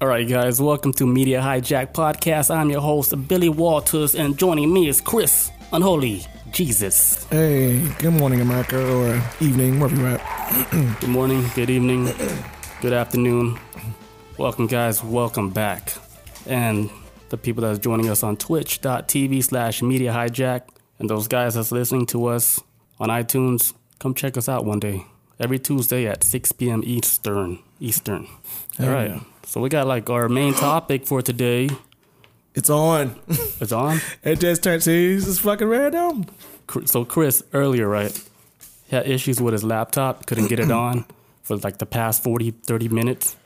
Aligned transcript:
All 0.00 0.08
right, 0.08 0.28
guys, 0.28 0.60
welcome 0.60 0.92
to 0.94 1.06
Media 1.06 1.40
Hijack 1.40 1.92
Podcast. 1.92 2.54
I'm 2.54 2.68
your 2.68 2.80
host, 2.80 3.14
Billy 3.28 3.48
Walters, 3.48 4.16
and 4.16 4.36
joining 4.36 4.72
me 4.72 4.88
is 4.88 5.00
Chris 5.00 5.52
Unholy 5.72 6.26
Jesus. 6.50 7.24
Hey, 7.30 7.80
good 8.00 8.12
morning, 8.12 8.40
America, 8.40 8.76
or 8.76 9.22
evening, 9.40 9.78
wherever 9.78 9.96
you're 9.96 10.18
at. 10.18 10.70
Good 11.00 11.10
morning, 11.10 11.44
good 11.54 11.70
evening, 11.70 12.12
good 12.80 12.92
afternoon. 12.92 13.58
Welcome, 14.36 14.66
guys. 14.66 15.02
Welcome 15.02 15.50
back. 15.50 15.94
And 16.46 16.90
the 17.30 17.36
people 17.36 17.62
that's 17.62 17.78
joining 17.78 18.10
us 18.10 18.22
on 18.22 18.36
twitch.tv 18.36 19.42
slash 19.44 19.80
media 19.80 20.12
hijack, 20.12 20.62
and 20.98 21.08
those 21.08 21.28
guys 21.28 21.54
that's 21.54 21.72
listening 21.72 22.06
to 22.06 22.26
us 22.26 22.60
on 22.98 23.08
iTunes, 23.10 23.74
come 24.00 24.12
check 24.12 24.36
us 24.36 24.48
out 24.48 24.64
one 24.64 24.80
day. 24.80 25.06
Every 25.40 25.58
Tuesday 25.58 26.06
at 26.06 26.22
6 26.24 26.52
p.m. 26.52 26.82
Eastern. 26.84 27.60
Eastern. 27.80 28.26
All 28.78 28.88
right. 28.88 29.20
So 29.46 29.60
we 29.60 29.68
got 29.68 29.86
like 29.86 30.08
our 30.10 30.28
main 30.28 30.54
topic 30.54 31.06
for 31.06 31.22
today. 31.22 31.68
It's 32.54 32.70
on. 32.70 33.16
It's 33.60 33.72
on. 33.72 34.00
It 34.22 34.40
just 34.40 34.62
turned 34.62 34.82
seas. 34.82 35.28
It's 35.28 35.38
fucking 35.40 35.66
random. 35.66 36.26
So 36.86 37.04
Chris 37.04 37.42
earlier, 37.52 37.88
right, 37.88 38.12
had 38.90 39.06
issues 39.06 39.40
with 39.40 39.52
his 39.52 39.64
laptop, 39.64 40.26
couldn't 40.26 40.48
get 40.48 40.60
it 40.60 40.70
on 40.84 41.04
for 41.42 41.56
like 41.58 41.78
the 41.78 41.86
past 41.86 42.22
40, 42.22 42.52
30 42.52 42.88
minutes. 42.88 43.36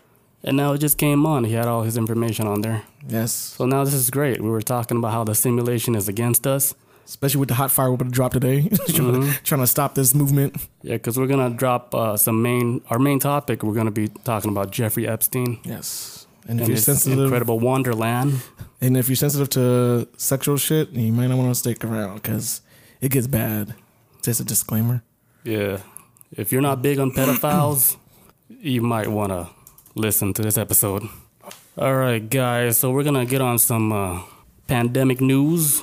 And 0.44 0.56
now 0.56 0.72
it 0.72 0.78
just 0.78 0.98
came 0.98 1.26
on. 1.26 1.44
He 1.44 1.54
had 1.54 1.66
all 1.66 1.82
his 1.82 1.96
information 1.96 2.46
on 2.46 2.60
there. 2.60 2.82
Yes. 3.08 3.32
So 3.32 3.66
now 3.66 3.84
this 3.84 3.94
is 3.94 4.08
great. 4.08 4.40
We 4.40 4.48
were 4.50 4.62
talking 4.62 4.98
about 4.98 5.12
how 5.12 5.24
the 5.24 5.34
simulation 5.34 5.96
is 5.96 6.08
against 6.08 6.46
us. 6.46 6.74
Especially 7.08 7.40
with 7.40 7.48
the 7.48 7.54
hot 7.54 7.70
fire 7.70 7.88
we're 7.88 7.94
about 7.94 8.04
to 8.04 8.10
drop 8.10 8.32
today. 8.32 8.68
trying, 8.88 9.22
to, 9.22 9.42
trying 9.42 9.62
to 9.62 9.66
stop 9.66 9.94
this 9.94 10.14
movement. 10.14 10.56
Yeah, 10.82 10.96
because 10.96 11.18
we're 11.18 11.26
gonna 11.26 11.48
drop 11.48 11.94
uh, 11.94 12.18
some 12.18 12.42
main 12.42 12.82
our 12.90 12.98
main 12.98 13.18
topic. 13.18 13.62
We're 13.62 13.72
gonna 13.74 13.90
be 13.90 14.08
talking 14.24 14.50
about 14.50 14.70
Jeffrey 14.70 15.08
Epstein 15.08 15.58
Yes. 15.64 16.26
And 16.46 16.60
if 16.60 16.68
you're 16.68 16.76
sensitive, 16.76 17.18
incredible 17.18 17.58
Wonderland. 17.60 18.40
and 18.80 18.96
if 18.96 19.08
you're 19.08 19.16
sensitive 19.16 19.48
to 19.50 20.06
sexual 20.18 20.58
shit, 20.58 20.90
you 20.90 21.12
might 21.12 21.28
not 21.28 21.38
want 21.38 21.50
to 21.50 21.54
stick 21.54 21.82
around 21.84 22.16
because 22.16 22.60
it 23.00 23.10
gets 23.10 23.26
bad. 23.26 23.74
Just 24.22 24.40
a 24.40 24.44
disclaimer. 24.44 25.02
Yeah, 25.44 25.78
if 26.32 26.52
you're 26.52 26.62
not 26.62 26.82
big 26.82 26.98
on 26.98 27.12
pedophiles, 27.12 27.96
you 28.60 28.82
might 28.82 29.08
want 29.08 29.30
to 29.32 29.48
listen 29.94 30.34
to 30.34 30.42
this 30.42 30.58
episode. 30.58 31.04
All 31.78 31.94
right, 31.94 32.28
guys. 32.28 32.78
So 32.78 32.90
we're 32.90 33.04
gonna 33.04 33.24
get 33.26 33.40
on 33.40 33.58
some 33.58 33.92
uh, 33.92 34.20
pandemic 34.66 35.20
news. 35.22 35.82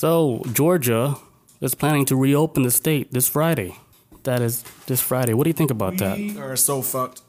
So 0.00 0.40
Georgia 0.54 1.16
is 1.60 1.74
planning 1.74 2.06
to 2.06 2.16
reopen 2.16 2.62
the 2.62 2.70
state 2.70 3.12
this 3.12 3.28
Friday. 3.28 3.76
That 4.22 4.40
is 4.40 4.62
this 4.86 4.98
Friday. 4.98 5.34
What 5.34 5.44
do 5.44 5.50
you 5.50 5.58
think 5.60 5.70
about 5.70 5.98
that? 5.98 6.18
Is 6.18 6.36
We 6.36 6.40
are 6.40 6.56
so 6.56 6.80
fucked. 6.80 7.20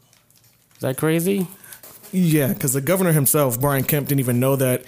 Is 0.76 0.80
that 0.80 0.96
crazy? 0.96 1.48
Yeah, 2.14 2.54
because 2.54 2.72
the 2.72 2.80
governor 2.80 3.12
himself, 3.12 3.60
Brian 3.60 3.84
Kemp, 3.84 4.08
didn't 4.08 4.22
even 4.22 4.40
know 4.40 4.56
that 4.56 4.86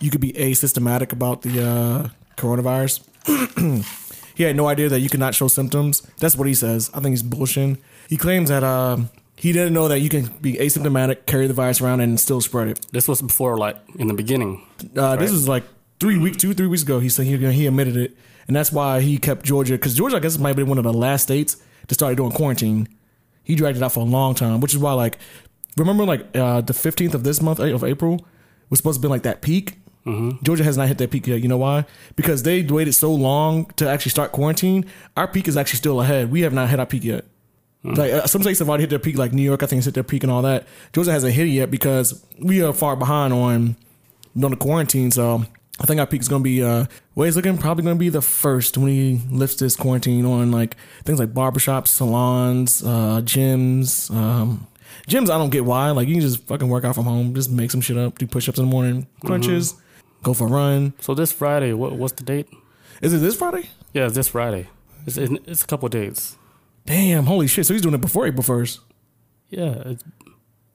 you 0.00 0.10
could 0.10 0.20
be 0.20 0.34
asymptomatic 0.34 1.12
about 1.12 1.40
the 1.40 1.64
uh, 1.66 2.08
coronavirus. 2.36 3.00
he 4.34 4.42
had 4.42 4.54
no 4.54 4.66
idea 4.66 4.90
that 4.90 5.00
you 5.00 5.08
could 5.08 5.20
not 5.20 5.34
show 5.34 5.48
symptoms. 5.48 6.02
That's 6.18 6.36
what 6.36 6.46
he 6.46 6.52
says. 6.52 6.90
I 6.92 7.00
think 7.00 7.14
he's 7.14 7.22
bullshitting. 7.22 7.78
He 8.06 8.18
claims 8.18 8.50
that 8.50 8.62
uh, 8.62 8.98
he 9.34 9.52
didn't 9.52 9.72
know 9.72 9.88
that 9.88 10.00
you 10.00 10.10
can 10.10 10.26
be 10.42 10.56
asymptomatic, 10.56 11.24
carry 11.24 11.46
the 11.46 11.54
virus 11.54 11.80
around, 11.80 12.00
and 12.00 12.20
still 12.20 12.42
spread 12.42 12.68
it. 12.68 12.86
This 12.92 13.08
was 13.08 13.22
before, 13.22 13.56
like 13.56 13.78
in 13.98 14.08
the 14.08 14.14
beginning. 14.14 14.60
Uh, 14.94 15.16
This 15.16 15.32
was 15.32 15.48
like 15.48 15.64
three 16.00 16.18
weeks, 16.18 16.36
two, 16.36 16.54
three 16.54 16.66
weeks 16.66 16.82
ago. 16.82 17.00
He 17.00 17.08
said 17.08 17.26
he, 17.26 17.36
he 17.52 17.66
admitted 17.66 17.96
it, 17.96 18.16
and 18.46 18.56
that's 18.56 18.72
why 18.72 19.00
he 19.00 19.18
kept 19.18 19.44
Georgia 19.44 19.74
because 19.74 19.94
Georgia, 19.94 20.16
I 20.16 20.20
guess, 20.20 20.38
might 20.38 20.56
be 20.56 20.62
one 20.62 20.78
of 20.78 20.84
the 20.84 20.92
last 20.92 21.22
states 21.24 21.56
to 21.88 21.94
start 21.94 22.16
doing 22.16 22.32
quarantine. 22.32 22.88
He 23.42 23.54
dragged 23.54 23.76
it 23.76 23.82
out 23.82 23.92
for 23.92 24.00
a 24.00 24.04
long 24.04 24.34
time, 24.34 24.60
which 24.60 24.72
is 24.72 24.78
why, 24.78 24.92
like, 24.94 25.18
remember, 25.76 26.04
like 26.04 26.34
uh, 26.36 26.60
the 26.62 26.72
fifteenth 26.74 27.14
of 27.14 27.24
this 27.24 27.40
month 27.42 27.60
of 27.60 27.84
April 27.84 28.26
was 28.70 28.78
supposed 28.78 29.00
to 29.00 29.06
be 29.06 29.10
like 29.10 29.22
that 29.22 29.42
peak. 29.42 29.76
Georgia 30.42 30.64
has 30.64 30.76
not 30.76 30.88
hit 30.88 30.98
that 30.98 31.10
peak 31.10 31.26
yet. 31.26 31.40
You 31.40 31.48
know 31.48 31.56
why? 31.56 31.86
Because 32.14 32.42
they 32.42 32.62
waited 32.62 32.92
so 32.92 33.10
long 33.14 33.64
to 33.76 33.88
actually 33.88 34.10
start 34.10 34.32
quarantine. 34.32 34.84
Our 35.16 35.26
peak 35.26 35.48
is 35.48 35.56
actually 35.56 35.78
still 35.78 36.00
ahead. 36.02 36.30
We 36.30 36.42
have 36.42 36.52
not 36.52 36.68
hit 36.68 36.78
our 36.78 36.84
peak 36.84 37.04
yet. 37.04 37.24
Like 37.82 38.12
uh, 38.12 38.26
some 38.26 38.42
states 38.42 38.58
have 38.60 38.68
already 38.68 38.82
hit 38.84 38.90
their 38.90 38.98
peak, 38.98 39.16
like 39.18 39.32
New 39.34 39.42
York, 39.42 39.62
I 39.62 39.66
think 39.66 39.78
has 39.78 39.84
hit 39.86 39.94
their 39.94 40.02
peak 40.04 40.22
and 40.22 40.32
all 40.32 40.40
that. 40.42 40.66
Georgia 40.94 41.10
hasn't 41.12 41.34
hit 41.34 41.46
it 41.46 41.50
yet 41.50 41.70
because 41.70 42.22
we 42.38 42.62
are 42.62 42.72
far 42.72 42.96
behind 42.96 43.32
on 43.34 43.76
on 44.42 44.50
the 44.50 44.56
quarantine. 44.56 45.10
So 45.10 45.44
I 45.80 45.86
think 45.86 45.98
our 45.98 46.06
peak 46.06 46.20
is 46.20 46.28
going 46.28 46.42
to 46.42 46.44
be 46.44 46.62
uh, 46.62 46.86
way 47.16 47.26
it's 47.26 47.36
looking 47.36 47.58
probably 47.58 47.82
going 47.82 47.96
to 47.96 48.00
be 48.00 48.08
the 48.08 48.22
first 48.22 48.78
when 48.78 48.88
he 48.88 49.20
lifts 49.28 49.56
this 49.56 49.74
quarantine 49.74 50.24
on 50.24 50.52
like 50.52 50.76
things 51.02 51.18
like 51.18 51.34
barbershops, 51.34 51.88
salons, 51.88 52.82
uh, 52.82 53.20
gyms. 53.24 54.14
Um, 54.14 54.68
gyms, 55.08 55.30
I 55.30 55.38
don't 55.38 55.50
get 55.50 55.64
why. 55.64 55.90
Like 55.90 56.06
you 56.06 56.14
can 56.14 56.20
just 56.20 56.46
fucking 56.46 56.68
work 56.68 56.84
out 56.84 56.94
from 56.94 57.04
home, 57.04 57.34
just 57.34 57.50
make 57.50 57.72
some 57.72 57.80
shit 57.80 57.96
up, 57.96 58.18
do 58.18 58.26
push 58.26 58.48
ups 58.48 58.58
in 58.58 58.66
the 58.66 58.70
morning, 58.70 59.08
crunches, 59.24 59.74
go 60.22 60.32
for 60.32 60.46
a 60.46 60.50
run. 60.50 60.94
So 61.00 61.12
this 61.12 61.32
Friday, 61.32 61.72
what 61.72 61.92
what's 61.94 62.14
the 62.14 62.24
date? 62.24 62.48
Is 63.02 63.12
it 63.12 63.18
this 63.18 63.34
Friday? 63.34 63.68
Yeah, 63.92 64.06
it's 64.06 64.14
this 64.14 64.28
Friday. 64.28 64.68
It's 65.06 65.16
it's 65.16 65.64
a 65.64 65.66
couple 65.66 65.88
days. 65.88 66.36
Damn, 66.86 67.24
holy 67.26 67.48
shit! 67.48 67.66
So 67.66 67.74
he's 67.74 67.82
doing 67.82 67.94
it 67.94 68.00
before 68.00 68.26
April 68.26 68.42
first. 68.44 68.80
Yeah, 69.50 69.82
it's, 69.86 70.04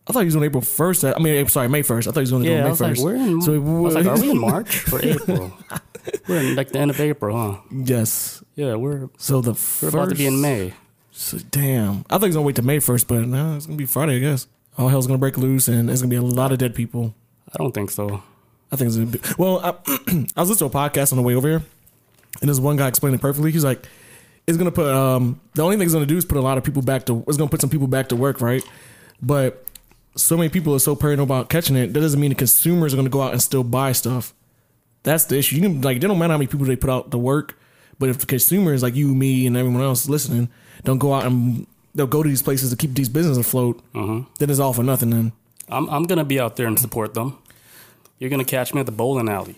I 0.10 0.14
thought 0.14 0.20
he 0.22 0.26
was 0.26 0.34
doing 0.34 0.46
April 0.46 0.62
first. 0.62 1.06
I 1.06 1.18
mean, 1.20 1.48
sorry, 1.48 1.70
May 1.70 1.84
first. 1.84 2.08
I 2.08 2.12
thought 2.12 2.22
he 2.22 2.24
was 2.24 2.30
doing 2.32 2.46
it 2.46 2.50
yeah. 2.50 2.64
May 2.64 2.70
was 2.72 2.82
like, 2.82 2.92
first. 2.92 3.04
we're 3.04 3.16
in. 3.16 3.42
So 3.42 3.60
was 3.60 3.94
like, 3.96 4.06
are 4.08 4.20
we 4.20 4.32
in 4.32 4.40
March 4.40 4.92
or 4.92 5.00
April? 5.06 5.54
we're 6.28 6.40
in 6.40 6.56
like 6.56 6.70
the 6.70 6.80
end 6.80 6.90
of 6.92 7.00
April, 7.00 7.38
huh? 7.38 7.62
yes. 7.72 8.44
Yeah, 8.56 8.76
we're 8.76 9.10
So 9.18 9.42
the 9.42 9.52
we're 9.52 9.56
first, 9.56 9.94
about 9.94 10.10
to 10.10 10.16
be 10.16 10.26
in 10.26 10.42
May. 10.42 10.74
So, 11.12 11.38
damn. 11.52 12.06
I 12.10 12.14
thought 12.18 12.22
he 12.24 12.28
was 12.28 12.36
gonna 12.36 12.46
wait 12.46 12.56
to 12.56 12.62
May 12.62 12.80
first, 12.80 13.08
but 13.08 13.28
no, 13.28 13.56
it's 13.56 13.68
gonna 13.68 13.78
be 13.78 13.86
Friday, 13.86 14.16
I 14.16 14.20
guess. 14.20 14.48
All 14.78 14.88
hell's 14.90 15.06
gonna 15.06 15.20
break 15.20 15.38
loose, 15.38 15.68
and 15.68 15.88
there's 15.90 16.02
gonna 16.02 16.10
be 16.10 16.16
a 16.16 16.22
lot 16.22 16.52
of 16.52 16.58
dead 16.58 16.74
people. 16.74 17.14
I 17.54 17.58
don't 17.58 17.74
think 17.74 17.92
so. 17.92 18.24
I 18.72 18.76
think 18.76 18.88
it's 18.88 18.96
gonna 18.98 19.08
be. 19.12 19.20
Well, 19.38 19.60
I, 19.60 19.70
I 20.36 20.42
was 20.42 20.50
listening 20.50 20.70
to 20.72 20.78
a 20.78 20.90
podcast 20.90 21.12
on 21.12 21.18
the 21.18 21.24
way 21.24 21.36
over 21.36 21.48
here, 21.48 21.62
and 22.42 22.50
this 22.50 22.60
one 22.60 22.78
guy 22.78 22.88
explained 22.88 23.16
it 23.16 23.22
perfectly. 23.22 23.52
He's 23.52 23.64
like, 23.66 23.86
"It's 24.48 24.58
gonna 24.58 24.72
put 24.72 24.88
um 24.88 25.40
the 25.54 25.62
only 25.62 25.76
thing 25.78 25.84
it's 25.86 25.94
gonna 25.94 26.06
do 26.06 26.18
is 26.18 26.26
put 26.26 26.38
a 26.38 26.42
lot 26.42 26.58
of 26.58 26.64
people 26.64 26.82
back 26.82 27.06
to. 27.08 27.24
It's 27.28 27.38
gonna 27.38 27.50
put 27.50 27.62
some 27.62 27.70
people 27.70 27.88
back 27.88 28.10
to 28.10 28.16
work, 28.16 28.42
right? 28.42 28.64
But 29.22 29.66
so 30.20 30.38
many 30.38 30.50
people 30.50 30.74
are 30.76 30.80
so 30.80 30.96
paranoid 30.96 31.28
about 31.28 31.50
catching 31.50 31.76
it. 31.76 31.94
That 31.94 32.00
doesn't 32.02 32.20
mean 32.20 32.30
the 32.30 32.36
consumers 32.36 32.94
are 32.94 32.98
gonna 32.98 33.10
go 33.10 33.22
out 33.22 33.32
and 33.34 33.42
still 33.42 33.64
buy 33.64 33.92
stuff. 33.92 34.34
That's 35.04 35.26
the 35.26 35.38
issue. 35.38 35.56
You 35.56 35.62
can 35.62 35.82
like, 35.82 35.98
it 35.98 36.00
don't 36.02 36.18
matter 36.20 36.34
how 36.34 36.38
many 36.38 36.48
people 36.48 36.66
they 36.66 36.76
put 36.76 36.90
out 36.90 37.12
to 37.12 37.18
work, 37.18 37.58
but 37.98 38.10
if 38.10 38.20
the 38.20 38.26
consumers 38.26 38.84
like 38.84 38.96
you, 38.96 39.14
me, 39.16 39.48
and 39.48 39.56
everyone 39.58 39.82
else 39.82 40.10
listening 40.10 40.50
don't 40.84 40.98
go 41.00 41.14
out 41.14 41.26
and 41.26 41.66
they'll 41.96 42.08
go 42.08 42.22
to 42.24 42.30
these 42.30 42.42
places 42.42 42.70
to 42.70 42.76
keep 42.76 42.94
these 42.94 43.10
businesses 43.10 43.38
afloat, 43.38 43.82
then 43.94 44.26
it's 44.50 44.60
all 44.60 44.74
for 44.74 44.84
nothing. 44.84 45.10
Then 45.12 45.32
I'm 45.70 45.90
I'm 45.90 46.04
gonna 46.04 46.26
be 46.26 46.40
out 46.40 46.56
there 46.58 46.68
and 46.68 46.78
support 46.80 47.14
them. 47.14 47.38
You're 48.20 48.30
gonna 48.30 48.44
catch 48.46 48.74
me 48.74 48.80
at 48.82 48.86
the 48.86 48.92
bowling 48.92 49.30
alley, 49.30 49.56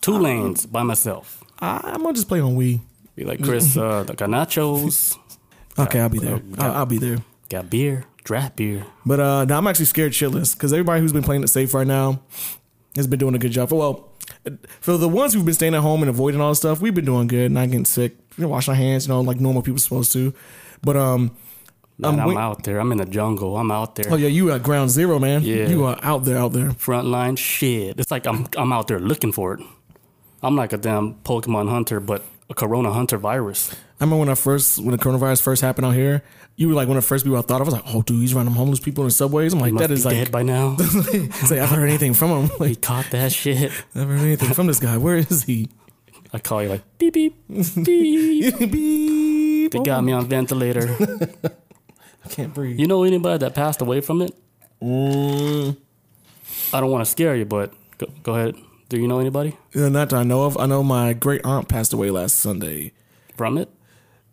two 0.00 0.16
lanes 0.18 0.66
by 0.66 0.82
myself. 0.84 1.42
I, 1.60 1.80
I'm 1.82 2.02
gonna 2.02 2.14
just 2.14 2.28
play 2.28 2.40
on 2.40 2.56
Wii. 2.56 2.80
Be 3.16 3.24
like 3.24 3.42
Chris, 3.42 3.76
uh, 3.76 4.04
got 4.04 4.28
nachos, 4.30 5.18
Okay, 5.78 6.00
I'll 6.00 6.08
be 6.08 6.18
there. 6.18 6.40
I'll, 6.58 6.72
I'll 6.72 6.86
be 6.86 6.98
there. 6.98 7.18
got 7.48 7.68
beer, 7.70 8.04
draft 8.24 8.56
beer. 8.56 8.84
But 9.06 9.20
uh, 9.20 9.44
now 9.44 9.58
I'm 9.58 9.66
actually 9.66 9.86
scared 9.86 10.12
shitless 10.12 10.54
because 10.54 10.72
everybody 10.72 11.00
who's 11.00 11.12
been 11.12 11.22
playing 11.22 11.42
it 11.42 11.48
safe 11.48 11.74
right 11.74 11.86
now 11.86 12.22
has 12.96 13.06
been 13.06 13.18
doing 13.18 13.34
a 13.34 13.38
good 13.38 13.52
job. 13.52 13.68
For, 13.68 13.76
Well, 13.76 14.12
for 14.80 14.96
the 14.96 15.08
ones 15.08 15.32
who've 15.32 15.44
been 15.44 15.54
staying 15.54 15.74
at 15.74 15.80
home 15.80 16.02
and 16.02 16.10
avoiding 16.10 16.40
all 16.40 16.50
this 16.50 16.58
stuff, 16.58 16.80
we've 16.80 16.94
been 16.94 17.04
doing 17.04 17.26
good, 17.28 17.50
not 17.50 17.66
getting 17.70 17.84
sick, 17.84 18.16
you 18.36 18.42
know, 18.42 18.48
washing 18.48 18.72
our 18.72 18.76
hands, 18.76 19.06
you 19.06 19.12
know, 19.12 19.20
like 19.20 19.40
normal 19.40 19.62
people 19.62 19.78
supposed 19.78 20.12
to. 20.12 20.34
But 20.82 20.96
um, 20.96 21.36
Man, 22.00 22.20
I'm, 22.20 22.28
wait- 22.28 22.36
out 22.36 22.62
there. 22.62 22.78
I'm 22.78 22.92
in 22.92 22.98
the 22.98 23.04
jungle. 23.06 23.56
I'm 23.56 23.70
out 23.72 23.96
there. 23.96 24.06
oh 24.12 24.16
yeah, 24.16 24.28
you 24.28 24.52
at 24.52 24.62
ground 24.62 24.90
zero, 24.90 25.18
man. 25.18 25.42
Yeah. 25.42 25.66
you 25.68 25.84
are 25.84 25.98
out 26.02 26.24
there, 26.24 26.38
out 26.38 26.52
there. 26.52 26.68
Frontline 26.70 27.36
shit. 27.36 27.98
It's 27.98 28.10
like 28.12 28.26
I'm 28.26 28.46
I'm 28.56 28.72
out 28.72 28.86
there 28.86 29.00
looking 29.00 29.32
for 29.32 29.54
it. 29.54 29.60
I'm 30.40 30.54
like 30.54 30.72
a 30.72 30.76
damn 30.76 31.14
Pokemon 31.24 31.68
hunter, 31.68 31.98
but 31.98 32.22
a 32.48 32.54
Corona 32.54 32.92
hunter 32.92 33.18
virus. 33.18 33.72
I 33.72 34.04
remember 34.04 34.20
when 34.20 34.28
I 34.28 34.36
first, 34.36 34.78
when 34.78 34.92
the 34.92 34.98
coronavirus 34.98 35.42
first 35.42 35.60
happened 35.60 35.86
out 35.86 35.94
here, 35.94 36.22
you 36.58 36.68
were 36.68 36.74
like 36.74 36.88
one 36.88 36.96
of 36.96 37.04
the 37.04 37.06
first 37.06 37.24
people 37.24 37.38
I 37.38 37.42
thought 37.42 37.60
of. 37.60 37.68
I 37.68 37.70
was 37.70 37.74
like, 37.74 37.94
oh, 37.94 38.02
dude, 38.02 38.20
he's 38.20 38.34
running 38.34 38.52
homeless 38.52 38.80
people 38.80 39.04
in 39.04 39.08
the 39.08 39.12
subways. 39.12 39.52
I'm 39.54 39.60
like, 39.60 39.74
that 39.76 39.88
be 39.88 39.94
like, 39.94 40.14
dead 40.14 40.32
by 40.32 40.42
now. 40.42 40.74
it's 40.80 41.50
like, 41.52 41.60
I've 41.60 41.70
heard 41.70 41.88
anything 41.88 42.14
from 42.14 42.30
him. 42.30 42.48
he 42.58 42.64
Like, 42.64 42.80
caught 42.82 43.06
that 43.12 43.30
shit. 43.32 43.70
I've 43.94 44.08
heard 44.08 44.18
anything 44.20 44.52
from 44.54 44.66
this 44.66 44.80
guy. 44.80 44.98
Where 44.98 45.16
is 45.16 45.44
he? 45.44 45.68
I 46.32 46.38
call 46.40 46.62
you 46.62 46.68
like 46.68 46.82
beep 46.98 47.14
beep 47.14 47.34
beep. 47.48 48.58
Beep. 48.58 49.72
They 49.72 49.78
got 49.82 50.02
me 50.04 50.12
on 50.12 50.26
ventilator. 50.26 50.94
I 52.24 52.28
can't 52.28 52.52
breathe. 52.52 52.78
You 52.78 52.86
know 52.86 53.04
anybody 53.04 53.38
that 53.38 53.54
passed 53.54 53.80
away 53.80 54.00
from 54.00 54.20
it? 54.22 54.34
Mm, 54.82 55.76
I 56.72 56.80
don't 56.80 56.90
want 56.90 57.04
to 57.04 57.10
scare 57.10 57.34
you, 57.36 57.44
but 57.46 57.72
go, 57.98 58.06
go 58.22 58.34
ahead. 58.34 58.56
Do 58.88 58.98
you 59.00 59.06
know 59.08 59.20
anybody 59.20 59.56
uh, 59.76 59.88
not 59.88 60.10
that 60.10 60.16
I 60.16 60.22
know 60.22 60.42
of. 60.44 60.56
I 60.58 60.66
know 60.66 60.82
my 60.82 61.12
great 61.12 61.42
aunt 61.44 61.68
passed 61.68 61.92
away 61.92 62.10
last 62.10 62.34
Sunday. 62.34 62.92
from 63.36 63.56
it? 63.58 63.70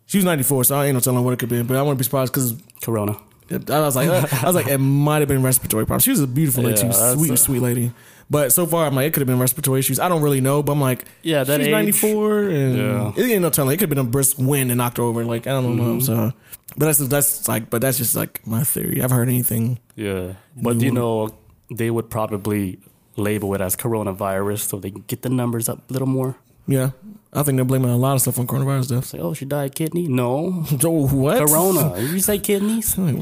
She 0.06 0.18
was 0.18 0.24
94, 0.24 0.64
so 0.64 0.76
I 0.76 0.86
ain't 0.86 0.94
no 0.94 1.00
telling 1.00 1.24
what 1.24 1.32
it 1.34 1.38
could 1.38 1.48
be. 1.48 1.62
But 1.62 1.76
I 1.76 1.82
wouldn't 1.82 1.98
be 1.98 2.04
surprised 2.04 2.32
because 2.32 2.54
Corona. 2.82 3.16
I 3.50 3.80
was 3.80 3.94
like, 3.94 4.08
uh, 4.08 4.26
I 4.42 4.46
was 4.46 4.54
like, 4.56 4.66
it 4.66 4.78
might 4.78 5.18
have 5.20 5.28
been 5.28 5.42
respiratory 5.42 5.84
problems. 5.86 6.02
She 6.04 6.10
was 6.10 6.20
a 6.20 6.26
beautiful 6.26 6.64
lady, 6.64 6.80
Yeah, 6.80 6.88
too, 6.92 7.14
sweet, 7.16 7.30
a- 7.32 7.36
sweet 7.36 7.60
lady. 7.60 7.92
But 8.28 8.52
so 8.52 8.66
far, 8.66 8.86
I'm 8.86 8.94
like, 8.96 9.06
it 9.06 9.12
could 9.12 9.20
have 9.20 9.28
been 9.28 9.38
respiratory 9.38 9.78
issues. 9.78 10.00
I 10.00 10.08
don't 10.08 10.20
really 10.20 10.40
know, 10.40 10.60
but 10.64 10.72
I'm 10.72 10.80
like, 10.80 11.04
Yeah, 11.22 11.44
that 11.44 11.58
she's 11.60 11.68
age. 11.68 11.72
94, 11.72 12.42
and 12.48 12.76
Yeah. 12.76 13.12
it 13.16 13.30
ain't 13.30 13.42
no 13.42 13.50
telling. 13.50 13.72
It 13.72 13.76
could 13.76 13.88
have 13.88 13.90
been 13.96 14.04
a 14.04 14.10
brisk 14.10 14.36
wind 14.38 14.72
and 14.72 14.78
knocked 14.78 14.96
her 14.96 15.04
over. 15.04 15.24
Like 15.24 15.46
I 15.46 15.50
don't 15.50 15.76
know. 15.76 15.82
Mm-hmm. 15.82 16.00
So, 16.00 16.32
but 16.76 16.86
that's 16.86 16.98
that's 16.98 17.46
like, 17.46 17.70
but 17.70 17.80
that's 17.80 17.98
just 17.98 18.16
like 18.16 18.44
my 18.44 18.64
theory. 18.64 19.00
I've 19.00 19.12
heard 19.12 19.28
anything. 19.28 19.78
Yeah, 19.94 20.32
but 20.60 20.80
you 20.80 20.90
know, 20.90 21.36
they 21.70 21.88
would 21.92 22.10
probably 22.10 22.80
label 23.16 23.54
it 23.54 23.60
as 23.60 23.76
coronavirus 23.76 24.58
so 24.68 24.78
they 24.80 24.90
can 24.90 25.04
get 25.06 25.22
the 25.22 25.28
numbers 25.28 25.68
up 25.68 25.88
a 25.88 25.92
little 25.92 26.08
more. 26.08 26.36
Yeah, 26.68 26.90
I 27.32 27.42
think 27.42 27.56
they're 27.56 27.64
blaming 27.64 27.90
a 27.90 27.96
lot 27.96 28.14
of 28.14 28.20
stuff 28.22 28.38
on 28.38 28.46
coronavirus 28.46 28.88
deaths. 28.88 29.08
Say, 29.08 29.18
oh, 29.18 29.34
she 29.34 29.44
died 29.44 29.70
of 29.70 29.74
kidney? 29.74 30.08
No, 30.08 30.64
So 30.80 30.90
what? 31.06 31.38
corona. 31.46 31.98
you 32.00 32.18
say 32.20 32.38
kidneys? 32.38 32.96
Like, 32.98 33.16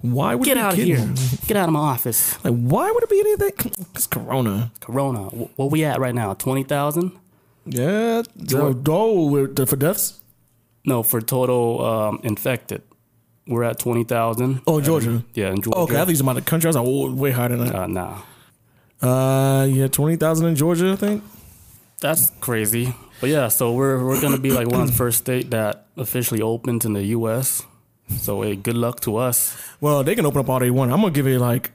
Why 0.00 0.34
would 0.34 0.44
Get 0.44 0.56
it 0.56 0.60
be 0.60 0.64
out 0.64 0.72
of 0.74 0.78
here. 0.78 1.14
Get 1.46 1.56
out 1.56 1.68
of 1.68 1.72
my 1.72 1.80
office. 1.80 2.42
Like, 2.44 2.54
why 2.54 2.90
would 2.90 3.02
it 3.02 3.08
be 3.10 3.20
anything? 3.20 3.72
It's 3.94 4.06
Corona. 4.06 4.70
Corona. 4.80 5.24
Wh- 5.30 5.58
What 5.58 5.70
we 5.70 5.84
at 5.84 5.98
right 6.00 6.14
now? 6.14 6.34
Twenty 6.34 6.62
thousand? 6.64 7.12
Yeah. 7.66 8.22
So, 8.46 8.66
oh, 8.68 8.72
for 9.66 9.76
deaths? 9.76 10.20
No, 10.84 11.02
for 11.02 11.22
total 11.22 11.82
um, 11.82 12.20
infected, 12.22 12.82
we're 13.46 13.64
at 13.64 13.78
twenty 13.78 14.04
thousand. 14.04 14.60
Oh, 14.66 14.82
Georgia. 14.82 15.24
Yeah, 15.32 15.50
in 15.52 15.62
Georgia. 15.62 15.78
Okay, 15.78 15.94
I 15.96 16.00
think 16.00 16.10
it's 16.10 16.20
about 16.20 16.34
the 16.34 16.42
country. 16.42 16.68
I 16.68 16.70
was 16.70 16.76
like, 16.76 16.86
oh, 16.86 17.14
way 17.14 17.30
higher 17.30 17.48
than 17.48 17.64
that. 17.64 17.74
Uh, 17.74 17.86
nah, 17.86 18.18
Uh, 19.00 19.64
yeah, 19.64 19.86
twenty 19.88 20.16
thousand 20.16 20.48
in 20.48 20.56
Georgia, 20.56 20.92
I 20.92 20.96
think. 20.96 21.22
That's 22.04 22.30
crazy. 22.40 22.92
But 23.20 23.30
yeah, 23.30 23.48
so 23.48 23.72
we're 23.72 24.04
we're 24.04 24.20
gonna 24.20 24.38
be 24.38 24.50
like 24.52 24.68
one 24.68 24.82
of 24.82 24.88
the 24.92 24.92
first 24.96 25.18
state 25.24 25.50
that 25.50 25.86
officially 25.96 26.42
opens 26.42 26.84
in 26.84 26.92
the 26.92 27.04
U.S. 27.16 27.62
So 28.20 28.42
hey, 28.42 28.56
good 28.56 28.76
luck 28.76 29.00
to 29.08 29.16
us. 29.16 29.56
Well, 29.80 30.04
they 30.04 30.14
can 30.14 30.26
open 30.26 30.40
up 30.40 30.48
all 30.50 30.60
they 30.60 30.70
want. 30.70 30.92
I'm 30.92 31.00
gonna 31.00 31.12
give 31.12 31.26
it 31.26 31.40
like 31.40 31.72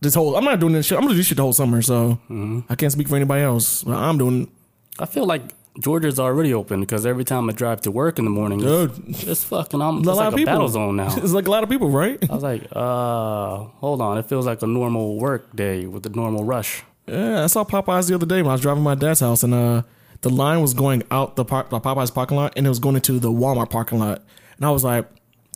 this 0.00 0.14
whole. 0.14 0.34
I'm 0.36 0.44
not 0.44 0.58
doing 0.58 0.72
this 0.72 0.86
shit. 0.86 0.98
I'm 0.98 1.02
gonna 1.04 1.14
do 1.14 1.18
this 1.18 1.26
shit 1.26 1.36
the 1.36 1.42
whole 1.46 1.52
summer. 1.52 1.80
So 1.82 2.18
Mm-hmm. 2.28 2.60
I 2.68 2.74
can't 2.74 2.90
speak 2.92 3.06
for 3.08 3.14
anybody 3.16 3.42
else. 3.44 3.84
But 3.84 3.94
I'm 3.96 4.18
doing. 4.18 4.50
I 4.98 5.06
feel 5.06 5.24
like 5.26 5.54
Georgia's 5.78 6.18
already 6.18 6.52
open 6.52 6.80
because 6.80 7.06
every 7.06 7.24
time 7.24 7.48
I 7.48 7.52
drive 7.52 7.80
to 7.82 7.90
work 7.92 8.18
in 8.18 8.24
the 8.24 8.30
morning, 8.32 8.58
Dude, 8.58 8.90
it's 9.06 9.44
fucking. 9.44 9.80
I'm 9.80 9.96
a 9.96 9.98
it's 9.98 10.06
lot 10.08 10.16
like 10.16 10.26
of 10.28 10.34
a 10.34 10.36
people. 10.36 10.52
battle 10.54 10.68
zone 10.68 10.96
now. 10.96 11.14
It's 11.22 11.32
like 11.32 11.46
a 11.46 11.50
lot 11.50 11.62
of 11.62 11.70
people, 11.70 11.88
right? 11.90 12.18
I 12.28 12.34
was 12.34 12.42
like, 12.42 12.62
uh, 12.72 13.70
hold 13.78 14.00
on. 14.02 14.18
It 14.18 14.26
feels 14.26 14.46
like 14.46 14.62
a 14.62 14.66
normal 14.66 15.18
work 15.18 15.54
day 15.54 15.86
with 15.86 16.04
a 16.06 16.10
normal 16.10 16.42
rush. 16.44 16.82
Yeah, 17.06 17.44
I 17.44 17.46
saw 17.48 17.64
Popeyes 17.64 18.08
the 18.08 18.14
other 18.14 18.26
day 18.26 18.42
when 18.42 18.50
I 18.50 18.52
was 18.54 18.60
driving 18.60 18.82
my 18.82 18.94
dad's 18.94 19.20
house, 19.20 19.42
and 19.42 19.52
uh, 19.54 19.82
the 20.20 20.30
line 20.30 20.60
was 20.60 20.74
going 20.74 21.02
out 21.10 21.36
the, 21.36 21.44
par- 21.44 21.66
the 21.68 21.80
Popeyes 21.80 22.12
parking 22.14 22.36
lot, 22.36 22.52
and 22.56 22.66
it 22.66 22.68
was 22.68 22.78
going 22.78 22.94
into 22.96 23.18
the 23.18 23.30
Walmart 23.30 23.70
parking 23.70 23.98
lot, 23.98 24.22
and 24.56 24.66
I 24.66 24.70
was 24.70 24.84
like, 24.84 25.06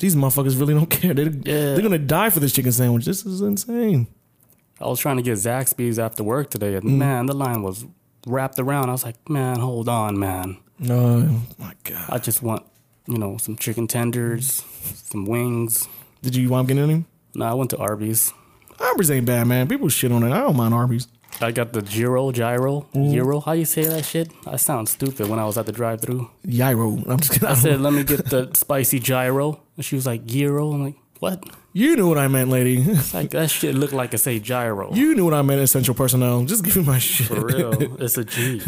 these 0.00 0.16
motherfuckers 0.16 0.58
really 0.58 0.74
don't 0.74 0.90
care. 0.90 1.14
They're, 1.14 1.26
Yeah. 1.26 1.74
they're 1.74 1.82
gonna 1.82 1.98
die 1.98 2.30
for 2.30 2.40
this 2.40 2.52
chicken 2.52 2.72
sandwich. 2.72 3.04
This 3.04 3.24
is 3.24 3.40
insane. 3.40 4.08
I 4.80 4.86
was 4.88 4.98
trying 4.98 5.16
to 5.18 5.22
get 5.22 5.34
Zaxby's 5.38 5.98
after 6.00 6.24
work 6.24 6.50
today, 6.50 6.74
and 6.74 6.98
man, 6.98 7.26
the 7.26 7.34
line 7.34 7.62
was 7.62 7.84
wrapped 8.26 8.58
around. 8.58 8.88
I 8.88 8.92
was 8.92 9.04
like, 9.04 9.28
man, 9.30 9.60
hold 9.60 9.88
on, 9.88 10.18
man. 10.18 10.56
Oh 10.90 11.42
my 11.58 11.74
god! 11.84 12.06
I 12.10 12.18
just 12.18 12.42
want, 12.42 12.64
you 13.06 13.16
know, 13.18 13.36
some 13.36 13.54
chicken 13.56 13.86
tenders, 13.86 14.64
some 15.04 15.24
wings. 15.26 15.86
Did 16.22 16.34
you 16.34 16.48
want 16.48 16.66
to 16.66 16.74
get 16.74 16.82
any? 16.82 17.04
No, 17.36 17.44
I 17.44 17.54
went 17.54 17.70
to 17.70 17.76
Arby's. 17.78 18.32
Arby's 18.80 19.10
ain't 19.12 19.26
bad, 19.26 19.46
man. 19.46 19.68
People 19.68 19.88
shit 19.88 20.10
on 20.10 20.24
it. 20.24 20.32
I 20.32 20.40
don't 20.40 20.56
mind 20.56 20.74
Arby's. 20.74 21.06
I 21.40 21.50
got 21.52 21.72
the 21.72 21.82
gyro, 21.82 22.30
gyro, 22.32 22.86
gyro. 22.94 23.40
How 23.40 23.52
you 23.52 23.64
say 23.64 23.84
that 23.84 24.04
shit? 24.04 24.30
I 24.46 24.56
sound 24.56 24.88
stupid 24.88 25.28
when 25.28 25.38
I 25.38 25.44
was 25.44 25.58
at 25.58 25.66
the 25.66 25.72
drive-through. 25.72 26.30
Gyro. 26.46 27.02
I'm 27.08 27.18
just 27.18 27.32
kidding. 27.32 27.48
I 27.48 27.54
said, 27.54 27.80
"Let 27.80 27.92
me 27.92 28.04
get 28.04 28.26
the 28.30 28.50
spicy 28.54 29.00
gyro," 29.00 29.60
and 29.76 29.84
she 29.84 29.96
was 29.96 30.06
like, 30.06 30.24
"Gyro." 30.24 30.72
I'm 30.72 30.84
like, 30.84 30.96
"What?" 31.18 31.44
you 31.76 31.96
knew 31.96 32.06
what 32.08 32.18
I 32.18 32.28
meant, 32.28 32.50
lady. 32.50 32.76
It's 32.80 33.12
like 33.12 33.30
that 33.30 33.50
shit 33.50 33.74
looked 33.74 33.92
like 33.92 34.14
it 34.14 34.18
say 34.18 34.38
gyro. 34.38 34.94
you 34.94 35.14
knew 35.16 35.24
what 35.24 35.34
I 35.34 35.42
meant, 35.42 35.60
essential 35.60 35.92
personnel. 35.92 36.44
Just 36.44 36.62
give 36.64 36.76
me 36.76 36.84
my 36.84 36.98
shit. 37.00 37.26
For 37.26 37.44
real, 37.44 37.72
it's 38.00 38.16
a 38.16 38.24
G. 38.24 38.62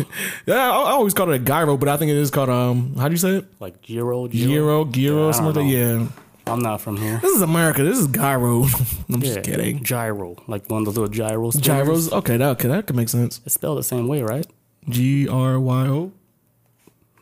Yeah, 0.44 0.56
I, 0.56 0.90
I 0.90 0.90
always 0.98 1.14
called 1.14 1.28
it 1.30 1.36
a 1.36 1.38
gyro, 1.38 1.76
but 1.76 1.88
I 1.88 1.96
think 1.98 2.10
it 2.10 2.16
is 2.16 2.32
called 2.32 2.50
um. 2.50 2.96
How 2.96 3.06
do 3.06 3.12
you 3.12 3.18
say 3.18 3.36
it? 3.36 3.44
Like 3.60 3.80
gyro, 3.80 4.26
Gyro, 4.26 4.84
gyro, 4.86 5.26
Yeah, 5.26 5.32
something 5.32 5.62
like 5.64 5.72
that. 5.72 5.78
Yeah. 5.78 6.08
I'm 6.48 6.60
not 6.60 6.81
from 6.81 6.96
here. 6.96 7.19
This 7.22 7.34
is 7.34 7.43
America. 7.43 7.82
This 7.82 7.98
is 7.98 8.06
gyro. 8.06 8.62
I'm 9.12 9.20
just 9.20 9.43
kidding. 9.43 9.82
Gyro, 9.82 10.37
like 10.46 10.69
one 10.70 10.82
of 10.82 10.87
those 10.87 10.96
little 10.96 11.12
gyros. 11.12 11.56
Gyros. 11.56 12.12
Okay, 12.12 12.37
that 12.37 12.48
okay, 12.50 12.69
that 12.69 12.87
could 12.87 12.94
make 12.96 13.08
sense. 13.08 13.40
It's 13.44 13.54
spelled 13.54 13.78
the 13.78 13.82
same 13.82 14.06
way, 14.06 14.22
right? 14.22 14.46
G 14.88 15.28
R 15.28 15.58
Y 15.58 15.87
O. 15.88 16.12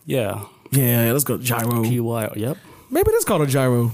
Yeah. 0.04 0.44
Yeah, 0.70 1.10
let's 1.12 1.24
go 1.24 1.38
gyro. 1.38 1.84
G 1.84 2.00
Y. 2.00 2.32
Yep. 2.36 2.58
Maybe 2.90 3.10
it's 3.12 3.24
called 3.24 3.42
a 3.42 3.46
gyro. 3.46 3.92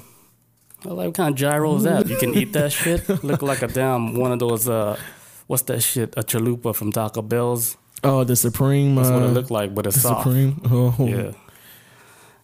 I 0.84 0.88
like 0.88 1.06
what 1.08 1.14
kind 1.14 1.30
of 1.30 1.36
gyro 1.36 1.76
is 1.76 1.84
that? 1.84 2.08
You 2.08 2.16
can 2.16 2.34
eat 2.34 2.52
that 2.54 2.72
shit. 2.72 3.08
Look 3.24 3.42
like 3.42 3.62
a 3.62 3.68
damn 3.68 4.14
one 4.16 4.32
of 4.32 4.38
those. 4.40 4.68
uh 4.68 4.98
What's 5.46 5.62
that 5.64 5.80
shit? 5.82 6.14
A 6.16 6.22
chalupa 6.22 6.74
from 6.74 6.90
Taco 6.92 7.22
Bell's. 7.22 7.76
Oh, 8.02 8.24
the 8.24 8.34
supreme. 8.36 8.94
That's 8.94 9.10
what 9.10 9.22
it 9.22 9.26
uh, 9.26 9.32
looked 9.32 9.50
like, 9.50 9.74
but 9.74 9.84
it's 9.86 9.96
the 9.96 10.02
soft. 10.02 10.22
supreme. 10.24 10.60
Oh, 10.70 10.94
Yeah. 10.98 11.32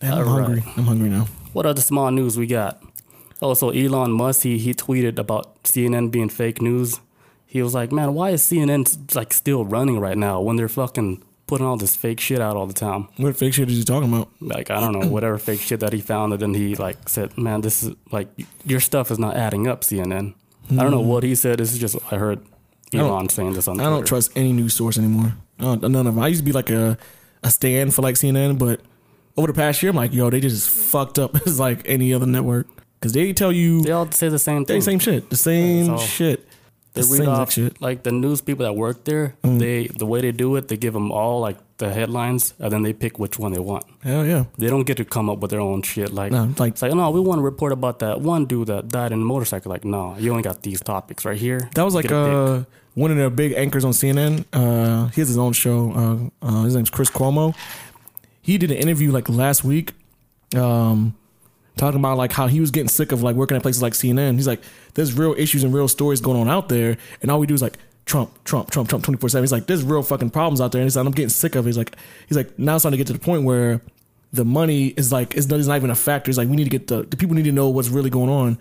Damn, 0.00 0.12
I'm 0.12 0.28
All 0.28 0.38
right. 0.38 0.44
hungry. 0.58 0.72
I'm 0.76 0.84
hungry 0.84 1.08
now. 1.08 1.26
What 1.52 1.66
other 1.66 1.80
small 1.80 2.10
news 2.10 2.38
we 2.38 2.46
got? 2.46 2.82
Oh, 3.42 3.54
so 3.54 3.70
Elon 3.70 4.12
Musk 4.12 4.42
he 4.42 4.58
he 4.58 4.72
tweeted 4.74 5.18
about 5.18 5.62
CNN 5.64 6.10
being 6.10 6.28
fake 6.28 6.62
news. 6.62 7.00
He 7.46 7.62
was 7.62 7.74
like, 7.74 7.92
"Man, 7.92 8.14
why 8.14 8.30
is 8.30 8.42
CNN 8.42 9.14
like 9.14 9.32
still 9.32 9.64
running 9.64 10.00
right 10.00 10.16
now 10.16 10.40
when 10.40 10.56
they're 10.56 10.68
fucking 10.68 11.22
putting 11.46 11.66
all 11.66 11.76
this 11.76 11.94
fake 11.94 12.18
shit 12.20 12.40
out 12.40 12.56
all 12.56 12.66
the 12.66 12.74
time?" 12.74 13.08
What 13.16 13.36
fake 13.36 13.54
shit 13.54 13.68
is 13.70 13.76
he 13.76 13.84
talking 13.84 14.12
about? 14.12 14.28
Like 14.40 14.70
I 14.70 14.80
don't 14.80 14.92
know 14.98 15.06
whatever 15.08 15.38
fake 15.38 15.60
shit 15.60 15.80
that 15.80 15.92
he 15.92 16.00
found, 16.00 16.32
and 16.32 16.40
then 16.40 16.54
he 16.54 16.76
like 16.76 17.08
said, 17.08 17.36
"Man, 17.36 17.60
this 17.60 17.82
is 17.82 17.94
like 18.10 18.28
your 18.64 18.80
stuff 18.80 19.10
is 19.10 19.18
not 19.18 19.36
adding 19.36 19.66
up." 19.68 19.82
CNN. 19.82 20.34
I 20.70 20.82
don't 20.82 20.90
know 20.90 21.02
hmm. 21.02 21.08
what 21.08 21.22
he 21.22 21.34
said. 21.34 21.58
This 21.58 21.72
is 21.72 21.78
just 21.78 21.96
I 22.10 22.16
heard 22.16 22.40
Elon 22.92 23.28
saying 23.28 23.52
this 23.52 23.68
on. 23.68 23.76
The 23.76 23.84
I 23.84 23.90
don't 23.90 24.06
trust 24.06 24.32
any 24.34 24.52
news 24.52 24.74
source 24.74 24.98
anymore. 24.98 25.34
None 25.58 25.84
of 25.84 26.04
them. 26.04 26.18
I 26.18 26.28
used 26.28 26.40
to 26.40 26.44
be 26.44 26.52
like 26.52 26.70
a 26.70 26.98
a 27.42 27.50
stand 27.50 27.94
for 27.94 28.02
like 28.02 28.16
CNN, 28.16 28.58
but 28.58 28.80
over 29.36 29.48
the 29.48 29.52
past 29.54 29.82
year, 29.82 29.90
I'm 29.90 29.96
like, 29.96 30.12
yo, 30.12 30.30
they 30.30 30.40
just 30.40 30.68
fucked 30.70 31.18
up 31.18 31.34
as 31.46 31.58
like 31.60 31.82
any 31.86 32.12
other 32.14 32.26
network 32.26 32.66
because 32.98 33.12
they 33.12 33.32
tell 33.32 33.52
you 33.52 33.82
They 33.82 33.92
all 33.92 34.10
say 34.10 34.28
the 34.28 34.38
same 34.38 34.64
they 34.64 34.74
thing. 34.74 34.82
same 34.82 34.98
shit, 34.98 35.30
the 35.30 35.36
same 35.36 35.98
shit, 35.98 36.46
They 36.94 37.02
the 37.02 37.08
read 37.08 37.18
same 37.18 37.28
off 37.28 37.52
shit. 37.52 37.80
like 37.80 38.02
the 38.02 38.12
news 38.12 38.40
people 38.40 38.64
that 38.64 38.72
work 38.74 39.04
there. 39.04 39.34
Mm. 39.44 39.58
They 39.58 39.86
the 39.88 40.06
way 40.06 40.20
they 40.22 40.32
do 40.32 40.56
it, 40.56 40.68
they 40.68 40.76
give 40.76 40.94
them 40.94 41.10
all 41.12 41.40
like 41.40 41.58
the 41.78 41.92
headlines, 41.92 42.54
and 42.58 42.72
then 42.72 42.82
they 42.82 42.94
pick 42.94 43.18
which 43.18 43.38
one 43.38 43.52
they 43.52 43.58
want. 43.60 43.84
Hell 44.02 44.24
yeah, 44.24 44.44
They 44.56 44.68
don't 44.68 44.84
get 44.86 44.96
to 44.96 45.04
come 45.04 45.28
up 45.28 45.40
with 45.40 45.50
their 45.50 45.60
own 45.60 45.82
shit. 45.82 46.10
Like, 46.14 46.32
no, 46.32 46.48
like 46.58 46.72
it's 46.72 46.80
like, 46.80 46.94
no, 46.94 47.10
we 47.10 47.20
want 47.20 47.38
to 47.38 47.42
report 47.42 47.72
about 47.72 47.98
that 47.98 48.22
one 48.22 48.46
dude 48.46 48.68
that 48.68 48.88
died 48.88 49.12
in 49.12 49.20
a 49.20 49.24
motorcycle. 49.24 49.70
Like, 49.70 49.84
no, 49.84 50.16
you 50.18 50.30
only 50.30 50.42
got 50.42 50.62
these 50.62 50.80
topics 50.80 51.26
right 51.26 51.36
here. 51.38 51.68
That 51.74 51.82
was 51.84 51.94
like 51.94 52.10
uh, 52.10 52.64
one 52.94 53.10
of 53.10 53.18
the 53.18 53.28
big 53.28 53.52
anchors 53.52 53.84
on 53.84 53.92
CNN. 53.92 54.46
Uh, 54.54 55.08
he 55.08 55.20
has 55.20 55.28
his 55.28 55.36
own 55.36 55.52
show. 55.52 56.30
Uh, 56.42 56.46
uh, 56.46 56.62
his 56.62 56.74
name's 56.74 56.88
Chris 56.88 57.10
Cuomo. 57.10 57.54
He 58.46 58.58
did 58.58 58.70
an 58.70 58.76
interview 58.76 59.10
like 59.10 59.28
last 59.28 59.64
week, 59.64 59.92
um, 60.54 61.16
talking 61.76 61.98
about 61.98 62.16
like 62.16 62.30
how 62.30 62.46
he 62.46 62.60
was 62.60 62.70
getting 62.70 62.88
sick 62.88 63.10
of 63.10 63.20
like 63.20 63.34
working 63.34 63.56
at 63.56 63.62
places 63.62 63.82
like 63.82 63.92
CNN. 63.92 64.36
He's 64.36 64.46
like, 64.46 64.62
there's 64.94 65.14
real 65.14 65.34
issues 65.36 65.64
and 65.64 65.74
real 65.74 65.88
stories 65.88 66.20
going 66.20 66.38
on 66.38 66.48
out 66.48 66.68
there, 66.68 66.96
and 67.20 67.28
all 67.28 67.40
we 67.40 67.48
do 67.48 67.54
is 67.54 67.60
like 67.60 67.76
Trump, 68.04 68.30
Trump, 68.44 68.70
Trump, 68.70 68.88
Trump, 68.88 69.02
twenty 69.02 69.18
four 69.18 69.28
seven. 69.28 69.42
He's 69.42 69.50
like, 69.50 69.66
there's 69.66 69.82
real 69.82 70.04
fucking 70.04 70.30
problems 70.30 70.60
out 70.60 70.70
there, 70.70 70.80
and 70.80 70.86
he's 70.86 70.96
like, 70.96 71.04
I'm 71.04 71.10
getting 71.10 71.28
sick 71.28 71.56
of 71.56 71.66
it. 71.66 71.70
He's 71.70 71.76
like, 71.76 71.96
he's 72.28 72.36
like, 72.36 72.56
now 72.56 72.76
it's 72.76 72.82
starting 72.82 72.96
to 72.96 73.04
get 73.04 73.08
to 73.08 73.14
the 73.14 73.18
point 73.18 73.42
where 73.42 73.80
the 74.32 74.44
money 74.44 74.88
is 74.88 75.10
like 75.10 75.34
is 75.34 75.48
not, 75.48 75.58
is 75.58 75.66
not 75.66 75.74
even 75.74 75.90
a 75.90 75.96
factor. 75.96 76.30
It's 76.30 76.38
like 76.38 76.48
we 76.48 76.54
need 76.54 76.64
to 76.64 76.70
get 76.70 76.86
the 76.86 77.02
the 77.02 77.16
people 77.16 77.34
need 77.34 77.46
to 77.46 77.52
know 77.52 77.68
what's 77.68 77.88
really 77.88 78.10
going 78.10 78.30
on. 78.30 78.58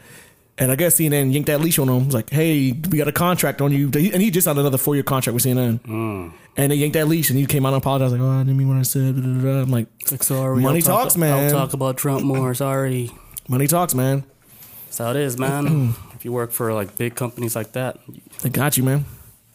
And 0.57 0.71
I 0.71 0.75
guess 0.77 0.95
CNN 0.95 1.33
yanked 1.33 1.47
that 1.47 1.59
leash 1.59 1.77
on 1.79 1.89
him. 1.89 2.03
It's 2.05 2.13
like, 2.13 2.29
hey, 2.29 2.71
we 2.89 2.97
got 2.97 3.09
a 3.09 3.11
contract 3.11 3.59
on 3.61 3.73
you. 3.73 3.87
And 3.93 4.21
he 4.21 4.31
just 4.31 4.45
signed 4.45 4.57
another 4.57 4.77
four 4.77 4.95
year 4.95 5.03
contract 5.03 5.33
with 5.33 5.43
CNN. 5.43 5.81
Mm. 5.81 6.31
And 6.55 6.71
they 6.71 6.75
yanked 6.77 6.93
that 6.93 7.07
leash 7.09 7.29
and 7.29 7.37
he 7.37 7.45
came 7.45 7.65
out 7.65 7.73
and 7.73 7.77
apologized, 7.83 8.13
like, 8.13 8.21
oh, 8.21 8.29
I 8.29 8.39
didn't 8.43 8.55
mean 8.57 8.69
what 8.69 8.77
I 8.77 8.83
said. 8.83 9.15
blah, 9.15 9.23
blah, 9.33 9.41
blah. 9.41 9.61
I'm 9.63 9.71
like, 9.71 9.87
Like, 10.11 10.23
sorry, 10.23 10.61
Money 10.61 10.77
I'll 10.79 10.81
talk- 10.85 11.01
talks, 11.03 11.17
man. 11.17 11.43
I'll 11.45 11.51
talk 11.51 11.73
about 11.73 11.97
Trump 11.97 12.23
more. 12.23 12.53
Sorry. 12.53 13.11
money 13.49 13.67
talks, 13.67 13.93
man. 13.93 14.23
That's 14.85 14.99
how 14.99 15.09
it 15.09 15.17
is, 15.17 15.37
man. 15.37 15.93
if 16.15 16.23
you 16.23 16.31
work 16.31 16.51
for 16.53 16.73
like 16.73 16.97
big 16.97 17.15
companies 17.15 17.53
like 17.55 17.73
that, 17.73 17.99
They 18.41 18.49
got 18.49 18.77
you, 18.77 18.83
man. 18.83 19.03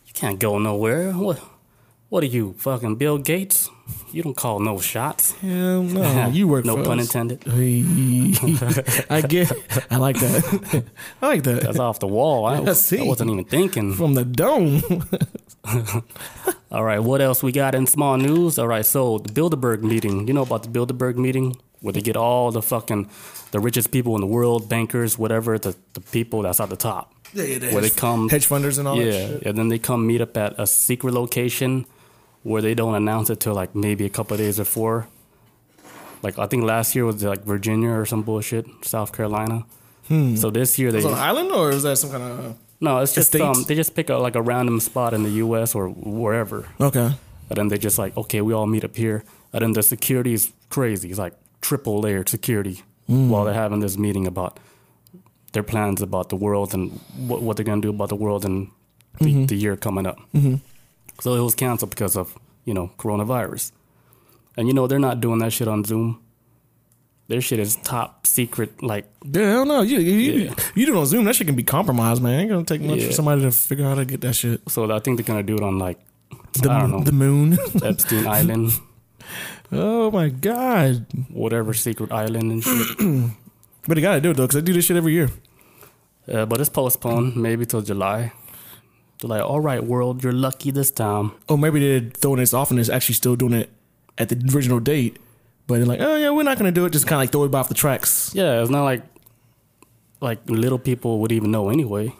You 0.06 0.12
can't 0.12 0.38
go 0.38 0.58
nowhere. 0.58 1.12
What? 1.12 1.40
What 2.10 2.24
are 2.24 2.26
you, 2.26 2.54
fucking 2.58 2.96
Bill 2.96 3.18
Gates? 3.18 3.70
You 4.10 4.24
don't 4.24 4.36
call 4.36 4.58
no 4.58 4.80
shots. 4.80 5.30
Hell 5.40 5.84
no. 5.84 6.28
You 6.32 6.48
work 6.48 6.64
no 6.64 6.76
for 6.76 6.82
pun 6.84 6.98
us. 6.98 7.06
intended. 7.06 7.44
I 9.10 9.20
get 9.20 9.52
I 9.90 9.96
like 9.96 10.18
that. 10.18 10.84
I 11.22 11.26
like 11.28 11.44
that. 11.44 11.62
That's 11.62 11.78
off 11.78 12.00
the 12.00 12.08
wall. 12.08 12.46
I, 12.46 12.58
I 12.62 12.72
see. 12.72 12.98
I 12.98 13.04
wasn't 13.04 13.30
even 13.30 13.44
thinking. 13.44 13.94
From 13.94 14.14
the 14.14 14.24
dome. 14.24 14.82
All 16.72 16.82
right, 16.84 16.98
what 16.98 17.20
else 17.20 17.44
we 17.44 17.52
got 17.52 17.76
in 17.76 17.86
small 17.86 18.16
news? 18.16 18.58
All 18.58 18.66
right, 18.66 18.84
so 18.84 19.18
the 19.18 19.28
Bilderberg 19.32 19.82
meeting. 19.82 20.26
You 20.26 20.34
know 20.34 20.42
about 20.42 20.64
the 20.64 20.68
Bilderberg 20.68 21.14
meeting 21.16 21.56
where 21.80 21.92
they 21.92 22.00
get 22.00 22.16
all 22.16 22.50
the 22.50 22.62
fucking 22.62 23.08
the 23.52 23.60
richest 23.60 23.92
people 23.92 24.16
in 24.16 24.20
the 24.20 24.26
world, 24.26 24.68
bankers, 24.68 25.16
whatever, 25.16 25.58
the, 25.58 25.76
the 25.94 26.00
people 26.00 26.42
that's 26.42 26.58
at 26.60 26.70
the 26.70 26.76
top. 26.76 27.14
yeah, 27.32 27.44
it 27.44 27.72
Where 27.72 27.82
they 27.82 27.90
come, 27.90 28.28
Hedge 28.28 28.48
funders 28.48 28.78
and 28.80 28.88
all 28.88 28.96
that 28.96 29.04
yeah, 29.04 29.48
and 29.48 29.56
then 29.56 29.68
they 29.68 29.78
come 29.78 30.06
meet 30.08 30.20
up 30.20 30.36
at 30.36 30.58
a 30.58 30.66
secret 30.66 31.14
location 31.14 31.86
where 32.42 32.62
they 32.62 32.74
don't 32.74 32.94
announce 32.94 33.30
it 33.30 33.40
till 33.40 33.54
like 33.54 33.74
maybe 33.74 34.04
a 34.06 34.10
couple 34.10 34.34
of 34.34 34.40
days 34.40 34.56
before. 34.56 35.08
Like 36.22 36.38
I 36.38 36.46
think 36.46 36.64
last 36.64 36.94
year 36.94 37.04
was 37.04 37.22
like 37.22 37.44
Virginia 37.44 37.90
or 37.90 38.06
some 38.06 38.22
bullshit, 38.22 38.66
South 38.82 39.12
Carolina. 39.12 39.64
Hmm. 40.08 40.36
So 40.36 40.50
this 40.50 40.78
year 40.78 40.92
they 40.92 40.98
Is 40.98 41.04
it 41.04 41.08
on 41.08 41.14
an 41.14 41.20
island 41.20 41.52
or 41.52 41.70
is 41.70 41.82
that 41.82 41.96
some 41.96 42.10
kind 42.10 42.22
of 42.22 42.56
no, 42.80 42.98
it's 42.98 43.14
just 43.14 43.34
Estate? 43.34 43.42
um, 43.42 43.64
they 43.64 43.74
just 43.74 43.94
pick 43.94 44.08
a, 44.08 44.14
like 44.14 44.34
a 44.34 44.42
random 44.42 44.80
spot 44.80 45.12
in 45.12 45.22
the 45.22 45.30
U.S. 45.44 45.74
or 45.74 45.88
wherever. 45.88 46.66
Okay. 46.80 47.12
And 47.50 47.56
then 47.56 47.68
they 47.68 47.76
just 47.76 47.98
like, 47.98 48.16
okay, 48.16 48.40
we 48.40 48.54
all 48.54 48.66
meet 48.66 48.84
up 48.84 48.96
here. 48.96 49.22
And 49.52 49.62
then 49.62 49.72
the 49.72 49.82
security 49.82 50.32
is 50.32 50.52
crazy. 50.70 51.10
It's 51.10 51.18
like 51.18 51.34
triple 51.60 52.00
layered 52.00 52.28
security 52.28 52.82
hmm. 53.06 53.28
while 53.28 53.44
they're 53.44 53.54
having 53.54 53.80
this 53.80 53.98
meeting 53.98 54.26
about 54.26 54.58
their 55.52 55.62
plans 55.62 56.00
about 56.00 56.28
the 56.28 56.36
world 56.36 56.72
and 56.72 56.92
what, 57.16 57.42
what 57.42 57.56
they're 57.56 57.64
going 57.64 57.82
to 57.82 57.86
do 57.86 57.90
about 57.90 58.08
the 58.08 58.16
world 58.16 58.44
in 58.44 58.70
the, 59.18 59.26
mm-hmm. 59.26 59.46
the 59.46 59.56
year 59.56 59.76
coming 59.76 60.06
up. 60.06 60.18
Mm-hmm. 60.34 60.56
So 61.20 61.34
it 61.34 61.40
was 61.40 61.54
canceled 61.54 61.90
because 61.90 62.16
of 62.16 62.36
you 62.64 62.74
know 62.74 62.90
coronavirus, 62.98 63.72
and 64.56 64.66
you 64.68 64.74
know 64.74 64.86
they're 64.86 64.98
not 64.98 65.20
doing 65.20 65.38
that 65.40 65.52
shit 65.52 65.68
on 65.68 65.84
Zoom. 65.84 66.20
Their 67.28 67.40
shit 67.40 67.60
is 67.60 67.76
top 67.76 68.26
secret, 68.26 68.82
like 68.82 69.06
Yeah, 69.24 69.50
hell 69.50 69.64
no. 69.66 69.82
You 69.82 69.98
you, 70.00 70.32
Yeah. 70.44 70.54
you 70.74 70.86
do 70.86 70.96
it 70.96 70.98
on 70.98 71.06
Zoom. 71.06 71.24
That 71.26 71.36
shit 71.36 71.46
can 71.46 71.54
be 71.56 71.62
compromised, 71.62 72.20
man. 72.22 72.34
It 72.34 72.42
Ain't 72.42 72.50
gonna 72.50 72.64
take 72.64 72.80
much 72.80 72.98
Yeah. 73.00 73.06
for 73.06 73.12
somebody 73.12 73.42
to 73.42 73.52
figure 73.52 73.84
out 73.86 73.90
how 73.90 73.94
to 73.96 74.04
get 74.04 74.20
that 74.22 74.34
shit. 74.34 74.60
so. 74.68 74.90
I 74.90 74.98
think 74.98 75.16
they're 75.16 75.24
gonna 75.24 75.44
do 75.44 75.54
it 75.54 75.62
on 75.62 75.78
like 75.78 75.98
The, 76.54 76.70
I 76.70 76.80
don't 76.80 76.90
know 76.90 77.04
the 77.04 77.12
moon. 77.12 77.56
Epstein 77.84 78.26
Island, 78.26 78.72
oh 79.70 80.10
my 80.10 80.28
god. 80.28 81.06
whatever 81.30 81.72
secret 81.74 82.10
island 82.10 82.50
and 82.52 82.62
shit. 82.64 82.98
But 83.86 83.94
they 83.94 84.02
gotta 84.02 84.20
do 84.20 84.30
it 84.30 84.36
though, 84.36 84.44
because 84.46 84.56
they 84.60 84.66
do 84.66 84.72
this 84.74 84.84
shit 84.84 84.96
every 84.96 85.12
year. 85.14 85.30
Uh, 86.30 86.44
but 86.46 86.60
it's 86.60 86.68
postponed 86.68 87.34
maybe 87.36 87.64
till 87.64 87.80
July. 87.80 88.32
They're 89.20 89.28
like, 89.28 89.42
all 89.42 89.60
right, 89.60 89.84
world, 89.84 90.24
you're 90.24 90.32
lucky 90.32 90.70
this 90.70 90.90
time. 90.90 91.32
Or 91.48 91.58
maybe 91.58 91.80
they're 91.80 92.10
throwing 92.10 92.40
this 92.40 92.54
off 92.54 92.70
and 92.70 92.80
it's 92.80 92.88
actually 92.88 93.16
still 93.16 93.36
doing 93.36 93.52
it 93.52 93.70
at 94.16 94.28
the 94.30 94.54
original 94.54 94.80
date. 94.80 95.18
But 95.66 95.76
they're 95.76 95.86
like, 95.86 96.00
oh 96.00 96.16
yeah, 96.16 96.30
we're 96.30 96.42
not 96.42 96.58
gonna 96.58 96.72
do 96.72 96.86
it. 96.86 96.92
Just 96.92 97.06
kind 97.06 97.18
of 97.18 97.20
like 97.24 97.32
throw 97.32 97.44
it 97.44 97.54
off 97.54 97.68
the 97.68 97.74
tracks. 97.74 98.32
Yeah, 98.34 98.60
it's 98.60 98.70
not 98.70 98.84
like 98.84 99.02
like 100.20 100.38
little 100.48 100.78
people 100.78 101.20
would 101.20 101.32
even 101.32 101.50
know 101.50 101.68
anyway. 101.68 102.12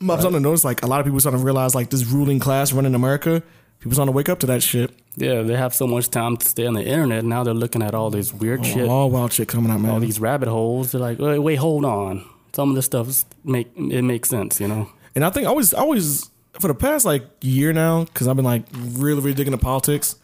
I'm 0.00 0.06
starting 0.08 0.32
to 0.32 0.40
notice 0.40 0.64
like 0.64 0.82
a 0.82 0.86
lot 0.86 1.00
of 1.00 1.06
people 1.06 1.20
starting 1.20 1.40
to 1.40 1.44
realize 1.44 1.74
like 1.74 1.90
this 1.90 2.04
ruling 2.04 2.38
class 2.38 2.72
running 2.72 2.94
America. 2.94 3.42
People 3.80 3.94
starting 3.94 4.12
to 4.12 4.16
wake 4.16 4.28
up 4.28 4.40
to 4.40 4.46
that 4.46 4.62
shit. 4.62 4.90
Yeah, 5.16 5.42
they 5.42 5.56
have 5.56 5.74
so 5.74 5.86
much 5.86 6.10
time 6.10 6.36
to 6.36 6.46
stay 6.46 6.66
on 6.66 6.74
the 6.74 6.84
internet. 6.84 7.24
Now 7.24 7.44
they're 7.44 7.54
looking 7.54 7.82
at 7.82 7.94
all 7.94 8.10
this 8.10 8.32
weird 8.32 8.60
oh, 8.60 8.64
shit, 8.64 8.88
All 8.88 9.10
wild 9.10 9.32
shit 9.32 9.48
coming 9.48 9.70
out, 9.70 9.80
man. 9.80 9.92
all 9.92 10.00
these 10.00 10.20
rabbit 10.20 10.48
holes. 10.48 10.92
They're 10.92 11.00
like, 11.00 11.18
wait, 11.18 11.38
wait, 11.38 11.56
hold 11.56 11.84
on. 11.84 12.24
Some 12.52 12.70
of 12.70 12.76
this 12.76 12.86
stuff 12.86 13.24
make 13.44 13.68
it 13.76 14.02
makes 14.02 14.28
sense, 14.28 14.60
you 14.60 14.68
know. 14.68 14.90
And 15.16 15.24
I 15.24 15.30
think 15.30 15.48
I 15.48 15.50
was 15.50 15.74
I 15.74 15.80
always 15.80 16.30
for 16.60 16.68
the 16.68 16.74
past 16.74 17.04
like 17.04 17.24
year 17.40 17.72
now 17.72 18.04
because 18.04 18.28
I've 18.28 18.36
been 18.36 18.44
like 18.44 18.64
really 18.72 19.20
really 19.20 19.34
digging 19.34 19.52
into 19.52 19.64
politics, 19.64 20.14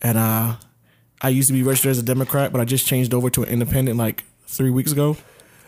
and 0.00 0.16
uh, 0.16 0.54
I 1.20 1.28
used 1.28 1.48
to 1.48 1.52
be 1.52 1.64
registered 1.64 1.90
as 1.90 1.98
a 1.98 2.02
Democrat, 2.04 2.52
but 2.52 2.60
I 2.60 2.64
just 2.64 2.86
changed 2.86 3.12
over 3.12 3.28
to 3.28 3.42
an 3.42 3.48
independent 3.48 3.98
like 3.98 4.24
three 4.46 4.70
weeks 4.70 4.92
ago. 4.92 5.16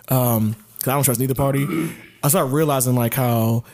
Um, 0.09 0.55
because 0.75 0.89
I 0.89 0.95
don't 0.95 1.03
trust 1.03 1.19
neither 1.19 1.35
party. 1.35 1.67
I 2.23 2.29
started 2.29 2.53
realizing 2.53 2.95
like 2.95 3.15
how. 3.15 3.65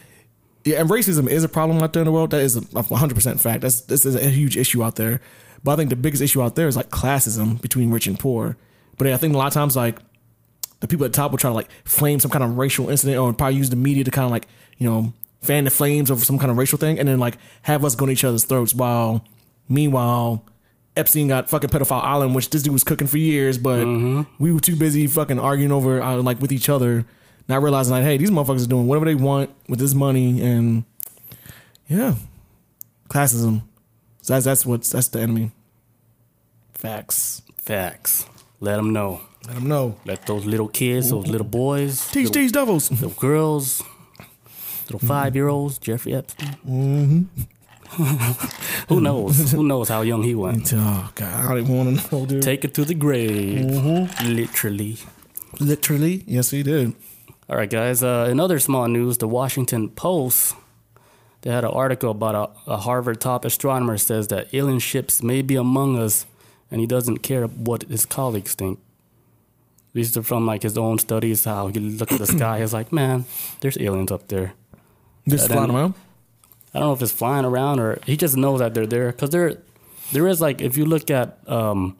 Yeah, 0.64 0.80
and 0.80 0.88
racism 0.88 1.28
is 1.28 1.44
a 1.44 1.48
problem 1.50 1.82
out 1.82 1.92
there 1.92 2.00
in 2.00 2.06
the 2.06 2.12
world. 2.12 2.30
That 2.30 2.40
is 2.40 2.56
a 2.56 2.62
100% 2.62 3.40
fact. 3.40 3.60
That's 3.60 3.82
this 3.82 4.06
is 4.06 4.14
a 4.14 4.30
huge 4.30 4.56
issue 4.56 4.82
out 4.82 4.96
there. 4.96 5.20
But 5.62 5.72
I 5.72 5.76
think 5.76 5.90
the 5.90 5.96
biggest 5.96 6.22
issue 6.22 6.42
out 6.42 6.56
there 6.56 6.66
is 6.66 6.76
like 6.76 6.88
classism 6.88 7.60
between 7.60 7.90
rich 7.90 8.06
and 8.06 8.18
poor. 8.18 8.56
But 8.96 9.08
I 9.08 9.18
think 9.18 9.34
a 9.34 9.36
lot 9.36 9.48
of 9.48 9.52
times 9.52 9.76
like 9.76 9.98
the 10.80 10.88
people 10.88 11.04
at 11.04 11.12
the 11.12 11.16
top 11.16 11.30
will 11.30 11.38
try 11.38 11.50
to 11.50 11.54
like 11.54 11.70
flame 11.84 12.20
some 12.20 12.30
kind 12.30 12.44
of 12.44 12.56
racial 12.56 12.90
incident 12.90 13.18
or 13.18 13.32
probably 13.32 13.56
use 13.56 13.70
the 13.70 13.76
media 13.76 14.04
to 14.04 14.10
kind 14.10 14.24
of 14.24 14.30
like, 14.30 14.46
you 14.78 14.88
know, 14.88 15.12
fan 15.40 15.64
the 15.64 15.70
flames 15.70 16.10
over 16.10 16.24
some 16.24 16.38
kind 16.38 16.50
of 16.50 16.56
racial 16.56 16.78
thing 16.78 16.98
and 16.98 17.08
then 17.08 17.18
like 17.18 17.36
have 17.62 17.84
us 17.84 17.94
go 17.94 18.06
to 18.06 18.12
each 18.12 18.24
other's 18.24 18.44
throats 18.44 18.74
while 18.74 19.24
meanwhile 19.68 20.44
Epstein 20.96 21.28
got 21.28 21.50
fucking 21.50 21.70
pedophile 21.70 22.02
island, 22.02 22.34
which 22.34 22.50
this 22.50 22.62
dude 22.62 22.72
was 22.72 22.84
cooking 22.84 23.06
for 23.06 23.18
years, 23.18 23.58
but 23.58 23.84
we 24.38 24.52
were 24.52 24.60
too 24.60 24.76
busy 24.76 25.06
fucking 25.06 25.40
arguing 25.40 25.72
over 25.72 26.00
uh, 26.00 26.16
like 26.18 26.40
with 26.40 26.52
each 26.52 26.68
other, 26.68 27.04
not 27.48 27.62
realizing 27.62 27.92
like, 27.92 28.04
hey, 28.04 28.16
these 28.16 28.30
motherfuckers 28.30 28.64
are 28.64 28.68
doing 28.68 28.86
whatever 28.86 29.04
they 29.04 29.14
want 29.14 29.50
with 29.68 29.80
this 29.80 29.92
money 29.92 30.40
and 30.40 30.84
yeah, 31.88 32.14
classism. 33.08 33.62
So 34.22 34.34
that's 34.34 34.44
that's 34.44 34.64
what's 34.64 34.90
that's 34.90 35.08
the 35.08 35.20
enemy. 35.20 35.50
Facts. 36.74 37.42
Facts. 37.56 38.26
Let 38.60 38.76
them 38.76 38.92
know. 38.92 39.20
Let 39.46 39.56
them 39.56 39.68
know. 39.68 39.96
Let 40.04 40.26
those 40.26 40.44
little 40.44 40.68
kids, 40.68 41.10
those 41.10 41.26
little 41.26 41.46
boys, 41.46 42.10
Teach 42.10 42.30
these 42.30 42.52
devils. 42.52 42.90
little 42.90 43.10
girls, 43.10 43.82
little 44.84 44.98
mm-hmm. 44.98 45.06
five 45.06 45.34
year 45.36 45.48
olds, 45.48 45.78
Jeffrey 45.78 46.14
Epstein. 46.14 46.56
Mm-hmm. 46.66 47.24
Who 48.88 49.00
knows? 49.00 49.52
Who 49.52 49.62
knows 49.62 49.88
how 49.88 50.02
young 50.02 50.22
he 50.22 50.34
went? 50.34 50.72
Oh 50.74 51.10
god, 51.14 51.50
I 51.50 51.54
don't 51.54 51.68
want 51.68 52.00
to 52.00 52.10
know, 52.10 52.26
dude. 52.26 52.42
Take 52.42 52.64
it 52.64 52.74
to 52.74 52.84
the 52.84 52.94
grave, 52.94 53.66
mm-hmm. 53.66 54.34
literally. 54.34 54.98
Literally, 55.60 56.24
yes, 56.26 56.50
he 56.50 56.62
did. 56.62 56.94
All 57.48 57.56
right, 57.56 57.70
guys. 57.70 58.02
Uh, 58.02 58.26
in 58.30 58.40
other 58.40 58.58
small 58.58 58.88
news, 58.88 59.18
the 59.18 59.28
Washington 59.28 59.90
Post 59.90 60.56
they 61.44 61.50
had 61.50 61.62
an 61.62 61.70
article 61.72 62.10
about 62.10 62.34
a, 62.66 62.72
a 62.72 62.76
Harvard 62.78 63.20
top 63.20 63.44
astronomer 63.44 63.98
says 63.98 64.28
that 64.28 64.52
alien 64.54 64.78
ships 64.78 65.22
may 65.22 65.42
be 65.42 65.56
among 65.56 65.98
us, 65.98 66.24
and 66.70 66.80
he 66.80 66.86
doesn't 66.86 67.18
care 67.18 67.44
what 67.46 67.82
his 67.82 68.06
colleagues 68.06 68.54
think. 68.54 68.78
These 69.94 70.16
are 70.16 70.22
from 70.22 70.44
like 70.44 70.62
his 70.62 70.76
own 70.76 70.98
studies. 70.98 71.44
How 71.44 71.68
he 71.68 71.78
looked 71.78 72.12
at 72.12 72.18
the 72.18 72.26
sky, 72.26 72.60
he's 72.60 72.74
like, 72.74 72.92
"Man, 72.92 73.24
there's 73.60 73.78
aliens 73.78 74.12
up 74.12 74.28
there." 74.28 74.52
Just 75.26 75.50
flying 75.50 75.70
around. 75.70 75.94
I 76.74 76.80
don't 76.80 76.88
know 76.88 76.92
if 76.92 77.02
it's 77.02 77.12
flying 77.12 77.44
around 77.44 77.78
or 77.78 78.00
he 78.04 78.16
just 78.16 78.36
knows 78.36 78.58
that 78.58 78.74
they're 78.74 78.86
there 78.86 79.12
because 79.12 79.30
there, 79.30 79.58
there 80.12 80.26
is 80.26 80.40
like 80.40 80.60
if 80.60 80.76
you 80.76 80.84
look 80.84 81.08
at 81.10 81.38
um, 81.48 81.96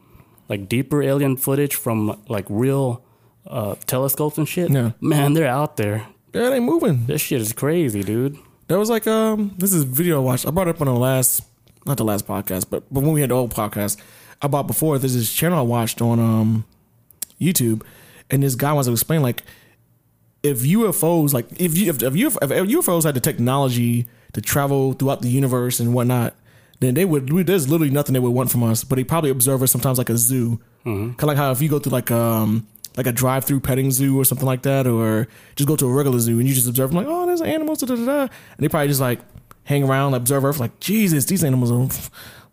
like 0.48 0.68
deeper 0.68 1.00
alien 1.02 1.36
footage 1.36 1.76
from 1.76 2.20
like 2.28 2.44
real 2.48 3.02
uh, 3.46 3.76
telescopes 3.86 4.36
and 4.36 4.48
shit. 4.48 4.70
Yeah. 4.70 4.90
man, 5.00 5.34
they're 5.34 5.46
out 5.46 5.76
there. 5.76 6.06
Yeah, 6.34 6.50
they 6.50 6.58
moving. 6.58 7.06
This 7.06 7.20
shit 7.20 7.40
is 7.40 7.52
crazy, 7.52 8.02
dude. 8.02 8.36
There 8.66 8.78
was 8.78 8.90
like 8.90 9.06
um, 9.06 9.54
this 9.56 9.72
is 9.72 9.84
video 9.84 10.16
I 10.16 10.24
watched. 10.24 10.46
I 10.46 10.50
brought 10.50 10.66
it 10.66 10.74
up 10.74 10.80
on 10.80 10.88
the 10.88 10.94
last, 10.94 11.44
not 11.86 11.96
the 11.96 12.04
last 12.04 12.26
podcast, 12.26 12.66
but 12.68 12.82
but 12.92 13.02
when 13.04 13.12
we 13.12 13.20
had 13.20 13.30
the 13.30 13.34
old 13.34 13.54
podcast, 13.54 14.00
I 14.42 14.48
bought 14.48 14.66
before. 14.66 14.98
There's 14.98 15.14
this 15.14 15.32
channel 15.32 15.58
I 15.58 15.62
watched 15.62 16.02
on 16.02 16.18
um, 16.18 16.64
YouTube, 17.44 17.82
and 18.30 18.42
this 18.42 18.54
guy 18.54 18.72
wants 18.72 18.86
to 18.88 18.92
explain 18.92 19.22
like 19.22 19.42
if 20.42 20.60
UFOs, 20.62 21.32
like 21.32 21.46
if 21.60 21.76
you 21.76 21.88
if, 21.90 22.02
if, 22.02 22.12
UFO, 22.12 22.38
if 22.42 22.68
UFOs 22.68 23.04
had 23.04 23.14
the 23.14 23.20
technology 23.20 24.06
to 24.32 24.40
travel 24.40 24.92
throughout 24.92 25.22
the 25.22 25.28
universe 25.28 25.80
and 25.80 25.94
whatnot, 25.94 26.34
then 26.80 26.94
they 26.94 27.04
would. 27.04 27.32
we- 27.32 27.42
There's 27.42 27.68
literally 27.68 27.92
nothing 27.92 28.12
they 28.12 28.18
would 28.20 28.30
want 28.30 28.50
from 28.50 28.62
us. 28.62 28.84
But 28.84 28.96
they 28.96 29.04
probably 29.04 29.30
observe 29.30 29.62
us 29.62 29.70
sometimes 29.72 29.96
like 29.98 30.10
a 30.10 30.18
zoo, 30.18 30.60
kind 30.84 31.14
of 31.18 31.22
like 31.24 31.36
how 31.36 31.50
if 31.50 31.62
you 31.62 31.68
go 31.68 31.78
to 31.78 31.88
like 31.88 32.10
um 32.10 32.66
like 32.96 33.06
a 33.06 33.12
drive-through 33.12 33.58
petting 33.60 33.90
zoo 33.90 34.18
or 34.20 34.24
something 34.24 34.46
like 34.46 34.62
that, 34.62 34.86
or 34.86 35.26
just 35.56 35.66
go 35.66 35.76
to 35.76 35.86
a 35.86 35.92
regular 35.92 36.18
zoo 36.20 36.38
and 36.38 36.46
you 36.48 36.54
just 36.54 36.68
observe 36.68 36.90
them 36.90 36.98
like, 36.98 37.06
oh, 37.08 37.26
there's 37.26 37.42
animals, 37.42 37.78
da 37.80 37.86
da 37.86 37.96
da, 38.04 38.20
and 38.22 38.30
they 38.58 38.68
probably 38.68 38.88
just 38.88 39.00
like 39.00 39.20
hang 39.64 39.82
around, 39.82 40.12
observe 40.14 40.44
Earth, 40.44 40.60
like, 40.60 40.78
Jesus, 40.78 41.24
these 41.24 41.42
animals 41.42 41.70
are. 41.72 41.76
Look 41.78 41.90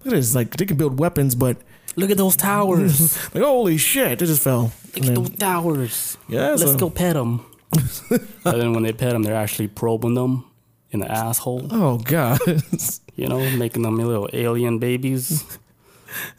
at 0.05 0.11
this, 0.13 0.33
like 0.33 0.55
they 0.57 0.65
can 0.65 0.77
build 0.77 0.97
weapons, 0.97 1.35
but 1.35 1.57
Look 1.95 2.09
at 2.11 2.17
those 2.17 2.35
towers. 2.35 3.17
like, 3.33 3.43
holy 3.43 3.77
shit, 3.77 4.19
they 4.19 4.25
just 4.25 4.41
fell. 4.43 4.71
Look 4.95 4.95
And 4.95 5.05
at 5.05 5.05
then- 5.05 5.13
those 5.15 5.29
towers. 5.37 6.17
Yeah, 6.29 6.49
Let's 6.51 6.63
so- 6.63 6.77
go 6.77 6.89
pet 6.89 7.13
them. 7.15 7.45
and 8.09 8.21
then 8.61 8.73
when 8.73 8.83
they 8.83 8.91
pet 8.93 9.11
them, 9.13 9.23
they're 9.23 9.35
actually 9.35 9.67
probing 9.69 10.13
them 10.15 10.45
in 10.91 10.99
the 10.99 11.09
asshole. 11.11 11.67
Oh 11.71 11.97
god, 11.99 12.39
You 13.15 13.27
know, 13.27 13.39
making 13.57 13.83
them 13.83 13.97
little 13.97 14.29
alien 14.33 14.77
babies. 14.79 15.43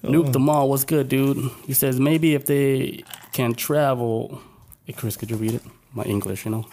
Nuke 0.03 0.33
them 0.33 0.51
all. 0.51 0.69
What's 0.69 0.85
good, 0.85 1.09
dude? 1.09 1.51
He 1.67 1.73
says 1.73 1.99
maybe 1.99 2.35
if 2.35 2.45
they 2.45 3.05
can 3.33 3.55
travel. 3.55 4.43
Hey, 4.85 4.93
Chris, 4.93 5.17
could 5.17 5.31
you 5.31 5.37
read 5.37 5.55
it? 5.55 5.63
My 5.95 6.03
English, 6.05 6.45
you 6.45 6.51
know. 6.51 6.67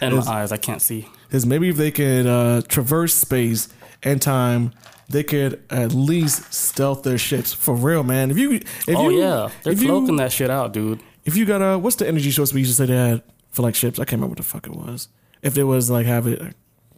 and 0.00 0.16
my 0.16 0.22
eyes, 0.26 0.52
I 0.52 0.56
can't 0.56 0.82
see. 0.82 1.08
is 1.30 1.46
maybe 1.46 1.68
if 1.68 1.76
they 1.76 1.90
could 1.90 2.26
uh, 2.26 2.62
traverse 2.68 3.14
space 3.14 3.68
and 4.02 4.20
time, 4.22 4.72
they 5.08 5.22
could 5.22 5.62
at 5.70 5.92
least 5.92 6.52
stealth 6.52 7.02
their 7.02 7.18
ships 7.18 7.52
for 7.52 7.74
real, 7.74 8.02
man. 8.02 8.30
If 8.30 8.38
you, 8.38 8.52
if 8.52 8.88
oh 8.88 9.08
you, 9.08 9.20
yeah, 9.20 9.50
they're 9.62 9.74
cloaking 9.74 10.16
that 10.16 10.32
shit 10.32 10.50
out, 10.50 10.72
dude. 10.72 11.00
If 11.24 11.36
you 11.36 11.44
got 11.44 11.60
a, 11.60 11.78
what's 11.78 11.96
the 11.96 12.06
energy 12.06 12.30
source 12.30 12.52
we 12.52 12.60
used 12.60 12.72
to 12.72 12.76
say 12.76 12.86
they 12.86 12.96
had 12.96 13.22
for 13.50 13.62
like 13.62 13.74
ships? 13.74 13.98
I 13.98 14.04
can't 14.04 14.12
remember 14.20 14.30
what 14.32 14.38
the 14.38 14.44
fuck 14.44 14.66
it 14.66 14.74
was. 14.74 15.08
If 15.42 15.54
there 15.54 15.66
was 15.66 15.90
like 15.90 16.06
have 16.06 16.26
it, 16.26 16.40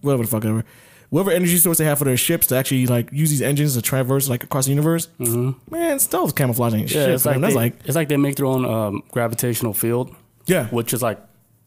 whatever 0.01 0.23
the 0.23 0.29
fuck 0.29 0.45
ever, 0.45 0.65
whatever 1.11 1.31
energy 1.31 1.57
source 1.57 1.79
they 1.79 1.85
have 1.85 1.99
for 1.99 2.05
their 2.05 2.17
ships 2.17 2.47
to 2.49 2.57
actually 2.57 2.87
like 2.87 3.13
use 3.13 3.31
these 3.31 3.43
engines 3.43 3.75
to 3.75 3.83
traverse 3.83 4.29
like 4.29 4.45
across 4.45 4.67
the 4.67 4.71
universe, 4.71 5.09
man, 5.19 5.99
stealth 5.99 6.35
camouflaging 6.35 6.85
Mm-hmm. 6.87 6.99
Yeah, 6.99 7.05
shit. 7.05 7.15
it's 7.15 7.27
like, 7.27 7.41
they, 7.41 7.55
like, 7.55 7.75
it's 7.85 7.97
like 7.97 8.09
they 8.09 8.17
make 8.17 8.37
their 8.37 8.47
own 8.47 8.65
um, 8.65 9.03
gravitational 9.11 9.73
field, 9.75 10.15
yeah, 10.47 10.67
which 10.69 10.93
is 10.93 11.03
like 11.03 11.19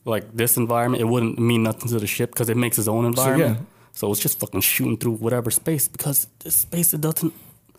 like 0.05 0.35
this 0.35 0.57
environment. 0.57 1.01
It 1.01 1.05
wouldn't 1.05 1.39
mean 1.39 1.63
nothing 1.63 1.89
to 1.89 1.99
the 1.99 2.07
ship 2.07 2.31
because 2.31 2.49
it 2.49 2.57
makes 2.57 2.77
its 2.77 2.87
own 2.87 3.05
environment. 3.05 3.57
yeah. 3.59 3.65
So 3.99 4.09
it's 4.13 4.21
just 4.21 4.39
fucking 4.39 4.61
shooting 4.61 4.95
through 4.95 5.15
whatever 5.15 5.51
space 5.51 5.89
because 5.89 6.27
this 6.39 6.55
space 6.55 6.93
it 6.93 7.01
doesn't 7.01 7.33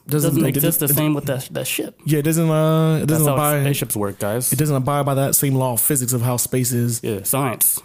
Doesn't- 0.07 0.31
doesn't, 0.35 0.45
exist 0.45 0.81
the 0.81 0.89
same 0.89 1.15
with 1.15 1.25
that 1.27 1.49
that 1.53 1.67
ship. 1.67 1.99
yeah, 2.05 2.19
it 2.19 2.27
doesn't, 2.29 2.51
uh, 2.51 2.97
it 3.03 3.07
doesn't 3.07 3.27
how 3.27 3.35
abide, 3.35 3.63
spaceships 3.63 3.97
work, 3.97 4.19
guys. 4.19 4.53
it 4.53 4.59
doesn't 4.59 4.77
abide 4.77 5.07
by 5.07 5.15
that 5.15 5.35
same 5.35 5.55
law 5.55 5.73
of 5.73 5.81
physics 5.81 6.13
of 6.13 6.21
how 6.21 6.37
space 6.37 6.73
is. 6.73 7.01
Yeah, 7.03 7.23
science. 7.23 7.81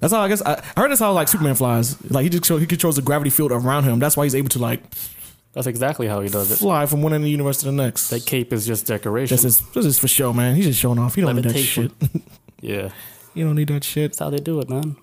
That's 0.00 0.12
how 0.12 0.20
I 0.20 0.28
guess 0.28 0.42
I, 0.42 0.62
I 0.76 0.80
heard 0.80 0.90
that's 0.90 1.00
how 1.00 1.12
like 1.12 1.28
Superman 1.28 1.54
flies. 1.54 1.96
Like 2.10 2.24
he 2.24 2.28
just 2.28 2.46
he 2.50 2.66
controls 2.66 2.96
the 2.96 3.02
gravity 3.02 3.30
field 3.30 3.50
around 3.50 3.84
him. 3.84 3.98
That's 3.98 4.14
why 4.16 4.24
he's 4.24 4.34
able 4.34 4.50
to 4.50 4.58
like 4.58 4.82
That's 5.54 5.66
exactly 5.66 6.06
how 6.06 6.20
he 6.20 6.28
does 6.28 6.50
it. 6.52 6.56
fly 6.56 6.84
from 6.86 7.00
one 7.02 7.12
end 7.14 7.22
of 7.22 7.26
the 7.26 7.30
universe 7.30 7.60
to 7.60 7.64
the 7.66 7.72
next. 7.72 8.10
That 8.10 8.26
cape 8.26 8.52
is 8.52 8.66
just 8.66 8.84
decoration. 8.86 9.34
This 9.34 9.44
is 9.46 9.60
this 9.72 9.86
is 9.86 9.98
for 9.98 10.08
show, 10.08 10.32
man. 10.34 10.54
He's 10.56 10.66
just 10.66 10.78
showing 10.80 10.98
off. 10.98 11.16
You 11.16 11.24
don't 11.24 11.36
need 11.36 11.44
that 11.46 11.56
shit. 11.56 11.92
Levitation. 12.02 12.22
yeah, 12.60 12.90
You 13.34 13.44
don't 13.46 13.54
need 13.56 13.68
that 13.68 13.84
shit. 13.84 14.10
that's 14.12 14.18
how 14.18 14.28
they 14.30 14.38
do 14.38 14.60
it, 14.60 14.68
man. 14.68 14.96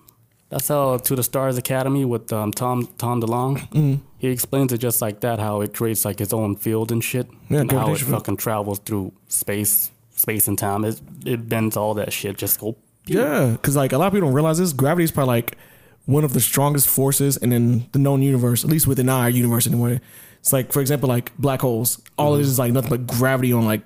That's 0.50 0.68
how 0.68 0.96
To 0.96 1.14
the 1.16 1.22
Stars 1.22 1.58
Academy 1.58 2.04
with 2.04 2.32
um, 2.32 2.52
Tom 2.52 2.88
Tom 2.98 3.20
DeLonge. 3.20 3.68
Mm-hmm. 3.70 3.94
He 4.18 4.28
explains 4.28 4.72
it 4.72 4.78
just 4.78 5.02
like 5.02 5.20
that, 5.20 5.38
how 5.38 5.60
it 5.60 5.74
creates 5.74 6.04
like 6.04 6.20
its 6.20 6.32
own 6.32 6.56
field 6.56 6.90
and 6.90 7.04
shit, 7.04 7.28
Yeah, 7.50 7.60
and 7.60 7.70
how 7.70 7.92
it 7.92 7.98
field. 7.98 8.10
fucking 8.12 8.36
travels 8.38 8.78
through 8.80 9.12
space, 9.28 9.90
space 10.16 10.48
and 10.48 10.58
time. 10.58 10.84
It 10.84 11.00
it 11.26 11.48
bends 11.48 11.76
all 11.76 11.94
that 11.94 12.12
shit. 12.12 12.36
Just 12.38 12.60
go. 12.60 12.76
Yeah, 13.06 13.50
because 13.52 13.76
like 13.76 13.92
a 13.92 13.98
lot 13.98 14.06
of 14.08 14.12
people 14.14 14.28
don't 14.28 14.34
realize 14.34 14.58
this. 14.58 14.72
Gravity 14.72 15.04
is 15.04 15.10
probably 15.12 15.34
like 15.36 15.58
one 16.06 16.24
of 16.24 16.32
the 16.32 16.40
strongest 16.40 16.88
forces 16.88 17.36
and 17.36 17.52
in 17.52 17.86
the 17.92 17.98
known 17.98 18.22
universe, 18.22 18.64
at 18.64 18.70
least 18.70 18.86
within 18.86 19.08
our 19.10 19.28
universe 19.28 19.66
anyway. 19.66 20.00
It's 20.40 20.52
like, 20.52 20.72
for 20.72 20.80
example, 20.80 21.08
like 21.08 21.36
black 21.36 21.60
holes. 21.60 22.00
All 22.16 22.36
it 22.36 22.40
is 22.40 22.48
is 22.48 22.58
like 22.58 22.72
nothing 22.72 22.88
but 22.90 23.06
gravity 23.06 23.52
on 23.52 23.66
like 23.66 23.82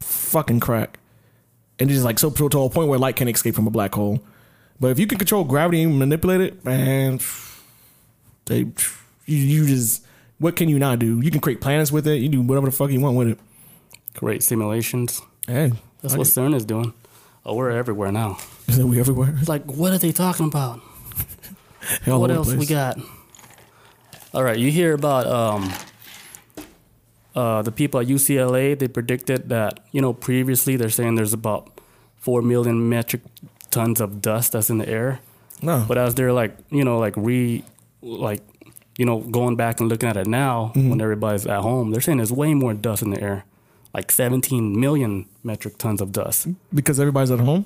fucking 0.00 0.60
crack. 0.60 0.98
And 1.78 1.90
it's 1.90 2.02
like 2.04 2.18
so 2.18 2.30
to 2.30 2.46
a 2.62 2.70
point 2.70 2.88
where 2.88 2.98
light 2.98 3.16
can't 3.16 3.28
escape 3.28 3.54
from 3.54 3.66
a 3.66 3.70
black 3.70 3.94
hole. 3.94 4.20
But 4.78 4.90
if 4.90 4.98
you 4.98 5.06
can 5.06 5.18
control 5.18 5.44
gravity 5.44 5.82
and 5.82 5.98
manipulate 5.98 6.40
it, 6.40 6.64
man, 6.64 7.20
they 8.46 8.58
you, 9.26 9.36
you 9.36 9.66
just 9.66 10.04
what 10.38 10.56
can 10.56 10.68
you 10.68 10.78
not 10.78 10.98
do? 10.98 11.20
You 11.20 11.30
can 11.30 11.40
create 11.40 11.60
planets 11.60 11.90
with 11.90 12.06
it. 12.06 12.16
You 12.16 12.28
do 12.28 12.42
whatever 12.42 12.66
the 12.66 12.72
fuck 12.72 12.90
you 12.90 13.00
want 13.00 13.16
with 13.16 13.28
it. 13.28 13.38
Create 14.14 14.42
simulations. 14.42 15.22
Hey, 15.46 15.72
That's 16.02 16.14
I 16.14 16.18
what 16.18 16.26
CERN 16.26 16.54
is 16.54 16.64
doing. 16.64 16.92
Oh, 17.44 17.54
we're 17.54 17.70
everywhere 17.70 18.12
now. 18.12 18.38
is 18.68 18.76
that 18.78 18.86
we 18.86 18.98
everywhere? 18.98 19.34
It's 19.38 19.48
like, 19.48 19.64
what 19.64 19.92
are 19.92 19.98
they 19.98 20.12
talking 20.12 20.46
about? 20.46 20.80
What 22.04 22.32
else 22.32 22.52
we 22.52 22.66
got? 22.66 22.98
All 24.34 24.42
right, 24.42 24.58
you 24.58 24.72
hear 24.72 24.92
about 24.92 25.24
um, 25.28 25.72
uh, 27.32 27.62
the 27.62 27.70
people 27.70 28.00
at 28.00 28.08
UCLA? 28.08 28.76
They 28.76 28.88
predicted 28.88 29.48
that 29.50 29.80
you 29.92 30.00
know 30.00 30.12
previously 30.12 30.74
they're 30.74 30.90
saying 30.90 31.14
there's 31.14 31.32
about 31.32 31.80
four 32.16 32.42
million 32.42 32.88
metric 32.88 33.22
tons 33.70 34.00
of 34.00 34.20
dust 34.22 34.52
that's 34.52 34.70
in 34.70 34.78
the 34.78 34.88
air, 34.88 35.20
No, 35.62 35.84
but 35.88 35.98
as 35.98 36.14
they're 36.14 36.32
like 36.32 36.56
you 36.70 36.84
know 36.84 36.98
like 36.98 37.14
re 37.16 37.64
like 38.02 38.42
you 38.98 39.04
know 39.04 39.20
going 39.20 39.56
back 39.56 39.80
and 39.80 39.88
looking 39.88 40.08
at 40.08 40.16
it 40.16 40.26
now 40.26 40.72
Mm-hmm. 40.74 40.90
when 40.90 41.00
everybody's 41.00 41.46
at 41.46 41.60
home, 41.60 41.90
they're 41.90 42.00
saying 42.00 42.18
there's 42.18 42.32
way 42.32 42.54
more 42.54 42.74
dust 42.74 43.02
in 43.02 43.10
the 43.10 43.20
air, 43.20 43.44
like 43.94 44.10
17 44.12 44.78
million 44.80 45.26
metric 45.44 45.78
tons 45.78 46.00
of 46.00 46.12
dust. 46.12 46.48
because 46.74 46.98
everybody's 47.00 47.30
at 47.30 47.40
home. 47.40 47.64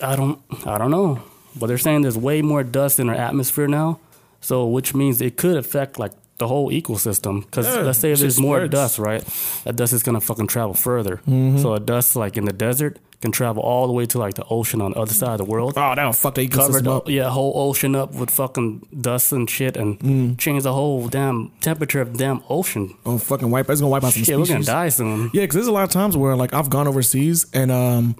I 0.00 0.16
don't 0.16 0.38
I 0.66 0.76
don't 0.78 0.90
know. 0.90 1.22
But 1.58 1.66
they're 1.66 1.78
saying 1.78 2.02
there's 2.02 2.16
way 2.18 2.42
more 2.42 2.62
dust 2.64 2.98
in 3.00 3.08
our 3.08 3.14
atmosphere 3.14 3.66
now. 3.68 4.00
So 4.40 4.66
which 4.66 4.94
means 4.94 5.20
it 5.20 5.36
could 5.36 5.56
affect 5.56 5.98
like 5.98 6.12
the 6.38 6.48
whole 6.48 6.70
ecosystem. 6.70 7.42
Because 7.44 7.66
Yeah, 7.66 7.82
let's 7.82 7.98
say 7.98 8.12
there's 8.14 8.40
more 8.40 8.66
dust, 8.68 8.98
right? 8.98 9.22
That 9.64 9.76
dust 9.76 9.92
is 9.92 10.02
gonna 10.02 10.20
fucking 10.20 10.48
travel 10.48 10.74
further. 10.74 11.16
Mm-hmm. 11.28 11.58
So 11.58 11.74
a 11.74 11.80
dust 11.80 12.16
like 12.16 12.36
in 12.36 12.44
the 12.44 12.52
desert 12.52 12.98
can 13.22 13.32
travel 13.32 13.62
all 13.62 13.86
the 13.86 13.92
way 13.94 14.04
to 14.04 14.18
like 14.18 14.34
the 14.34 14.44
ocean 14.50 14.82
on 14.82 14.90
the 14.92 14.98
other 14.98 15.14
side 15.14 15.30
of 15.32 15.38
the 15.38 15.44
world. 15.50 15.72
Oh, 15.76 15.94
that'll 15.94 16.12
fuck 16.12 16.34
the 16.34 16.46
Cover 16.48 16.80
ecosystem 16.80 16.84
the 16.84 16.92
up. 16.96 17.08
yeah 17.08 17.30
whole 17.30 17.52
ocean 17.56 17.96
up 17.96 18.12
with 18.14 18.28
fucking 18.30 18.86
dust 19.00 19.32
and 19.32 19.48
shit 19.48 19.76
and 19.76 19.98
Mm. 20.00 20.38
change 20.38 20.64
the 20.64 20.72
whole 20.74 21.08
damn 21.08 21.50
temperature 21.60 22.00
of 22.02 22.12
the 22.12 22.18
damn 22.18 22.42
ocean. 22.50 22.94
Oh, 23.06 23.16
fucking 23.18 23.50
wipe. 23.50 23.70
It's 23.70 23.80
gonna 23.80 23.90
wipe 23.90 24.04
out 24.04 24.12
some 24.12 24.24
Shit, 24.24 24.38
we're 24.38 24.44
gonna 24.46 24.64
die 24.64 24.90
soon. 24.90 25.30
Yeah, 25.32 25.42
because 25.42 25.54
there's 25.54 25.66
a 25.68 25.72
lot 25.72 25.84
of 25.84 25.90
times 25.90 26.16
where 26.16 26.36
like 26.36 26.52
I've 26.52 26.68
gone 26.68 26.86
overseas 26.86 27.46
and 27.54 27.70
um 27.70 28.16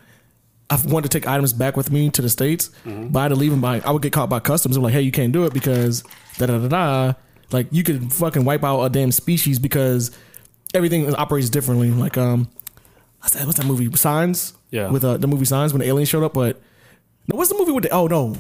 I've 0.70 0.86
wanted 0.86 1.10
to 1.10 1.18
take 1.20 1.28
items 1.28 1.52
back 1.52 1.76
with 1.76 1.90
me 1.90 2.08
to 2.10 2.22
the 2.22 2.30
states, 2.30 2.70
but 2.86 3.18
I 3.18 3.22
had 3.24 3.28
to 3.28 3.34
leave 3.34 3.50
them 3.50 3.60
by. 3.60 3.80
I 3.80 3.90
would 3.90 4.00
get 4.00 4.12
caught 4.14 4.30
by 4.30 4.40
customs. 4.40 4.74
I'm 4.74 4.82
like, 4.82 4.94
hey, 4.94 5.02
you 5.02 5.12
can't 5.12 5.30
do 5.32 5.44
it 5.44 5.52
because 5.52 6.02
da 6.38 6.46
da 6.46 6.56
da 6.58 6.68
da. 6.68 7.12
Like 7.50 7.66
you 7.70 7.82
could 7.82 8.10
fucking 8.12 8.44
wipe 8.46 8.64
out 8.64 8.80
a 8.82 8.88
damn 8.88 9.12
species 9.12 9.58
because 9.58 10.10
everything 10.72 11.12
operates 11.16 11.50
differently. 11.50 11.90
Like 11.90 12.16
um, 12.16 12.48
what's 13.20 13.34
that? 13.34 13.44
What's 13.46 13.58
that 13.58 13.66
movie? 13.66 13.94
Signs. 13.96 14.54
Yeah. 14.72 14.90
With 14.90 15.04
uh, 15.04 15.16
the 15.18 15.28
movie 15.28 15.44
Signs 15.44 15.72
when 15.72 15.80
the 15.80 15.86
aliens 15.86 16.08
showed 16.08 16.24
up, 16.24 16.34
but 16.34 16.60
no, 17.28 17.36
what's 17.36 17.50
the 17.50 17.56
movie 17.58 17.70
with 17.70 17.84
the? 17.84 17.90
Oh 17.90 18.08
no. 18.08 18.36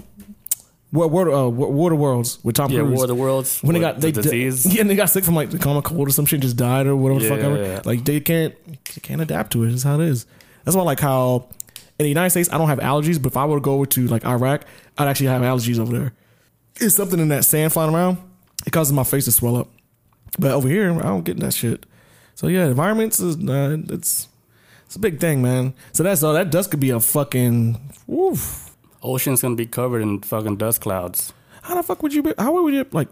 War, 0.92 1.06
War, 1.08 1.30
uh, 1.30 1.48
War, 1.48 1.70
War 1.72 1.92
of 1.92 1.96
the 1.98 2.02
Worlds 2.02 2.38
with 2.44 2.56
Tom 2.56 2.70
Yeah, 2.70 2.80
Cruise. 2.80 2.94
War 2.96 3.04
of 3.04 3.08
the 3.08 3.14
Worlds. 3.14 3.62
when 3.62 3.72
they 3.74 3.80
got 3.80 4.00
they 4.00 4.10
the 4.10 4.20
di- 4.22 4.30
disease. 4.44 4.66
yeah, 4.74 4.80
and 4.82 4.90
they 4.90 4.96
got 4.96 5.08
sick 5.10 5.24
from 5.24 5.34
like 5.36 5.50
the 5.50 5.58
common 5.58 5.82
cold 5.82 6.08
or 6.08 6.10
some 6.10 6.26
shit, 6.26 6.40
just 6.40 6.56
died 6.56 6.86
or 6.86 6.96
whatever 6.96 7.20
the 7.20 7.28
fuck 7.28 7.38
ever. 7.38 7.62
yeah. 7.62 7.80
Like 7.84 8.04
they 8.04 8.20
can't 8.20 8.54
they 8.64 9.00
can't 9.00 9.20
adapt 9.22 9.52
to 9.52 9.64
it. 9.64 9.72
It's 9.72 9.84
how 9.84 10.00
it 10.00 10.06
is. 10.08 10.26
That's 10.64 10.76
why 10.76 10.82
like 10.82 11.00
how 11.00 11.48
in 11.98 12.04
the 12.04 12.08
United 12.08 12.30
States 12.30 12.50
I 12.52 12.58
don't 12.58 12.68
have 12.68 12.80
allergies, 12.80 13.22
but 13.22 13.32
if 13.32 13.36
I 13.36 13.44
were 13.46 13.56
to 13.58 13.60
go 13.62 13.74
over 13.74 13.86
to 13.86 14.06
like 14.08 14.24
Iraq, 14.26 14.64
I'd 14.98 15.08
actually 15.08 15.26
have 15.28 15.42
allergies 15.42 15.78
over 15.78 15.96
there. 15.98 16.12
It's 16.80 16.94
something 16.94 17.20
in 17.20 17.28
that 17.28 17.44
sand 17.44 17.72
flying 17.72 17.94
around. 17.94 18.18
It 18.66 18.72
causes 18.72 18.92
my 18.92 19.04
face 19.04 19.24
to 19.26 19.32
swell 19.32 19.56
up. 19.56 19.68
But 20.38 20.52
over 20.52 20.68
here, 20.68 20.92
I 20.92 21.02
don't 21.02 21.24
get 21.24 21.38
that 21.40 21.52
shit. 21.54 21.84
So 22.34 22.48
yeah, 22.48 22.66
environments 22.66 23.20
is 23.20 23.36
uh, 23.48 23.76
it's 23.90 24.28
it's 24.92 24.98
a 24.98 25.00
big 25.00 25.20
thing, 25.20 25.40
man. 25.40 25.72
So 25.92 26.02
that's 26.02 26.22
all. 26.22 26.34
That 26.34 26.50
dust 26.50 26.70
could 26.70 26.78
be 26.78 26.90
a 26.90 27.00
fucking. 27.00 27.94
Woof. 28.06 28.76
Ocean's 29.02 29.40
gonna 29.40 29.54
be 29.54 29.64
covered 29.64 30.02
in 30.02 30.20
fucking 30.20 30.58
dust 30.58 30.82
clouds. 30.82 31.32
How 31.62 31.76
the 31.76 31.82
fuck 31.82 32.02
would 32.02 32.12
you? 32.12 32.22
Be, 32.22 32.34
how 32.36 32.52
would 32.52 32.74
you 32.74 32.86
like? 32.92 33.08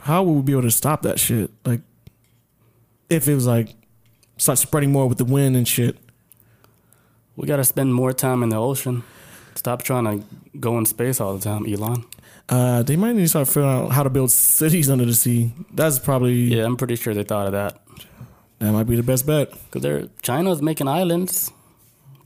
How 0.00 0.24
would 0.24 0.32
we 0.32 0.42
be 0.42 0.50
able 0.50 0.62
to 0.62 0.70
stop 0.72 1.02
that 1.02 1.20
shit? 1.20 1.52
Like, 1.64 1.82
if 3.08 3.28
it 3.28 3.36
was 3.36 3.46
like 3.46 3.68
start 4.36 4.58
spreading 4.58 4.90
more 4.90 5.08
with 5.08 5.18
the 5.18 5.24
wind 5.24 5.54
and 5.54 5.68
shit. 5.68 5.96
We 7.36 7.46
gotta 7.46 7.62
spend 7.62 7.94
more 7.94 8.12
time 8.12 8.42
in 8.42 8.48
the 8.48 8.56
ocean. 8.56 9.04
Stop 9.54 9.82
trying 9.82 10.06
to 10.06 10.26
go 10.58 10.76
in 10.76 10.86
space 10.86 11.20
all 11.20 11.36
the 11.36 11.40
time, 11.40 11.72
Elon. 11.72 12.04
Uh, 12.48 12.82
they 12.82 12.96
might 12.96 13.12
need 13.12 13.22
to 13.22 13.28
start 13.28 13.46
figuring 13.46 13.68
out 13.68 13.92
how 13.92 14.02
to 14.02 14.10
build 14.10 14.32
cities 14.32 14.90
under 14.90 15.04
the 15.04 15.14
sea. 15.14 15.52
That's 15.72 16.00
probably 16.00 16.32
Yeah, 16.32 16.64
I'm 16.64 16.76
pretty 16.76 16.96
sure 16.96 17.14
they 17.14 17.22
thought 17.22 17.46
of 17.46 17.52
that. 17.52 17.80
That 18.60 18.72
might 18.72 18.86
be 18.86 18.96
the 18.96 19.02
best 19.02 19.26
bet. 19.26 19.50
Cause 19.72 19.82
they're 19.82 20.06
China's 20.22 20.62
making 20.62 20.88
islands. 20.88 21.50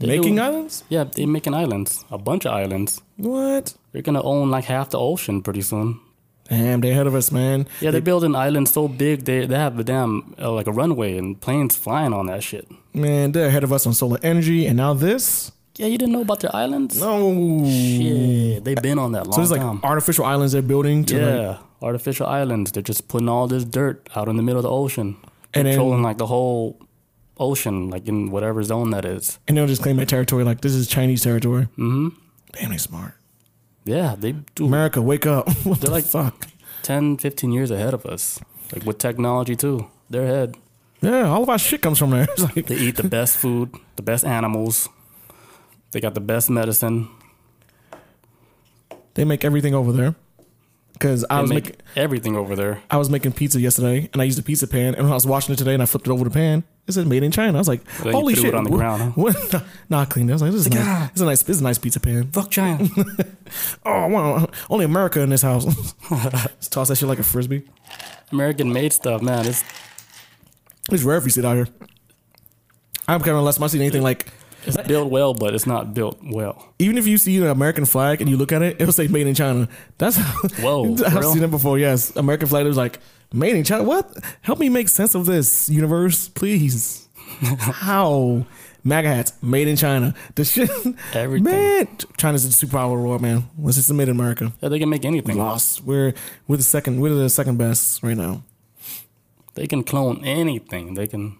They're 0.00 0.08
Making 0.08 0.34
doing- 0.34 0.38
islands? 0.40 0.82
Yeah, 0.88 1.04
they're 1.04 1.26
making 1.26 1.54
islands. 1.54 2.04
A 2.10 2.18
bunch 2.18 2.44
of 2.46 2.52
islands. 2.52 3.00
What? 3.16 3.74
They're 3.92 4.02
gonna 4.02 4.22
own 4.22 4.50
like 4.50 4.64
half 4.64 4.90
the 4.90 4.98
ocean 4.98 5.40
pretty 5.42 5.62
soon. 5.62 6.00
Damn, 6.50 6.80
they're 6.82 6.92
ahead 6.92 7.06
of 7.06 7.14
us, 7.14 7.30
man. 7.32 7.66
Yeah, 7.80 7.90
they're 7.92 8.02
building 8.02 8.34
islands 8.36 8.72
so 8.72 8.86
big 8.88 9.24
they 9.24 9.46
they 9.46 9.56
have 9.56 9.78
a 9.78 9.84
damn 9.84 10.34
uh, 10.38 10.50
like 10.52 10.66
a 10.66 10.72
runway 10.72 11.16
and 11.16 11.40
planes 11.40 11.76
flying 11.76 12.12
on 12.12 12.26
that 12.26 12.42
shit. 12.42 12.66
Man, 12.92 13.32
they're 13.32 13.46
ahead 13.46 13.64
of 13.64 13.72
us 13.72 13.86
on 13.86 13.94
solar 13.94 14.18
energy, 14.22 14.66
and 14.66 14.76
now 14.76 14.92
this. 14.94 15.52
Yeah, 15.76 15.86
you 15.86 15.96
didn't 15.98 16.12
know 16.12 16.20
about 16.20 16.40
their 16.40 16.54
islands? 16.54 17.00
No. 17.00 17.64
Shit, 17.66 18.64
they've 18.64 18.82
been 18.82 18.98
on 18.98 19.12
that 19.12 19.24
long 19.26 19.32
So 19.32 19.38
there's 19.40 19.50
like 19.50 19.60
time. 19.60 19.80
artificial 19.82 20.24
islands 20.24 20.52
they're 20.52 20.62
building 20.62 21.04
to 21.06 21.14
like, 21.16 21.34
Yeah, 21.34 21.56
artificial 21.82 22.26
islands. 22.26 22.70
They're 22.72 22.82
just 22.92 23.08
putting 23.08 23.28
all 23.28 23.46
this 23.48 23.64
dirt 23.64 24.08
out 24.14 24.28
in 24.28 24.36
the 24.36 24.42
middle 24.42 24.58
of 24.58 24.64
the 24.64 24.70
ocean, 24.70 25.16
And 25.54 25.66
then- 25.66 25.74
controlling 25.74 26.02
like 26.02 26.18
the 26.18 26.26
whole 26.26 26.78
ocean, 27.38 27.90
like 27.90 28.06
in 28.08 28.30
whatever 28.30 28.62
zone 28.62 28.90
that 28.90 29.04
is. 29.04 29.38
and 29.48 29.56
they'll 29.56 29.66
just 29.66 29.82
claim 29.82 29.96
that 29.96 30.08
territory 30.08 30.44
like 30.44 30.60
this 30.60 30.72
is 30.74 30.86
Chinese 30.86 31.22
territory. 31.22 31.64
hmm 31.76 32.08
Damn, 32.52 32.70
they 32.70 32.76
smart. 32.78 33.14
Yeah, 33.84 34.14
they 34.18 34.32
do. 34.54 34.66
America, 34.66 35.02
wake 35.02 35.26
up. 35.26 35.48
what 35.64 35.80
They're 35.80 35.88
the 35.88 35.94
like- 35.96 36.04
fuck? 36.04 36.46
10, 36.82 37.16
15 37.18 37.50
years 37.52 37.70
ahead 37.70 37.94
of 37.94 38.04
us. 38.06 38.38
Like 38.72 38.84
with 38.86 38.98
technology 38.98 39.56
too. 39.56 39.88
They're 40.10 40.24
ahead. 40.24 40.56
Yeah, 41.00 41.28
all 41.28 41.42
of 41.42 41.48
our 41.48 41.58
shit 41.58 41.82
comes 41.82 41.98
from 41.98 42.10
there. 42.10 42.26
Like, 42.38 42.66
They 42.66 42.76
eat 42.76 42.96
the 42.96 43.08
best 43.08 43.36
food, 43.36 43.74
the 43.96 44.02
best 44.02 44.24
animals. 44.24 44.88
They 45.92 46.00
got 46.00 46.14
the 46.14 46.20
best 46.20 46.48
medicine. 46.50 47.08
they 49.14 49.24
make 49.24 49.44
everything 49.44 49.74
over 49.74 49.92
there. 49.92 50.14
Because 50.94 51.24
I 51.28 51.36
They 51.36 51.42
was 51.42 51.50
make 51.50 51.64
making 51.64 51.80
everything 51.96 52.36
over 52.36 52.54
there. 52.56 52.80
I 52.90 52.96
was 52.96 53.10
making 53.10 53.32
pizza 53.32 53.60
yesterday, 53.60 54.08
and 54.12 54.22
I 54.22 54.24
used 54.24 54.38
a 54.38 54.42
pizza 54.42 54.66
pan. 54.66 54.94
And 54.94 55.02
when 55.04 55.10
I 55.12 55.14
was 55.14 55.26
washing 55.26 55.52
it 55.52 55.58
today, 55.58 55.74
and 55.74 55.82
I 55.82 55.86
flipped 55.86 56.06
it 56.06 56.10
over 56.10 56.24
the 56.24 56.30
pan, 56.30 56.62
it 56.86 56.92
said 56.92 57.06
"Made 57.08 57.22
in 57.24 57.32
China." 57.32 57.58
I 57.58 57.60
was 57.60 57.68
like, 57.68 57.80
you 58.04 58.12
"Holy 58.12 58.34
shit!" 58.36 58.54
on 58.54 58.62
the 58.64 58.70
what, 58.70 58.76
ground, 58.78 59.02
huh? 59.02 59.10
What? 59.16 59.64
No, 59.90 59.98
I 59.98 60.04
cleaned 60.04 60.30
it. 60.30 60.32
I 60.32 60.36
was 60.36 60.42
like, 60.42 60.52
"This 60.52 60.60
is 60.66 60.70
nice. 60.72 60.84
ah. 60.86 61.10
This 61.12 61.16
is 61.16 61.20
a 61.22 61.24
nice. 61.26 61.42
This 61.42 61.56
is 61.56 61.60
a 61.60 61.64
nice 61.64 61.78
pizza 61.78 62.00
pan." 62.00 62.30
Fuck 62.32 62.50
China. 62.50 62.88
Oh, 63.84 64.08
wow. 64.08 64.48
Only 64.70 64.84
America 64.86 65.20
in 65.20 65.28
this 65.28 65.42
house. 65.42 65.64
Just 66.08 66.72
toss 66.72 66.88
that 66.88 66.96
shit 66.96 67.08
like 67.08 67.18
a 67.18 67.22
frisbee. 67.22 67.62
American 68.32 68.72
made 68.72 68.92
stuff, 68.92 69.20
man. 69.22 69.46
It's 69.46 69.62
It's 70.90 71.02
rare 71.02 71.18
if 71.18 71.24
you 71.24 71.30
see 71.30 71.40
it 71.40 71.44
out 71.44 71.54
here. 71.56 71.68
I'm 73.06 73.20
kind 73.20 73.32
of 73.32 73.38
unless 73.38 73.60
I 73.60 73.66
see 73.66 73.78
anything 73.80 74.02
like 74.02 74.26
it's 74.66 74.76
built 74.88 75.10
well, 75.10 75.34
but 75.34 75.54
it's 75.54 75.66
not 75.66 75.94
built 75.94 76.18
well. 76.22 76.72
even 76.78 76.98
if 76.98 77.06
you 77.06 77.18
see 77.18 77.36
an 77.38 77.44
American 77.46 77.84
flag 77.84 78.20
and 78.20 78.28
you 78.30 78.36
look 78.36 78.52
at 78.52 78.62
it, 78.62 78.80
it'll 78.80 78.92
say 78.92 79.06
"Made 79.08 79.26
in 79.26 79.34
China." 79.34 79.68
That's 79.98 80.16
Whoa, 80.60 80.96
for 80.96 81.06
I've 81.06 81.14
real? 81.16 81.32
seen 81.32 81.42
it 81.44 81.50
before. 81.50 81.78
Yes, 81.78 82.14
American 82.16 82.48
flag. 82.48 82.64
It 82.64 82.68
was 82.68 82.76
like 82.76 82.98
"Made 83.32 83.56
in 83.56 83.64
China." 83.64 83.84
What? 83.84 84.16
Help 84.42 84.58
me 84.58 84.68
make 84.68 84.88
sense 84.88 85.14
of 85.14 85.26
this 85.26 85.68
universe, 85.68 86.28
please. 86.28 87.08
How? 87.58 88.46
MAGA 88.86 89.08
hats, 89.08 89.32
made 89.42 89.66
in 89.66 89.76
China. 89.76 90.14
The 90.34 90.44
shit, 90.44 90.70
Everything. 91.14 91.44
Man, 91.50 91.88
China's 92.18 92.44
the 92.44 92.66
superpower 92.66 92.92
of 92.92 93.00
the 93.00 93.08
world, 93.08 93.22
man. 93.22 93.48
What's 93.56 93.76
just 93.78 93.90
made 93.90 94.08
in 94.08 94.14
America? 94.16 94.52
Yeah, 94.60 94.68
they 94.68 94.78
can 94.78 94.90
make 94.90 95.06
anything. 95.06 95.38
Lost. 95.38 95.82
We're 95.84 96.12
we're 96.46 96.58
the 96.58 96.62
second. 96.62 97.00
We're 97.00 97.14
the 97.14 97.30
second 97.30 97.56
best 97.56 98.02
right 98.02 98.16
now. 98.16 98.42
They 99.54 99.66
can 99.66 99.84
clone 99.84 100.22
anything. 100.22 100.94
They 100.94 101.06
can, 101.06 101.38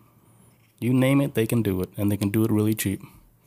you 0.84 0.92
name 0.92 1.20
it, 1.20 1.34
they 1.34 1.46
can 1.46 1.62
do 1.62 1.80
it, 1.82 1.88
and 1.96 2.10
they 2.12 2.16
can 2.16 2.28
do 2.30 2.44
it 2.44 2.50
really 2.50 2.74
cheap. 2.74 3.00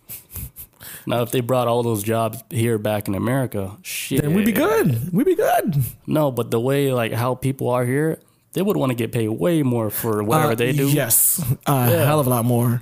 now, 1.06 1.22
if 1.22 1.32
they 1.32 1.40
brought 1.42 1.68
all 1.68 1.84
those 1.84 2.04
jobs 2.04 2.44
here 2.50 2.78
back 2.78 3.08
in 3.08 3.16
America, 3.16 3.78
shit, 3.82 4.22
Then 4.22 4.34
we'd 4.34 4.46
be 4.46 4.52
good. 4.52 5.12
We'd 5.14 5.26
be 5.26 5.36
good. 5.36 5.84
No, 6.06 6.32
but 6.32 6.52
the 6.52 6.60
way 6.60 6.92
like 6.92 7.14
how 7.14 7.36
people 7.36 7.70
are 7.70 7.86
here, 7.86 8.20
they 8.54 8.62
would 8.62 8.78
want 8.78 8.90
to 8.92 8.96
get 8.96 9.12
paid 9.12 9.30
way 9.30 9.64
more 9.64 9.90
for 9.90 10.24
whatever 10.24 10.52
Uh, 10.54 10.56
they 10.56 10.72
do. 10.74 10.90
Yes, 10.90 11.40
a 11.66 11.72
Yeah. 11.90 12.06
hell 12.06 12.20
of 12.20 12.28
a 12.28 12.30
lot 12.30 12.46
more. 12.46 12.82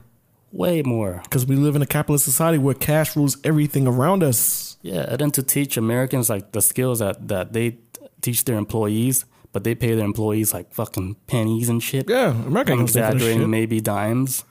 way 0.51 0.81
more. 0.81 1.19
Because 1.23 1.45
we 1.45 1.57
live 1.57 1.75
in 1.75 1.81
a 1.81 1.85
capitalist 1.85 2.23
society 2.23 2.57
where 2.57 2.73
cash 2.73 3.13
rules 3.17 3.35
everything 3.43 3.85
around 3.87 4.23
us. 4.23 4.77
Yeah, 4.81 5.05
and 5.09 5.19
then 5.19 5.31
to 5.31 5.43
teach 5.43 5.75
Americans 5.75 6.29
like 6.29 6.53
the 6.53 6.61
skills 6.61 6.99
that 6.99 7.27
that 7.27 7.51
they 7.51 7.77
teach 8.21 8.45
their 8.45 8.57
employees, 8.57 9.25
but 9.55 9.63
they 9.63 9.73
pay 9.73 9.95
their 9.95 10.03
employees 10.03 10.53
like 10.53 10.67
fucking 10.73 11.15
pennies 11.27 11.69
and 11.69 11.81
shit. 11.81 12.09
Yeah, 12.09 12.31
America 12.31 12.73
I'm 12.73 12.79
ain't 12.79 12.79
gonna 12.79 12.87
stand 12.89 13.05
for 13.13 13.13
this 13.13 13.23
exaggerating, 13.23 13.49
maybe 13.49 13.79
dimes. 13.79 14.43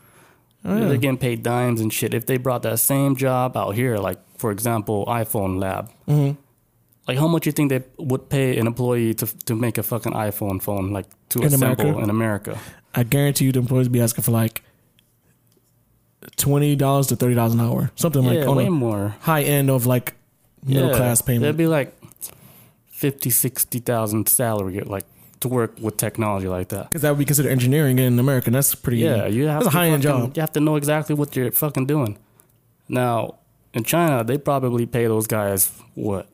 Oh, 0.64 0.78
yeah. 0.78 0.88
They're 0.88 0.96
getting 0.96 1.18
paid 1.18 1.42
dimes 1.42 1.82
and 1.82 1.92
shit. 1.92 2.14
If 2.14 2.24
they 2.24 2.38
brought 2.38 2.62
that 2.62 2.78
same 2.78 3.16
job 3.16 3.54
out 3.54 3.74
here, 3.74 3.98
like 3.98 4.16
for 4.38 4.50
example, 4.50 5.04
iPhone 5.06 5.60
lab, 5.60 5.90
Mm-hmm. 6.08 6.40
Like 7.06 7.18
how 7.18 7.28
much 7.28 7.44
you 7.44 7.52
think 7.52 7.68
they 7.68 7.82
would 7.98 8.30
pay 8.30 8.56
an 8.56 8.66
employee 8.66 9.12
to 9.20 9.26
to 9.44 9.54
make 9.54 9.76
a 9.76 9.82
fucking 9.82 10.12
iPhone 10.14 10.62
phone 10.62 10.90
like 10.96 11.04
to 11.28 11.40
In 11.40 11.44
assemble 11.52 11.82
America? 11.84 12.02
in 12.02 12.08
America? 12.08 12.58
I 12.94 13.02
guarantee 13.04 13.44
you, 13.44 13.52
the 13.52 13.58
employees 13.60 13.88
be 13.90 14.00
asking 14.00 14.24
for 14.24 14.30
like 14.32 14.62
twenty 16.36 16.76
dollars 16.76 17.08
to 17.08 17.16
thirty 17.16 17.34
dollars 17.34 17.52
an 17.54 17.60
hour, 17.60 17.90
something 17.96 18.24
like 18.24 18.38
yeah, 18.38 18.46
on 18.46 18.56
way 18.56 18.68
more. 18.70 19.14
high 19.20 19.42
end 19.42 19.68
of 19.70 19.84
like 19.86 20.14
middle 20.64 20.88
Yeah, 20.90 20.96
class 20.96 21.20
payment. 21.20 21.56
be 21.58 21.66
like 21.66 21.94
50, 22.94 23.28
60,000 23.30 24.28
salary, 24.28 24.80
like 24.80 25.04
to 25.40 25.48
work 25.48 25.72
with 25.80 25.96
technology 25.96 26.48
like 26.48 26.68
that. 26.68 26.88
Because 26.90 27.02
that 27.02 27.10
would 27.10 27.18
be 27.18 27.24
considered 27.24 27.50
engineering 27.50 27.98
in 27.98 28.18
America. 28.18 28.46
and 28.48 28.54
That's 28.54 28.74
pretty. 28.74 28.98
Yeah, 28.98 29.26
you 29.26 29.46
have 29.48 29.64
that's 29.64 29.66
a 29.66 29.70
to 29.72 29.76
high 29.78 29.88
end 29.88 30.02
job. 30.02 30.36
You 30.36 30.40
have 30.40 30.52
to 30.52 30.60
know 30.60 30.76
exactly 30.76 31.14
what 31.14 31.34
you're 31.36 31.50
fucking 31.52 31.86
doing. 31.86 32.16
Now, 32.88 33.36
in 33.74 33.82
China, 33.84 34.22
they 34.24 34.38
probably 34.38 34.86
pay 34.86 35.06
those 35.06 35.26
guys 35.26 35.70
what 35.94 36.28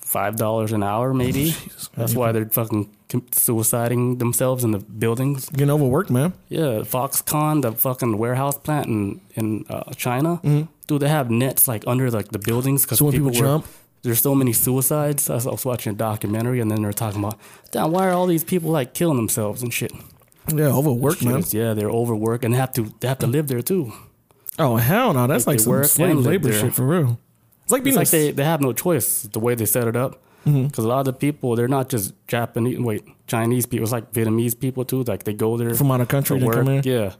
five 0.00 0.36
dollars 0.36 0.72
an 0.72 0.82
hour, 0.82 1.12
maybe. 1.14 1.50
Jesus, 1.50 1.88
That's 1.96 2.14
why 2.14 2.32
they're 2.32 2.46
fucking 2.48 2.90
suiciding 3.08 4.18
themselves 4.18 4.64
in 4.64 4.70
the 4.72 4.78
buildings. 4.78 5.48
getting 5.50 5.70
overworked, 5.70 6.10
man. 6.10 6.32
Yeah, 6.48 6.82
Foxconn, 6.84 7.62
the 7.62 7.72
fucking 7.72 8.18
warehouse 8.18 8.58
plant 8.58 8.86
in 8.86 9.20
in 9.34 9.64
uh, 9.68 9.92
China, 9.96 10.40
dude, 10.86 11.00
they 11.00 11.08
have 11.08 11.30
nets 11.30 11.66
like 11.66 11.84
under 11.86 12.10
like 12.10 12.28
the 12.28 12.38
buildings 12.38 12.82
because 12.84 12.98
Mm-hmm. 13.00 13.10
So 13.16 13.22
when 13.22 13.32
people 13.32 13.40
were- 13.40 13.46
jump? 13.60 13.66
There's 14.04 14.20
so 14.20 14.34
many 14.34 14.52
suicides. 14.52 15.28
I 15.30 15.34
was 15.36 15.64
watching 15.64 15.92
a 15.94 15.96
documentary, 15.96 16.60
and 16.60 16.70
then 16.70 16.82
they're 16.82 16.92
talking 16.92 17.24
about, 17.24 17.38
damn, 17.72 17.90
why 17.90 18.06
are 18.06 18.12
all 18.12 18.26
these 18.26 18.44
people 18.44 18.70
like 18.70 18.92
killing 18.94 19.16
themselves 19.16 19.62
and 19.62 19.72
shit? 19.72 19.92
Yeah, 20.54 20.66
overworked, 20.66 21.24
man. 21.24 21.42
Yeah, 21.48 21.72
they're 21.72 21.90
overworked 21.90 22.44
and 22.44 22.52
they 22.52 22.58
have 22.58 22.72
to 22.74 22.92
they 23.00 23.08
have 23.08 23.18
to 23.20 23.26
live 23.26 23.48
there 23.48 23.62
too. 23.62 23.92
Oh 24.58 24.76
hell 24.76 25.14
no, 25.14 25.26
that's 25.26 25.46
Like 25.46 25.56
like, 25.58 25.60
some 25.60 25.84
slave 25.84 26.18
labor 26.18 26.50
there. 26.50 26.60
shit 26.60 26.74
for 26.74 26.86
real. 26.86 27.18
It's 27.62 27.72
like 27.72 27.82
being 27.82 27.98
It's 27.98 28.12
like 28.12 28.20
they, 28.20 28.30
they 28.30 28.44
have 28.44 28.60
no 28.60 28.74
choice 28.74 29.22
the 29.22 29.40
way 29.40 29.54
they 29.54 29.64
set 29.64 29.88
it 29.88 29.96
up. 29.96 30.22
Mm-hmm. 30.44 30.66
Because 30.66 30.84
a 30.84 30.88
lot 30.88 30.98
of 30.98 31.06
the 31.06 31.14
people, 31.14 31.56
they're 31.56 31.66
not 31.66 31.88
just 31.88 32.12
Japanese, 32.28 32.78
wait, 32.78 33.02
Chinese 33.26 33.64
people. 33.64 33.84
It's 33.84 33.92
like 33.92 34.12
Vietnamese 34.12 34.58
people 34.60 34.84
too. 34.84 35.02
Like 35.04 35.24
they 35.24 35.32
go 35.32 35.56
there 35.56 35.72
from 35.74 35.90
out 35.90 36.02
of 36.02 36.08
country 36.08 36.38
to 36.38 36.44
work. 36.44 36.56
come 36.56 36.68
in. 36.68 36.82
Yeah, 36.84 37.14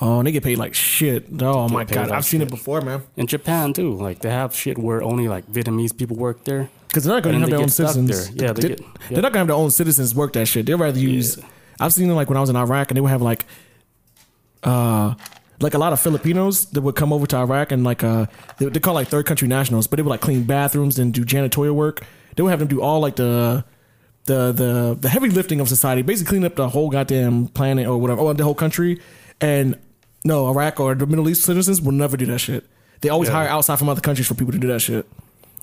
Oh, 0.00 0.18
and 0.18 0.26
they 0.26 0.32
get 0.32 0.44
paid 0.44 0.58
like 0.58 0.74
shit. 0.74 1.26
Oh 1.40 1.68
my 1.68 1.84
god, 1.84 2.10
I've 2.12 2.24
seen 2.24 2.40
it 2.40 2.48
before, 2.48 2.80
man. 2.80 3.02
in 3.16 3.26
Japan 3.26 3.72
too. 3.72 3.94
Like 3.94 4.20
they 4.20 4.30
have 4.30 4.54
shit 4.54 4.78
where 4.78 5.02
only 5.02 5.26
like 5.26 5.46
Vietnamese 5.46 5.96
people 5.96 6.16
work 6.16 6.44
there. 6.44 6.70
Because 6.86 7.04
they're 7.04 7.14
not 7.14 7.22
going 7.22 7.34
to 7.34 7.40
have 7.40 7.50
their 7.50 7.58
own 7.58 7.68
citizens. 7.68 8.30
there. 8.30 8.46
Yeah, 8.46 8.52
they 8.52 8.74
are 8.74 8.76
yeah. 9.10 9.20
not 9.20 9.32
going 9.32 9.32
to 9.32 9.38
have 9.38 9.46
their 9.48 9.56
own 9.56 9.70
citizens 9.70 10.14
work 10.14 10.32
that 10.34 10.46
shit. 10.46 10.66
They'd 10.66 10.74
rather 10.74 10.98
use. 10.98 11.38
I've 11.80 11.92
seen 11.92 12.08
them 12.08 12.16
like 12.16 12.28
when 12.28 12.36
I 12.36 12.40
was 12.40 12.48
in 12.48 12.56
Iraq, 12.56 12.90
and 12.90 12.96
they 12.96 13.00
would 13.00 13.10
have 13.10 13.22
like, 13.22 13.44
uh, 14.62 15.14
like 15.60 15.74
a 15.74 15.78
lot 15.78 15.92
of 15.92 16.00
Filipinos 16.00 16.66
that 16.66 16.80
would 16.80 16.94
come 16.96 17.12
over 17.12 17.26
to 17.26 17.36
Iraq 17.36 17.72
and 17.72 17.82
like 17.84 18.04
uh, 18.04 18.26
they, 18.58 18.66
they 18.66 18.80
call 18.80 18.94
like 18.94 19.08
third 19.08 19.26
country 19.26 19.48
nationals, 19.48 19.86
but 19.86 19.96
they 19.96 20.02
would 20.02 20.10
like 20.10 20.20
clean 20.20 20.44
bathrooms 20.44 20.98
and 20.98 21.12
do 21.12 21.24
janitorial 21.24 21.74
work. 21.74 22.06
They 22.36 22.42
would 22.42 22.50
have 22.50 22.60
them 22.60 22.68
do 22.68 22.80
all 22.80 23.00
like 23.00 23.16
the. 23.16 23.64
The, 24.24 24.52
the 24.52 24.98
the 25.00 25.08
heavy 25.08 25.30
lifting 25.30 25.58
of 25.58 25.70
society, 25.70 26.02
basically 26.02 26.28
clean 26.28 26.44
up 26.44 26.54
the 26.54 26.68
whole 26.68 26.90
goddamn 26.90 27.48
planet 27.48 27.86
or 27.86 27.96
whatever, 27.96 28.20
or 28.20 28.34
the 28.34 28.44
whole 28.44 28.54
country. 28.54 29.00
And 29.40 29.78
no, 30.24 30.48
Iraq 30.48 30.80
or 30.80 30.94
the 30.94 31.06
Middle 31.06 31.28
East 31.28 31.42
citizens 31.44 31.80
will 31.80 31.92
never 31.92 32.16
do 32.16 32.26
that 32.26 32.38
shit. 32.38 32.64
They 33.00 33.08
always 33.08 33.28
Yeah. 33.28 33.36
hire 33.36 33.48
outside 33.48 33.78
from 33.78 33.88
other 33.88 34.00
countries 34.00 34.26
for 34.26 34.34
people 34.34 34.52
to 34.52 34.58
do 34.58 34.66
that 34.68 34.80
shit 34.80 35.06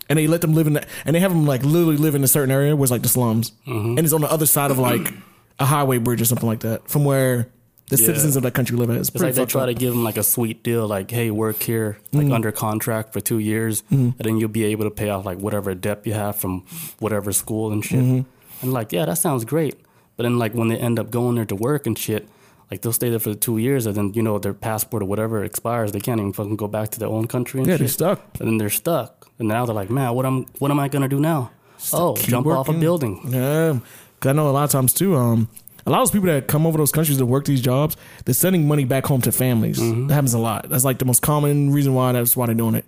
and 0.10 0.18
they 0.20 0.28
let 0.28 0.42
them 0.42 0.54
live 0.54 0.68
in 0.68 0.78
and 1.06 1.16
they 1.16 1.20
have 1.20 1.32
them 1.32 1.46
like 1.46 1.64
literally 1.64 1.98
live 1.98 2.16
in 2.16 2.24
a 2.24 2.28
certain 2.28 2.52
area 2.52 2.76
where 2.76 2.84
it's 2.86 2.92
like 2.92 3.02
the 3.02 3.10
slums, 3.10 3.52
Mm-hmm. 3.68 3.98
and 3.98 4.00
it's 4.00 4.14
on 4.14 4.22
the 4.22 4.32
other 4.32 4.46
side 4.46 4.72
of 4.72 4.78
like 4.80 5.14
a 5.60 5.66
highway 5.66 5.98
bridge 5.98 6.22
or 6.22 6.26
something 6.26 6.48
like 6.48 6.60
that, 6.62 6.88
from 6.90 7.04
where 7.06 7.48
the 7.90 7.98
Yeah. 7.98 8.06
citizens 8.06 8.36
of 8.36 8.44
that 8.44 8.54
country 8.54 8.78
live 8.78 8.90
at. 8.90 8.98
It's 8.98 9.10
It's 9.10 9.22
like 9.22 9.36
they 9.36 9.46
try 9.46 9.62
up. 9.64 9.68
to 9.68 9.74
give 9.74 9.94
them 9.94 10.04
like 10.04 10.18
a 10.18 10.24
sweet 10.24 10.64
deal, 10.64 10.88
like, 10.88 11.12
hey, 11.12 11.30
work 11.32 11.62
here, 11.62 11.98
like 12.14 12.28
Mm. 12.28 12.34
under 12.34 12.52
contract 12.52 13.14
for 13.14 13.20
two 13.20 13.38
years, 13.40 13.84
and 13.92 14.14
then 14.20 14.38
you'll 14.38 14.50
be 14.50 14.64
able 14.66 14.86
to 14.86 14.92
pay 14.92 15.10
off 15.10 15.26
like 15.26 15.40
whatever 15.40 15.74
debt 15.76 16.02
you 16.04 16.14
have 16.14 16.36
from 16.36 16.64
whatever 17.00 17.32
school 17.32 17.72
and 17.72 17.84
shit. 17.86 18.00
Mm-hmm. 18.00 18.22
And 18.64 18.74
like, 18.74 18.92
yeah, 18.92 19.06
that 19.06 19.18
sounds 19.18 19.44
great. 19.46 19.76
But 20.18 20.24
then 20.24 20.38
like 20.40 20.54
when 20.54 20.68
they 20.70 20.78
end 20.78 20.98
up 21.00 21.12
going 21.12 21.36
there 21.36 21.46
to 21.46 21.56
work 21.56 21.86
and 21.86 21.98
shit, 21.98 22.28
like 22.72 22.82
they'll 22.82 22.94
stay 22.94 23.10
there 23.10 23.20
for 23.20 23.34
two 23.36 23.58
years, 23.58 23.86
and 23.86 23.96
then 23.96 24.14
you 24.14 24.22
know 24.22 24.40
their 24.40 24.54
passport 24.54 25.04
or 25.04 25.06
whatever 25.06 25.44
expires, 25.44 25.92
they 25.92 26.00
can't 26.00 26.20
even 26.20 26.34
fucking 26.34 26.56
go 26.56 26.68
back 26.68 26.90
to 26.92 27.00
their 27.00 27.10
own 27.10 27.28
country. 27.28 27.60
And 27.60 27.68
yeah, 27.68 27.74
shit. 27.76 27.80
they're 27.80 27.88
stuck. 27.90 28.20
And 28.40 28.48
then 28.48 28.58
they're 28.58 28.70
stuck, 28.70 29.30
and 29.40 29.48
now 29.48 29.66
they're 29.66 29.76
like, 29.76 29.90
man, 29.90 30.14
what 30.16 30.26
am 30.26 30.46
what 30.60 30.72
am 30.72 30.80
I 30.80 30.88
gonna 30.88 31.08
do 31.10 31.20
now? 31.20 31.52
oh, 31.94 32.14
keep 32.14 32.30
jump 32.30 32.48
off 32.48 32.68
a 32.68 32.72
working. 32.72 32.80
building. 32.80 33.20
Yeah, 33.30 33.80
'Cause 34.20 34.30
I 34.30 34.34
know 34.34 34.50
a 34.50 34.52
lot 34.52 34.64
of 34.64 34.72
times 34.72 34.94
too. 34.94 35.16
Um, 35.16 35.50
a 35.86 35.92
lot 35.92 36.02
of 36.02 36.08
those 36.08 36.12
people 36.12 36.28
that 36.34 36.48
come 36.48 36.66
over 36.66 36.78
those 36.80 36.92
countries 36.92 37.18
to 37.20 37.26
work 37.26 37.46
these 37.46 37.62
jobs, 37.62 37.96
they're 38.24 38.34
sending 38.34 38.68
money 38.68 38.86
back 38.86 39.06
home 39.06 39.22
to 39.22 39.32
families. 39.32 39.78
Mm-hmm. 39.80 40.08
That 40.08 40.14
happens 40.16 40.34
a 40.34 40.40
lot. 40.40 40.68
That's 40.70 40.84
like 40.86 40.98
the 40.98 41.06
most 41.06 41.22
common 41.22 41.72
reason 41.72 41.94
why 41.94 42.12
that's 42.14 42.36
why 42.36 42.48
they're 42.48 42.56
doing 42.56 42.74
it. 42.76 42.86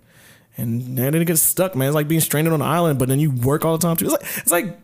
And 0.56 0.98
then 0.98 1.12
they 1.12 1.24
get 1.24 1.38
stuck, 1.38 1.76
man. 1.76 1.86
It's 1.88 1.94
like 1.94 2.08
being 2.08 2.20
stranded 2.20 2.52
on 2.52 2.60
an 2.60 2.66
island, 2.66 2.98
but 2.98 3.08
then 3.08 3.20
you 3.20 3.30
work 3.30 3.64
all 3.64 3.78
the 3.78 3.86
time 3.86 3.96
too. 3.96 4.06
It's 4.06 4.12
like 4.14 4.22
it's 4.38 4.50
like 4.50 4.78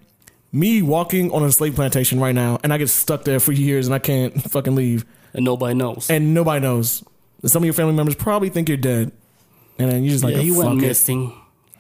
me 0.55 0.81
walking 0.83 1.31
on 1.33 1.43
a 1.43 1.51
slave 1.53 1.75
plantation 1.75 2.21
right 2.21 2.35
now, 2.35 2.59
and 2.63 2.73
I 2.73 2.79
get 2.79 2.89
stuck 2.89 3.25
there 3.25 3.41
for 3.41 3.53
years, 3.53 3.87
and 3.87 3.95
I 3.95 3.99
can't 3.99 4.41
fucking 4.51 4.75
leave, 4.75 5.05
And 5.35 5.45
nobody 5.45 5.75
knows. 5.75 6.09
and 6.09 6.33
nobody 6.33 6.61
knows. 6.61 7.03
Some 7.45 7.63
of 7.63 7.65
your 7.67 7.75
family 7.75 7.93
members 7.95 8.15
probably 8.15 8.49
think 8.51 8.69
you're 8.69 8.79
dead, 8.79 9.11
and 9.79 9.91
then 9.91 10.05
you 10.05 10.11
just 10.11 10.23
like, 10.25 10.35
yeah, 10.37 10.41
you 10.43 10.57
went 10.57 10.79
it. 10.83 10.87
missing 10.87 11.33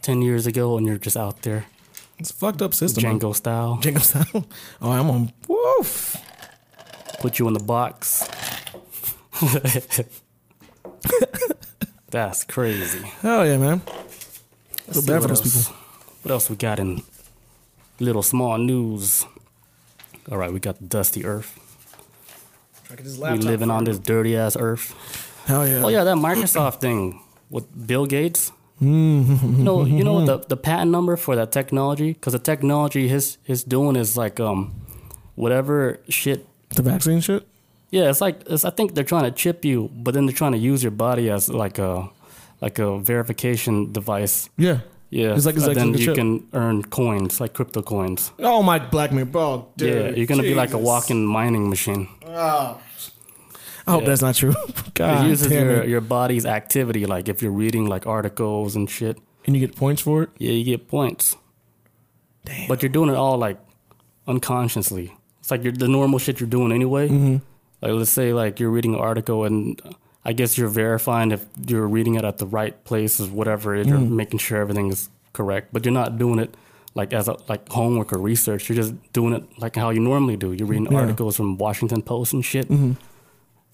ten 0.02 0.20
years 0.22 0.46
ago, 0.46 0.76
and 0.76 0.86
you're 0.86 0.98
just 0.98 1.16
out 1.16 1.42
there, 1.42 1.66
It's 2.18 2.30
a 2.30 2.34
fucked 2.34 2.60
up 2.62 2.74
system. 2.74 3.02
man. 3.04 3.18
Django 3.20 3.34
style. 3.34 3.78
Django 3.80 4.00
style. 4.02 4.46
Oh, 4.82 4.90
I'm 4.90 5.08
on. 5.08 5.32
Woof. 5.48 6.16
put 7.20 7.38
you 7.38 7.46
in 7.48 7.54
the 7.54 7.60
box. 7.64 8.28
That's 12.10 12.44
crazy. 12.44 13.00
Hell 13.22 13.46
yeah, 13.46 13.56
man. 13.56 13.80
Feel 13.80 15.02
bad 15.06 15.22
for 15.22 15.28
those 15.28 15.40
else- 15.40 15.68
people. 15.68 15.80
What 16.22 16.32
else 16.32 16.48
we 16.50 16.56
got 16.56 16.78
in 16.78 17.02
little 18.00 18.22
small 18.22 18.58
news? 18.58 19.26
All 20.30 20.38
right, 20.38 20.52
we 20.52 20.60
got 20.60 20.78
the 20.78 20.84
dusty 20.84 21.24
earth. 21.24 21.58
We 22.90 23.38
living 23.38 23.70
on 23.70 23.84
this 23.84 23.98
dirty 23.98 24.36
ass 24.36 24.56
earth. 24.58 24.94
Hell 25.46 25.66
yeah. 25.66 25.82
Oh 25.84 25.88
yeah, 25.88 26.04
that 26.04 26.16
Microsoft 26.16 26.80
thing 26.80 27.20
with 27.50 27.66
Bill 27.86 28.06
Gates. 28.06 28.52
no, 28.80 29.84
you 29.84 30.04
know 30.04 30.24
the 30.24 30.38
the 30.48 30.56
patent 30.56 30.90
number 30.90 31.16
for 31.16 31.36
that 31.36 31.52
technology 31.52 32.12
because 32.12 32.32
the 32.32 32.38
technology 32.38 33.08
his 33.08 33.38
his 33.44 33.64
doing 33.64 33.96
is 33.96 34.16
like 34.16 34.40
um 34.40 34.74
whatever 35.36 36.00
shit 36.08 36.46
The 36.76 36.82
vaccine 36.82 37.20
shit. 37.20 37.46
Yeah, 37.90 38.10
it's 38.10 38.20
like 38.20 38.42
it's, 38.48 38.64
I 38.64 38.70
think 38.70 38.94
they're 38.94 39.04
trying 39.04 39.24
to 39.24 39.30
chip 39.30 39.64
you, 39.64 39.90
but 39.94 40.14
then 40.14 40.26
they're 40.26 40.34
trying 40.34 40.52
to 40.52 40.58
use 40.58 40.82
your 40.82 40.90
body 40.90 41.30
as 41.30 41.48
like 41.48 41.78
a 41.78 42.08
like 42.60 42.78
a 42.78 42.98
verification 42.98 43.92
device. 43.92 44.48
Yeah. 44.56 44.80
Yeah, 45.14 45.34
It's 45.36 45.46
like- 45.46 45.54
it's 45.54 45.64
and 45.64 45.76
like 45.76 45.78
then 45.78 45.94
you 45.94 46.06
chip. 46.06 46.16
can 46.16 46.42
earn 46.54 46.82
coins, 46.82 47.40
like 47.40 47.54
crypto 47.54 47.82
coins. 47.82 48.32
Oh 48.40 48.62
my 48.64 48.78
black 48.80 49.12
man, 49.12 49.26
bro. 49.30 49.68
Dude, 49.76 49.88
yeah, 49.94 50.08
you're 50.16 50.26
gonna 50.26 50.42
be 50.42 50.54
like 50.56 50.72
a 50.72 50.78
walking 50.78 51.24
mining 51.24 51.68
machine. 51.70 52.08
I 52.26 52.74
hope 53.86 54.02
Yeah. 54.02 54.08
that's 54.08 54.22
not 54.22 54.34
true. 54.34 54.54
God 54.94 55.24
it 55.26 55.28
uses 55.28 55.52
your 55.52 55.82
it. 55.82 55.88
your 55.88 56.00
body's 56.00 56.44
activity, 56.46 57.06
like 57.06 57.28
if 57.28 57.42
you're 57.42 57.52
reading 57.52 57.86
like 57.86 58.06
articles 58.06 58.74
and 58.76 58.90
shit. 58.90 59.18
And 59.46 59.54
you 59.54 59.60
get 59.64 59.76
points 59.76 60.02
for 60.02 60.22
it. 60.24 60.30
Yeah, 60.38 60.50
you 60.52 60.64
get 60.64 60.88
points, 60.88 61.36
Damn. 62.44 62.66
but 62.66 62.82
you're 62.82 62.88
doing 62.98 63.10
it 63.10 63.14
all 63.16 63.38
like 63.38 63.58
unconsciously. 64.26 65.12
It's 65.40 65.50
like 65.50 65.62
you're 65.62 65.72
the 65.72 65.86
normal 65.88 66.18
shit 66.18 66.40
you're 66.40 66.48
doing 66.48 66.72
anyway. 66.72 67.08
Mm-hmm. 67.08 67.36
Like 67.82 67.92
let's 67.92 68.10
say 68.10 68.32
like 68.32 68.58
you're 68.58 68.70
reading 68.70 68.94
an 68.94 69.00
article 69.00 69.44
and 69.44 69.80
I 70.24 70.32
guess 70.32 70.56
you're 70.56 70.68
verifying 70.68 71.32
if 71.32 71.44
you're 71.66 71.86
reading 71.86 72.14
it 72.14 72.24
at 72.24 72.38
the 72.38 72.46
right 72.46 72.74
place 72.84 73.20
or 73.20 73.26
whatever 73.26 73.74
it 73.74 73.80
is. 73.82 73.86
You're 73.88 73.98
Mm. 73.98 74.10
making 74.10 74.38
sure 74.38 74.58
everything 74.58 74.88
is 74.90 75.08
correct, 75.32 75.68
but 75.72 75.84
you're 75.84 75.92
not 76.02 76.16
doing 76.18 76.38
it 76.38 76.54
like 76.94 77.12
as 77.12 77.28
a 77.28 77.36
like 77.48 77.68
homework 77.70 78.12
or 78.12 78.18
research. 78.18 78.68
You're 78.68 78.76
just 78.76 78.94
doing 79.12 79.34
it 79.34 79.44
like 79.58 79.76
how 79.76 79.90
you 79.90 80.00
normally 80.00 80.36
do. 80.36 80.52
You're 80.52 80.68
reading 80.68 80.88
Yeah. 80.90 81.00
articles 81.00 81.36
from 81.36 81.58
Washington 81.58 82.00
Post 82.02 82.32
and 82.32 82.44
shit, 82.44 82.68
Mm-hmm. 82.70 82.92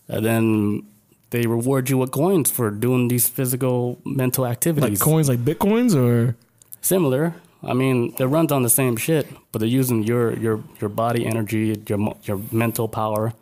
and 0.08 0.24
then 0.24 0.82
they 1.30 1.46
reward 1.46 1.88
you 1.90 1.98
with 1.98 2.10
coins 2.10 2.50
for 2.50 2.70
doing 2.72 3.06
these 3.08 3.28
physical 3.28 3.98
mental 4.04 4.44
activities. 4.44 4.98
Like 5.00 5.08
coins, 5.10 5.28
like 5.28 5.44
bitcoins, 5.44 5.94
or 5.94 6.34
Similar. 6.82 7.34
I 7.62 7.74
mean, 7.74 8.14
it 8.18 8.24
runs 8.24 8.50
on 8.52 8.62
the 8.62 8.70
same 8.70 8.96
shit, 8.96 9.26
but 9.52 9.58
they're 9.60 9.68
using 9.80 10.02
your 10.02 10.32
your 10.44 10.56
your 10.80 10.88
body 10.88 11.26
energy, 11.26 11.76
your 11.88 12.14
your 12.24 12.40
mental 12.50 12.88
power 12.88 13.34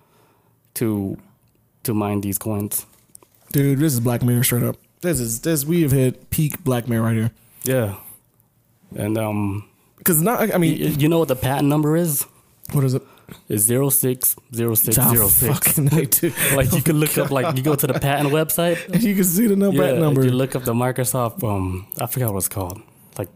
to 0.75 1.17
to 1.85 1.95
mine 1.95 2.21
these 2.21 2.37
coins. 2.37 2.85
Dude, 3.53 3.79
this 3.79 3.93
is 3.93 4.01
Black 4.01 4.23
Mirror 4.23 4.45
straight 4.45 4.63
up. 4.63 4.77
This 5.01 5.21
is 5.21 5.41
this 5.43 5.65
we 5.65 5.83
have 5.83 5.93
hit 5.93 6.31
peak 6.31 6.63
Black 6.65 6.89
Mirror 6.89 7.05
right 7.05 7.17
here. 7.17 7.31
Yeah. 7.65 7.97
And 8.97 9.17
um, 9.19 9.69
Because 9.99 10.23
not, 10.23 10.55
I 10.55 10.59
mean, 10.59 10.99
you 10.99 11.09
know 11.09 11.19
what 11.19 11.29
the 11.29 11.37
patent 11.37 11.69
number 11.69 11.97
is? 11.97 12.27
what 12.73 12.85
is 12.85 12.95
it? 12.95 13.03
It's 13.49 13.63
zero 13.65 13.91
six 13.91 14.37
zero 14.55 14.75
six 14.75 14.97
zero 14.97 15.29
six. 15.29 15.59
fucking 15.73 15.93
A, 15.99 16.07
dude. 16.07 16.35
Like 16.55 16.73
you 16.73 16.81
can 16.83 16.97
look 16.97 17.17
up, 17.19 17.31
like 17.31 17.57
you 17.57 17.63
go 17.63 17.75
to 17.75 17.87
the 17.87 17.93
patent 18.01 18.31
website. 18.31 18.89
And 18.89 19.03
you 19.09 19.15
can 19.15 19.25
see 19.25 19.47
the 19.47 19.57
number. 19.57 19.85
Yeah, 19.87 19.99
number. 19.99 20.25
you 20.25 20.31
look 20.31 20.57
up 20.57 20.65
the 20.65 20.73
Microsoft. 20.73 21.45
Um, 21.45 21.87
I 22.01 22.07
forgot 22.07 22.33
what 22.33 22.39
it's 22.39 22.49
called. 22.49 22.81
Like 23.19 23.29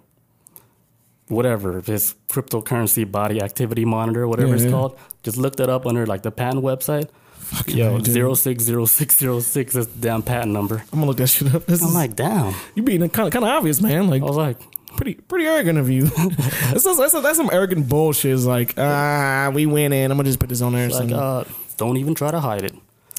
whatever, 1.28 1.78
it's 1.86 2.14
cryptocurrency 2.28 3.10
body 3.10 3.42
activity 3.42 3.84
monitor, 3.84 4.26
whatever 4.26 4.48
Yeah, 4.50 4.54
it's 4.54 4.64
yeah. 4.64 4.70
called. 4.70 4.98
Just 5.22 5.36
look 5.36 5.56
that 5.56 5.68
up 5.68 5.86
under 5.86 6.06
like 6.06 6.22
the 6.22 6.30
patent 6.30 6.64
website. 6.64 7.08
Fucking 7.52 7.76
Yo, 7.76 7.98
zero 8.00 8.34
six 8.34 8.64
zero 8.64 8.86
six 8.86 9.18
zero 9.18 9.40
six 9.40 9.76
is 9.76 9.86
the 9.86 9.98
damn 10.00 10.22
patent 10.22 10.52
number. 10.52 10.82
I'm 10.92 11.00
gonna 11.00 11.06
look 11.06 11.18
that 11.18 11.28
shit 11.28 11.54
up. 11.54 11.66
This 11.66 11.82
I'm 11.82 11.88
is, 11.88 11.94
like, 11.94 12.16
damn. 12.16 12.54
you 12.74 12.82
being 12.82 13.06
kind 13.10 13.26
of 13.26 13.32
kind 13.32 13.44
of 13.44 13.50
obvious, 13.50 13.80
man. 13.80 14.08
Like, 14.08 14.22
I 14.22 14.24
was 14.24 14.36
like, 14.36 14.58
Pretty 14.96 15.14
pretty 15.14 15.46
arrogant 15.46 15.78
of 15.78 15.88
you. 15.88 16.04
that's, 16.06 16.84
that's, 16.84 17.12
that's, 17.12 17.36
some 17.36 17.48
arrogant 17.50 17.88
bullshit. 17.88 18.34
It's 18.34 18.44
like, 18.44 18.74
ah, 18.76 19.50
we 19.52 19.64
win 19.64 19.92
in. 19.92 20.10
I'm 20.10 20.18
gonna 20.18 20.28
just 20.28 20.38
put 20.38 20.50
this 20.50 20.60
on 20.60 20.74
there. 20.74 20.88
Like, 20.88 21.10
uh, 21.10 21.44
don't 21.78 21.96
even 21.96 22.14
try 22.14 22.30
to 22.30 22.40
hide 22.40 22.64
it. 22.64 22.74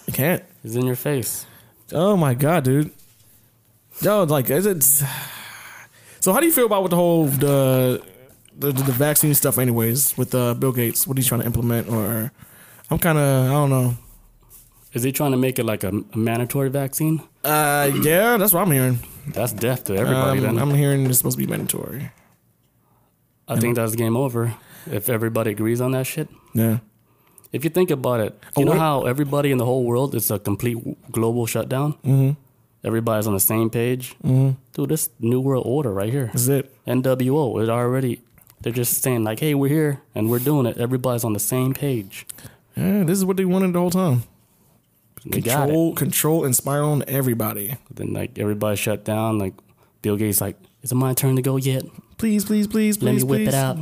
You 0.05 0.13
can't. 0.13 0.43
It's 0.63 0.75
in 0.75 0.85
your 0.85 0.95
face. 0.95 1.45
Oh 1.91 2.15
my 2.15 2.35
god, 2.35 2.63
dude. 2.63 2.91
Yo, 4.01 4.23
like, 4.23 4.49
is 4.49 4.65
it? 4.65 4.83
So, 6.19 6.31
how 6.31 6.39
do 6.39 6.45
you 6.45 6.51
feel 6.51 6.67
about 6.67 6.83
with 6.83 6.91
the 6.91 6.95
whole 6.95 7.25
the 7.25 8.03
the, 8.57 8.71
the 8.71 8.91
vaccine 8.91 9.33
stuff? 9.33 9.57
Anyways, 9.57 10.15
with 10.15 10.35
uh, 10.35 10.53
Bill 10.53 10.71
Gates, 10.71 11.07
what 11.07 11.17
he's 11.17 11.27
trying 11.27 11.41
to 11.41 11.47
implement, 11.47 11.89
or 11.89 12.31
I'm 12.91 12.99
kind 12.99 13.17
of 13.17 13.47
I 13.47 13.51
don't 13.51 13.69
know. 13.69 13.95
Is 14.93 15.03
he 15.03 15.11
trying 15.11 15.31
to 15.31 15.37
make 15.37 15.57
it 15.59 15.63
like 15.65 15.83
a, 15.83 15.91
mandatory 16.15 16.69
vaccine? 16.69 17.21
Uh, 17.43 17.91
yeah, 18.01 18.37
that's 18.37 18.53
what 18.53 18.61
I'm 18.61 18.71
hearing. 18.71 18.99
That's 19.27 19.51
death 19.53 19.85
to 19.85 19.95
everybody. 19.95 20.39
Um, 20.39 20.45
then 20.45 20.59
I'm 20.59 20.73
hearing 20.73 21.05
it's 21.07 21.17
supposed 21.17 21.37
to 21.37 21.43
be 21.45 21.49
mandatory. 21.49 22.11
I 23.47 23.59
think 23.59 23.75
that's 23.75 23.95
game 23.95 24.15
over 24.15 24.53
if 24.91 25.09
everybody 25.09 25.51
agrees 25.51 25.81
on 25.81 25.91
that 25.91 26.05
shit. 26.05 26.29
Yeah. 26.53 26.79
If 27.51 27.63
you 27.63 27.69
think 27.69 27.91
about 27.91 28.19
it, 28.19 28.39
Oh, 28.55 28.61
you 28.61 28.65
know 28.65 28.71
wait. 28.71 28.79
how 28.79 29.03
everybody 29.05 29.51
in 29.51 29.57
the 29.57 29.65
whole 29.65 29.83
world 29.83 30.15
is 30.15 30.31
a 30.31 30.39
complete 30.39 30.77
global 31.11 31.45
shutdown. 31.45 31.93
Mm-hmm. 32.05 32.31
Everybody's 32.83 33.27
on 33.27 33.33
the 33.33 33.39
same 33.39 33.69
page. 33.69 34.15
Mm-hmm. 34.23 34.51
Dude, 34.73 34.89
this 34.89 35.09
new 35.19 35.39
world 35.39 35.63
order 35.65 35.91
right 35.93 36.11
here. 36.11 36.29
This 36.33 36.41
is 36.43 36.49
it. 36.49 36.85
NWO. 36.85 37.61
It 37.63 37.69
already. 37.69 38.21
They're 38.61 38.73
just 38.73 39.01
saying 39.03 39.23
like, 39.23 39.39
"Hey, 39.39 39.53
we're 39.53 39.69
here 39.69 40.01
and 40.15 40.29
we're 40.29 40.39
doing 40.39 40.65
it." 40.65 40.77
Everybody's 40.77 41.23
on 41.23 41.33
the 41.33 41.39
same 41.39 41.73
page. 41.73 42.25
Yeah, 42.75 43.03
this 43.03 43.17
is 43.17 43.25
what 43.25 43.37
they 43.37 43.45
wanted 43.45 43.73
the 43.73 43.79
whole 43.79 43.91
time. 43.91 44.23
Control, 45.31 45.93
control, 45.95 46.45
and 46.45 46.55
spy 46.55 46.77
on 46.77 47.03
everybody. 47.07 47.75
Then 47.93 48.13
like 48.13 48.37
everybody 48.37 48.75
shut 48.75 49.05
down. 49.05 49.39
Like 49.39 49.53
Bill 50.01 50.17
Gates, 50.17 50.41
like, 50.41 50.57
"Is 50.81 50.91
it 50.91 50.95
my 50.95 51.13
turn 51.13 51.35
to 51.37 51.41
go 51.41 51.57
yet? 51.57 51.83
Please, 52.17 52.45
please, 52.45 52.67
please, 52.67 52.97
please, 52.97 53.03
Let 53.03 53.15
me 53.15 53.23
whip 53.23 53.39
please. 53.39 53.47
it 53.49 53.53
out. 53.53 53.77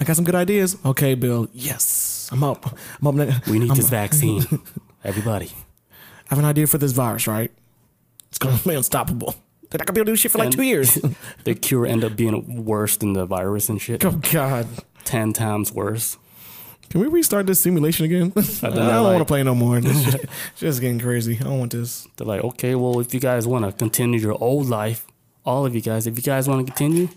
I 0.00 0.04
got 0.04 0.16
some 0.16 0.24
good 0.24 0.34
ideas. 0.34 0.76
Okay, 0.84 1.14
Bill. 1.14 1.48
Yes, 1.52 2.28
I'm 2.32 2.44
up. 2.44 2.78
I'm 3.00 3.06
up. 3.06 3.14
Next. 3.14 3.48
We 3.48 3.58
need 3.58 3.70
I'm, 3.70 3.76
this 3.76 3.88
vaccine. 3.88 4.44
Everybody." 5.04 5.50
I 6.26 6.28
have 6.30 6.38
an 6.38 6.44
idea 6.46 6.66
for 6.66 6.78
this 6.78 6.92
virus, 6.92 7.26
right? 7.26 7.50
It's 8.28 8.38
gonna 8.38 8.58
be 8.66 8.74
unstoppable. 8.74 9.34
They're 9.70 9.78
not 9.78 9.86
gonna 9.86 9.94
be 9.94 10.00
able 10.00 10.06
to 10.06 10.12
do 10.12 10.16
shit 10.16 10.32
for 10.32 10.38
like 10.38 10.50
two 10.50 10.62
years. 10.62 10.94
the 11.44 11.54
cure 11.54 11.86
end 11.86 12.04
up 12.04 12.16
being 12.16 12.64
worse 12.64 12.96
than 12.96 13.12
the 13.12 13.26
virus 13.26 13.68
and 13.68 13.80
shit. 13.80 14.04
oh 14.04 14.20
God. 14.32 14.66
Ten 15.04 15.32
times 15.32 15.72
worse. 15.72 16.16
Can 16.90 17.00
we 17.00 17.06
restart 17.08 17.46
this 17.46 17.60
simulation 17.60 18.04
again? 18.04 18.32
I 18.36 18.40
don't 18.40 18.74
like- 18.76 19.02
want 19.02 19.18
to 19.18 19.24
play 19.24 19.42
no 19.42 19.54
more. 19.54 19.80
This 19.80 20.04
shit, 20.12 20.28
just 20.56 20.80
getting 20.80 21.00
crazy. 21.00 21.36
I 21.40 21.44
don't 21.44 21.58
want 21.58 21.72
this. 21.72 22.06
They're 22.16 22.26
like, 22.26 22.42
okay, 22.44 22.74
well, 22.74 23.00
if 23.00 23.12
you 23.14 23.20
guys 23.20 23.46
want 23.46 23.64
to 23.64 23.72
continue 23.72 24.20
your 24.20 24.36
old 24.42 24.68
life, 24.68 25.06
all 25.44 25.66
of 25.66 25.74
you 25.74 25.80
guys, 25.80 26.06
if 26.06 26.16
you 26.16 26.22
guys 26.22 26.48
want 26.48 26.66
to 26.66 26.72
continue, 26.72 27.08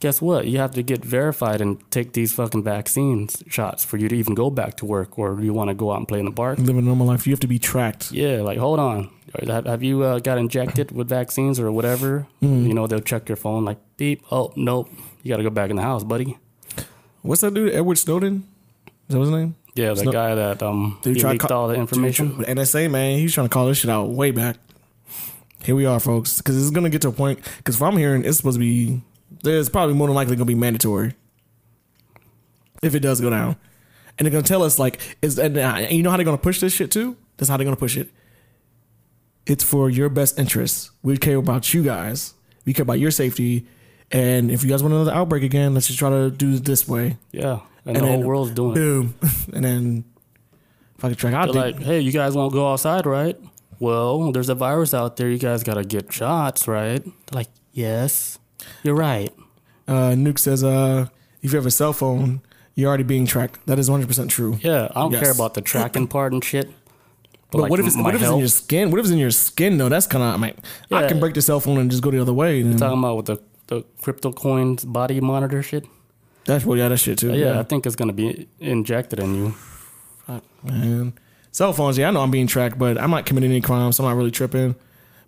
guess 0.00 0.20
what? 0.20 0.46
You 0.48 0.58
have 0.58 0.72
to 0.72 0.82
get 0.82 1.04
verified 1.04 1.60
and 1.60 1.78
take 1.92 2.12
these 2.12 2.32
fucking 2.32 2.64
vaccines 2.64 3.42
shots 3.48 3.84
for 3.84 3.96
you 3.96 4.08
to 4.08 4.16
even 4.16 4.34
go 4.34 4.50
back 4.50 4.76
to 4.78 4.84
work, 4.84 5.16
or 5.18 5.40
you 5.40 5.54
want 5.54 5.68
to 5.70 5.74
go 5.74 5.92
out 5.92 5.98
and 5.98 6.08
play 6.08 6.18
in 6.18 6.24
the 6.24 6.32
park. 6.32 6.58
Live 6.58 6.76
a 6.76 6.82
normal 6.82 7.06
life. 7.06 7.26
You 7.26 7.32
have 7.32 7.40
to 7.40 7.46
be 7.46 7.58
tracked. 7.60 8.10
Yeah, 8.10 8.42
like 8.42 8.58
hold 8.58 8.80
on, 8.80 9.10
have, 9.46 9.82
you 9.82 10.02
uh, 10.02 10.18
got 10.18 10.36
injected 10.38 10.90
with 10.90 11.08
vaccines 11.08 11.60
or 11.60 11.70
whatever? 11.70 12.26
You 12.40 12.74
know, 12.74 12.86
they'll 12.88 13.00
check 13.00 13.28
your 13.28 13.36
phone, 13.36 13.64
like 13.64 13.78
beep. 13.96 14.24
Oh 14.32 14.52
nope, 14.56 14.90
you 15.22 15.30
got 15.30 15.36
to 15.36 15.44
go 15.44 15.50
back 15.50 15.70
in 15.70 15.76
the 15.76 15.82
house, 15.82 16.02
buddy. 16.02 16.36
What's 17.22 17.40
that 17.42 17.54
dude? 17.54 17.72
Edward 17.72 17.98
Snowden? 17.98 18.48
That 19.12 19.20
his 19.20 19.30
name? 19.30 19.54
Yeah, 19.74 19.94
the 19.94 20.06
guy 20.12 20.34
that 20.34 20.62
um 20.62 20.98
Dude, 21.02 21.16
he 21.16 21.24
leaked 21.24 21.46
ca- 21.48 21.54
all 21.54 21.68
the 21.68 21.74
information. 21.74 22.36
Dude, 22.36 22.46
NSA 22.46 22.90
man, 22.90 23.18
he's 23.18 23.32
trying 23.32 23.48
to 23.48 23.52
call 23.52 23.66
this 23.66 23.78
shit 23.78 23.90
out 23.90 24.10
way 24.10 24.30
back. 24.30 24.56
Here 25.64 25.74
we 25.76 25.86
are, 25.86 26.00
folks, 26.00 26.38
because 26.38 26.60
it's 26.60 26.70
gonna 26.70 26.90
get 26.90 27.02
to 27.02 27.08
a 27.08 27.12
point. 27.12 27.42
Because 27.58 27.76
from 27.76 27.96
hearing, 27.96 28.24
it's 28.24 28.36
supposed 28.38 28.56
to 28.56 28.60
be. 28.60 29.00
There's 29.42 29.68
probably 29.68 29.94
more 29.94 30.06
than 30.08 30.14
likely 30.14 30.36
gonna 30.36 30.44
be 30.44 30.54
mandatory 30.54 31.14
if 32.82 32.94
it 32.94 33.00
does 33.00 33.20
go 33.20 33.30
down, 33.30 33.56
and 34.18 34.26
they're 34.26 34.32
gonna 34.32 34.42
tell 34.42 34.62
us 34.62 34.78
like 34.78 35.00
is 35.22 35.38
and 35.38 35.56
uh, 35.56 35.86
you 35.90 36.02
know 36.02 36.10
how 36.10 36.16
they're 36.16 36.24
gonna 36.24 36.38
push 36.38 36.60
this 36.60 36.72
shit 36.72 36.90
too. 36.90 37.16
That's 37.36 37.48
how 37.48 37.56
they're 37.56 37.64
gonna 37.64 37.76
push 37.76 37.96
it. 37.96 38.10
It's 39.46 39.64
for 39.64 39.88
your 39.90 40.08
best 40.08 40.38
interests. 40.38 40.90
We 41.02 41.16
care 41.16 41.36
about 41.36 41.72
you 41.72 41.82
guys. 41.82 42.34
We 42.64 42.72
care 42.72 42.82
about 42.84 43.00
your 43.00 43.10
safety. 43.10 43.66
And 44.12 44.50
if 44.50 44.62
you 44.62 44.68
guys 44.68 44.82
want 44.82 44.94
another 44.94 45.12
outbreak 45.12 45.42
again, 45.42 45.74
let's 45.74 45.86
just 45.86 45.98
try 45.98 46.10
to 46.10 46.30
do 46.30 46.54
it 46.54 46.64
this 46.64 46.86
way. 46.86 47.16
Yeah, 47.32 47.60
and, 47.86 47.96
And 47.96 48.06
the 48.06 48.10
whole 48.10 48.22
world's 48.22 48.50
doing 48.52 48.72
it. 48.72 48.74
Boom. 48.74 49.14
and 49.54 49.64
then 49.64 50.04
if 50.98 51.04
I 51.04 51.08
could 51.08 51.18
track 51.18 51.34
out 51.34 51.54
like, 51.54 51.80
hey, 51.80 52.00
you 52.00 52.12
guys 52.12 52.34
won't 52.34 52.52
go 52.52 52.70
outside, 52.70 53.06
right? 53.06 53.38
Well, 53.80 54.30
there's 54.30 54.48
a 54.48 54.54
virus 54.54 54.94
out 54.94 55.16
there. 55.16 55.28
You 55.28 55.38
guys 55.38 55.62
got 55.64 55.74
to 55.74 55.84
get 55.84 56.12
shots, 56.12 56.68
right? 56.68 57.02
They're 57.04 57.12
like, 57.32 57.48
yes, 57.72 58.38
you're 58.82 58.94
right. 58.94 59.32
Uh, 59.88 60.10
Nuke 60.12 60.38
says, 60.38 60.62
uh, 60.62 61.06
if 61.40 61.52
you 61.52 61.56
have 61.56 61.66
a 61.66 61.70
cell 61.70 61.92
phone, 61.92 62.42
you're 62.74 62.88
already 62.88 63.02
being 63.02 63.26
tracked. 63.26 63.66
That 63.66 63.78
is 63.78 63.90
100% 63.90 64.28
true. 64.28 64.58
Yeah, 64.62 64.88
I 64.94 65.00
don't 65.00 65.12
Yes. 65.12 65.22
care 65.22 65.32
about 65.32 65.54
the 65.54 65.62
tracking 65.62 66.06
part 66.06 66.32
and 66.32 66.44
shit. 66.44 66.70
But 67.50 67.62
like, 67.62 67.70
what 67.70 67.80
if 67.80 67.86
it's 67.86 67.96
what 67.96 68.14
if 68.14 68.22
it's 68.22 68.30
in 68.30 68.38
your 68.38 68.48
skin? 68.48 68.90
What 68.90 69.00
if 69.00 69.04
it's 69.06 69.12
in 69.12 69.18
your 69.18 69.30
skin 69.30 69.76
though? 69.76 69.88
That's 69.90 70.06
kind 70.06 70.22
of 70.24 70.34
I 70.34 70.36
mean, 70.38 70.54
I 70.90 71.06
can 71.08 71.20
break 71.20 71.34
the 71.34 71.42
cell 71.42 71.60
phone 71.60 71.78
and 71.78 71.90
just 71.90 72.02
go 72.02 72.10
the 72.10 72.18
other 72.20 72.32
way. 72.32 72.62
Then 72.62 72.78
talking 72.78 72.98
about 72.98 73.16
with 73.18 73.26
the 73.26 73.36
the 73.74 73.84
crypto 74.02 74.32
coins 74.32 74.84
body 74.84 75.20
monitor 75.20 75.62
shit? 75.62 75.84
that's 76.44 76.64
what 76.64 76.76
yeah, 76.78 76.88
that 76.88 76.98
shit 76.98 77.18
too. 77.18 77.32
Yeah, 77.34 77.60
I 77.60 77.62
think 77.62 77.86
it's 77.86 77.96
gonna 77.96 78.12
be 78.12 78.48
injected 78.58 79.18
in 79.20 79.34
you. 79.34 79.54
man. 80.62 81.12
Cell 81.52 81.72
phones, 81.72 81.98
yeah, 81.98 82.08
I 82.08 82.10
know 82.10 82.20
I'm 82.22 82.30
being 82.30 82.46
tracked, 82.46 82.78
but 82.78 82.98
I'm 82.98 83.10
not 83.10 83.26
committing 83.26 83.50
any 83.50 83.60
crimes, 83.60 83.96
so 83.96 84.04
I'm 84.04 84.10
not 84.10 84.16
really 84.16 84.30
tripping. 84.30 84.74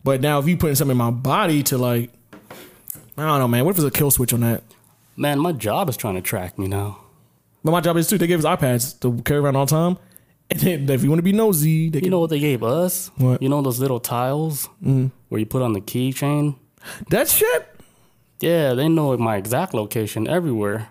But 0.03 0.21
now, 0.21 0.39
if 0.39 0.49
you 0.49 0.57
putting 0.57 0.75
something 0.75 0.93
in 0.93 0.99
my 0.99 1.11
body 1.11 1.63
to 1.65 1.77
like, 1.79 2.11
I 3.17 3.23
don't 3.27 3.39
know, 3.41 3.49
man. 3.49 3.65
What 3.65 3.71
if 3.73 3.77
there's 3.77 3.87
a 3.89 3.91
kill 3.91 4.11
switch 4.11 4.33
on 4.33 4.41
that? 4.41 4.63
Man, 5.17 5.39
my 5.39 5.53
job 5.53 5.89
is 5.89 5.97
trying 5.97 6.15
to 6.15 6.21
track 6.23 6.59
me 6.59 6.67
now. 6.67 6.99
But 7.63 7.71
my 7.73 7.81
job 7.81 7.97
is 7.97 8.09
too. 8.09 8.19
They 8.19 8.27
give 8.27 8.45
us 8.45 8.47
iPads 8.47 8.99
to 9.01 9.23
carry 9.23 9.41
around 9.41 9.57
all 9.57 9.67
the 9.67 9.71
time, 9.71 9.99
and 10.51 10.61
then 10.61 10.91
if 10.91 11.03
you 11.03 11.11
want 11.11 11.19
to 11.19 11.23
be 11.23 11.33
nosy, 11.33 11.91
they 11.91 11.99
You 11.99 12.03
can, 12.03 12.11
know 12.11 12.21
what 12.21 12.31
they 12.31 12.41
gave 12.41 12.63
us? 12.63 13.11
What? 13.17 13.43
You 13.43 13.49
know 13.51 13.61
those 13.63 13.79
little 13.79 14.01
tiles 14.01 14.67
Mm-hmm. 14.83 15.07
where 15.29 15.39
you 15.39 15.47
put 15.47 15.63
on 15.63 15.73
the 15.75 15.81
keychain? 15.81 16.57
that 17.11 17.29
shit. 17.29 17.69
Yeah, 18.41 18.75
they 18.75 18.89
know 18.89 19.17
my 19.17 19.37
exact 19.37 19.75
location 19.75 20.27
everywhere. 20.29 20.89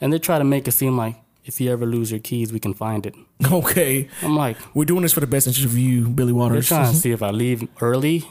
And 0.00 0.12
they 0.12 0.18
try 0.18 0.38
to 0.38 0.44
make 0.44 0.66
it 0.68 0.72
seem 0.72 0.96
like 0.96 1.16
if 1.44 1.60
you 1.60 1.70
ever 1.70 1.86
lose 1.86 2.10
your 2.10 2.20
keys, 2.20 2.52
we 2.52 2.60
can 2.60 2.74
find 2.74 3.06
it. 3.06 3.14
Okay, 3.52 4.08
I'm 4.22 4.36
like, 4.36 4.56
we're 4.74 4.84
doing 4.84 5.02
this 5.02 5.12
for 5.12 5.20
the 5.20 5.26
best 5.26 5.46
interest 5.48 5.66
of 5.66 5.76
you, 5.76 6.08
Billy 6.08 6.32
they're 6.32 6.38
Waters. 6.38 6.68
trying 6.68 6.90
to 6.92 6.96
see 7.04 7.10
if 7.10 7.22
I 7.22 7.30
leave 7.30 7.66
early. 7.80 8.24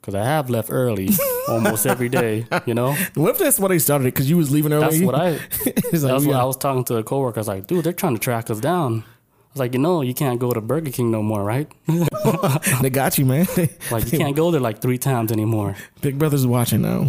Because 0.00 0.14
I 0.14 0.24
have 0.24 0.48
left 0.48 0.70
early 0.70 1.10
almost 1.48 1.86
every 1.86 2.08
day, 2.08 2.46
you 2.64 2.72
know? 2.72 2.94
What 3.14 3.32
if 3.32 3.38
that's 3.38 3.58
why 3.60 3.68
they 3.68 3.78
started 3.78 4.04
it? 4.06 4.14
Because 4.14 4.30
you 4.30 4.38
was 4.38 4.50
leaving 4.50 4.72
early. 4.72 5.00
That's 5.00 5.02
what 5.02 5.14
I. 5.14 5.30
Like, 5.32 5.74
That's 5.90 6.04
what. 6.24 6.36
I 6.36 6.44
was 6.44 6.56
talking 6.56 6.84
to 6.84 6.96
a 6.96 7.02
coworker. 7.02 7.38
I 7.38 7.40
was 7.40 7.48
like, 7.48 7.66
dude, 7.66 7.84
they're 7.84 7.92
trying 7.92 8.14
to 8.14 8.18
track 8.20 8.48
us 8.48 8.60
down. 8.60 9.04
I 9.48 9.54
was 9.54 9.60
like, 9.60 9.72
you 9.72 9.78
know, 9.80 10.02
you 10.02 10.12
can't 10.14 10.38
go 10.38 10.52
to 10.52 10.60
Burger 10.60 10.90
King 10.90 11.10
no 11.10 11.22
more, 11.22 11.42
right? 11.42 11.70
they 12.82 12.90
got 12.90 13.18
you, 13.18 13.24
man. 13.24 13.46
Like, 13.90 14.12
you 14.12 14.18
can't 14.18 14.36
go 14.36 14.50
there 14.50 14.60
like 14.60 14.80
three 14.80 14.98
times 14.98 15.32
anymore. 15.32 15.74
Big 16.02 16.18
Brother's 16.18 16.46
watching 16.46 16.82
now. 16.82 17.08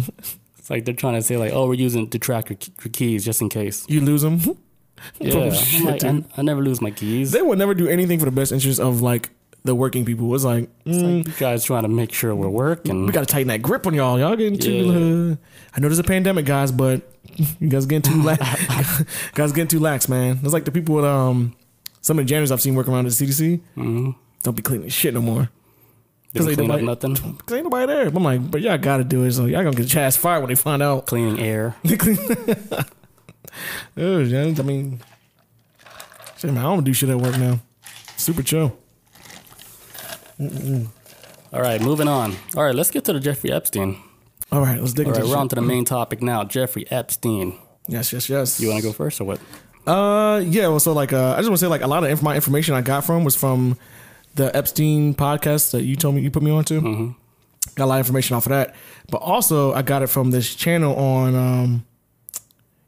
It's 0.58 0.70
like 0.70 0.84
they're 0.86 0.94
trying 0.94 1.14
to 1.14 1.22
say, 1.22 1.36
like, 1.36 1.52
oh, 1.52 1.68
we're 1.68 1.74
using 1.74 2.08
to 2.10 2.18
track 2.18 2.48
your, 2.50 2.58
your 2.82 2.90
keys 2.92 3.24
just 3.24 3.40
in 3.42 3.48
case. 3.50 3.84
You 3.88 4.00
lose 4.00 4.22
them. 4.22 4.40
Yeah, 5.18 5.34
Oh, 5.34 5.50
shit, 5.50 5.82
like, 5.84 6.04
I. 6.04 6.22
I 6.36 6.42
never 6.42 6.60
lose 6.60 6.82
my 6.82 6.90
keys. 6.90 7.32
They 7.32 7.40
would 7.40 7.58
never 7.58 7.72
do 7.72 7.88
anything 7.88 8.18
for 8.18 8.26
the 8.26 8.30
best 8.30 8.52
interest 8.52 8.78
of 8.80 9.00
like 9.00 9.30
the 9.64 9.74
working 9.74 10.04
people. 10.04 10.34
It's 10.34 10.44
like, 10.44 10.68
mm, 10.84 11.26
You 11.26 11.32
guys 11.38 11.64
trying 11.64 11.84
to 11.84 11.88
make 11.88 12.12
sure 12.12 12.34
we're 12.34 12.50
working. 12.50 13.06
we 13.06 13.12
got 13.12 13.20
to 13.20 13.26
tighten 13.26 13.48
that 13.48 13.62
grip 13.62 13.86
on 13.86 13.94
y'all. 13.94 14.18
Y'all 14.18 14.36
getting 14.36 14.58
too. 14.58 15.38
Uh, 15.40 15.46
I 15.74 15.80
know 15.80 15.88
there's 15.88 15.98
a 15.98 16.04
pandemic, 16.04 16.44
guys, 16.44 16.70
but 16.70 17.00
you 17.58 17.68
guys 17.70 17.86
getting 17.86 18.12
too 18.12 18.22
lax. 18.22 19.02
guys 19.32 19.52
getting 19.52 19.68
too 19.68 19.80
lax, 19.80 20.06
man. 20.06 20.38
It's 20.42 20.52
like 20.52 20.66
the 20.66 20.70
people 20.72 20.96
with 20.96 21.06
um 21.06 21.56
some 22.00 22.18
of 22.18 22.24
the 22.24 22.28
janitors 22.28 22.50
I've 22.50 22.60
seen 22.60 22.74
work 22.74 22.88
around 22.88 23.04
the 23.04 23.10
CDC. 23.10 23.60
Mhm. 23.76 24.14
Don't 24.42 24.56
be 24.56 24.62
cleaning 24.62 24.88
shit 24.88 25.12
no 25.14 25.20
more. 25.20 25.50
Didn't 26.32 26.48
ain't 26.48 26.58
clean 26.58 26.70
up 26.70 26.80
nothing. 26.80 27.16
Cause 27.16 27.56
ain't 27.56 27.64
nobody 27.64 27.86
there. 27.86 28.06
I'm 28.06 28.22
like, 28.22 28.50
but 28.50 28.60
y'all 28.62 28.78
got 28.78 28.98
to 28.98 29.04
do 29.04 29.24
it. 29.24 29.32
So 29.32 29.46
y'all 29.46 29.64
gonna 29.64 29.74
get 29.76 29.92
your 29.92 30.02
ass 30.04 30.16
fired 30.16 30.40
when 30.40 30.48
they 30.48 30.54
find 30.54 30.80
out. 30.82 31.06
Cleaning 31.06 31.38
air. 31.40 31.74
Oh, 33.96 34.20
I 34.24 34.62
mean, 34.62 35.00
shit, 36.38 36.52
man, 36.52 36.58
I 36.58 36.62
don't 36.62 36.84
do 36.84 36.92
shit 36.92 37.08
at 37.08 37.18
work 37.18 37.36
now. 37.36 37.58
Super 38.16 38.44
chill. 38.44 38.76
All 41.52 41.60
right, 41.60 41.80
moving 41.80 42.06
on. 42.06 42.36
All 42.56 42.62
right, 42.62 42.74
let's 42.74 42.90
get 42.92 43.04
to 43.06 43.12
the 43.12 43.18
Jeffrey 43.20 43.50
Epstein. 43.50 43.98
All 44.52 44.60
right, 44.60 44.80
let's 44.80 44.92
dig 44.92 45.06
All 45.06 45.12
into 45.12 45.22
right, 45.22 45.28
we're 45.28 45.34
shit. 45.34 45.40
on 45.40 45.48
to 45.48 45.54
the 45.56 45.62
main 45.62 45.84
topic 45.84 46.22
now. 46.22 46.44
Jeffrey 46.44 46.86
Epstein. 46.90 47.58
Yes, 47.88 48.12
yes, 48.12 48.28
yes. 48.28 48.60
You 48.60 48.68
want 48.68 48.80
to 48.82 48.88
go 48.88 48.92
first 48.92 49.20
or 49.20 49.24
what? 49.24 49.40
Uh, 49.90 50.38
yeah. 50.40 50.68
Well, 50.68 50.80
so 50.80 50.92
like, 50.92 51.12
uh, 51.12 51.32
I 51.32 51.36
just 51.38 51.48
want 51.48 51.58
to 51.58 51.64
say 51.64 51.68
like 51.68 51.82
a 51.82 51.86
lot 51.86 52.04
of 52.04 52.10
inf- 52.10 52.22
my 52.22 52.34
information 52.34 52.74
I 52.74 52.80
got 52.82 53.04
from 53.04 53.24
was 53.24 53.34
from 53.34 53.76
the 54.36 54.54
Epstein 54.56 55.14
podcast 55.14 55.72
that 55.72 55.82
you 55.82 55.96
told 55.96 56.14
me 56.14 56.22
you 56.22 56.30
put 56.30 56.42
me 56.42 56.50
onto. 56.50 56.80
Mm-hmm. 56.80 57.10
Got 57.74 57.84
a 57.84 57.86
lot 57.86 57.94
of 57.96 58.06
information 58.06 58.36
off 58.36 58.46
of 58.46 58.50
that, 58.50 58.74
but 59.10 59.18
also 59.18 59.72
I 59.72 59.82
got 59.82 60.02
it 60.02 60.06
from 60.06 60.30
this 60.30 60.54
channel 60.54 60.94
on 60.96 61.34
um, 61.34 61.86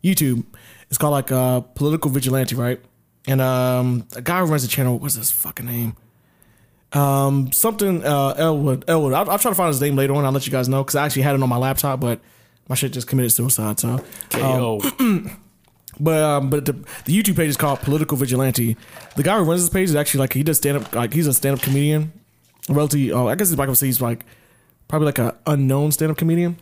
YouTube. 0.03 0.45
It's 0.89 0.99
called 0.99 1.13
like 1.13 1.33
uh, 1.33 1.61
Political 1.61 2.11
Vigilante, 2.11 2.55
right? 2.55 2.81
And 3.27 3.41
um, 3.41 4.07
a 4.17 4.23
guy 4.23 4.41
who 4.41 4.47
runs 4.47 4.63
the 4.63 4.69
channel. 4.69 4.99
What's 4.99 5.15
his 5.15 5.31
fucking 5.31 5.67
name? 5.67 5.97
Um, 6.93 7.53
something 7.53 8.05
uh, 8.05 8.35
Elwood. 8.37 8.85
Elwood. 8.89 9.13
I'll, 9.15 9.31
I'll 9.31 9.39
try 9.39 9.51
to 9.51 9.55
find 9.55 9.69
his 9.69 9.81
name 9.81 9.97
later 9.97 10.15
on. 10.15 10.25
I'll 10.25 10.33
let 10.33 10.47
you 10.47 10.53
guys 10.53 10.69
know 10.69 10.83
because 10.83 10.97
I 10.97 11.07
actually 11.07 11.23
had 11.23 11.35
it 11.35 11.43
on 11.43 11.49
my 11.49 11.57
laptop, 11.57 12.01
but 12.01 12.21
My 12.69 12.75
shit 12.75 12.93
just 12.93 13.07
committed 13.09 13.33
suicide. 13.33 13.81
So, 13.81 14.05
KO. 14.31 14.81
but 16.01 16.23
um, 16.23 16.51
but 16.51 16.65
the, 16.65 16.73
the 17.05 17.17
YouTube 17.23 17.37
page 17.37 17.49
is 17.51 17.57
called 17.57 17.81
Political 17.81 18.17
Vigilante. 18.17 18.77
The 19.17 19.23
guy 19.23 19.39
who 19.39 19.45
runs 19.45 19.63
this 19.63 19.73
page 19.73 19.89
is 19.91 19.97
actually 19.97 20.21
like 20.21 20.33
he 20.33 20.43
does 20.43 20.57
stand 20.57 20.79
up. 20.79 20.95
Like 20.95 21.13
he's 21.13 21.27
a 21.27 21.35
stand 21.35 21.57
up 21.57 21.63
comedian. 21.63 22.13
Relatively, 22.69 23.11
oh, 23.13 23.27
I 23.27 23.35
guess 23.35 23.53
I 23.53 23.67
can 23.67 23.75
say 23.75 23.87
he's 23.87 24.01
like 24.01 24.25
probably 24.89 25.07
like 25.07 25.19
a 25.19 25.37
unknown 25.47 25.93
stand 25.93 26.11
up 26.11 26.17
comedian. 26.17 26.57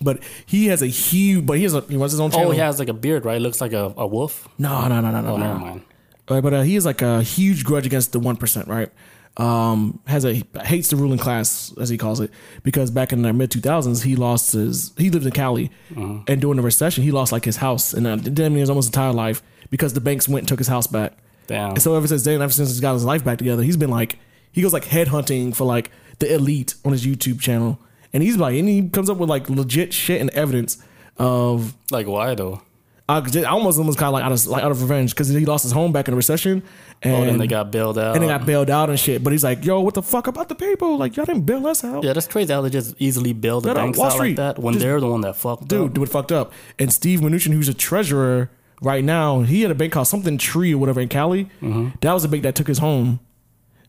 But 0.00 0.22
he 0.46 0.66
has 0.66 0.82
a 0.82 0.86
huge. 0.86 1.46
But 1.46 1.56
he 1.58 1.62
has 1.64 1.74
a 1.74 1.80
he 1.82 1.96
runs 1.96 2.12
his 2.12 2.20
own 2.20 2.30
channel. 2.30 2.48
oh, 2.48 2.50
he 2.52 2.58
has 2.58 2.78
like 2.78 2.88
a 2.88 2.92
beard, 2.94 3.24
right? 3.24 3.40
Looks 3.40 3.60
like 3.60 3.72
a, 3.72 3.94
a 3.96 4.06
wolf. 4.06 4.48
no, 4.58 4.88
no, 4.88 5.00
no, 5.00 5.10
no, 5.10 5.20
no. 5.20 5.28
Oh, 5.34 5.36
no. 5.36 5.46
never 5.46 5.58
mind. 5.58 5.82
Right, 6.28 6.42
but 6.42 6.54
uh, 6.54 6.62
he 6.62 6.74
has 6.74 6.86
like 6.86 7.02
a 7.02 7.22
huge 7.22 7.64
grudge 7.64 7.86
against 7.86 8.12
the 8.12 8.20
one 8.20 8.36
percent, 8.36 8.68
right? 8.68 8.90
Um, 9.36 10.00
has 10.06 10.24
a 10.26 10.42
hates 10.64 10.88
the 10.88 10.96
ruling 10.96 11.18
class 11.18 11.72
as 11.80 11.88
he 11.88 11.96
calls 11.96 12.20
it 12.20 12.30
because 12.62 12.90
back 12.90 13.12
in 13.12 13.22
the 13.22 13.32
mid 13.32 13.50
two 13.50 13.60
thousands 13.60 14.02
he 14.02 14.16
lost 14.16 14.52
his 14.52 14.92
he 14.98 15.08
lived 15.08 15.24
in 15.24 15.30
Cali 15.32 15.70
and 15.96 16.40
during 16.40 16.56
the 16.56 16.62
recession 16.62 17.04
he 17.04 17.10
lost 17.12 17.30
like 17.32 17.44
his 17.44 17.56
house 17.56 17.94
and 17.94 18.06
uh, 18.06 18.16
damn 18.16 18.52
near 18.52 18.60
his 18.60 18.68
almost 18.68 18.88
entire 18.88 19.12
life 19.12 19.40
because 19.70 19.94
the 19.94 20.00
banks 20.00 20.28
went 20.28 20.42
and 20.42 20.48
took 20.48 20.58
his 20.58 20.68
house 20.68 20.88
back. 20.88 21.16
Damn. 21.46 21.70
And 21.70 21.82
so 21.82 21.94
ever 21.94 22.06
since 22.08 22.24
then, 22.24 22.42
ever 22.42 22.52
since 22.52 22.70
he's 22.70 22.80
got 22.80 22.92
his 22.92 23.04
life 23.04 23.24
back 23.24 23.38
together, 23.38 23.62
he's 23.62 23.76
been 23.76 23.88
like 23.90 24.18
he 24.52 24.62
goes 24.62 24.72
like 24.72 24.84
headhunting 24.84 25.54
for 25.54 25.64
like 25.64 25.90
the 26.18 26.34
elite 26.34 26.74
on 26.84 26.92
his 26.92 27.06
YouTube 27.06 27.40
channel, 27.40 27.78
and 28.12 28.22
he's 28.22 28.36
like 28.36 28.56
and 28.56 28.68
he 28.68 28.88
comes 28.88 29.08
up 29.08 29.16
with 29.16 29.30
like 29.30 29.48
legit 29.48 29.94
shit 29.94 30.20
and 30.20 30.28
evidence 30.30 30.82
of 31.18 31.74
like 31.90 32.06
why 32.06 32.34
though? 32.34 32.62
I, 33.10 33.40
I 33.40 33.44
almost 33.44 33.78
almost 33.78 33.98
kind 33.98 34.08
of 34.08 34.12
like 34.14 34.24
out 34.24 34.32
of 34.32 34.46
like 34.46 34.62
out 34.62 34.70
of 34.70 34.80
revenge 34.82 35.10
because 35.10 35.28
he 35.28 35.44
lost 35.44 35.62
his 35.64 35.72
home 35.72 35.92
back 35.92 36.08
in 36.08 36.12
the 36.12 36.16
recession, 36.16 36.62
and 37.02 37.14
Oh, 37.14 37.24
then 37.24 37.38
they 37.38 37.46
got 37.46 37.70
bailed 37.70 37.98
out. 37.98 38.14
and 38.14 38.22
they 38.22 38.28
got 38.28 38.46
bailed 38.46 38.70
out 38.70 38.90
and 38.90 38.98
shit. 38.98 39.22
But 39.24 39.32
he's 39.32 39.44
like, 39.44 39.64
"Yo, 39.64 39.80
what 39.80 39.94
the 39.94 40.02
fuck 40.02 40.26
about 40.26 40.48
the 40.48 40.54
people? 40.54 40.96
Like, 40.96 41.16
y'all 41.16 41.24
didn't 41.26 41.42
bail 41.46 41.66
us 41.66 41.82
out, 41.84 42.04
yeah, 42.04 42.12
that's 42.12 42.26
crazy 42.28 42.52
how 42.52 42.60
they 42.62 42.70
just 42.70 42.94
easily 42.98 43.32
bail 43.32 43.60
the 43.60 43.74
banks 43.74 43.98
out 43.98 44.12
Street. 44.12 44.28
like 44.30 44.36
that 44.36 44.58
when 44.58 44.74
Just- 44.74 44.84
they're 44.84 45.00
the 45.00 45.08
one 45.08 45.20
that 45.22 45.36
fucked 45.36 45.68
dude. 45.68 45.98
up. 45.98 46.02
It 46.04 46.08
fucked 46.08 46.32
up." 46.32 46.52
And 46.78 46.92
Steve 46.92 47.20
Mnuchin, 47.20 47.52
who's 47.52 47.68
a 47.68 47.74
treasurer 47.74 48.50
right 48.82 49.04
now, 49.04 49.40
he 49.40 49.62
had 49.62 49.70
a 49.70 49.74
bank 49.74 49.92
called 49.92 50.06
something 50.08 50.38
Tree 50.38 50.72
or 50.74 50.78
whatever 50.78 51.00
in 51.00 51.08
Cali. 51.08 51.44
Mm-hmm. 51.62 51.88
That 52.00 52.12
was 52.12 52.24
a 52.24 52.28
bank 52.28 52.42
that 52.44 52.54
took 52.54 52.66
his 52.68 52.78
home. 52.78 53.20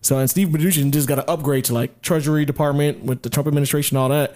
So 0.02 0.18
and 0.18 0.28
Steve 0.30 0.48
Mnuchin 0.48 0.92
just 0.92 1.08
got 1.08 1.20
an 1.20 1.26
upgrade 1.28 1.66
to 1.66 1.74
like 1.74 2.02
Treasury 2.02 2.44
Department 2.44 3.04
with 3.04 3.22
the 3.22 3.30
Trump 3.30 3.48
administration, 3.48 3.98
all 3.98 4.10
that. 4.10 4.36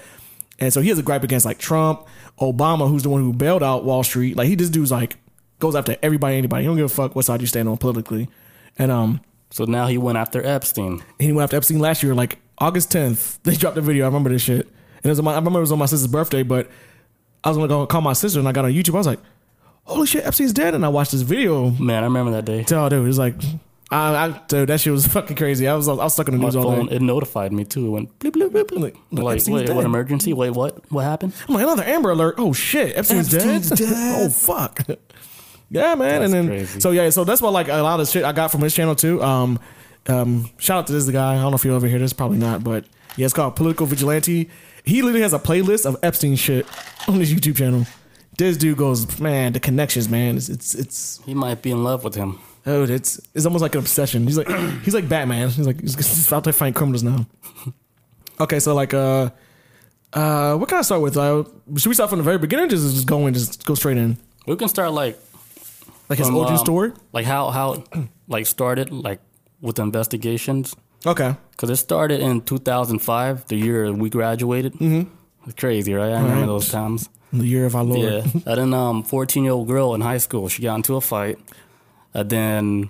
And 0.60 0.71
so 0.71 0.80
he 0.80 0.89
has 0.89 0.98
a 1.00 1.04
gripe 1.04 1.24
against 1.24 1.45
like 1.45 1.58
Trump, 1.58 2.06
Obama, 2.39 2.89
who's 2.89 3.04
the 3.04 3.10
one 3.10 3.21
who 3.21 3.34
bailed 3.34 3.63
out 3.63 3.86
Wall 3.86 4.04
Street. 4.04 4.36
Like 4.36 4.48
he 4.48 4.56
just 4.56 4.71
dude's 4.74 4.91
like 4.91 5.17
goes 5.60 5.76
after 5.76 5.95
everybody, 6.02 6.36
anybody. 6.38 6.63
He 6.63 6.67
don't 6.67 6.76
give 6.78 6.86
a 6.86 6.89
fuck 6.89 7.15
what 7.15 7.26
side 7.26 7.41
you 7.41 7.48
stand 7.48 7.69
on 7.69 7.78
politically. 7.78 8.28
And 8.78 8.91
um, 8.91 9.21
So 9.52 9.65
now 9.65 9.88
he 9.88 9.98
went 9.98 10.17
after 10.17 10.45
Epstein. 10.45 11.02
he 11.19 11.32
went 11.32 11.45
after 11.45 11.58
Epstein 11.58 11.80
last 11.80 12.04
year, 12.04 12.13
like 12.13 12.39
August 12.58 12.91
10th. 12.91 13.39
They 13.43 13.56
dropped 13.56 13.78
a 13.78 13.82
video. 13.82 14.04
I 14.04 14.08
remember 14.08 14.30
this 14.30 14.41
shit. 14.41 14.67
And 14.67 15.06
it 15.06 15.10
was 15.10 15.19
on 15.19 15.26
my, 15.26 15.32
I 15.34 15.36
remember 15.36 15.60
it 15.60 15.62
was 15.62 15.71
on 15.71 15.80
my 15.80 15.86
sister's 15.86 16.08
birthday, 16.12 16.43
but 16.43 16.69
I 17.43 17.50
was 17.50 17.58
gonna 17.58 17.69
go 17.69 17.86
call 17.86 18.02
my 18.02 18.13
sister 18.13 18.39
and 18.39 18.48
I 18.48 18.52
got 18.52 18.65
on 18.65 18.71
YouTube. 18.71 18.95
I 18.95 18.98
was 18.98 19.08
like, 19.08 19.19
holy 19.84 20.08
shit, 20.08 20.26
Epstein's 20.26 20.52
dead. 20.52 20.74
And 20.74 20.84
I 20.84 20.89
watched 20.89 21.12
this 21.12 21.21
video. 21.21 21.69
Man, 21.69 22.04
I 22.04 22.08
remember 22.08 22.32
that 22.32 22.43
day. 22.45 22.65
Oh, 22.71 22.89
dude, 22.89 23.04
it 23.04 23.08
was 23.08 23.19
like, 23.19 23.36
I, 23.91 24.26
I, 24.28 24.41
dude, 24.48 24.69
that 24.69 24.80
shit 24.80 24.91
was 24.91 25.06
fucking 25.15 25.36
crazy. 25.36 25.67
I 25.67 25.76
was, 25.76 25.88
I 25.88 25.93
was 25.93 26.13
stuck 26.13 26.28
in 26.28 26.34
the 26.34 26.39
My 26.39 26.45
news 26.45 26.56
all 26.56 26.63
phone 26.63 26.88
day. 26.88 26.95
it 26.95 27.02
notified 27.02 27.54
me 27.54 27.65
too. 27.65 27.86
It 27.86 27.89
went 27.89 28.19
bloop 28.19 28.32
bloop 28.32 28.52
bloop. 28.52 28.82
Like, 28.82 28.95
Like, 29.12 29.36
Epstein's 29.36 29.50
wait, 29.56 29.67
dead. 29.67 29.76
what 29.76 29.86
emergency? 29.86 30.34
Wait, 30.34 30.50
what? 30.52 30.91
What 30.91 31.04
happened? 31.04 31.34
I'm 31.48 31.54
like, 31.54 31.63
another 31.63 31.84
Amber 31.84 32.10
Alert. 32.12 32.36
Oh 32.39 32.52
shit, 32.54 32.98
Epstein's, 32.98 33.34
Epstein's 33.34 33.69
dead. 33.69 33.78
dead. 33.89 34.26
oh 34.26 34.30
fuck. 34.30 34.80
Yeah, 35.71 35.95
man. 35.95 36.21
That's 36.21 36.26
and 36.26 36.34
then 36.34 36.48
crazy. 36.48 36.80
so 36.80 36.91
yeah, 36.91 37.10
so 37.10 37.24
that's 37.24 37.41
what 37.41 37.52
like 37.52 37.67
a 37.69 37.78
lot 37.82 38.00
of 38.00 38.08
shit 38.08 38.24
I 38.24 38.32
got 38.34 38.52
from 38.52 38.62
his 38.62 38.74
channel 38.74 38.95
too. 38.95 39.21
Um, 39.24 39.60
um, 40.08 40.48
shout 40.60 40.78
out 40.78 40.88
to 40.88 40.93
this 40.93 41.10
guy. 41.10 41.34
I 41.34 41.41
don't 41.41 41.52
know 41.52 41.56
if 41.56 41.65
you 41.65 41.76
ever 41.76 41.88
hear 41.88 41.98
this, 41.98 42.13
probably 42.13 42.38
not, 42.38 42.63
but 42.63 42.86
yeah, 43.17 43.26
it's 43.26 43.34
called 43.34 43.56
Political 43.56 43.88
Vigilante. 43.88 44.48
He 44.86 45.02
literally 45.02 45.21
has 45.24 45.34
a 45.34 45.39
playlist 45.39 45.88
of 45.88 45.98
Epstein 46.04 46.36
shit 46.36 46.67
on 47.08 47.15
his 47.15 47.34
YouTube 47.34 47.58
channel. 47.58 47.88
This 48.38 48.58
dude 48.58 48.78
goes, 48.78 49.19
man, 49.19 49.54
the 49.54 49.60
connections, 49.60 50.08
man. 50.08 50.38
It's 50.38 50.50
it's, 50.50 50.76
it's 50.76 51.19
He 51.26 51.34
might 51.34 51.63
be 51.63 51.71
in 51.71 51.84
love 51.84 52.04
with 52.04 52.13
him. 52.13 52.39
Oh, 52.65 52.84
it's 52.84 53.19
it's 53.34 53.45
almost 53.45 53.62
like 53.62 53.75
an 53.75 53.80
obsession. 53.80 54.25
He's 54.28 54.38
like 54.38 54.47
he's 54.84 54.93
like 54.93 55.08
Batman. 55.10 55.49
He's 55.49 55.67
like 55.67 55.82
he's 55.82 56.32
out 56.34 56.43
there 56.43 56.54
fighting 56.54 56.73
criminals 56.73 57.04
now. 57.04 57.25
Okay, 58.38 58.60
so 58.60 58.75
like 58.75 58.93
uh 58.93 59.30
uh 60.13 60.56
what 60.58 60.67
can 60.69 60.78
I 60.80 60.82
start 60.82 61.01
with? 61.01 61.15
Uh, 61.17 61.43
should 61.78 61.88
we 61.89 61.93
start 61.95 62.10
from 62.10 62.19
the 62.19 62.23
very 62.23 62.38
beginning? 62.38 62.65
or 62.65 62.69
Just 62.69 62.93
just 62.95 63.08
go 63.08 63.28
in, 63.28 63.34
just 63.34 63.65
go 63.65 63.75
straight 63.75 63.97
in. 63.97 64.17
We 64.45 64.56
can 64.58 64.67
start 64.67 64.91
like 64.91 65.17
Like 66.10 66.19
his 66.19 66.28
from, 66.28 66.36
origin 66.38 66.58
um, 66.58 66.65
story? 66.65 66.91
like 67.13 67.25
how 67.25 67.49
how 67.51 67.84
like 68.28 68.45
started 68.45 68.91
like 68.91 69.19
with 69.62 69.78
the 69.78 69.84
investigations 69.84 70.75
Okay. 71.06 71.36
because 71.51 71.69
it 71.69 71.75
started 71.78 72.19
in 72.19 72.41
2005, 72.41 73.45
the 73.47 73.56
year 73.56 73.91
we 73.93 74.10
graduated. 74.10 74.73
Mm-hmm. 74.73 75.10
It's 75.45 75.54
crazy, 75.56 75.93
right? 75.93 76.12
I 76.12 76.17
remember 76.19 76.39
Right. 76.41 76.45
those 76.47 76.69
times. 76.69 77.10
The 77.32 77.45
year 77.45 77.65
of 77.65 77.75
our 77.75 77.84
Lord. 77.84 77.99
Yeah, 77.99 78.21
and 78.47 78.58
then 78.58 78.73
um, 78.73 79.04
14 79.04 79.43
year 79.43 79.54
old 79.54 79.67
girl 79.67 79.93
in 79.95 80.01
high 80.01 80.17
school, 80.19 80.49
she 80.49 80.62
got 80.63 80.75
into 80.75 80.95
a 80.95 81.01
fight, 81.01 81.38
and 82.15 82.30
then 82.30 82.89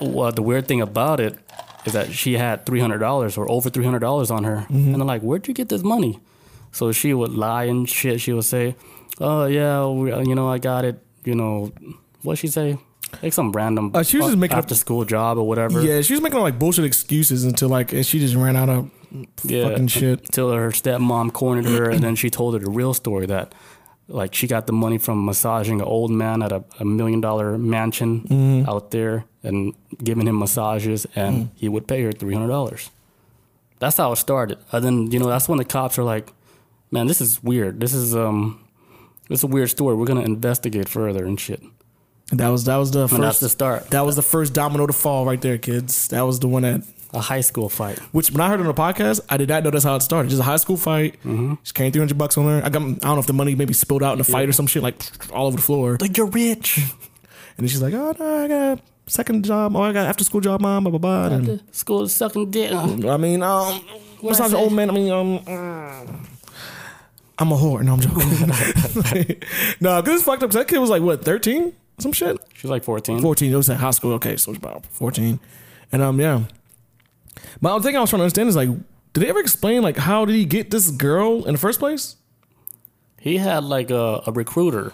well, 0.00 0.32
the 0.32 0.42
weird 0.42 0.66
thing 0.66 0.80
about 0.80 1.20
it 1.20 1.38
is 1.84 1.92
that 1.92 2.12
she 2.12 2.34
had 2.34 2.64
$300 2.66 3.38
or 3.38 3.50
over 3.50 3.70
$300 3.70 4.30
on 4.30 4.44
her, 4.44 4.56
mm-hmm. 4.56 4.74
and 4.74 4.94
they're 4.96 5.04
like, 5.14 5.22
"Where'd 5.22 5.46
you 5.48 5.54
get 5.54 5.68
this 5.68 5.82
money?" 5.82 6.20
So 6.72 6.92
she 6.92 7.14
would 7.14 7.32
lie 7.32 7.64
and 7.64 7.88
shit. 7.88 8.20
She 8.20 8.32
would 8.32 8.44
say, 8.44 8.76
"Oh 9.20 9.46
yeah, 9.46 9.86
we, 9.86 10.12
uh, 10.12 10.20
you 10.20 10.34
know, 10.34 10.48
I 10.48 10.58
got 10.58 10.84
it. 10.84 11.02
You 11.24 11.34
know, 11.34 11.72
what'd 12.22 12.38
she 12.38 12.48
say?" 12.48 12.78
Like 13.22 13.32
some 13.32 13.52
random 13.52 13.90
Uh, 13.94 14.02
she 14.02 14.18
was 14.18 14.26
just 14.26 14.38
making 14.38 14.56
up- 14.58 14.64
after 14.64 14.74
school 14.74 15.04
job 15.04 15.38
or 15.38 15.46
whatever. 15.48 15.80
Yeah, 15.82 16.02
she 16.02 16.12
was 16.12 16.20
making 16.20 16.40
like 16.40 16.58
bullshit 16.58 16.84
excuses 16.84 17.44
until 17.44 17.70
like 17.70 17.90
she 18.02 18.18
just 18.18 18.34
ran 18.34 18.54
out 18.54 18.68
of 18.68 18.90
Yeah. 19.44 19.68
fucking 19.70 19.86
shit. 19.88 20.30
till 20.30 20.50
her 20.52 20.70
stepmom 20.70 21.32
cornered 21.32 21.64
her, 21.64 21.88
and 21.90 22.02
then 22.04 22.16
she 22.16 22.28
told 22.28 22.52
her 22.54 22.60
the 22.60 22.70
real 22.70 22.92
story 22.92 23.24
that, 23.26 23.54
like, 24.08 24.34
she 24.34 24.46
got 24.46 24.66
the 24.66 24.72
money 24.72 24.98
from 24.98 25.24
massaging 25.24 25.80
an 25.80 25.86
old 25.86 26.10
man 26.10 26.42
at 26.42 26.50
a, 26.52 26.64
a 26.80 26.84
million 26.84 27.20
dollar 27.20 27.58
mansion 27.58 28.20
Mm-hmm. 28.22 28.68
out 28.70 28.90
there 28.90 29.24
and 29.42 29.74
giving 30.02 30.26
him 30.26 30.38
massages, 30.38 31.06
and 31.14 31.36
Mm. 31.36 31.48
he 31.56 31.68
would 31.68 31.86
pay 31.86 32.02
her 32.02 32.12
three 32.12 32.34
hundred 32.34 32.48
dollars. 32.48 32.90
That's 33.78 33.96
how 33.96 34.10
it 34.12 34.16
started. 34.16 34.58
And 34.72 34.84
then 34.84 35.10
you 35.12 35.18
know 35.18 35.28
that's 35.28 35.48
when 35.48 35.58
the 35.58 35.64
cops 35.64 35.98
are 35.98 36.04
like, 36.04 36.32
"Man, 36.90 37.06
this 37.06 37.20
is 37.20 37.42
weird. 37.42 37.80
This 37.80 37.94
is 37.94 38.14
um, 38.16 38.58
this 39.28 39.40
is 39.40 39.44
a 39.44 39.46
weird 39.46 39.70
story. 39.70 39.94
We're 39.94 40.06
gonna 40.06 40.22
investigate 40.22 40.88
further 40.88 41.24
and 41.24 41.38
shit." 41.38 41.62
That 42.32 42.48
was 42.48 42.64
that 42.64 42.76
was 42.76 42.90
the 42.90 43.00
And 43.02 43.10
that's 43.10 43.18
first 43.38 43.40
the 43.40 43.48
start. 43.48 43.90
that 43.90 44.04
was 44.04 44.16
the 44.16 44.22
first 44.22 44.52
domino 44.52 44.86
to 44.86 44.92
fall 44.92 45.24
right 45.24 45.40
there, 45.40 45.58
kids. 45.58 46.08
That 46.08 46.22
was 46.22 46.40
the 46.40 46.48
one 46.48 46.62
that 46.62 46.82
A 47.14 47.20
high 47.20 47.40
school 47.40 47.68
fight. 47.70 47.98
which 48.12 48.30
when 48.30 48.40
I 48.42 48.48
heard 48.48 48.60
it 48.60 48.66
on 48.66 48.74
the 48.74 48.74
podcast, 48.74 49.20
I 49.30 49.38
did 49.38 49.48
not 49.48 49.62
know 49.64 49.70
that's 49.70 49.84
how 49.84 49.96
it 49.96 50.02
started. 50.02 50.28
Just 50.28 50.40
a 50.42 50.44
high 50.44 50.56
school 50.58 50.76
fight. 50.76 51.14
Mm-hmm. 51.24 51.54
Just 51.62 51.74
came 51.74 51.90
three 51.90 52.00
hundred 52.00 52.18
bucks 52.18 52.36
on 52.36 52.44
her. 52.44 52.60
I 52.64 52.68
got 52.68 52.82
I 52.82 52.84
don't 52.86 53.02
know 53.02 53.18
if 53.18 53.26
the 53.26 53.32
money 53.32 53.54
maybe 53.54 53.72
spilled 53.72 54.02
out 54.02 54.12
in 54.12 54.18
the 54.18 54.24
fight 54.24 54.46
or 54.48 54.52
some 54.52 54.66
shit 54.66 54.82
like 54.82 54.96
all 55.32 55.46
over 55.46 55.56
the 55.56 55.62
floor. 55.62 55.96
Like 56.00 56.16
you're 56.16 56.26
rich. 56.26 56.80
And 57.56 57.64
then 57.64 57.70
she's 57.70 57.82
like, 57.82 57.92
"Oh 57.92 58.14
no, 58.20 58.44
I 58.44 58.46
got 58.46 58.78
a 58.78 59.10
second 59.10 59.44
job. 59.44 59.74
Oh, 59.74 59.82
I 59.82 59.92
got 59.92 60.06
after 60.06 60.22
school 60.22 60.40
job, 60.40 60.60
mom. 60.60 60.84
Blah 60.84 60.96
blah 60.96 61.28
blah." 61.28 61.36
And, 61.36 61.60
School 61.72 62.02
is 62.02 62.14
sucking 62.14 62.52
dick. 62.52 62.70
I 62.72 63.16
mean, 63.16 63.42
um, 63.42 63.80
besides 64.22 64.52
the 64.52 64.58
old 64.58 64.72
man, 64.72 64.90
I 64.90 64.92
mean, 64.92 65.10
um, 65.10 65.40
mm, 65.40 66.26
I'm 67.36 67.50
a 67.50 67.56
whore. 67.56 67.82
No, 67.82 67.94
I'm 67.94 68.00
joking. 68.00 68.20
no, 69.80 70.00
because 70.00 70.20
it's 70.20 70.22
fucked 70.22 70.44
up. 70.44 70.50
'cause 70.50 70.54
that 70.54 70.68
kid 70.68 70.78
was 70.78 70.88
like 70.90 71.02
what, 71.02 71.24
13, 71.24 71.72
some 71.98 72.12
shit. 72.12 72.36
She's 72.54 72.70
like 72.70 72.84
fourteen. 72.84 73.20
14. 73.20 73.52
It 73.52 73.56
was 73.56 73.68
at 73.70 73.78
high 73.78 73.90
school. 73.90 74.12
Okay, 74.12 74.36
so 74.36 74.52
it's 74.52 74.58
about 74.58 74.86
14. 74.86 75.40
And 75.90 76.02
um, 76.02 76.20
yeah. 76.20 76.42
But 77.60 77.76
the 77.78 77.82
thing 77.84 77.96
I 77.96 78.00
was 78.00 78.10
trying 78.10 78.18
to 78.20 78.24
understand 78.24 78.48
is 78.48 78.56
like, 78.56 78.68
did 79.12 79.20
they 79.22 79.28
ever 79.28 79.40
explain 79.40 79.82
like 79.82 79.96
how 79.96 80.24
did 80.24 80.34
he 80.36 80.44
get 80.44 80.70
this 80.70 80.90
girl 80.90 81.44
in 81.44 81.52
the 81.52 81.58
first 81.58 81.78
place? 81.78 82.16
He 83.20 83.38
had 83.38 83.64
like 83.64 83.90
a, 83.90 84.22
a 84.26 84.32
recruiter. 84.32 84.92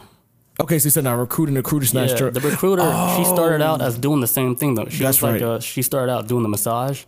Okay, 0.61 0.79
so 0.79 0.85
he 0.85 0.91
said 0.91 1.05
now 1.05 1.17
recruiting 1.17 1.57
recruiter 1.57 1.85
snatched 1.87 2.15
Yeah, 2.15 2.27
her. 2.27 2.31
the 2.31 2.41
recruiter. 2.41 2.83
She 3.17 3.25
started 3.25 3.61
out 3.61 3.83
as 3.83 3.99
doing 3.99 4.21
the 4.21 4.27
same 4.27 4.55
thing 4.57 4.75
though. 4.75 4.87
She 4.89 5.03
That's 5.03 5.21
was 5.21 5.33
like 5.33 5.43
right. 5.43 5.43
uh, 5.57 5.61
she 5.61 5.83
started 5.83 6.13
out 6.13 6.29
doing 6.29 6.43
the 6.43 6.49
massage. 6.49 7.05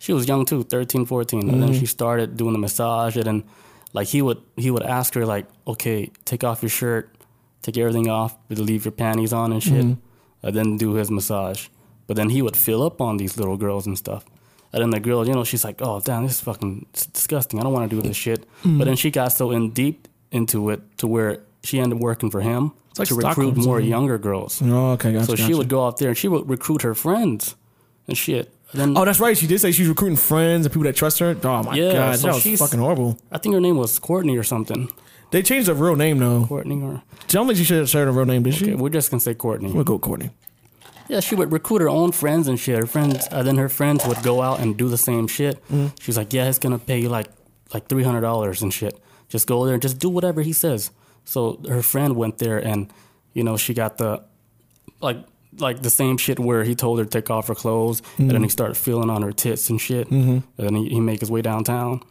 She 0.00 0.12
was 0.12 0.28
young 0.28 0.44
too, 0.44 0.62
13, 0.64 1.06
14. 1.06 1.40
and 1.40 1.50
Mm-hmm. 1.50 1.60
then 1.60 1.72
she 1.74 1.86
started 1.86 2.36
doing 2.36 2.52
the 2.52 2.58
massage. 2.58 3.16
And 3.16 3.24
then 3.24 3.44
like 3.92 4.08
he 4.08 4.20
would 4.20 4.42
he 4.56 4.70
would 4.70 4.82
ask 4.82 5.14
her 5.14 5.24
like, 5.24 5.46
okay, 5.66 6.10
take 6.24 6.42
off 6.44 6.60
your 6.62 6.70
shirt, 6.70 7.14
take 7.62 7.78
everything 7.78 8.08
off, 8.08 8.36
but 8.48 8.58
leave 8.58 8.84
your 8.84 8.92
panties 8.92 9.32
on 9.32 9.52
and 9.52 9.62
shit, 9.62 9.84
Mm-hmm. 9.84 10.46
and 10.46 10.56
then 10.56 10.76
do 10.76 10.94
his 10.94 11.10
massage. 11.10 11.68
But 12.08 12.16
then 12.16 12.30
he 12.30 12.42
would 12.42 12.56
fill 12.56 12.82
up 12.82 13.00
on 13.00 13.16
these 13.18 13.36
little 13.36 13.56
girls 13.56 13.86
and 13.86 13.96
stuff. 13.96 14.24
And 14.72 14.82
then 14.82 14.90
the 14.90 15.00
girl, 15.00 15.26
you 15.26 15.32
know, 15.34 15.44
she's 15.44 15.64
like, 15.64 15.80
"Oh, 15.80 16.00
damn, 16.00 16.24
this 16.24 16.32
is 16.36 16.40
fucking 16.42 16.86
disgusting. 16.92 17.58
I 17.58 17.62
don't 17.62 17.72
want 17.72 17.88
to 17.90 17.96
do 17.96 18.02
this 18.06 18.16
shit." 18.16 18.40
Mm-hmm. 18.60 18.78
But 18.78 18.84
then 18.86 18.96
she 18.96 19.10
got 19.10 19.28
so 19.28 19.50
in 19.50 19.70
deep 19.70 20.08
into 20.30 20.68
it 20.70 20.82
to 20.98 21.06
where 21.06 21.40
she 21.64 21.78
ended 21.80 21.96
up 21.96 22.02
working 22.02 22.30
for 22.30 22.40
him 22.42 22.72
it's 22.90 22.98
like 22.98 23.08
to 23.08 23.14
Stockholm 23.14 23.46
recruit 23.48 23.64
more 23.64 23.78
syndrome. 23.78 23.88
younger 23.90 24.18
girls. 24.18 24.60
oh, 24.62 24.90
okay, 24.92 25.12
gotcha, 25.12 25.24
So 25.26 25.34
she 25.36 25.42
gotcha. 25.44 25.56
would 25.56 25.68
go 25.68 25.86
out 25.86 25.96
there 25.98 26.08
and 26.08 26.16
she 26.18 26.28
would 26.28 26.48
recruit 26.48 26.82
her 26.82 26.94
friends 26.94 27.56
and 28.06 28.16
shit. 28.16 28.52
Then 28.74 28.96
Oh, 28.96 29.04
that's 29.06 29.20
right. 29.20 29.36
She 29.38 29.46
did 29.46 29.58
say 29.60 29.72
she's 29.72 29.88
recruiting 29.88 30.16
friends 30.18 30.66
and 30.66 30.72
people 30.72 30.84
that 30.84 30.96
trust 30.96 31.18
her. 31.20 31.34
Oh 31.42 31.62
my 31.62 31.74
Yeah, 31.74 31.92
god, 31.92 32.18
so 32.18 32.26
that 32.26 32.34
was 32.34 32.42
she's- 32.42 32.58
fucking 32.58 32.78
horrible. 32.78 33.16
I 33.32 33.38
think 33.38 33.54
her 33.54 33.60
name 33.60 33.78
was 33.78 33.98
Courtney 33.98 34.36
or 34.36 34.42
something. 34.44 34.90
They 35.30 35.42
changed 35.42 35.68
her 35.68 35.74
real 35.74 35.96
name 35.96 36.18
though. 36.18 36.44
Courtney 36.46 36.82
or 36.82 37.02
I 37.20 37.26
don't 37.28 37.46
think 37.46 37.56
she 37.58 37.64
should 37.64 37.78
have 37.78 37.88
shared 37.88 38.06
her 38.08 38.12
real 38.12 38.26
name, 38.26 38.42
did 38.42 38.54
she? 38.54 38.74
we're 38.74 38.90
just 38.90 39.10
gonna 39.10 39.20
say 39.20 39.32
Courtney. 39.34 39.72
We'll 39.72 39.84
go 39.84 39.98
Courtney. 39.98 40.30
Yeah, 41.08 41.20
she 41.20 41.34
would 41.34 41.52
recruit 41.52 41.80
her 41.80 41.88
own 41.88 42.12
friends 42.12 42.48
and 42.48 42.60
shit. 42.60 42.78
Her 42.78 42.86
friends, 42.86 43.26
and 43.30 43.46
then 43.46 43.56
her 43.56 43.68
friends 43.68 44.06
would 44.06 44.22
go 44.22 44.42
out 44.42 44.60
and 44.60 44.76
do 44.76 44.88
the 44.88 44.98
same 44.98 45.26
shit. 45.26 45.56
Mm-hmm. 45.66 45.88
She's 46.00 46.16
like, 46.16 46.32
"Yeah, 46.32 46.48
it's 46.48 46.58
gonna 46.58 46.78
pay 46.78 47.00
you 47.00 47.08
like 47.08 47.28
like 47.72 47.88
three 47.88 48.04
hundred 48.04 48.22
dollars 48.22 48.62
and 48.62 48.72
shit 48.72 49.00
just 49.28 49.46
go 49.46 49.64
there 49.64 49.74
and 49.74 49.82
just 49.82 49.98
do 49.98 50.08
whatever 50.08 50.42
he 50.42 50.52
says. 50.52 50.90
So 51.24 51.60
her 51.68 51.82
friend 51.82 52.16
went 52.16 52.38
there 52.38 52.58
and, 52.58 52.92
you 53.34 53.44
know, 53.44 53.56
she 53.56 53.74
got 53.74 53.98
the 53.98 54.24
like 55.00 55.18
like 55.58 55.82
the 55.82 55.90
same 55.90 56.18
shit 56.18 56.38
where 56.38 56.62
he 56.62 56.74
told 56.74 56.98
her 56.98 57.04
to 57.04 57.10
take 57.10 57.30
off 57.30 57.48
her 57.48 57.54
clothes 57.54 58.00
and 58.18 58.30
then 58.30 58.36
he 58.36 58.42
mm-hmm. 58.42 58.50
started 58.50 58.76
feeling 58.76 59.10
on 59.10 59.22
her 59.22 59.32
tits 59.32 59.70
and 59.70 59.80
shit. 59.80 60.08
Mm-hmm. 60.08 60.30
And 60.30 60.42
then 60.56 60.74
he, 60.74 60.88
he 60.88 61.00
make 61.00 61.20
his 61.20 61.30
way 61.30 61.42
downtown. 61.42 62.02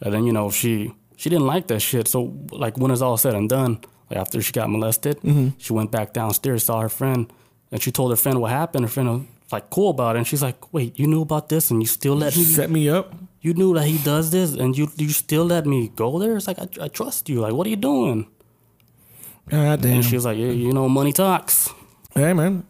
And 0.00 0.12
then, 0.12 0.24
you 0.24 0.32
know, 0.32 0.50
she 0.50 0.94
she 1.16 1.30
didn't 1.30 1.46
like 1.46 1.68
that 1.68 1.80
shit. 1.80 2.08
So 2.08 2.34
like 2.50 2.76
when 2.76 2.90
it's 2.90 3.00
all 3.00 3.16
said 3.16 3.34
and 3.34 3.48
done, 3.48 3.80
like 4.10 4.18
after 4.18 4.42
she 4.42 4.52
got 4.52 4.68
molested, 4.70 5.20
mm-hmm. 5.20 5.50
she 5.58 5.72
went 5.72 5.90
back 5.90 6.12
downstairs, 6.12 6.64
saw 6.64 6.80
her 6.80 6.88
friend, 6.88 7.32
and 7.74 7.82
she 7.82 7.90
told 7.92 8.10
her 8.12 8.16
friend 8.16 8.40
what 8.40 8.50
happened. 8.52 8.84
Her 8.86 8.90
friend 8.90 9.08
was 9.10 9.52
like 9.52 9.68
cool 9.68 9.90
about 9.90 10.14
it. 10.16 10.20
And 10.20 10.26
she's 10.26 10.42
like, 10.42 10.72
Wait, 10.72 10.98
you 10.98 11.06
knew 11.06 11.20
about 11.20 11.48
this 11.50 11.70
and 11.70 11.82
you 11.82 11.86
still 11.86 12.14
let 12.16 12.34
me 12.36 12.44
Set 12.44 12.70
me 12.70 12.88
up. 12.88 13.12
you 13.42 13.52
knew 13.52 13.74
that 13.74 13.84
he 13.86 13.98
does 13.98 14.30
this 14.30 14.54
and 14.54 14.78
you 14.78 14.88
you 14.96 15.10
still 15.10 15.44
let 15.44 15.66
me 15.66 15.88
go 15.94 16.18
there? 16.20 16.36
It's 16.38 16.46
like 16.46 16.58
I, 16.58 16.68
I 16.84 16.88
trust 16.88 17.28
you. 17.28 17.40
Like 17.40 17.52
what 17.52 17.66
are 17.66 17.70
you 17.70 17.76
doing? 17.76 18.28
God 19.48 19.82
damn. 19.82 19.96
And 19.96 20.04
she 20.04 20.14
was 20.14 20.24
like, 20.24 20.38
yeah, 20.38 20.46
you 20.50 20.72
know, 20.72 20.88
money 20.88 21.12
talks. 21.12 21.68
Hey 22.14 22.32
man, 22.32 22.64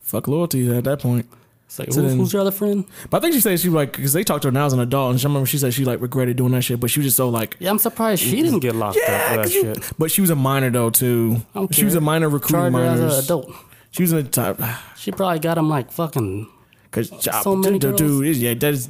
fuck 0.00 0.28
loyalty 0.28 0.74
at 0.74 0.84
that 0.84 1.00
point. 1.00 1.26
It's 1.66 1.78
like, 1.80 1.92
So 1.92 2.00
who's, 2.00 2.10
then- 2.10 2.18
who's 2.20 2.32
your 2.32 2.42
other 2.42 2.52
friend? 2.52 2.84
But 3.10 3.18
I 3.18 3.20
think 3.20 3.34
she 3.34 3.40
said 3.40 3.58
she 3.58 3.68
like 3.68 3.92
because 3.92 4.12
they 4.12 4.22
talked 4.22 4.42
to 4.42 4.48
her 4.48 4.52
now 4.52 4.66
as 4.66 4.72
an 4.72 4.78
adult, 4.80 5.10
and 5.10 5.20
she 5.20 5.26
I 5.26 5.28
remember 5.28 5.46
she 5.46 5.58
said 5.58 5.74
she 5.74 5.84
like 5.84 6.00
regretted 6.00 6.36
doing 6.36 6.52
that 6.52 6.62
shit, 6.62 6.78
but 6.80 6.90
she 6.90 7.00
was 7.00 7.06
just 7.08 7.16
so 7.16 7.28
like. 7.28 7.56
Yeah, 7.58 7.70
I'm 7.70 7.78
surprised 7.80 8.22
she 8.22 8.40
didn't 8.40 8.60
get 8.60 8.76
locked 8.76 8.96
up 8.98 9.04
for 9.04 9.36
that 9.42 9.52
you- 9.52 9.62
shit. 9.74 9.92
but 9.98 10.10
she 10.12 10.20
was 10.20 10.30
a 10.30 10.36
minor 10.36 10.70
though 10.70 10.90
too. 10.90 11.42
She 11.72 11.84
was 11.84 11.96
a 11.96 12.00
minor 12.00 12.28
recruiting 12.28 12.72
her 12.74 12.84
as 12.84 13.00
an 13.00 13.24
adult. 13.24 13.52
She 13.96 14.02
was 14.02 14.12
in 14.12 14.24
the 14.24 14.30
type. 14.30 14.60
She 14.96 15.10
probably 15.10 15.38
got 15.38 15.56
him 15.58 15.68
like 15.70 15.90
fucking. 15.90 16.48
Cause 16.90 17.10
So 17.42 17.56
many 17.56 17.78
dude, 17.78 17.98
girls. 17.98 18.38
yeah, 18.38 18.54
that 18.54 18.72
is. 18.74 18.88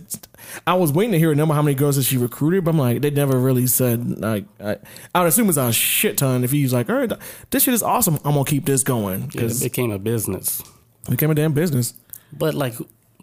I 0.67 0.75
was 0.75 0.93
waiting 0.93 1.13
to 1.13 1.19
hear 1.19 1.33
a 1.33 1.35
number 1.35 1.55
how 1.55 1.63
many 1.63 1.75
girls 1.75 1.97
that 1.97 2.03
she 2.05 2.17
recruited, 2.17 2.65
but 2.65 2.71
I'm 2.73 2.79
like, 2.79 3.03
they 3.03 3.11
never 3.11 3.39
really 3.39 3.67
said 3.67 4.21
like. 4.21 4.45
I, 4.61 4.77
I 5.15 5.21
would 5.21 5.29
assume 5.29 5.49
it's 5.49 5.59
a 5.59 5.73
shit 5.73 6.19
ton. 6.19 6.45
If 6.45 6.51
he's 6.53 6.73
like, 6.73 6.89
all 6.91 6.97
right, 6.97 7.13
this 7.51 7.65
shit 7.65 7.75
is 7.75 7.83
awesome, 7.83 8.17
I'm 8.25 8.33
gonna 8.35 8.45
keep 8.45 8.65
this 8.65 8.83
going 8.85 9.31
Yeah, 9.33 9.43
it 9.43 9.61
became 9.61 9.91
a 9.91 9.99
business. 9.99 10.61
it 11.07 11.11
became 11.11 11.31
a 11.31 11.35
damn 11.35 11.53
business. 11.53 11.95
But 12.33 12.55
like, 12.55 12.77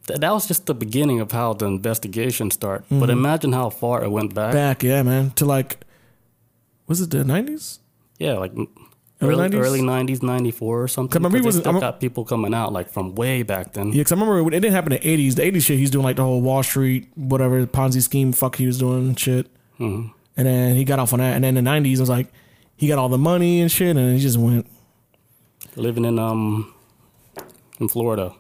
th- 0.07 0.19
that 0.19 0.31
was 0.34 0.47
just 0.47 0.65
the 0.65 0.73
beginning 0.73 1.19
of 1.21 1.31
how 1.31 1.53
the 1.53 1.65
investigation 1.65 2.49
started. 2.51 2.86
Mm-hmm. 2.86 2.99
But 2.99 3.09
imagine 3.09 3.53
how 3.53 3.69
far 3.69 4.03
it 4.03 4.09
went 4.09 4.34
back. 4.34 4.53
Back, 4.53 4.84
yeah, 4.84 5.01
man, 5.03 5.31
to 5.31 5.45
like, 5.45 5.77
was 6.88 6.99
it 6.99 7.09
the 7.11 7.23
'90s? 7.23 7.79
Yeah, 8.19 8.34
like 8.34 8.53
Early 9.24 9.34
early, 9.36 9.49
90s? 9.49 9.59
early 9.65 9.82
90s, 9.82 10.21
94 10.24 10.84
or 10.84 10.88
something. 10.88 11.19
remember 11.19 11.38
he 11.38 11.43
'Cause 11.43 11.55
they 11.55 11.59
wasn't- 11.59 11.78
still 11.78 11.80
got 11.80 11.99
people 11.99 12.24
coming 12.26 12.53
out 12.53 12.74
like 12.74 12.89
from 12.91 13.15
way 13.15 13.43
back 13.43 13.74
then. 13.74 13.88
Yeah, 13.88 13.99
because 13.99 14.11
I 14.11 14.15
remember 14.15 14.43
when 14.43 14.53
it 14.53 14.59
didn't 14.59 14.74
happen 14.76 14.91
in 14.93 14.99
the 15.01 15.07
'80s. 15.07 15.36
The 15.36 15.43
'80s 15.45 15.63
shit, 15.65 15.78
he's 15.80 15.89
doing 15.91 16.03
like 16.05 16.15
the 16.17 16.24
whole 16.24 16.41
Wall 16.41 16.63
Street, 16.63 17.07
whatever 17.15 17.65
Ponzi 17.65 18.01
scheme, 18.01 18.32
fuck 18.34 18.55
he 18.57 18.65
was 18.67 18.78
doing 18.78 19.15
shit. 19.15 19.47
Mhm. 19.80 20.11
And 20.38 20.47
then 20.47 20.76
he 20.76 20.84
got 20.84 20.99
off 20.99 21.13
on 21.13 21.19
that. 21.19 21.36
And 21.36 21.43
then 21.43 21.55
in 21.57 21.63
the 21.63 21.69
'90s, 21.69 21.99
it 21.99 22.01
was 22.01 22.09
like 22.09 22.28
he 22.76 22.88
got 22.88 22.97
all 22.99 23.09
the 23.09 23.17
money 23.17 23.61
and 23.61 23.71
shit, 23.71 23.95
and 23.95 24.15
he 24.15 24.19
just 24.21 24.38
went. 24.38 24.65
Living 25.76 26.05
in 26.05 26.19
um 26.19 26.71
in 27.80 27.88
Florida, 27.88 28.34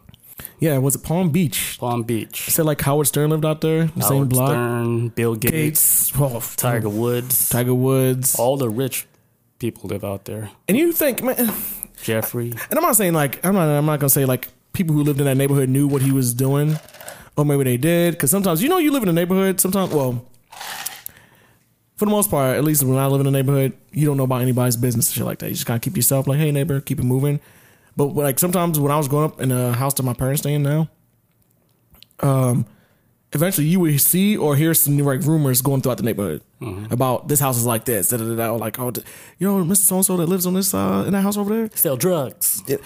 Yeah, 0.59 0.77
was 0.77 0.95
it 0.95 1.03
Palm 1.03 1.29
Beach? 1.29 1.77
Palm 1.79 2.03
Beach. 2.03 2.49
Said 2.49 2.65
like 2.65 2.81
Howard 2.81 3.07
Stern 3.07 3.29
lived 3.31 3.45
out 3.45 3.61
there, 3.61 3.85
the 3.95 4.01
same 4.03 4.27
block. 4.27 4.49
Stern, 4.49 5.09
Bill 5.09 5.35
Gates, 5.35 6.11
Gates, 6.11 6.13
oh, 6.19 6.41
Tiger 6.57 6.89
Woods, 6.89 7.49
Tiger 7.49 7.73
Woods. 7.73 8.35
all 8.35 8.57
the 8.57 8.69
rich 8.69 9.07
people 9.63 9.87
live 9.87 10.03
out 10.03 10.25
there. 10.25 10.49
And 10.67 10.77
you 10.77 10.91
think, 10.91 11.23
man, 11.23 11.53
Jeffrey. 12.01 12.51
and 12.51 12.77
I'm 12.77 12.81
not 12.81 12.97
saying 12.97 13.13
like 13.13 13.43
I'm 13.45 13.53
not 13.53 13.69
I'm 13.69 13.85
not 13.85 13.99
gonna 13.99 14.09
say 14.09 14.25
like 14.25 14.49
people 14.73 14.93
who 14.93 15.03
lived 15.03 15.19
in 15.19 15.25
that 15.25 15.37
neighborhood 15.37 15.69
knew 15.69 15.87
what 15.87 16.01
he 16.01 16.11
was 16.11 16.33
doing, 16.33 16.75
or 17.37 17.45
maybe 17.45 17.63
they 17.63 17.77
did. 17.77 18.13
Because 18.13 18.29
sometimes 18.29 18.61
you 18.61 18.67
know 18.67 18.77
you 18.77 18.91
live 18.91 19.03
in 19.03 19.09
a 19.09 19.13
neighborhood. 19.13 19.61
Sometimes, 19.61 19.93
well, 19.93 20.25
for 21.95 22.05
the 22.05 22.11
most 22.11 22.29
part, 22.29 22.57
at 22.57 22.63
least 22.65 22.83
when 22.83 22.97
I 22.97 23.07
live 23.07 23.21
in 23.21 23.27
a 23.27 23.31
neighborhood, 23.31 23.71
you 23.93 24.05
don't 24.05 24.17
know 24.17 24.25
about 24.25 24.41
anybody's 24.41 24.75
business 24.75 25.07
and 25.07 25.15
shit 25.15 25.25
like 25.25 25.39
that. 25.39 25.47
You 25.47 25.53
just 25.53 25.65
kind 25.65 25.77
of 25.77 25.81
keep 25.81 25.95
yourself 25.95 26.27
like, 26.27 26.39
hey 26.39 26.51
neighbor, 26.51 26.81
keep 26.81 26.99
it 26.99 27.03
moving. 27.03 27.39
But 27.95 28.07
like 28.07 28.39
sometimes 28.39 28.77
when 28.81 28.91
I 28.91 28.97
was 28.97 29.07
growing 29.07 29.31
up 29.31 29.39
in 29.39 29.51
a 29.51 29.71
house 29.71 29.93
that 29.93 30.03
my 30.03 30.13
parents 30.13 30.41
stay 30.41 30.55
in 30.55 30.63
now, 30.63 30.89
um, 32.19 32.65
eventually 33.31 33.67
you 33.67 33.79
would 33.79 34.01
see 34.01 34.35
or 34.35 34.57
hear 34.57 34.73
some 34.73 34.97
like 34.97 35.21
rumors 35.21 35.61
going 35.61 35.81
throughout 35.81 35.99
the 35.99 36.03
neighborhood 36.03 36.41
about 36.91 37.27
this 37.27 37.39
house 37.39 37.57
is 37.57 37.65
like 37.65 37.85
this, 37.85 38.09
da, 38.09 38.17
da, 38.17 38.23
da, 38.25 38.35
da, 38.35 38.49
or 38.53 38.57
like 38.57 38.79
oh, 38.79 38.91
you 39.37 39.47
know, 39.47 39.63
Mr. 39.63 39.77
So 39.77 39.95
and 39.97 40.05
So 40.05 40.17
that 40.17 40.27
lives 40.27 40.45
on 40.45 40.53
this 40.53 40.73
uh, 40.73 41.03
in 41.05 41.13
that 41.13 41.21
house 41.21 41.37
over 41.37 41.53
there. 41.55 41.69
sell 41.75 41.97
drugs. 41.97 42.61
It, 42.67 42.81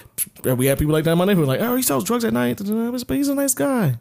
we 0.58 0.66
had 0.66 0.78
people 0.80 0.94
like 0.94 1.04
that 1.06 1.12
in 1.12 1.18
my 1.18 1.26
neighborhood, 1.26 1.48
like, 1.48 1.62
oh, 1.62 1.76
he 1.76 1.84
sells 1.84 2.04
drugs 2.04 2.24
at 2.26 2.34
night, 2.34 2.58
but 2.64 3.16
he's 3.18 3.28
a 3.28 3.36
nice 3.36 3.54
guy. 3.54 4.00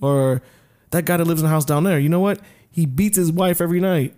Or 0.00 0.42
that 0.90 1.04
guy 1.04 1.16
that 1.16 1.24
lives 1.26 1.40
in 1.40 1.46
the 1.46 1.50
house 1.50 1.64
down 1.64 1.84
there, 1.84 1.98
you 1.98 2.08
know 2.08 2.20
what? 2.20 2.40
He 2.70 2.86
beats 2.86 3.16
his 3.16 3.32
wife 3.32 3.60
every 3.60 3.80
night. 3.80 4.14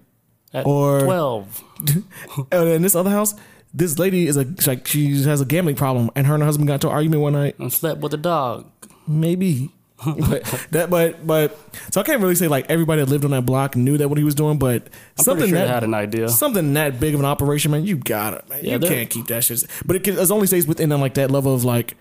At 0.52 0.66
Or- 0.66 1.00
12. 1.00 1.64
And 2.52 2.68
in 2.68 2.82
this 2.82 2.94
other 2.94 3.10
house, 3.10 3.34
this 3.74 3.98
lady 3.98 4.26
is 4.26 4.36
a 4.36 4.46
like 4.66 4.86
she 4.86 5.22
has 5.24 5.40
a 5.40 5.44
gambling 5.44 5.76
problem, 5.76 6.10
and 6.16 6.26
her 6.26 6.34
and 6.34 6.42
her 6.42 6.46
husband 6.46 6.66
got 6.68 6.74
into 6.74 6.88
an 6.88 6.94
argument 6.94 7.22
one 7.22 7.34
night. 7.34 7.58
And 7.58 7.72
slept 7.72 8.00
with 8.00 8.14
a 8.14 8.16
dog. 8.16 8.66
Maybe. 9.06 9.70
but 10.28 10.44
that, 10.70 10.90
but 10.90 11.26
but 11.26 11.58
so 11.90 12.00
I 12.00 12.04
can't 12.04 12.20
really 12.20 12.36
say 12.36 12.46
like 12.46 12.70
everybody 12.70 13.02
that 13.02 13.10
lived 13.10 13.24
on 13.24 13.32
that 13.32 13.44
block 13.44 13.74
knew 13.74 13.98
that 13.98 14.08
what 14.08 14.16
he 14.16 14.22
was 14.22 14.36
doing, 14.36 14.56
but 14.56 14.88
I'm 15.18 15.24
something 15.24 15.48
sure 15.48 15.58
that 15.58 15.68
had 15.68 15.82
an 15.82 15.92
idea. 15.92 16.28
something 16.28 16.74
that 16.74 17.00
big 17.00 17.14
of 17.14 17.20
an 17.20 17.26
operation, 17.26 17.72
man, 17.72 17.84
you 17.84 17.96
got 17.96 18.34
it, 18.34 18.48
man. 18.48 18.60
Yeah, 18.62 18.72
you 18.74 18.78
can't 18.80 19.10
keep 19.10 19.26
that 19.26 19.42
shit. 19.42 19.64
But 19.84 19.96
it, 19.96 20.04
can, 20.04 20.16
it 20.16 20.30
only 20.30 20.46
stays 20.46 20.68
within 20.68 20.90
like 20.90 21.14
that 21.14 21.32
level 21.32 21.52
of 21.52 21.64
like 21.64 21.96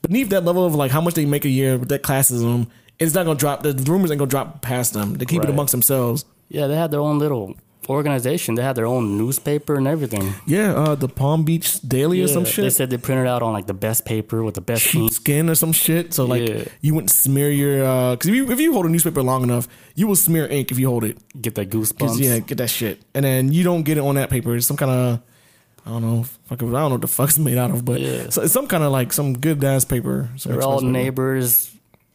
beneath 0.00 0.30
that 0.30 0.44
level 0.44 0.64
of 0.64 0.74
like 0.74 0.90
how 0.90 1.02
much 1.02 1.12
they 1.12 1.26
make 1.26 1.44
a 1.44 1.50
year 1.50 1.76
with 1.76 1.90
that 1.90 2.02
classism. 2.02 2.68
It's 2.98 3.14
not 3.14 3.26
gonna 3.26 3.38
drop. 3.38 3.62
The 3.62 3.74
rumors 3.86 4.10
ain't 4.10 4.18
gonna 4.18 4.30
drop 4.30 4.62
past 4.62 4.94
them. 4.94 5.14
They 5.14 5.26
keep 5.26 5.42
it 5.42 5.50
amongst 5.50 5.72
themselves. 5.72 6.24
Yeah, 6.48 6.68
they 6.68 6.76
had 6.76 6.90
their 6.90 7.00
own 7.00 7.18
little 7.18 7.54
organization. 7.88 8.54
They 8.54 8.62
had 8.62 8.76
their 8.76 8.86
own 8.86 9.16
newspaper 9.18 9.74
and 9.76 9.86
everything. 9.86 10.34
Yeah, 10.46 10.72
uh, 10.74 10.94
the 10.94 11.08
Palm 11.08 11.44
Beach 11.44 11.80
Daily 11.80 12.20
or 12.22 12.28
some 12.28 12.44
shit. 12.44 12.64
They 12.64 12.70
said 12.70 12.90
they 12.90 12.96
printed 12.98 13.26
out 13.26 13.42
on 13.42 13.52
like 13.52 13.66
the 13.66 13.74
best 13.74 14.04
paper 14.04 14.42
with 14.42 14.54
the 14.54 14.60
best 14.60 14.82
sheepskin 14.82 15.48
or 15.50 15.54
some 15.54 15.72
shit. 15.72 16.14
So 16.14 16.24
like 16.24 16.48
Yeah. 16.48 16.64
you 16.80 16.94
wouldn't 16.94 17.10
smear 17.10 17.50
your 17.50 17.78
because 18.16 18.28
if 18.28 18.34
you 18.34 18.50
if 18.50 18.60
you 18.60 18.72
hold 18.72 18.86
a 18.86 18.88
newspaper 18.88 19.22
long 19.22 19.42
enough, 19.42 19.68
you 19.94 20.06
will 20.06 20.16
smear 20.16 20.46
ink 20.46 20.70
if 20.70 20.78
you 20.78 20.88
hold 20.88 21.04
it. 21.04 21.18
Get 21.40 21.54
that 21.56 21.70
goosebumps. 21.70 22.18
yeah, 22.20 22.38
get 22.40 22.58
that 22.58 22.70
shit, 22.70 23.02
and 23.14 23.24
then 23.24 23.52
you 23.52 23.62
don't 23.64 23.82
get 23.82 23.98
it 23.98 24.02
on 24.02 24.14
that 24.16 24.30
paper. 24.30 24.54
It's 24.56 24.66
some 24.66 24.76
kind 24.76 24.90
of 24.90 25.20
I 25.86 25.90
don't 25.90 26.00
know, 26.02 26.24
I 26.50 26.54
don't 26.56 26.70
know 26.72 26.88
what 26.88 27.00
the 27.02 27.06
fuck's 27.08 27.38
made 27.48 27.58
out 27.58 27.70
of, 27.70 27.84
but 27.84 28.00
Yeah. 28.00 28.30
so 28.30 28.40
it's 28.42 28.52
some 28.54 28.66
kind 28.66 28.82
of 28.82 28.90
like 28.92 29.12
some 29.12 29.34
good 29.38 29.62
ass 29.62 29.84
paper. 29.84 30.30
They're 30.44 30.62
all 30.62 30.80
paper. 30.80 30.90
neighbors 30.90 31.70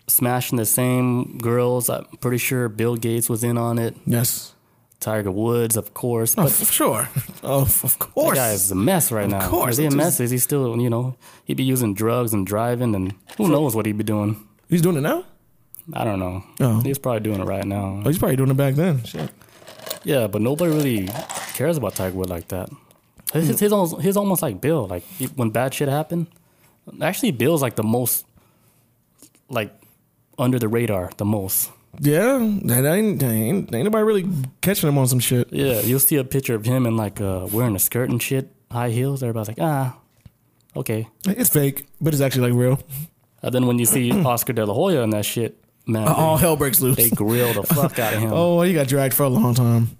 smashing 0.07 0.57
the 0.57 0.65
same 0.65 1.37
girls. 1.37 1.87
I'm 1.87 2.05
pretty 2.19 2.39
sure 2.39 2.67
Bill 2.67 2.95
Gates 2.95 3.29
was 3.29 3.43
in 3.43 3.59
on 3.59 3.77
it. 3.77 3.95
Yes, 4.07 4.55
Tiger 4.99 5.31
Woods, 5.31 5.77
of 5.77 5.93
course. 5.93 6.35
oh, 6.37 6.43
But 6.43 6.51
for 6.51 6.65
sure. 6.65 7.09
Oh, 7.43 7.61
of 7.61 7.97
course. 7.99 8.35
that 8.37 8.41
guy 8.49 8.51
is 8.51 8.69
a 8.71 8.75
mess 8.75 9.11
right 9.13 9.29
now. 9.29 9.39
Of 9.45 9.49
course, 9.49 9.71
Is 9.73 9.77
he 9.77 9.85
a 9.85 9.91
mess? 9.91 10.19
Is 10.19 10.29
he 10.31 10.37
still, 10.37 10.79
you 10.79 10.89
know, 10.89 11.15
he'd 11.45 11.55
be 11.57 11.63
using 11.63 11.93
drugs 11.93 12.33
and 12.33 12.45
driving 12.45 12.93
and 12.95 13.13
who 13.37 13.47
knows 13.47 13.75
what 13.75 13.85
he'd 13.85 13.97
be 13.97 14.03
doing? 14.03 14.45
He's 14.69 14.81
doing 14.81 14.97
it 14.97 15.01
now. 15.01 15.23
I 15.93 16.03
don't 16.03 16.19
know. 16.19 16.43
Oh. 16.59 16.81
He's 16.81 16.99
probably 16.99 17.21
doing 17.21 17.39
it 17.39 17.45
right 17.45 17.65
now. 17.65 18.01
Oh, 18.03 18.07
he's 18.09 18.19
probably 18.19 18.35
doing 18.35 18.51
it 18.51 18.57
back 18.57 18.75
then. 18.75 19.03
Shit. 19.05 19.31
Yeah, 20.03 20.27
but 20.27 20.41
nobody 20.41 20.71
really 20.71 21.09
cares 21.53 21.77
about 21.77 21.95
Tiger 21.95 22.15
Woods 22.17 22.29
like 22.29 22.49
that. 22.49 22.69
His, 23.33 23.59
his, 23.59 23.71
almost, 23.71 24.01
his 24.01 24.17
almost 24.17 24.41
like 24.41 24.59
Bill. 24.59 24.85
Like 24.87 25.03
he- 25.17 25.27
when 25.27 25.49
bad 25.49 25.73
shit 25.73 25.87
happened, 25.87 26.27
actually 27.01 27.31
Bill's 27.31 27.61
like 27.61 27.75
the 27.75 27.83
most, 27.83 28.25
like 29.49 29.71
under 30.37 30.59
the 30.59 30.67
radar, 30.67 31.09
the 31.17 31.25
most. 31.25 31.71
Yeah, 31.99 32.37
that 32.65 32.85
ain't, 32.85 33.21
ain't 33.23 33.73
ain't 33.73 33.83
nobody 33.83 34.03
really 34.03 34.27
catching 34.61 34.87
him 34.87 34.97
on 34.97 35.07
some 35.07 35.19
shit. 35.19 35.51
Yeah, 35.51 35.81
you'll 35.81 35.99
see 35.99 36.15
a 36.17 36.23
picture 36.23 36.55
of 36.55 36.65
him 36.65 36.85
in 36.85 36.95
like 36.95 37.19
uh, 37.19 37.47
wearing 37.51 37.75
a 37.75 37.79
skirt 37.79 38.09
and 38.09 38.21
shit, 38.21 38.51
high 38.71 38.89
heels. 38.89 39.23
Everybody's 39.23 39.47
like, 39.49 39.57
ah, 39.59 39.97
okay. 40.75 41.07
It's 41.25 41.49
fake, 41.49 41.87
but 41.99 42.13
it's 42.13 42.21
actually 42.21 42.51
like 42.51 42.59
real. 42.59 42.79
And 43.41 43.53
then 43.53 43.67
when 43.67 43.79
you 43.79 43.85
see 43.85 44.11
Oscar 44.25 44.53
De 44.53 44.65
La 44.65 44.73
Hoya 44.73 45.01
and 45.03 45.11
that 45.13 45.25
shit, 45.25 45.61
man, 45.87 46.07
All 46.07 46.37
hell 46.37 46.55
breaks 46.55 46.79
loose. 46.79 46.95
they 46.97 47.09
grill 47.09 47.53
the 47.53 47.63
fuck 47.63 47.97
out 47.99 48.13
of 48.13 48.19
him. 48.23 48.31
Oh, 48.33 48.61
he 48.61 48.73
got 48.73 48.87
dragged 48.87 49.13
for 49.15 49.23
a 49.23 49.29
long 49.29 49.53
time. 49.55 49.97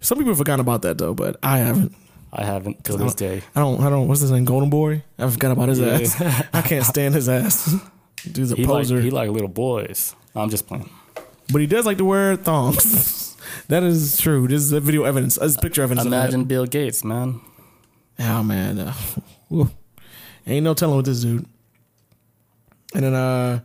Some 0.00 0.18
people 0.18 0.32
have 0.32 0.38
forgotten 0.38 0.60
about 0.60 0.82
that 0.82 0.98
though, 0.98 1.14
but 1.14 1.36
I 1.42 1.58
haven't. 1.58 1.94
I 2.32 2.44
haven't 2.44 2.84
to 2.84 2.96
this 2.98 3.14
day. 3.14 3.42
I 3.54 3.60
don't. 3.60 3.80
I 3.80 3.88
don't. 3.88 4.08
What's 4.08 4.20
his 4.20 4.30
name? 4.30 4.44
Golden 4.44 4.68
Boy. 4.68 5.02
I 5.18 5.28
forgot 5.30 5.52
about 5.52 5.70
his 5.70 5.80
Yeah. 5.80 5.94
ass. 6.00 6.44
I 6.52 6.60
can't 6.60 6.84
stand 6.84 7.14
his 7.14 7.28
ass. 7.28 7.74
Dude's 8.30 8.52
a 8.52 8.56
He 8.56 8.64
like 8.64 8.70
poser, 8.70 9.00
he 9.00 9.10
like 9.10 9.30
little 9.30 9.48
boys. 9.48 10.14
I'm 10.34 10.50
just 10.50 10.66
playing. 10.66 10.90
But 11.50 11.60
he 11.60 11.66
does 11.66 11.86
like 11.86 11.98
to 11.98 12.04
wear 12.04 12.36
thongs. 12.36 13.36
that 13.68 13.82
is 13.82 14.18
true. 14.18 14.46
This 14.48 14.62
is 14.62 14.72
a 14.72 14.80
video 14.80 15.04
evidence. 15.04 15.36
This 15.36 15.52
is 15.52 15.56
picture 15.56 15.82
evidence. 15.82 16.06
Imagine 16.06 16.44
Bill 16.44 16.66
Gates, 16.66 17.04
man. 17.04 17.40
Oh 18.18 18.42
man, 18.42 18.78
uh, 18.78 18.94
ain't 20.46 20.64
no 20.64 20.74
telling 20.74 20.96
with 20.96 21.06
this 21.06 21.20
dude. 21.20 21.46
And 22.94 23.04
then, 23.04 23.14
uh, 23.14 23.60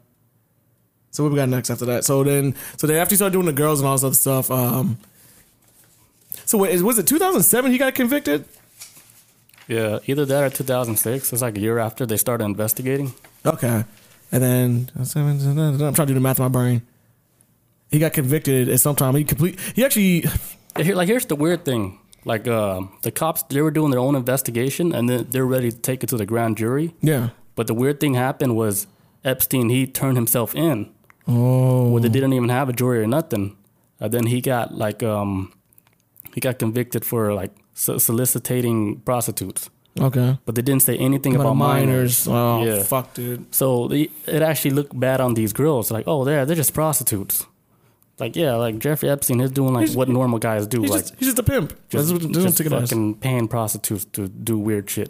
so 1.11 1.23
what 1.23 1.32
we 1.32 1.38
got 1.38 1.47
next 1.47 1.69
after 1.69 1.86
that? 1.86 2.03
So 2.03 2.23
then, 2.23 2.55
so 2.77 2.86
then 2.86 2.97
after 2.97 3.13
he 3.13 3.15
started 3.15 3.34
doing 3.34 3.45
the 3.45 3.53
girls 3.53 3.79
and 3.79 3.88
all 3.88 3.95
this 3.95 4.03
other 4.03 4.15
stuff, 4.15 4.51
um, 4.51 4.97
so 6.45 6.57
wait, 6.57 6.82
was 6.82 6.99
it 6.99 7.07
2007 7.07 7.71
he 7.71 7.77
got 7.77 7.95
convicted? 7.95 8.45
Yeah, 9.67 9.99
either 10.05 10.25
that 10.25 10.43
or 10.43 10.49
2006. 10.49 11.32
It's 11.32 11.41
like 11.41 11.55
a 11.55 11.61
year 11.61 11.79
after 11.79 12.05
they 12.05 12.17
started 12.17 12.43
investigating. 12.43 13.13
Okay, 13.45 13.86
and 14.32 14.43
then 14.43 14.91
I'm 14.97 15.05
trying 15.05 15.93
to 15.93 16.05
do 16.05 16.13
the 16.13 16.19
math 16.19 16.39
in 16.39 16.43
my 16.43 16.49
brain. 16.49 16.82
He 17.91 17.99
got 17.99 18.13
convicted 18.13 18.69
at 18.69 18.79
some 18.79 18.95
time. 18.95 19.15
He 19.15 19.23
complete. 19.23 19.59
He 19.75 19.83
actually, 19.85 20.23
Here, 20.77 20.95
like 20.95 21.07
here's 21.09 21.25
the 21.25 21.35
weird 21.35 21.65
thing. 21.65 21.99
Like 22.23 22.47
uh, 22.47 22.81
the 23.01 23.11
cops, 23.11 23.43
they 23.43 23.61
were 23.61 23.71
doing 23.71 23.91
their 23.91 23.99
own 23.99 24.15
investigation, 24.15 24.93
and 24.93 25.09
then 25.09 25.27
they're 25.29 25.45
ready 25.45 25.71
to 25.71 25.77
take 25.77 26.03
it 26.03 26.07
to 26.09 26.17
the 26.17 26.25
grand 26.25 26.57
jury. 26.57 26.93
Yeah. 27.01 27.29
But 27.55 27.67
the 27.67 27.73
weird 27.73 27.99
thing 27.99 28.13
happened 28.15 28.55
was 28.55 28.87
Epstein 29.23 29.69
he 29.69 29.85
turned 29.87 30.17
himself 30.17 30.55
in, 30.55 30.89
Oh. 31.27 31.89
where 31.89 32.01
they 32.01 32.09
didn't 32.09 32.33
even 32.33 32.49
have 32.49 32.69
a 32.69 32.73
jury 32.73 32.99
or 33.03 33.07
nothing. 33.07 33.55
And 33.99 34.11
then 34.11 34.27
he 34.27 34.39
got 34.41 34.73
like 34.77 35.03
um, 35.03 35.51
he 36.33 36.39
got 36.39 36.59
convicted 36.59 37.03
for 37.05 37.33
like 37.33 37.51
so- 37.73 37.97
soliciting 37.97 39.01
prostitutes, 39.03 39.69
Okay. 39.99 40.37
but 40.45 40.55
they 40.55 40.61
didn't 40.61 40.83
say 40.83 40.97
anything 40.97 41.35
About 41.35 41.47
about, 41.47 41.57
minors. 41.57 42.27
Oh, 42.27 42.63
Yeah. 42.63 42.83
fuck, 42.83 43.13
dude. 43.13 43.53
So 43.53 43.87
they, 43.87 44.09
it 44.27 44.41
actually 44.41 44.71
looked 44.71 44.97
bad 44.99 45.19
on 45.21 45.33
these 45.33 45.53
girls. 45.53 45.91
Like, 45.91 46.05
oh, 46.07 46.23
they're 46.23 46.45
they're 46.45 46.55
just 46.55 46.73
prostitutes. 46.73 47.45
Like, 48.22 48.36
yeah, 48.36 48.55
like 48.55 48.78
Jeffrey 48.80 49.09
Epstein 49.09 49.41
is 49.41 49.51
doing 49.51 49.74
like 49.74 49.88
He's- 49.88 49.95
what 49.97 50.07
normal 50.07 50.39
guys 50.39 50.67
do, 50.67 50.82
He's, 50.82 50.91
like 50.91 51.01
just, 51.01 51.15
he's 51.15 51.28
just 51.30 51.39
a 51.39 51.43
pimp. 51.43 51.69
just, 51.89 52.07
That's 52.09 52.11
what- 52.11 52.34
that's 52.34 52.45
just 52.57 52.59
what 52.59 52.80
it 52.80 52.84
is. 52.84 52.89
fucking 52.89 53.15
paying 53.15 53.47
prostitutes 53.47 54.05
to 54.13 54.28
do 54.28 54.57
weird 54.59 54.89
shit. 54.89 55.09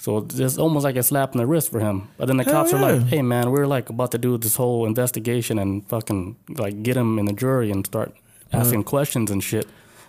So 0.00 0.26
it's 0.32 0.58
almost 0.58 0.84
like 0.84 0.96
a 0.96 1.02
slap 1.02 1.34
in 1.34 1.38
the 1.38 1.46
wrist 1.46 1.70
for 1.72 1.80
him. 1.80 2.08
But 2.16 2.26
then 2.28 2.36
the 2.36 2.44
Hell 2.44 2.54
cops 2.54 2.72
are 2.72 2.80
like, 2.80 3.02
"Hey, 3.08 3.20
man, 3.20 3.50
we're 3.50 3.66
like 3.66 3.90
about 3.90 4.12
to 4.12 4.18
do 4.18 4.38
this 4.38 4.54
whole 4.56 4.86
investigation 4.86 5.58
and 5.58 5.86
fucking 5.88 6.36
like 6.56 6.82
get 6.84 6.96
him 6.96 7.18
in 7.18 7.26
the 7.26 7.32
jury 7.32 7.70
and 7.72 7.84
start 7.84 8.14
asking 8.52 8.84
questions 8.84 9.28
and 9.30 9.42
shit." 9.42 9.66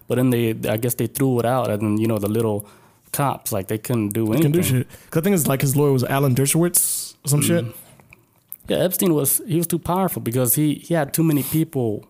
But 0.08 0.16
then 0.16 0.30
they, 0.30 0.52
I 0.70 0.78
guess 0.78 0.94
they 0.94 1.08
threw 1.08 1.40
it 1.40 1.46
out, 1.46 1.70
and 1.72 1.82
then 1.82 1.98
you 1.98 2.08
know 2.08 2.20
the 2.20 2.30
little 2.30 2.68
cops 3.12 3.52
like 3.52 3.68
they 3.68 3.80
couldn't 3.80 4.10
do 4.10 4.26
He 4.26 4.34
anything. 4.34 4.52
can 4.54 4.62
do 4.62 4.64
shit. 4.64 4.88
Cause 5.10 5.22
I 5.22 5.24
think 5.24 5.34
it's 5.36 5.48
like 5.48 5.62
his 5.62 5.76
lawyer 5.76 5.92
was 5.92 6.04
Alan 6.04 6.36
Dershowitz 6.36 7.16
or 7.26 7.28
some 7.28 7.42
mm. 7.42 7.48
shit. 7.48 7.66
Yeah, 8.68 8.78
Epstein 8.86 9.16
was 9.16 9.42
he 9.48 9.58
was 9.58 9.66
too 9.66 9.80
powerful 9.80 10.22
because 10.22 10.54
he 10.54 10.76
he 10.76 10.94
had 10.94 11.14
too 11.14 11.24
many 11.24 11.42
people, 11.42 12.06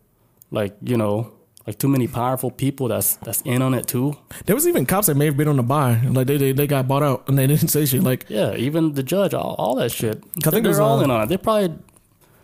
like 0.51 0.75
you 0.81 0.97
know, 0.97 1.31
like 1.67 1.77
too 1.77 1.87
many 1.87 2.07
powerful 2.07 2.51
people 2.51 2.87
that's 2.87 3.15
that's 3.17 3.41
in 3.41 3.61
on 3.61 3.73
it 3.73 3.87
too. 3.87 4.15
There 4.45 4.55
was 4.55 4.67
even 4.67 4.85
cops 4.85 5.07
that 5.07 5.15
may 5.15 5.25
have 5.25 5.37
been 5.37 5.47
on 5.47 5.57
the 5.57 5.63
buy. 5.63 5.99
Like 6.03 6.27
they, 6.27 6.37
they 6.37 6.51
they 6.51 6.67
got 6.67 6.87
bought 6.87 7.03
out 7.03 7.27
and 7.27 7.37
they 7.37 7.47
didn't 7.47 7.67
say 7.75 7.85
shit. 7.85 8.03
Like 8.03 8.25
Yeah, 8.27 8.55
even 8.55 8.93
the 8.93 9.03
judge, 9.03 9.33
all, 9.33 9.55
all 9.57 9.75
that 9.75 9.91
shit. 9.91 10.23
I 10.45 10.49
think 10.49 10.63
they're 10.63 10.81
all 10.81 10.99
uh, 10.99 11.03
in 11.03 11.11
on 11.11 11.21
it. 11.23 11.29
They're 11.29 11.37
probably 11.37 11.77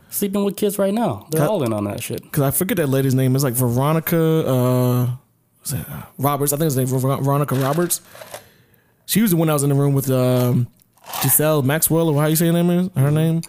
sleeping 0.09 0.43
with 0.43 0.55
kids 0.57 0.77
right 0.77 0.93
now. 0.93 1.27
They're 1.31 1.47
all 1.47 1.63
in 1.63 1.73
on 1.73 1.85
that 1.85 2.01
shit. 2.03 2.31
Cause 2.31 2.43
I 2.43 2.51
forget 2.51 2.77
that 2.77 2.87
lady's 2.87 3.15
name. 3.15 3.35
It's 3.35 3.43
like 3.43 3.53
Veronica 3.53 4.47
uh. 4.47 5.15
Roberts. 6.17 6.53
I 6.53 6.57
think 6.57 6.67
it's 6.67 6.75
name 6.75 6.87
Veronica 6.87 7.55
Roberts. 7.55 8.01
She 9.07 9.21
was 9.21 9.31
the 9.31 9.37
one 9.37 9.47
that 9.47 9.53
was 9.53 9.63
in 9.63 9.69
the 9.69 9.75
room 9.75 9.93
with 9.93 10.09
um, 10.09 10.67
Giselle 11.21 11.61
Maxwell, 11.61 12.09
or 12.09 12.21
how 12.21 12.27
you 12.27 12.35
say 12.35 12.47
her 12.47 12.53
name 12.53 12.69
is 12.69 12.89
her 12.95 13.11
name, 13.11 13.41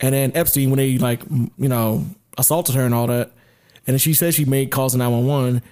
and 0.00 0.14
then 0.14 0.32
Epstein 0.34 0.70
when 0.70 0.78
they 0.78 0.98
like 0.98 1.22
you 1.30 1.68
know 1.68 2.04
assaulted 2.38 2.74
her 2.74 2.82
and 2.84 2.94
all 2.94 3.06
that. 3.06 3.32
And 3.86 4.00
she 4.00 4.14
said 4.14 4.34
she 4.34 4.44
made 4.44 4.70
calls 4.70 4.92
to 4.92 4.98
nine 4.98 5.12
one 5.12 5.26
one 5.26 5.62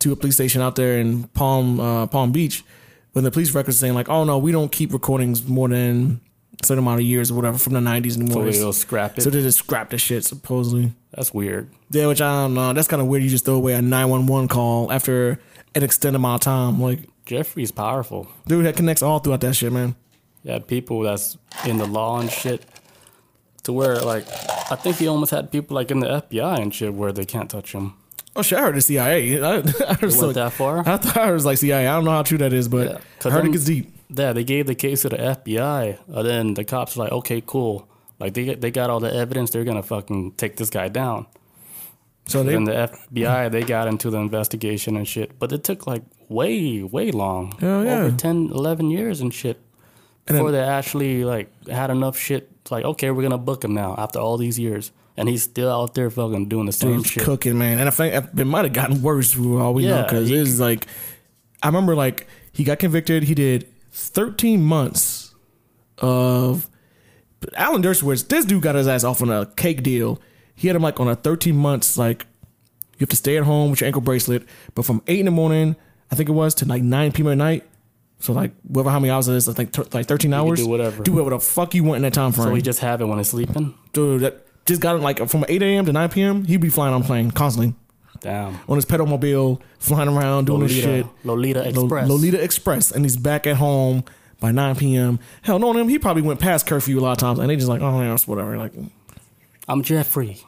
to 0.00 0.12
a 0.12 0.16
police 0.16 0.34
station 0.34 0.60
out 0.62 0.76
there 0.76 0.98
in 0.98 1.24
Palm 1.28 1.78
uh, 1.78 2.06
Palm 2.06 2.32
Beach, 2.32 2.64
when 3.12 3.24
the 3.24 3.30
police 3.30 3.54
records 3.54 3.78
saying 3.78 3.94
like, 3.94 4.08
oh 4.08 4.24
no, 4.24 4.38
we 4.38 4.52
don't 4.52 4.72
keep 4.72 4.92
recordings 4.92 5.46
more 5.46 5.68
than 5.68 6.20
a 6.62 6.66
certain 6.66 6.82
amount 6.82 7.00
of 7.00 7.06
years 7.06 7.30
or 7.30 7.34
whatever 7.34 7.58
from 7.58 7.74
the 7.74 7.80
nineties 7.80 8.16
anymore. 8.16 8.50
So 8.52 8.58
they'll 8.58 8.72
scrap 8.72 9.18
it. 9.18 9.22
So 9.22 9.30
they 9.30 9.42
just 9.42 9.58
scrapped 9.58 9.90
the 9.90 9.98
shit 9.98 10.24
supposedly. 10.24 10.92
That's 11.12 11.32
weird. 11.34 11.70
Yeah, 11.90 12.06
which 12.06 12.22
I 12.22 12.42
don't 12.42 12.54
know. 12.54 12.72
That's 12.72 12.88
kind 12.88 13.02
of 13.02 13.08
weird. 13.08 13.22
You 13.22 13.28
just 13.28 13.44
throw 13.44 13.54
away 13.54 13.74
a 13.74 13.82
nine 13.82 14.08
one 14.08 14.26
one 14.26 14.48
call 14.48 14.90
after 14.90 15.38
an 15.74 15.82
extended 15.82 16.16
amount 16.16 16.42
of 16.42 16.44
time. 16.44 16.80
Like, 16.80 17.00
Jeffrey's 17.26 17.70
powerful. 17.70 18.28
dude, 18.46 18.64
that 18.66 18.76
connects 18.76 19.02
all 19.02 19.18
throughout 19.18 19.40
that 19.42 19.54
shit, 19.54 19.72
man. 19.72 19.94
Yeah, 20.42 20.58
people 20.58 21.02
that's 21.02 21.36
in 21.66 21.78
the 21.78 21.86
law 21.86 22.18
and 22.18 22.30
shit. 22.30 22.64
To 23.64 23.72
where 23.72 23.96
like 24.00 24.26
I 24.70 24.76
think 24.76 24.96
he 24.96 25.06
almost 25.06 25.30
had 25.30 25.50
people 25.52 25.74
like 25.76 25.90
in 25.90 26.00
the 26.00 26.08
FBI 26.08 26.58
and 26.60 26.74
shit 26.74 26.92
where 26.94 27.12
they 27.12 27.24
can't 27.24 27.48
touch 27.50 27.72
him. 27.72 27.94
Oh 28.34 28.42
shit, 28.42 28.58
I 28.58 28.62
heard 28.62 28.74
the 28.74 28.80
CIA. 28.80 29.40
I, 29.42 29.56
I 29.58 29.60
heard 29.60 30.02
It 30.04 30.12
so- 30.12 30.22
went 30.22 30.34
that 30.34 30.52
far. 30.52 30.80
I 30.88 30.96
thought 30.96 31.28
it 31.28 31.32
was 31.32 31.44
like 31.44 31.58
CIA. 31.58 31.86
I 31.86 31.94
don't 31.94 32.04
know 32.04 32.10
how 32.10 32.22
true 32.22 32.38
that 32.38 32.52
is, 32.52 32.66
but 32.68 32.88
Yeah, 32.88 32.98
I 33.24 33.30
heard 33.30 33.40
it 33.40 33.44
I'm- 33.44 33.52
gets 33.52 33.64
deep. 33.64 33.94
Yeah, 34.14 34.32
they 34.34 34.44
gave 34.44 34.66
the 34.66 34.74
case 34.74 35.02
to 35.02 35.08
the 35.08 35.16
FBI, 35.16 35.98
and 36.08 36.26
then 36.26 36.54
the 36.54 36.64
cops 36.64 36.96
were 36.96 37.04
like, 37.04 37.12
"Okay, 37.12 37.42
cool. 37.46 37.88
Like 38.18 38.34
they 38.34 38.54
they 38.54 38.70
got 38.70 38.90
all 38.90 39.00
the 39.00 39.14
evidence. 39.14 39.50
They're 39.50 39.64
gonna 39.64 39.82
fucking 39.82 40.32
take 40.32 40.56
this 40.56 40.68
guy 40.68 40.88
down." 40.88 41.26
So 42.26 42.42
they, 42.42 42.52
then 42.52 42.64
the 42.64 42.72
FBI 43.12 43.50
they 43.50 43.62
got 43.64 43.88
into 43.88 44.10
the 44.10 44.18
investigation 44.18 44.96
and 44.96 45.08
shit, 45.08 45.38
but 45.38 45.50
it 45.52 45.64
took 45.64 45.86
like 45.86 46.02
way 46.28 46.82
way 46.82 47.10
long, 47.10 47.52
Hell 47.58 47.84
yeah. 47.84 48.00
over 48.00 48.16
10, 48.16 48.50
11 48.52 48.90
years 48.90 49.20
and 49.20 49.32
shit 49.32 49.56
And 50.28 50.36
before 50.36 50.50
then- 50.52 50.62
they 50.62 50.68
actually 50.68 51.24
like 51.24 51.48
had 51.68 51.90
enough 51.90 52.18
shit. 52.18 52.51
It's 52.62 52.70
like, 52.70 52.84
okay, 52.84 53.10
we're 53.10 53.22
gonna 53.22 53.38
book 53.38 53.64
him 53.64 53.74
now 53.74 53.94
after 53.98 54.18
all 54.18 54.36
these 54.38 54.58
years, 54.58 54.92
and 55.16 55.28
he's 55.28 55.42
still 55.42 55.70
out 55.70 55.94
there 55.94 56.08
fucking 56.10 56.48
doing 56.48 56.66
the 56.66 56.72
same 56.72 56.96
dude's 56.98 57.10
shit. 57.10 57.24
cooking, 57.24 57.58
man. 57.58 57.78
And 57.78 57.88
I 57.88 57.90
think 57.90 58.14
it 58.38 58.44
might 58.44 58.64
have 58.64 58.72
gotten 58.72 59.02
worse 59.02 59.32
for 59.32 59.60
all 59.60 59.74
we 59.74 59.84
know 59.86 59.96
Yeah, 59.96 60.02
because 60.04 60.28
he- 60.28 60.36
it's 60.36 60.58
like 60.60 60.86
I 61.62 61.66
remember 61.68 61.94
like 61.94 62.26
he 62.52 62.64
got 62.64 62.78
convicted. 62.78 63.24
He 63.24 63.34
did 63.34 63.66
13 63.90 64.62
months 64.62 65.34
of 65.98 66.68
Alan 67.54 67.82
Dershowitz. 67.82 68.28
This 68.28 68.44
dude 68.44 68.62
got 68.62 68.74
his 68.74 68.86
ass 68.88 69.04
off 69.04 69.22
on 69.22 69.30
a 69.30 69.46
cake 69.46 69.82
deal. 69.82 70.20
He 70.54 70.68
had 70.68 70.76
him 70.76 70.82
like 70.82 71.00
on 71.00 71.08
a 71.08 71.16
13 71.16 71.56
months 71.56 71.96
like 71.98 72.26
you 72.98 73.00
have 73.04 73.08
to 73.08 73.16
stay 73.16 73.36
at 73.36 73.44
home 73.44 73.70
with 73.70 73.80
your 73.80 73.86
ankle 73.86 74.02
bracelet, 74.02 74.44
but 74.74 74.84
from 74.84 75.02
eight 75.08 75.18
in 75.20 75.24
the 75.24 75.30
morning, 75.32 75.74
I 76.10 76.14
think 76.14 76.28
it 76.28 76.32
was 76.32 76.54
to 76.56 76.64
like 76.66 76.82
9 76.82 77.10
p.m. 77.12 77.28
at 77.28 77.38
night. 77.38 77.64
So 78.22 78.32
like 78.32 78.52
whatever 78.62 78.90
how 78.90 79.00
many 79.00 79.10
hours 79.10 79.26
it 79.28 79.34
is, 79.34 79.48
I 79.48 79.52
think 79.52 79.76
like 79.92 80.06
13 80.06 80.32
hours. 80.32 80.60
do 80.60 80.68
whatever. 80.68 81.02
Do 81.02 81.12
whatever 81.12 81.30
the 81.30 81.40
fuck 81.40 81.74
you 81.74 81.82
want 81.82 81.96
in 81.96 82.02
that 82.02 82.14
time 82.14 82.30
frame. 82.32 82.46
So 82.48 82.54
he 82.54 82.62
just 82.62 82.78
have 82.78 83.00
it 83.00 83.06
when 83.06 83.18
he's 83.18 83.28
sleeping. 83.28 83.74
dude, 83.92 84.20
that 84.22 84.46
just 84.64 84.80
got 84.80 84.94
him 84.94 85.02
like 85.02 85.28
from 85.28 85.44
8 85.48 85.60
a.m. 85.60 85.86
to 85.86 85.92
9 85.92 86.08
p.m. 86.08 86.44
He'd 86.44 86.58
be 86.60 86.68
flying 86.68 86.94
on 86.94 87.02
plane 87.02 87.32
constantly 87.32 87.74
Damn. 88.20 88.60
on 88.68 88.76
his 88.76 88.84
pedal 88.84 89.06
mobile, 89.06 89.60
flying 89.80 90.08
around 90.08 90.44
doing 90.44 90.60
this 90.60 90.70
shit. 90.72 91.04
Lolita, 91.24 91.58
Lolita 91.58 91.60
Lo- 91.80 91.82
Express. 91.84 92.08
Lolita 92.08 92.42
Express, 92.44 92.90
and 92.92 93.04
he's 93.04 93.16
back 93.16 93.48
at 93.48 93.56
home 93.56 94.04
by 94.38 94.52
9 94.52 94.76
p.m. 94.76 95.18
Hell, 95.42 95.58
knowing 95.58 95.78
him, 95.80 95.88
he 95.88 95.98
probably 95.98 96.22
went 96.22 96.38
past 96.38 96.64
curfew 96.66 97.00
a 97.00 97.02
lot 97.02 97.12
of 97.12 97.18
times, 97.18 97.40
and 97.40 97.50
they 97.50 97.56
just 97.56 97.68
like, 97.68 97.80
oh 97.80 98.00
yeah, 98.02 98.14
it's 98.14 98.28
whatever. 98.28 98.56
Like, 98.56 98.72
I'm 99.66 99.82
Jeffrey. 99.82 100.38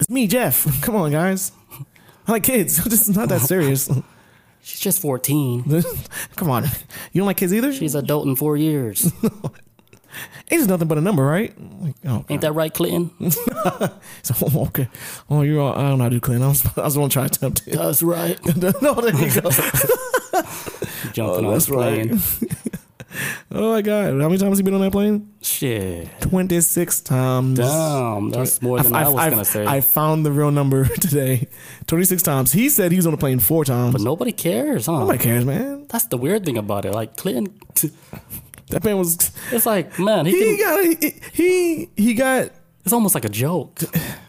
it's 0.00 0.10
me, 0.10 0.26
Jeff. 0.26 0.66
Come 0.82 0.96
on, 0.96 1.12
guys. 1.12 1.52
I 2.26 2.32
like 2.32 2.42
kids. 2.42 2.84
it's 2.86 3.08
not 3.08 3.28
that 3.28 3.40
serious. 3.52 3.88
She's 4.64 4.80
just 4.80 5.00
14. 5.00 5.82
Come 6.36 6.50
on, 6.50 6.64
you 7.12 7.20
don't 7.20 7.26
like 7.26 7.36
kids 7.36 7.52
either. 7.52 7.70
She's 7.70 7.94
adult 7.94 8.26
in 8.26 8.34
four 8.34 8.56
years. 8.56 9.12
Age 10.50 10.60
is 10.60 10.68
nothing 10.68 10.88
but 10.88 10.96
a 10.96 11.02
number, 11.02 11.22
right? 11.22 11.52
Like, 11.82 11.96
oh, 12.06 12.24
Ain't 12.30 12.40
that 12.40 12.52
right, 12.52 12.72
Clinton? 12.72 13.30
so, 13.30 14.34
oh, 14.42 14.66
okay. 14.68 14.88
Oh, 15.28 15.42
you're. 15.42 15.60
All, 15.60 15.74
I 15.74 15.88
don't 15.88 15.98
know 15.98 16.04
how 16.04 16.08
to 16.08 16.16
do 16.16 16.20
clean. 16.20 16.40
I 16.40 16.48
was, 16.48 16.64
I 16.78 16.82
was 16.82 16.96
going 16.96 17.10
to 17.10 17.12
try 17.12 17.26
to 17.28 17.34
attempt 17.34 17.66
it. 17.66 17.76
That's 17.76 18.02
right. 18.02 18.38
no, 18.56 18.94
there 18.94 19.14
you 19.14 19.40
go. 19.40 19.50
Jumping 21.12 21.44
oh, 21.44 21.48
on 21.48 21.52
that's 21.52 21.66
plane. 21.66 22.20
Oh 23.52 23.72
my 23.72 23.82
god, 23.82 24.06
how 24.20 24.28
many 24.28 24.38
times 24.38 24.50
has 24.50 24.58
he 24.58 24.62
been 24.64 24.74
on 24.74 24.80
that 24.80 24.90
plane? 24.90 25.32
Shit. 25.40 26.08
Twenty 26.20 26.60
six 26.60 27.00
times. 27.00 27.58
Damn, 27.58 28.30
that's 28.30 28.60
more 28.60 28.80
than 28.80 28.94
I, 28.94 29.08
was 29.08 29.30
gonna 29.30 29.44
say. 29.44 29.64
I 29.66 29.80
found 29.80 30.26
the 30.26 30.32
real 30.32 30.50
number 30.50 30.84
today. 31.00 31.46
26 31.86 32.22
times. 32.22 32.50
He 32.52 32.68
said 32.68 32.90
he 32.90 32.96
was 32.96 33.06
on 33.06 33.12
the 33.12 33.18
plane 33.18 33.38
four 33.38 33.64
times. 33.64 33.92
but 33.92 34.00
nobody 34.00 34.32
cares, 34.32 34.86
huh? 34.86 34.98
Nobody 35.00 35.18
cares, 35.18 35.44
man. 35.44 35.86
That's 35.88 36.06
the 36.06 36.16
weird 36.16 36.44
thing 36.44 36.58
about 36.58 36.84
it. 36.84 36.92
Like 36.92 37.16
Clinton, 37.16 37.54
That 38.70 38.82
man 38.82 38.98
was. 38.98 39.30
it's 39.52 39.66
like 39.66 39.96
man, 39.98 40.26
he, 40.26 40.32
He 40.32 40.56
can, 40.56 40.58
got. 40.58 41.02
He, 41.02 41.20
he 41.32 41.90
he 41.96 42.14
got. 42.14 42.50
it's 42.84 42.92
almost 42.92 43.14
like 43.14 43.24
a 43.24 43.28
joke. 43.28 43.80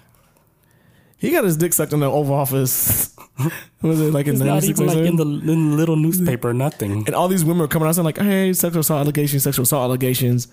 He 1.26 1.32
got 1.32 1.43
his 1.43 1.57
dick 1.57 1.73
sucked 1.73 1.93
in 1.93 1.99
the 1.99 2.09
Oval 2.11 2.36
Office. 2.36 3.13
was 3.82 3.99
it 4.01 4.13
like 4.13 4.28
in 4.28 4.36
It's 4.36 4.43
not 4.43 4.63
even 4.63 4.88
like 4.88 4.97
in 4.97 5.15
the, 5.17 5.23
in 5.26 5.71
the 5.71 5.76
little 5.76 5.95
newspaper, 5.95 6.53
nothing. 6.53 7.03
And 7.05 7.15
all 7.15 7.28
these 7.28 7.43
women 7.43 7.59
were 7.61 7.67
coming 7.67 7.88
out 7.88 7.95
saying 7.95 8.05
like, 8.05 8.17
"Hey, 8.17 8.53
sexual 8.53 8.82
assault 8.82 9.01
allegations, 9.01 9.43
sexual 9.43 9.63
assault 9.63 9.84
allegations," 9.84 10.47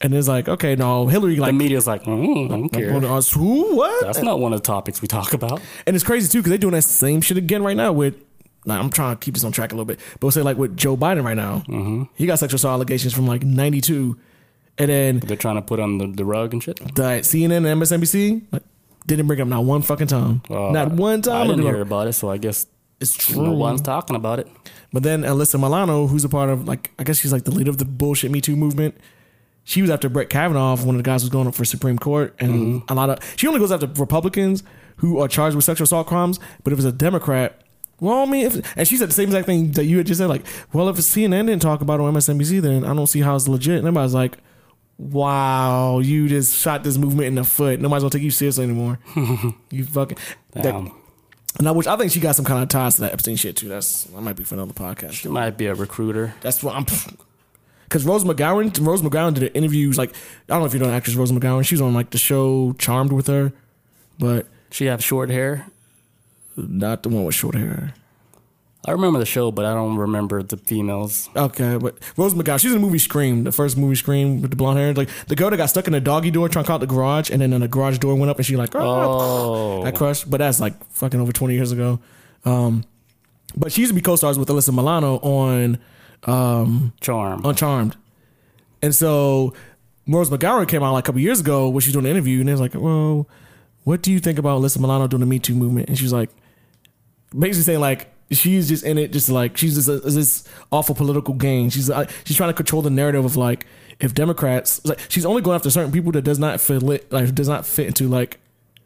and 0.00 0.14
it's 0.14 0.28
like, 0.28 0.48
okay, 0.48 0.76
no, 0.76 1.06
Hillary 1.08 1.36
Like 1.36 1.48
The 1.48 1.58
media's 1.58 1.86
like, 1.86 2.04
mm, 2.04 2.46
I 2.46 2.48
don't 2.48 2.68
care. 2.68 2.92
who? 2.92 3.76
What? 3.76 4.04
That's 4.04 4.22
not 4.22 4.38
one 4.40 4.52
of 4.52 4.60
the 4.62 4.66
topics 4.66 5.02
we 5.02 5.08
talk 5.08 5.32
about. 5.34 5.60
And 5.86 5.96
it's 5.96 6.04
crazy 6.04 6.28
too 6.30 6.38
because 6.38 6.50
they're 6.50 6.58
doing 6.58 6.74
that 6.74 6.82
same 6.82 7.20
shit 7.20 7.36
again 7.36 7.62
right 7.62 7.76
now 7.76 7.92
with. 7.92 8.14
Like, 8.66 8.78
I'm 8.78 8.90
trying 8.90 9.16
to 9.16 9.20
keep 9.24 9.32
this 9.32 9.42
on 9.44 9.52
track 9.52 9.72
a 9.72 9.74
little 9.74 9.86
bit, 9.86 9.98
but 10.14 10.22
we'll 10.24 10.30
say 10.32 10.42
like 10.42 10.58
with 10.58 10.76
Joe 10.76 10.94
Biden 10.94 11.24
right 11.24 11.36
now, 11.36 11.62
Mm-hmm. 11.66 12.02
he 12.14 12.26
got 12.26 12.38
sexual 12.38 12.56
assault 12.56 12.74
allegations 12.74 13.14
from 13.14 13.26
like 13.26 13.42
'92, 13.42 14.18
and 14.76 14.90
then 14.90 15.18
They're 15.20 15.38
trying 15.38 15.56
to 15.56 15.62
put 15.62 15.80
on 15.80 15.96
the, 15.96 16.06
the 16.08 16.26
rug 16.26 16.52
and 16.52 16.62
shit. 16.62 16.76
the 16.94 17.20
CNN 17.24 17.66
and 17.66 17.80
MSNBC 17.82 18.42
like, 18.52 18.62
didn't 19.16 19.26
bring 19.28 19.40
up 19.40 19.48
not 19.48 19.64
one 19.64 19.82
fucking 19.82 20.06
time, 20.08 20.42
Uh, 20.50 20.70
not 20.70 20.92
one 20.92 21.22
time. 21.22 21.42
I 21.42 21.46
didn't 21.48 21.62
hear 21.62 21.80
about 21.80 22.06
it, 22.08 22.12
so 22.14 22.30
I 22.30 22.36
guess 22.38 22.66
It's 23.00 23.14
true. 23.14 23.42
no 23.42 23.52
one's 23.52 23.80
talking 23.82 24.16
about 24.16 24.38
it. 24.38 24.48
But 24.92 25.02
then 25.04 25.22
Alyssa 25.22 25.58
Milano, 25.60 26.06
who's 26.06 26.24
a 26.24 26.28
part 26.28 26.50
of 26.50 26.66
like 26.66 26.90
I 26.98 27.04
guess 27.04 27.18
she's 27.18 27.32
like 27.32 27.44
the 27.44 27.50
leader 27.50 27.70
of 27.70 27.78
the 27.78 27.84
bullshit 27.84 28.30
Me 28.30 28.40
Too 28.40 28.56
movement. 28.56 28.94
She 29.64 29.82
was 29.82 29.90
after 29.90 30.08
Brett 30.08 30.30
Kavanaugh, 30.30 30.76
one 30.76 30.96
of 30.96 31.02
the 31.02 31.08
guys 31.08 31.20
who's 31.22 31.28
going 31.30 31.46
up 31.46 31.54
for 31.54 31.64
Supreme 31.64 31.98
Court, 31.98 32.34
and 32.40 32.52
Mm-hmm. 32.82 32.92
a 32.92 32.94
lot 32.94 33.10
of 33.10 33.18
she 33.36 33.46
only 33.46 33.60
goes 33.60 33.70
after 33.70 33.86
Republicans 33.86 34.62
who 34.96 35.18
are 35.20 35.28
charged 35.28 35.54
with 35.56 35.64
sexual 35.64 35.84
assault 35.84 36.06
crimes. 36.06 36.38
But 36.64 36.72
if 36.72 36.78
it's 36.78 36.86
a 36.86 36.92
Democrat, 36.92 37.60
well, 38.00 38.18
I 38.22 38.24
mean, 38.26 38.46
if, 38.46 38.76
and 38.76 38.88
she 38.88 38.96
said 38.96 39.08
the 39.10 39.14
same 39.14 39.28
exact 39.28 39.46
thing 39.46 39.72
that 39.72 39.84
you 39.84 39.98
had 39.98 40.06
just 40.06 40.18
said, 40.18 40.28
like, 40.28 40.44
well, 40.72 40.88
if 40.88 40.96
CNN 40.96 41.46
didn't 41.46 41.62
talk 41.62 41.80
about 41.82 42.00
it 42.00 42.02
on 42.02 42.14
MSNBC, 42.14 42.60
then 42.60 42.84
I 42.84 42.92
don't 42.94 43.06
see 43.06 43.20
how 43.20 43.36
it's 43.36 43.46
legit. 43.48 43.78
And 43.78 43.86
everybody's 43.86 44.14
like, 44.14 44.38
wow, 45.00 45.98
you 46.00 46.28
just 46.28 46.54
shot 46.56 46.84
this 46.84 46.96
movement 46.98 47.28
in 47.28 47.34
the 47.36 47.44
foot. 47.44 47.80
Nobody's 47.80 48.02
gonna 48.02 48.10
take 48.10 48.22
you 48.22 48.30
seriously 48.30 48.64
anymore. 48.64 48.98
you 49.70 49.84
fucking. 49.84 50.18
that- 50.52 50.62
Damn. 50.64 50.92
And 51.58 51.66
I 51.66 51.72
wish 51.72 51.88
I 51.88 51.96
think 51.96 52.12
she 52.12 52.20
got 52.20 52.36
some 52.36 52.44
kind 52.44 52.62
of 52.62 52.68
ties 52.68 52.94
to 52.94 53.00
that 53.02 53.12
Epstein 53.12 53.34
shit 53.34 53.56
too. 53.56 53.68
That's 53.68 54.04
that 54.04 54.20
might 54.20 54.36
be 54.36 54.44
for 54.44 54.54
another 54.54 54.72
podcast. 54.72 55.12
She 55.12 55.28
might 55.28 55.56
be 55.58 55.66
a 55.66 55.74
recruiter. 55.74 56.32
That's 56.42 56.62
what 56.62 56.76
I'm. 56.76 56.84
Because 57.84 58.04
Rose 58.06 58.22
McGowan, 58.22 58.86
Rose 58.86 59.02
McGowan 59.02 59.34
did 59.34 59.50
interviews 59.56 59.98
like 59.98 60.10
I 60.10 60.14
don't 60.48 60.60
know 60.60 60.66
if 60.66 60.74
you 60.74 60.78
know 60.78 60.86
the 60.86 60.92
actress 60.92 61.16
Rose 61.16 61.32
McGowan. 61.32 61.64
She 61.66 61.74
was 61.74 61.82
on 61.82 61.92
like 61.92 62.10
the 62.10 62.18
show 62.18 62.72
Charmed 62.78 63.10
with 63.12 63.26
her, 63.26 63.52
but 64.18 64.46
She 64.70 64.84
have 64.86 65.02
short 65.02 65.28
hair. 65.28 65.66
not 66.56 67.02
the 67.02 67.08
one 67.08 67.24
with 67.24 67.34
short 67.34 67.56
hair. 67.56 67.94
I 68.86 68.92
remember 68.92 69.18
the 69.18 69.26
show, 69.26 69.50
but 69.50 69.66
I 69.66 69.74
don't 69.74 69.96
remember 69.96 70.42
the 70.42 70.56
females. 70.56 71.28
Okay, 71.36 71.76
but 71.76 71.98
Rose 72.16 72.32
McGowan, 72.32 72.58
she's 72.60 72.72
in 72.72 72.80
the 72.80 72.86
movie 72.86 72.98
Scream, 72.98 73.44
the 73.44 73.52
first 73.52 73.76
movie 73.76 73.94
Scream 73.94 74.40
with 74.40 74.50
the 74.50 74.56
blonde 74.56 74.78
hair. 74.78 74.94
Like 74.94 75.10
the 75.26 75.36
girl 75.36 75.50
that 75.50 75.58
got 75.58 75.66
stuck 75.66 75.86
in 75.86 75.92
the 75.92 76.00
doggy 76.00 76.30
door 76.30 76.48
trying 76.48 76.64
to 76.64 76.72
out 76.72 76.80
the 76.80 76.86
garage, 76.86 77.30
and 77.30 77.42
then 77.42 77.50
the 77.50 77.68
garage 77.68 77.98
door 77.98 78.14
went 78.14 78.30
up, 78.30 78.38
and 78.38 78.46
she 78.46 78.56
like, 78.56 78.74
oh, 78.74 78.80
Oh, 78.80 79.84
that 79.84 79.94
crushed. 79.94 80.30
But 80.30 80.38
that's 80.38 80.60
like 80.60 80.82
fucking 80.92 81.20
over 81.20 81.30
twenty 81.30 81.54
years 81.54 81.72
ago. 81.72 82.00
Um, 82.46 82.84
but 83.54 83.70
she 83.70 83.82
used 83.82 83.90
to 83.90 83.94
be 83.94 84.00
co-stars 84.00 84.38
with 84.38 84.48
Alyssa 84.48 84.74
Milano 84.74 85.16
on 85.18 85.78
um, 86.24 86.94
charm. 87.02 87.44
on 87.44 87.54
Charmed, 87.54 87.96
and 88.80 88.94
so 88.94 89.52
Rose 90.08 90.30
McGowan 90.30 90.66
came 90.66 90.82
out 90.82 90.92
like 90.94 91.04
a 91.04 91.06
couple 91.06 91.20
years 91.20 91.40
ago 91.40 91.68
when 91.68 91.80
she 91.82 91.88
was 91.88 91.92
doing 91.92 92.06
an 92.06 92.12
interview, 92.12 92.40
and 92.40 92.48
they 92.48 92.52
was 92.52 92.60
like, 92.62 92.74
well, 92.74 93.28
what 93.84 94.00
do 94.00 94.10
you 94.10 94.20
think 94.20 94.38
about 94.38 94.60
Alyssa 94.62 94.78
Milano 94.80 95.06
doing 95.06 95.20
the 95.20 95.26
Me 95.26 95.38
Too 95.38 95.54
movement? 95.54 95.90
And 95.90 95.98
she's 95.98 96.12
like, 96.14 96.30
basically 97.38 97.64
saying 97.64 97.80
like 97.80 98.10
she's 98.30 98.68
just 98.68 98.84
in 98.84 98.98
it, 98.98 99.12
just 99.12 99.28
like 99.28 99.56
she's 99.56 99.74
just 99.74 99.88
a, 99.88 99.98
this 100.00 100.44
awful 100.70 100.94
political 100.94 101.34
game. 101.34 101.70
She's 101.70 101.88
like, 101.88 102.10
she's 102.24 102.36
trying 102.36 102.50
to 102.50 102.54
control 102.54 102.82
the 102.82 102.90
narrative 102.90 103.24
of 103.24 103.36
like 103.36 103.66
if 103.98 104.14
Democrats 104.14 104.84
like 104.86 104.98
she's 105.08 105.26
only 105.26 105.42
going 105.42 105.54
after 105.56 105.70
certain 105.70 105.92
people 105.92 106.12
that 106.12 106.22
does 106.22 106.38
not 106.38 106.60
fit 106.60 106.82
like 106.82 107.34
does 107.34 107.48
not 107.48 107.66
fit 107.66 107.86
into 107.86 108.08
like 108.08 108.38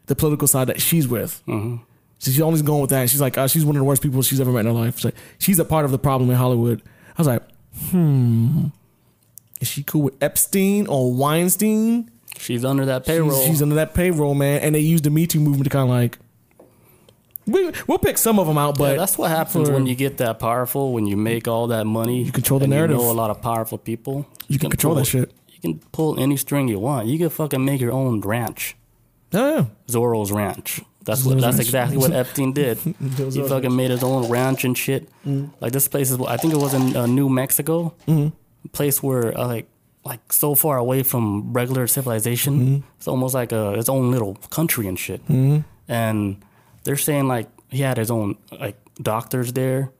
the 0.07 0.15
political 0.15 0.47
side 0.47 0.67
that 0.67 0.81
she's 0.81 1.07
with. 1.07 1.41
hmm 1.45 1.77
So 2.19 2.31
she's 2.31 2.41
always 2.41 2.61
going 2.61 2.81
with 2.81 2.89
that. 2.91 3.09
She's 3.09 3.21
like, 3.21 3.37
uh, 3.37 3.47
she's 3.47 3.65
one 3.65 3.75
of 3.75 3.79
the 3.79 3.85
worst 3.85 4.01
people 4.01 4.21
she's 4.21 4.39
ever 4.41 4.51
met 4.51 4.61
in 4.61 4.65
her 4.67 4.71
life. 4.71 4.97
She's, 4.97 5.05
like, 5.05 5.15
she's 5.39 5.59
a 5.59 5.65
part 5.65 5.85
of 5.85 5.91
the 5.91 5.99
problem 5.99 6.29
in 6.29 6.35
Hollywood. 6.35 6.81
I 7.17 7.21
was 7.21 7.27
like, 7.27 7.43
hmm, 7.89 8.65
is 9.61 9.67
she 9.67 9.83
cool 9.83 10.03
with 10.03 10.15
Epstein 10.21 10.87
or 10.87 11.13
Weinstein? 11.13 12.11
She's 12.37 12.65
under 12.65 12.85
that 12.85 13.05
payroll. 13.05 13.31
She's, 13.39 13.47
she's 13.47 13.61
under 13.61 13.75
that 13.75 13.93
payroll, 13.93 14.33
man. 14.35 14.61
And 14.61 14.75
they 14.75 14.79
used 14.79 15.05
the 15.05 15.09
Me 15.09 15.25
Too 15.25 15.39
movement 15.39 15.63
to 15.63 15.69
kind 15.69 15.83
of 15.83 15.89
like, 15.89 16.17
we, 17.47 17.71
we'll 17.87 17.99
pick 17.99 18.17
some 18.17 18.39
of 18.39 18.47
them 18.47 18.57
out, 18.57 18.77
but 18.77 18.91
yeah, 18.93 18.97
that's 18.97 19.17
what 19.17 19.29
happens 19.29 19.67
for- 19.67 19.73
when 19.75 19.85
you 19.87 19.95
get 19.95 20.17
that 20.17 20.39
powerful. 20.39 20.93
When 20.93 21.05
you 21.05 21.17
make 21.17 21.47
all 21.47 21.67
that 21.67 21.85
money, 21.85 22.23
you 22.23 22.31
control 22.31 22.59
the 22.59 22.67
narrative. 22.67 22.97
You 22.97 23.03
know 23.03 23.11
a 23.11 23.13
lot 23.13 23.29
of 23.29 23.41
powerful 23.41 23.77
people. 23.77 24.25
you 24.47 24.57
can 24.59 24.69
control 24.69 24.93
pull, 24.95 25.03
that 25.03 25.09
shit. 25.09 25.31
You 25.49 25.59
can 25.61 25.79
pull 25.91 26.19
any 26.19 26.37
string 26.37 26.67
you 26.67 26.79
want. 26.79 27.07
You 27.07 27.17
can 27.17 27.29
fucking 27.29 27.63
make 27.63 27.81
your 27.81 27.91
own 27.91 28.21
ranch, 28.21 28.75
Oh, 29.33 29.55
yeah. 29.55 29.65
Zorro's 29.87 30.31
Ranch. 30.31 30.81
That's 31.03 31.23
what. 31.25 31.39
That's 31.39 31.59
exactly 31.59 31.97
what 31.97 32.11
Epstein 32.11 32.51
did. 32.53 32.77
He 33.33 33.41
fucking 33.47 33.75
made 33.75 33.91
his 33.91 34.01
own 34.03 34.27
ranch 34.29 34.63
and 34.65 34.75
shit. 34.77 35.07
Mm. 35.25 35.51
Like 35.61 35.71
this 35.71 35.87
place 35.87 36.09
is. 36.11 36.19
I 36.21 36.37
think 36.37 36.53
it 36.53 36.57
was 36.59 36.73
in 36.73 36.95
uh, 36.95 37.05
New 37.05 37.29
Mexico, 37.29 37.93
Mm-hmm. 38.07 38.29
a 38.65 38.67
place 38.69 39.03
where 39.03 39.37
uh, 39.37 39.45
like 39.47 39.67
like 40.03 40.33
so 40.33 40.55
far 40.55 40.77
away 40.77 41.03
from 41.03 41.53
regular 41.53 41.85
civilization. 41.87 42.53
Mm-hmm. 42.59 42.87
It's 42.97 43.07
almost 43.07 43.33
like 43.35 43.51
a 43.51 43.73
its 43.73 43.89
own 43.89 44.09
little 44.11 44.33
country 44.49 44.87
and 44.87 44.97
shit. 44.97 45.21
And 45.87 46.37
they're 46.85 46.95
saying 46.95 47.27
like 47.27 47.49
he 47.69 47.79
had 47.81 47.97
his 47.97 48.09
own 48.09 48.37
like 48.59 48.77
doctors 49.01 49.51
there. 49.51 49.91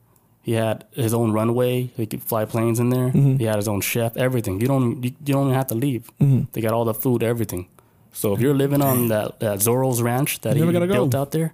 He 0.42 0.52
had 0.52 0.84
his 0.92 1.12
own 1.12 1.32
runway. 1.32 1.90
He 1.96 2.06
could 2.06 2.22
fly 2.22 2.44
planes 2.46 2.78
in 2.80 2.90
there. 2.90 3.08
Mm-hmm. 3.08 3.36
He 3.36 3.44
had 3.44 3.56
his 3.56 3.66
own 3.68 3.80
chef. 3.80 4.16
Everything. 4.16 4.60
You 4.60 4.68
don't. 4.68 5.02
You, 5.04 5.10
you 5.26 5.34
don't 5.34 5.46
even 5.46 5.54
have 5.56 5.66
to 5.66 5.74
leave. 5.74 6.10
Mm-hmm. 6.20 6.44
They 6.52 6.60
got 6.62 6.72
all 6.72 6.84
the 6.84 6.94
food. 6.94 7.22
Everything. 7.22 7.68
So 8.12 8.32
if 8.32 8.40
you're 8.40 8.54
living 8.54 8.80
on 8.80 9.08
that 9.08 9.40
that 9.40 9.58
Zorro's 9.58 10.00
ranch 10.00 10.40
that 10.40 10.56
You 10.56 10.64
he 10.66 10.72
gotta 10.72 10.86
go. 10.86 10.94
built 10.94 11.14
out 11.14 11.30
there, 11.32 11.52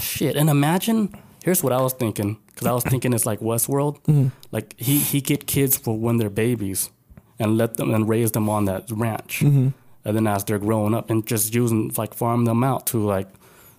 shit. 0.00 0.36
And 0.36 0.48
imagine. 0.50 1.14
Here's 1.44 1.62
what 1.62 1.72
I 1.72 1.80
was 1.80 1.92
thinking 1.92 2.38
because 2.46 2.66
I 2.66 2.72
was 2.72 2.82
thinking 2.82 3.12
it's 3.12 3.24
like 3.26 3.38
Westworld. 3.40 4.00
Mm-hmm. 4.04 4.28
Like 4.50 4.74
he 4.78 4.98
he 4.98 5.20
get 5.20 5.46
kids 5.46 5.76
for 5.76 5.96
when 5.96 6.16
they're 6.16 6.30
babies, 6.46 6.90
and 7.38 7.56
let 7.56 7.76
them 7.76 7.94
and 7.94 8.08
raise 8.08 8.32
them 8.32 8.48
on 8.48 8.64
that 8.64 8.90
ranch, 8.90 9.40
Mm-hmm. 9.44 9.68
and 10.04 10.16
then 10.16 10.26
as 10.26 10.42
they're 10.44 10.58
growing 10.58 10.94
up 10.94 11.08
and 11.10 11.24
just 11.26 11.54
using 11.54 11.92
like 11.96 12.14
farm 12.14 12.46
them 12.46 12.64
out 12.64 12.86
to 12.88 12.98
like 12.98 13.28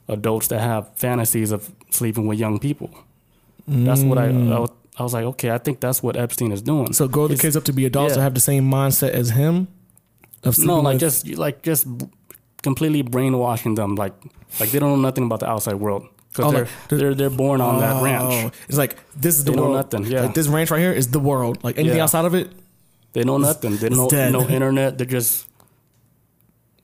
adults 0.08 0.48
that 0.50 0.60
have 0.62 0.88
fantasies 0.96 1.52
of 1.52 1.70
sleeping 1.92 2.28
with 2.28 2.40
young 2.40 2.60
people. 2.60 2.90
That's 3.68 4.02
what 4.02 4.18
I, 4.18 4.28
I 4.28 4.60
was, 4.60 4.72
I 4.98 5.04
was 5.04 5.14
like, 5.14 5.26
okay, 5.26 5.52
I 5.52 5.58
think 5.58 5.82
that's 5.82 6.02
what 6.02 6.16
Epstein 6.16 6.52
is 6.54 6.62
doing. 6.62 6.88
Mm. 6.88 6.96
So 6.96 7.08
grow 7.08 7.28
the 7.28 7.34
It's- 7.34 7.42
kids 7.42 7.58
up 7.58 7.66
to 7.66 7.74
be 7.74 7.86
adults 7.86 8.12
yeah. 8.12 8.16
that 8.18 8.22
have 8.24 8.34
the 8.34 8.40
same 8.40 8.70
mindset 8.72 9.10
as 9.12 9.32
him. 9.32 9.68
Of 10.44 10.58
no, 10.60 10.80
like 10.80 10.94
with- 10.94 11.02
just 11.02 11.28
like 11.28 11.62
just 11.64 11.86
completely 12.64 13.02
brainwashing 13.02 13.76
them, 13.76 13.96
like 13.96 14.14
like 14.60 14.72
they 14.72 14.80
don't 14.80 14.90
know 14.92 15.02
nothing 15.10 15.26
about 15.26 15.40
the 15.42 15.50
outside 15.50 15.76
world 15.76 16.08
because 16.30 16.46
Oh, 16.46 16.52
they're, 16.52 16.62
like, 16.66 16.72
they're- 16.88 17.00
they're 17.00 17.16
they're 17.16 17.30
born 17.30 17.60
on 17.60 17.80
that 17.82 17.98
Oh, 17.98 18.04
ranch. 18.04 18.54
It's 18.70 18.78
like 18.78 18.96
this 19.20 19.38
is 19.38 19.44
the 19.44 19.52
They 19.52 19.58
know 19.58 19.64
world. 19.64 19.76
nothing, 19.76 20.06
yeah. 20.06 20.22
Like 20.22 20.34
this 20.36 20.48
ranch 20.48 20.72
right 20.72 20.80
here 20.80 20.94
is 20.94 21.08
the 21.10 21.20
world. 21.20 21.62
Like 21.64 21.78
anything 21.78 21.98
Yeah. 21.98 22.04
outside 22.04 22.24
of 22.26 22.34
it, 22.34 22.50
They 23.14 23.24
know 23.24 23.38
nothing. 23.38 23.76
They 23.78 23.90
know 23.90 24.08
no 24.08 24.48
internet. 24.48 24.98
They're 24.98 25.08
just 25.08 25.48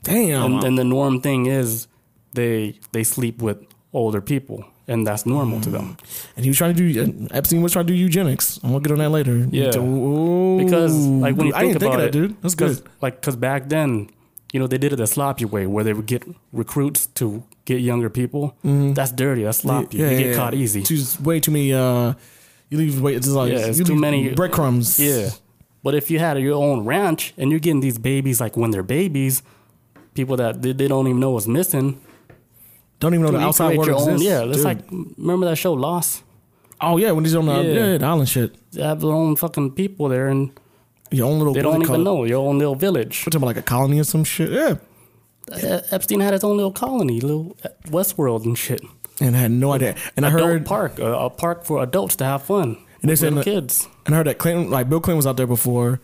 damn. 0.04 0.44
and, 0.56 0.64
and 0.64 0.78
the 0.78 0.84
norm 0.84 1.22
thing 1.22 1.46
is 1.46 1.88
they 2.34 2.80
they 2.92 3.04
sleep 3.04 3.42
with 3.42 3.58
older 3.94 4.22
people, 4.22 4.66
and 4.88 5.06
that's 5.06 5.26
normal 5.26 5.62
to 5.62 5.70
them. 5.70 5.98
And 6.36 6.44
he 6.46 6.50
was 6.50 6.58
trying 6.58 6.76
to 6.76 6.94
do 6.94 7.28
Epstein 7.32 7.62
was 7.62 7.72
trying 7.74 7.88
to 7.88 7.94
do 7.94 7.98
eugenics. 7.98 8.60
I'm 8.64 8.72
gonna 8.72 8.84
get 8.84 8.92
on 8.92 9.00
that 9.00 9.10
later. 9.10 9.48
Yeah. 9.52 9.68
Because 10.64 10.96
like 11.08 11.36
when 11.36 11.48
you 11.48 11.54
think 11.54 11.76
about 11.76 11.94
of 11.96 12.00
that, 12.00 12.08
it, 12.08 12.12
dude. 12.12 12.42
That's 12.42 12.56
cause, 12.56 12.82
good. 12.82 12.90
Like 13.02 13.16
because 13.22 13.36
back 13.36 13.70
then, 13.70 14.10
you 14.52 14.60
know, 14.60 14.68
they 14.68 14.78
did 14.78 14.94
it 14.94 14.98
the 14.98 15.08
sloppy 15.08 15.46
way, 15.46 15.66
where 15.68 15.84
they 15.84 15.94
would 15.94 16.06
get 16.06 16.24
recruits 16.52 17.08
to 17.08 17.44
get 17.66 17.82
younger 17.82 18.10
people. 18.10 18.56
That's 18.64 19.12
dirty. 19.12 19.44
That's 19.44 19.60
sloppy. 19.60 19.98
Yeah, 19.98 20.10
you 20.12 20.18
get 20.20 20.36
caught 20.36 20.54
easy. 20.54 20.84
Too, 20.84 21.02
way 21.22 21.40
too 21.40 21.52
many. 21.52 21.74
Uh, 21.74 22.14
you 22.70 22.78
leave 22.78 23.00
way. 23.02 23.14
It's 23.16 23.28
like, 23.28 23.52
Yeah, 23.52 23.68
it's 23.68 23.84
too 23.84 23.96
many- 23.96 24.34
breadcrumbs. 24.34 25.00
Yeah. 25.00 25.30
But 25.84 25.96
if 25.96 26.10
you 26.10 26.18
had 26.18 26.40
your 26.40 26.56
own 26.56 26.86
ranch 26.86 27.34
and 27.38 27.52
you're 27.52 27.60
getting 27.60 27.82
these 27.82 27.98
babies 28.00 28.40
like 28.40 28.56
when 28.58 28.72
they're 28.72 28.84
babies, 28.84 29.44
people 30.14 30.38
that 30.38 30.62
they, 30.62 30.72
they 30.72 30.88
don't 30.88 31.08
even 31.08 31.20
know 31.20 31.32
what's 31.32 31.46
missing. 31.48 32.00
Don't 33.04 33.14
even 33.14 33.26
know 33.26 33.32
the 33.38 33.40
outside 33.46 33.76
world 33.78 33.88
your 33.88 33.96
own, 33.98 34.10
exists. 34.14 34.26
yeah, 34.26 34.44
it's 34.46 34.56
dude. 34.58 34.66
like 34.66 34.80
remember 35.18 35.46
that 35.48 35.58
show 35.58 35.74
Lost? 35.74 36.24
oh 36.80 36.98
yeah, 36.98 37.12
when 37.12 37.24
he's 37.26 37.36
on 37.36 37.46
the 37.46 37.62
Yeah. 37.62 37.74
yeah. 37.92 37.98
the 37.98 38.06
island 38.06 38.30
shit. 38.30 38.56
They 38.72 38.82
have 38.82 39.02
their 39.02 39.12
own 39.12 39.36
fucking 39.36 39.72
people 39.72 40.08
there 40.10 40.28
and 40.30 40.52
Your 41.12 41.28
own 41.30 41.38
little. 41.38 41.54
Village. 41.54 41.66
They 41.66 41.72
don't 41.80 41.82
even 41.84 42.04
know 42.04 42.24
your 42.24 42.40
own 42.48 42.58
little 42.60 42.76
village. 42.76 43.24
We're 43.26 43.32
talking 43.32 43.44
about 43.44 43.48
like 43.48 43.58
a 43.58 43.62
colony 43.62 44.00
or 44.00 44.04
some 44.06 44.24
shit. 44.24 44.52
Yeah, 44.52 44.76
Uh, 45.52 45.82
Epstein 45.92 46.22
had 46.22 46.32
his 46.34 46.44
own 46.46 46.56
little 46.56 46.72
colony, 46.72 47.20
little 47.20 47.58
uh, 47.66 47.70
Westworld 47.88 48.46
and 48.46 48.58
shit. 48.58 48.82
and 49.20 49.36
I 49.36 49.40
had 49.40 49.52
no 49.52 49.74
idea. 49.74 49.96
And 50.16 50.26
I 50.26 50.30
Adult 50.30 50.44
heard 50.44 50.66
park, 50.66 51.00
a, 51.00 51.14
a 51.14 51.30
park 51.30 51.66
for 51.66 51.84
adults 51.84 52.16
to 52.18 52.24
have 52.26 52.44
fun. 52.44 52.78
And 53.02 53.10
they 53.12 53.16
said 53.18 53.34
kids. 53.44 53.86
and 54.06 54.16
I 54.16 54.18
heard 54.20 54.28
that 54.28 54.38
Clinton, 54.38 54.72
like 54.72 54.88
Bill 54.90 55.02
Clinton, 55.02 55.18
was 55.18 55.28
out 55.28 55.36
there 55.38 55.46
before. 55.48 56.00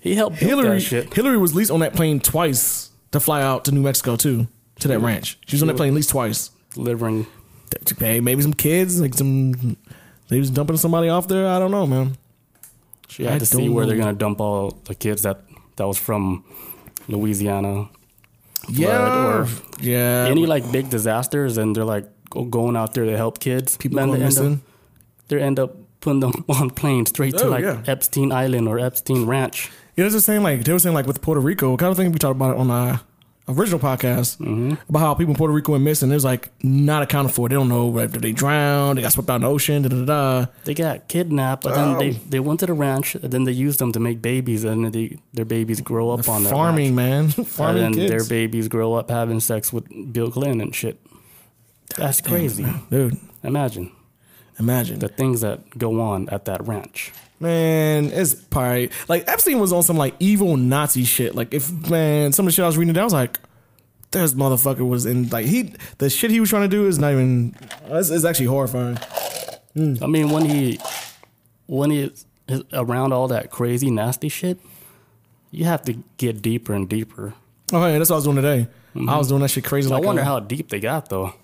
He 0.00 0.14
helped 0.14 0.40
build 0.40 0.48
Hillary 0.50 0.78
that 0.78 0.80
shit. 0.80 1.12
Hillary 1.12 1.36
was 1.36 1.50
at 1.52 1.56
least 1.58 1.70
on 1.70 1.80
that 1.80 1.94
plane 1.94 2.20
twice 2.20 2.90
to 3.12 3.20
fly 3.20 3.42
out 3.42 3.64
to 3.66 3.72
New 3.72 3.82
Mexico 3.82 4.16
too 4.16 4.46
to 4.80 4.88
that 4.88 5.00
ranch. 5.00 5.38
She 5.46 5.56
was 5.56 5.62
on 5.62 5.68
that 5.68 5.76
plane 5.76 5.90
at 5.90 5.94
least 5.94 6.10
twice. 6.10 6.50
delivering. 6.74 7.26
To 7.84 7.94
pay 7.94 8.20
maybe 8.20 8.40
some 8.42 8.54
kids, 8.54 8.98
like 9.00 9.12
some 9.14 9.76
they 10.28 10.38
was 10.38 10.50
dumping 10.50 10.76
somebody 10.78 11.08
off 11.10 11.28
there. 11.28 11.46
I 11.46 11.58
don't 11.58 11.70
know, 11.70 11.86
man. 11.86 12.16
She 13.08 13.24
had 13.24 13.34
I 13.34 13.38
to 13.40 13.46
see 13.46 13.64
don't 13.66 13.74
where 13.74 13.86
they're 13.86 13.96
know. 13.96 14.04
gonna 14.04 14.16
dump 14.18 14.40
all 14.40 14.70
the 14.84 14.94
kids 14.94 15.22
that 15.22 15.42
that 15.76 15.86
was 15.86 15.98
from 15.98 16.44
Louisiana. 17.08 17.88
Yeah, 18.68 19.26
or 19.42 19.46
yeah. 19.80 20.26
Any 20.28 20.46
like 20.46 20.70
big 20.72 20.90
disasters, 20.90 21.56
and 21.58 21.74
they're 21.76 21.84
like 21.84 22.06
go- 22.30 22.44
going 22.44 22.76
out 22.76 22.94
there 22.94 23.04
to 23.04 23.16
help 23.16 23.38
kids. 23.38 23.76
people 23.76 23.98
going 23.98 24.10
they 24.10 24.14
end 24.16 24.22
up, 24.24 24.42
missing. 24.44 24.62
they 25.28 25.40
end 25.40 25.58
up 25.58 25.76
putting 26.00 26.20
them 26.20 26.44
on 26.48 26.70
planes 26.70 27.10
straight 27.10 27.36
to 27.38 27.44
Oh, 27.46 27.48
like 27.48 27.64
yeah. 27.64 27.82
Epstein 27.86 28.32
Island 28.32 28.68
or 28.68 28.78
Epstein 28.78 29.26
Ranch. 29.26 29.70
Yeah, 29.96 30.04
it's 30.06 30.14
the 30.14 30.20
same. 30.20 30.42
Like 30.42 30.64
they 30.64 30.72
were 30.72 30.78
saying, 30.78 30.94
like 30.94 31.06
with 31.06 31.20
Puerto 31.22 31.40
Rico, 31.40 31.76
kind 31.76 31.90
of 31.90 31.96
thing 31.96 32.12
we 32.12 32.18
talked 32.18 32.36
about 32.36 32.54
it 32.56 32.60
on 32.60 32.70
our 32.70 33.00
original 33.48 33.80
podcast 33.80 34.36
Mm-hmm. 34.38 34.74
about 34.88 34.98
how 35.00 35.14
people 35.14 35.32
in 35.32 35.38
Puerto 35.38 35.52
Rico 35.54 35.72
went 35.72 35.84
missing. 35.84 36.12
It's 36.12 36.24
like 36.24 36.50
not 36.62 37.02
accounted 37.02 37.32
for. 37.34 37.48
They 37.48 37.54
don't 37.54 37.68
know 37.68 37.86
whether 37.86 38.18
they 38.18 38.32
drowned, 38.32 38.98
they 38.98 39.02
got 39.02 39.12
swept 39.12 39.30
out 39.30 39.36
in 39.36 39.42
the 39.42 39.48
ocean. 39.48 39.82
Da 39.82 39.88
da 39.88 40.04
da. 40.04 40.46
They 40.64 40.74
got 40.74 41.08
kidnapped, 41.08 41.62
but 41.64 41.74
then 41.74 41.98
they, 41.98 42.10
Oh. 42.10 42.20
they 42.28 42.40
went 42.40 42.60
to 42.60 42.66
the 42.66 42.72
ranch, 42.74 43.14
and 43.14 43.30
then 43.32 43.44
they 43.44 43.52
used 43.52 43.78
them 43.78 43.92
to 43.92 44.00
make 44.00 44.20
babies, 44.22 44.64
and 44.64 44.92
they, 44.92 45.18
their 45.32 45.44
babies 45.44 45.80
grow 45.80 46.10
up 46.10 46.28
on 46.28 46.44
that 46.44 46.50
Farming, 46.50 46.94
man, 46.94 47.28
farming 47.30 47.84
and 47.84 47.94
then 47.94 48.06
their 48.08 48.24
babies 48.24 48.68
grow 48.68 48.94
up 48.94 49.10
having 49.10 49.40
sex 49.40 49.72
with 49.72 49.84
Bill 50.12 50.30
Clinton 50.30 50.60
and 50.60 50.74
shit. 50.74 51.00
That's 51.96 52.20
crazy. 52.20 52.66
dude. 52.90 53.16
Imagine 53.42 53.90
Imagine 54.58 54.98
the 54.98 55.08
things 55.08 55.40
that 55.42 55.78
go 55.78 56.00
on 56.00 56.28
at 56.30 56.44
that 56.46 56.66
ranch. 56.66 57.12
Man, 57.40 58.06
it's 58.06 58.34
probably 58.34 58.90
like 59.08 59.28
Epstein 59.28 59.60
was 59.60 59.72
on 59.72 59.82
some 59.84 59.96
like 59.96 60.14
evil 60.18 60.56
Nazi 60.56 61.04
shit. 61.04 61.34
Like 61.36 61.54
if 61.54 61.70
man, 61.88 62.32
some 62.32 62.46
of 62.46 62.48
the 62.48 62.54
shit 62.56 62.64
I 62.64 62.66
was 62.66 62.76
reading, 62.76 62.94
down, 62.94 63.02
I 63.02 63.04
was 63.04 63.12
like, 63.12 63.38
this 64.10 64.34
motherfucker 64.34 64.88
was 64.88 65.06
in 65.06 65.28
like 65.28 65.46
he 65.46 65.74
the 65.98 66.10
shit 66.10 66.30
he 66.32 66.40
was 66.40 66.48
trying 66.50 66.62
to 66.62 66.68
do 66.68 66.86
is 66.88 66.98
not 66.98 67.12
even. 67.12 67.54
It's, 67.86 68.10
it's 68.10 68.24
actually 68.24 68.46
horrifying. 68.46 68.98
I 69.76 70.06
mean, 70.06 70.30
when 70.30 70.46
he 70.46 70.80
when 71.66 71.90
he 71.90 72.10
is 72.48 72.64
around 72.72 73.12
all 73.12 73.28
that 73.28 73.50
crazy 73.52 73.90
nasty 73.90 74.28
shit, 74.28 74.58
you 75.52 75.64
have 75.66 75.82
to 75.82 75.92
get 76.16 76.42
deeper 76.42 76.72
and 76.74 76.88
deeper. 76.88 77.34
Oh 77.72 77.86
yeah, 77.86 77.98
that's 77.98 78.10
what 78.10 78.16
I 78.16 78.18
was 78.18 78.24
doing 78.24 78.36
today. 78.36 78.66
I 79.06 79.16
was 79.16 79.28
doing 79.28 79.42
that 79.42 79.48
shit 79.48 79.64
crazy. 79.64 79.88
I 79.92 79.96
Like 79.96 80.04
wonder 80.04 80.22
uh, 80.22 80.24
how 80.24 80.40
deep 80.40 80.70
they 80.70 80.80
got 80.80 81.08
though. 81.08 81.34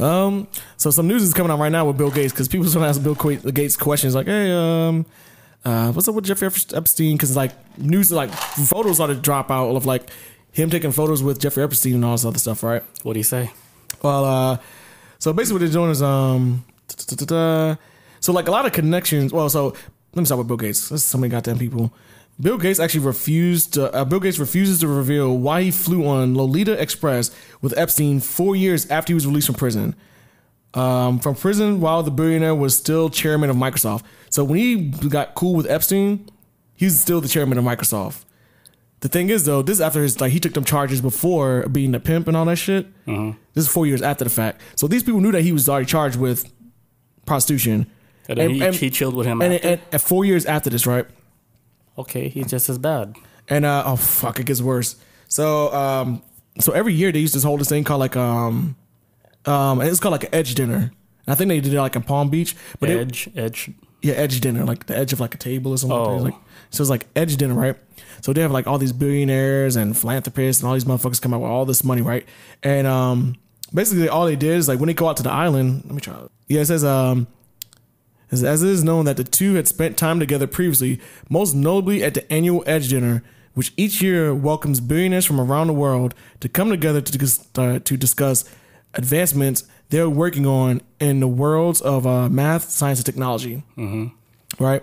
Um, 0.00 0.48
so 0.76 0.90
some 0.90 1.06
news 1.06 1.22
is 1.22 1.32
coming 1.34 1.52
out 1.52 1.58
right 1.58 1.70
now 1.70 1.86
with 1.86 1.96
Bill 1.96 2.10
Gates 2.10 2.32
because 2.32 2.48
people 2.48 2.68
to 2.68 2.80
ask 2.80 3.02
Bill 3.02 3.14
Gates 3.14 3.76
questions 3.76 4.14
like, 4.14 4.26
"Hey, 4.26 4.50
um, 4.52 5.06
uh, 5.64 5.92
what's 5.92 6.08
up 6.08 6.14
with 6.14 6.24
Jeffrey 6.24 6.48
Epstein?" 6.48 7.16
Because 7.16 7.36
like 7.36 7.52
news, 7.78 8.10
like 8.10 8.30
photos 8.30 8.96
started 8.96 9.16
to 9.16 9.20
drop 9.20 9.50
out 9.50 9.74
of 9.74 9.86
like 9.86 10.10
him 10.52 10.70
taking 10.70 10.92
photos 10.92 11.22
with 11.22 11.38
Jeffrey 11.40 11.62
Epstein 11.62 11.94
and 11.94 12.04
all 12.04 12.12
this 12.12 12.24
other 12.24 12.38
stuff, 12.38 12.62
right? 12.62 12.82
What 13.02 13.12
do 13.12 13.20
you 13.20 13.24
say? 13.24 13.50
Well, 14.02 14.24
uh, 14.24 14.58
so 15.18 15.32
basically 15.32 15.54
what 15.54 15.60
they're 15.60 15.72
doing 15.72 15.90
is 15.90 16.02
um, 16.02 16.64
so 18.20 18.32
like 18.32 18.48
a 18.48 18.50
lot 18.50 18.66
of 18.66 18.72
connections. 18.72 19.32
Well, 19.32 19.48
so 19.48 19.74
let 20.14 20.20
me 20.20 20.24
start 20.24 20.38
with 20.38 20.48
Bill 20.48 20.56
Gates. 20.56 20.88
There's 20.88 21.04
so 21.04 21.18
many 21.18 21.30
goddamn 21.30 21.58
people. 21.58 21.92
Bill 22.40 22.58
Gates 22.58 22.80
actually 22.80 23.04
refused. 23.06 23.74
To, 23.74 23.92
uh, 23.94 24.04
Bill 24.04 24.20
Gates 24.20 24.38
refuses 24.38 24.80
to 24.80 24.88
reveal 24.88 25.36
why 25.38 25.62
he 25.62 25.70
flew 25.70 26.06
on 26.06 26.34
Lolita 26.34 26.72
Express 26.80 27.30
with 27.62 27.76
Epstein 27.78 28.20
four 28.20 28.56
years 28.56 28.90
after 28.90 29.10
he 29.12 29.14
was 29.14 29.26
released 29.26 29.46
from 29.46 29.54
prison. 29.56 29.94
Um, 30.74 31.20
from 31.20 31.36
prison 31.36 31.80
while 31.80 32.02
the 32.02 32.10
billionaire 32.10 32.54
was 32.54 32.76
still 32.76 33.08
chairman 33.08 33.48
of 33.50 33.54
Microsoft. 33.56 34.02
So 34.30 34.42
when 34.42 34.58
he 34.58 34.88
got 35.08 35.34
cool 35.36 35.54
with 35.54 35.70
Epstein, 35.70 36.28
he's 36.74 37.00
still 37.00 37.20
the 37.20 37.28
chairman 37.28 37.58
of 37.58 37.64
Microsoft. 37.64 38.24
The 38.98 39.08
thing 39.08 39.28
is 39.30 39.44
though, 39.44 39.62
this 39.62 39.74
is 39.74 39.80
after 39.80 40.02
his 40.02 40.20
like 40.20 40.32
he 40.32 40.40
took 40.40 40.54
them 40.54 40.64
charges 40.64 41.00
before 41.00 41.68
being 41.68 41.94
a 41.94 42.00
pimp 42.00 42.26
and 42.26 42.36
all 42.36 42.46
that 42.46 42.56
shit. 42.56 42.86
This 43.06 43.66
is 43.66 43.68
four 43.68 43.86
years 43.86 44.02
after 44.02 44.24
the 44.24 44.30
fact. 44.30 44.60
So 44.74 44.88
these 44.88 45.04
people 45.04 45.20
knew 45.20 45.30
that 45.30 45.42
he 45.42 45.52
was 45.52 45.68
already 45.68 45.86
charged 45.86 46.16
with 46.16 46.50
prostitution. 47.26 47.86
And 48.28 48.38
then 48.38 48.50
he, 48.50 48.70
he 48.72 48.90
chilled 48.90 49.14
with 49.14 49.26
him. 49.26 49.42
and, 49.42 49.52
and, 49.52 49.80
and 49.92 50.02
four 50.02 50.24
years 50.24 50.44
after 50.46 50.70
this, 50.70 50.86
right? 50.86 51.06
Okay, 51.98 52.28
he's 52.28 52.48
just 52.48 52.68
as 52.68 52.78
bad. 52.78 53.14
And 53.48 53.64
uh 53.64 53.82
oh 53.86 53.96
fuck, 53.96 54.40
it 54.40 54.46
gets 54.46 54.60
worse. 54.60 54.96
So 55.28 55.72
um 55.74 56.22
so 56.60 56.72
every 56.72 56.94
year 56.94 57.12
they 57.12 57.18
used 57.18 57.34
to 57.34 57.40
hold 57.46 57.60
this 57.60 57.68
thing 57.68 57.84
called 57.84 58.00
like 58.00 58.16
um 58.16 58.76
um 59.46 59.80
it's 59.80 60.00
called 60.00 60.12
like 60.12 60.24
an 60.24 60.34
edge 60.34 60.54
dinner. 60.54 60.92
And 61.26 61.32
I 61.32 61.34
think 61.34 61.48
they 61.48 61.60
did 61.60 61.72
it 61.72 61.80
like 61.80 61.96
in 61.96 62.02
Palm 62.02 62.28
Beach, 62.30 62.54
but 62.80 62.90
it, 62.90 62.98
Edge, 62.98 63.28
edge. 63.34 63.70
yeah, 64.02 64.14
edge 64.14 64.40
dinner, 64.40 64.64
like 64.64 64.86
the 64.86 64.96
edge 64.96 65.12
of 65.12 65.20
like 65.20 65.34
a 65.34 65.38
table 65.38 65.72
or 65.72 65.78
something. 65.78 65.96
Oh. 65.96 66.16
Like, 66.16 66.34
so 66.70 66.82
it's 66.82 66.90
like 66.90 67.06
edge 67.16 67.36
dinner, 67.36 67.54
right? 67.54 67.76
So 68.20 68.32
they 68.32 68.42
have 68.42 68.50
like 68.50 68.66
all 68.66 68.78
these 68.78 68.92
billionaires 68.92 69.76
and 69.76 69.96
philanthropists 69.96 70.62
and 70.62 70.68
all 70.68 70.74
these 70.74 70.84
motherfuckers 70.84 71.20
come 71.20 71.32
out 71.32 71.40
with 71.40 71.50
all 71.50 71.64
this 71.64 71.82
money, 71.84 72.02
right? 72.02 72.26
And 72.62 72.86
um, 72.86 73.36
basically 73.72 74.08
all 74.08 74.26
they 74.26 74.36
did 74.36 74.56
is 74.56 74.68
like 74.68 74.80
when 74.80 74.88
they 74.88 74.94
go 74.94 75.08
out 75.08 75.16
to 75.18 75.22
the 75.22 75.30
island. 75.30 75.82
Let 75.84 75.94
me 75.94 76.00
try. 76.00 76.16
Yeah, 76.48 76.60
it 76.60 76.66
says 76.66 76.84
um, 76.84 77.26
as, 78.42 78.62
it 78.62 78.68
is 78.68 78.82
known 78.82 79.04
that 79.04 79.16
the 79.16 79.24
two 79.24 79.54
had 79.54 79.68
spent 79.68 79.96
time 79.96 80.18
together 80.18 80.46
previously, 80.46 81.00
most 81.28 81.54
notably 81.54 82.02
at 82.02 82.14
the 82.14 82.30
annual 82.32 82.62
Edge 82.66 82.88
Dinner, 82.88 83.22
which 83.54 83.72
each 83.76 84.02
year 84.02 84.34
welcomes 84.34 84.80
billionaires 84.80 85.24
from 85.24 85.40
around 85.40 85.68
the 85.68 85.72
world 85.72 86.14
to 86.40 86.48
come 86.48 86.70
together 86.70 87.00
to 87.00 87.40
uh, 87.56 87.78
to 87.78 87.96
discuss 87.96 88.44
advancements 88.94 89.64
they're 89.90 90.10
working 90.10 90.46
on 90.46 90.80
in 90.98 91.20
the 91.20 91.28
worlds 91.28 91.80
of 91.80 92.06
uh, 92.06 92.28
math, 92.28 92.70
science, 92.70 92.98
and 92.98 93.06
technology. 93.06 93.62
Right, 94.58 94.82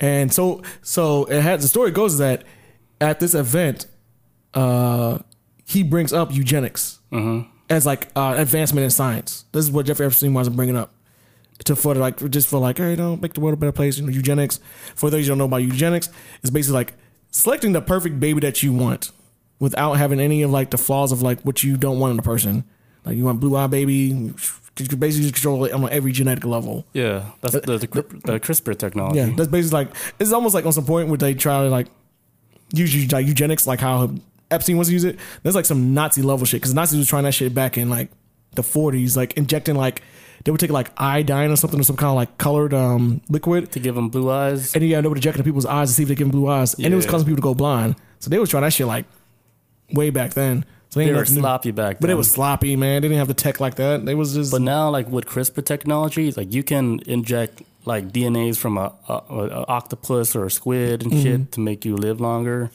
and 0.00 0.32
so 0.32 0.62
so 0.82 1.24
it 1.26 1.40
had 1.40 1.60
the 1.60 1.68
story 1.68 1.90
goes 1.92 2.18
that 2.18 2.44
at 3.00 3.20
this 3.20 3.34
event, 3.34 3.86
uh, 4.54 5.18
he 5.64 5.82
brings 5.82 6.12
up 6.12 6.32
eugenics 6.34 6.98
as 7.70 7.86
like 7.86 8.08
uh, 8.16 8.34
advancement 8.36 8.84
in 8.84 8.90
science. 8.90 9.44
This 9.52 9.64
is 9.64 9.70
what 9.70 9.86
Jeffrey 9.86 10.06
Epstein 10.06 10.34
was 10.34 10.48
bringing 10.48 10.76
up 10.76 10.92
to 11.64 11.76
for 11.76 11.94
like 11.94 12.30
just 12.30 12.48
for 12.48 12.58
like 12.58 12.78
hey, 12.78 12.90
you 12.90 12.96
know, 12.96 13.16
make 13.16 13.34
the 13.34 13.40
world 13.40 13.54
a 13.54 13.56
better 13.56 13.72
place. 13.72 13.98
You 13.98 14.06
know, 14.06 14.12
eugenics. 14.12 14.60
For 14.94 15.10
those 15.10 15.22
you 15.22 15.28
don't 15.28 15.38
know 15.38 15.44
about 15.44 15.58
eugenics, 15.58 16.08
it's 16.42 16.50
basically 16.50 16.74
like 16.74 16.94
selecting 17.30 17.72
the 17.72 17.80
perfect 17.80 18.20
baby 18.20 18.40
that 18.40 18.62
you 18.62 18.72
want 18.72 19.10
without 19.58 19.94
having 19.94 20.20
any 20.20 20.42
of 20.42 20.50
like 20.50 20.70
the 20.70 20.78
flaws 20.78 21.12
of 21.12 21.22
like 21.22 21.40
what 21.42 21.62
you 21.62 21.76
don't 21.76 21.98
want 21.98 22.12
in 22.12 22.18
a 22.18 22.22
person. 22.22 22.64
Like 23.04 23.16
you 23.16 23.24
want 23.24 23.40
blue 23.40 23.56
eye 23.56 23.66
baby, 23.66 23.94
you 23.94 24.34
can 24.88 24.98
basically 24.98 25.28
just 25.28 25.34
control 25.34 25.64
it 25.64 25.72
on 25.72 25.88
every 25.90 26.12
genetic 26.12 26.44
level. 26.44 26.84
Yeah, 26.92 27.30
that's 27.40 27.54
the, 27.54 27.60
the, 27.60 27.78
the 27.78 28.40
CRISPR 28.40 28.78
technology. 28.78 29.18
Yeah, 29.18 29.30
that's 29.36 29.50
basically 29.50 29.84
like 29.84 29.94
it's 30.18 30.32
almost 30.32 30.54
like 30.54 30.66
on 30.66 30.72
some 30.72 30.84
point 30.84 31.08
where 31.08 31.18
they 31.18 31.34
try 31.34 31.62
to 31.62 31.68
like 31.68 31.88
use 32.72 33.12
like 33.12 33.26
eugenics, 33.26 33.66
like 33.66 33.80
how 33.80 34.14
Epstein 34.50 34.76
wants 34.76 34.88
to 34.88 34.92
use 34.92 35.04
it. 35.04 35.18
That's 35.42 35.56
like 35.56 35.64
some 35.64 35.94
Nazi 35.94 36.22
level 36.22 36.46
shit 36.46 36.60
because 36.60 36.74
Nazis 36.74 36.98
was 36.98 37.08
trying 37.08 37.24
that 37.24 37.34
shit 37.34 37.54
back 37.54 37.76
in 37.76 37.90
like 37.90 38.10
the 38.54 38.62
40s, 38.62 39.16
like 39.16 39.34
injecting 39.34 39.76
like 39.76 40.02
they 40.44 40.50
would 40.50 40.60
take 40.60 40.70
like 40.70 40.90
iodine 40.96 41.50
or 41.50 41.56
something 41.56 41.78
or 41.80 41.84
some 41.84 41.96
kind 41.96 42.10
of 42.10 42.16
like 42.16 42.36
colored 42.38 42.74
um 42.74 43.20
liquid, 43.28 43.70
To 43.72 43.80
give 43.80 43.94
them 43.94 44.08
blue 44.08 44.30
eyes. 44.30 44.74
and 44.74 44.82
you 44.84 44.90
got 44.90 45.02
to 45.02 45.12
inject 45.12 45.36
into 45.36 45.44
people's 45.44 45.66
eyes 45.66 45.88
to 45.90 45.94
see 45.94 46.02
if 46.02 46.08
they 46.08 46.14
give 46.14 46.26
them 46.30 46.32
blue 46.40 46.48
eyes, 46.48 46.74
and 46.74 46.86
it 46.86 46.96
was 46.96 47.06
causing 47.06 47.26
people 47.26 47.36
to 47.36 47.42
go 47.42 47.54
blind. 47.54 47.96
So 48.20 48.30
they 48.30 48.38
was 48.38 48.50
trying 48.50 48.62
that 48.64 48.72
shit 48.72 48.86
like 48.86 49.04
way 49.92 50.10
back 50.10 50.34
then. 50.34 50.64
So 50.90 51.00
They 51.00 51.06
ain't 51.06 51.14
were 51.14 51.20
nothing 51.20 51.34
new. 51.36 51.40
sloppy 51.40 51.70
back 51.70 51.92
then. 51.92 51.98
but 52.02 52.10
it 52.10 52.16
was 52.16 52.30
sloppy, 52.30 52.76
man. 52.76 53.00
They 53.02 53.08
didn't 53.08 53.18
have 53.18 53.28
the 53.28 53.34
tech 53.34 53.60
like 53.60 53.76
that. 53.76 54.04
They 54.04 54.14
was 54.14 54.34
just 54.34 54.50
But 54.52 54.60
now, 54.62 54.90
like 54.90 55.08
with 55.10 55.24
CRISPR 55.26 55.64
technology, 55.64 56.30
like 56.32 56.52
you 56.52 56.62
can 56.62 57.00
inject 57.06 57.62
like 57.86 58.12
DNAs 58.12 58.58
from 58.58 58.76
a, 58.78 58.92
a, 59.08 59.14
a 59.14 59.64
octopus 59.68 60.36
or 60.36 60.44
a 60.44 60.50
squid 60.50 61.02
and 61.02 61.12
Mm-hmm. 61.12 61.22
shit 61.22 61.52
to 61.52 61.60
make 61.60 61.84
you 61.84 61.96
live 61.96 62.20
longer. 62.20 62.70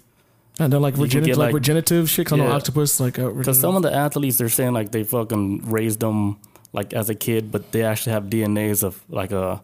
and 0.60 0.74
they're 0.74 0.80
like 0.80 0.98
regenerative, 0.98 1.36
get, 1.36 1.38
like, 1.38 1.48
like- 1.50 1.54
regenerative 1.54 2.10
shit. 2.10 2.26
'cause 2.26 2.38
know 2.40 2.46
Yeah. 2.48 2.54
octopus 2.56 3.00
like 3.00 3.20
uh, 3.20 3.30
Because 3.30 3.60
some 3.60 3.76
of 3.76 3.84
the 3.84 3.94
athletes, 3.94 4.38
they're 4.40 4.50
saying 4.50 4.74
like 4.74 4.92
they 4.92 5.04
fucking 5.04 5.70
raised 5.70 6.00
them 6.00 6.38
like 6.74 6.94
as 6.94 7.10
a 7.10 7.16
kid, 7.16 7.52
but 7.52 7.72
they 7.72 7.84
actually 7.84 8.14
have 8.14 8.26
DNAs 8.26 8.84
of 8.84 9.02
like 9.10 9.32
a 9.32 9.62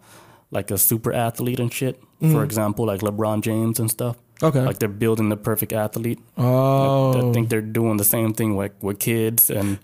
like 0.52 0.72
a 0.72 0.78
super 0.78 1.12
athlete 1.14 1.60
and 1.60 1.72
shit. 1.74 2.02
For 2.22 2.44
example, 2.46 2.86
like 2.86 3.02
LeBron 3.02 3.42
James 3.42 3.80
and 3.82 3.92
stuff. 3.92 4.16
Okay. 4.42 4.62
Like 4.62 4.80
they're 4.80 4.88
building 4.88 5.28
the 5.28 5.36
perfect 5.36 5.74
athlete. 5.74 6.20
oh, 6.38 7.30
I 7.30 7.34
think 7.34 7.50
they're 7.50 7.62
doing 7.62 7.98
the 7.98 8.06
same 8.06 8.34
thing 8.34 8.56
like 8.56 8.72
with 8.82 9.00
kids 9.00 9.50
and 9.50 9.78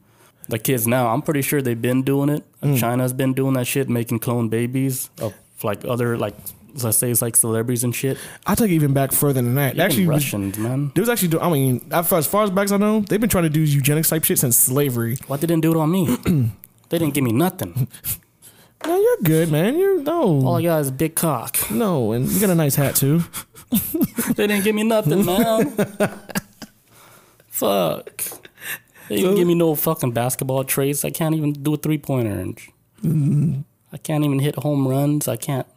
the 0.48 0.58
kids 0.58 0.88
now. 0.88 1.10
I'm 1.14 1.22
pretty 1.22 1.42
sure 1.42 1.62
they've 1.62 1.82
been 1.82 2.04
doing 2.04 2.30
it. 2.30 2.44
Mm. 2.62 2.80
China's 2.80 3.12
been 3.14 3.34
doing 3.34 3.54
that 3.56 3.68
shit, 3.68 3.90
making 3.90 4.20
clone 4.20 4.48
babies 4.48 5.10
of 5.22 5.34
like 5.64 5.84
other 5.86 6.18
like 6.18 6.36
let's 6.82 6.98
say 6.98 7.12
it's 7.12 7.22
like 7.22 7.36
celebrities 7.36 7.84
and 7.84 7.94
shit. 7.94 8.18
I 8.48 8.56
take 8.56 8.72
it 8.72 8.76
even 8.76 8.94
back 8.94 9.12
further 9.12 9.42
than 9.42 9.56
that. 9.56 9.74
Even 9.74 9.82
actually, 9.86 10.08
was- 10.08 10.24
Russians, 10.24 10.58
man. 10.58 10.92
there 10.96 11.02
was 11.02 11.10
actually. 11.10 11.38
I 11.40 11.50
mean, 11.52 11.86
as 11.92 12.08
far, 12.08 12.20
as 12.20 12.28
far 12.28 12.44
as 12.44 12.52
back 12.52 12.66
as 12.66 12.72
I 12.72 12.78
know, 12.78 13.02
they've 13.02 13.20
been 13.20 13.30
trying 13.30 13.44
to 13.46 13.50
do 13.50 13.62
eugenics 13.62 14.10
type 14.10 14.24
shit 14.24 14.40
since 14.40 14.56
slavery. 14.58 15.18
Why 15.28 15.38
they 15.38 15.48
didn't 15.48 15.62
do 15.64 15.72
it 15.72 15.78
on 15.78 15.92
me? 15.92 16.18
they 16.90 16.98
didn't 17.00 17.14
give 17.14 17.24
me 17.24 17.32
nothing. 17.32 17.88
No, 18.86 18.96
you're 18.98 19.18
good, 19.24 19.52
man. 19.52 19.78
You're 19.78 20.02
no, 20.02 20.22
All 20.22 20.56
I 20.56 20.62
got 20.62 20.80
is 20.80 20.90
big 20.90 21.14
cock. 21.14 21.58
no, 21.70 22.14
and 22.14 22.30
you 22.30 22.40
got 22.40 22.50
a 22.50 22.56
nice 22.56 22.76
hat 22.76 22.96
too. 22.96 23.24
They 24.36 24.48
didn't 24.48 24.64
give 24.64 24.74
me 24.74 24.84
nothing, 24.84 25.26
man. 25.26 25.76
Fuck. 27.48 28.24
They 29.10 29.18
didn't 29.18 29.36
give 29.36 29.48
me 29.48 29.56
no 29.56 29.76
fucking 29.76 30.12
basketball 30.12 30.64
traits. 30.64 31.04
I 31.04 31.10
can't 31.10 31.36
even 31.36 31.54
do 31.54 31.74
a 31.74 31.78
three 31.78 31.98
pointer. 31.98 32.32
Mm-hmm. 33.04 33.62
I 33.92 33.98
can't 33.98 34.24
even 34.24 34.40
hit 34.40 34.56
home 34.56 34.88
runs. 34.88 35.28
I 35.28 35.36
can't. 35.36 35.68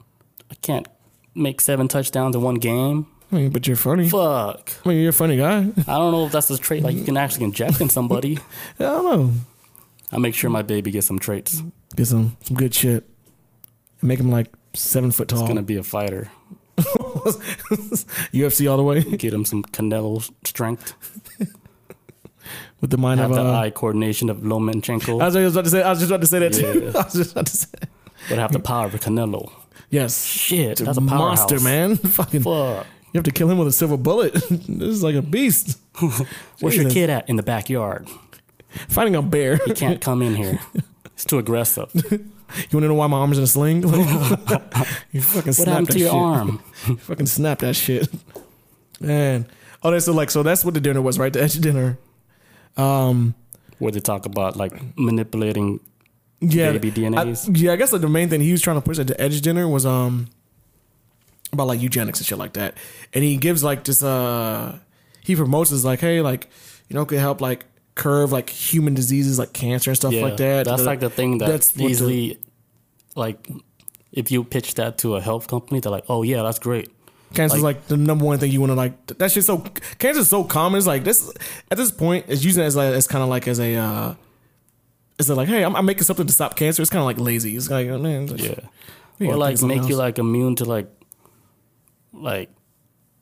I 0.50 0.54
can't 0.62 0.86
make 1.34 1.60
seven 1.60 1.88
touchdowns 1.88 2.36
in 2.36 2.42
one 2.42 2.56
game. 2.56 3.06
I 3.32 3.36
mean, 3.36 3.50
but 3.50 3.66
you're 3.66 3.76
funny. 3.76 4.08
Fuck. 4.08 4.70
I 4.84 4.88
mean, 4.90 4.98
you're 5.00 5.10
a 5.10 5.12
funny 5.14 5.38
guy. 5.38 5.60
I 5.88 5.98
don't 5.98 6.12
know 6.12 6.26
if 6.26 6.32
that's 6.32 6.50
a 6.50 6.58
trait 6.58 6.82
like 6.82 6.94
you 6.94 7.04
can 7.04 7.16
actually 7.16 7.44
inject 7.46 7.80
in 7.80 7.88
somebody. 7.88 8.38
I 8.78 8.84
don't 8.84 9.04
know. 9.04 9.32
I 10.12 10.18
make 10.18 10.34
sure 10.34 10.50
my 10.50 10.62
baby 10.62 10.90
gets 10.90 11.06
some 11.06 11.18
traits. 11.18 11.62
Get 11.96 12.06
some 12.06 12.36
some 12.42 12.56
good 12.56 12.74
shit. 12.74 13.08
Make 14.02 14.18
him 14.20 14.30
like 14.30 14.52
seven 14.74 15.10
foot 15.10 15.28
tall. 15.28 15.40
It's 15.40 15.48
gonna 15.48 15.62
be 15.62 15.76
a 15.76 15.82
fighter. 15.82 16.30
UFC 18.32 18.70
all 18.70 18.76
the 18.76 18.82
way 18.82 19.02
Get 19.02 19.32
him 19.32 19.44
some 19.44 19.62
Canelo 19.62 20.28
strength. 20.44 20.94
with 22.80 22.90
the 22.90 22.96
mind 22.98 23.20
Have 23.20 23.30
of. 23.30 23.36
the 23.36 23.42
Uh, 23.44 23.52
eye 23.60 23.70
coordination 23.70 24.28
of 24.30 24.38
Lomachenko. 24.38 25.20
I 25.20 25.26
was 25.26 25.34
just 25.34 25.54
about 25.54 25.64
to 25.64 25.70
say. 25.70 25.82
I 25.82 25.90
was 25.90 25.98
just 26.00 26.10
about 26.10 26.20
to 26.22 26.26
say 26.26 26.38
that 26.40 26.52
too. 26.52 26.80
Yeah. 26.84 26.90
I 27.00 27.04
was 27.04 27.12
just 27.14 27.32
about 27.32 27.46
to 27.46 27.56
say. 27.56 27.68
but 28.28 28.38
have 28.38 28.52
the 28.52 28.58
power 28.60 28.86
of 28.86 28.92
Canelo. 28.94 29.52
Yes. 29.90 30.24
Shit, 30.24 30.78
that's 30.78 30.96
a 30.98 31.00
monster, 31.02 31.60
man. 31.60 31.96
Fucking. 32.18 32.42
Fuck. 32.42 32.86
You 33.12 33.18
have 33.18 33.24
to 33.24 33.30
kill 33.30 33.50
him 33.50 33.58
with 33.58 33.68
a 33.68 33.72
silver 33.72 33.98
bullet. 33.98 34.32
this 34.32 34.88
is 34.88 35.02
like 35.02 35.14
a 35.14 35.20
beast. 35.22 35.78
Where's 36.60 36.76
your 36.76 36.88
kid 36.90 37.10
at? 37.10 37.28
In 37.28 37.36
the 37.36 37.42
backyard. 37.42 38.08
Fighting 38.88 39.14
a 39.16 39.22
bear. 39.22 39.56
He 39.66 39.72
can't 39.74 40.00
come 40.08 40.22
in 40.22 40.34
here. 40.34 40.58
It's 41.14 41.24
too 41.24 41.38
aggressive. 41.38 41.90
You 41.94 42.18
want 42.72 42.84
to 42.84 42.88
know 42.88 42.94
why 42.94 43.06
my 43.06 43.18
arm's 43.18 43.38
in 43.38 43.44
a 43.44 43.46
sling? 43.46 43.82
you 43.82 45.20
fucking 45.22 45.46
What 45.46 45.54
snap 45.54 45.68
happened 45.68 45.86
that 45.86 45.92
to 45.92 45.98
your 45.98 46.08
shit. 46.08 46.14
arm? 46.14 46.58
fucking 46.98 47.26
snap 47.26 47.58
that 47.60 47.74
shit. 47.74 48.08
Man. 49.00 49.46
Oh, 49.82 49.90
that's 49.90 50.04
so 50.04 50.12
like 50.12 50.30
so 50.30 50.42
that's 50.42 50.64
what 50.64 50.74
the 50.74 50.80
dinner 50.80 51.00
was, 51.02 51.18
right? 51.18 51.32
The 51.32 51.42
edge 51.42 51.54
dinner. 51.60 51.98
Um 52.76 53.34
Where 53.78 53.90
they 53.92 54.00
talk 54.00 54.26
about 54.26 54.56
like 54.56 54.72
manipulating. 54.98 55.80
yeah, 56.40 56.72
Baby 56.72 56.92
DNAs. 56.92 57.48
I, 57.48 57.58
yeah, 57.58 57.72
I 57.72 57.76
guess 57.76 57.92
like 57.92 58.02
the 58.02 58.08
main 58.08 58.28
thing 58.28 58.40
he 58.40 58.52
was 58.52 58.60
trying 58.62 58.76
to 58.76 58.82
push 58.82 58.98
at 58.98 59.06
the 59.06 59.20
edge 59.20 59.40
dinner 59.40 59.66
was 59.68 59.84
um 59.86 60.28
about 61.52 61.66
like 61.66 61.80
eugenics 61.80 62.18
and 62.20 62.26
shit 62.26 62.38
like 62.38 62.52
that. 62.54 62.74
And 63.12 63.24
he 63.24 63.36
gives 63.36 63.62
like 63.64 63.84
this 63.84 64.02
uh 64.02 64.78
he 65.20 65.36
promotes 65.36 65.70
this 65.70 65.84
like, 65.84 66.00
hey, 66.00 66.20
like, 66.20 66.48
you 66.88 66.94
know, 66.96 67.04
could 67.06 67.18
help 67.18 67.40
like 67.40 67.64
curve 67.94 68.32
like 68.32 68.48
human 68.50 68.94
diseases 68.94 69.38
like 69.38 69.52
cancer 69.52 69.90
and 69.90 69.96
stuff 69.96 70.12
Yeah, 70.12 70.22
like 70.22 70.36
that. 70.38 70.64
That's 70.64 70.82
like 70.84 71.00
the 71.00 71.10
thing 71.10 71.38
that 71.38 71.48
That's 71.48 71.72
the- 71.72 71.84
easily, 71.84 72.38
like, 73.14 73.48
if 74.12 74.30
you 74.30 74.44
pitch 74.44 74.74
that 74.74 74.98
to 74.98 75.16
a 75.16 75.20
health 75.20 75.46
company, 75.48 75.80
they're 75.80 75.92
like, 75.92 76.04
"Oh 76.08 76.22
yeah, 76.22 76.42
that's 76.42 76.58
great." 76.58 76.90
Cancer's 77.34 77.62
like, 77.62 77.86
the 77.86 77.96
number 77.96 78.26
one 78.26 78.38
thing 78.38 78.50
you 78.52 78.60
want 78.60 78.70
to 78.72 78.74
like. 78.74 79.06
That's 79.06 79.32
just 79.32 79.46
so 79.46 79.58
cancer's 79.98 80.28
so 80.28 80.44
common. 80.44 80.76
It's 80.78 80.86
like 80.86 81.02
this 81.04 81.32
at 81.70 81.78
this 81.78 81.90
point, 81.90 82.26
it's 82.28 82.44
using 82.44 82.62
it 82.62 82.66
as 82.66 82.76
like 82.76 82.92
as 82.92 83.06
kind 83.06 83.22
of 83.22 83.30
like 83.30 83.48
as 83.48 83.58
a 83.58 83.74
uh 83.76 84.14
instead 85.18 85.32
of 85.32 85.38
like, 85.38 85.48
hey, 85.48 85.64
I'm, 85.64 85.74
I'm 85.74 85.86
making 85.86 86.02
something 86.04 86.26
to 86.26 86.32
stop 86.32 86.56
cancer. 86.56 86.82
It's 86.82 86.90
kind 86.90 87.00
of 87.00 87.06
like 87.06 87.18
lazy. 87.18 87.56
It's 87.56 87.70
like, 87.70 87.88
oh, 87.88 87.98
man, 87.98 88.24
it's 88.24 88.32
like, 88.32 88.42
Yeah. 88.42 88.60
we 89.18 89.28
or 89.28 89.36
like 89.36 89.62
make 89.62 89.88
you 89.88 89.96
like 89.96 90.18
immune 90.18 90.56
to 90.56 90.64
like 90.66 90.88
like 92.12 92.50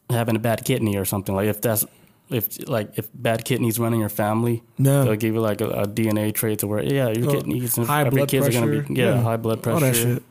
having 0.08 0.34
a 0.36 0.40
bad 0.40 0.64
kidney 0.64 0.96
or 0.96 1.04
something. 1.04 1.34
Like 1.34 1.46
if 1.48 1.60
that's 1.60 1.84
if 2.30 2.68
like 2.68 2.96
if 2.96 3.08
bad 3.14 3.44
kidneys 3.44 3.78
run 3.78 3.92
in 3.94 4.00
your 4.00 4.08
family, 4.08 4.62
No. 4.78 5.04
they'll 5.04 5.16
give 5.16 5.34
you 5.34 5.40
like 5.40 5.60
a, 5.60 5.68
a 5.68 5.86
DNA 5.86 6.32
trait 6.34 6.60
to 6.60 6.66
where 6.66 6.82
yeah 6.82 7.08
your 7.08 7.28
Oh, 7.28 7.32
kidneys 7.32 7.76
and 7.78 7.86
high 7.86 8.08
blood 8.08 8.28
kids 8.28 8.46
are 8.48 8.52
gonna 8.52 8.80
be 8.80 8.94
yeah, 8.94 9.14
Yeah. 9.16 9.22
high 9.22 9.36
blood 9.36 9.62
pressure, 9.62 9.74
all 9.74 9.80
that 9.80 9.96
shit. 9.96 10.22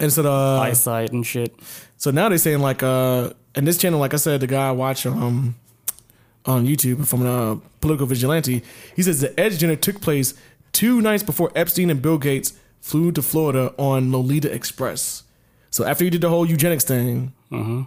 And 0.00 0.12
so, 0.12 0.22
uh, 0.30 0.58
eyesight 0.60 1.12
and 1.12 1.24
shit. 1.26 1.54
So 1.96 2.10
now 2.10 2.28
they're 2.28 2.38
saying 2.38 2.60
like 2.60 2.82
uh 2.82 3.30
and 3.54 3.66
this 3.66 3.78
channel, 3.78 4.00
like 4.00 4.14
I 4.14 4.16
said, 4.18 4.40
the 4.40 4.46
guy 4.46 4.68
I 4.68 4.72
watch 4.72 5.06
um 5.06 5.54
on 6.44 6.66
YouTube 6.66 7.06
from 7.06 7.24
a 7.24 7.60
political 7.80 8.06
vigilante, 8.06 8.62
he 8.96 9.02
says 9.02 9.20
the 9.20 9.38
Edge 9.38 9.58
dinner 9.58 9.76
took 9.76 10.00
place 10.00 10.34
two 10.72 11.00
nights 11.00 11.22
before 11.22 11.52
Epstein 11.54 11.90
and 11.90 12.02
Bill 12.02 12.18
Gates 12.18 12.54
flew 12.80 13.12
to 13.12 13.22
Florida 13.22 13.72
on 13.78 14.10
Lolita 14.10 14.52
Express. 14.52 15.22
So 15.70 15.84
after 15.84 16.02
he 16.04 16.10
did 16.10 16.20
the 16.20 16.28
whole 16.30 16.46
eugenics 16.46 16.84
thing, 16.84 17.32
hmm 17.50 17.82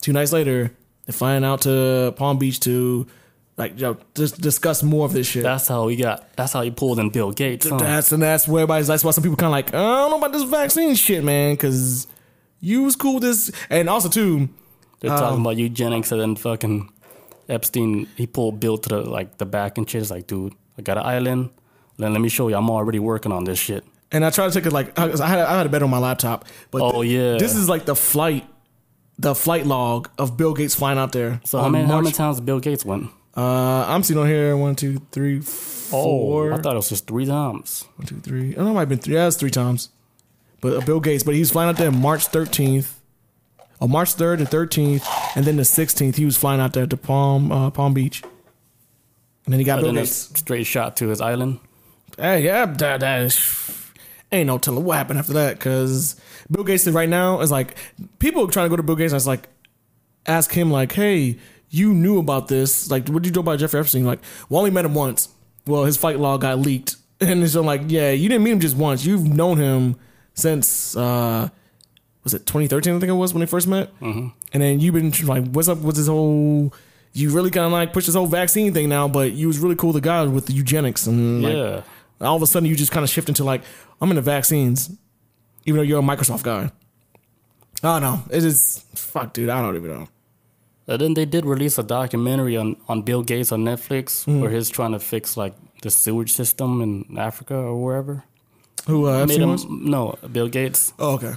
two 0.00 0.12
nights 0.12 0.32
later, 0.32 0.70
they're 1.06 1.12
flying 1.12 1.44
out 1.44 1.62
to 1.62 2.12
Palm 2.16 2.38
Beach 2.38 2.60
to 2.60 3.06
like 3.56 3.76
just 3.76 4.40
discuss 4.40 4.82
more 4.82 5.04
of 5.06 5.12
this 5.12 5.26
shit. 5.28 5.42
That's 5.44 5.68
how 5.68 5.86
he 5.88 5.96
got. 5.96 6.34
That's 6.36 6.52
how 6.52 6.62
he 6.62 6.70
pulled 6.70 6.98
in 6.98 7.10
Bill 7.10 7.30
Gates. 7.32 7.68
huh? 7.68 7.76
That's 7.76 8.10
and 8.12 8.22
that's 8.22 8.48
where 8.48 8.62
everybody's. 8.62 8.86
That's 8.88 9.04
why 9.04 9.10
some 9.12 9.22
people 9.22 9.36
kind 9.36 9.48
of 9.48 9.52
like, 9.52 9.68
I 9.68 9.78
don't 9.78 10.10
know 10.10 10.18
about 10.18 10.32
this 10.32 10.42
vaccine 10.42 10.94
shit, 10.94 11.22
man, 11.22 11.54
because 11.54 12.06
you 12.60 12.82
was 12.82 12.96
cool 12.96 13.14
with 13.14 13.22
this, 13.22 13.50
and 13.70 13.88
also 13.88 14.08
too, 14.08 14.48
They're 15.00 15.12
Um, 15.12 15.18
talking 15.18 15.40
about 15.42 15.56
eugenics 15.56 16.10
and 16.12 16.20
then 16.20 16.34
fucking 16.36 16.90
Epstein. 17.48 18.08
He 18.16 18.26
pulled 18.26 18.58
Bill 18.60 18.78
to 18.78 18.88
the 18.88 19.00
like 19.02 19.38
the 19.38 19.46
back 19.46 19.78
and 19.78 19.88
shit. 19.88 20.02
It's 20.02 20.10
like, 20.10 20.26
dude, 20.26 20.54
I 20.78 20.82
got 20.82 20.96
an 20.98 21.04
island. 21.04 21.50
Then 21.98 22.12
let 22.12 22.20
me 22.20 22.28
show 22.28 22.48
you. 22.48 22.56
I'm 22.56 22.70
already 22.70 22.98
working 22.98 23.30
on 23.32 23.44
this 23.44 23.58
shit. 23.58 23.84
And 24.10 24.24
I 24.24 24.30
tried 24.30 24.48
to 24.48 24.54
take 24.54 24.66
it 24.66 24.72
like 24.72 24.98
I 24.98 25.08
had 25.08 25.40
I 25.40 25.56
had 25.58 25.66
it 25.66 25.68
better 25.70 25.84
on 25.84 25.90
my 25.90 25.98
laptop. 25.98 26.44
But 26.70 26.82
Oh, 26.82 27.02
yeah. 27.02 27.36
this 27.36 27.54
is 27.54 27.68
like 27.68 27.84
the 27.84 27.94
flight, 27.94 28.46
the 29.18 29.34
flight 29.34 29.66
log 29.66 30.08
of 30.18 30.36
Bill 30.36 30.54
Gates 30.54 30.74
flying 30.74 30.98
out 30.98 31.12
there. 31.12 31.40
So 31.44 31.58
how 31.58 31.64
on 31.66 31.72
many, 31.72 31.86
how 31.86 32.00
many 32.00 32.12
times 32.12 32.40
Bill 32.40 32.60
Gates 32.60 32.84
went? 32.84 33.10
Uh, 33.36 33.84
I'm 33.86 34.02
seeing 34.02 34.18
on 34.18 34.26
here 34.26 34.56
one, 34.56 34.76
two, 34.76 35.00
three, 35.12 35.40
four. 35.40 36.52
Oh, 36.52 36.54
I 36.56 36.60
thought 36.60 36.72
it 36.74 36.76
was 36.76 36.88
just 36.88 37.06
three 37.06 37.26
times. 37.26 37.84
One, 37.96 38.06
two, 38.06 38.16
three. 38.20 38.50
I 38.52 38.54
don't 38.56 38.64
know, 38.66 38.70
it 38.70 38.74
might 38.74 38.80
have 38.80 38.88
been 38.88 38.98
three. 38.98 39.14
Yeah, 39.14 39.26
it's 39.26 39.36
three 39.36 39.50
times. 39.50 39.88
But 40.60 40.74
uh, 40.82 40.86
Bill 40.86 41.00
Gates, 41.00 41.22
but 41.24 41.34
he 41.34 41.40
was 41.40 41.50
flying 41.50 41.68
out 41.68 41.76
there 41.76 41.90
March 41.90 42.28
13th, 42.28 42.92
on 43.80 43.90
March 43.90 44.14
3rd 44.14 44.38
and 44.38 44.48
13th, 44.48 45.04
and 45.36 45.44
then 45.44 45.56
the 45.56 45.62
16th 45.64 46.14
he 46.16 46.24
was 46.24 46.36
flying 46.36 46.60
out 46.60 46.72
there 46.72 46.86
to 46.86 46.96
Palm 46.96 47.50
uh, 47.52 47.70
Palm 47.70 47.92
Beach. 47.92 48.22
And 49.44 49.52
then 49.52 49.58
he 49.58 49.64
got 49.64 49.78
And 49.78 49.84
Bill 49.86 49.92
then 49.94 50.02
a 50.04 50.06
Gates. 50.06 50.30
straight 50.38 50.64
shot 50.64 50.96
to 50.98 51.08
his 51.08 51.20
island. 51.20 51.58
Hey, 52.16 52.44
yeah, 52.44 52.64
that, 52.66 53.00
that 53.00 53.22
is, 53.22 53.83
ain't 54.34 54.46
no 54.46 54.58
telling 54.58 54.84
what 54.84 54.96
happened 54.96 55.18
after 55.18 55.32
that. 55.34 55.58
Because 55.58 56.20
Bill 56.50 56.64
Gates 56.64 56.86
right 56.88 57.08
now 57.08 57.40
is 57.40 57.50
like 57.50 57.76
people 58.18 58.44
are 58.44 58.50
trying 58.50 58.66
to 58.66 58.70
go 58.70 58.76
to 58.76 58.82
Bill 58.82 58.96
Gates. 58.96 59.12
and 59.12 59.18
it's 59.18 59.26
like 59.26 59.48
ask 60.26 60.52
him 60.52 60.70
like, 60.70 60.92
hey, 60.92 61.38
you 61.70 61.92
knew 61.92 62.18
about 62.18 62.48
this? 62.48 62.90
Like, 62.90 63.08
what 63.08 63.22
did 63.22 63.30
you 63.30 63.34
know 63.34 63.40
about 63.40 63.58
Jeffrey 63.58 63.80
Epstein? 63.80 64.04
Like, 64.04 64.20
we 64.48 64.56
only 64.56 64.70
met 64.70 64.84
him 64.84 64.94
once. 64.94 65.28
Well, 65.66 65.84
his 65.84 65.96
fight 65.96 66.18
log 66.18 66.42
got 66.42 66.58
leaked, 66.58 66.96
and 67.20 67.42
it's 67.42 67.54
like, 67.54 67.82
yeah, 67.86 68.10
you 68.10 68.28
didn't 68.28 68.44
meet 68.44 68.52
him 68.52 68.60
just 68.60 68.76
once. 68.76 69.04
You've 69.04 69.26
known 69.26 69.58
him 69.58 69.96
since 70.34 70.96
uh 70.96 71.48
was 72.24 72.32
it 72.32 72.46
2013? 72.46 72.96
I 72.96 72.98
think 72.98 73.10
it 73.10 73.12
was 73.12 73.34
when 73.34 73.40
they 73.40 73.46
first 73.46 73.68
met. 73.68 73.94
Mm-hmm. 74.00 74.28
And 74.54 74.62
then 74.62 74.80
you've 74.80 74.94
been 74.94 75.12
like, 75.26 75.46
what's 75.48 75.68
up 75.68 75.78
with 75.78 75.96
this 75.96 76.08
whole? 76.08 76.72
You 77.12 77.30
really 77.30 77.50
kind 77.50 77.66
of 77.66 77.72
like 77.72 77.92
push 77.92 78.06
this 78.06 78.14
whole 78.14 78.26
vaccine 78.26 78.72
thing 78.72 78.88
now, 78.88 79.06
but 79.06 79.32
you 79.32 79.46
was 79.46 79.58
really 79.58 79.76
cool 79.76 79.92
the 79.92 80.00
guy 80.00 80.24
with 80.24 80.46
the 80.46 80.54
eugenics 80.54 81.06
and 81.06 81.42
like, 81.42 81.52
yeah. 81.52 81.82
All 82.20 82.36
of 82.36 82.42
a 82.42 82.46
sudden 82.46 82.68
you 82.68 82.76
just 82.76 82.92
kind 82.92 83.04
of 83.04 83.10
shift 83.10 83.28
into 83.28 83.44
like 83.44 83.62
I'm 84.00 84.10
into 84.10 84.22
vaccines, 84.22 84.90
even 85.64 85.76
though 85.78 85.82
you're 85.82 86.00
a 86.00 86.02
Microsoft 86.02 86.42
guy. 86.42 86.70
I 87.82 87.98
don't 88.00 88.02
know. 88.02 88.22
It 88.36 88.44
is 88.44 88.84
fuck, 88.94 89.32
dude. 89.32 89.48
I 89.50 89.60
don't 89.60 89.76
even 89.76 89.90
know. 89.90 90.08
And 90.86 91.00
then 91.00 91.14
they 91.14 91.24
did 91.24 91.44
release 91.46 91.78
a 91.78 91.82
documentary 91.82 92.56
on, 92.56 92.76
on 92.88 93.02
Bill 93.02 93.22
Gates 93.22 93.52
on 93.52 93.64
Netflix 93.64 94.24
Hmm. 94.24 94.40
where 94.40 94.50
he's 94.50 94.68
trying 94.70 94.92
to 94.92 94.98
fix 94.98 95.36
like 95.36 95.54
the 95.82 95.90
sewage 95.90 96.32
system 96.32 96.80
in 96.82 97.18
Africa 97.18 97.54
or 97.54 97.82
wherever. 97.82 98.24
Who 98.86 99.06
uh, 99.08 99.24
Made 99.26 99.40
him, 99.40 99.50
was? 99.52 99.64
no, 99.66 100.18
Bill 100.30 100.48
Gates. 100.48 100.92
Oh, 100.98 101.14
okay. 101.14 101.32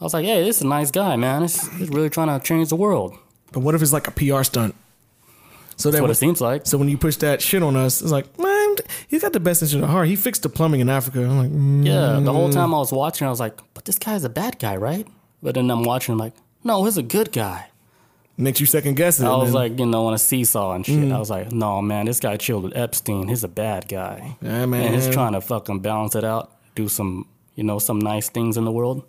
I 0.00 0.04
was 0.04 0.12
like, 0.14 0.24
hey, 0.26 0.44
this 0.44 0.56
is 0.56 0.62
a 0.62 0.66
nice 0.66 0.90
guy, 0.90 1.16
man. 1.16 1.42
He's, 1.42 1.66
he's 1.78 1.88
really 1.88 2.10
trying 2.10 2.28
to 2.38 2.44
change 2.46 2.68
the 2.68 2.76
world. 2.76 3.16
But 3.52 3.60
what 3.60 3.74
if 3.74 3.80
it's 3.82 3.92
like 3.92 4.06
a 4.06 4.10
PR 4.10 4.42
stunt? 4.44 4.74
So 5.76 5.88
That's 5.90 5.94
then, 5.94 6.02
what 6.02 6.08
when- 6.08 6.10
it 6.12 6.14
seems 6.16 6.40
like. 6.40 6.66
so 6.66 6.76
when 6.78 6.88
you 6.88 6.98
push 6.98 7.16
that 7.16 7.40
shit 7.40 7.62
on 7.62 7.74
us, 7.74 8.02
it's 8.02 8.10
like, 8.12 8.26
man, 8.38 8.57
he's 9.08 9.22
got 9.22 9.32
the 9.32 9.40
best 9.40 9.62
interest 9.62 9.82
at 9.82 9.88
heart. 9.90 10.08
He 10.08 10.16
fixed 10.16 10.42
the 10.42 10.48
plumbing 10.48 10.80
in 10.80 10.88
Africa. 10.88 11.20
I'm 11.24 11.38
like, 11.38 11.50
mm, 11.50 11.86
Yeah, 11.86 12.20
the 12.20 12.32
whole 12.32 12.50
time 12.50 12.74
I 12.74 12.78
was 12.78 12.92
watching, 12.92 13.26
I 13.26 13.30
was 13.30 13.40
like, 13.40 13.58
but 13.74 13.84
this 13.84 13.98
guy's 13.98 14.24
a 14.24 14.28
bad 14.28 14.58
guy, 14.58 14.76
right? 14.76 15.06
But 15.42 15.54
then 15.54 15.70
I'm 15.70 15.82
watching, 15.84 16.12
I'm 16.12 16.18
like, 16.18 16.34
no, 16.64 16.84
he's 16.84 16.96
a 16.96 17.02
good 17.02 17.30
guy. 17.32 17.68
makes 18.36 18.60
you 18.60 18.66
second 18.66 18.94
guess 18.96 19.20
it. 19.20 19.24
I 19.26 19.36
was 19.36 19.46
then- 19.46 19.54
like, 19.54 19.78
you 19.78 19.86
know, 19.86 20.06
on 20.06 20.14
a 20.14 20.18
seesaw 20.18 20.72
and 20.74 20.84
shit. 20.86 21.12
I 21.12 21.18
was 21.18 21.30
like, 21.30 21.52
no, 21.52 21.80
man, 21.82 22.06
this 22.06 22.20
guy 22.20 22.36
chilled 22.36 22.64
with 22.64 22.76
Epstein. 22.76 23.28
He's 23.28 23.44
a 23.44 23.48
bad 23.48 23.88
guy. 23.88 24.36
Yeah, 24.40 24.66
man. 24.66 24.86
And 24.86 24.94
he's 24.94 25.08
trying 25.08 25.32
to 25.34 25.40
fucking 25.40 25.80
balance 25.80 26.14
it 26.14 26.24
out, 26.24 26.50
do 26.74 26.88
some, 26.88 27.26
you 27.54 27.64
know, 27.64 27.78
some 27.78 27.98
nice 28.00 28.28
things 28.28 28.56
in 28.56 28.64
the 28.64 28.72
world. 28.72 29.04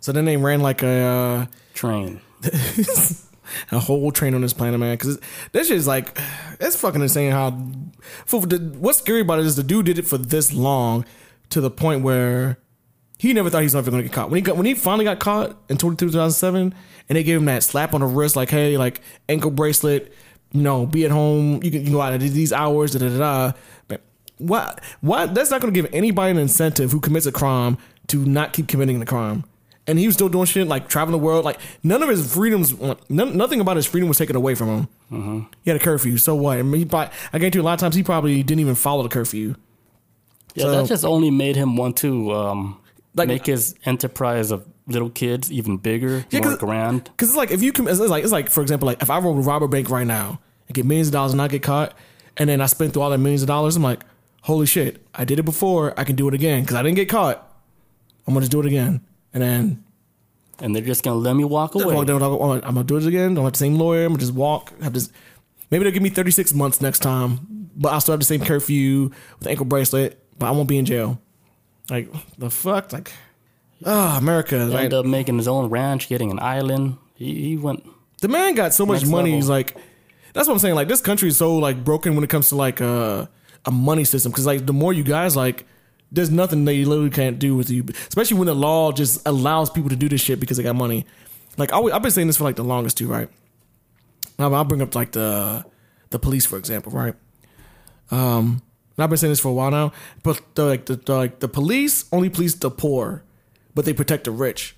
so 0.00 0.12
then 0.12 0.24
they 0.24 0.36
ran 0.36 0.60
like 0.60 0.82
a. 0.82 0.88
Uh, 0.88 1.46
Train. 1.74 2.20
a 3.70 3.78
whole 3.78 4.10
train 4.10 4.34
on 4.34 4.40
this 4.40 4.52
planet, 4.52 4.78
man. 4.80 4.94
Because 4.94 5.18
that 5.52 5.66
shit 5.66 5.76
is 5.76 5.86
like, 5.86 6.18
it's 6.60 6.76
fucking 6.76 7.02
insane 7.02 7.30
how. 7.30 7.50
What's 8.30 8.98
scary 8.98 9.20
about 9.20 9.38
it 9.40 9.46
is 9.46 9.56
the 9.56 9.62
dude 9.62 9.86
did 9.86 9.98
it 9.98 10.06
for 10.06 10.18
this 10.18 10.52
long, 10.52 11.04
to 11.50 11.60
the 11.60 11.70
point 11.70 12.02
where 12.02 12.58
he 13.18 13.32
never 13.32 13.48
thought 13.48 13.60
he 13.60 13.64
was 13.64 13.74
ever 13.74 13.90
going 13.90 14.02
to 14.02 14.08
get 14.08 14.14
caught. 14.14 14.30
When 14.30 14.36
he 14.38 14.42
got 14.42 14.56
when 14.56 14.66
he 14.66 14.74
finally 14.74 15.04
got 15.04 15.18
caught 15.18 15.56
in 15.68 15.78
22, 15.78 16.06
2007, 16.06 16.74
and 17.08 17.16
they 17.16 17.22
gave 17.22 17.38
him 17.38 17.44
that 17.46 17.62
slap 17.62 17.94
on 17.94 18.00
the 18.00 18.06
wrist, 18.06 18.36
like, 18.36 18.50
hey, 18.50 18.76
like 18.76 19.00
ankle 19.28 19.50
bracelet, 19.50 20.12
you 20.52 20.62
know, 20.62 20.86
be 20.86 21.04
at 21.04 21.10
home, 21.10 21.62
you 21.62 21.70
can, 21.70 21.80
you 21.80 21.84
can 21.84 21.92
go 21.92 22.00
out 22.00 22.12
at 22.12 22.20
these 22.20 22.52
hours, 22.52 22.92
da 22.92 22.98
da 22.98 23.18
da. 23.18 23.52
But 23.88 24.02
what? 24.38 24.80
What? 25.00 25.34
That's 25.34 25.50
not 25.50 25.60
going 25.60 25.72
to 25.72 25.80
give 25.80 25.92
anybody 25.94 26.32
an 26.32 26.38
incentive 26.38 26.92
who 26.92 27.00
commits 27.00 27.26
a 27.26 27.32
crime 27.32 27.78
to 28.08 28.24
not 28.24 28.52
keep 28.52 28.68
committing 28.68 29.00
the 29.00 29.06
crime. 29.06 29.44
And 29.86 29.98
he 29.98 30.06
was 30.06 30.14
still 30.14 30.30
doing 30.30 30.46
shit 30.46 30.66
like 30.66 30.88
traveling 30.88 31.12
the 31.18 31.24
world. 31.24 31.44
Like 31.44 31.58
none 31.82 32.02
of 32.02 32.08
his 32.08 32.32
freedoms, 32.34 32.74
none, 33.10 33.36
nothing 33.36 33.60
about 33.60 33.76
his 33.76 33.84
freedom 33.86 34.08
was 34.08 34.16
taken 34.16 34.34
away 34.34 34.54
from 34.54 34.68
him. 34.68 34.88
Mm-hmm. 35.12 35.40
He 35.62 35.70
had 35.70 35.78
a 35.80 35.84
curfew. 35.84 36.16
So 36.16 36.34
what? 36.34 36.58
I 36.58 36.62
mean, 36.62 36.80
he 36.80 36.84
probably, 36.86 37.14
I 37.32 37.38
guarantee 37.38 37.58
you, 37.58 37.62
a 37.62 37.66
lot 37.66 37.74
of 37.74 37.80
times 37.80 37.94
he 37.94 38.02
probably 38.02 38.42
didn't 38.42 38.60
even 38.60 38.74
follow 38.76 39.02
the 39.02 39.08
curfew. 39.10 39.54
Yeah, 40.54 40.64
So- 40.64 40.70
that 40.82 40.88
just 40.88 41.04
only 41.04 41.30
made 41.30 41.56
him 41.56 41.76
want 41.76 41.98
to 41.98 42.32
um, 42.32 42.78
Like- 43.14 43.28
make 43.28 43.44
his 43.46 43.74
enterprise 43.84 44.50
of 44.50 44.66
little 44.86 45.10
kids 45.10 45.50
even 45.52 45.76
bigger, 45.78 46.24
Yeah, 46.30 46.40
more 46.40 46.56
grand. 46.56 47.04
Because 47.04 47.28
it's 47.30 47.36
like 47.36 47.50
if 47.50 47.62
you 47.62 47.72
com- 47.72 47.88
it's 47.88 47.98
like 48.00 48.22
it's 48.22 48.32
like 48.32 48.50
for 48.50 48.60
example, 48.62 48.86
like 48.86 49.02
if 49.02 49.08
I 49.10 49.18
roll 49.18 49.36
a 49.38 49.40
robber 49.42 49.66
bank 49.68 49.88
right 49.90 50.06
now 50.06 50.40
and 50.68 50.74
get 50.74 50.84
millions 50.84 51.08
of 51.08 51.12
dollars 51.12 51.32
and 51.32 51.38
not 51.38 51.50
get 51.50 51.62
caught, 51.62 51.94
and 52.36 52.48
then 52.50 52.60
I 52.60 52.66
spend 52.66 52.92
through 52.92 53.02
all 53.02 53.10
that 53.10 53.18
millions 53.18 53.42
of 53.42 53.48
dollars, 53.48 53.76
I'm 53.76 53.82
like, 53.82 54.02
holy 54.42 54.66
shit, 54.66 55.02
I 55.14 55.24
did 55.24 55.38
it 55.38 55.44
before, 55.44 55.92
I 55.98 56.04
can 56.04 56.16
do 56.16 56.28
it 56.28 56.34
again 56.34 56.62
because 56.62 56.76
I 56.76 56.82
didn't 56.82 56.96
get 56.96 57.08
caught. 57.08 57.50
I'm 58.26 58.34
gonna 58.34 58.42
just 58.42 58.52
do 58.52 58.60
it 58.60 58.66
again, 58.66 59.00
and 59.34 59.42
then 59.42 59.84
And 60.60 60.74
they're 60.74 60.82
just 60.82 61.02
going 61.02 61.16
to 61.16 61.18
let 61.18 61.34
me 61.34 61.44
walk 61.44 61.74
I'm 61.74 61.82
away. 61.82 62.04
gonna, 62.06 62.24
I'm 62.24 62.60
gonna 62.74 62.84
do 62.84 62.96
it 62.96 63.06
again. 63.06 63.34
Don't 63.34 63.44
have 63.44 63.52
the 63.54 63.58
same 63.58 63.74
lawyer. 63.76 64.04
I'm 64.06 64.12
gonna 64.12 64.20
just 64.20 64.32
walk. 64.34 64.72
Have 64.80 64.92
this. 64.94 65.10
Maybe 65.70 65.84
they'll 65.84 65.92
give 65.92 66.02
me 66.02 66.10
36 66.10 66.54
months 66.54 66.80
next 66.80 67.00
time, 67.00 67.68
but 67.76 67.92
I'll 67.92 68.00
still 68.00 68.12
have 68.12 68.20
the 68.20 68.24
same 68.26 68.40
curfew 68.44 69.10
with 69.38 69.48
ankle 69.48 69.66
bracelet, 69.66 70.22
but 70.38 70.46
I 70.46 70.50
won't 70.52 70.68
be 70.68 70.78
in 70.78 70.84
jail. 70.84 71.20
Like 71.90 72.08
the 72.38 72.48
fuck, 72.50 72.92
like, 72.92 73.12
oh 73.84 74.16
America, 74.16 74.56
He 74.66 74.74
ended 74.76 74.94
up 74.94 75.04
making 75.06 75.36
his 75.36 75.48
own 75.48 75.68
ranch, 75.70 76.08
getting 76.08 76.30
an 76.30 76.38
island. 76.38 76.96
He, 77.14 77.48
he 77.48 77.56
went, 77.56 77.84
the 78.20 78.28
man 78.28 78.54
got 78.54 78.72
so 78.72 78.86
much 78.86 79.04
money. 79.04 79.30
level. 79.30 79.36
He's 79.36 79.48
like, 79.48 79.76
that's 80.32 80.46
what 80.48 80.54
I'm 80.54 80.60
saying. 80.60 80.76
Like 80.76 80.88
this 80.88 81.00
country 81.00 81.28
is 81.28 81.36
so 81.36 81.56
like 81.56 81.82
broken 81.84 82.14
when 82.14 82.22
it 82.24 82.30
comes 82.30 82.48
to 82.50 82.56
like 82.56 82.80
uh, 82.80 83.26
a 83.66 83.70
money 83.70 84.04
system. 84.04 84.30
Because 84.32 84.46
like 84.46 84.64
the 84.66 84.72
more 84.72 84.92
you 84.92 85.02
guys 85.04 85.34
like, 85.36 85.66
there's 86.14 86.30
nothing 86.30 86.64
they 86.64 86.84
literally 86.84 87.10
can't 87.10 87.38
do 87.38 87.56
with 87.56 87.70
you. 87.70 87.84
Especially 88.08 88.38
when 88.38 88.46
the 88.46 88.54
law 88.54 88.92
just 88.92 89.20
allows 89.26 89.68
people 89.70 89.90
to 89.90 89.96
do 89.96 90.08
this 90.08 90.20
shit 90.20 90.40
because 90.40 90.56
they 90.56 90.62
got 90.62 90.76
money. 90.76 91.06
Like 91.56 91.72
I, 91.72 91.78
I've 91.78 92.02
been 92.02 92.10
saying 92.10 92.26
this 92.28 92.36
for 92.36 92.44
like 92.44 92.56
the 92.56 92.64
longest 92.64 92.96
too, 92.98 93.08
right? 93.08 93.28
I'll 94.38 94.64
bring 94.64 94.82
up 94.82 94.94
like 94.94 95.12
the 95.12 95.64
the 96.10 96.18
police 96.18 96.46
for 96.46 96.56
example, 96.58 96.92
right? 96.92 97.14
Um, 98.10 98.62
and 98.96 99.02
I've 99.02 99.10
been 99.10 99.16
saying 99.16 99.32
this 99.32 99.40
for 99.40 99.48
a 99.48 99.52
while 99.52 99.70
now, 99.70 99.92
but 100.22 100.40
the, 100.54 100.64
like 100.64 100.86
the, 100.86 100.96
the 100.96 101.14
like 101.14 101.40
the 101.40 101.48
police 101.48 102.04
only 102.12 102.30
police 102.30 102.54
the 102.54 102.70
poor, 102.70 103.24
but 103.74 103.84
they 103.84 103.92
protect 103.92 104.24
the 104.24 104.30
rich. 104.30 104.76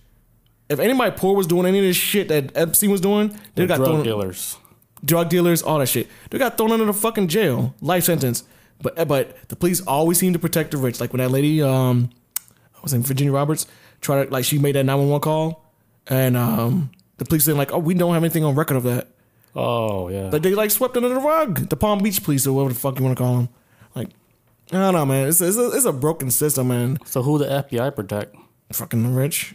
If 0.69 0.79
anybody 0.79 1.15
poor 1.17 1.37
was 1.37 1.47
doing 1.47 1.67
any 1.67 1.79
of 1.79 1.85
this 1.85 1.97
shit 1.97 2.29
that 2.29 2.57
Epstein 2.57 2.91
was 2.91 3.01
doing, 3.01 3.39
they 3.55 3.67
got 3.67 3.77
drug 3.77 3.89
thrown 3.89 4.05
dealers. 4.05 4.59
drug 5.05 5.29
dealers, 5.29 5.63
all 5.63 5.79
that 5.79 5.87
shit. 5.89 6.09
They 6.31 6.39
got 6.39 6.57
thrown 6.57 6.73
under 6.73 6.87
the 6.87 6.93
fucking 6.93 7.29
jail, 7.29 7.75
life 7.81 8.05
sentence. 8.05 8.43
But 8.81 9.09
but 9.09 9.49
the 9.49 9.57
police 9.57 9.81
always 9.83 10.19
seem 10.19 10.33
to 10.33 10.39
protect 10.39 10.73
the 10.73 10.77
rich. 10.77 11.01
Like 11.01 11.13
when 11.13 11.21
that 11.21 11.31
lady, 11.31 11.63
um, 11.63 12.11
I 12.75 12.79
was 12.83 12.93
in 12.93 13.03
Virginia 13.03 13.33
Roberts, 13.33 13.67
tried 14.01 14.27
to 14.27 14.31
like 14.31 14.45
she 14.45 14.59
made 14.59 14.75
that 14.77 14.85
nine 14.85 14.99
one 14.99 15.09
one 15.09 15.21
call, 15.21 15.65
and 16.07 16.37
um, 16.37 16.91
the 17.17 17.25
police 17.25 17.45
said 17.45 17.57
like, 17.57 17.73
oh, 17.73 17.79
we 17.79 17.95
don't 17.95 18.13
have 18.15 18.23
anything 18.23 18.45
on 18.45 18.55
record 18.55 18.77
of 18.77 18.83
that. 18.85 19.09
Oh, 19.55 20.09
yeah. 20.09 20.29
Like 20.29 20.43
they 20.43 20.55
like 20.55 20.71
swept 20.71 20.97
under 20.97 21.09
the 21.09 21.17
rug. 21.17 21.69
The 21.71 21.77
Palm 21.77 22.01
Beach 22.01 22.23
police 22.23 22.47
or 22.47 22.53
whatever 22.53 22.75
the 22.75 22.79
fuck 22.79 22.99
you 22.99 23.05
want 23.05 23.17
to 23.17 23.23
call 23.23 23.37
them. 23.37 23.49
Like 23.95 24.09
I 24.71 24.77
don't 24.77 24.95
know, 24.95 25.07
man. 25.07 25.29
It's 25.29 25.41
it's 25.41 25.57
a, 25.57 25.71
it's 25.71 25.87
a 25.87 25.93
broken 25.93 26.31
system, 26.31 26.69
man. 26.69 26.99
So 27.07 27.23
who 27.23 27.39
the 27.39 27.47
FBI 27.47 27.95
protect? 27.95 28.37
Fucking 28.73 29.03
the 29.03 29.09
rich. 29.09 29.55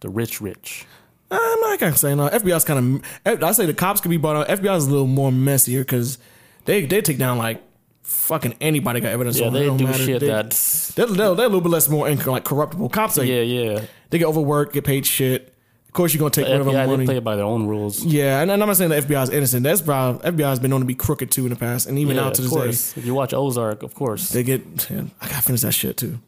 The 0.00 0.08
rich, 0.08 0.40
rich. 0.40 0.86
I'm 1.30 1.60
not 1.60 1.78
gonna 1.78 1.96
say 1.96 2.14
no. 2.14 2.28
FBI's 2.28 2.64
kind 2.64 3.02
of. 3.26 3.42
I 3.42 3.52
say 3.52 3.66
the 3.66 3.74
cops 3.74 4.00
could 4.00 4.10
be 4.10 4.16
bought 4.16 4.36
out. 4.36 4.48
FBI 4.48 4.76
is 4.76 4.86
a 4.86 4.90
little 4.90 5.06
more 5.06 5.32
messier 5.32 5.80
because 5.80 6.18
they 6.66 6.84
they 6.86 7.00
take 7.00 7.18
down 7.18 7.38
like 7.38 7.62
fucking 8.02 8.54
anybody 8.60 9.00
got 9.00 9.12
evidence. 9.12 9.38
Yeah, 9.38 9.46
on. 9.48 9.52
They 9.52 9.66
don't 9.66 9.82
matter. 9.82 9.98
shit 10.04 10.20
They- 10.20 10.26
that's 10.28 10.92
They're, 10.94 11.06
they're, 11.06 11.34
they're 11.34 11.46
a 11.46 11.48
little 11.48 11.60
bit 11.60 11.70
less 11.70 11.88
more 11.88 12.06
inc- 12.06 12.26
like 12.26 12.44
corruptible. 12.44 12.88
Cops, 12.90 13.16
yeah, 13.18 13.40
yeah. 13.42 13.80
they 14.10 14.18
get 14.18 14.26
overworked, 14.26 14.72
get 14.74 14.84
paid 14.84 15.04
shit. 15.06 15.52
Of 15.88 15.92
course, 15.92 16.12
you're 16.12 16.18
gonna 16.18 16.30
take 16.30 16.44
The 16.44 16.50
whatever 16.52 16.70
FBI 16.72 16.86
money. 16.86 16.96
they 16.98 17.04
play 17.06 17.16
it 17.16 17.24
by 17.24 17.36
their 17.36 17.46
own 17.46 17.66
rules. 17.66 18.04
yeah, 18.04 18.42
and, 18.42 18.50
and 18.50 18.62
I'm 18.62 18.68
not 18.68 18.76
saying 18.76 18.90
the 18.90 18.96
FBI 19.00 19.22
is 19.24 19.30
innocent. 19.30 19.62
That's 19.64 19.80
probably 19.80 20.30
FBI 20.30 20.44
has 20.50 20.60
been 20.60 20.70
known 20.70 20.80
to 20.80 20.86
be 20.86 20.94
crooked 20.94 21.30
too 21.30 21.44
in 21.44 21.50
the 21.50 21.56
past, 21.56 21.86
and 21.88 21.98
even 21.98 22.16
Yeah, 22.16 22.24
now 22.24 22.30
to 22.30 22.42
this 22.42 22.92
day. 22.92 23.00
If 23.00 23.06
you 23.06 23.14
watch 23.14 23.32
Ozark, 23.32 23.82
of 23.82 23.94
course. 23.94 24.28
they 24.28 24.42
get. 24.42 24.90
man, 24.90 25.10
I 25.22 25.28
gotta 25.28 25.42
finish 25.42 25.62
that 25.62 25.72
shit 25.72 25.96
too. 25.96 26.20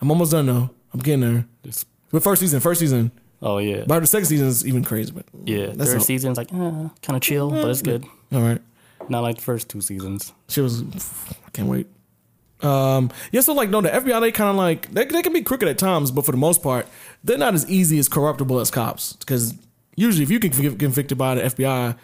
I'm 0.00 0.10
almost 0.10 0.30
done 0.32 0.46
though. 0.46 0.70
I'm 0.94 1.00
getting 1.00 1.20
there. 1.20 1.44
It's- 1.64 1.84
But 2.12 2.22
first 2.22 2.40
season, 2.40 2.60
first 2.60 2.78
season. 2.80 3.10
oh 3.42 3.58
yeah, 3.58 3.82
But 3.86 4.00
the 4.00 4.06
second 4.06 4.26
season 4.26 4.46
is 4.46 4.64
even 4.66 4.84
crazy. 4.84 5.10
But 5.12 5.24
yeah. 5.44 5.72
that's 5.74 5.90
Third 5.92 6.02
season's 6.02 6.36
like 6.38 6.52
uh, 6.52 6.88
kind 7.02 7.16
of 7.16 7.20
chill, 7.22 7.50
but 7.50 7.68
it's 7.68 7.82
good. 7.82 8.04
all 8.32 8.40
right. 8.40 8.60
Not 9.08 9.22
like 9.22 9.36
the 9.36 9.42
first 9.42 9.68
two 9.68 9.80
seasons. 9.80 10.32
She 10.48 10.60
was. 10.60 10.82
I 11.46 11.50
can't 11.52 11.68
wait. 11.68 11.86
Um. 12.60 13.10
Yeah. 13.32 13.40
So 13.40 13.52
like, 13.54 13.70
no, 13.70 13.80
the 13.80 13.88
FBI 13.88 14.20
they 14.20 14.32
kind 14.32 14.50
of 14.50 14.56
like 14.56 14.90
they 14.92 15.04
they 15.04 15.22
can 15.22 15.32
be 15.32 15.42
crooked 15.42 15.68
at 15.68 15.78
times, 15.78 16.10
but 16.10 16.24
for 16.24 16.32
the 16.32 16.38
most 16.38 16.62
part, 16.62 16.86
they're 17.24 17.38
not 17.38 17.54
as 17.54 17.68
easy 17.70 17.98
as 17.98 18.08
corruptible 18.08 18.60
as 18.60 18.70
cops. 18.70 19.14
Because 19.14 19.54
usually, 19.96 20.22
if 20.22 20.30
you 20.30 20.38
get 20.38 20.56
get 20.56 20.78
convicted 20.78 21.18
by 21.18 21.34
the 21.34 21.42
FBI, 21.42 21.96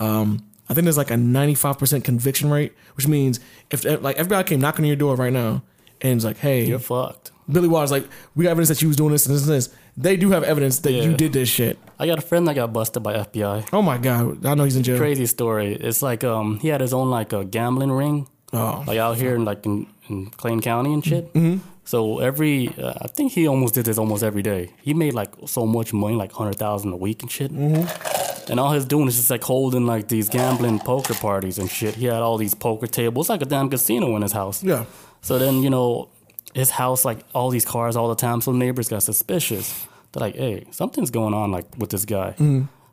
um, 0.00 0.44
I 0.68 0.74
think 0.74 0.84
there's 0.84 0.96
like 0.96 1.10
a 1.10 1.16
95 1.16 1.78
percent 1.78 2.04
conviction 2.04 2.50
rate, 2.50 2.74
which 2.96 3.06
means 3.06 3.40
if 3.70 3.84
like 4.02 4.16
FBI 4.16 4.46
came 4.46 4.60
knocking 4.60 4.84
on 4.84 4.88
your 4.88 4.96
door 4.96 5.16
right 5.16 5.32
now 5.32 5.62
and 6.00 6.16
it's 6.16 6.24
like, 6.24 6.38
hey, 6.38 6.64
You're 6.66 6.78
fucked. 6.78 7.32
Billy 7.50 7.68
Waters, 7.68 7.90
like 7.92 8.08
we 8.34 8.44
got 8.44 8.50
evidence 8.50 8.68
that 8.68 8.82
you 8.82 8.88
was 8.88 8.96
doing 8.96 9.12
this 9.12 9.26
and 9.26 9.34
this 9.34 9.42
and 9.46 9.52
this. 9.54 9.68
They 9.96 10.16
do 10.16 10.30
have 10.30 10.42
evidence 10.44 10.80
that 10.80 10.92
you 10.92 11.14
did 11.14 11.32
this 11.32 11.48
shit. 11.48 11.78
I 11.98 12.06
got 12.06 12.18
a 12.18 12.22
friend 12.22 12.46
that 12.48 12.54
got 12.54 12.72
busted 12.72 13.02
by 13.02 13.14
FBI. 13.14 13.68
Oh 13.72 13.82
my 13.82 13.98
god, 13.98 14.44
I 14.44 14.54
know 14.54 14.64
he's 14.64 14.76
in 14.76 14.82
jail. 14.82 14.98
Crazy 14.98 15.26
story. 15.26 15.74
It's 15.74 16.02
like 16.02 16.24
um 16.24 16.58
he 16.58 16.68
had 16.68 16.80
his 16.80 16.92
own 16.92 17.08
like 17.10 17.32
a 17.32 17.44
gambling 17.44 17.92
ring, 17.92 18.28
Oh, 18.52 18.84
like 18.86 18.98
out 18.98 19.16
here 19.16 19.34
in 19.34 19.44
like 19.44 19.64
in, 19.66 19.86
in 20.08 20.26
Clayton 20.30 20.60
County 20.60 20.92
and 20.92 21.04
shit. 21.04 21.32
Mm-hmm. 21.32 21.58
So 21.84 22.18
every 22.18 22.68
uh, 22.78 22.94
I 23.00 23.06
think 23.06 23.32
he 23.32 23.46
almost 23.46 23.74
did 23.74 23.84
this 23.86 23.96
almost 23.96 24.22
every 24.24 24.42
day. 24.42 24.70
He 24.82 24.92
made 24.92 25.14
like 25.14 25.32
so 25.46 25.66
much 25.66 25.92
money, 25.92 26.16
like 26.16 26.32
hundred 26.32 26.56
thousand 26.56 26.92
a 26.92 26.96
week 26.96 27.22
and 27.22 27.30
shit. 27.30 27.52
Mm-hmm. 27.52 28.50
And 28.50 28.60
all 28.60 28.72
he's 28.72 28.84
doing 28.84 29.08
is 29.08 29.16
just 29.16 29.30
like 29.30 29.42
holding 29.44 29.86
like 29.86 30.08
these 30.08 30.28
gambling 30.28 30.78
poker 30.80 31.14
parties 31.14 31.58
and 31.58 31.70
shit. 31.70 31.94
He 31.94 32.06
had 32.06 32.22
all 32.22 32.36
these 32.38 32.54
poker 32.54 32.86
tables, 32.86 33.28
like 33.28 33.42
a 33.42 33.44
damn 33.44 33.68
casino 33.70 34.14
in 34.16 34.22
his 34.22 34.32
house. 34.32 34.62
yeah. 34.62 34.84
So 35.20 35.38
then, 35.38 35.62
you 35.64 35.70
know, 35.70 36.08
his 36.54 36.70
house, 36.70 37.04
like 37.04 37.18
all 37.34 37.50
these 37.50 37.64
cars 37.64 37.96
all 37.96 38.08
the 38.08 38.14
time. 38.14 38.40
So 38.40 38.52
neighbors 38.52 38.88
got 38.88 39.02
suspicious. 39.02 39.86
They're 40.12 40.20
like, 40.20 40.36
hey, 40.36 40.64
something's 40.70 41.10
going 41.10 41.34
on 41.34 41.50
like 41.52 41.66
with 41.76 41.90
this 41.90 42.04
guy. 42.04 42.34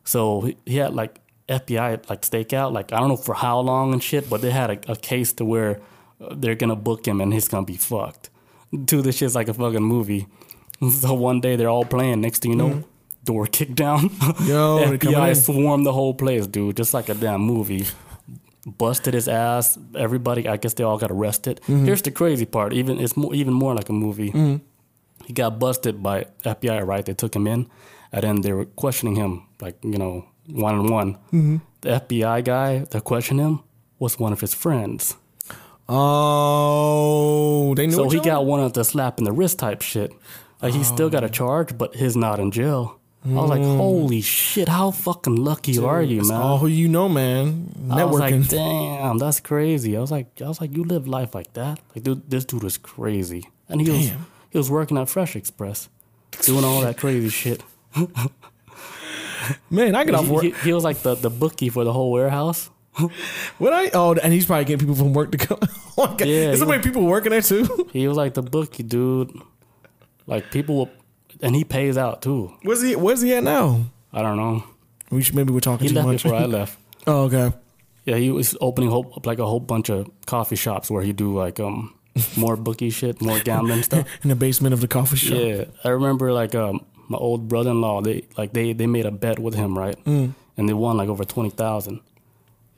So 0.04 0.42
he, 0.42 0.58
he 0.66 0.78
had 0.78 0.94
like 0.94 1.20
FBI 1.48 2.10
like 2.10 2.22
stakeout, 2.22 2.72
like 2.74 2.92
I 2.92 3.00
don't 3.00 3.10
know 3.10 3.18
for 3.18 3.36
how 3.36 3.60
long 3.60 3.94
and 3.94 4.02
shit, 4.04 4.30
but 4.30 4.42
they 4.42 4.52
had 4.52 4.70
a, 4.70 4.92
a 4.92 4.96
case 4.96 5.34
to 5.34 5.46
where 5.46 5.80
uh, 6.22 6.34
they're 6.36 6.56
gonna 6.56 6.76
book 6.76 7.06
him 7.08 7.22
and 7.22 7.34
he's 7.34 7.48
gonna 7.48 7.66
be 7.66 7.78
fucked. 7.78 8.30
Dude, 8.86 9.04
this 9.06 9.18
shit's 9.18 9.36
like 9.36 9.48
a 9.50 9.54
fucking 9.54 9.84
movie. 9.84 10.28
So 10.92 11.14
one 11.14 11.40
day 11.40 11.56
they're 11.56 11.70
all 11.70 11.86
playing. 11.86 12.20
Next 12.20 12.42
thing 12.42 12.52
you 12.52 12.58
know, 12.58 12.84
door 13.24 13.46
kicked 13.46 13.76
down. 13.76 14.10
Yo, 14.42 14.80
FBI 14.98 15.34
swarmed 15.42 15.86
the 15.86 15.94
whole 15.94 16.14
place, 16.14 16.46
dude, 16.46 16.76
just 16.76 16.94
like 16.94 17.08
a 17.08 17.14
damn 17.14 17.40
movie 17.40 17.86
busted 18.66 19.14
his 19.14 19.28
ass. 19.28 19.78
Everybody, 19.96 20.48
I 20.48 20.58
guess 20.58 20.74
they 20.74 20.84
all 20.84 20.98
got 20.98 21.12
arrested. 21.12 21.62
Mm-hmm. 21.64 21.86
Here's 21.86 22.02
the 22.02 22.12
crazy 22.12 22.46
part: 22.46 22.74
even 22.74 23.00
it's 23.00 23.16
more, 23.18 23.34
even 23.34 23.54
more 23.54 23.76
like 23.76 23.90
a 23.90 23.94
movie. 23.94 24.32
He 25.26 25.34
got 25.34 25.60
busted 25.60 26.04
by 26.04 26.26
FBI. 26.44 26.86
Right, 26.86 27.06
they 27.06 27.14
took 27.14 27.36
him 27.36 27.48
in, 27.48 27.70
and 28.12 28.24
then 28.24 28.42
they 28.42 28.54
were 28.54 28.66
questioning 28.66 29.16
him, 29.16 29.44
like 29.62 29.78
you 29.84 29.98
know, 29.98 30.26
one 30.48 30.76
on 30.76 30.88
one. 30.92 31.14
Mm-hmm. 31.32 31.58
The 31.82 31.90
FBI 31.90 32.44
guy 32.44 32.80
that 32.80 33.04
questioned 33.04 33.40
him 33.40 33.62
was 34.00 34.20
one 34.20 34.34
of 34.34 34.42
his 34.42 34.54
friends. 34.54 35.16
Oh, 35.90 37.74
they 37.76 37.88
knew. 37.88 37.94
So 37.94 38.10
he 38.10 38.20
got 38.20 38.46
one 38.46 38.62
of 38.62 38.74
the 38.74 38.84
slap 38.84 39.18
in 39.20 39.26
the 39.26 39.34
wrist 39.34 39.60
type 39.60 39.82
shit. 39.82 40.14
Like 40.62 40.74
he 40.74 40.84
still 40.84 41.10
got 41.10 41.24
a 41.26 41.30
charge, 41.30 41.78
but 41.78 41.96
he's 41.96 42.16
not 42.16 42.40
in 42.40 42.52
jail. 42.52 43.00
I 43.26 43.30
was 43.30 43.50
like, 43.50 43.62
mm. 43.62 43.78
holy 43.78 44.20
shit, 44.20 44.68
how 44.68 44.92
fucking 44.92 45.38
lucky 45.38 45.80
are 45.80 46.02
you, 46.02 46.28
man? 46.28 46.42
all 46.42 46.58
who 46.58 46.68
you 46.68 46.90
know, 46.90 47.08
man. 47.08 47.72
I 47.90 48.04
was 48.04 48.20
Networking. 48.20 48.42
like, 48.42 48.50
damn, 48.50 49.18
that's 49.18 49.40
crazy. 49.40 49.96
I 49.96 50.02
was 50.02 50.12
like, 50.12 50.42
I 50.42 50.48
was 50.48 50.60
like, 50.60 50.76
you 50.76 50.84
live 50.84 51.08
life 51.08 51.34
like 51.34 51.54
that? 51.54 51.80
Like, 51.96 52.04
dude, 52.04 52.30
this 52.30 52.44
dude 52.44 52.64
was 52.64 52.78
crazy, 52.78 53.50
and 53.70 53.80
he 53.80 53.90
was 53.90 54.12
he 54.50 54.58
was 54.58 54.70
working 54.70 54.98
at 54.98 55.08
Fresh 55.08 55.38
Express, 55.38 55.88
doing 56.42 56.66
all 56.66 56.82
that 56.82 56.98
crazy 56.98 57.30
shit. 57.30 57.64
man, 59.70 59.96
I 59.96 60.04
get 60.04 60.16
off 60.16 60.28
work. 60.28 60.44
he, 60.44 60.52
he 60.52 60.74
was 60.74 60.84
like 60.84 60.98
the, 61.00 61.16
the 61.16 61.30
bookie 61.30 61.70
for 61.70 61.84
the 61.84 61.94
whole 61.94 62.12
warehouse. 62.12 62.70
What 63.58 63.74
I? 63.74 63.90
Oh, 63.94 64.14
and 64.14 64.32
he's 64.34 64.46
probably 64.46 64.66
getting 64.66 64.80
people 64.80 64.96
from 64.96 65.14
work 65.14 65.32
to 65.32 65.38
go. 65.38 65.58
oh 65.98 66.08
my 66.08 66.16
god, 66.16 66.28
Yeah, 66.28 66.56
he- 66.56 66.66
many 66.66 66.84
people 66.84 67.06
working 67.06 67.32
there 67.32 67.42
too. 67.42 67.90
He 67.92 68.08
was 68.08 68.18
like 68.18 68.34
the 68.34 68.44
bookie 68.44 68.84
dude. 68.84 69.32
Like 70.28 70.52
people, 70.52 70.76
will, 70.76 70.90
and 71.44 71.56
he 71.56 71.64
pays 71.64 71.98
out 71.98 72.22
too. 72.24 72.54
Where's 72.64 72.82
he? 72.82 72.96
Where's 72.96 73.22
he 73.22 73.34
at 73.36 73.44
now? 73.44 73.86
I 74.12 74.22
don't 74.22 74.38
know. 74.38 74.64
We 75.12 75.22
should, 75.22 75.36
maybe 75.36 75.54
we're 75.54 75.60
talking 75.60 75.88
He 75.88 75.90
too 75.90 75.96
left 75.96 76.08
much. 76.08 76.24
before 76.24 76.38
I 76.38 76.46
left. 76.46 76.80
oh, 77.08 77.24
okay. 77.26 77.54
Yeah, 78.06 78.16
he 78.16 78.32
was 78.32 78.58
opening 78.62 78.90
whole, 78.90 79.22
like 79.26 79.40
a 79.40 79.46
whole 79.46 79.60
bunch 79.60 79.90
of 79.90 80.10
coffee 80.26 80.56
shops 80.56 80.90
where 80.90 81.04
he 81.04 81.14
do 81.14 81.38
like 81.38 81.60
um 81.60 81.94
more 82.38 82.56
bookie 82.56 82.90
shit, 82.90 83.22
more 83.22 83.40
gambling 83.40 83.84
stuff. 83.90 84.08
In 84.24 84.30
the 84.30 84.36
basement 84.36 84.74
of 84.74 84.82
the 84.82 84.88
coffee 84.88 85.18
shop. 85.18 85.38
Yeah, 85.38 85.66
I 85.84 85.90
remember 85.90 86.32
like 86.34 86.56
um 86.56 86.86
my 87.10 87.18
old 87.18 87.48
brother-in-law. 87.48 88.02
They 88.02 88.26
like 88.38 88.54
they 88.54 88.74
they 88.74 88.88
made 88.88 89.06
a 89.06 89.12
bet 89.12 89.38
with 89.40 89.54
him, 89.54 89.78
right? 89.78 90.04
Mm. 90.06 90.34
And 90.58 90.70
they 90.70 90.74
won 90.74 90.98
like 90.98 91.10
over 91.10 91.26
twenty 91.26 91.50
thousand. 91.50 92.00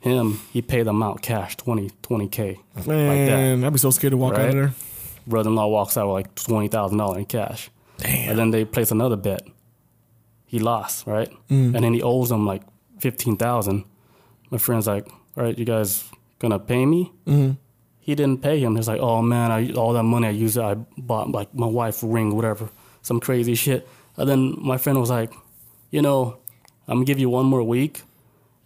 Him, 0.00 0.40
he 0.52 0.62
paid 0.62 0.86
them 0.86 1.02
out 1.02 1.20
cash 1.20 1.56
20 1.56 2.28
k. 2.28 2.60
Man, 2.86 3.64
I'd 3.64 3.72
be 3.72 3.78
so 3.78 3.90
scared 3.90 4.12
to 4.12 4.16
walk 4.16 4.34
out 4.34 4.48
of 4.50 4.54
there. 4.54 4.72
Brother-in-law 5.26 5.66
walks 5.66 5.96
out 5.96 6.06
with 6.06 6.14
like 6.14 6.34
twenty 6.34 6.68
thousand 6.68 6.98
dollars 6.98 7.18
in 7.18 7.24
cash. 7.24 7.70
Damn. 7.98 8.30
And 8.30 8.38
then 8.38 8.50
they 8.50 8.64
place 8.64 8.90
another 8.90 9.16
bet. 9.16 9.42
He 10.46 10.58
lost, 10.58 11.06
right? 11.06 11.30
Mm. 11.50 11.74
And 11.74 11.84
then 11.84 11.92
he 11.94 12.02
owes 12.02 12.28
them 12.28 12.46
like 12.46 12.62
fifteen 12.98 13.36
thousand. 13.36 13.84
My 14.50 14.58
friend's 14.58 14.86
like, 14.86 15.08
"All 15.36 15.44
right, 15.44 15.58
you 15.58 15.64
guys 15.64 16.04
gonna 16.38 16.58
pay 16.58 16.86
me?" 16.86 17.12
Mm-hmm. 17.26 17.52
He 17.98 18.14
didn't 18.14 18.42
pay 18.42 18.60
him. 18.60 18.76
He's 18.76 18.86
like, 18.86 19.00
"Oh 19.00 19.22
man, 19.22 19.50
I, 19.50 19.72
all 19.72 19.92
that 19.94 20.04
money 20.04 20.28
I 20.28 20.30
used, 20.30 20.56
I 20.56 20.74
bought 20.96 21.30
like 21.30 21.52
my 21.54 21.66
wife 21.66 22.02
a 22.02 22.06
ring, 22.06 22.36
whatever, 22.36 22.68
some 23.02 23.18
crazy 23.18 23.54
shit." 23.54 23.88
And 24.16 24.28
then 24.28 24.54
my 24.58 24.78
friend 24.78 25.00
was 25.00 25.10
like, 25.10 25.32
"You 25.90 26.02
know, 26.02 26.38
I'm 26.86 26.98
gonna 26.98 27.04
give 27.04 27.18
you 27.18 27.28
one 27.28 27.46
more 27.46 27.64
week." 27.64 28.02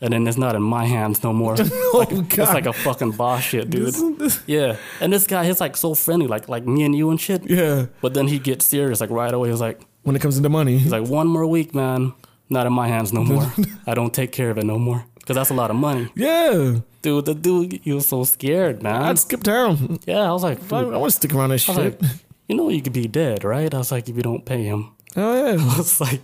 And 0.03 0.13
then 0.15 0.27
it's 0.27 0.39
not 0.39 0.55
in 0.57 0.63
my 0.63 0.87
hands 0.87 1.23
no 1.23 1.33
more. 1.33 1.57
Oh, 1.93 2.07
It's 2.11 2.37
God. 2.37 2.55
like 2.55 2.67
a 2.67 2.73
fucking 2.73 3.13
boss 3.13 3.43
shit, 3.43 3.69
dude. 3.71 3.87
This- 3.89 4.03
this- 4.19 4.41
Yeah, 4.47 4.77
and 5.01 5.13
this 5.13 5.27
guy, 5.27 5.45
he's 5.45 5.61
like 5.61 5.77
so 5.77 5.95
friendly, 5.95 6.27
like 6.27 6.49
like 6.49 6.65
me 6.67 6.85
and 6.85 6.95
you 6.95 7.11
and 7.11 7.21
shit. 7.21 7.43
yeah. 7.51 7.87
But 8.01 8.15
then 8.15 8.27
he 8.29 8.39
gets 8.39 8.65
serious, 8.67 9.01
like 9.01 9.11
right 9.11 9.33
away. 9.35 9.51
He's 9.51 9.61
like, 9.61 9.81
When 10.05 10.17
it 10.17 10.23
comes 10.23 10.37
into 10.37 10.49
money. 10.49 10.79
he's 10.79 10.93
like, 10.93 11.07
one 11.09 11.27
more 11.29 11.47
week, 11.47 11.75
man. 11.75 12.13
Not 12.49 12.67
in 12.67 12.73
my 12.73 12.89
hands 12.89 13.13
no 13.13 13.23
more. 13.33 13.53
I 13.87 13.95
don't 13.95 14.13
take 14.15 14.33
care 14.33 14.51
of 14.51 14.59
it 14.59 14.65
no 14.65 14.79
more. 14.79 15.05
Cause 15.27 15.37
that's 15.37 15.51
a 15.51 15.55
lot 15.55 15.71
of 15.71 15.77
money, 15.77 16.09
yeah. 16.17 16.79
dude. 17.03 17.25
The 17.27 17.35
dude, 17.35 17.81
he 17.85 17.93
was 17.93 18.07
so 18.09 18.25
scared, 18.25 18.83
man. 18.83 19.03
I'd 19.03 19.19
skip 19.19 19.43
town. 19.45 20.01
yeah, 20.07 20.29
I 20.29 20.33
was 20.33 20.43
like, 20.43 20.59
I, 20.73 20.79
I 20.81 20.97
want 20.97 21.13
to 21.13 21.17
stick 21.17 21.33
around 21.35 21.51
this 21.51 21.63
shit. 21.63 21.77
like, 21.77 22.01
you 22.49 22.57
know, 22.57 22.69
you 22.69 22.83
could 22.83 22.93
be 22.95 23.07
dead, 23.07 23.45
right? 23.45 23.73
I 23.73 23.79
was 23.79 23.93
like, 23.93 24.09
if 24.09 24.17
you 24.17 24.23
don't 24.23 24.45
pay 24.45 24.65
him, 24.65 24.91
oh 25.17 25.35
yeah. 25.37 25.63
I 25.63 25.77
was 25.79 26.01
like, 26.01 26.21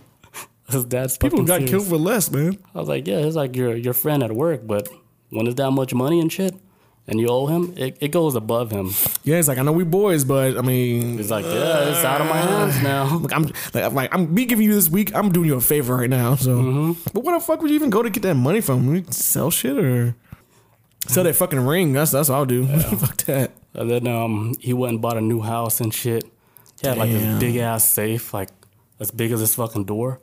his 0.69 0.83
dad's 0.85 1.17
People 1.17 1.43
got 1.43 1.55
serious. 1.55 1.69
killed 1.71 1.87
for 1.87 1.97
less, 1.97 2.29
man. 2.31 2.57
I 2.75 2.79
was 2.79 2.89
like, 2.89 3.07
yeah, 3.07 3.17
it's 3.17 3.35
like 3.35 3.55
your 3.55 3.75
your 3.75 3.93
friend 3.93 4.23
at 4.23 4.31
work, 4.31 4.65
but 4.67 4.87
when 5.29 5.47
it's 5.47 5.55
that 5.55 5.71
much 5.71 5.93
money 5.93 6.19
and 6.19 6.31
shit, 6.31 6.55
and 7.09 7.19
you 7.21 7.27
owe 7.29 7.45
him, 7.47 7.73
it, 7.77 7.97
it 8.01 8.09
goes 8.09 8.35
above 8.35 8.69
him. 8.71 8.91
Yeah, 9.23 9.37
it's 9.37 9.47
like 9.47 9.57
I 9.57 9.61
know 9.61 9.71
we 9.71 9.85
boys, 9.85 10.25
but 10.25 10.57
I 10.57 10.61
mean, 10.61 11.17
He's 11.17 11.31
like, 11.31 11.45
yeah, 11.45 11.89
it's 11.89 12.03
out 12.03 12.19
of 12.19 12.27
my 12.27 12.37
hands 12.37 12.81
now. 12.83 13.17
Look, 13.21 13.33
I'm 13.33 13.43
like, 13.73 13.83
I'm 13.83 13.93
like, 13.95 14.13
I'm 14.13 14.33
me 14.33 14.45
giving 14.45 14.65
you 14.65 14.73
this 14.73 14.89
week. 14.89 15.15
I'm 15.15 15.31
doing 15.31 15.47
you 15.47 15.55
a 15.55 15.61
favor 15.61 15.95
right 15.95 16.09
now. 16.09 16.35
So, 16.35 16.57
Mm-hmm. 16.57 17.09
but 17.13 17.23
where 17.23 17.37
the 17.39 17.43
fuck 17.45 17.61
would 17.61 17.69
you 17.69 17.75
even 17.75 17.89
go 17.89 18.03
to 18.03 18.09
get 18.09 18.23
that 18.23 18.35
money 18.35 18.59
from? 18.61 18.87
We 18.87 19.03
sell 19.09 19.49
shit 19.51 19.77
or 19.77 20.15
sell 21.07 21.23
that 21.23 21.35
fucking 21.35 21.59
ring? 21.65 21.93
That's 21.93 22.11
that's 22.11 22.27
what 22.29 22.35
I'll 22.35 22.45
do. 22.45 22.67
fuck 22.97 23.17
that. 23.25 23.51
And 23.73 23.89
then 23.89 24.07
um, 24.07 24.55
he 24.59 24.73
went 24.73 24.93
and 24.93 25.01
bought 25.01 25.15
a 25.17 25.21
new 25.21 25.39
house 25.41 25.79
and 25.79 25.93
shit. 25.93 26.25
He 26.81 26.87
had 26.87 26.97
like 26.97 27.09
Damn. 27.09 27.19
this 27.21 27.39
big 27.39 27.55
ass 27.57 27.87
safe, 27.89 28.33
like 28.33 28.49
as 28.99 29.11
big 29.11 29.31
as 29.31 29.39
this 29.39 29.55
fucking 29.55 29.85
door. 29.85 30.19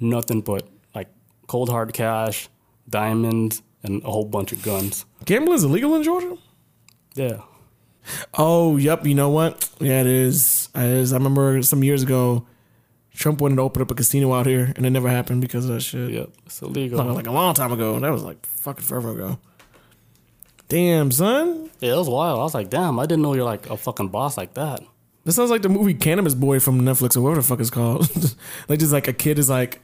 Nothing 0.00 0.40
but 0.40 0.68
like 0.94 1.08
cold 1.46 1.68
hard 1.68 1.92
cash, 1.92 2.48
diamonds, 2.88 3.62
and 3.82 4.02
a 4.04 4.10
whole 4.10 4.24
bunch 4.24 4.52
of 4.52 4.62
guns. 4.62 5.04
Gambling 5.24 5.56
is 5.56 5.64
illegal 5.64 5.94
in 5.96 6.02
Georgia. 6.02 6.36
Yeah. 7.14 7.42
Oh, 8.34 8.76
yep. 8.76 9.04
You 9.06 9.14
know 9.14 9.30
what? 9.30 9.68
Yeah, 9.80 10.00
it 10.00 10.06
is. 10.06 10.68
It 10.74 10.82
is. 10.84 11.12
I 11.12 11.16
remember 11.16 11.62
some 11.62 11.84
years 11.84 12.02
ago, 12.02 12.46
Trump 13.14 13.40
wanted 13.40 13.56
to 13.56 13.62
open 13.62 13.82
up 13.82 13.90
a 13.90 13.94
casino 13.94 14.32
out 14.32 14.46
here, 14.46 14.72
and 14.76 14.86
it 14.86 14.90
never 14.90 15.08
happened 15.08 15.40
because 15.40 15.68
of 15.68 15.74
that 15.74 15.80
shit. 15.80 16.10
Yep. 16.10 16.30
It's 16.46 16.62
illegal. 16.62 17.04
Like, 17.04 17.16
like 17.16 17.26
a 17.26 17.32
long 17.32 17.54
time 17.54 17.72
ago. 17.72 17.98
That 17.98 18.12
was 18.12 18.22
like 18.22 18.44
fucking 18.46 18.84
forever 18.84 19.12
ago. 19.12 19.38
Damn, 20.68 21.10
son. 21.10 21.70
Yeah, 21.80 21.94
it 21.94 21.96
was 21.96 22.08
wild. 22.08 22.40
I 22.40 22.42
was 22.42 22.54
like, 22.54 22.70
damn, 22.70 22.98
I 22.98 23.06
didn't 23.06 23.22
know 23.22 23.34
you're 23.34 23.44
like 23.44 23.68
a 23.70 23.76
fucking 23.76 24.08
boss 24.08 24.36
like 24.36 24.54
that. 24.54 24.82
That 25.24 25.32
sounds 25.32 25.50
like 25.50 25.62
the 25.62 25.68
movie 25.68 25.94
Cannabis 25.94 26.34
Boy 26.34 26.60
from 26.60 26.82
Netflix 26.82 27.16
or 27.16 27.22
whatever 27.22 27.40
the 27.40 27.46
fuck 27.46 27.60
it's 27.60 27.70
called. 27.70 28.08
like 28.68 28.78
just 28.78 28.92
like 28.92 29.08
a 29.08 29.12
kid 29.12 29.38
is 29.38 29.50
like 29.50 29.80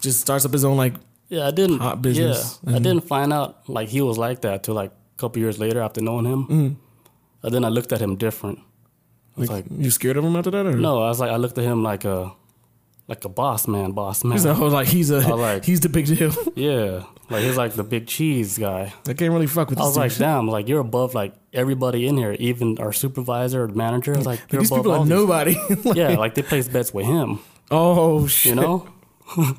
just 0.00 0.20
starts 0.20 0.44
up 0.44 0.52
his 0.52 0.64
own 0.64 0.76
like 0.76 0.94
Yeah, 1.28 1.46
I 1.46 1.50
didn't. 1.50 1.78
Hot 1.78 2.00
business. 2.02 2.58
Yeah, 2.66 2.76
I 2.76 2.78
didn't 2.78 3.04
find 3.04 3.32
out 3.32 3.68
like 3.68 3.88
he 3.88 4.00
was 4.00 4.16
like 4.18 4.40
that 4.42 4.62
till 4.62 4.74
like 4.74 4.90
a 4.92 5.18
couple 5.20 5.40
years 5.40 5.58
later 5.58 5.80
after 5.80 6.00
knowing 6.00 6.24
him. 6.26 6.42
Mm-hmm. 6.44 6.74
And 7.44 7.54
then 7.54 7.64
I 7.64 7.68
looked 7.68 7.92
at 7.92 8.00
him 8.00 8.16
different. 8.16 8.58
I 9.36 9.40
was 9.40 9.50
like, 9.50 9.66
you 9.70 9.90
scared 9.90 10.16
of 10.16 10.24
him 10.24 10.34
after 10.36 10.50
that 10.50 10.66
or 10.66 10.72
no, 10.76 11.02
I 11.02 11.08
was 11.08 11.20
like, 11.20 11.30
I 11.30 11.36
looked 11.36 11.58
at 11.58 11.64
him 11.64 11.82
like 11.82 12.04
a 12.04 12.32
like 13.06 13.24
a 13.24 13.28
boss 13.28 13.66
man, 13.68 13.92
boss 13.92 14.22
man. 14.24 14.32
He's 14.32 14.44
like, 14.44 14.58
like 14.58 14.88
he's 14.88 15.10
a 15.10 15.20
like- 15.34 15.64
he's 15.64 15.80
the 15.80 15.88
big 15.88 16.06
deal. 16.06 16.32
yeah, 16.56 17.04
like 17.30 17.42
he's 17.44 17.56
like 17.56 17.72
the 17.74 17.84
big 17.84 18.06
cheese 18.06 18.58
guy. 18.58 18.92
I 19.06 19.12
can't 19.14 19.32
really 19.32 19.46
fuck 19.46 19.70
with 19.70 19.78
I 19.78 19.82
this 19.82 19.96
was 19.96 19.96
like, 19.96 20.16
damn, 20.16 20.48
like 20.48 20.66
you're 20.68 20.80
above 20.80 21.14
like 21.14 21.32
everybody 21.52 22.06
in 22.08 22.16
here, 22.16 22.36
even 22.38 22.78
our 22.78 22.92
supervisor 22.92 23.62
or 23.64 23.68
manager. 23.68 24.12
Was 24.12 24.26
like, 24.26 24.40
you're 24.50 24.60
these 24.62 24.70
above 24.70 24.84
people 24.84 24.92
are 25.00 25.06
nobody. 25.06 25.54
Like, 25.84 25.96
Yeah, 25.96 26.16
like 26.18 26.34
they 26.34 26.42
place 26.42 26.68
bets 26.68 26.92
with 26.92 27.06
him. 27.06 27.38
oh 27.70 28.26
shit. 28.26 28.50
You 28.56 28.60
know, 28.60 28.88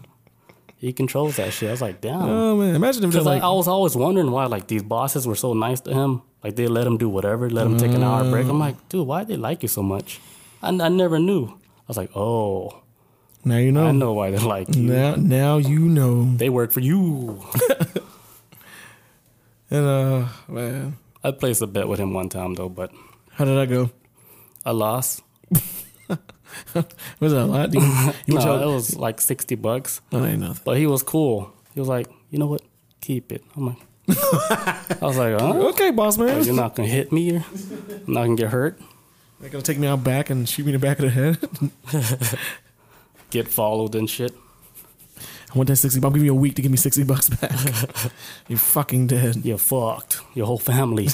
he 0.79 0.93
controls 0.93 1.35
that 1.35 1.53
shit. 1.53 1.67
I 1.67 1.71
was 1.71 1.81
like, 1.81 2.01
damn. 2.01 2.21
Oh 2.21 2.55
man, 2.57 2.73
imagine 2.73 3.03
if 3.03 3.13
like, 3.25 3.43
I, 3.43 3.49
was 3.49 3.67
always 3.67 3.95
wondering 3.95 4.31
why 4.31 4.45
like 4.45 4.67
these 4.67 4.81
bosses 4.81 5.27
were 5.27 5.35
so 5.35 5.53
nice 5.53 5.81
to 5.81 5.93
him. 5.93 6.21
Like 6.43 6.55
they 6.55 6.67
let 6.67 6.87
him 6.87 6.97
do 6.97 7.09
whatever, 7.09 7.49
let 7.49 7.67
him 7.67 7.77
take 7.77 7.91
an 7.91 8.01
hour 8.01 8.29
break. 8.31 8.47
I'm 8.47 8.59
like, 8.59 8.89
dude, 8.89 9.05
why 9.05 9.23
do 9.23 9.33
they 9.33 9.37
like 9.37 9.61
you 9.61 9.67
so 9.69 9.83
much? 9.83 10.21
I, 10.63 10.69
I 10.69 10.87
never 10.87 11.19
knew. 11.19 11.47
I 11.47 11.87
was 11.87 11.97
like, 11.97 12.15
oh, 12.15 12.81
now 13.43 13.57
you 13.57 13.71
know. 13.71 13.87
I 13.87 13.91
know 13.91 14.13
why 14.13 14.31
they 14.31 14.37
like 14.37 14.73
you. 14.73 14.83
Now 14.83 15.15
now 15.15 15.57
you 15.57 15.79
know. 15.79 16.33
They 16.35 16.49
work 16.49 16.71
for 16.71 16.79
you. 16.79 17.43
And 19.71 19.85
uh 19.85 20.27
man, 20.47 20.97
I 21.23 21.31
placed 21.31 21.61
a 21.61 21.67
bet 21.67 21.87
with 21.87 21.99
him 21.99 22.13
one 22.13 22.29
time 22.29 22.55
though, 22.55 22.69
but 22.69 22.91
how 23.31 23.45
did 23.45 23.57
I 23.57 23.67
go? 23.67 23.91
I 24.65 24.71
lost. 24.71 25.21
Was 27.19 27.31
that 27.33 27.43
a 27.43 27.45
lot? 27.45 27.73
You, 27.73 27.81
you 28.25 28.33
No, 28.35 28.69
it 28.69 28.73
was 28.73 28.95
like 28.95 29.21
sixty 29.21 29.55
bucks. 29.55 30.01
Oh, 30.11 30.25
ain't 30.25 30.39
nothing. 30.39 30.61
But 30.65 30.77
he 30.77 30.87
was 30.87 31.03
cool. 31.03 31.53
He 31.73 31.79
was 31.79 31.89
like, 31.89 32.07
you 32.31 32.39
know 32.39 32.47
what? 32.47 32.61
Keep 33.01 33.31
it. 33.31 33.43
I'm 33.55 33.67
like, 33.67 33.77
I 34.09 34.97
was 35.01 35.17
like, 35.17 35.39
huh? 35.39 35.53
Okay, 35.69 35.91
boss 35.91 36.17
man. 36.17 36.37
Like, 36.37 36.45
you're 36.45 36.55
not 36.55 36.75
gonna 36.75 36.89
hit 36.89 37.11
me. 37.11 37.37
Or, 37.37 37.45
I'm 38.07 38.13
not 38.13 38.23
gonna 38.23 38.35
get 38.35 38.49
hurt. 38.49 38.79
They're 39.39 39.49
gonna 39.49 39.61
take 39.63 39.77
me 39.77 39.87
out 39.87 40.03
back 40.03 40.29
and 40.29 40.47
shoot 40.49 40.65
me 40.65 40.73
in 40.73 40.79
the 40.79 40.85
back 40.85 40.99
of 40.99 41.05
the 41.05 41.11
head. 41.11 41.37
Get 43.29 43.47
followed 43.47 43.95
and 43.95 44.09
shit. 44.09 44.33
I 45.53 45.57
want 45.57 45.67
that 45.67 45.77
sixty. 45.77 46.01
I'll 46.03 46.11
give 46.11 46.23
you 46.23 46.31
a 46.31 46.35
week 46.35 46.55
to 46.55 46.61
give 46.61 46.71
me 46.71 46.77
sixty 46.77 47.03
bucks 47.03 47.29
back. 47.29 47.51
You're 48.47 48.59
fucking 48.59 49.07
dead. 49.07 49.37
You're 49.45 49.57
fucked. 49.57 50.21
Your 50.33 50.45
whole 50.45 50.57
family. 50.59 51.07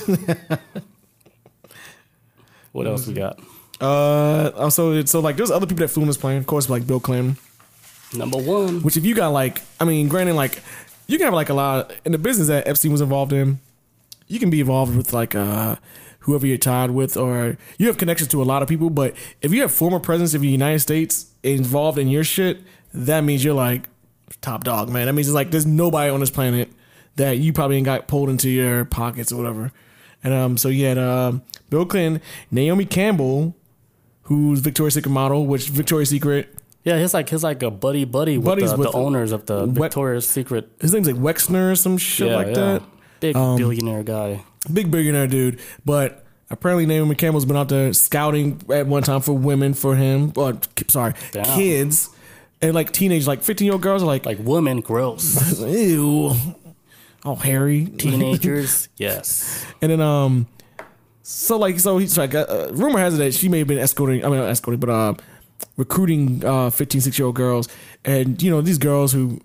what 2.72 2.88
else 2.88 3.08
we 3.08 3.14
got? 3.14 3.40
Uh, 3.82 4.52
also, 4.56 5.04
so 5.06 5.20
like, 5.20 5.38
there's 5.38 5.52
other 5.52 5.66
people 5.66 5.82
that 5.82 5.90
flew 5.90 6.04
in 6.04 6.08
this 6.08 6.18
plane. 6.18 6.38
Of 6.38 6.48
course, 6.48 6.70
like 6.70 6.88
Bill 6.88 7.00
Clinton. 7.00 7.38
Number 8.14 8.38
one. 8.38 8.82
Which, 8.82 8.98
if 8.98 9.06
you 9.06 9.16
got 9.16 9.30
like, 9.30 9.62
I 9.80 9.86
mean, 9.86 10.08
granted, 10.08 10.36
like, 10.36 10.62
you 11.08 11.18
can 11.18 11.26
have 11.26 11.34
like 11.34 11.50
a 11.50 11.54
lot 11.54 11.94
in 12.04 12.12
the 12.12 12.18
business 12.18 12.48
that 12.48 12.68
Epstein 12.68 12.92
was 12.92 13.02
involved 13.02 13.34
in. 13.34 13.60
You 14.28 14.40
can 14.40 14.50
be 14.50 14.60
involved 14.60 14.96
with 14.96 15.14
like 15.14 15.36
uh 15.36 15.76
whoever 16.22 16.48
you're 16.48 16.58
tied 16.58 16.92
with, 16.92 17.16
or 17.16 17.58
you 17.78 17.88
have 17.88 17.98
connections 17.98 18.30
to 18.30 18.42
a 18.42 18.44
lot 18.46 18.64
of 18.64 18.68
people. 18.68 18.90
But 18.90 19.14
if 19.42 19.54
you 19.54 19.62
have 19.62 19.72
former 19.72 20.00
presidents 20.00 20.34
of 20.34 20.42
the 20.42 20.48
United 20.48 20.80
States 20.80 21.28
involved 21.44 22.00
in 22.00 22.08
your 22.08 22.24
shit, 22.24 22.62
that 22.94 23.24
means 23.24 23.44
you're 23.44 23.54
like 23.54 23.88
top 24.42 24.64
dog, 24.64 24.90
man. 24.90 25.06
That 25.06 25.14
means 25.14 25.28
it's 25.28 25.36
like 25.36 25.52
there's 25.52 25.68
nobody 25.68 26.10
on 26.10 26.20
this 26.20 26.32
planet 26.32 26.72
that 27.18 27.38
you 27.38 27.54
probably 27.54 27.78
ain't 27.78 27.86
got 27.86 28.08
pulled 28.08 28.30
into 28.30 28.50
your 28.50 28.86
pockets 28.86 29.32
or 29.32 29.38
whatever. 29.38 29.72
And 30.24 30.34
um, 30.34 30.58
so 30.58 30.70
you 30.70 30.86
had 30.86 30.98
uh, 30.98 31.34
Bill 31.70 31.86
Clinton, 31.86 32.22
Naomi 32.50 32.86
Campbell, 32.86 33.56
who's 34.26 34.60
Victoria's 34.60 34.94
Secret 34.94 35.12
model, 35.12 35.46
which 35.48 35.70
Victoria's 35.70 36.10
Secret 36.10 36.54
Yeah, 36.84 37.00
he's 37.00 37.14
like 37.14 37.30
he's 37.30 37.44
like 37.44 37.64
a 37.64 37.72
buddy 37.72 38.06
buddy 38.06 38.38
with, 38.38 38.46
Buddies 38.46 38.72
the, 38.72 38.78
with 38.78 38.92
the 38.92 38.98
owners 38.98 39.32
of 39.32 39.46
the 39.48 39.66
Wet- 39.66 39.76
Victoria's 39.92 40.28
Secret. 40.28 40.70
his 40.80 40.94
name's 40.94 41.08
like 41.08 41.16
Wexner 41.16 41.72
or 41.72 41.76
some 41.76 41.98
shit 41.98 42.28
Yeah, 42.30 42.36
like 42.36 42.48
yeah. 42.48 42.54
that. 42.54 42.84
Big 43.20 43.36
Um, 43.36 43.58
billionaire 43.58 44.04
guy. 44.04 44.44
Big 44.72 44.92
billionaire 44.92 45.28
dude. 45.28 45.60
But 45.86 46.24
apparently 46.50 46.86
Naomi 46.86 47.16
Campbell's 47.16 47.46
been 47.46 47.56
out 47.58 47.70
there 47.70 47.94
scouting 47.94 48.62
at 48.70 48.88
one 48.88 49.04
time 49.04 49.22
for 49.22 49.34
women 49.34 49.74
for 49.74 49.96
him. 49.96 50.34
Or 50.36 50.58
sorry, 50.90 51.14
Damn. 51.32 51.46
kids. 51.58 52.10
And 52.62 52.74
like 52.74 52.92
teenage, 52.92 53.28
like 53.28 53.44
15 53.44 53.66
year 53.66 53.74
old 53.74 53.82
girls 53.82 54.02
are 54.04 54.06
like, 54.08 54.26
Like 54.26 54.40
women, 54.42 54.82
gross. 54.82 55.60
ew. 55.62 56.34
Oh, 57.24 57.36
hairy 57.36 57.86
Teenagers, 57.86 58.88
yes. 58.98 59.66
And 59.82 59.92
then 59.92 60.00
um, 60.02 60.46
so 61.28 61.58
like 61.58 61.80
so 61.80 61.98
he's 61.98 62.18
like 62.20 62.36
uh, 62.36 62.68
rumor 62.72 63.00
has 63.00 63.16
it 63.16 63.18
that 63.18 63.34
she 63.34 63.50
may 63.50 63.60
have 63.60 63.68
been 63.68 63.80
escorting. 63.80 64.24
I 64.24 64.30
mean 64.30 64.38
not 64.38 64.50
escorting, 64.50 64.80
but 64.80 64.90
uh, 64.90 65.14
recruiting 65.76 66.46
uh 66.46 66.70
15, 66.70 67.02
16 67.02 67.20
year 67.22 67.26
old 67.26 67.36
girls, 67.36 67.68
and 68.04 68.42
you 68.42 68.52
know 68.52 68.62
these 68.62 68.78
girls 68.78 69.12
who 69.12 69.42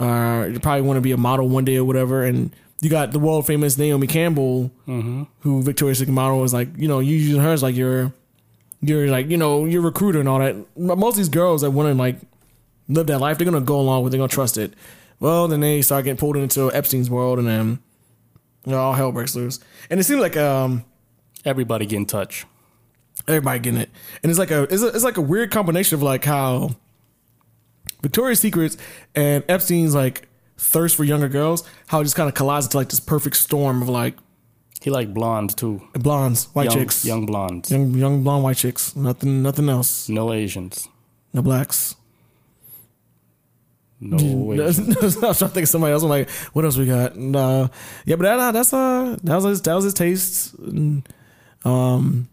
are 0.00 0.50
probably 0.60 0.82
want 0.82 0.96
to 0.96 1.00
be 1.00 1.12
a 1.12 1.16
model 1.16 1.48
one 1.48 1.64
day 1.64 1.76
or 1.76 1.84
whatever, 1.84 2.24
and. 2.24 2.54
You 2.84 2.90
got 2.90 3.12
the 3.12 3.20
world 3.20 3.46
famous 3.46 3.78
Naomi 3.78 4.08
Campbell, 4.08 4.72
who 4.86 5.62
Victoria's 5.62 5.98
Secret 6.00 6.12
model 6.12 6.40
was 6.40 6.52
like, 6.52 6.66
you 6.76 6.88
know, 6.88 6.98
you 6.98 7.14
using 7.14 7.40
her 7.40 7.52
as 7.52 7.62
like 7.62 7.76
your, 7.76 8.12
your 8.80 9.06
like, 9.06 9.28
you 9.28 9.36
know, 9.36 9.66
your 9.66 9.82
recruiter 9.82 10.18
and 10.18 10.28
all 10.28 10.40
that. 10.40 10.56
Most 10.76 11.12
of 11.12 11.18
these 11.18 11.28
girls 11.28 11.60
that 11.60 11.70
want 11.70 11.90
to 11.90 11.94
like 11.94 12.16
live 12.88 13.06
that 13.06 13.20
life, 13.20 13.38
they're 13.38 13.44
gonna 13.44 13.60
go 13.60 13.78
along 13.78 14.02
with, 14.02 14.10
it, 14.10 14.18
they're 14.18 14.18
gonna 14.26 14.34
trust 14.34 14.58
it. 14.58 14.74
Well, 15.20 15.46
then 15.46 15.60
they 15.60 15.80
start 15.82 16.02
getting 16.02 16.16
pulled 16.16 16.36
into 16.36 16.72
Epstein's 16.72 17.08
world, 17.08 17.38
and 17.38 17.46
then 17.46 17.78
you 18.66 18.72
know, 18.72 18.80
all 18.80 18.94
hell 18.94 19.12
breaks 19.12 19.36
loose. 19.36 19.60
And 19.88 20.00
it 20.00 20.02
seems 20.02 20.20
like 20.20 20.36
um 20.36 20.84
Everybody 21.44 21.86
get 21.86 21.96
in 21.96 22.06
touch. 22.06 22.46
everybody 23.28 23.58
getting 23.58 23.80
it, 23.80 23.90
and 24.22 24.30
it's 24.30 24.38
like 24.38 24.50
a 24.50 24.62
it's, 24.64 24.82
a 24.82 24.88
it's 24.88 25.04
like 25.04 25.16
a 25.16 25.20
weird 25.22 25.50
combination 25.50 25.94
of 25.96 26.02
like 26.02 26.24
how 26.24 26.76
Victoria's 28.02 28.40
Secrets 28.40 28.76
and 29.14 29.44
Epstein's 29.48 29.94
like 29.94 30.28
thirst 30.56 30.96
for 30.96 31.04
younger 31.04 31.28
girls, 31.28 31.64
how 31.88 32.00
it 32.00 32.04
just 32.04 32.16
kind 32.16 32.28
of 32.28 32.34
collides 32.34 32.66
into 32.66 32.76
like 32.76 32.88
this 32.88 33.00
perfect 33.00 33.36
storm 33.36 33.82
of 33.82 33.88
like 33.88 34.14
He 34.80 34.90
like 34.90 35.12
blondes 35.12 35.54
too. 35.54 35.82
blondes, 35.94 36.44
white 36.54 36.66
young, 36.66 36.74
chicks, 36.78 37.04
young 37.04 37.26
blondes. 37.26 37.70
young 37.70 37.92
young 37.94 38.22
blonde 38.22 38.44
white 38.44 38.56
chicks, 38.56 38.94
nothing 38.96 39.42
nothing 39.42 39.68
else, 39.68 40.08
No 40.08 40.32
Asians. 40.32 40.88
no 41.32 41.42
blacks. 41.42 41.96
No 44.00 44.16
Asians. 44.52 44.96
I 45.22 45.28
was 45.28 45.38
trying 45.38 45.48
to 45.50 45.54
think 45.54 45.64
of 45.64 45.68
somebody 45.68 45.92
else. 45.92 46.02
I'm 46.02 46.08
like, 46.08 46.28
what 46.54 46.64
else 46.64 46.76
we 46.76 46.86
got? 46.86 47.14
And, 47.14 47.34
uh, 47.36 47.68
yeah, 48.04 48.16
but 48.16 48.24
that, 48.24 48.38
uh, 48.40 48.52
that's 48.52 48.72
uh, 48.72 49.16
that 49.22 49.34
was 49.36 49.44
his, 49.44 49.62
that 49.62 49.74
was 49.74 49.84
his 49.84 49.94
taste. 49.94 50.54
And, 50.54 51.06
um, 51.64 52.28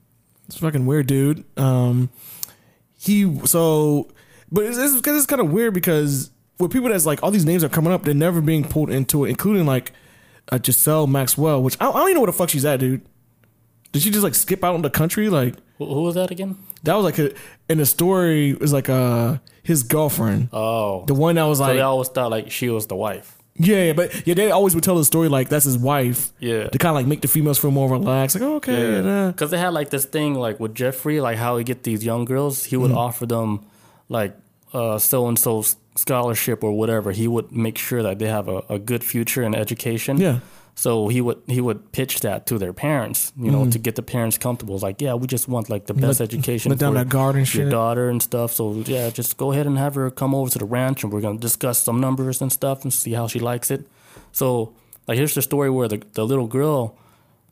it's 0.47 0.57
fucking 0.57 0.85
weird, 0.85 1.07
dude. 1.07 1.43
Um, 1.57 2.09
he 2.97 3.39
so, 3.45 4.09
but 4.51 4.65
it's 4.65 4.77
it's, 4.77 4.99
'cause 5.01 5.15
it's 5.17 5.25
kind 5.25 5.41
of 5.41 5.51
weird 5.51 5.73
because 5.73 6.31
with 6.59 6.71
people 6.71 6.89
that's 6.89 7.05
like 7.05 7.21
all 7.23 7.31
these 7.31 7.45
names 7.45 7.63
are 7.63 7.69
coming 7.69 7.93
up, 7.93 8.03
they're 8.03 8.13
never 8.13 8.41
being 8.41 8.63
pulled 8.63 8.89
into 8.89 9.25
it, 9.25 9.29
including 9.29 9.65
like 9.65 9.93
uh, 10.51 10.57
Ghislaine 10.57 11.11
Maxwell, 11.11 11.61
which 11.63 11.77
I, 11.79 11.89
I 11.89 11.93
don't 11.93 12.01
even 12.03 12.15
know 12.15 12.19
where 12.21 12.27
the 12.31 12.33
fuck 12.37 12.49
she's 12.49 12.65
at, 12.65 12.79
dude. 12.79 13.01
Did 13.91 14.01
she 14.03 14.11
just 14.11 14.23
like 14.23 14.35
skip 14.35 14.63
out 14.63 14.75
in 14.75 14.81
the 14.81 14.89
country? 14.89 15.29
Like 15.29 15.55
Who, 15.77 15.85
who 15.85 16.01
was 16.03 16.15
that 16.15 16.29
again? 16.31 16.57
that 16.83 16.93
was 16.95 17.03
like 17.05 17.17
a 17.19 17.33
in 17.69 17.77
the 17.79 17.85
story 17.85 18.51
it 18.51 18.59
was 18.59 18.71
like 18.73 18.89
uh 18.89 19.37
his 19.63 19.83
girlfriend, 19.83 20.49
Oh. 20.53 21.05
the 21.05 21.13
one 21.13 21.35
that 21.35 21.43
was 21.43 21.59
so 21.59 21.65
like 21.65 21.75
they 21.75 21.81
always 21.81 22.07
thought 22.09 22.31
like 22.31 22.51
she 22.51 22.69
was 22.69 22.87
the 22.87 22.95
wife. 22.95 23.37
Yeah, 23.61 23.83
yeah, 23.87 23.93
but 23.93 24.25
yeah, 24.25 24.33
they 24.35 24.51
always 24.51 24.73
would 24.73 24.83
tell 24.85 24.95
the 24.95 25.03
story 25.03 25.27
like 25.27 25.49
that's 25.49 25.65
his 25.65 25.77
wife. 25.77 26.31
Yeah. 26.39 26.69
To 26.69 26.77
kind 26.77 26.91
of 26.91 26.95
like 26.95 27.07
make 27.07 27.21
the 27.21 27.27
females 27.27 27.59
feel 27.59 27.71
more 27.71 27.89
relaxed. 27.91 28.35
Like, 28.35 28.43
oh, 28.49 28.55
okay, 28.55 29.03
yeah. 29.03 29.27
Because 29.27 29.51
they 29.51 29.57
had 29.57 29.73
like 29.73 29.89
this 29.89 30.05
thing 30.05 30.33
like 30.35 30.59
with 30.61 30.73
Jeffrey, 30.73 31.19
like 31.19 31.37
how 31.37 31.57
he 31.57 31.63
get 31.65 31.83
these 31.83 32.03
young 32.05 32.23
girls, 32.25 32.63
he 32.65 32.75
Mm-hmm. 32.77 32.83
would 32.83 32.91
offer 32.93 33.25
them 33.25 33.65
like 34.07 34.33
so 34.71 35.27
and 35.27 35.37
so 35.37 35.63
scholarship 35.95 36.63
or 36.63 36.71
whatever. 36.71 37.11
He 37.11 37.27
would 37.27 37.51
make 37.51 37.77
sure 37.77 38.01
that 38.03 38.19
they 38.19 38.27
have 38.27 38.47
a, 38.47 38.63
a 38.69 38.79
good 38.79 39.03
future 39.03 39.43
in 39.43 39.53
education. 39.53 40.17
Yeah. 40.21 40.39
So 40.85 41.09
he 41.09 41.19
would 41.19 41.39
he 41.47 41.59
would 41.59 41.91
pitch 41.91 42.21
that 42.21 42.45
to 42.45 42.57
their 42.57 42.71
parents, 42.71 43.33
you 43.37 43.51
know, 43.51 43.69
to 43.69 43.77
get 43.77 43.95
the 43.95 44.01
parents 44.01 44.37
comfortable. 44.37 44.75
It's 44.75 44.83
like, 44.89 45.01
yeah, 45.01 45.13
we 45.13 45.27
just 45.27 45.47
want 45.49 45.69
like 45.69 45.87
the 45.87 45.93
best. 45.93 46.21
Let- 46.21 46.29
education 46.33 46.69
let 46.69 46.79
down 46.79 46.93
for 46.93 46.99
that 46.99 47.09
guard 47.09 47.35
and 47.35 47.53
your 47.53 47.65
shit. 47.65 47.69
daughter 47.69 48.07
and 48.09 48.21
stuff. 48.21 48.53
So 48.53 48.63
yeah, 48.85 49.09
just 49.09 49.35
go 49.35 49.51
ahead 49.51 49.67
and 49.67 49.77
have 49.77 49.95
her 49.95 50.09
come 50.09 50.33
over 50.33 50.49
to 50.51 50.59
the 50.59 50.63
ranch, 50.77 51.03
and 51.03 51.11
we're 51.11 51.19
gonna 51.19 51.37
discuss 51.37 51.83
some 51.83 51.99
numbers 51.99 52.41
and 52.41 52.49
stuff 52.49 52.83
and 52.83 52.93
see 52.93 53.11
how 53.11 53.27
she 53.27 53.39
likes 53.39 53.69
it. 53.71 53.87
So 54.31 54.73
like, 55.05 55.17
here's 55.17 55.33
the 55.35 55.41
story 55.41 55.69
where 55.69 55.89
the 55.89 56.01
the 56.13 56.25
little 56.25 56.47
girl, 56.47 56.95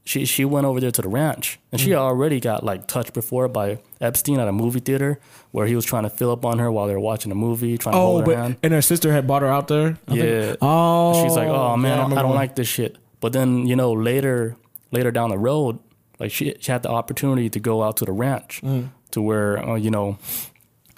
she 0.06 0.24
she 0.26 0.45
went 0.45 0.66
over 0.66 0.80
there 0.80 0.91
to 0.91 1.02
the 1.02 1.10
ranch, 1.10 1.60
and 1.74 1.82
Mm. 1.82 1.84
she 1.84 1.94
already 1.95 2.40
got 2.40 2.64
like 2.64 2.88
touched 2.88 3.12
before 3.14 3.49
by 3.49 3.80
Epstein 3.99 4.40
at 4.40 4.48
a 4.48 4.54
movie 4.54 4.80
theater 4.80 5.20
where 5.52 5.68
he 5.68 5.76
was 5.76 5.84
trying 5.84 6.04
to 6.04 6.10
fill 6.10 6.32
up 6.32 6.45
on 6.45 6.60
her 6.60 6.72
while 6.72 6.88
they 6.88 6.94
were 6.94 7.06
watching 7.12 7.32
a 7.34 7.36
movie, 7.36 7.78
trying 7.78 7.94
to 7.94 7.99
Oh, 7.99 8.06
hold 8.06 8.20
her 8.22 8.26
but 8.28 8.38
hand. 8.38 8.56
and 8.64 8.72
her 8.74 8.82
sister 8.82 9.12
had 9.12 9.28
bought 9.28 9.41
her 9.41 9.49
out 9.52 9.68
there. 9.68 9.98
I 10.08 10.12
think. 10.16 10.24
Yeah. 10.24 10.56
Oh. 10.62 11.24
She's 11.24 11.36
like, 11.36 11.49
oh 11.49 11.76
man, 11.76 11.98
yeah, 11.98 11.99
I, 11.99 12.04
remember 12.08 12.22
don't 12.24 12.36
like 12.36 12.56
this 12.56 12.70
shit. 12.70 12.95
But 13.19 13.34
then 13.34 13.65
you 13.68 13.76
know 13.76 13.91
later 13.94 14.56
later 14.91 15.11
down 15.11 15.30
the 15.30 15.38
road, 15.38 15.80
like 16.19 16.31
she 16.31 16.56
she 16.60 16.72
had 16.72 16.84
the 16.84 16.89
opportunity 16.89 17.49
to 17.49 17.60
go 17.60 17.84
out 17.84 17.98
to 17.98 18.06
the 18.06 18.11
ranch 18.14 18.61
Mm. 18.64 18.89
to 19.11 19.22
where 19.22 19.57
uh, 19.69 19.76
you 19.76 19.89
know 19.91 20.18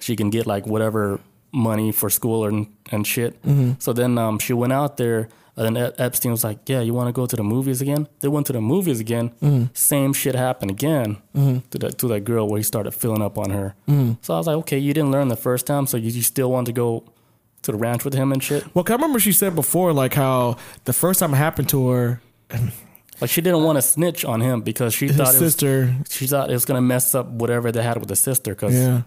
she 0.01 0.15
can 0.15 0.29
get 0.29 0.45
like 0.47 0.65
whatever 0.67 1.19
money 1.51 1.91
for 1.91 2.09
school 2.09 2.45
and 2.45 2.67
and 2.91 3.05
shit. 3.07 3.41
Mm-hmm. 3.43 3.71
So 3.79 3.93
then 3.93 4.17
um, 4.17 4.39
she 4.39 4.53
went 4.53 4.73
out 4.73 4.97
there. 4.97 5.27
And 5.57 5.75
then 5.75 5.91
Epstein 5.97 6.31
was 6.31 6.43
like, 6.45 6.59
"Yeah, 6.69 6.79
you 6.79 6.93
want 6.93 7.07
to 7.09 7.11
go 7.21 7.25
to 7.25 7.35
the 7.35 7.43
movies 7.43 7.81
again?" 7.81 8.07
They 8.21 8.29
went 8.29 8.45
to 8.47 8.53
the 8.53 8.61
movies 8.61 9.01
again. 9.01 9.31
Mm-hmm. 9.41 9.65
Same 9.73 10.13
shit 10.13 10.33
happened 10.35 10.71
again 10.71 11.17
to 11.71 11.77
that 11.79 11.97
to 11.97 12.07
that 12.07 12.23
girl 12.23 12.47
where 12.47 12.59
he 12.59 12.63
started 12.63 12.91
filling 12.93 13.21
up 13.21 13.37
on 13.37 13.49
her. 13.49 13.75
Mm-hmm. 13.85 14.13
So 14.21 14.33
I 14.35 14.37
was 14.37 14.47
like, 14.47 14.55
"Okay, 14.59 14.77
you 14.79 14.93
didn't 14.93 15.11
learn 15.11 15.27
the 15.27 15.35
first 15.35 15.65
time, 15.65 15.85
so 15.85 15.97
you, 15.97 16.11
you 16.11 16.21
still 16.21 16.49
want 16.49 16.67
to 16.67 16.71
go 16.73 17.03
to 17.63 17.71
the 17.71 17.77
ranch 17.77 18.03
with 18.05 18.13
him 18.13 18.31
and 18.31 18.41
shit?" 18.43 18.63
Well, 18.73 18.83
'cause 18.83 18.93
I 18.93 18.95
remember 18.95 19.19
she 19.19 19.31
said 19.31 19.55
before, 19.55 19.93
like 19.93 20.13
how 20.13 20.57
the 20.85 20.93
first 20.93 21.19
time 21.19 21.33
it 21.33 21.37
happened 21.37 21.69
to 21.69 21.89
her, 21.89 22.21
Like 23.21 23.29
she 23.29 23.41
didn't 23.41 23.63
want 23.63 23.77
to 23.77 23.81
snitch 23.81 24.23
on 24.23 24.39
him 24.39 24.61
because 24.61 24.93
she 24.93 25.07
his 25.07 25.17
thought 25.17 25.35
it 25.35 25.41
was, 25.41 25.53
sister, 25.53 25.93
she 26.09 26.25
thought 26.25 26.49
it 26.49 26.53
was 26.53 26.63
gonna 26.65 26.81
mess 26.81 27.13
up 27.13 27.27
whatever 27.27 27.69
they 27.71 27.83
had 27.83 27.97
with 27.97 28.07
the 28.07 28.15
sister. 28.15 28.55
Cause 28.55 28.73
yeah. 28.73 29.01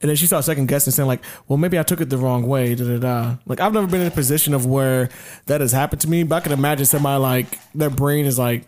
And 0.00 0.08
then 0.08 0.16
she 0.16 0.26
started 0.26 0.44
second 0.44 0.66
guessing, 0.68 0.92
saying 0.92 1.06
like, 1.08 1.20
"Well, 1.48 1.56
maybe 1.56 1.78
I 1.78 1.82
took 1.82 2.00
it 2.00 2.10
the 2.10 2.18
wrong 2.18 2.46
way." 2.46 2.74
Da 2.74 2.84
da 2.84 2.98
da. 2.98 3.34
Like 3.46 3.58
I've 3.60 3.72
never 3.72 3.86
been 3.86 4.02
in 4.02 4.06
a 4.06 4.10
position 4.12 4.54
of 4.54 4.66
where 4.66 5.08
that 5.46 5.60
has 5.60 5.72
happened 5.72 6.00
to 6.02 6.08
me, 6.10 6.22
but 6.22 6.36
I 6.36 6.40
can 6.40 6.52
imagine 6.52 6.86
somebody 6.86 7.20
like 7.20 7.58
their 7.74 7.90
brain 7.90 8.24
is 8.26 8.38
like, 8.38 8.66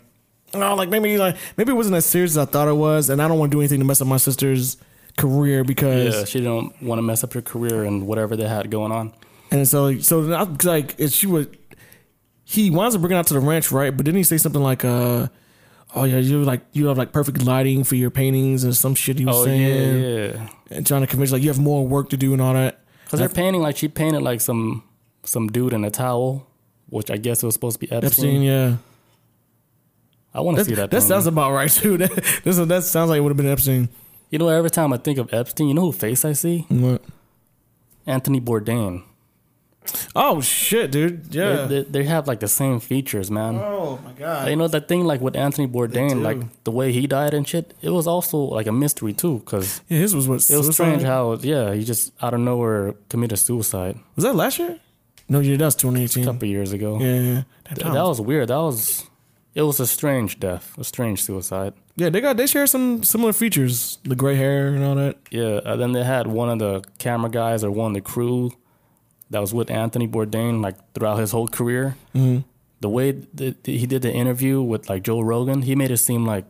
"Oh, 0.53 0.75
like 0.75 0.89
maybe 0.89 1.17
like 1.17 1.37
maybe 1.55 1.71
it 1.71 1.75
wasn't 1.75 1.95
as 1.95 2.05
serious 2.05 2.31
as 2.31 2.37
I 2.39 2.45
thought 2.45 2.67
it 2.67 2.75
was," 2.75 3.09
and 3.09 3.21
I 3.21 3.27
don't 3.27 3.37
want 3.39 3.51
to 3.51 3.55
do 3.55 3.61
anything 3.61 3.79
to 3.79 3.85
mess 3.85 4.01
up 4.01 4.07
my 4.07 4.17
sister's 4.17 4.75
career 5.17 5.63
because 5.63 6.15
yeah, 6.15 6.25
she 6.25 6.39
didn't 6.39 6.81
want 6.81 6.99
to 6.99 7.03
mess 7.03 7.23
up 7.23 7.33
her 7.33 7.41
career 7.41 7.83
and 7.83 8.07
whatever 8.07 8.35
they 8.37 8.47
had 8.47 8.71
going 8.71 8.91
on. 8.91 9.13
And 9.51 9.67
so, 9.67 9.97
so 9.99 10.19
like, 10.19 10.95
she 11.09 11.27
would, 11.27 11.57
he 12.43 12.69
winds 12.69 12.95
up 12.95 13.01
bringing 13.01 13.15
her 13.15 13.19
out 13.19 13.27
to 13.27 13.33
the 13.33 13.39
ranch, 13.39 13.71
right? 13.71 13.95
But 13.95 14.05
didn't 14.05 14.17
he 14.17 14.23
say 14.23 14.37
something 14.37 14.61
like, 14.61 14.85
uh, 14.85 15.27
"Oh 15.95 16.03
yeah, 16.05 16.17
you 16.17 16.43
like 16.43 16.61
you 16.71 16.87
have 16.87 16.97
like 16.97 17.11
perfect 17.11 17.43
lighting 17.43 17.83
for 17.83 17.95
your 17.95 18.09
paintings 18.09 18.63
and 18.63 18.75
some 18.75 18.95
shit 18.95 19.19
he 19.19 19.25
was 19.25 19.35
Oh 19.37 19.45
saying, 19.45 20.01
yeah, 20.01 20.07
yeah. 20.33 20.49
and 20.71 20.85
trying 20.87 21.01
to 21.01 21.07
convince 21.07 21.31
like 21.31 21.41
you 21.41 21.49
have 21.49 21.59
more 21.59 21.85
work 21.85 22.09
to 22.11 22.17
do 22.17 22.31
and 22.33 22.41
all 22.41 22.53
that." 22.53 22.79
Because 23.05 23.19
they're 23.19 23.29
painting 23.29 23.61
like 23.61 23.77
she 23.77 23.87
painted 23.87 24.21
like 24.21 24.41
some 24.41 24.83
some 25.23 25.47
dude 25.47 25.73
in 25.73 25.83
a 25.85 25.91
towel, 25.91 26.45
which 26.89 27.09
I 27.09 27.17
guess 27.17 27.41
it 27.41 27.45
was 27.45 27.55
supposed 27.55 27.79
to 27.79 27.87
be 27.87 27.91
Epstein. 27.91 28.05
Epstein, 28.07 28.41
yeah, 28.41 28.77
I 30.33 30.41
want 30.41 30.57
to 30.57 30.65
see 30.65 30.75
that. 30.75 30.91
that 30.91 31.01
sounds 31.03 31.25
about 31.25 31.53
right 31.53 31.69
too. 31.69 31.97
That 31.97 32.41
this, 32.43 32.57
that 32.57 32.83
sounds 32.83 33.09
like 33.09 33.17
it 33.17 33.21
would 33.21 33.29
have 33.29 33.37
been 33.37 33.47
Epstein. 33.47 33.89
You 34.29 34.39
know, 34.39 34.49
every 34.49 34.69
time 34.69 34.91
I 34.93 34.97
think 34.97 35.17
of 35.19 35.33
Epstein, 35.33 35.67
you 35.69 35.73
know 35.73 35.81
who 35.81 35.91
face 35.91 36.25
I 36.25 36.33
see? 36.33 36.65
What? 36.69 37.01
Anthony 38.05 38.39
Bourdain. 38.41 39.03
Oh 40.15 40.41
shit, 40.41 40.91
dude! 40.91 41.33
Yeah. 41.33 41.65
They, 41.65 41.83
they, 41.83 41.89
they 41.89 42.03
have 42.03 42.27
like 42.27 42.41
the 42.41 42.47
same 42.49 42.81
features, 42.81 43.31
man. 43.31 43.55
oh 43.55 43.97
my 44.03 44.11
god. 44.11 44.49
You 44.49 44.57
know 44.57 44.67
that 44.67 44.89
thing 44.89 45.05
like 45.05 45.21
with 45.21 45.35
Anthony 45.37 45.65
Bourdain, 45.65 46.21
like 46.23 46.39
the 46.65 46.71
way 46.71 46.91
he 46.91 47.07
died 47.07 47.33
and 47.33 47.47
shit. 47.47 47.73
It 47.81 47.91
was 47.91 48.05
also 48.05 48.37
like 48.37 48.67
a 48.67 48.73
mystery 48.73 49.13
too, 49.13 49.39
because 49.39 49.79
Yeah, 49.87 49.99
his 49.99 50.13
was 50.13 50.27
what? 50.27 50.49
it 50.49 50.57
was 50.57 50.73
strange 50.73 51.03
how 51.03 51.35
yeah 51.35 51.73
he 51.73 51.85
just 51.85 52.11
out 52.21 52.33
of 52.33 52.41
nowhere 52.41 52.95
committed 53.07 53.39
suicide 53.39 53.97
was 54.17 54.23
that 54.25 54.35
last 54.35 54.59
year? 54.59 54.77
No, 55.29 55.39
yeah, 55.39 55.55
that 55.55 55.65
was 55.65 55.75
2018. 55.75 56.23
a 56.23 56.25
couple 56.33 56.47
years 56.49 56.73
ago. 56.73 56.99
Yeah, 56.99 57.19
yeah. 57.21 57.43
That 57.69 57.75
Th- 57.75 57.93
that 57.93 58.03
was 58.03 58.19
weird. 58.19 58.49
That 58.49 58.57
was 58.57 59.05
it 59.57 59.63
was 59.63 59.79
a 59.79 59.87
strange 59.87 60.39
death, 60.39 60.77
a 60.77 60.83
strange 60.83 61.23
suicide. 61.23 61.73
yeah, 61.95 62.09
they 62.09 62.21
got 62.21 62.37
they 62.37 62.45
share 62.45 62.67
some 62.67 63.01
similar 63.03 63.33
features, 63.33 63.97
the 64.03 64.15
gray 64.15 64.35
hair 64.35 64.67
and 64.67 64.83
all 64.83 64.93
that. 64.95 65.17
Yeah, 65.31 65.61
and 65.65 65.81
then 65.81 65.93
they 65.93 66.03
had 66.03 66.27
one 66.27 66.49
of 66.49 66.59
the 66.59 66.83
camera 66.99 67.31
guys 67.31 67.63
or 67.63 67.71
one 67.71 67.87
of 67.91 67.95
the 67.95 68.01
crew 68.01 68.51
that 69.31 69.39
was 69.39 69.55
with 69.55 69.71
Anthony 69.71 70.07
Bourdain 70.07 70.61
like 70.61 70.75
throughout 70.93 71.17
his 71.17 71.31
whole 71.31 71.47
career. 71.47 71.95
Mm-hmm. 72.13 72.41
The 72.81 72.89
way 72.89 73.11
that 73.11 73.65
he 73.65 73.87
did 73.87 74.03
the 74.03 74.13
interview 74.13 74.61
with 74.61 74.87
like 74.91 75.01
Joe 75.01 75.21
Rogan, 75.21 75.63
he 75.63 75.75
made 75.75 75.89
it 75.89 75.97
seem 75.97 76.23
like 76.23 76.45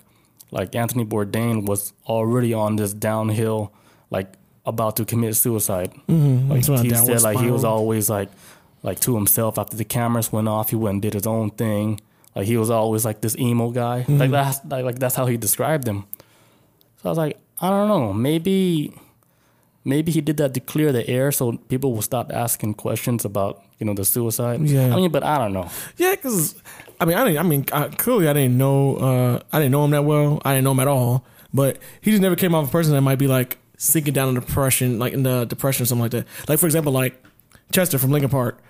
like 0.51 0.75
Anthony 0.75 1.05
Bourdain 1.05 1.65
was 1.65 1.93
already 2.07 2.53
on 2.53 2.75
this 2.75 2.91
downhill, 2.91 3.71
like 4.09 4.34
about 4.65 4.97
to 4.97 5.05
commit 5.05 5.38
suicide. 5.38 5.93
Mm-hmm. 6.09 6.49
Like 6.49 6.59
It's 6.59 6.69
on 6.69 6.79
a 6.79 6.84
he 6.84 6.89
said, 6.89 7.21
like 7.21 7.39
he 7.39 7.49
was 7.49 7.63
always 7.63 8.09
like 8.09 8.29
like 8.84 8.99
to 8.99 9.15
himself 9.15 9.57
after 9.57 9.77
the 9.77 9.85
cameras 9.85 10.34
went 10.34 10.49
off. 10.49 10.71
He 10.71 10.75
went 10.75 10.95
and 10.95 11.01
did 11.01 11.13
his 11.13 11.25
own 11.25 11.51
thing. 11.51 12.01
Like 12.38 12.45
he 12.45 12.55
was 12.55 12.69
always 12.69 13.03
like 13.03 13.22
this 13.22 13.35
emo 13.35 13.72
guy. 13.72 14.01
Mm-hmm. 14.01 14.18
Like 14.19 14.30
that's 14.30 14.64
like, 14.64 14.85
like 14.85 14.99
that's 14.99 15.15
how 15.15 15.26
he 15.26 15.38
described 15.38 15.88
him. 15.88 16.05
So 17.01 17.05
I 17.05 17.09
was 17.09 17.18
like, 17.18 17.39
I 17.59 17.72
don't 17.72 17.88
know, 17.88 18.14
maybe 18.14 18.93
maybe 19.84 20.11
he 20.11 20.22
did 20.22 20.38
that 20.38 20.53
to 20.53 20.59
clear 20.59 20.91
the 20.91 21.07
air 21.09 21.31
so 21.31 21.53
people 21.69 21.93
will 21.93 22.03
stop 22.03 22.31
asking 22.31 22.76
questions 22.76 23.26
about 23.26 23.64
you 23.80 23.88
know 23.88 23.95
the 23.95 24.05
suicide. 24.05 24.61
Yeah. 24.61 24.93
I 24.93 24.97
mean, 24.97 25.09
but 25.09 25.23
I 25.23 25.39
don't 25.39 25.51
know. 25.51 25.68
Yeah, 25.97 26.11
because 26.11 26.53
I 27.01 27.05
mean, 27.05 27.18
I 27.18 27.23
didn't. 27.23 27.39
I 27.39 27.43
mean, 27.43 27.65
I, 27.73 27.88
clearly, 27.88 28.27
I 28.27 28.34
didn't 28.34 28.55
know. 28.55 28.97
Uh, 28.97 29.39
I 29.51 29.57
didn't 29.57 29.72
know 29.72 29.84
him 29.84 29.91
that 29.91 30.05
well. 30.05 30.39
I 30.45 30.53
didn't 30.53 30.65
know 30.65 30.73
him 30.73 30.80
at 30.80 30.88
all. 30.88 31.26
But 31.51 31.80
he 32.01 32.11
just 32.11 32.22
never 32.22 32.35
came 32.35 32.53
off 32.53 32.68
a 32.68 32.72
person 32.72 32.93
that 32.93 33.01
might 33.01 33.18
be 33.18 33.27
like 33.27 33.57
sinking 33.77 34.14
down 34.14 34.30
in 34.30 34.35
depression, 34.35 34.99
like 34.99 35.14
in 35.14 35.23
the 35.23 35.45
depression 35.45 35.84
or 35.84 35.85
something 35.88 36.03
like 36.03 36.11
that. 36.11 36.27
Like 36.47 36.59
for 36.59 36.68
example, 36.68 36.91
like 36.91 37.23
Chester 37.72 37.97
from 37.97 38.11
Linkin 38.11 38.30
Park. 38.30 38.61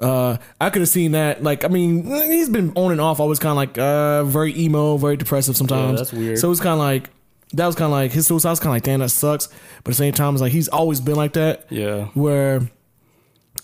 Uh, 0.00 0.36
I 0.60 0.70
could 0.70 0.82
have 0.82 0.88
seen 0.88 1.12
that. 1.12 1.42
Like, 1.42 1.64
I 1.64 1.68
mean, 1.68 2.04
he's 2.04 2.48
been 2.48 2.72
on 2.74 2.92
and 2.92 3.00
off, 3.00 3.20
always 3.20 3.38
kind 3.38 3.52
of 3.52 3.56
like 3.56 3.78
uh, 3.78 4.24
very 4.24 4.56
emo, 4.58 4.96
very 4.96 5.16
depressive 5.16 5.56
sometimes. 5.56 5.92
Yeah, 5.92 5.96
that's 5.96 6.12
weird. 6.12 6.38
So 6.38 6.50
it's 6.50 6.60
kind 6.60 6.74
of 6.74 6.80
like 6.80 7.10
that 7.54 7.66
was 7.66 7.76
kind 7.76 7.86
of 7.86 7.92
like 7.92 8.12
his 8.12 8.26
suicide 8.26 8.50
was 8.50 8.60
kind 8.60 8.68
of 8.70 8.74
like, 8.74 8.82
damn, 8.82 9.00
that 9.00 9.10
sucks. 9.10 9.46
But 9.46 9.56
at 9.78 9.84
the 9.84 9.94
same 9.94 10.12
time, 10.12 10.34
it's 10.34 10.42
like 10.42 10.52
he's 10.52 10.68
always 10.68 11.00
been 11.00 11.16
like 11.16 11.34
that. 11.34 11.66
Yeah. 11.70 12.06
Where, 12.14 12.60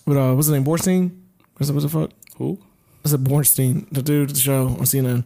what 0.05 0.17
uh, 0.17 0.35
what's 0.35 0.47
his 0.47 0.55
name? 0.55 0.65
Borstein? 0.65 1.17
What's 1.57 1.69
the, 1.69 1.75
what's 1.75 1.85
the 1.85 1.89
fuck? 1.91 2.11
Who? 2.37 2.59
It's 3.05 3.13
a 3.13 3.19
Bornstein, 3.19 3.89
the 3.91 4.03
dude, 4.03 4.31
the 4.31 4.39
show 4.39 4.69
on 4.69 4.81
CNN, 4.81 5.25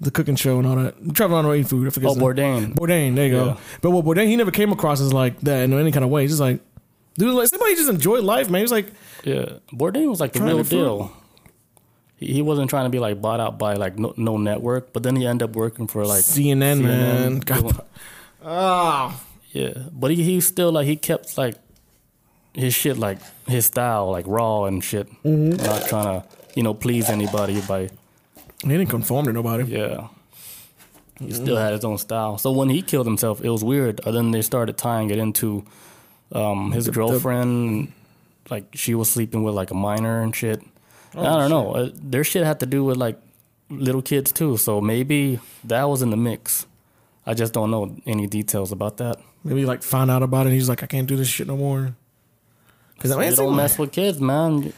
the 0.00 0.10
cooking 0.10 0.36
show 0.36 0.58
and 0.58 0.66
all 0.66 0.76
that. 0.76 1.14
Traveling 1.14 1.44
on 1.44 1.52
eating 1.54 1.66
food. 1.66 1.86
I 1.86 1.90
forget. 1.90 2.10
Oh. 2.10 2.14
Bourdain. 2.14 2.74
Bourdain. 2.74 3.14
There 3.14 3.26
you 3.26 3.32
go. 3.32 3.46
Yeah. 3.46 3.56
But 3.82 3.90
what 3.90 4.04
Bourdain, 4.04 4.28
he 4.28 4.36
never 4.36 4.50
came 4.50 4.72
across 4.72 5.00
as 5.00 5.12
like 5.12 5.40
that 5.40 5.62
in 5.64 5.72
any 5.72 5.92
kind 5.92 6.04
of 6.04 6.10
way. 6.10 6.22
He's 6.22 6.32
just 6.32 6.40
like, 6.40 6.60
dude, 7.18 7.34
like 7.34 7.48
somebody 7.48 7.74
just 7.74 7.90
enjoyed 7.90 8.24
life, 8.24 8.48
man. 8.48 8.60
He's 8.62 8.72
like, 8.72 8.86
Yeah, 9.26 9.58
Bourdain 9.72 10.08
was 10.08 10.20
like 10.20 10.32
the 10.32 10.40
real 10.42 10.62
deal. 10.62 11.10
He, 12.16 12.32
he 12.34 12.42
wasn't 12.42 12.70
trying 12.70 12.84
to 12.86 12.90
be 12.90 13.00
like 13.00 13.20
bought 13.20 13.40
out 13.40 13.58
by 13.58 13.74
like 13.74 13.98
no, 13.98 14.14
no 14.16 14.36
network, 14.38 14.92
but 14.92 15.02
then 15.02 15.16
he 15.16 15.26
ended 15.26 15.50
up 15.50 15.56
working 15.56 15.86
for 15.88 16.06
like 16.06 16.22
CNN, 16.22 16.80
man. 16.82 17.40
God. 17.40 17.60
doing- 17.62 17.74
Ah, 18.44 19.20
yeah, 19.50 19.72
but 19.92 20.12
he 20.12 20.22
he 20.22 20.40
still 20.40 20.70
like 20.70 20.86
he 20.86 20.94
kept 20.94 21.36
like 21.36 21.56
his 22.54 22.72
shit 22.72 22.96
like 22.96 23.18
his 23.48 23.66
style 23.66 24.10
like 24.12 24.24
raw 24.28 24.64
and 24.64 24.84
shit, 24.84 25.08
Mm-hmm. 25.24 25.58
not 25.66 25.88
trying 25.88 26.20
to 26.22 26.26
you 26.54 26.62
know 26.62 26.72
please 26.72 27.10
anybody 27.10 27.60
by 27.66 27.90
he 28.62 28.68
didn't 28.68 28.86
conform 28.88 29.26
to 29.26 29.32
nobody. 29.32 29.64
yeah. 29.64 30.08
He 31.18 31.32
still 31.32 31.56
had 31.56 31.72
his 31.72 31.84
own 31.84 31.96
style. 31.98 32.36
So 32.38 32.52
when 32.52 32.68
he 32.68 32.82
killed 32.82 33.06
himself, 33.06 33.40
it 33.42 33.48
was 33.48 33.64
weird. 33.64 34.00
And 34.06 34.14
then 34.14 34.30
they 34.32 34.42
started 34.42 34.76
tying 34.76 35.08
it 35.10 35.16
into 35.18 35.64
um, 36.30 36.72
his 36.72 36.88
girlfriend. 36.90 37.92
Like 38.50 38.66
she 38.74 38.94
was 38.94 39.10
sleeping 39.10 39.42
with 39.42 39.54
like 39.54 39.70
a 39.70 39.74
minor 39.74 40.22
and 40.22 40.34
shit. 40.34 40.62
I 41.14 41.22
don't 41.22 41.50
know. 41.50 41.72
Uh, 41.74 41.90
their 41.94 42.24
shit 42.24 42.44
had 42.44 42.60
to 42.60 42.66
do 42.66 42.84
with 42.84 42.96
like 42.96 43.18
little 43.70 44.02
kids 44.02 44.32
too. 44.32 44.56
So 44.56 44.80
maybe 44.80 45.40
that 45.64 45.84
was 45.84 46.02
in 46.02 46.10
the 46.10 46.16
mix. 46.16 46.66
I 47.26 47.34
just 47.34 47.52
don't 47.52 47.70
know 47.70 47.96
any 48.06 48.26
details 48.26 48.70
about 48.72 48.98
that. 48.98 49.18
Maybe 49.42 49.64
like 49.64 49.82
found 49.82 50.10
out 50.10 50.22
about 50.22 50.46
it. 50.46 50.50
and 50.50 50.54
He's 50.54 50.68
like, 50.68 50.82
I 50.82 50.86
can't 50.86 51.06
do 51.08 51.16
this 51.16 51.28
shit 51.28 51.46
no 51.46 51.56
more. 51.56 51.96
Because 52.94 53.10
I 53.10 53.18
mean, 53.20 53.34
don't 53.34 53.48
like- 53.48 53.56
mess 53.56 53.78
with 53.78 53.92
kids, 53.92 54.20
man. 54.20 54.72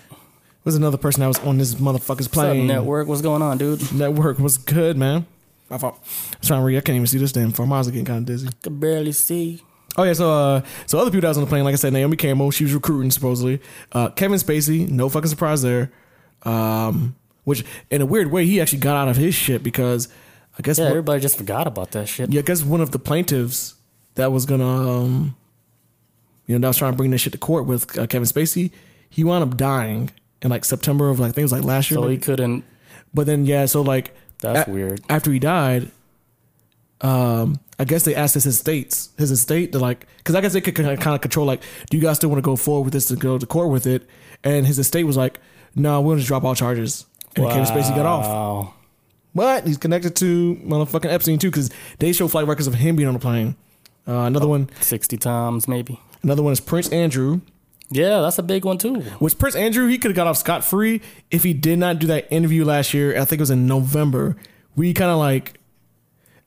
was 0.65 0.75
another 0.77 0.97
person 0.99 1.21
that 1.21 1.29
was 1.29 1.39
on 1.41 1.59
this 1.59 1.75
motherfucker's 1.75 2.27
What's 2.29 2.39
up, 2.39 2.45
plane. 2.53 2.67
network? 2.67 3.09
What's 3.09 3.23
going 3.23 3.43
on, 3.43 3.59
dude? 3.59 3.93
Network 3.93 4.39
was 4.39 4.59
good, 4.59 4.97
man. 4.97 5.27
I 5.71 5.77
thought, 5.79 5.95
I 6.03 6.37
was 6.41 6.49
trying 6.49 6.61
to 6.61 6.65
read. 6.65 6.79
I 6.79 6.81
can't 6.81 6.97
even 6.97 7.07
see 7.07 7.19
this 7.19 7.33
damn 7.33 7.53
far. 7.53 7.67
I 7.67 7.71
was 7.79 7.89
getting 7.91 8.05
kind 8.07 8.21
of 8.21 8.25
dizzy. 8.27 8.49
I 8.49 8.53
Could 8.63 8.81
barely 8.81 9.13
see. 9.13 9.63
Oh 9.99 10.05
yeah, 10.05 10.13
so 10.15 10.31
uh, 10.31 10.63
so 10.87 10.99
other 10.99 11.11
people 11.11 11.23
that 11.23 11.29
was 11.29 11.37
on 11.39 11.45
the 11.45 11.49
plane, 11.49 11.65
like 11.65 11.73
I 11.75 11.77
said, 11.77 11.93
Naomi 11.93 12.17
Campbell, 12.17 12.51
she 12.51 12.65
was 12.65 12.73
recruiting 12.73 13.11
supposedly. 13.11 13.61
Uh, 13.93 14.09
Kevin 14.11 14.39
Spacey, 14.39 14.89
no 14.89 15.09
fucking 15.09 15.29
surprise 15.29 15.61
there. 15.63 15.91
Um, 16.45 17.17
which 17.45 17.65
in 17.91 18.01
a 18.01 18.07
weird 18.07 18.31
way, 18.31 18.47
he 18.47 18.61
actually 18.61 18.79
got 18.79 18.97
out 18.97 19.09
of 19.09 19.17
his 19.17 19.35
shit 19.35 19.63
because 19.63 20.09
I 20.59 20.63
guess 20.63 20.79
Yeah, 20.79 20.85
one, 20.85 20.91
everybody 20.93 21.21
just 21.21 21.37
forgot 21.37 21.67
about 21.67 21.91
that 21.93 22.07
shit. 22.09 22.31
yeah, 22.31 22.39
I 22.41 22.43
guess 22.43 22.63
one 22.63 22.81
of 22.81 22.93
the 22.93 22.99
plaintiffs 22.99 23.75
that 24.15 24.31
was 24.33 24.47
gonna, 24.47 24.65
um, 25.03 25.37
you 26.47 26.55
know, 26.57 26.61
that 26.63 26.69
was 26.69 26.77
trying 26.79 26.93
to 26.93 26.97
bring 26.97 27.11
this 27.11 27.21
shit 27.21 27.33
to 27.33 27.39
court 27.39 27.67
with 27.67 27.99
uh, 27.99 28.07
Kevin 28.07 28.27
Spacey, 28.29 28.71
he 29.11 29.25
wound 29.25 29.43
up 29.43 29.57
dying 29.57 30.11
in 30.43 30.51
like 30.51 30.65
September 30.65 31.09
of 31.11 31.19
like 31.19 31.31
I 31.31 31.33
think 31.33 31.39
it 31.39 31.45
was 31.45 31.53
like 31.53 31.65
last 31.65 31.91
year. 31.91 31.97
So 31.99 32.03
maybe. 32.03 32.15
he 32.15 32.21
couldn't. 32.21 32.65
but 33.13 33.27
then 33.27 33.47
yeah, 33.47 33.67
so 33.67 33.83
like 33.83 34.15
That's 34.41 34.69
a- 34.69 34.71
weird. 34.71 35.01
After 35.09 35.33
he 35.33 35.39
died, 35.41 35.91
um, 37.01 37.61
I 37.79 37.85
guess 37.85 38.05
they 38.05 38.15
asked 38.15 38.35
his 38.35 38.47
estates, 38.47 39.11
his 39.19 39.31
estate 39.31 39.73
to 39.73 39.79
like, 39.79 40.07
because 40.19 40.35
I 40.35 40.41
guess 40.41 40.53
they 40.53 40.61
could 40.61 40.75
kind 40.75 40.91
of 41.15 41.21
control 41.21 41.47
like, 41.47 41.63
do 41.91 41.97
you 41.97 42.03
guys 42.03 42.17
still 42.17 42.31
want 42.31 42.39
to 42.39 42.43
go 42.45 42.57
forward 42.57 42.85
with 42.85 42.93
this 42.93 43.09
to 43.09 43.17
go 43.17 43.39
to 43.39 43.47
court 43.47 43.71
with 43.71 43.87
it? 43.87 44.09
And 44.45 44.67
his 44.67 44.79
estate 44.79 45.05
was 45.05 45.17
like, 45.17 45.39
no, 45.75 46.01
we'll 46.01 46.17
just 46.17 46.29
drop 46.29 46.45
all 46.45 46.55
charges. 46.55 47.07
And 47.37 47.47
Kevin 47.47 47.65
Spacey 47.65 47.95
got 47.95 48.07
off. 48.07 48.25
Wow. 48.27 48.75
But 49.35 49.67
he's 49.67 49.77
connected 49.79 50.17
to 50.17 50.57
motherfucking 50.57 51.13
Epstein 51.13 51.39
too, 51.39 51.51
because 51.51 51.71
they 51.99 52.13
show 52.13 52.27
flight 52.27 52.47
records 52.47 52.67
of 52.67 52.75
him 52.75 52.97
being 52.97 53.07
on 53.07 53.15
the 53.15 53.21
plane. 53.21 53.55
Uh, 54.07 54.23
another 54.23 54.49
one, 54.49 54.69
Sixty 54.81 55.17
times 55.17 55.69
maybe. 55.69 56.01
another 56.23 56.43
one 56.43 56.53
is 56.53 56.61
Prince 56.61 56.89
Andrew, 56.89 57.43
Yeah, 57.91 58.21
that's 58.23 58.39
a 58.39 58.43
big 58.43 58.65
one 58.65 58.79
too. 58.79 59.03
which 59.21 59.39
Prince 59.39 59.55
Andrew 59.55 59.87
he 59.87 59.99
could 59.99 60.11
have 60.11 60.17
got 60.17 60.27
off 60.27 60.39
scot 60.39 60.65
free 60.65 61.01
if 61.31 61.45
he 61.45 61.53
did 61.53 61.79
not 61.79 61.99
do 61.99 62.07
that 62.09 62.27
interview 62.33 62.65
last 62.65 62.95
year. 62.95 63.13
I 63.21 63.25
think 63.27 63.39
it 63.39 63.41
was 63.41 63.51
in 63.51 63.67
November. 63.67 64.37
We 64.75 64.95
kind 64.95 65.11
of 65.11 65.19
like, 65.19 65.58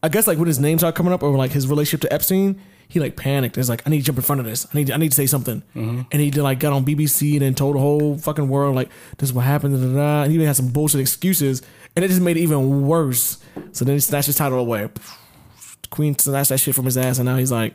I 0.04 0.10
guess 0.10 0.28
like 0.28 0.38
when 0.38 0.48
his 0.48 0.60
names 0.60 0.84
are 0.84 0.92
coming 0.92 1.14
up 1.14 1.22
or 1.24 1.36
like 1.38 1.52
his 1.52 1.68
relationship 1.68 2.02
to 2.02 2.14
Epstein, 2.14 2.60
he 2.88 3.00
like 3.00 3.16
panicked. 3.16 3.58
It's 3.58 3.70
like 3.70 3.84
I 3.86 3.90
need 3.90 4.00
to 4.00 4.04
jump 4.04 4.18
in 4.18 4.24
front 4.24 4.40
of 4.42 4.46
this. 4.46 4.66
I 4.74 4.78
need 4.78 4.92
I 4.92 4.98
need 4.98 5.10
to 5.10 5.16
say 5.16 5.26
something. 5.28 5.62
Mm-hmm. 5.76 6.02
And 6.12 6.22
he 6.22 6.30
did 6.32 6.42
like 6.42 6.60
got 6.60 6.74
on 6.74 6.84
BBC 6.86 7.34
and 7.34 7.42
then 7.42 7.56
told 7.56 7.76
the 7.76 7.80
whole 7.80 8.18
fucking 8.18 8.50
world 8.50 8.76
like 8.76 8.90
this 9.18 9.30
is 9.30 9.34
what 9.34 9.46
happened. 9.46 9.76
Da, 9.80 9.88
da, 9.88 9.94
da. 9.96 10.22
And 10.24 10.32
he 10.32 10.36
even 10.36 10.48
had 10.48 10.56
some 10.56 10.70
bullshit 10.70 11.00
excuses, 11.02 11.62
and 11.96 12.04
it 12.04 12.08
just 12.10 12.22
made 12.22 12.36
it 12.38 12.42
even 12.42 12.86
worse. 12.88 13.38
So 13.72 13.86
then 13.86 13.96
he 13.96 14.00
snatched 14.00 14.26
his 14.28 14.36
title 14.36 14.58
away. 14.60 14.90
Queen 15.90 16.18
snatched 16.18 16.50
that 16.50 16.60
shit 16.60 16.74
from 16.76 16.86
his 16.86 16.98
ass, 16.98 17.20
and 17.20 17.26
now 17.28 17.38
he's 17.38 17.52
like, 17.52 17.74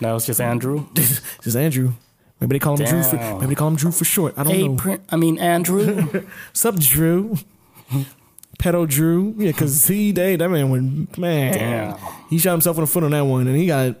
Now 0.00 0.14
it's 0.16 0.26
just 0.26 0.40
Andrew. 0.40 0.86
just 0.94 1.56
Andrew." 1.56 1.92
Maybe 2.40 2.54
they 2.56 2.58
call 2.58 2.76
him 2.76 2.84
Drew. 2.84 3.02
For, 3.04 3.16
maybe 3.38 3.46
they 3.46 3.54
call 3.54 3.68
him 3.68 3.76
Drew 3.76 3.92
for 3.92 4.04
short. 4.04 4.34
I 4.36 4.42
don't 4.42 4.52
Hey, 4.52 4.66
know. 4.66 4.74
Prin- 4.74 5.00
I 5.10 5.14
mean 5.16 5.38
Andrew. 5.38 6.26
Sup, 6.52 6.74
Drew? 6.76 7.36
Pedo 8.58 8.88
Drew, 8.88 9.34
yeah, 9.38 9.48
because 9.50 9.86
he, 9.88 10.12
they, 10.12 10.36
that 10.36 10.48
man 10.48 10.70
went, 10.70 11.18
man, 11.18 11.52
Damn. 11.54 11.98
he 12.30 12.38
shot 12.38 12.52
himself 12.52 12.76
in 12.76 12.82
the 12.82 12.86
foot 12.86 13.02
on 13.04 13.10
that 13.10 13.22
one, 13.22 13.46
and 13.48 13.56
he 13.56 13.66
got 13.66 13.96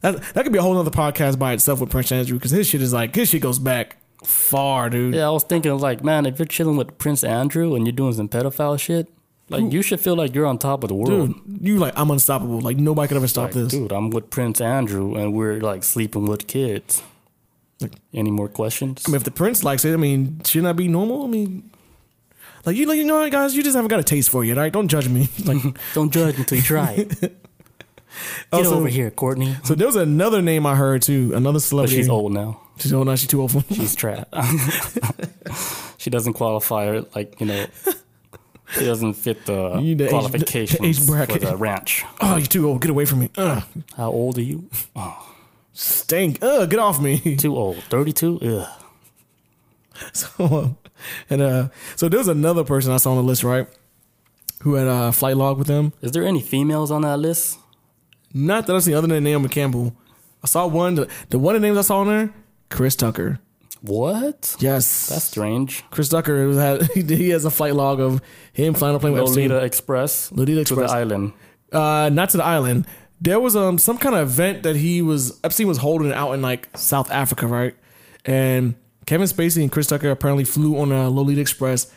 that. 0.00 0.22
That 0.34 0.44
could 0.44 0.52
be 0.52 0.58
a 0.58 0.62
whole 0.62 0.76
other 0.78 0.90
podcast 0.90 1.38
by 1.38 1.52
itself 1.52 1.80
with 1.80 1.90
Prince 1.90 2.10
Andrew, 2.12 2.38
because 2.38 2.52
his 2.52 2.66
shit 2.66 2.80
is 2.80 2.92
like 2.92 3.14
his 3.14 3.28
shit 3.28 3.42
goes 3.42 3.58
back 3.58 3.96
far, 4.24 4.88
dude. 4.90 5.14
yeah, 5.14 5.26
I 5.26 5.30
was 5.30 5.44
thinking 5.44 5.76
like, 5.78 6.02
man, 6.04 6.26
if 6.26 6.38
you're 6.38 6.46
chilling 6.46 6.76
with 6.76 6.96
Prince 6.98 7.22
Andrew 7.24 7.74
and 7.74 7.86
you're 7.86 7.92
doing 7.92 8.12
some 8.14 8.28
pedophile 8.28 8.78
shit, 8.78 9.08
like 9.50 9.72
you 9.72 9.82
should 9.82 9.98
feel 10.00 10.14
like 10.14 10.34
you're 10.34 10.46
on 10.46 10.56
top 10.58 10.84
of 10.84 10.88
the 10.88 10.94
world. 10.94 11.34
Dude, 11.34 11.58
you 11.66 11.78
like 11.78 11.92
I'm 11.98 12.10
unstoppable. 12.10 12.60
Like 12.60 12.76
nobody 12.76 13.08
could 13.08 13.16
ever 13.16 13.26
stop 13.28 13.46
Like, 13.46 13.54
this. 13.54 13.68
dude, 13.72 13.92
I'm 13.92 14.10
with 14.10 14.30
Prince 14.30 14.60
Andrew 14.60 15.16
and 15.16 15.34
we're 15.34 15.58
like 15.60 15.82
sleeping 15.82 16.24
with 16.26 16.46
kids. 16.46 17.02
Like- 17.80 17.94
Any 18.14 18.30
more 18.30 18.48
questions? 18.48 19.02
I 19.06 19.10
mean, 19.10 19.16
if 19.16 19.24
the 19.24 19.30
prince 19.32 19.64
likes 19.64 19.84
it, 19.84 19.92
I 19.92 19.96
mean, 19.96 20.40
shouldn't 20.44 20.66
that 20.68 20.76
be 20.76 20.86
normal? 20.86 21.24
I 21.24 21.28
mean, 21.28 21.70
like 22.64 22.76
you, 22.76 22.86
like 22.86 22.98
you 22.98 23.04
know, 23.04 23.20
what, 23.20 23.32
guys, 23.32 23.54
you 23.56 23.62
just 23.62 23.74
haven't 23.76 23.88
got 23.88 24.00
a 24.00 24.04
taste 24.04 24.30
for 24.30 24.44
it, 24.44 24.50
all 24.52 24.56
right? 24.58 24.72
Don't 24.72 24.88
judge 24.88 25.08
me. 25.08 25.28
Like, 25.44 25.62
Don't 25.94 26.12
judge 26.12 26.38
until 26.38 26.56
you 26.58 26.62
try 26.64 26.92
it. 26.92 27.36
Oh, 28.52 28.58
get 28.58 28.66
Also- 28.66 28.78
over 28.78 28.88
here, 28.88 29.10
Courtney. 29.12 29.54
so 29.62 29.76
there 29.76 29.86
was 29.86 29.94
another 29.94 30.42
name 30.42 30.66
I 30.66 30.74
heard 30.74 31.00
too, 31.00 31.30
another 31.34 31.58
But 31.58 31.62
celebrity. 31.62 31.96
she's 31.96 32.08
old 32.08 32.32
now. 32.32 32.60
She's 32.78 32.92
old 32.92 33.06
now. 33.06 33.14
She's 33.14 33.28
too 33.28 33.40
old 33.40 33.52
for. 33.52 33.62
She's 33.72 33.94
trapped. 33.94 34.34
she 35.98 36.10
doesn't 36.10 36.32
qualify, 36.32 37.02
like, 37.14 37.38
you 37.40 37.46
know, 37.46 37.66
she 38.72 38.84
doesn't 38.84 39.14
fit 39.14 39.46
the 39.46 39.78
You 39.78 39.94
the 39.94 40.04
age- 40.06 40.10
qualifications 40.10 40.80
age 40.84 41.06
for 41.06 41.38
the 41.38 41.56
ranch. 41.56 42.04
Oh, 42.20 42.36
you're 42.36 42.46
too 42.46 42.68
old. 42.68 42.80
Get 42.82 42.90
away 42.90 43.04
from 43.04 43.20
me. 43.20 43.30
Ugh, 43.36 43.62
How 43.96 44.10
old 44.10 44.38
are 44.38 44.42
you? 44.42 44.68
Oh. 44.96 45.32
stink. 45.72 46.42
Ugh, 46.42 46.68
get 46.68 46.80
off 46.80 47.00
me. 47.00 47.36
Too 47.36 47.56
old. 47.56 47.76
32? 47.84 48.40
Ugh. 48.42 48.68
So, 50.12 50.28
um, 50.40 50.76
and 51.30 51.42
uh, 51.42 51.68
so 51.96 52.08
there 52.08 52.18
was 52.18 52.28
another 52.28 52.64
person 52.64 52.92
I 52.92 52.96
saw 52.98 53.10
on 53.12 53.16
the 53.16 53.22
list, 53.22 53.44
right? 53.44 53.66
Who 54.62 54.74
had 54.74 54.86
a 54.86 55.12
flight 55.12 55.36
log 55.36 55.58
with 55.58 55.68
them. 55.68 55.92
Is 56.02 56.12
there 56.12 56.24
any 56.24 56.42
females 56.42 56.90
on 56.90 57.02
that 57.02 57.18
list? 57.18 57.58
Not 58.32 58.66
that 58.66 58.76
I've 58.76 58.82
seen 58.82 58.94
other 58.94 59.08
than 59.08 59.24
Naomi 59.24 59.48
Campbell. 59.48 59.96
I 60.42 60.46
saw 60.46 60.66
one. 60.66 60.94
The, 60.94 61.08
the 61.30 61.38
one 61.38 61.54
of 61.56 61.62
the 61.62 61.66
names 61.66 61.78
I 61.78 61.82
saw 61.82 62.00
on 62.00 62.08
there, 62.08 62.34
Chris 62.68 62.94
Tucker. 62.94 63.40
What? 63.82 64.56
Yes, 64.60 65.08
That's 65.08 65.24
strange. 65.24 65.84
Chris 65.90 66.08
Tucker 66.10 66.52
had, 66.52 66.82
he 66.94 67.30
has 67.30 67.44
a 67.44 67.50
flight 67.50 67.74
log 67.74 68.00
of 68.00 68.20
him 68.52 68.74
flying 68.74 68.94
a 68.94 68.98
plane 68.98 69.14
with 69.14 69.22
Epstein. 69.22 69.48
Lolita 69.48 69.64
Express 69.64 70.30
Lolita 70.32 70.52
to 70.56 70.60
Express. 70.60 70.90
the 70.90 70.96
island. 70.96 71.32
Uh, 71.72 72.10
not 72.12 72.30
to 72.30 72.36
the 72.36 72.44
island. 72.44 72.86
There 73.22 73.40
was 73.40 73.56
um 73.56 73.78
some 73.78 73.98
kind 73.98 74.14
of 74.14 74.28
event 74.28 74.62
that 74.64 74.76
he 74.76 75.02
was 75.02 75.38
Epstein 75.44 75.66
was 75.66 75.78
holding 75.78 76.12
out 76.12 76.32
in 76.32 76.42
like 76.42 76.68
South 76.76 77.10
Africa, 77.10 77.46
right? 77.46 77.74
And 78.24 78.74
Kevin 79.10 79.26
Spacey 79.26 79.60
and 79.60 79.72
Chris 79.72 79.88
Tucker 79.88 80.08
apparently 80.12 80.44
flew 80.44 80.78
on 80.78 80.92
a 80.92 81.10
Lolita 81.10 81.40
Express 81.40 81.92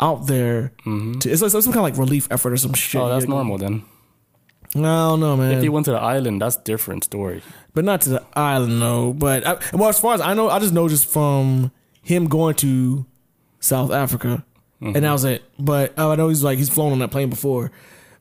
out 0.00 0.26
there. 0.26 0.72
To, 0.84 1.18
it's 1.30 1.40
like 1.40 1.52
some 1.52 1.62
kind 1.62 1.76
of 1.76 1.82
like 1.84 1.96
relief 1.96 2.26
effort 2.28 2.52
or 2.52 2.56
some 2.56 2.74
shit. 2.74 3.00
Oh, 3.00 3.08
that's 3.08 3.24
Yeah. 3.24 3.30
normal 3.30 3.56
then. 3.56 3.84
I 4.74 4.78
don't 4.80 5.20
know, 5.20 5.36
man. 5.36 5.52
If 5.52 5.62
he 5.62 5.68
went 5.68 5.84
to 5.84 5.92
the 5.92 5.98
island, 6.00 6.42
that's 6.42 6.56
different 6.56 7.04
story. 7.04 7.40
but 7.72 7.84
not 7.84 8.00
to 8.00 8.08
the 8.10 8.22
island, 8.34 8.80
no. 8.80 9.12
But 9.12 9.46
I, 9.46 9.58
well, 9.74 9.88
as 9.90 10.00
far 10.00 10.14
as 10.14 10.20
I 10.20 10.34
know, 10.34 10.50
I 10.50 10.58
just 10.58 10.72
know 10.74 10.88
just 10.88 11.06
from 11.06 11.70
him 12.02 12.26
going 12.26 12.56
to 12.56 13.06
South 13.60 13.92
Africa, 13.92 14.44
and 14.80 14.96
that 14.96 15.12
was 15.12 15.24
it. 15.24 15.44
But 15.60 15.96
uh, 15.96 16.10
I 16.10 16.16
know 16.16 16.28
he's 16.30 16.42
like 16.42 16.58
he's 16.58 16.68
flown 16.68 16.90
on 16.90 16.98
that 16.98 17.12
plane 17.12 17.30
before, 17.30 17.70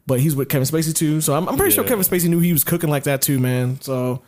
but 0.06 0.20
he's 0.20 0.36
with 0.36 0.50
Kevin 0.50 0.68
Spacey 0.68 0.94
too. 0.96 1.20
So 1.20 1.34
I'm, 1.34 1.50
I'm 1.50 1.58
pretty 1.58 1.74
sure 1.74 1.84
Kevin 1.84 2.06
Spacey 2.06 2.30
knew 2.30 2.40
he 2.42 2.54
was 2.54 2.64
cooking 2.64 2.92
like 2.92 3.06
that 3.06 3.24
too, 3.24 3.40
man. 3.40 3.82
So, 3.82 4.22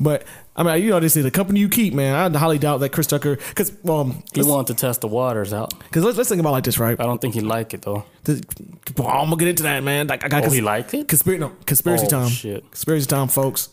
but 0.00 0.24
I 0.56 0.62
mean, 0.62 0.82
you 0.82 0.90
know, 0.90 1.00
they 1.00 1.08
say 1.08 1.22
the 1.22 1.30
company 1.30 1.60
you 1.60 1.68
keep, 1.68 1.94
man. 1.94 2.34
I 2.34 2.38
highly 2.38 2.58
doubt 2.58 2.78
that 2.78 2.90
Chris 2.90 3.06
Tucker, 3.06 3.36
because 3.36 3.72
well, 3.82 4.14
He 4.34 4.42
wanted 4.42 4.68
to 4.68 4.80
test 4.80 5.00
the 5.00 5.08
waters 5.08 5.52
out. 5.52 5.78
Because 5.78 6.04
let's, 6.04 6.16
let's 6.16 6.28
think 6.28 6.40
about 6.40 6.50
it 6.50 6.52
like 6.52 6.64
this, 6.64 6.78
right? 6.78 6.98
I 6.98 7.04
don't 7.04 7.20
think 7.20 7.34
he 7.34 7.40
liked 7.40 7.74
it 7.74 7.82
though. 7.82 8.04
The, 8.24 8.44
well, 8.96 9.08
I'm 9.08 9.24
gonna 9.26 9.36
get 9.36 9.48
into 9.48 9.62
that, 9.64 9.82
man. 9.82 10.06
Like 10.06 10.24
I 10.24 10.28
got 10.28 10.44
Oh, 10.44 10.50
he 10.50 10.60
liked 10.60 10.94
it? 10.94 11.08
Conspiracy, 11.08 11.40
no, 11.40 11.52
conspiracy 11.66 12.06
Oh, 12.06 12.10
time. 12.10 12.28
shit. 12.28 12.62
Conspiracy 12.70 13.06
time, 13.06 13.28
folks. 13.28 13.68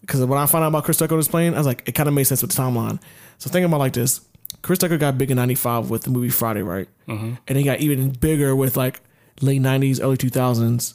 Because 0.00 0.24
when 0.24 0.38
I 0.38 0.46
found 0.46 0.64
out 0.64 0.68
about 0.68 0.84
Chris 0.84 0.96
Tucker 0.96 1.16
was 1.16 1.28
playing, 1.28 1.54
I 1.54 1.58
was 1.58 1.66
like, 1.66 1.82
it 1.86 1.92
kind 1.92 2.08
of 2.08 2.14
made 2.14 2.24
sense 2.24 2.40
with 2.42 2.52
the 2.52 2.60
timeline. 2.62 3.00
So 3.38 3.50
think 3.50 3.66
about 3.66 3.76
it 3.76 3.80
like 3.80 3.92
this: 3.92 4.20
Chris 4.62 4.78
Tucker 4.78 4.96
got 4.96 5.18
big 5.18 5.30
in 5.30 5.36
'95 5.36 5.90
with 5.90 6.02
the 6.02 6.10
movie 6.10 6.30
Friday, 6.30 6.62
right? 6.62 6.88
Mm-hmm. 7.06 7.34
And 7.46 7.58
he 7.58 7.64
got 7.64 7.80
even 7.80 8.10
bigger 8.10 8.56
with 8.56 8.76
like 8.76 9.00
late 9.40 9.60
'90s, 9.60 10.02
early 10.02 10.16
2000s 10.16 10.94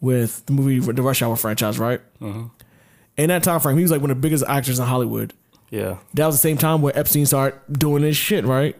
with 0.00 0.44
the 0.46 0.52
movie 0.52 0.78
the 0.78 1.02
Rush 1.02 1.22
Hour 1.22 1.36
franchise, 1.36 1.78
right? 1.78 2.00
Mm-hmm. 2.20 2.46
In 3.16 3.28
that 3.28 3.42
time 3.42 3.60
frame, 3.60 3.76
he 3.76 3.82
was 3.82 3.90
like 3.90 4.00
one 4.00 4.10
of 4.10 4.16
the 4.16 4.20
biggest 4.20 4.44
actors 4.46 4.78
in 4.78 4.84
Hollywood. 4.86 5.32
Yeah. 5.70 5.98
That 6.14 6.26
was 6.26 6.34
the 6.36 6.40
same 6.40 6.58
time 6.58 6.82
where 6.82 6.96
Epstein 6.96 7.26
started 7.26 7.58
doing 7.72 8.02
this 8.02 8.16
shit, 8.16 8.44
right? 8.44 8.76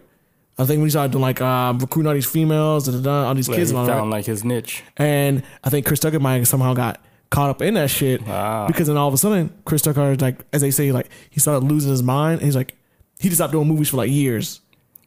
I 0.59 0.65
think 0.65 0.79
when 0.79 0.85
he 0.87 0.89
started 0.91 1.11
doing 1.11 1.21
like 1.21 1.41
um, 1.41 1.79
recruiting 1.79 2.07
all 2.07 2.13
these 2.13 2.25
females, 2.25 2.85
da, 2.85 2.91
da, 2.93 2.99
da, 2.99 3.27
all 3.27 3.35
these 3.35 3.47
Like, 3.49 3.57
kids, 3.57 3.71
he 3.71 3.75
and 3.77 3.89
all 3.89 3.95
found 3.97 4.09
like 4.09 4.25
his 4.25 4.43
niche. 4.43 4.83
and 4.95 5.43
I 5.63 5.69
think 5.69 5.85
Chris 5.85 5.99
Tucker 5.99 6.19
might 6.19 6.43
somehow 6.45 6.73
got 6.73 6.99
caught 7.29 7.49
up 7.49 7.61
in 7.61 7.73
that 7.75 7.89
shit 7.89 8.21
Ah. 8.27 8.65
because 8.67 8.87
then 8.87 8.95
all 8.97 9.07
of 9.09 9.13
a 9.13 9.17
sudden 9.17 9.51
Chris 9.65 9.81
Tucker 9.81 10.15
like 10.15 10.37
as 10.53 10.61
they 10.61 10.71
say 10.71 10.91
like 10.93 11.09
he 11.29 11.39
started 11.41 11.65
losing 11.67 11.91
his 11.91 12.01
mind. 12.01 12.39
And 12.39 12.45
he's 12.45 12.55
like 12.55 12.73
he 13.19 13.27
just 13.29 13.37
stopped 13.39 13.51
doing 13.51 13.67
movies 13.67 13.89
for 13.89 13.97
like 13.97 14.09
years. 14.09 14.61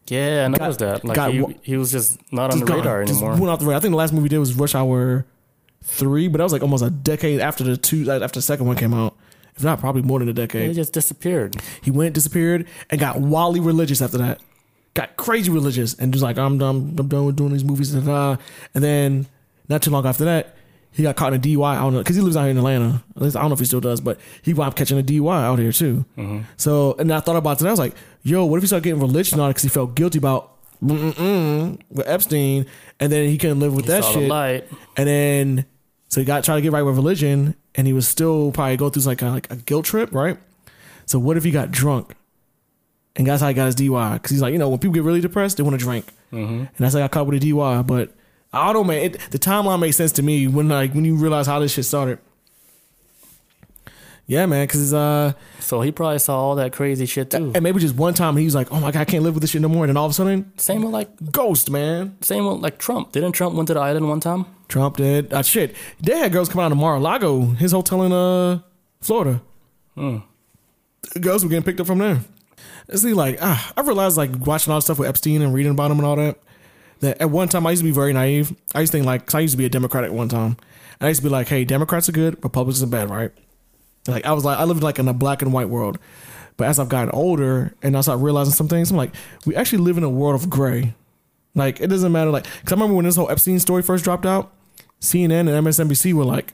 Yeah, 0.07 0.43
I 0.45 0.47
noticed 0.49 0.79
that. 0.79 1.03
Like 1.03 1.15
got 1.15 1.31
he, 1.33 1.43
he 1.63 1.77
was 1.77 1.91
just 1.91 2.19
not 2.31 2.51
on 2.51 2.59
the 2.59 2.65
gone. 2.65 2.77
radar 2.77 3.03
Just 3.05 3.21
anymore. 3.21 3.37
went 3.39 3.49
off 3.49 3.59
the 3.59 3.65
radar. 3.65 3.77
I 3.77 3.79
think 3.81 3.91
the 3.93 3.97
last 3.97 4.13
movie 4.13 4.25
he 4.25 4.29
did 4.29 4.39
was 4.39 4.53
Rush 4.53 4.75
Hour 4.75 5.25
three, 5.83 6.27
but 6.27 6.37
that 6.37 6.43
was 6.43 6.53
like 6.53 6.61
almost 6.61 6.83
a 6.83 6.89
decade 6.89 7.39
after 7.39 7.63
the 7.63 7.77
two 7.77 8.09
after 8.11 8.37
the 8.39 8.41
second 8.41 8.65
one 8.67 8.75
came 8.75 8.93
out. 8.93 9.15
If 9.55 9.63
not, 9.63 9.79
probably 9.79 10.01
more 10.01 10.19
than 10.19 10.29
a 10.29 10.33
decade. 10.33 10.69
He 10.69 10.73
just 10.73 10.93
disappeared. 10.93 11.55
He 11.81 11.91
went, 11.91 12.13
disappeared, 12.15 12.67
and 12.89 12.99
got 12.99 13.19
wildly 13.19 13.59
religious 13.59 14.01
after 14.01 14.17
that. 14.19 14.39
Got 14.93 15.17
crazy 15.17 15.51
religious 15.51 15.93
and 15.93 16.13
just 16.13 16.23
like 16.23 16.37
I'm 16.37 16.57
done. 16.57 16.95
I'm 16.97 17.07
done 17.07 17.25
with 17.25 17.35
doing 17.35 17.51
these 17.53 17.63
movies. 17.63 17.93
And, 17.93 18.07
uh, 18.07 18.37
and 18.73 18.83
then 18.83 19.27
not 19.69 19.81
too 19.81 19.89
long 19.91 20.05
after 20.05 20.25
that, 20.25 20.55
he 20.91 21.03
got 21.03 21.15
caught 21.15 21.33
in 21.33 21.39
a 21.39 21.43
DUI. 21.43 21.63
I 21.77 21.81
don't 21.81 21.93
know 21.93 21.99
because 21.99 22.15
he 22.15 22.21
lives 22.21 22.35
out 22.37 22.41
here 22.43 22.51
in 22.51 22.57
Atlanta. 22.57 23.03
At 23.15 23.21
least 23.21 23.35
I 23.35 23.41
don't 23.41 23.49
know 23.49 23.53
if 23.53 23.59
he 23.59 23.65
still 23.65 23.79
does, 23.81 24.01
but 24.01 24.19
he 24.41 24.53
wound 24.53 24.69
up 24.69 24.75
catching 24.75 24.99
a 24.99 25.03
DUI 25.03 25.43
out 25.43 25.59
here 25.59 25.71
too. 25.71 26.05
So 26.57 26.95
and 26.99 27.11
I 27.13 27.19
thought 27.19 27.35
about 27.37 27.53
it. 27.57 27.61
And 27.61 27.67
I 27.69 27.71
was 27.71 27.79
like, 27.79 27.95
yo, 28.23 28.45
what 28.45 28.57
if 28.57 28.63
he 28.63 28.67
started 28.67 28.83
getting 28.83 28.99
religious 29.01 29.33
on 29.33 29.39
it 29.49 29.49
because 29.51 29.63
he 29.63 29.69
felt 29.69 29.95
guilty 29.95 30.17
about 30.17 30.51
with 30.81 32.03
Epstein, 32.07 32.65
and 32.99 33.11
then 33.11 33.27
he 33.29 33.37
couldn't 33.37 33.59
live 33.59 33.75
with 33.75 33.85
that 33.85 34.03
Saw 34.03 34.13
the 34.13 34.19
shit. 34.21 34.29
light. 34.29 34.67
And 34.97 35.07
then 35.07 35.65
so 36.11 36.19
he 36.19 36.25
got 36.25 36.43
trying 36.43 36.57
to 36.57 36.61
get 36.61 36.73
right 36.73 36.81
with 36.81 36.95
religion, 36.95 37.55
and 37.73 37.87
he 37.87 37.93
was 37.93 38.05
still 38.05 38.51
probably 38.51 38.75
going 38.75 38.91
through 38.91 39.03
like 39.03 39.21
a, 39.21 39.27
like 39.27 39.49
a 39.49 39.55
guilt 39.55 39.85
trip, 39.85 40.13
right? 40.13 40.37
So 41.05 41.17
what 41.17 41.37
if 41.37 41.45
he 41.45 41.51
got 41.51 41.71
drunk, 41.71 42.13
and 43.15 43.25
that's 43.25 43.41
how 43.41 43.47
he 43.47 43.53
got 43.53 43.67
his 43.67 43.77
DUI? 43.77 44.15
Because 44.15 44.31
he's 44.31 44.41
like, 44.41 44.51
you 44.51 44.59
know, 44.59 44.67
when 44.67 44.77
people 44.77 44.93
get 44.93 45.03
really 45.03 45.21
depressed, 45.21 45.55
they 45.55 45.63
want 45.63 45.79
to 45.79 45.83
drink, 45.83 46.05
mm-hmm. 46.33 46.53
and 46.53 46.69
that's 46.77 46.93
how 46.93 46.99
I 46.99 47.03
got 47.03 47.11
caught 47.11 47.27
with 47.27 47.41
a 47.41 47.45
DUI. 47.45 47.87
But 47.87 48.11
I 48.51 48.65
don't 48.65 48.73
know, 48.73 48.83
man. 48.83 49.03
It, 49.03 49.31
the 49.31 49.39
timeline 49.39 49.79
makes 49.79 49.95
sense 49.95 50.11
to 50.13 50.21
me 50.21 50.47
when 50.47 50.67
like 50.67 50.93
when 50.93 51.05
you 51.05 51.15
realize 51.15 51.47
how 51.47 51.59
this 51.59 51.71
shit 51.71 51.85
started. 51.85 52.19
Yeah, 54.31 54.45
man, 54.45 54.65
because 54.65 54.93
uh, 54.93 55.33
So 55.59 55.81
he 55.81 55.91
probably 55.91 56.19
saw 56.19 56.39
all 56.39 56.55
that 56.55 56.71
crazy 56.71 57.05
shit 57.05 57.31
too. 57.31 57.51
and 57.53 57.61
maybe 57.61 57.81
just 57.81 57.95
one 57.95 58.13
time 58.13 58.37
he 58.37 58.45
was 58.45 58.55
like, 58.55 58.71
oh 58.71 58.79
my 58.79 58.89
god, 58.91 59.01
I 59.01 59.05
can't 59.05 59.23
live 59.25 59.33
with 59.33 59.41
this 59.41 59.49
shit 59.51 59.61
no 59.61 59.67
more, 59.67 59.83
and 59.83 59.89
then 59.89 59.97
all 59.97 60.05
of 60.05 60.11
a 60.11 60.13
sudden, 60.13 60.53
Same 60.55 60.83
with 60.83 60.93
like 60.93 61.09
ghost, 61.33 61.69
man. 61.69 62.15
same 62.21 62.45
with 62.45 62.59
like 62.59 62.77
Trump. 62.77 63.11
Didn't 63.11 63.33
Trump 63.33 63.55
went 63.55 63.67
to 63.67 63.73
the 63.73 63.81
island 63.81 64.07
one 64.07 64.21
time? 64.21 64.45
Trump 64.69 64.95
did. 64.95 65.33
Uh, 65.33 65.41
shit. 65.41 65.75
They 65.99 66.17
had 66.17 66.31
girls 66.31 66.47
come 66.47 66.61
out 66.61 66.71
of 66.71 66.77
Mar-a-Lago, 66.77 67.41
his 67.59 67.73
hotel 67.73 68.03
in 68.03 68.13
uh 68.13 68.59
Florida. 69.01 69.41
Hmm. 69.95 70.19
Girls 71.19 71.43
were 71.43 71.49
getting 71.49 71.63
picked 71.63 71.81
up 71.81 71.87
from 71.87 71.97
there. 71.99 72.21
See, 72.93 73.13
like, 73.13 73.37
ah, 73.41 73.73
I 73.75 73.81
realized, 73.81 74.15
like, 74.15 74.31
watching 74.45 74.71
all 74.71 74.77
the 74.77 74.81
stuff 74.83 74.99
with 74.99 75.09
Epstein 75.09 75.41
and 75.41 75.53
reading 75.53 75.73
about 75.73 75.91
him 75.91 75.97
and 75.99 76.05
all 76.07 76.15
that, 76.15 76.37
that 77.01 77.19
at 77.21 77.29
one 77.29 77.49
time 77.49 77.67
I 77.67 77.71
used 77.71 77.81
to 77.81 77.85
be 77.85 77.91
very 77.91 78.13
naive. 78.13 78.55
I 78.73 78.79
used 78.81 78.91
to 78.93 78.97
think, 78.97 79.05
like, 79.05 79.25
'cause 79.25 79.35
I 79.35 79.39
used 79.41 79.53
to 79.53 79.57
be 79.57 79.65
a 79.65 79.69
Democrat 79.69 80.03
at 80.05 80.13
one 80.13 80.29
time. 80.29 80.55
And 80.99 81.07
I 81.07 81.07
used 81.09 81.19
to 81.21 81.27
be 81.27 81.29
like, 81.31 81.47
hey, 81.49 81.65
Democrats 81.65 82.07
are 82.07 82.13
good, 82.13 82.37
Republicans 82.43 82.81
are 82.83 82.87
bad, 82.87 83.09
right? 83.09 83.31
Like, 84.07 84.25
I 84.25 84.33
was 84.33 84.45
like, 84.45 84.57
I 84.57 84.63
lived 84.63 84.83
like 84.83 84.99
in 84.99 85.07
a 85.07 85.13
black 85.13 85.41
and 85.41 85.53
white 85.53 85.69
world. 85.69 85.99
But 86.57 86.67
as 86.67 86.79
I've 86.79 86.89
gotten 86.89 87.11
older 87.11 87.73
and 87.81 87.97
I 87.97 88.01
started 88.01 88.23
realizing 88.23 88.53
some 88.53 88.67
things, 88.67 88.91
I'm 88.91 88.97
like, 88.97 89.13
we 89.45 89.55
actually 89.55 89.79
live 89.79 89.97
in 89.97 90.03
a 90.03 90.09
world 90.09 90.35
of 90.35 90.49
gray. 90.49 90.93
Like, 91.55 91.79
it 91.79 91.87
doesn't 91.87 92.11
matter. 92.11 92.29
Like, 92.29 92.43
because 92.43 92.71
I 92.71 92.75
remember 92.75 92.95
when 92.95 93.05
this 93.05 93.15
whole 93.15 93.29
Epstein 93.29 93.59
story 93.59 93.81
first 93.81 94.03
dropped 94.03 94.25
out, 94.25 94.51
CNN 94.99 95.49
and 95.49 95.65
MSNBC 95.65 96.13
were 96.13 96.25
like, 96.25 96.53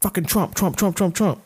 fucking 0.00 0.24
Trump, 0.24 0.54
Trump, 0.54 0.76
Trump, 0.76 0.96
Trump, 0.96 1.14
Trump. 1.14 1.42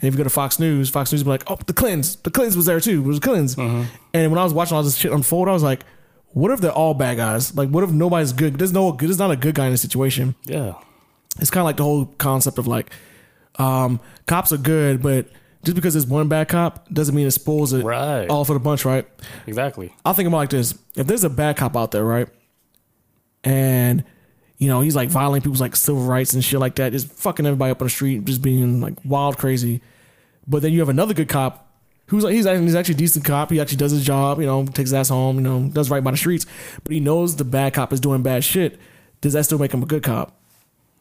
And 0.00 0.08
if 0.08 0.14
you 0.14 0.18
go 0.18 0.24
to 0.24 0.30
Fox 0.30 0.58
News, 0.58 0.88
Fox 0.90 1.10
News 1.10 1.24
would 1.24 1.26
be 1.26 1.30
like, 1.30 1.50
oh, 1.50 1.58
the 1.66 1.72
Clintons. 1.72 2.16
The 2.16 2.30
Clintons 2.30 2.56
was 2.56 2.66
there 2.66 2.80
too. 2.80 3.02
It 3.02 3.06
was 3.06 3.18
Clintons. 3.18 3.58
Uh-huh. 3.58 3.84
And 4.14 4.30
when 4.30 4.38
I 4.38 4.44
was 4.44 4.52
watching 4.52 4.76
all 4.76 4.82
this 4.82 4.96
shit 4.96 5.12
unfold, 5.12 5.48
I 5.48 5.52
was 5.52 5.62
like, 5.62 5.84
what 6.28 6.50
if 6.50 6.60
they're 6.60 6.70
all 6.70 6.94
bad 6.94 7.16
guys? 7.16 7.56
Like, 7.56 7.70
what 7.70 7.82
if 7.82 7.90
nobody's 7.90 8.32
good? 8.32 8.58
There's 8.58 8.72
no 8.72 8.92
good. 8.92 9.08
There's 9.08 9.18
not 9.18 9.30
a 9.30 9.36
good 9.36 9.54
guy 9.54 9.66
in 9.66 9.72
this 9.72 9.82
situation. 9.82 10.34
Yeah. 10.44 10.74
It's 11.40 11.50
kind 11.50 11.62
of 11.62 11.64
like 11.64 11.78
the 11.78 11.84
whole 11.84 12.06
concept 12.18 12.58
of 12.58 12.66
like, 12.66 12.92
Um, 13.58 14.00
cops 14.26 14.52
are 14.52 14.56
good, 14.58 15.02
but 15.02 15.26
just 15.64 15.74
because 15.74 15.94
there's 15.94 16.06
one 16.06 16.28
bad 16.28 16.48
cop 16.48 16.88
doesn't 16.92 17.14
mean 17.14 17.26
it 17.26 17.32
spoils 17.32 17.72
it 17.72 17.84
Right. 17.84 18.28
all 18.28 18.44
for 18.44 18.52
the 18.54 18.60
bunch, 18.60 18.84
right? 18.84 19.06
Exactly. 19.46 19.92
I'll 20.04 20.14
think 20.14 20.28
about 20.28 20.36
like 20.38 20.50
this: 20.50 20.78
if 20.96 21.06
there's 21.06 21.24
a 21.24 21.30
bad 21.30 21.56
cop 21.56 21.76
out 21.76 21.90
there, 21.90 22.04
right, 22.04 22.28
and 23.44 24.04
you 24.58 24.68
know 24.68 24.80
he's 24.80 24.96
like 24.96 25.08
violating 25.08 25.42
people's 25.42 25.60
like 25.60 25.76
civil 25.76 26.02
rights 26.02 26.32
and 26.34 26.44
shit 26.44 26.60
like 26.60 26.76
that, 26.76 26.92
just 26.92 27.10
fucking 27.12 27.46
everybody 27.46 27.70
up 27.70 27.80
on 27.80 27.86
the 27.86 27.90
street, 27.90 28.24
just 28.24 28.42
being 28.42 28.80
like 28.80 28.94
wild 29.04 29.38
crazy. 29.38 29.80
But 30.46 30.62
then 30.62 30.72
you 30.72 30.80
have 30.80 30.88
another 30.88 31.14
good 31.14 31.28
cop 31.28 31.64
who's 32.06 32.24
like 32.24 32.34
he's 32.34 32.46
actually, 32.46 32.64
he's 32.64 32.74
actually 32.74 32.94
a 32.94 32.98
decent 32.98 33.24
cop. 33.24 33.50
He 33.50 33.60
actually 33.60 33.76
does 33.76 33.92
his 33.92 34.04
job, 34.04 34.40
you 34.40 34.46
know, 34.46 34.64
takes 34.64 34.90
his 34.90 34.94
ass 34.94 35.08
home, 35.10 35.36
you 35.36 35.42
know, 35.42 35.68
does 35.68 35.90
right 35.90 36.02
by 36.02 36.10
the 36.10 36.16
streets. 36.16 36.46
But 36.82 36.92
he 36.92 37.00
knows 37.00 37.36
the 37.36 37.44
bad 37.44 37.74
cop 37.74 37.92
is 37.92 38.00
doing 38.00 38.22
bad 38.22 38.44
shit. 38.44 38.78
Does 39.20 39.32
that 39.34 39.44
still 39.44 39.58
make 39.58 39.72
him 39.74 39.82
a 39.82 39.86
good 39.86 40.02
cop? 40.02 40.37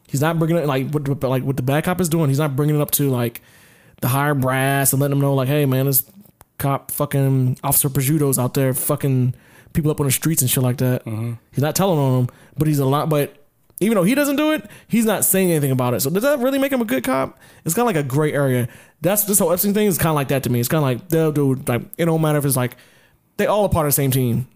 He's 0.07 0.21
not 0.21 0.39
bringing 0.39 0.57
it 0.57 0.65
like 0.65 0.89
what 0.91 1.05
the- 1.05 1.27
like 1.29 1.43
what 1.43 1.57
the 1.57 1.63
bad 1.63 1.83
cop 1.83 2.01
is 2.01 2.09
doing. 2.09 2.29
He's 2.29 2.39
not 2.39 2.55
bringing 2.55 2.75
it 2.75 2.81
up 2.81 2.91
to 2.91 3.09
like 3.09 3.41
the 4.01 4.07
higher 4.07 4.33
brass 4.33 4.93
and 4.93 5.01
letting 5.01 5.11
them 5.17 5.21
know 5.21 5.33
like, 5.33 5.47
hey 5.47 5.65
man, 5.65 5.85
this 5.85 6.03
cop 6.57 6.91
fucking 6.91 7.57
officer 7.63 7.89
prosciutto's 7.89 8.39
out 8.39 8.53
there 8.53 8.73
fucking 8.73 9.33
people 9.73 9.91
up 9.91 9.99
on 9.99 10.05
the 10.05 10.11
streets 10.11 10.41
and 10.41 10.49
shit 10.49 10.63
like 10.63 10.77
that. 10.77 11.05
Mm-hmm. 11.05 11.33
He's 11.51 11.61
not 11.61 11.75
telling 11.75 11.99
on 11.99 12.25
them, 12.25 12.35
but 12.57 12.67
he's 12.67 12.79
a 12.79 12.85
lot. 12.85 13.09
But 13.09 13.43
even 13.79 13.95
though 13.95 14.03
he 14.03 14.15
doesn't 14.15 14.37
do 14.37 14.53
it, 14.53 14.67
he's 14.87 15.05
not 15.05 15.23
saying 15.25 15.51
anything 15.51 15.71
about 15.71 15.93
it. 15.93 15.99
So 15.99 16.09
does 16.09 16.23
that 16.23 16.39
really 16.39 16.57
make 16.57 16.71
him 16.71 16.81
a 16.81 16.85
good 16.85 17.03
cop? 17.03 17.37
It's 17.65 17.75
kind 17.75 17.87
of 17.87 17.95
like 17.95 18.03
a 18.03 18.07
gray 18.07 18.33
area. 18.33 18.67
That's 19.01 19.25
this 19.25 19.37
whole 19.39 19.51
Epstein 19.51 19.73
thing 19.73 19.87
is 19.87 19.97
kind 19.97 20.09
of 20.09 20.15
like 20.15 20.29
that 20.29 20.43
to 20.43 20.49
me. 20.49 20.59
It's 20.59 20.69
kind 20.69 20.79
of 20.79 20.83
like 20.83 21.09
they'll 21.09 21.31
do 21.31 21.55
like 21.67 21.81
it 21.97 22.05
don't 22.05 22.21
matter 22.21 22.39
if 22.39 22.45
it's 22.45 22.55
like 22.57 22.75
they 23.37 23.45
all 23.45 23.65
a 23.65 23.69
part 23.69 23.85
of 23.85 23.89
the 23.89 23.93
same 23.95 24.09
team. 24.09 24.47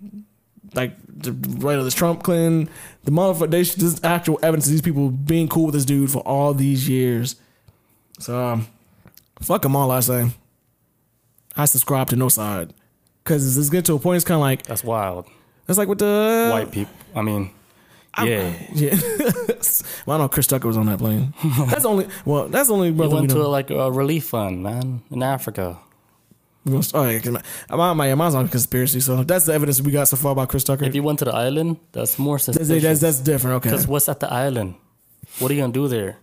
Like 0.73 0.95
the 1.07 1.31
whether 1.31 1.85
it's 1.85 1.95
Trump, 1.95 2.23
Clinton, 2.23 2.69
the 3.03 3.11
motherfucker. 3.11 3.51
This 3.51 3.99
actual 4.03 4.39
evidence 4.41 4.65
of 4.67 4.71
these 4.71 4.81
people 4.81 5.09
being 5.09 5.47
cool 5.47 5.65
with 5.65 5.73
this 5.75 5.85
dude 5.85 6.09
for 6.11 6.19
all 6.19 6.53
these 6.53 6.87
years. 6.87 7.35
So 8.19 8.41
um, 8.41 8.67
fuck 9.41 9.63
them 9.63 9.75
all. 9.75 9.91
I 9.91 9.99
say. 9.99 10.29
I 11.57 11.65
subscribe 11.65 12.07
to 12.09 12.15
no 12.15 12.29
side 12.29 12.73
because 13.23 13.57
it's 13.57 13.69
getting 13.69 13.83
to 13.83 13.95
a 13.95 13.99
point. 13.99 14.15
It's 14.17 14.25
kind 14.25 14.37
of 14.37 14.41
like 14.41 14.63
That's 14.63 14.83
wild. 14.83 15.27
it's 15.67 15.77
like 15.77 15.89
with 15.89 15.99
the 15.99 16.49
White 16.51 16.71
people. 16.71 16.93
I 17.13 17.21
mean, 17.21 17.51
yeah. 18.23 18.53
Yeah. 18.73 18.95
well, 20.05 20.15
I 20.15 20.17
know 20.23 20.29
Chris 20.29 20.47
Tucker 20.47 20.67
was 20.69 20.77
on 20.77 20.85
that 20.85 20.99
plane. 20.99 21.33
That's 21.69 21.83
only 21.83 22.07
well. 22.23 22.47
That's 22.47 22.69
only 22.69 22.87
He 22.87 22.93
brother 22.93 23.15
we 23.15 23.21
went 23.21 23.31
to 23.31 23.37
know. 23.39 23.49
like 23.49 23.69
a 23.69 23.91
relief 23.91 24.25
fund, 24.25 24.63
man, 24.63 25.01
in 25.11 25.21
Africa. 25.21 25.77
Oh 26.93 27.09
yeah, 27.09 27.19
'cause 27.19 27.31
my, 27.31 27.75
my, 27.75 27.93
my 27.93 28.15
mine's 28.15 28.35
on 28.35 28.47
conspiracy. 28.47 28.99
So 28.99 29.23
that's 29.23 29.45
the 29.45 29.53
evidence 29.53 29.81
we 29.81 29.91
got 29.91 30.07
so 30.07 30.15
far 30.17 30.31
about 30.33 30.49
Chris 30.49 30.63
Tucker. 30.63 30.85
If 30.85 30.93
you 30.93 31.01
went 31.03 31.19
to 31.19 31.25
the 31.25 31.33
island, 31.33 31.77
that's 31.91 32.19
more 32.19 32.35
That's, 32.37 32.45
suspicious. 32.57 32.83
that's, 32.83 32.99
that's 33.01 33.19
different. 33.19 33.55
Okay. 33.57 33.69
Because 33.69 33.87
what's 33.87 34.07
at 34.07 34.19
the 34.19 34.31
island? 34.31 34.75
What 35.39 35.49
are 35.49 35.53
you 35.55 35.61
gonna 35.61 35.73
do 35.73 35.87
there? 35.87 36.17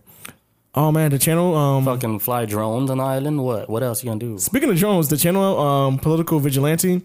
Oh 0.75 0.91
man, 0.91 1.11
the 1.11 1.19
channel. 1.19 1.55
Um, 1.55 1.83
Fucking 1.83 2.19
fly 2.19 2.45
drones 2.45 2.89
on 2.89 2.99
the 2.99 3.03
island? 3.03 3.43
What? 3.43 3.69
What 3.69 3.83
else 3.83 4.03
you 4.03 4.09
gonna 4.09 4.19
do? 4.19 4.37
speaking 4.37 4.69
of 4.69 4.77
drones, 4.77 5.09
the 5.09 5.17
channel 5.17 5.59
um, 5.59 5.97
political 5.99 6.39
vigilante. 6.39 7.01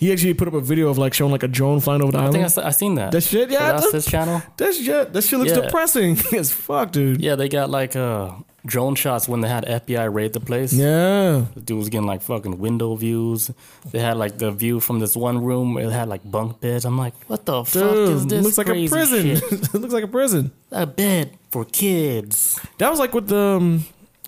He 0.00 0.12
actually 0.12 0.34
put 0.34 0.46
up 0.46 0.54
a 0.54 0.60
video 0.60 0.88
of 0.90 0.96
like 0.96 1.12
showing 1.12 1.32
like 1.32 1.42
a 1.42 1.48
drone 1.48 1.80
flying 1.80 2.02
over 2.02 2.12
the 2.12 2.18
island. 2.18 2.36
I 2.36 2.48
think 2.48 2.64
I, 2.64 2.68
I 2.68 2.70
seen 2.70 2.94
that. 2.94 3.10
That 3.10 3.20
shit, 3.22 3.50
yeah, 3.50 3.72
that's 3.72 3.90
his 3.90 4.06
channel. 4.06 4.40
That 4.56 4.72
shit, 4.72 5.12
that 5.12 5.22
shit 5.22 5.38
looks 5.40 5.50
Yeah. 5.50 5.62
depressing 5.62 6.16
as 6.36 6.52
fuck, 6.52 6.92
dude. 6.92 7.20
Yeah, 7.20 7.34
they 7.34 7.48
got 7.48 7.68
like 7.68 7.96
uh 7.96 8.30
drone 8.64 8.94
shots 8.94 9.28
when 9.28 9.40
they 9.40 9.48
had 9.48 9.64
FBI 9.66 10.12
raid 10.14 10.34
the 10.34 10.40
place. 10.40 10.72
Yeah. 10.72 11.46
The 11.54 11.60
dude 11.64 11.78
was 11.78 11.88
getting 11.88 12.06
like 12.06 12.22
fucking 12.22 12.58
window 12.60 12.94
views. 12.94 13.50
They 13.90 13.98
had 13.98 14.16
like 14.18 14.38
the 14.38 14.52
view 14.52 14.78
from 14.78 15.00
this 15.00 15.16
one 15.16 15.42
room. 15.42 15.76
It 15.78 15.90
had 15.90 16.08
like 16.08 16.20
bunk 16.30 16.60
beds. 16.60 16.84
I'm 16.84 16.96
like, 16.98 17.14
what 17.26 17.44
the 17.44 17.64
fuck 17.64 17.82
is 17.82 18.20
Dude, 18.22 18.30
this? 18.30 18.44
looks 18.44 18.58
like 18.58 18.68
a 18.68 18.86
prison. 18.88 19.26
it 19.30 19.74
looks 19.74 19.94
like 19.94 20.04
a 20.04 20.08
prison. 20.08 20.52
a 20.70 20.86
bed 20.86 21.36
for 21.50 21.64
kids. 21.64 22.60
That 22.78 22.90
was 22.90 23.00
like 23.00 23.14
what 23.14 23.26
the 23.26 23.36
um, 23.58 23.84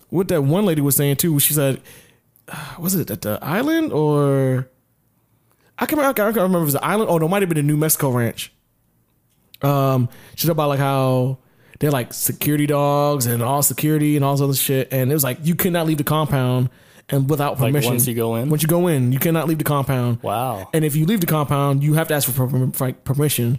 what 0.08 0.26
that 0.28 0.42
one 0.42 0.64
lady 0.64 0.80
was 0.80 0.96
saying 0.96 1.16
too. 1.16 1.38
She 1.38 1.52
said, 1.54 1.80
was 2.78 2.96
it 2.96 3.10
at 3.10 3.22
the 3.22 3.38
island 3.42 3.92
or 3.92 4.68
I 5.82 5.86
can't 5.86 5.92
remember, 5.98 6.10
I 6.22 6.26
can't 6.26 6.36
remember 6.36 6.58
if 6.58 6.62
it 6.62 6.64
was 6.66 6.72
the 6.74 6.84
island. 6.84 7.10
Oh 7.10 7.18
no, 7.18 7.26
it 7.26 7.28
might 7.30 7.42
have 7.42 7.48
been 7.48 7.56
the 7.56 7.62
New 7.62 7.76
Mexico 7.76 8.10
ranch. 8.10 8.52
Um, 9.62 10.08
she 10.36 10.46
talked 10.46 10.52
about 10.52 10.68
like 10.68 10.78
how 10.78 11.38
they're 11.78 11.90
like 11.90 12.12
security 12.12 12.66
dogs 12.66 13.26
and 13.26 13.42
all 13.42 13.62
security 13.62 14.16
and 14.16 14.24
all 14.24 14.34
this 14.34 14.42
other 14.42 14.54
shit, 14.54 14.92
and 14.92 15.10
it 15.10 15.14
was 15.14 15.24
like 15.24 15.38
you 15.42 15.54
cannot 15.54 15.86
leave 15.86 15.98
the 15.98 16.04
compound 16.04 16.68
and 17.08 17.28
without 17.28 17.58
Like 17.58 17.72
permission. 17.72 17.92
once 17.92 18.06
you 18.06 18.14
go 18.14 18.36
in. 18.36 18.50
Once 18.50 18.62
you 18.62 18.68
go 18.68 18.86
in, 18.86 19.10
you 19.12 19.18
cannot 19.18 19.48
leave 19.48 19.58
the 19.58 19.64
compound. 19.64 20.22
Wow. 20.22 20.68
And 20.72 20.84
if 20.84 20.94
you 20.94 21.06
leave 21.06 21.20
the 21.20 21.26
compound, 21.26 21.82
you 21.82 21.94
have 21.94 22.08
to 22.08 22.14
ask 22.14 22.30
for, 22.30 22.46
per- 22.46 22.70
for 22.70 22.86
like, 22.86 23.02
permission. 23.04 23.58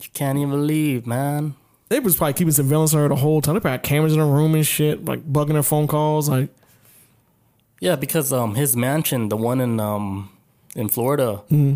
You 0.00 0.08
can't 0.14 0.38
even 0.38 0.66
leave, 0.66 1.06
man. 1.06 1.54
They 1.88 2.00
was 2.00 2.16
probably 2.16 2.34
keeping 2.34 2.52
surveillance 2.52 2.94
on 2.94 3.00
her 3.00 3.08
the 3.08 3.16
whole 3.16 3.40
time. 3.40 3.54
They 3.54 3.60
probably 3.60 3.72
had 3.78 3.82
cameras 3.82 4.12
in 4.12 4.18
her 4.20 4.26
room 4.26 4.54
and 4.54 4.66
shit, 4.66 5.04
like 5.04 5.24
bugging 5.32 5.54
her 5.54 5.62
phone 5.62 5.86
calls. 5.86 6.28
Like, 6.28 6.48
Yeah, 7.80 7.96
because 7.96 8.32
um 8.32 8.54
his 8.54 8.76
mansion, 8.76 9.28
the 9.30 9.36
one 9.36 9.60
in 9.60 9.80
um 9.80 10.30
in 10.74 10.88
Florida, 10.88 11.42
Mm-hmm. 11.50 11.74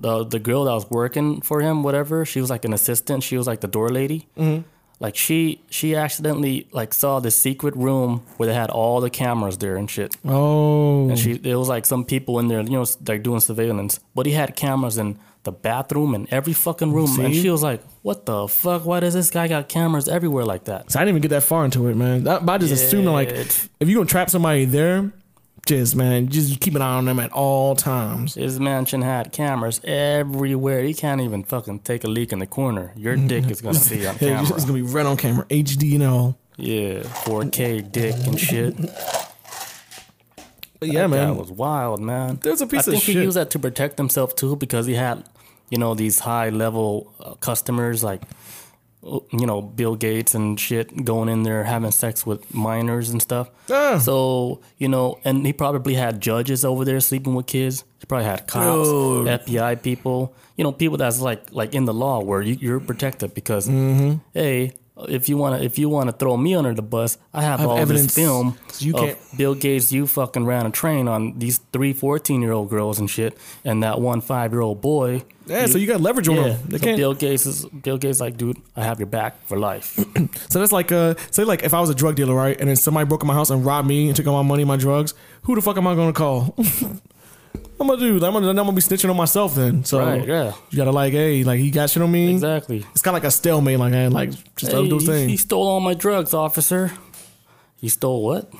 the 0.00 0.24
the 0.24 0.38
girl 0.38 0.64
that 0.64 0.72
was 0.74 0.88
working 0.90 1.40
for 1.42 1.60
him, 1.60 1.82
whatever, 1.82 2.24
she 2.24 2.40
was 2.40 2.50
like 2.50 2.64
an 2.64 2.72
assistant. 2.72 3.22
She 3.22 3.36
was 3.36 3.46
like 3.46 3.60
the 3.60 3.68
door 3.68 3.88
lady. 3.90 4.26
Mm-hmm. 4.36 4.62
Like 5.00 5.14
she 5.16 5.60
she 5.70 5.94
accidentally 5.94 6.66
like 6.72 6.92
saw 6.92 7.20
the 7.20 7.30
secret 7.30 7.76
room 7.76 8.22
where 8.36 8.48
they 8.48 8.54
had 8.54 8.68
all 8.70 9.00
the 9.00 9.10
cameras 9.10 9.56
there 9.58 9.76
and 9.76 9.88
shit. 9.88 10.16
oh, 10.24 11.08
And 11.08 11.18
she 11.18 11.34
there 11.38 11.58
was 11.58 11.68
like 11.68 11.86
some 11.86 12.04
people 12.04 12.38
in 12.40 12.48
there, 12.48 12.60
you 12.62 12.70
know, 12.78 12.86
like 13.06 13.22
doing 13.22 13.40
surveillance. 13.40 14.00
But 14.14 14.26
he 14.26 14.32
had 14.32 14.56
cameras 14.56 14.98
in 14.98 15.16
the 15.44 15.52
bathroom 15.52 16.14
and 16.16 16.26
every 16.32 16.52
fucking 16.52 16.92
room. 16.92 17.08
And 17.20 17.32
she 17.34 17.48
was 17.48 17.62
like, 17.62 17.80
"What 18.02 18.26
the 18.26 18.48
fuck? 18.48 18.84
Why 18.84 18.98
does 19.00 19.14
this 19.14 19.30
guy 19.30 19.46
got 19.46 19.68
cameras 19.68 20.08
everywhere 20.08 20.44
like 20.44 20.64
that?" 20.64 20.90
so 20.90 20.98
I 20.98 21.04
didn't 21.04 21.10
even 21.16 21.22
get 21.22 21.30
that 21.30 21.44
far 21.44 21.64
into 21.64 21.86
it, 21.86 21.94
man. 21.96 22.24
That, 22.24 22.44
but 22.44 22.52
I 22.54 22.58
just 22.58 22.72
assumed 22.74 23.06
like 23.06 23.30
if 23.30 23.88
you 23.88 23.94
gonna 23.94 24.06
trap 24.06 24.30
somebody 24.30 24.64
there, 24.64 25.12
just 25.66 25.94
man, 25.96 26.28
just 26.28 26.60
keep 26.60 26.74
an 26.74 26.82
eye 26.82 26.96
on 26.96 27.04
them 27.04 27.18
at 27.18 27.32
all 27.32 27.74
times. 27.76 28.34
His 28.34 28.58
mansion 28.58 29.02
had 29.02 29.32
cameras 29.32 29.80
everywhere. 29.84 30.82
He 30.82 30.94
can't 30.94 31.20
even 31.20 31.44
fucking 31.44 31.80
take 31.80 32.04
a 32.04 32.08
leak 32.08 32.32
in 32.32 32.38
the 32.38 32.46
corner. 32.46 32.92
Your 32.96 33.16
dick 33.16 33.50
is 33.50 33.60
gonna 33.60 33.78
be 33.90 34.06
on 34.06 34.14
Yeah, 34.20 34.38
camera. 34.38 34.54
it's 34.54 34.64
gonna 34.64 34.72
be 34.74 34.82
right 34.82 35.06
on 35.06 35.16
camera, 35.16 35.44
HD 35.46 35.94
and 35.94 36.04
all. 36.04 36.38
Yeah, 36.56 37.02
4K 37.02 37.92
dick 37.92 38.14
and 38.26 38.38
shit. 38.40 38.74
But 40.80 40.88
yeah, 40.90 41.02
That 41.02 41.08
man. 41.08 41.28
guy 41.34 41.38
was 41.38 41.50
wild, 41.50 42.00
man. 42.00 42.38
There's 42.42 42.60
a 42.60 42.66
piece. 42.66 42.86
I 42.88 42.92
of 42.92 42.94
think 42.94 43.02
he 43.04 43.12
shit. 43.14 43.22
used 43.24 43.36
that 43.36 43.50
to 43.50 43.58
protect 43.58 43.98
himself 43.98 44.34
too 44.36 44.56
because 44.56 44.86
he 44.86 44.94
had, 44.94 45.24
you 45.70 45.78
know, 45.78 45.94
these 45.94 46.20
high 46.20 46.50
level 46.50 47.12
uh, 47.20 47.34
customers 47.34 48.04
like, 48.04 48.22
you 49.02 49.46
know, 49.46 49.62
Bill 49.62 49.94
Gates 49.96 50.34
and 50.34 50.58
shit 50.58 51.04
going 51.04 51.28
in 51.28 51.42
there 51.44 51.64
having 51.64 51.90
sex 51.92 52.26
with 52.26 52.52
minors 52.52 53.10
and 53.10 53.22
stuff. 53.22 53.48
Ah. 53.70 53.98
So 53.98 54.60
you 54.78 54.88
know, 54.88 55.18
and 55.24 55.46
he 55.46 55.52
probably 55.52 55.94
had 55.94 56.20
judges 56.20 56.64
over 56.64 56.84
there 56.84 57.00
sleeping 57.00 57.34
with 57.34 57.46
kids. 57.46 57.84
He 58.00 58.06
probably 58.06 58.26
had 58.26 58.46
cops, 58.46 58.88
Dude. 58.88 59.26
FBI 59.28 59.82
people. 59.82 60.34
You 60.56 60.64
know, 60.64 60.72
people 60.72 60.96
that's 60.98 61.20
like 61.20 61.52
like 61.52 61.74
in 61.74 61.84
the 61.84 61.94
law 61.94 62.20
where 62.22 62.42
you, 62.42 62.54
you're 62.60 62.80
protected 62.80 63.34
because 63.34 63.68
Mm-hmm. 63.68 64.16
hey. 64.34 64.72
If 65.08 65.28
you 65.28 65.36
wanna, 65.36 65.58
if 65.58 65.78
you 65.78 65.88
wanna 65.88 66.12
throw 66.12 66.36
me 66.36 66.54
under 66.54 66.74
the 66.74 66.82
bus, 66.82 67.18
I 67.32 67.42
have, 67.42 67.60
have 67.60 67.68
all 67.68 67.86
this 67.86 68.12
film 68.14 68.58
you 68.78 68.94
of 68.94 69.00
can't- 69.00 69.18
Bill 69.36 69.54
Gates, 69.54 69.92
you 69.92 70.06
fucking 70.06 70.44
ran 70.44 70.66
a 70.66 70.70
train 70.70 71.06
on 71.06 71.38
these 71.38 71.58
three 71.72 71.92
14 71.92 72.42
year 72.42 72.52
old 72.52 72.68
girls 72.70 72.98
and 72.98 73.08
shit, 73.08 73.36
and 73.64 73.82
that 73.82 74.00
one 74.00 74.20
five 74.20 74.52
year 74.52 74.60
old 74.60 74.80
boy. 74.80 75.22
Yeah, 75.46 75.66
so 75.66 75.78
you 75.78 75.86
got 75.86 76.00
leverage 76.00 76.28
on 76.28 76.36
Yeah, 76.36 76.48
them. 76.48 76.60
They 76.68 76.78
so. 76.78 76.96
Bill 76.96 77.14
Gates 77.14 77.46
is 77.46 77.64
Bill 77.66 77.96
Gates 77.96 78.20
like, 78.20 78.36
dude, 78.36 78.58
I 78.76 78.84
have 78.84 78.98
your 78.98 79.06
back 79.06 79.46
for 79.46 79.58
life. 79.58 79.98
So 80.50 80.58
that's 80.60 80.72
like, 80.72 80.90
uh, 80.92 81.14
say 81.30 81.44
like 81.44 81.62
if 81.62 81.72
I 81.74 81.80
was 81.80 81.90
a 81.90 81.94
drug 81.94 82.16
dealer, 82.16 82.34
right, 82.34 82.58
and 82.58 82.68
then 82.68 82.76
somebody 82.76 83.06
broke 83.06 83.22
in 83.22 83.26
my 83.28 83.34
house 83.34 83.50
and 83.50 83.64
robbed 83.64 83.86
me 83.88 84.08
and 84.08 84.16
took 84.16 84.26
all 84.26 84.42
my 84.42 84.46
money, 84.48 84.64
my 84.64 84.76
drugs, 84.76 85.14
who 85.42 85.54
the 85.54 85.62
fuck 85.62 85.76
am 85.76 85.86
I 85.86 85.94
gonna 85.94 86.12
call? 86.12 86.54
I'm 87.80 87.86
gonna 87.86 88.00
do. 88.00 88.14
I'm 88.16 88.32
gonna, 88.32 88.48
I'm 88.48 88.56
gonna 88.56 88.72
be 88.72 88.80
snitching 88.80 89.08
on 89.10 89.16
myself 89.16 89.54
then. 89.54 89.84
So 89.84 90.00
right? 90.00 90.26
Yeah, 90.26 90.52
you 90.70 90.76
gotta 90.76 90.90
like, 90.90 91.12
hey, 91.12 91.44
like 91.44 91.60
he 91.60 91.70
got 91.70 91.90
shit 91.90 92.02
on 92.02 92.10
me. 92.10 92.32
exactly. 92.32 92.84
It's 92.92 93.02
kind 93.02 93.16
of 93.16 93.22
like 93.22 93.28
a 93.28 93.30
stalemate. 93.30 93.78
Like, 93.78 93.92
I 93.94 94.08
like 94.08 94.30
just 94.56 94.72
Hey, 94.72 94.88
those 94.88 95.06
he, 95.06 95.28
he 95.28 95.36
stole 95.36 95.66
all 95.66 95.80
my 95.80 95.94
drugs, 95.94 96.34
officer. 96.34 96.90
He 97.76 97.88
stole 97.88 98.24
what? 98.24 98.52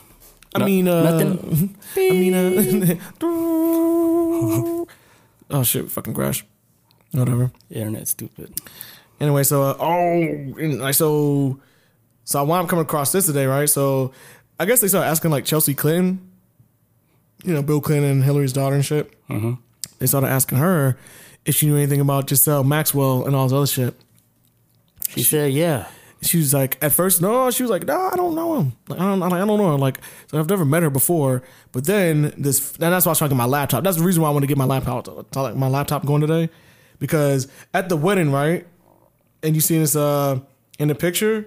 I 0.55 0.61
No- 0.61 0.65
mean, 0.67 0.87
uh, 0.89 1.03
nothing. 1.11 1.77
I 1.97 2.11
mean, 2.11 2.35
uh, 2.35 2.95
oh 5.51 5.63
shit, 5.65 5.91
fucking 5.91 6.15
crash. 6.15 6.45
Whatever. 7.13 7.51
Internet 7.71 8.09
stupid. 8.09 8.61
Anyway, 9.21 9.43
so 9.43 9.63
uh, 9.63 9.77
oh, 9.81 10.23
and, 10.23 10.81
like 10.81 10.95
so, 10.95 11.59
so 12.25 12.45
why 12.45 12.59
I'm 12.59 12.67
coming 12.69 12.85
across 12.85 13.11
this 13.13 13.27
today, 13.27 13.47
right? 13.47 13.69
So, 13.69 14.13
I 14.61 14.65
guess 14.67 14.81
they 14.81 14.89
start 14.89 15.07
asking 15.07 15.31
like 15.33 15.45
Chelsea 15.45 15.75
Clinton, 15.75 16.28
you 17.45 17.55
know, 17.55 17.63
Bill 17.63 17.81
Clinton 17.81 18.11
and 18.11 18.25
Hillary's 18.25 18.53
daughter 18.53 18.75
and 18.75 18.85
shit. 18.85 19.13
Mm-hmm. 19.29 19.55
They 19.99 20.07
started 20.07 20.29
asking 20.29 20.59
her 20.59 20.99
if 21.45 21.55
she 21.55 21.67
knew 21.67 21.77
anything 21.77 22.01
about 22.01 22.27
Ghislaine 22.27 22.69
Maxwell 22.69 23.25
and 23.27 23.35
all 23.35 23.49
this 23.49 23.55
other 23.55 23.67
shit. 23.67 23.95
She 25.09 25.23
said, 25.23 25.53
yeah. 25.53 25.87
She 26.21 26.39
was 26.39 26.53
like, 26.53 26.77
at 26.83 26.93
first, 26.93 27.23
no. 27.23 27.51
She 27.51 27.63
was 27.63 27.71
like, 27.71 27.85
no, 27.85 28.11
I 28.13 28.17
don't 28.17 28.35
know 28.35 28.59
him. 28.59 28.73
Like, 28.89 28.99
I 28.99 29.05
don't, 29.05 29.23
I 29.23 29.29
don't 29.29 29.47
know 29.47 29.71
her. 29.71 29.79
Like, 29.79 29.99
so 30.27 30.39
I've 30.39 30.49
never 30.49 30.65
met 30.65 30.83
her 30.83 30.91
before. 30.91 31.43
But 31.71 31.85
then 31.85 32.35
this, 32.37 32.73
and 32.73 32.93
that's 32.93 33.07
why 33.07 33.11
I 33.11 33.13
was 33.13 33.19
trying 33.19 33.31
to 33.31 33.35
get 33.35 33.39
my 33.39 33.45
laptop. 33.45 33.85
That's 33.85 33.97
the 33.97 34.03
reason 34.03 34.23
why 34.23 34.29
I 34.29 34.33
want 34.33 34.43
to 34.43 34.49
get 34.49 34.59
my 34.59 34.65
laptop, 34.65 35.37
like 35.37 35.55
my 35.55 35.69
laptop 35.69 36.05
going 36.05 36.21
today, 36.21 36.51
because 36.99 37.47
at 37.73 37.89
the 37.89 37.97
wedding, 37.97 38.33
right, 38.33 38.67
and 39.45 39.55
you 39.55 39.61
see 39.61 39.79
this 39.79 39.95
uh 39.95 40.41
in 40.81 40.89
the 40.89 40.95
picture, 40.95 41.47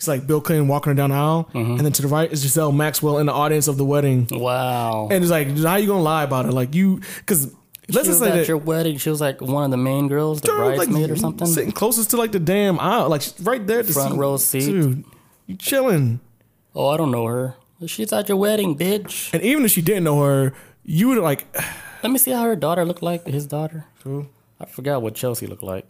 It's 0.00 0.08
like 0.08 0.26
Bill 0.26 0.40
Clinton 0.40 0.66
walking 0.66 0.92
her 0.92 0.94
down 0.94 1.10
the 1.10 1.16
aisle, 1.16 1.50
Mm-hmm. 1.52 1.72
and 1.72 1.80
then 1.80 1.92
to 1.92 2.00
the 2.00 2.08
right 2.08 2.32
is 2.32 2.42
Ghislaine 2.42 2.74
Maxwell 2.74 3.18
in 3.18 3.26
the 3.26 3.34
audience 3.34 3.68
of 3.68 3.76
the 3.76 3.84
wedding. 3.84 4.26
Wow. 4.30 5.08
And 5.10 5.22
it's 5.22 5.30
like, 5.30 5.54
how 5.58 5.76
you 5.76 5.86
gonna 5.86 6.00
lie 6.00 6.22
about 6.24 6.46
it? 6.46 6.52
Like 6.52 6.74
you, 6.74 7.02
because 7.18 7.44
let's 7.44 7.54
she 7.88 7.92
just 7.92 8.08
was 8.08 8.18
say 8.20 8.28
at 8.30 8.34
that 8.36 8.48
your 8.48 8.56
wedding. 8.56 8.96
She 8.96 9.10
was 9.10 9.20
like 9.20 9.42
one 9.42 9.62
of 9.64 9.70
the 9.70 9.76
main 9.76 10.08
girls, 10.08 10.40
the 10.40 10.48
Girl, 10.48 10.68
like, 10.68 10.76
bridesmaid 10.88 11.10
or 11.10 11.16
something. 11.16 11.46
sitting 11.46 11.72
closest 11.72 12.08
to 12.12 12.16
like 12.16 12.32
the 12.32 12.40
damn 12.40 12.80
aisle, 12.80 13.10
like 13.10 13.20
right 13.42 13.66
there, 13.66 13.82
the 13.82 13.92
Front 13.92 14.12
seat. 14.12 14.18
row 14.18 14.36
seat. 14.38 14.64
Dude, 14.64 15.04
you 15.46 15.56
chilling. 15.56 16.20
Oh, 16.74 16.88
I 16.88 16.96
don't 16.96 17.10
know 17.10 17.26
her. 17.26 17.56
She's 17.86 18.10
at 18.14 18.26
your 18.26 18.38
wedding, 18.38 18.78
bitch. 18.78 19.34
And 19.34 19.42
even 19.42 19.66
if 19.66 19.70
she 19.72 19.82
didn't 19.82 20.04
know 20.04 20.22
her, 20.22 20.54
you 20.82 21.08
would 21.08 21.18
like. 21.18 21.44
Let 22.02 22.10
me 22.10 22.16
see 22.18 22.30
how 22.30 22.44
her 22.44 22.56
daughter 22.56 22.86
looked 22.86 23.02
like. 23.02 23.26
His 23.26 23.44
daughter. 23.46 23.84
Who? 24.04 24.28
I 24.58 24.64
forgot 24.64 25.02
what 25.02 25.14
Chelsea 25.14 25.46
looked 25.46 25.62
like. 25.62 25.86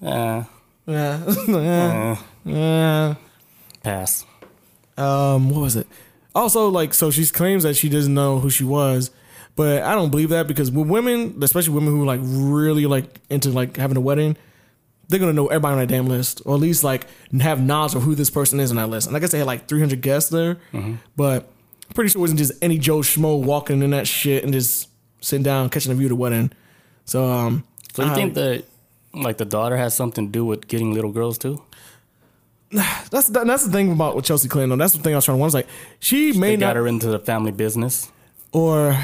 Yeah, 0.00 0.44
yeah, 0.86 2.16
yeah. 2.44 3.14
pass. 3.82 4.24
Um, 4.96 5.50
what 5.50 5.60
was 5.60 5.76
it? 5.76 5.86
Also, 6.34 6.68
like, 6.68 6.94
so 6.94 7.10
she 7.10 7.24
claims 7.26 7.62
that 7.64 7.74
she 7.74 7.88
doesn't 7.88 8.12
know 8.14 8.38
who 8.38 8.50
she 8.50 8.64
was, 8.64 9.10
but 9.56 9.82
I 9.82 9.94
don't 9.94 10.10
believe 10.10 10.28
that 10.30 10.46
because 10.46 10.70
with 10.70 10.88
women, 10.88 11.38
especially 11.42 11.74
women 11.74 11.90
who 11.90 12.04
like 12.04 12.20
really 12.22 12.86
like 12.86 13.20
into 13.30 13.50
like 13.50 13.76
having 13.76 13.96
a 13.96 14.00
wedding, 14.00 14.36
they're 15.08 15.18
gonna 15.18 15.32
know 15.32 15.48
everybody 15.48 15.72
on 15.72 15.78
that 15.80 15.88
damn 15.88 16.06
list, 16.06 16.40
or 16.44 16.54
at 16.54 16.60
least 16.60 16.84
like 16.84 17.06
have 17.40 17.60
knowledge 17.60 17.94
of 17.94 18.02
who 18.02 18.14
this 18.14 18.30
person 18.30 18.60
is 18.60 18.70
on 18.70 18.76
that 18.76 18.88
list. 18.88 19.08
And 19.08 19.16
I 19.16 19.20
guess 19.20 19.32
they 19.32 19.38
had 19.38 19.46
like 19.46 19.66
300 19.66 20.00
guests 20.00 20.30
there, 20.30 20.58
but 21.16 21.48
I'm 21.88 21.94
pretty 21.94 22.10
sure 22.10 22.20
it 22.20 22.22
wasn't 22.22 22.38
just 22.38 22.52
any 22.62 22.78
Joe 22.78 22.98
schmo 22.98 23.42
walking 23.42 23.82
in 23.82 23.90
that 23.90 24.06
shit 24.06 24.44
and 24.44 24.52
just 24.52 24.88
sitting 25.20 25.42
down 25.42 25.68
catching 25.68 25.90
a 25.90 25.94
view 25.96 26.06
of 26.06 26.10
the 26.10 26.16
wedding. 26.16 26.52
So, 27.06 27.28
um, 27.28 27.64
So 27.92 28.04
you 28.04 28.10
I- 28.10 28.14
think 28.14 28.34
that 28.34 28.64
like 29.12 29.38
the 29.38 29.44
daughter 29.44 29.76
has 29.76 29.96
something 29.96 30.26
to 30.26 30.30
do 30.32 30.44
with 30.44 30.68
getting 30.68 30.94
little 30.94 31.10
girls 31.10 31.36
too? 31.38 31.60
that's 33.10 33.28
that's 33.28 33.64
the 33.66 33.72
thing 33.72 33.92
about 33.92 34.16
with 34.16 34.24
Chelsea 34.24 34.48
Clinton. 34.48 34.78
That's 34.78 34.92
the 34.94 35.02
thing 35.02 35.12
I 35.14 35.16
was 35.16 35.24
trying 35.24 35.36
to. 35.36 35.40
want. 35.40 35.48
was 35.48 35.54
like 35.54 35.66
she 35.98 36.32
may 36.32 36.50
They 36.50 36.56
not 36.56 36.68
got 36.68 36.76
her 36.76 36.86
into 36.86 37.08
the 37.08 37.18
family 37.18 37.52
business. 37.52 38.10
or 38.52 38.96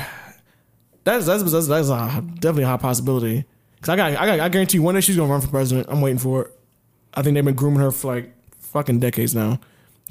that's 1.04 1.26
that's 1.26 1.42
that's, 1.50 1.66
that's 1.66 1.88
a, 1.88 2.22
definitely 2.34 2.64
a 2.64 2.68
high 2.68 2.76
possibility. 2.76 3.44
Cause 3.80 3.90
I 3.90 3.96
got, 3.96 4.12
I 4.12 4.26
got 4.26 4.40
I 4.40 4.48
guarantee 4.48 4.78
you 4.78 4.82
one 4.82 4.94
day 4.94 5.00
she's 5.00 5.16
gonna 5.16 5.30
run 5.30 5.40
for 5.40 5.48
president. 5.48 5.88
I'm 5.90 6.00
waiting 6.00 6.18
for 6.18 6.42
it. 6.42 6.52
I 7.14 7.22
think 7.22 7.34
they've 7.34 7.44
been 7.44 7.54
grooming 7.54 7.80
her 7.80 7.90
for 7.90 8.14
like 8.14 8.32
fucking 8.58 9.00
decades 9.00 9.34
now. 9.34 9.58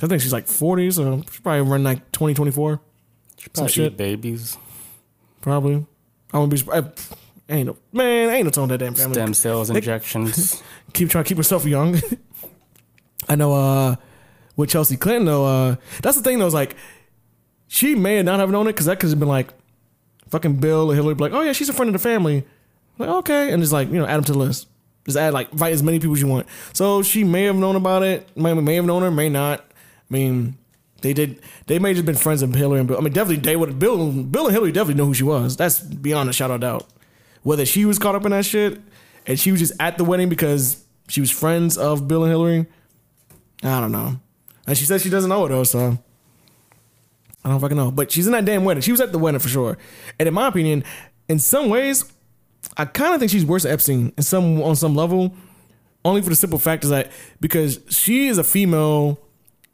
I 0.02 0.08
think 0.08 0.22
she's 0.22 0.34
like 0.34 0.48
40, 0.48 0.92
so 0.92 1.22
she's 1.30 1.40
probably 1.40 1.62
run 1.62 1.84
like 1.84 2.12
2024. 2.12 2.82
She 3.38 3.50
probably 3.50 3.72
shit. 3.72 3.96
babies, 3.96 4.58
Probably. 5.42 5.86
I 6.34 6.38
won't 6.38 6.52
be. 6.52 6.58
surprised. 6.58 7.16
Ain't 7.48 7.68
no 7.68 7.78
man. 7.94 8.30
Ain't 8.30 8.46
no 8.46 8.50
telling 8.50 8.70
that 8.70 8.80
damn 8.80 8.96
family. 8.96 9.14
stem 9.14 9.34
cells 9.34 9.70
injections. 9.70 10.62
keep 10.94 11.10
trying 11.10 11.24
to 11.24 11.28
keep 11.28 11.38
herself 11.38 11.66
young. 11.66 12.02
I 13.28 13.36
know 13.36 13.54
uh 13.54 13.96
with 14.56 14.70
Chelsea 14.70 14.98
Clinton 14.98 15.26
though, 15.26 15.46
uh 15.46 15.76
that's 16.02 16.18
the 16.18 16.24
thing 16.24 16.40
though, 16.40 16.48
is 16.48 16.54
like 16.54 16.76
she 17.68 17.96
may 17.96 18.22
not 18.22 18.40
have 18.40 18.52
known 18.52 18.68
it 18.68 18.74
because 18.74 18.86
that 18.86 19.00
could 19.00 19.10
have 19.10 19.20
been 19.20 19.28
like 19.28 19.50
fucking 20.30 20.58
Bill 20.58 20.92
or 20.92 20.96
Hillary 20.96 21.16
be 21.16 21.24
like, 21.24 21.34
Oh 21.34 21.42
yeah, 21.42 21.54
she's 21.54 21.70
a 21.70 21.74
friend 21.74 21.90
of 21.90 21.94
the 21.94 22.00
family. 22.00 22.46
Like, 22.98 23.10
okay, 23.10 23.52
and 23.52 23.62
just 23.62 23.74
like, 23.74 23.90
you 23.90 23.96
know, 23.96 24.06
add 24.06 24.18
them 24.18 24.24
to 24.26 24.32
the 24.34 24.40
list. 24.40 24.68
Just 25.06 25.18
add 25.18 25.34
like 25.34 25.52
invite 25.52 25.74
as 25.74 25.84
many 25.84 26.00
people 26.00 26.16
as 26.16 26.22
you 26.22 26.28
want. 26.28 26.48
So 26.74 27.04
she 27.04 27.24
may 27.24 27.44
have 27.44 27.56
known 27.56 27.76
about 27.76 28.04
it, 28.04 28.28
may, 28.36 28.54
may 28.54 28.76
have 28.76 28.86
known 28.86 29.02
her, 29.02 29.12
may 29.12 29.30
not. 29.30 29.60
I 29.60 30.14
mean, 30.14 30.58
they 31.02 31.14
did 31.14 31.40
they 31.68 31.78
may 31.78 31.90
have 31.90 31.98
just 31.98 32.06
been 32.06 32.16
friends 32.16 32.42
of 32.42 32.54
Hillary 32.54 32.80
and 32.80 32.88
Bill. 32.88 32.98
I 32.98 33.02
mean 33.02 33.14
definitely 33.14 33.44
they 33.44 33.56
would 33.56 33.78
Bill 33.78 34.12
Bill 34.12 34.46
and 34.48 34.54
Hillary 34.54 34.72
definitely 34.72 34.96
know 34.96 35.06
who 35.06 35.14
she 35.14 35.24
was. 35.24 35.56
That's 35.56 35.80
beyond 35.80 36.30
a 36.30 36.34
shadow 36.34 36.56
of 36.56 36.62
doubt. 36.62 36.88
Whether 37.44 37.66
she 37.66 37.86
was 37.86 38.00
caught 38.00 38.16
up 38.16 38.26
in 38.26 38.32
that 38.32 38.46
shit 38.46 38.82
and 39.28 39.40
she 39.40 39.52
was 39.52 39.60
just 39.62 39.74
at 39.80 39.98
the 40.00 40.04
wedding 40.04 40.30
because 40.30 40.84
she 41.08 41.22
was 41.22 41.30
friends 41.30 41.78
of 41.78 42.08
Bill 42.08 42.24
and 42.24 42.32
Hillary. 42.32 42.66
I 43.64 43.80
don't 43.80 43.92
know. 43.92 44.20
And 44.68 44.78
she 44.78 44.86
said 44.86 45.02
she 45.02 45.10
doesn't 45.10 45.30
know 45.30 45.46
it 45.46 45.50
though, 45.50 45.64
so 45.64 45.98
I 47.44 47.50
don't 47.50 47.60
fucking 47.60 47.78
know. 47.78 47.92
But 47.92 48.12
she's 48.12 48.26
in 48.26 48.34
that 48.34 48.46
damn 48.46 48.64
wedding. 48.64 48.82
She 48.82 48.92
was 48.92 49.02
at 49.02 49.12
the 49.12 49.20
wedding 49.20 49.40
for 49.40 49.50
sure. 49.50 49.78
And 50.20 50.28
in 50.28 50.34
my 50.34 50.48
opinion, 50.48 50.84
in 51.28 51.40
some 51.40 51.70
ways, 51.70 52.06
I 52.78 52.86
kind 52.86 53.14
of 53.14 53.20
think 53.20 53.32
she's 53.32 53.46
worse 53.46 53.64
than 53.64 53.72
Epstein 53.72 54.14
in 54.18 54.24
some 54.24 54.62
on 54.62 54.76
some 54.76 54.96
level. 54.96 55.34
Only 56.04 56.22
for 56.22 56.30
the 56.30 56.36
simple 56.36 56.60
fact 56.60 56.84
is 56.84 56.90
that 56.90 57.12
because 57.40 57.80
she 57.90 58.28
is 58.28 58.38
a 58.38 58.44
female 58.44 59.20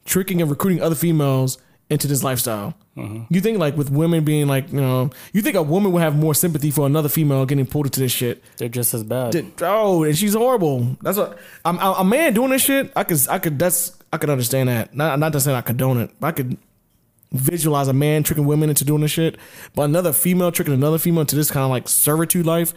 tricking 0.05 0.41
and 0.41 0.49
recruiting 0.49 0.81
other 0.81 0.95
females 0.95 1.57
into 1.89 2.07
this 2.07 2.23
lifestyle. 2.23 2.73
You 2.95 3.39
think 3.39 3.57
like 3.57 3.77
with 3.77 3.89
women 3.89 4.23
being 4.25 4.47
like, 4.47 4.71
you 4.71 4.81
know, 4.81 5.09
you 5.33 5.41
think 5.41 5.55
a 5.55 5.63
woman 5.63 5.91
would 5.93 6.01
have 6.01 6.15
more 6.15 6.35
sympathy 6.35 6.71
for 6.71 6.85
another 6.85 7.07
female 7.07 7.45
getting 7.45 7.65
pulled 7.65 7.85
into 7.85 8.01
this 8.01 8.11
shit. 8.11 8.43
They're 8.57 8.67
just 8.69 8.93
as 8.93 9.03
bad. 9.03 9.31
Did- 9.31 9.53
Oh, 9.61 10.03
and 10.03 10.17
she's 10.17 10.33
horrible. 10.33 10.97
That's 11.01 11.17
what 11.17 11.37
I'm, 11.63 11.79
a, 11.79 11.93
a 11.99 12.03
man 12.03 12.33
doing 12.33 12.49
this 12.51 12.61
shit. 12.63 12.91
I 12.95 13.03
could, 13.05 13.19
I 13.29 13.39
could. 13.39 13.57
That's 13.57 13.97
I 14.11 14.17
could 14.17 14.29
understand 14.29 14.67
that. 14.69 14.93
Not, 14.93 15.17
not 15.19 15.31
to 15.33 15.39
say 15.39 15.55
I 15.55 15.61
condone 15.61 15.99
it, 16.01 16.11
but 16.19 16.27
I 16.27 16.31
could 16.33 16.57
visualize 17.31 17.87
a 17.87 17.93
man 17.93 18.23
tricking 18.23 18.45
women 18.45 18.67
into 18.69 18.83
doing 18.83 19.01
this 19.01 19.11
shit. 19.11 19.37
But 19.73 19.83
another 19.83 20.11
female 20.11 20.51
tricking 20.51 20.73
another 20.73 20.97
female 20.97 21.21
into 21.21 21.37
this 21.37 21.49
kind 21.49 21.63
of 21.63 21.69
like 21.69 21.87
servitude 21.87 22.45
life. 22.45 22.73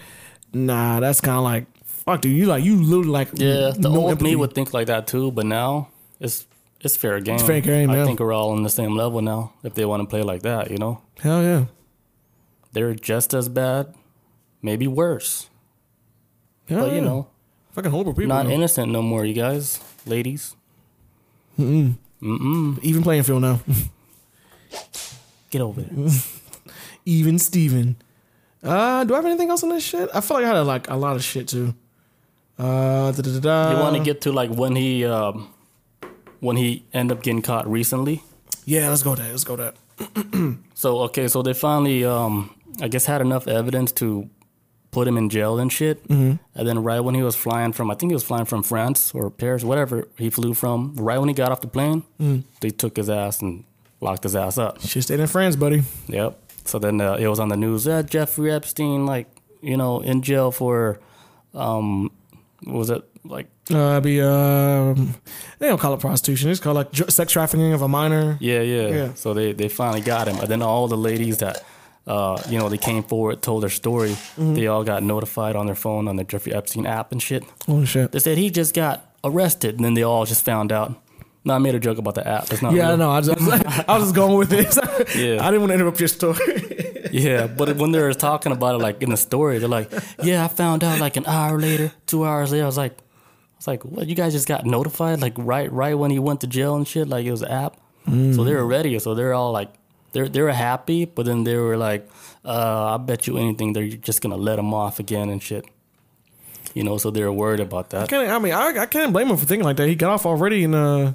Nah, 0.53 1.01
that's 1.01 1.21
kind 1.21 1.37
of 1.39 1.43
like 1.45 1.67
fuck, 1.85 2.21
dude. 2.21 2.37
You 2.37 2.47
like 2.47 2.63
you 2.63 2.77
literally 2.81 3.09
like 3.09 3.29
yeah, 3.35 3.73
the 3.77 3.89
no 3.91 3.97
old 4.03 4.11
empathy. 4.13 4.31
me 4.31 4.37
would 4.37 4.53
think 4.55 4.73
like 4.73 4.87
that 4.87 5.09
too, 5.09 5.33
but 5.33 5.45
now 5.45 5.89
it's 6.21 6.47
it's 6.85 6.97
fair 6.97 7.21
game. 7.21 7.37
It's 7.37 7.45
fair 7.45 7.61
game, 7.61 7.91
I 7.91 7.97
yeah. 7.97 8.05
think 8.05 8.21
we're 8.21 8.33
all 8.33 8.51
on 8.51 8.63
the 8.63 8.71
same 8.71 8.97
level 8.97 9.21
now. 9.21 9.53
If 9.63 9.75
they 9.75 9.85
want 9.85 10.03
to 10.03 10.07
play 10.07 10.23
like 10.23 10.43
that, 10.43 10.71
you 10.71 10.79
know, 10.79 11.03
Hell 11.21 11.43
yeah, 11.43 11.65
they're 12.73 12.95
just 12.95 13.35
as 13.35 13.49
bad, 13.49 13.95
maybe 14.63 14.87
worse. 14.87 15.49
Hell 16.69 16.81
but 16.81 16.89
yeah. 16.91 16.95
you 16.97 17.01
know, 17.01 17.29
fucking 17.73 17.91
horrible 17.91 18.15
people. 18.15 18.29
not 18.29 18.47
innocent 18.47 18.91
no 18.93 19.03
more. 19.03 19.25
You 19.25 19.35
guys, 19.35 19.81
ladies, 20.07 20.57
Mm 21.59 21.67
mm. 21.67 21.95
Mm 22.23 22.79
Even 22.83 23.03
playing 23.03 23.23
field 23.23 23.43
now. 23.43 23.61
get 25.51 25.61
over 25.61 25.83
it. 25.83 25.91
Even 27.05 27.39
Steven. 27.39 27.97
Uh, 28.63 29.05
do 29.05 29.13
I 29.13 29.19
have 29.19 29.27
anything 29.27 29.51
else 29.51 29.63
on 29.63 29.69
this 29.69 29.85
shit? 29.85 30.09
I 30.15 30.21
feel 30.21 30.39
like 30.39 30.47
I 30.47 30.57
had 30.57 30.61
like 30.61 30.89
a 30.89 30.97
lot 30.97 31.17
of 31.17 31.23
shit 31.23 31.49
too. 31.49 31.75
Uh. 32.59 33.13
You 33.17 33.77
want 33.77 33.97
to 33.97 34.03
get 34.03 34.23
to 34.23 34.33
like 34.33 34.51
when 34.51 34.75
he 34.75 35.05
um, 35.05 35.53
when 36.45 36.57
he 36.57 36.85
ended 36.93 37.17
up 37.17 37.25
getting 37.25 37.43
caught 37.43 37.67
recently. 37.67 38.23
Yeah, 38.67 38.89
let's 38.91 39.03
go 39.03 39.15
that. 39.15 39.31
Let's 39.31 39.45
go 39.45 39.57
that. 39.57 39.75
So 40.77 40.99
okay, 41.03 41.29
so 41.29 41.41
they 41.41 41.55
finally, 41.55 42.05
um, 42.05 42.55
I 42.83 42.89
guess, 42.89 43.07
had 43.07 43.23
enough 43.23 43.49
evidence 43.49 43.91
to 43.93 44.29
put 44.91 45.09
him 45.09 45.17
in 45.17 45.31
jail 45.31 45.59
and 45.59 45.73
shit. 45.73 46.07
Mm-hmm. 46.09 46.35
And 46.55 46.69
then 46.69 46.83
right 46.83 47.01
when 47.01 47.15
he 47.15 47.23
was 47.23 47.37
flying 47.37 47.73
from, 47.73 47.91
I 47.91 47.95
think 47.95 48.11
he 48.11 48.15
was 48.15 48.25
flying 48.25 48.45
from 48.45 48.63
France 48.63 49.15
or 49.15 49.31
Paris, 49.31 49.65
whatever 49.65 50.07
he 50.19 50.29
flew 50.29 50.53
from. 50.53 50.95
Right 50.97 51.19
when 51.19 51.29
he 51.29 51.35
got 51.35 51.53
off 51.53 51.63
the 51.63 51.69
plane, 51.69 52.03
they 52.61 52.69
took 52.71 52.97
his 52.97 53.09
ass 53.09 53.41
and 53.41 53.65
locked 54.01 54.25
his 54.25 54.37
ass 54.37 54.59
up. 54.59 54.81
Shit 54.81 55.05
stayed 55.05 55.21
in 55.21 55.27
France, 55.27 55.57
buddy. 55.57 55.85
Yep. 56.09 56.39
So 56.65 56.79
then 56.79 57.01
uh, 57.01 57.15
it 57.15 57.29
was 57.29 57.41
on 57.41 57.49
the 57.49 57.57
news. 57.57 57.89
Uh, 57.89 58.03
Jeffrey 58.03 58.53
Epstein, 58.53 59.07
like 59.07 59.29
you 59.63 59.79
know, 59.79 60.01
in 60.01 60.21
jail 60.21 60.51
for, 60.51 61.01
um, 61.55 62.11
what 62.65 62.77
was 62.77 62.91
it 62.91 63.03
like? 63.25 63.47
Uh, 63.73 63.99
be 64.01 64.21
um, 64.21 65.15
they 65.59 65.69
don't 65.69 65.79
call 65.81 65.95
it 65.95 66.01
prostitution. 66.01 66.51
It's 66.51 66.61
called 66.61 66.77
like 66.77 66.95
sex 67.11 67.33
trafficking 67.33 67.73
of 67.73 67.81
a 67.83 67.89
minor. 67.89 68.37
Yeah, 68.41 68.61
yeah. 68.61 68.89
Yeah. 68.89 69.15
So 69.15 69.33
they, 69.33 69.53
they 69.53 69.69
finally 69.69 70.03
got 70.03 70.29
him. 70.29 70.37
And 70.39 70.49
then 70.49 70.61
all 70.63 70.87
the 70.87 70.97
ladies 70.99 71.39
that, 71.39 71.65
uh, 72.07 72.43
you 72.49 72.59
know, 72.59 72.69
they 72.69 72.77
came 72.77 73.03
forward, 73.03 73.41
told 73.41 73.63
their 73.63 73.71
story. 73.71 74.11
Mm-hmm. 74.11 74.55
They 74.55 74.67
all 74.67 74.85
got 74.85 75.03
notified 75.03 75.57
on 75.57 75.65
their 75.67 75.75
phone 75.75 76.09
on 76.09 76.17
the 76.17 76.25
Jeffrey 76.25 76.53
Epstein 76.53 76.85
app 76.87 77.11
and 77.13 77.23
shit. 77.23 77.43
Holy 77.67 77.87
shit. 77.87 78.13
They 78.13 78.19
said 78.19 78.37
he 78.37 78.51
just 78.51 78.75
got 78.75 79.11
arrested. 79.25 79.77
And 79.77 79.85
then 79.85 79.95
they 79.95 80.03
all 80.03 80.27
just 80.27 80.45
found 80.45 80.71
out. 80.71 81.01
No, 81.47 81.55
I 81.55 81.59
made 81.59 81.75
a 81.75 81.79
joke 81.81 81.99
about 81.99 82.15
the 82.15 82.27
app. 82.27 82.51
It's 82.53 82.63
not 82.63 82.73
Yeah, 82.73 82.87
I 82.87 82.89
real. 82.89 82.97
know. 82.99 83.11
I, 83.11 83.21
just, 83.21 83.41
I 83.89 83.99
was 83.99 84.05
just 84.05 84.15
going 84.15 84.37
with 84.39 84.53
it. 84.53 84.77
Yeah. 85.17 85.43
I 85.47 85.51
didn't 85.51 85.61
want 85.61 85.71
to 85.71 85.75
interrupt 85.75 86.01
your 86.01 86.09
story. 86.09 86.81
Yeah, 87.13 87.47
but 87.47 87.77
when 87.77 87.93
they 87.93 88.01
were 88.01 88.13
talking 88.13 88.51
about 88.51 88.75
it, 88.75 88.79
like 88.79 89.01
in 89.01 89.11
the 89.11 89.17
story, 89.17 89.59
they're 89.59 89.69
like, 89.69 89.89
"Yeah, 90.21 90.45
I 90.45 90.49
found 90.49 90.83
out 90.83 90.99
like 90.99 91.17
an 91.17 91.27
hour 91.27 91.61
later, 91.61 91.93
two 92.07 92.25
hours 92.25 92.51
later." 92.51 92.65
I 92.65 92.67
was 92.67 92.77
like, 92.77 92.99
"I 93.67 93.71
was 93.73 93.81
like, 93.81 93.85
what? 93.85 94.07
You 94.09 94.15
guys 94.15 94.33
just 94.33 94.47
got 94.49 94.65
notified 94.67 95.21
like 95.21 95.35
right, 95.39 95.71
right 95.73 95.95
when 95.99 96.11
he 96.11 96.19
went 96.19 96.41
to 96.43 96.47
jail 96.47 96.77
and 96.77 96.87
shit? 96.87 97.09
Like 97.09 97.25
it 97.27 97.31
was 97.31 97.43
an 97.43 97.51
app." 97.51 97.77
So 98.07 98.45
they 98.45 98.53
were 98.55 98.67
ready. 98.67 98.99
So 98.99 99.15
they're 99.15 99.33
all 99.33 99.51
like, 99.53 99.73
they're 100.13 100.29
they 100.29 100.43
were 100.43 100.53
happy, 100.53 101.07
but 101.07 101.25
then 101.25 101.45
they 101.45 101.57
were 101.57 101.77
like, 101.77 102.07
uh, 102.45 102.95
"I 102.95 102.97
bet 102.99 103.27
you 103.27 103.39
anything 103.39 103.73
they're 103.73 103.89
just 103.89 104.21
gonna 104.21 104.37
let 104.37 104.59
him 104.59 104.75
off 104.75 104.99
again 105.01 105.31
and 105.31 105.43
shit." 105.43 105.65
You 106.75 106.83
know, 106.85 106.99
so 106.99 107.11
they 107.11 107.23
were 107.23 107.33
worried 107.33 107.61
about 107.61 107.91
that. 107.91 108.09
Can't- 108.09 108.29
I 108.31 108.39
mean, 108.39 108.53
I, 108.53 108.81
I 108.83 108.87
can't 108.87 109.13
blame 109.13 109.29
him 109.29 109.37
for 109.37 109.47
thinking 109.47 109.65
like 109.65 109.77
that. 109.77 109.89
He 109.89 109.95
got 109.95 110.11
off 110.11 110.27
already 110.27 110.65
in 110.65 110.75
uh, 110.75 111.13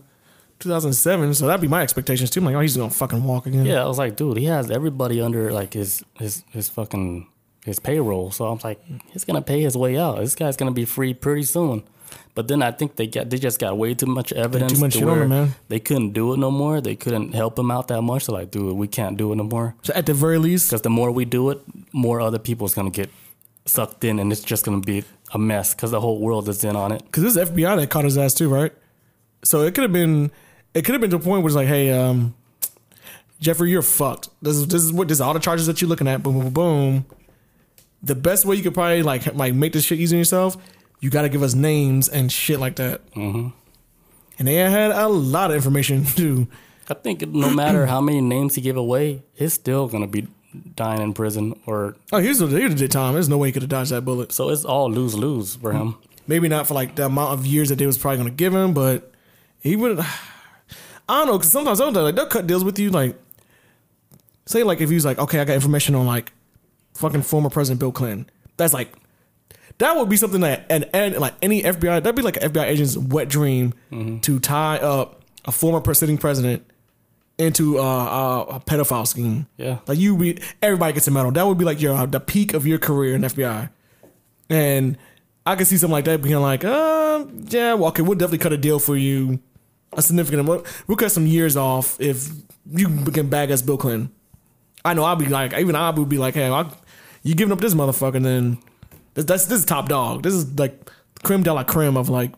2007, 0.60 1.34
so 1.36 1.48
that'd 1.48 1.62
be 1.62 1.68
my 1.68 1.82
expectations 1.84 2.30
too. 2.30 2.40
I'm 2.40 2.46
like, 2.46 2.56
oh, 2.56 2.60
he's 2.62 2.76
gonna 2.78 2.90
fucking 2.90 3.24
walk 3.24 3.46
again. 3.46 3.66
Yeah, 3.66 3.84
I 3.84 3.88
was 3.88 3.98
like, 3.98 4.16
dude, 4.16 4.38
he 4.38 4.46
has 4.46 4.72
everybody 4.72 5.22
under 5.22 5.52
like 5.52 5.74
his 5.74 6.04
his 6.16 6.44
his 6.52 6.70
fucking 6.70 7.28
his 7.66 7.80
payroll. 7.80 8.32
So 8.32 8.48
I'm 8.48 8.60
like, 8.64 8.82
he's 9.12 9.26
gonna 9.26 9.42
pay 9.42 9.62
his 9.62 9.78
way 9.78 9.98
out. 9.98 10.18
This 10.20 10.36
guy's 10.36 10.58
gonna 10.58 10.72
be 10.72 10.86
free 10.86 11.14
pretty 11.14 11.44
soon. 11.44 11.84
But 12.36 12.48
then 12.48 12.62
I 12.62 12.72
think 12.72 12.96
they 12.96 13.08
got 13.08 13.30
they 13.30 13.38
just 13.38 13.60
got 13.60 13.78
way 13.78 13.94
too 13.94 14.06
much 14.06 14.32
evidence. 14.34 14.74
Too 14.74 14.80
much 14.80 14.94
to 14.98 15.06
where 15.06 15.28
man. 15.28 15.56
They 15.68 15.80
couldn't 15.80 16.12
do 16.14 16.34
it 16.34 16.38
no 16.38 16.52
more. 16.52 16.82
They 16.82 16.96
couldn't 16.96 17.34
help 17.34 17.58
him 17.60 17.70
out 17.72 17.88
that 17.90 18.02
much. 18.02 18.28
They're 18.28 18.36
like, 18.40 18.52
dude, 18.52 18.76
we 18.76 18.88
can't 18.88 19.18
do 19.18 19.32
it 19.32 19.36
no 19.36 19.44
more. 19.44 19.76
So 19.84 19.94
at 19.94 20.06
the 20.06 20.14
very 20.14 20.38
least, 20.38 20.70
Because 20.70 20.82
the 20.82 20.90
more 20.90 21.12
we 21.12 21.26
do 21.26 21.50
it, 21.50 21.60
more 21.94 22.22
other 22.22 22.40
people's 22.40 22.74
gonna 22.74 22.90
get 22.90 23.10
sucked 23.66 24.04
in, 24.04 24.20
and 24.20 24.32
it's 24.32 24.42
just 24.42 24.66
gonna 24.66 24.80
be 24.80 25.04
a 25.34 25.38
mess. 25.40 25.74
Because 25.74 25.92
the 25.92 26.02
whole 26.02 26.20
world 26.20 26.48
is 26.50 26.64
in 26.64 26.76
on 26.76 26.92
it. 26.92 27.04
because 27.06 27.24
this 27.24 27.36
is 27.36 27.50
FBI 27.50 27.76
that 27.76 27.90
caught 27.90 28.06
his 28.06 28.18
ass 28.18 28.34
too, 28.34 28.50
right? 28.50 28.72
So 29.44 29.62
it 29.62 29.74
could 29.76 29.84
have 29.84 29.94
been, 29.94 30.32
it 30.74 30.84
could 30.86 30.94
have 30.94 31.02
been 31.02 31.10
to 31.12 31.16
a 31.18 31.20
point 31.20 31.44
where 31.44 31.48
it's 31.48 31.56
like, 31.56 31.68
hey, 31.68 31.92
um, 31.92 32.36
Jeffrey, 33.40 33.72
you're 33.72 33.82
fucked. 33.82 34.30
This 34.42 34.58
is 34.58 34.68
this 34.68 34.84
is 34.84 34.92
what 34.92 35.08
this 35.08 35.18
is 35.18 35.22
all 35.22 35.34
the 35.34 35.40
charges 35.40 35.66
that 35.68 35.82
you're 35.82 35.88
looking 35.90 36.08
at. 36.08 36.22
Boom, 36.22 36.40
boom, 36.40 36.50
boom. 36.50 37.06
The 38.04 38.16
best 38.16 38.46
way 38.46 38.56
you 38.56 38.64
could 38.64 38.74
probably 38.74 39.02
like 39.04 39.34
like 39.34 39.54
make 39.54 39.74
this 39.74 39.86
shit 39.86 40.00
easy 40.00 40.16
on 40.16 40.20
yourself, 40.20 40.58
you 41.00 41.10
got 41.10 41.24
to 41.24 41.30
give 41.30 41.44
us 41.44 41.54
names 41.54 42.10
and 42.10 42.32
shit 42.32 42.60
like 42.60 42.76
that. 42.78 43.06
Mm-hmm. 43.14 43.50
And 44.38 44.48
they 44.48 44.56
had 44.56 44.92
a 44.92 45.08
lot 45.08 45.52
of 45.52 45.56
information 45.56 46.06
too. 46.06 46.48
I 46.90 46.94
think 46.96 47.22
no 47.28 47.50
matter 47.54 47.86
how 47.86 48.02
many 48.02 48.22
names 48.22 48.56
he 48.56 48.62
gave 48.62 48.78
away, 48.78 49.22
he's 49.34 49.54
still 49.54 49.88
gonna 49.88 50.08
be 50.08 50.28
dying 50.76 51.02
in 51.02 51.14
prison. 51.14 51.60
Or 51.68 51.96
Oh, 52.12 52.18
here's 52.18 52.40
the 52.40 52.48
here's 52.48 52.76
the 52.76 52.88
time. 52.88 53.14
There's 53.14 53.30
no 53.30 53.38
way 53.38 53.50
he 53.50 53.52
could 53.52 53.62
have 53.62 53.70
dodged 53.70 53.92
that 53.92 54.02
bullet. 54.06 54.32
so 54.32 54.50
it's 54.50 54.66
all 54.66 54.90
lose 54.90 55.16
lose 55.16 55.56
for 55.56 55.74
him. 55.74 55.98
Maybe 56.26 56.48
not 56.48 56.68
for 56.68 56.74
like 56.74 56.96
the 56.96 57.06
amount 57.06 57.34
of 57.34 57.46
years 57.46 57.70
that 57.70 57.76
they 57.76 57.86
was 57.86 57.98
probably 57.98 58.24
to 58.24 58.32
give 58.32 58.54
him, 58.54 58.74
but 58.74 59.12
he 59.60 59.76
would. 59.76 60.00
I 61.10 61.18
don't 61.20 61.28
know 61.28 61.38
because 61.38 61.52
sometimes 61.52 61.80
sometimes, 61.80 62.04
like 62.04 62.16
they'll 62.16 62.28
cut 62.28 62.48
deals 62.48 62.64
with 62.64 62.78
you. 62.80 62.92
Like, 62.92 63.16
say 64.46 64.64
like 64.64 64.80
if 64.80 64.90
he 64.90 64.96
was 64.96 65.06
like, 65.06 65.20
okay, 65.20 65.40
I 65.40 65.46
got 65.46 65.54
information 65.54 65.96
on 65.96 66.06
like 66.06 66.32
fucking 66.94 67.24
former 67.24 67.50
President 67.50 67.80
Bill 67.80 67.92
Clinton. 67.92 68.30
That's 68.58 68.74
like 68.74 68.94
that 69.80 69.98
would 69.98 70.10
be 70.10 70.18
something 70.18 70.42
that 70.42 70.66
and, 70.70 70.90
and 70.94 71.18
like 71.18 71.34
any 71.42 71.64
FBI 71.64 72.04
that'd 72.04 72.16
be 72.16 72.22
like 72.22 72.38
an 72.42 72.52
FBI 72.52 72.66
agent's 72.66 72.98
wet 72.98 73.28
dream 73.28 73.74
to 74.22 74.40
tie 74.40 74.78
up 74.78 75.24
a 75.46 75.52
former 75.52 75.94
sitting 75.94 76.18
president 76.18 76.66
into 77.38 77.80
uh, 77.80 77.82
uh, 77.82 78.46
a 78.56 78.60
pedophile 78.60 79.08
scheme. 79.08 79.48
Yeah. 79.58 79.80
Like 79.88 79.98
you 79.98 80.16
be 80.18 80.40
everybody 80.62 80.94
gets 80.94 81.08
a 81.08 81.12
medal. 81.12 81.32
That 81.32 81.48
would 81.48 81.58
be 81.58 81.66
like 81.66 81.82
your 81.82 82.06
the 82.06 82.20
peak 82.20 82.54
of 82.54 82.68
your 82.68 82.78
career 82.78 83.16
in 83.16 83.22
FBI. 83.22 83.70
And 84.50 84.98
I 85.46 85.56
could 85.56 85.68
see 85.68 85.78
something 85.78 85.94
like 85.94 86.06
that 86.06 86.22
being 86.22 86.36
like, 86.42 86.66
uh, 86.66 87.26
yeah, 87.48 87.74
well, 87.76 87.88
okay, 87.90 88.02
we'll 88.02 88.18
definitely 88.18 88.40
cut 88.40 88.54
a 88.54 88.58
deal 88.58 88.80
for 88.80 88.98
you, 88.98 89.40
a 89.94 90.02
significant 90.02 90.42
amount. 90.42 90.66
We'll 90.88 90.98
cut 90.98 91.12
some 91.12 91.26
years 91.26 91.56
off 91.56 92.00
if 92.02 92.30
you 92.70 92.88
can 93.06 93.30
bag 93.30 93.52
us 93.52 93.62
Bill 93.62 93.78
Clinton. 93.78 94.12
I 94.84 94.94
know 94.94 95.04
I'll 95.04 95.16
be 95.16 95.28
like, 95.28 95.54
even 95.54 95.76
I 95.76 95.90
would 95.92 96.10
be 96.10 96.18
like, 96.18 96.34
hey, 96.34 96.50
I, 96.50 96.70
you 97.24 97.36
giving 97.36 97.52
up 97.52 97.62
this 97.62 97.74
motherfucker, 97.74 98.22
then 98.22 98.60
this, 99.20 99.26
that's 99.26 99.46
this 99.46 99.60
is 99.60 99.66
top 99.66 99.90
dog. 99.90 100.24
This 100.24 100.34
is 100.34 100.58
like 100.60 100.90
creme 101.24 101.44
de 101.44 101.54
la 101.54 101.64
creme 101.64 101.98
of 101.98 102.10
like 102.10 102.32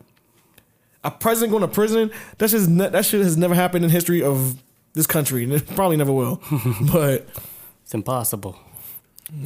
a 1.04 1.10
president 1.10 1.50
going 1.50 1.62
to 1.62 1.68
prison. 1.68 2.10
That's 2.38 2.52
just 2.52 2.68
ne- 2.68 2.88
that 2.88 3.04
shit 3.04 3.22
has 3.22 3.36
never 3.36 3.54
happened 3.54 3.84
in 3.84 3.90
history 3.90 4.22
of 4.22 4.62
this 4.94 5.06
country, 5.06 5.44
and 5.44 5.52
it 5.58 5.66
probably 5.74 5.96
never 5.96 6.12
will. 6.12 6.40
but 6.92 7.26
It's 7.82 7.94
impossible. 7.94 8.56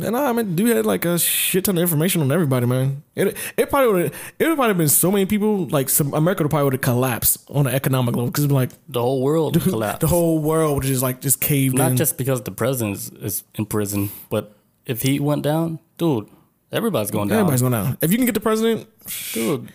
and 0.03 0.17
I 0.17 0.33
mean, 0.33 0.57
dude 0.57 0.77
had 0.77 0.85
like 0.87 1.05
a 1.05 1.19
shit 1.19 1.65
ton 1.65 1.77
of 1.79 1.83
information 1.83 2.21
on 2.21 2.33
everybody, 2.33 2.67
man. 2.67 3.03
It 3.15 3.37
it 3.57 3.71
probably 3.71 3.93
would 3.93 4.13
it 4.39 4.47
would 4.49 4.57
probably 4.57 4.69
have 4.69 4.79
been 4.79 4.89
so 4.89 5.11
many 5.13 5.27
people 5.27 5.67
like 5.69 5.89
some 5.89 6.13
America 6.15 6.43
would 6.43 6.51
probably 6.51 6.65
would 6.65 6.73
have 6.75 6.81
collapsed 6.83 7.39
on 7.49 7.67
an 7.69 7.75
economic 7.75 8.17
level 8.17 8.27
because 8.31 8.51
like 8.51 8.71
The 8.89 9.01
whole 9.01 9.23
world 9.23 9.61
collapsed. 9.63 10.01
the 10.01 10.09
whole 10.09 10.39
world 10.41 10.75
would 10.77 10.85
just 10.87 11.03
like 11.03 11.21
just 11.21 11.41
caved 11.41 11.77
Not 11.77 11.93
in. 11.93 11.97
just 11.97 12.19
because 12.19 12.43
the 12.43 12.51
president 12.51 12.97
is, 12.97 13.11
is 13.11 13.45
in 13.55 13.65
prison, 13.67 14.11
but 14.29 14.53
if 14.87 15.03
he 15.03 15.21
went 15.21 15.43
down, 15.43 15.79
dude, 15.99 16.29
everybody's 16.73 17.11
going 17.11 17.29
down. 17.29 17.39
Everybody's 17.39 17.63
going 17.63 17.73
down. 17.73 17.99
If 18.01 18.11
you 18.11 18.19
can 18.19 18.27
get 18.27 18.35
the 18.35 18.41
president, 18.41 18.89
dude, 19.33 19.71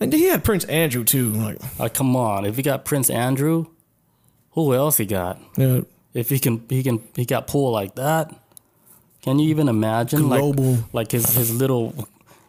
and 0.00 0.12
he 0.12 0.24
had 0.24 0.44
Prince 0.44 0.64
Andrew 0.64 1.04
too. 1.04 1.30
Like, 1.32 1.78
like 1.78 1.94
come 1.94 2.16
on. 2.16 2.44
If 2.44 2.56
he 2.56 2.62
got 2.62 2.84
Prince 2.84 3.10
Andrew, 3.10 3.66
who 4.52 4.74
else 4.74 4.96
he 4.96 5.06
got? 5.06 5.40
yeah, 5.56 5.80
If 6.14 6.30
he 6.30 6.38
can, 6.38 6.64
he 6.68 6.82
can, 6.82 7.02
he 7.14 7.24
got 7.24 7.46
pulled 7.46 7.72
like 7.72 7.94
that. 7.96 8.34
Can 9.22 9.38
you 9.38 9.50
even 9.50 9.68
imagine? 9.68 10.22
Global. 10.22 10.72
Like, 10.72 10.94
like 10.94 11.10
his 11.12 11.34
his 11.34 11.54
little 11.54 11.94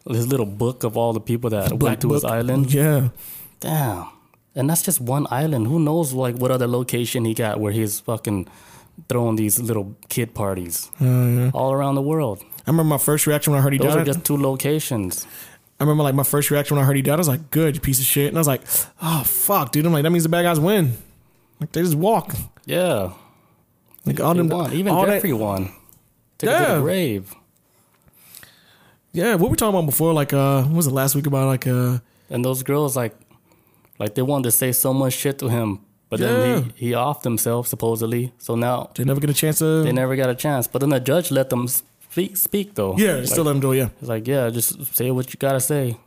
his 0.08 0.28
little 0.28 0.46
book 0.46 0.84
of 0.84 0.98
all 0.98 1.14
the 1.14 1.20
people 1.20 1.50
that 1.52 1.74
went 1.74 2.02
to 2.02 2.14
his 2.14 2.24
island. 2.24 2.74
Yeah, 2.74 3.10
Damn. 3.60 4.08
And 4.56 4.70
that's 4.70 4.82
just 4.82 5.00
one 5.00 5.28
island. 5.32 5.68
Who 5.68 5.80
knows 5.80 6.12
like 6.14 6.36
what 6.36 6.52
other 6.52 6.68
location 6.68 7.24
he 7.26 7.34
got 7.34 7.60
where 7.60 7.72
he's 7.72 8.02
fucking 8.02 8.48
throwing 9.08 9.38
these 9.38 9.60
little 9.60 9.96
kid 10.10 10.34
parties 10.34 10.92
oh, 11.00 11.52
all 11.54 11.72
around 11.72 11.96
the 11.96 12.02
world. 12.02 12.44
I 12.66 12.70
remember 12.70 12.90
my 12.90 12.98
first 12.98 13.26
reaction 13.28 13.52
when 13.54 13.60
I 13.60 13.64
heard 13.64 13.74
he 13.74 13.80
Those 13.80 13.94
are 13.96 13.98
died. 14.00 14.06
just 14.08 14.24
two 14.26 14.38
locations. 14.38 15.26
I 15.80 15.84
remember 15.84 16.04
like 16.04 16.14
my 16.16 16.24
first 16.24 16.52
reaction 16.52 16.76
when 16.78 16.84
I 16.84 16.88
heard 16.88 16.96
he 16.96 17.02
died. 17.02 17.14
I 17.14 17.18
was 17.18 17.28
like, 17.28 17.50
"Good, 17.52 17.76
you 17.76 17.82
piece 17.82 18.00
of 18.00 18.06
shit," 18.06 18.28
and 18.28 18.38
I 18.38 18.40
was 18.40 18.48
like, 18.48 18.62
"Oh 19.02 19.24
fuck, 19.24 19.72
dude!" 19.72 19.86
I'm 19.86 19.92
like, 19.94 20.04
that 20.04 20.12
means 20.12 20.24
the 20.24 20.30
bad 20.30 20.44
guys 20.44 20.60
win. 20.60 20.94
Like 21.60 21.72
they 21.72 21.82
just 21.82 21.96
walk. 21.96 22.36
Yeah. 22.66 23.14
Like 24.06 24.20
all 24.20 24.34
He 24.34 24.38
them, 24.40 24.50
won. 24.50 24.74
Even 24.74 24.94
all 24.94 25.06
that- 25.06 25.14
Jeffrey 25.16 25.34
won. 25.34 25.72
Took 26.38 26.50
it 26.50 26.66
to 26.68 26.74
the 26.76 26.82
grave. 26.82 27.34
Yeah, 29.14 29.36
what 29.36 29.52
we 29.52 29.58
talking 29.58 29.78
about 29.78 29.86
before? 29.86 30.14
Like, 30.14 30.34
uh, 30.34 30.64
what 30.64 30.76
was 30.76 30.88
it 30.88 30.92
last 30.94 31.16
week 31.16 31.28
about? 31.28 31.48
Like, 31.48 31.68
uh, 31.68 32.00
And 32.30 32.46
those 32.46 32.64
girls 32.64 32.96
like 32.96 33.14
like 34.00 34.16
they 34.16 34.22
wanted 34.22 34.46
to 34.46 34.52
say 34.52 34.72
so 34.72 34.94
much 34.94 35.14
shit 35.14 35.38
to 35.40 35.50
him. 35.50 35.80
But 36.10 36.20
Yeah. 36.20 36.28
then 36.28 36.64
he, 36.78 36.88
he 36.88 36.92
offed 36.94 37.24
himself 37.24 37.68
supposedly. 37.68 38.32
So 38.38 38.56
now 38.56 38.90
they 38.96 39.04
never 39.04 39.20
get 39.20 39.30
a 39.30 39.34
chance 39.34 39.60
to. 39.60 39.84
they 39.84 39.92
never 39.92 40.16
got 40.16 40.30
a 40.30 40.36
chance. 40.36 40.68
But 40.68 40.80
then 40.80 40.90
the 40.90 41.00
judge 41.00 41.30
let 41.32 41.50
them 41.50 41.68
speak 42.12 42.38
speak 42.38 42.76
though. 42.76 42.96
yeah, 42.98 43.16
Like, 43.16 43.28
still 43.28 43.46
let 43.46 43.56
him 43.56 43.62
do 43.62 43.72
it. 43.72 43.78
Yeah, 43.78 43.90
It's 44.00 44.10
like, 44.10 44.28
yeah, 44.28 44.50
just 44.50 44.96
say 44.96 45.10
what 45.12 45.34
you 45.34 45.38
gotta 45.40 45.60
say. 45.60 45.98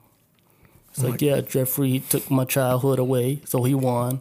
It's 0.91 1.03
like, 1.03 1.21
yeah, 1.21 1.41
Jeffrey 1.41 2.01
took 2.09 2.31
my 2.31 2.45
childhood 2.45 3.01
away, 3.01 3.41
so 3.45 3.65
he 3.65 3.75
won. 3.75 4.21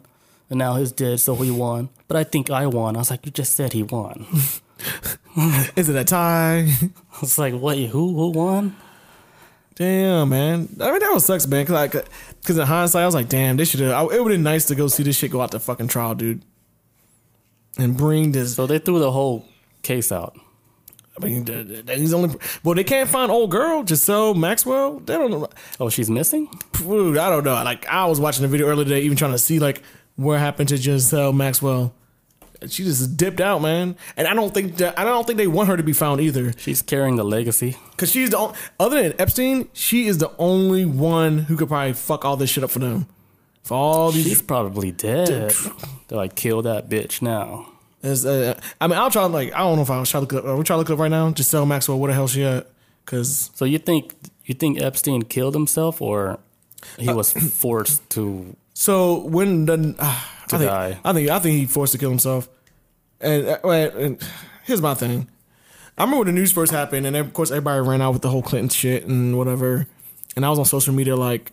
And 0.50 0.58
now 0.58 0.74
he's 0.74 0.90
dead, 0.92 1.20
so 1.20 1.36
he 1.36 1.50
won. 1.50 1.88
But 2.08 2.16
I 2.16 2.24
think 2.24 2.50
I 2.50 2.66
won. 2.66 2.96
I 2.96 2.98
was 2.98 3.10
like, 3.10 3.24
you 3.24 3.30
just 3.32 3.54
said 3.54 3.72
he 3.72 3.82
won. 3.84 4.26
is 5.76 5.88
it 5.88 5.96
a 5.96 6.04
tie? 6.04 6.68
It's 7.22 7.38
like, 7.38 7.54
wait, 7.56 7.90
who 7.90 8.14
who 8.14 8.30
won? 8.30 8.74
damn, 9.76 10.28
man. 10.28 10.68
I 10.80 10.90
mean, 10.90 11.00
that 11.00 11.10
was 11.12 11.24
sucks, 11.26 11.46
man. 11.46 11.64
Cause 11.66 11.74
like, 11.74 11.92
cause 12.44 12.58
in 12.58 12.66
hindsight, 12.66 13.02
I 13.02 13.06
was 13.06 13.14
like, 13.14 13.28
damn, 13.28 13.56
this 13.56 13.70
should 13.70 13.80
have. 13.80 14.06
It 14.12 14.20
would 14.20 14.32
have 14.32 14.38
been 14.38 14.42
nice 14.42 14.66
to 14.66 14.74
go 14.74 14.88
see 14.88 15.02
this 15.04 15.16
shit 15.16 15.30
go 15.30 15.40
out 15.40 15.52
to 15.52 15.60
fucking 15.60 15.88
trial, 15.88 16.14
dude, 16.16 16.42
and 17.78 17.96
bring 17.96 18.32
this. 18.32 18.54
So 18.56 18.66
they 18.66 18.78
threw 18.80 18.98
the 18.98 19.12
whole 19.12 19.46
case 19.82 20.10
out. 20.12 20.36
I 21.16 21.24
mean, 21.24 21.46
he's 21.86 22.12
only. 22.12 22.34
Well, 22.64 22.74
they 22.74 22.82
can't 22.84 23.08
find 23.08 23.30
old 23.30 23.50
girl 23.50 23.84
Ghislaine 23.84 24.40
Maxwell. 24.40 24.98
They 24.98 25.14
don't 25.14 25.30
know. 25.30 25.48
Oh, 25.78 25.88
she's 25.88 26.10
missing? 26.10 26.48
Dude, 26.72 27.18
I 27.18 27.30
don't 27.30 27.44
know. 27.44 27.54
Like, 27.54 27.86
I 27.86 28.06
was 28.06 28.18
watching 28.18 28.44
a 28.44 28.48
video 28.48 28.66
earlier 28.66 28.84
today, 28.84 29.00
even 29.02 29.16
trying 29.16 29.32
to 29.32 29.38
see 29.38 29.58
like 29.60 29.82
what 30.16 30.40
happened 30.40 30.70
to 30.70 30.78
Ghislaine 30.78 31.36
Maxwell. 31.36 31.94
She 32.68 32.82
just 32.84 33.16
dipped 33.16 33.40
out, 33.40 33.60
man. 33.60 33.96
And 34.16 34.26
I 34.26 34.34
don't 34.34 34.52
think 34.52 34.78
that 34.78 34.98
I 34.98 35.04
don't 35.04 35.26
think 35.26 35.36
they 35.36 35.46
want 35.46 35.68
her 35.68 35.76
to 35.76 35.82
be 35.82 35.92
found 35.92 36.20
either. 36.20 36.52
She's 36.56 36.82
carrying 36.82 37.16
the 37.16 37.24
legacy. 37.24 37.76
Cause 37.96 38.10
she's 38.10 38.30
the 38.30 38.38
only, 38.38 38.56
other 38.80 39.02
than 39.02 39.20
Epstein, 39.20 39.68
she 39.72 40.06
is 40.06 40.18
the 40.18 40.32
only 40.38 40.84
one 40.84 41.38
who 41.40 41.56
could 41.56 41.68
probably 41.68 41.92
fuck 41.92 42.24
all 42.24 42.36
this 42.36 42.50
shit 42.50 42.64
up 42.64 42.70
for 42.70 42.78
them. 42.78 43.06
For 43.62 43.74
all 43.74 44.12
these, 44.12 44.24
She's 44.24 44.42
probably 44.42 44.92
dead. 44.92 45.52
They're 46.08 46.18
like, 46.18 46.34
kill 46.34 46.62
that 46.62 46.88
bitch 46.88 47.22
now. 47.22 47.70
Uh, 48.04 48.54
I 48.80 48.86
mean, 48.86 48.98
I'll 48.98 49.10
try. 49.10 49.24
Like, 49.24 49.54
I 49.54 49.58
don't 49.58 49.76
know 49.76 49.82
if 49.82 49.90
I'll 49.90 50.04
try 50.04 50.20
to 50.20 50.26
look 50.26 50.32
up. 50.34 50.44
Are 50.44 50.56
we 50.56 50.64
try 50.64 50.74
to 50.74 50.78
look 50.78 50.90
up 50.90 50.98
right 50.98 51.10
now? 51.10 51.30
Ghislaine 51.30 51.68
Maxwell, 51.68 51.98
where 51.98 52.08
the 52.08 52.14
hell 52.14 52.28
she 52.28 52.44
at? 52.44 52.68
Cause 53.06 53.50
So 53.54 53.64
you 53.64 53.78
think 53.78 54.14
you 54.44 54.54
think 54.54 54.80
Epstein 54.80 55.22
killed 55.22 55.54
himself 55.54 56.00
or 56.00 56.38
he 56.98 57.12
was 57.12 57.32
forced 57.54 58.08
to 58.10 58.56
so 58.74 59.20
when 59.26 59.66
the 59.66 59.94
uh, 59.98 60.20
I 60.52 60.58
think, 60.58 60.70
die. 60.70 60.98
I 61.04 61.12
think 61.12 61.30
I 61.30 61.38
think 61.38 61.58
he 61.58 61.66
forced 61.66 61.92
to 61.92 61.98
kill 61.98 62.10
himself. 62.10 62.48
And, 63.20 63.46
uh, 63.46 63.68
and 63.68 64.22
here's 64.64 64.82
my 64.82 64.94
thing. 64.94 65.28
I 65.96 66.02
remember 66.02 66.24
when 66.24 66.34
the 66.34 66.40
news 66.40 66.52
first 66.52 66.72
happened, 66.72 67.06
and 67.06 67.16
of 67.16 67.32
course 67.32 67.50
everybody 67.50 67.80
ran 67.80 68.02
out 68.02 68.12
with 68.12 68.22
the 68.22 68.28
whole 68.28 68.42
Clinton 68.42 68.68
shit 68.68 69.06
and 69.06 69.38
whatever. 69.38 69.86
And 70.34 70.44
I 70.44 70.50
was 70.50 70.58
on 70.58 70.64
social 70.64 70.92
media 70.92 71.14
like, 71.14 71.52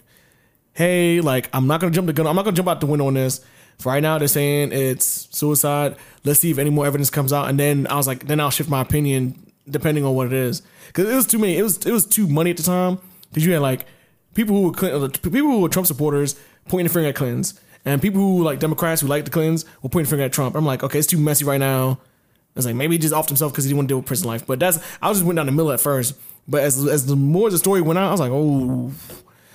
"Hey, 0.73 1.21
like 1.21 1.49
I'm 1.53 1.67
not 1.67 1.79
gonna 1.79 1.91
jump 1.93 2.07
the 2.07 2.13
gun. 2.13 2.25
I'm 2.27 2.35
not 2.35 2.43
gonna 2.43 2.57
jump 2.57 2.67
out 2.67 2.79
the 2.81 2.87
window 2.87 3.07
on 3.07 3.13
this. 3.13 3.41
For 3.81 3.89
right 3.89 4.01
now, 4.01 4.17
they're 4.17 4.27
saying 4.27 4.71
it's 4.71 5.27
suicide. 5.31 5.95
Let's 6.23 6.39
see 6.39 6.51
if 6.51 6.57
any 6.57 6.69
more 6.69 6.85
evidence 6.85 7.09
comes 7.09 7.33
out, 7.33 7.49
and 7.49 7.59
then 7.59 7.87
I 7.87 7.95
was 7.95 8.07
like, 8.07 8.27
then 8.27 8.39
I'll 8.39 8.51
shift 8.51 8.69
my 8.69 8.81
opinion 8.81 9.51
depending 9.69 10.03
on 10.05 10.15
what 10.15 10.27
it 10.27 10.33
is, 10.33 10.61
because 10.87 11.09
it 11.09 11.15
was 11.15 11.27
too 11.27 11.39
many. 11.39 11.57
It 11.57 11.63
was 11.63 11.85
it 11.85 11.91
was 11.91 12.05
too 12.05 12.27
money 12.27 12.51
at 12.51 12.57
the 12.57 12.63
time. 12.63 12.99
Because 13.29 13.45
you 13.45 13.53
had 13.53 13.61
like 13.61 13.85
people 14.33 14.55
who 14.55 14.63
were 14.63 14.71
Clinton, 14.71 15.03
uh, 15.03 15.07
people 15.07 15.39
who 15.39 15.61
were 15.61 15.69
Trump 15.69 15.87
supporters 15.87 16.39
pointing 16.67 16.87
the 16.87 16.93
finger 16.93 17.09
at 17.09 17.15
Clintons, 17.15 17.59
and 17.85 18.01
people 18.01 18.19
who 18.19 18.43
like 18.43 18.59
Democrats 18.59 19.01
who 19.01 19.07
like 19.07 19.25
the 19.25 19.31
Clintons 19.31 19.65
were 19.81 19.89
pointing 19.89 20.05
the 20.05 20.09
finger 20.09 20.25
at 20.25 20.33
Trump. 20.33 20.55
I'm 20.55 20.65
like, 20.65 20.83
okay, 20.83 20.99
it's 20.99 21.07
too 21.07 21.17
messy 21.17 21.45
right 21.45 21.59
now. 21.59 21.91
I 21.91 22.59
was 22.59 22.65
like, 22.65 22.75
maybe 22.75 22.95
he 22.95 22.99
just 22.99 23.13
offed 23.13 23.29
himself 23.29 23.53
because 23.53 23.63
he 23.63 23.69
didn't 23.69 23.77
want 23.77 23.87
to 23.87 23.91
deal 23.93 23.97
with 23.99 24.07
prison 24.07 24.27
life. 24.27 24.45
But 24.45 24.59
that's 24.59 24.79
I 25.01 25.07
was 25.07 25.19
just 25.19 25.25
went 25.25 25.37
down 25.37 25.45
the 25.45 25.53
middle 25.53 25.71
at 25.71 25.79
first. 25.79 26.15
But 26.47 26.63
as 26.63 26.85
as 26.87 27.05
the 27.05 27.15
more 27.15 27.49
the 27.49 27.57
story 27.57 27.81
went 27.81 27.97
out, 27.97 28.09
I 28.09 28.11
was 28.11 28.19
like, 28.19 28.31
oh, 28.31 28.91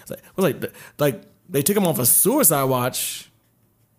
it's 0.01 0.11
like, 0.11 0.21
I 0.21 0.31
was 0.35 0.45
like, 0.45 0.73
like 0.99 1.23
they 1.51 1.61
took 1.61 1.77
him 1.77 1.87
off 1.87 1.99
a 1.99 2.07
suicide 2.07 2.65
watch. 2.65 3.31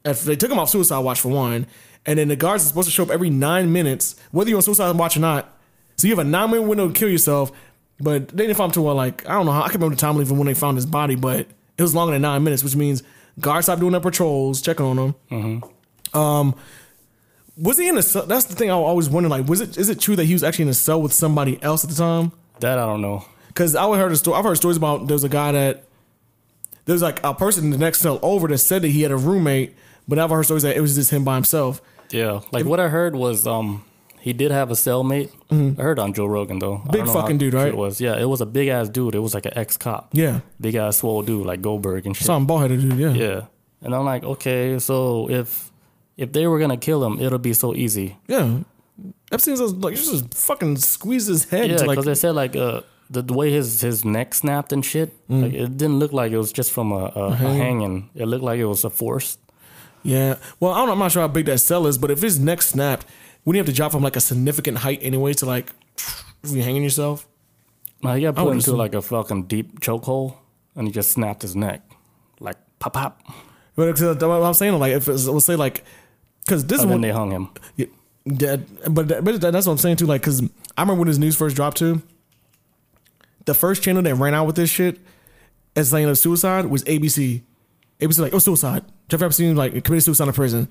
If 0.07 0.23
they 0.23 0.35
took 0.35 0.51
him 0.51 0.59
off 0.59 0.69
suicide 0.69 0.99
watch 0.99 1.19
for 1.21 1.29
one, 1.29 1.67
and 2.05 2.17
then 2.17 2.29
the 2.29 2.35
guards 2.35 2.63
are 2.63 2.67
supposed 2.67 2.87
to 2.87 2.91
show 2.91 3.03
up 3.03 3.09
every 3.11 3.29
nine 3.29 3.71
minutes, 3.71 4.15
whether 4.31 4.49
you're 4.49 4.57
on 4.57 4.63
suicide 4.63 4.95
watch 4.95 5.17
or 5.17 5.19
not. 5.19 5.53
So 5.97 6.07
you 6.07 6.15
have 6.15 6.25
a 6.25 6.29
nine 6.29 6.51
minute 6.51 6.67
window 6.67 6.87
to 6.87 6.93
kill 6.93 7.09
yourself. 7.09 7.51
But 7.99 8.29
they 8.29 8.45
didn't 8.45 8.57
find 8.57 8.69
him 8.69 8.73
to 8.73 8.81
well, 8.83 8.95
like 8.95 9.27
I 9.27 9.33
don't 9.33 9.45
know 9.47 9.51
how 9.51 9.63
I 9.63 9.69
can 9.69 9.79
remember 9.81 9.95
the 9.95 10.01
time 10.01 10.21
even 10.21 10.37
when 10.37 10.45
they 10.45 10.53
found 10.53 10.77
his 10.77 10.85
body, 10.85 11.15
but 11.15 11.47
it 11.77 11.81
was 11.81 11.95
longer 11.95 12.13
than 12.13 12.21
nine 12.21 12.43
minutes, 12.43 12.63
which 12.63 12.75
means 12.75 13.01
guards 13.39 13.65
stopped 13.65 13.79
doing 13.79 13.91
their 13.91 14.01
patrols, 14.01 14.61
checking 14.61 14.85
on 14.85 15.15
him. 15.29 15.63
Um, 16.13 16.55
was 17.57 17.77
he 17.77 17.87
in 17.87 17.97
a 17.97 18.03
cell? 18.03 18.25
That's 18.25 18.45
the 18.45 18.55
thing 18.55 18.69
I 18.69 18.73
always 18.73 19.09
wonder. 19.09 19.29
Like, 19.29 19.47
was 19.47 19.61
it 19.61 19.77
is 19.77 19.89
it 19.89 19.99
true 19.99 20.15
that 20.15 20.25
he 20.25 20.33
was 20.33 20.43
actually 20.43 20.63
in 20.63 20.69
a 20.69 20.75
cell 20.75 21.01
with 21.01 21.11
somebody 21.11 21.61
else 21.63 21.83
at 21.83 21.89
the 21.89 21.95
time? 21.95 22.31
that 22.59 22.77
I 22.79 22.85
don't 22.85 23.01
know. 23.01 23.25
Because 23.47 23.75
I 23.75 23.85
heard 23.97 24.11
a 24.11 24.15
story. 24.15 24.37
I've 24.37 24.45
heard 24.45 24.57
stories 24.57 24.77
about 24.77 25.07
there's 25.07 25.23
a 25.23 25.29
guy 25.29 25.51
that 25.51 25.83
there's 26.85 27.01
like 27.01 27.19
a 27.23 27.33
person 27.33 27.65
in 27.65 27.69
the 27.71 27.77
next 27.77 27.99
cell 28.01 28.19
over 28.21 28.47
that 28.47 28.59
said 28.59 28.83
that 28.83 28.89
he 28.89 29.01
had 29.01 29.11
a 29.11 29.17
roommate, 29.17 29.75
but 30.07 30.19
I've 30.19 30.29
heard 30.29 30.43
stories 30.43 30.63
that 30.63 30.75
it 30.75 30.81
was 30.81 30.95
just 30.95 31.11
him 31.11 31.23
by 31.23 31.35
himself. 31.35 31.81
Yeah, 32.11 32.41
like 32.51 32.65
what 32.65 32.79
I 32.79 32.87
heard 32.87 33.15
was 33.15 33.45
um 33.47 33.83
he 34.19 34.33
did 34.33 34.51
have 34.51 34.71
a 34.71 34.73
cellmate. 34.75 35.31
I 35.51 35.81
heard 35.81 35.99
on 35.99 36.13
Joe 36.13 36.25
Rogan 36.25 36.59
though. 36.59 36.77
Mm-hmm. 36.77 36.91
Big 36.91 36.97
don't 36.99 37.07
know 37.07 37.13
how 37.13 37.21
fucking 37.21 37.37
dude, 37.37 37.53
right? 37.53 37.67
It 37.69 37.77
was 37.77 37.99
yeah, 38.01 38.17
it 38.17 38.25
was 38.25 38.41
a 38.41 38.45
big 38.45 38.67
ass 38.69 38.89
dude. 38.89 39.15
It 39.15 39.19
was 39.19 39.33
like 39.33 39.45
an 39.45 39.57
ex 39.57 39.77
cop, 39.77 40.09
Yeah, 40.13 40.39
big 40.59 40.75
ass 40.75 40.97
swole 40.97 41.21
dude 41.23 41.45
like 41.45 41.61
Goldberg 41.61 42.05
and 42.05 42.15
shit. 42.15 42.25
some 42.25 42.45
bald 42.45 42.61
headed 42.61 42.81
dude. 42.81 42.97
Yeah. 42.97 43.11
Yeah, 43.13 43.41
and 43.81 43.93
I'm 43.95 44.05
like, 44.05 44.23
okay, 44.23 44.79
so 44.79 45.29
if 45.29 45.71
if 46.17 46.31
they 46.31 46.47
were 46.47 46.59
gonna 46.59 46.77
kill 46.77 47.03
him, 47.05 47.19
it'll 47.21 47.39
be 47.39 47.53
so 47.53 47.75
easy. 47.75 48.17
yeah. 48.27 48.59
Epstein's 49.31 49.61
like 49.61 49.95
just 49.95 50.33
fucking 50.33 50.77
squeeze 50.77 51.27
his 51.27 51.45
head. 51.49 51.69
Yeah, 51.69 51.75
because 51.77 51.87
like 51.87 52.05
they 52.05 52.15
said 52.15 52.31
like 52.35 52.55
uh 52.55 52.81
the, 53.09 53.21
the 53.21 53.33
way 53.33 53.51
his 53.51 53.81
his 53.81 54.03
neck 54.03 54.33
snapped 54.33 54.71
and 54.73 54.83
shit, 54.83 55.11
Mm. 55.29 55.41
like 55.43 55.53
it 55.53 55.77
didn't 55.77 55.99
look 55.99 56.13
like 56.13 56.31
it 56.31 56.37
was 56.37 56.51
just 56.51 56.71
from 56.71 56.91
a, 56.91 57.11
a, 57.15 57.23
a 57.31 57.35
hanging. 57.35 58.09
It 58.15 58.25
looked 58.25 58.43
like 58.43 58.59
it 58.59 58.65
was 58.65 58.83
a 58.85 58.89
force. 58.89 59.37
Yeah. 60.07 60.37
Well, 60.59 60.71
I 60.71 60.77
don't. 60.77 60.87
know, 60.87 60.93
I'm 60.93 60.99
not 60.99 61.11
sure 61.11 61.21
how 61.21 61.27
big 61.27 61.45
that 61.47 61.57
cell 61.59 61.85
is, 61.85 61.97
but 61.97 62.09
if 62.09 62.21
his 62.21 62.39
neck 62.39 62.61
snapped, 62.61 63.05
wouldn't 63.43 63.57
you 63.57 63.59
have 63.59 63.67
to 63.67 63.73
drop 63.75 63.91
from 63.91 64.03
like 64.03 64.15
a 64.15 64.21
significant 64.21 64.79
height 64.79 64.99
anyway 65.01 65.33
to 65.33 65.45
like 65.45 65.71
if 66.43 66.51
you 66.51 66.63
hanging 66.63 66.83
yourself? 66.83 67.27
No, 68.01 68.13
he 68.15 68.21
got 68.21 68.35
put 68.35 68.53
into 68.53 68.75
like 68.75 68.93
a 68.95 69.01
fucking 69.01 69.43
deep 69.43 69.81
chokehold, 69.81 70.35
and 70.75 70.87
he 70.87 70.93
just 70.93 71.11
snapped 71.11 71.41
his 71.41 71.55
neck, 71.55 71.81
like 72.39 72.57
pop 72.79 72.93
pop. 72.93 73.21
But 73.75 74.01
uh, 74.01 74.15
what 74.15 74.43
I'm 74.43 74.53
saying, 74.53 74.77
like, 74.79 74.93
if 74.93 75.07
it's, 75.07 75.25
we'll 75.25 75.39
say 75.41 75.55
like, 75.55 75.83
because 76.45 76.65
this 76.65 76.77
is 76.77 76.83
And 76.83 76.91
one, 76.93 77.01
they 77.01 77.11
hung 77.11 77.29
him. 77.31 77.49
Yeah, 77.75 77.85
that, 78.25 78.93
but 78.93 79.07
that- 79.09 79.23
but 79.23 79.41
that's 79.41 79.67
what 79.67 79.73
I'm 79.73 79.77
saying 79.77 79.97
too. 79.97 80.05
Like, 80.05 80.21
because 80.21 80.41
I 80.77 80.81
remember 80.81 80.99
when 81.01 81.07
this 81.09 81.17
news 81.17 81.35
first 81.35 81.55
dropped 81.55 81.77
too. 81.77 82.01
The 83.45 83.53
first 83.53 83.81
channel 83.83 84.01
that 84.01 84.15
ran 84.15 84.33
out 84.33 84.45
with 84.45 84.55
this 84.55 84.69
shit 84.69 84.99
as 85.75 85.89
saying 85.89 86.05
of 86.09 86.17
suicide 86.17 86.65
was 86.65 86.83
ABC. 86.83 87.41
ABC 87.99 88.19
like, 88.19 88.33
oh, 88.33 88.39
suicide. 88.39 88.83
Jeffrey 89.09 89.25
Epstein 89.25 89.55
like 89.55 89.71
committed 89.83 90.03
suicide 90.03 90.27
in 90.27 90.33
prison. 90.33 90.69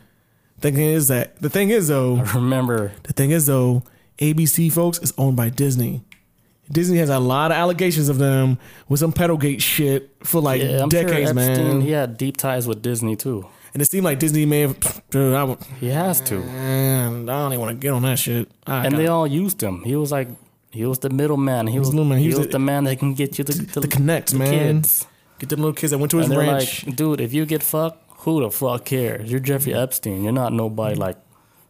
Thing 0.60 0.76
is 0.78 1.08
that 1.08 1.40
the 1.42 1.50
thing 1.50 1.70
is 1.70 1.88
though, 1.88 2.16
I 2.16 2.32
remember 2.34 2.92
the 3.02 3.12
thing 3.12 3.30
is 3.30 3.46
though, 3.46 3.82
ABC 4.18 4.72
folks 4.72 4.98
is 5.00 5.12
owned 5.18 5.36
by 5.36 5.50
Disney. 5.50 6.02
Disney 6.70 6.98
has 6.98 7.10
a 7.10 7.18
lot 7.18 7.50
of 7.50 7.56
allegations 7.58 8.08
of 8.08 8.18
them 8.18 8.58
with 8.88 8.98
some 9.00 9.12
pedogate 9.12 9.62
shit 9.62 10.10
for 10.24 10.40
like 10.40 10.62
yeah, 10.62 10.82
I'm 10.82 10.88
decades, 10.88 11.30
sure 11.30 11.38
Epstein, 11.38 11.68
man. 11.68 11.80
He 11.82 11.90
had 11.90 12.16
deep 12.16 12.36
ties 12.38 12.66
with 12.66 12.80
Disney 12.82 13.16
too. 13.16 13.46
And 13.74 13.82
it 13.82 13.90
seemed 13.90 14.04
like 14.04 14.18
Disney 14.18 14.46
may 14.46 14.62
have, 14.62 15.02
dude, 15.10 15.34
I, 15.34 15.44
would- 15.44 15.58
He 15.80 15.88
has 15.90 16.20
to, 16.22 16.38
man, 16.40 17.28
I 17.28 17.40
don't 17.42 17.52
even 17.52 17.60
want 17.60 17.78
to 17.78 17.80
get 17.80 17.92
on 17.92 18.02
that 18.02 18.18
shit. 18.18 18.50
And 18.66 18.96
they 18.96 19.06
all 19.06 19.26
used 19.26 19.62
him. 19.62 19.82
He 19.84 19.94
was 19.96 20.10
like 20.10 20.28
he 20.70 20.84
was 20.86 20.98
the 21.00 21.10
middleman. 21.10 21.66
He 21.66 21.78
was, 21.78 21.90
the 21.90 21.96
middleman. 21.96 22.18
He 22.18 22.24
he 22.24 22.28
was 22.30 22.38
was 22.38 22.46
the- 22.46 22.52
the, 22.52 22.58
man 22.58 22.84
that 22.84 22.98
can 22.98 23.12
get 23.14 23.36
you 23.38 23.44
the, 23.44 23.52
the, 23.52 23.80
the 23.80 23.88
connect, 23.88 24.32
man. 24.34 24.50
kids. 24.82 25.06
Get 25.38 25.48
them 25.50 25.60
little 25.60 25.74
kids 25.74 25.90
that 25.90 25.98
went 25.98 26.10
to 26.12 26.18
his 26.18 26.28
And 26.30 26.38
ranch. 26.38 26.86
like, 26.86 26.96
dude, 26.96 27.20
if 27.20 27.32
you 27.34 27.44
get 27.46 27.62
fucked, 27.62 28.02
who 28.20 28.40
the 28.40 28.50
fuck 28.50 28.84
cares? 28.84 29.30
You're 29.30 29.40
Jeffrey 29.40 29.74
Epstein. 29.74 30.22
You're 30.24 30.32
not 30.32 30.52
nobody 30.52 30.96
like 30.96 31.16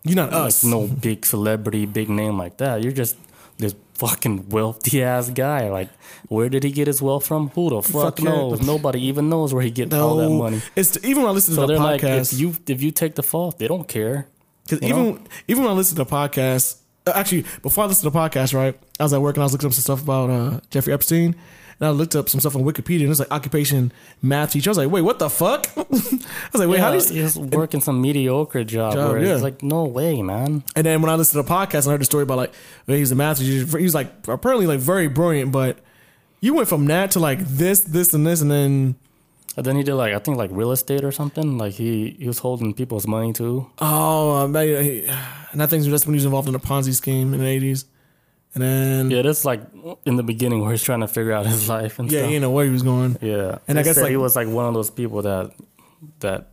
You're 0.04 0.16
not 0.16 0.32
like 0.32 0.48
us. 0.48 0.64
no 0.64 0.86
big 0.86 1.26
celebrity, 1.26 1.84
big 1.86 2.08
name 2.08 2.38
like 2.38 2.56
that. 2.58 2.82
You're 2.82 2.92
just 2.92 3.16
this 3.58 3.74
fucking 3.94 4.50
wealthy 4.50 5.02
ass 5.02 5.30
guy. 5.30 5.68
Like, 5.70 5.88
where 6.28 6.48
did 6.48 6.62
he 6.62 6.70
get 6.70 6.86
his 6.86 7.00
wealth 7.02 7.26
from? 7.26 7.48
Who 7.50 7.70
the 7.70 7.82
fuck, 7.82 8.02
Fuck 8.02 8.18
yeah. 8.20 8.30
knows? 8.30 8.60
Nobody 8.66 9.00
even 9.06 9.28
knows 9.28 9.52
where 9.52 9.62
he 9.62 9.70
get 9.70 9.92
all 9.94 10.16
that 10.16 10.28
money. 10.30 10.60
It's 10.76 10.96
even 11.04 11.22
when 11.22 11.30
I 11.30 11.34
listen 11.34 11.54
So 11.54 11.62
to 11.62 11.66
the 11.66 11.72
they're 11.74 11.82
like, 11.82 12.00
podcast. 12.02 12.32
if 12.34 12.38
you 12.40 12.54
if 12.68 12.82
you 12.82 12.90
take 12.90 13.14
the 13.16 13.22
fall, 13.22 13.52
they 13.52 13.66
don't 13.68 13.88
care. 13.88 14.28
Because 14.64 14.82
even 14.82 15.04
know? 15.14 15.18
even 15.48 15.62
when 15.64 15.72
I 15.72 15.74
listen 15.74 15.96
to 15.96 16.04
the 16.04 16.10
podcast, 16.10 16.76
uh, 17.06 17.12
actually 17.14 17.44
before 17.62 17.84
I 17.84 17.86
listened 17.88 18.10
to 18.12 18.16
the 18.16 18.18
podcast, 18.18 18.54
right, 18.54 18.78
I 19.00 19.02
was 19.02 19.12
at 19.12 19.20
work 19.20 19.36
and 19.36 19.42
I 19.42 19.46
was 19.46 19.52
looking 19.52 19.66
up 19.68 19.72
some 19.72 19.82
stuff 19.82 20.02
about 20.02 20.28
uh, 20.30 20.60
Jeffrey 20.70 20.92
Epstein, 20.92 21.34
and 21.78 21.86
I 21.86 21.90
looked 21.90 22.16
up 22.16 22.28
some 22.28 22.40
stuff 22.40 22.56
on 22.56 22.62
Wikipedia, 22.62 23.02
and 23.02 23.10
it's 23.10 23.20
like 23.20 23.30
occupation 23.30 23.92
math 24.22 24.52
teacher. 24.52 24.70
I 24.70 24.72
was 24.72 24.78
like, 24.78 24.90
wait, 24.90 25.02
what 25.02 25.18
the 25.18 25.28
fuck? 25.30 25.66
I 25.76 25.80
was 25.90 26.24
like, 26.54 26.68
wait, 26.68 26.80
how 26.80 26.92
Yeah, 26.92 27.00
do 27.00 27.14
you? 27.14 27.22
he's 27.22 27.36
working 27.38 27.80
some 27.80 28.00
mediocre 28.00 28.64
job, 28.64 28.94
Job, 28.94 29.12
where 29.12 29.22
yeah. 29.22 29.34
it's 29.34 29.42
like, 29.42 29.62
no 29.62 29.84
way, 29.84 30.22
man. 30.22 30.64
And 30.74 30.86
then 30.86 31.02
when 31.02 31.10
I 31.10 31.14
listened 31.16 31.42
to 31.44 31.48
the 31.48 31.54
podcast, 31.54 31.86
I 31.86 31.90
heard 31.90 32.00
the 32.00 32.04
story 32.06 32.22
about 32.22 32.38
like 32.38 32.54
well, 32.86 32.96
he's 32.96 33.12
a 33.12 33.14
math 33.14 33.38
teacher. 33.38 33.78
He 33.78 33.84
was 33.84 33.94
like 33.94 34.10
apparently 34.26 34.66
like 34.66 34.80
very 34.80 35.08
brilliant, 35.08 35.52
but 35.52 35.78
you 36.40 36.54
went 36.54 36.68
from 36.68 36.86
that 36.86 37.10
to 37.12 37.20
like 37.20 37.40
this, 37.40 37.80
this, 37.80 38.12
and 38.14 38.26
this, 38.26 38.40
and 38.40 38.50
then 38.50 38.96
And 39.56 39.64
then 39.66 39.76
he 39.76 39.82
did 39.82 39.94
like 39.94 40.12
I 40.14 40.18
think 40.18 40.36
like 40.36 40.50
real 40.52 40.70
estate 40.72 41.04
or 41.04 41.12
something. 41.12 41.58
Like 41.58 41.72
he 41.74 42.16
he 42.18 42.26
was 42.26 42.38
holding 42.38 42.72
people's 42.74 43.06
money 43.06 43.32
too. 43.32 43.70
oh, 43.78 44.46
maybe, 44.48 45.06
and 45.52 45.62
I 45.62 45.66
think 45.66 45.84
that's 45.84 46.06
when 46.06 46.14
he 46.14 46.18
was 46.18 46.24
involved 46.24 46.48
in 46.48 46.54
a 46.54 46.58
Ponzi 46.60 46.94
scheme 46.94 47.34
in 47.34 47.40
the 47.40 47.46
eighties. 47.46 47.84
And 48.56 48.62
then 48.64 49.10
Yeah, 49.10 49.22
that's 49.22 49.44
like 49.44 49.60
in 50.04 50.16
the 50.16 50.22
beginning 50.22 50.62
where 50.62 50.70
he's 50.72 50.82
trying 50.82 51.00
to 51.00 51.08
figure 51.08 51.32
out 51.32 51.44
his 51.46 51.68
life 51.76 51.98
and 51.98 52.10
yeah, 52.10 52.20
stuff. 52.20 52.30
you 52.32 52.40
know 52.40 52.50
where 52.50 52.64
he 52.64 52.70
was 52.72 52.82
going. 52.82 53.16
Yeah, 53.20 53.58
And 53.68 53.78
I 53.78 53.82
guess, 53.82 53.96
like- 53.98 54.10
he 54.10 54.16
was 54.16 54.34
like 54.34 54.48
one 54.48 54.64
of 54.66 54.74
those 54.74 54.90
people 54.90 55.22
that 55.22 55.52
that 56.20 56.48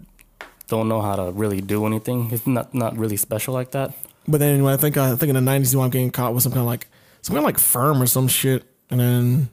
don't 0.67 0.87
know 0.89 1.01
how 1.01 1.15
to 1.15 1.31
really 1.31 1.61
do 1.61 1.85
anything. 1.85 2.29
He's 2.29 2.45
not 2.45 2.73
not 2.73 2.97
really 2.97 3.17
special 3.17 3.53
like 3.53 3.71
that. 3.71 3.93
But 4.27 4.39
then 4.39 4.63
when 4.63 4.73
I 4.73 4.77
think 4.77 4.97
I 4.97 5.15
think 5.15 5.29
in 5.29 5.35
the 5.35 5.41
nineties 5.41 5.71
he 5.71 5.77
wound 5.77 5.87
up 5.87 5.93
getting 5.93 6.11
caught 6.11 6.33
with 6.33 6.43
some 6.43 6.51
kind 6.51 6.61
of 6.61 6.67
like 6.67 6.87
some 7.21 7.33
kind 7.35 7.43
of 7.45 7.47
like 7.47 7.57
firm 7.59 8.01
or 8.01 8.05
some 8.07 8.27
shit, 8.27 8.63
and 8.89 8.99
then 8.99 9.49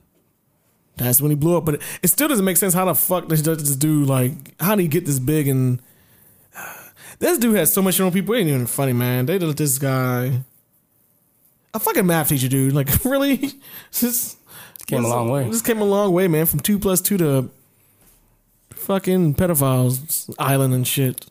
that's 0.96 1.20
when 1.22 1.30
he 1.30 1.36
blew 1.36 1.56
up. 1.56 1.64
But 1.64 1.76
it, 1.76 1.82
it 2.02 2.08
still 2.08 2.28
doesn't 2.28 2.44
make 2.44 2.56
sense 2.56 2.74
how 2.74 2.84
the 2.84 2.94
fuck 2.94 3.28
does 3.28 3.42
this 3.42 3.76
dude 3.76 4.08
like 4.08 4.32
how 4.60 4.74
did 4.74 4.82
he 4.82 4.88
get 4.88 5.06
this 5.06 5.18
big 5.18 5.46
and 5.48 5.80
this 7.18 7.38
dude 7.38 7.56
has 7.56 7.72
so 7.72 7.82
much 7.82 8.00
on 8.00 8.10
people. 8.12 8.34
It 8.34 8.40
ain't 8.40 8.48
even 8.48 8.66
funny, 8.66 8.92
man. 8.92 9.26
They 9.26 9.38
let 9.38 9.56
this 9.56 9.78
guy 9.78 10.42
a 11.74 11.78
fucking 11.78 12.06
math 12.06 12.28
teacher, 12.28 12.48
dude. 12.48 12.72
Like 12.72 13.04
really, 13.04 13.52
just 13.92 14.38
Came 14.86 15.04
a 15.04 15.08
long 15.08 15.30
way. 15.30 15.48
This 15.48 15.62
came 15.62 15.80
a 15.80 15.84
long 15.84 16.12
way, 16.12 16.26
man. 16.26 16.46
From 16.46 16.58
two 16.60 16.78
plus 16.78 17.00
two 17.00 17.16
to 17.18 17.48
fucking 18.70 19.34
pedophiles 19.34 20.34
island 20.38 20.74
and 20.74 20.86
shit. 20.86 21.26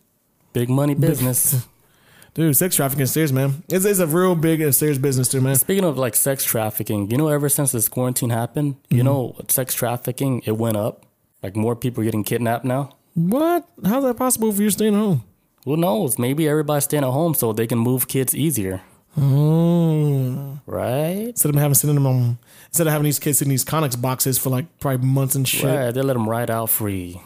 Big 0.54 0.70
money 0.70 0.96
business. 0.96 1.68
Dude, 2.36 2.56
sex 2.56 2.76
trafficking 2.76 3.04
is 3.04 3.12
serious, 3.12 3.32
man. 3.32 3.64
It's, 3.70 3.84
it's 3.86 4.00
a 4.00 4.08
real 4.08 4.36
big 4.36 4.62
and 4.62 4.74
serious 4.74 4.98
business, 4.98 5.28
too, 5.30 5.42
man. 5.42 5.56
Speaking 5.56 5.84
of 5.84 5.98
like 5.98 6.16
sex 6.16 6.46
trafficking, 6.46 7.10
you 7.12 7.18
know, 7.18 7.28
ever 7.28 7.50
since 7.50 7.72
this 7.72 7.90
quarantine 7.90 8.30
happened, 8.30 8.76
Mm-hmm. 8.76 8.96
you 8.96 9.04
know, 9.04 9.36
sex 9.50 9.74
trafficking 9.74 10.42
it 10.46 10.52
went 10.58 10.78
up. 10.78 11.06
Like 11.44 11.56
more 11.56 11.76
people 11.76 12.02
are 12.02 12.06
getting 12.06 12.24
kidnapped 12.24 12.64
now. 12.66 12.96
What? 13.16 13.68
How's 13.84 14.04
that 14.04 14.16
possible 14.18 14.50
if 14.50 14.60
you're 14.60 14.70
staying 14.70 14.94
home? 14.94 15.24
Who 15.66 15.76
knows? 15.76 16.18
Maybe 16.18 16.48
everybody's 16.48 16.86
staying 16.86 17.04
at 17.04 17.10
home 17.12 17.34
so 17.34 17.52
they 17.52 17.68
can 17.68 17.80
move 17.80 18.08
kids 18.08 18.34
easier, 18.36 18.82
Oh. 19.22 20.60
right? 20.66 21.28
Instead 21.30 21.50
of 21.50 21.56
having 21.62 21.74
sitting 21.76 21.96
them 21.96 22.08
on, 22.08 22.38
instead 22.68 22.88
of 22.88 22.92
having 22.94 23.06
these 23.06 23.20
kids 23.20 23.42
in 23.42 23.50
these 23.50 23.66
Conex 23.66 24.00
boxes 24.00 24.38
for 24.38 24.50
like 24.50 24.66
probably 24.80 25.06
months 25.08 25.36
and 25.36 25.48
shit. 25.48 25.66
Right? 25.66 25.92
They 25.92 26.02
let 26.02 26.14
them 26.14 26.28
ride 26.30 26.50
out 26.50 26.70
free. 26.70 27.22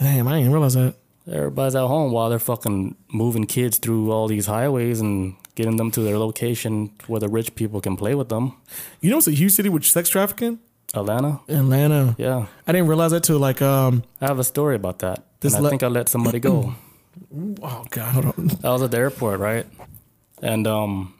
Damn, 0.00 0.26
I 0.28 0.38
didn't 0.38 0.52
realize 0.52 0.74
that. 0.74 0.94
Everybody's 1.30 1.76
at 1.76 1.86
home 1.86 2.10
while 2.10 2.28
they're 2.30 2.38
fucking 2.40 2.96
moving 3.12 3.44
kids 3.46 3.78
through 3.78 4.10
all 4.10 4.26
these 4.26 4.46
highways 4.46 5.00
and 5.00 5.36
getting 5.54 5.76
them 5.76 5.90
to 5.92 6.00
their 6.00 6.18
location 6.18 6.90
where 7.06 7.20
the 7.20 7.28
rich 7.28 7.54
people 7.54 7.80
can 7.80 7.96
play 7.96 8.14
with 8.14 8.28
them. 8.28 8.54
You 9.00 9.10
know, 9.10 9.18
it's 9.18 9.28
a 9.28 9.32
huge 9.32 9.52
city 9.52 9.68
with 9.68 9.84
sex 9.84 10.08
trafficking. 10.08 10.58
Atlanta, 10.94 11.40
Atlanta. 11.48 12.14
yeah. 12.18 12.46
I 12.66 12.72
didn't 12.72 12.88
realize 12.88 13.12
that 13.12 13.22
till 13.22 13.38
like 13.38 13.62
um. 13.62 14.02
I 14.20 14.26
have 14.26 14.38
a 14.38 14.44
story 14.44 14.74
about 14.76 14.98
that. 14.98 15.24
This 15.40 15.54
and 15.54 15.60
I 15.60 15.64
le- 15.64 15.70
think 15.70 15.82
I 15.82 15.86
let 15.88 16.08
somebody 16.08 16.40
go. 16.40 16.74
Oh 17.62 17.84
god, 17.90 18.14
hold 18.14 18.26
on. 18.26 18.50
I 18.64 18.70
was 18.72 18.82
at 18.82 18.90
the 18.90 18.96
airport, 18.96 19.38
right? 19.38 19.66
And 20.42 20.66
um, 20.66 21.14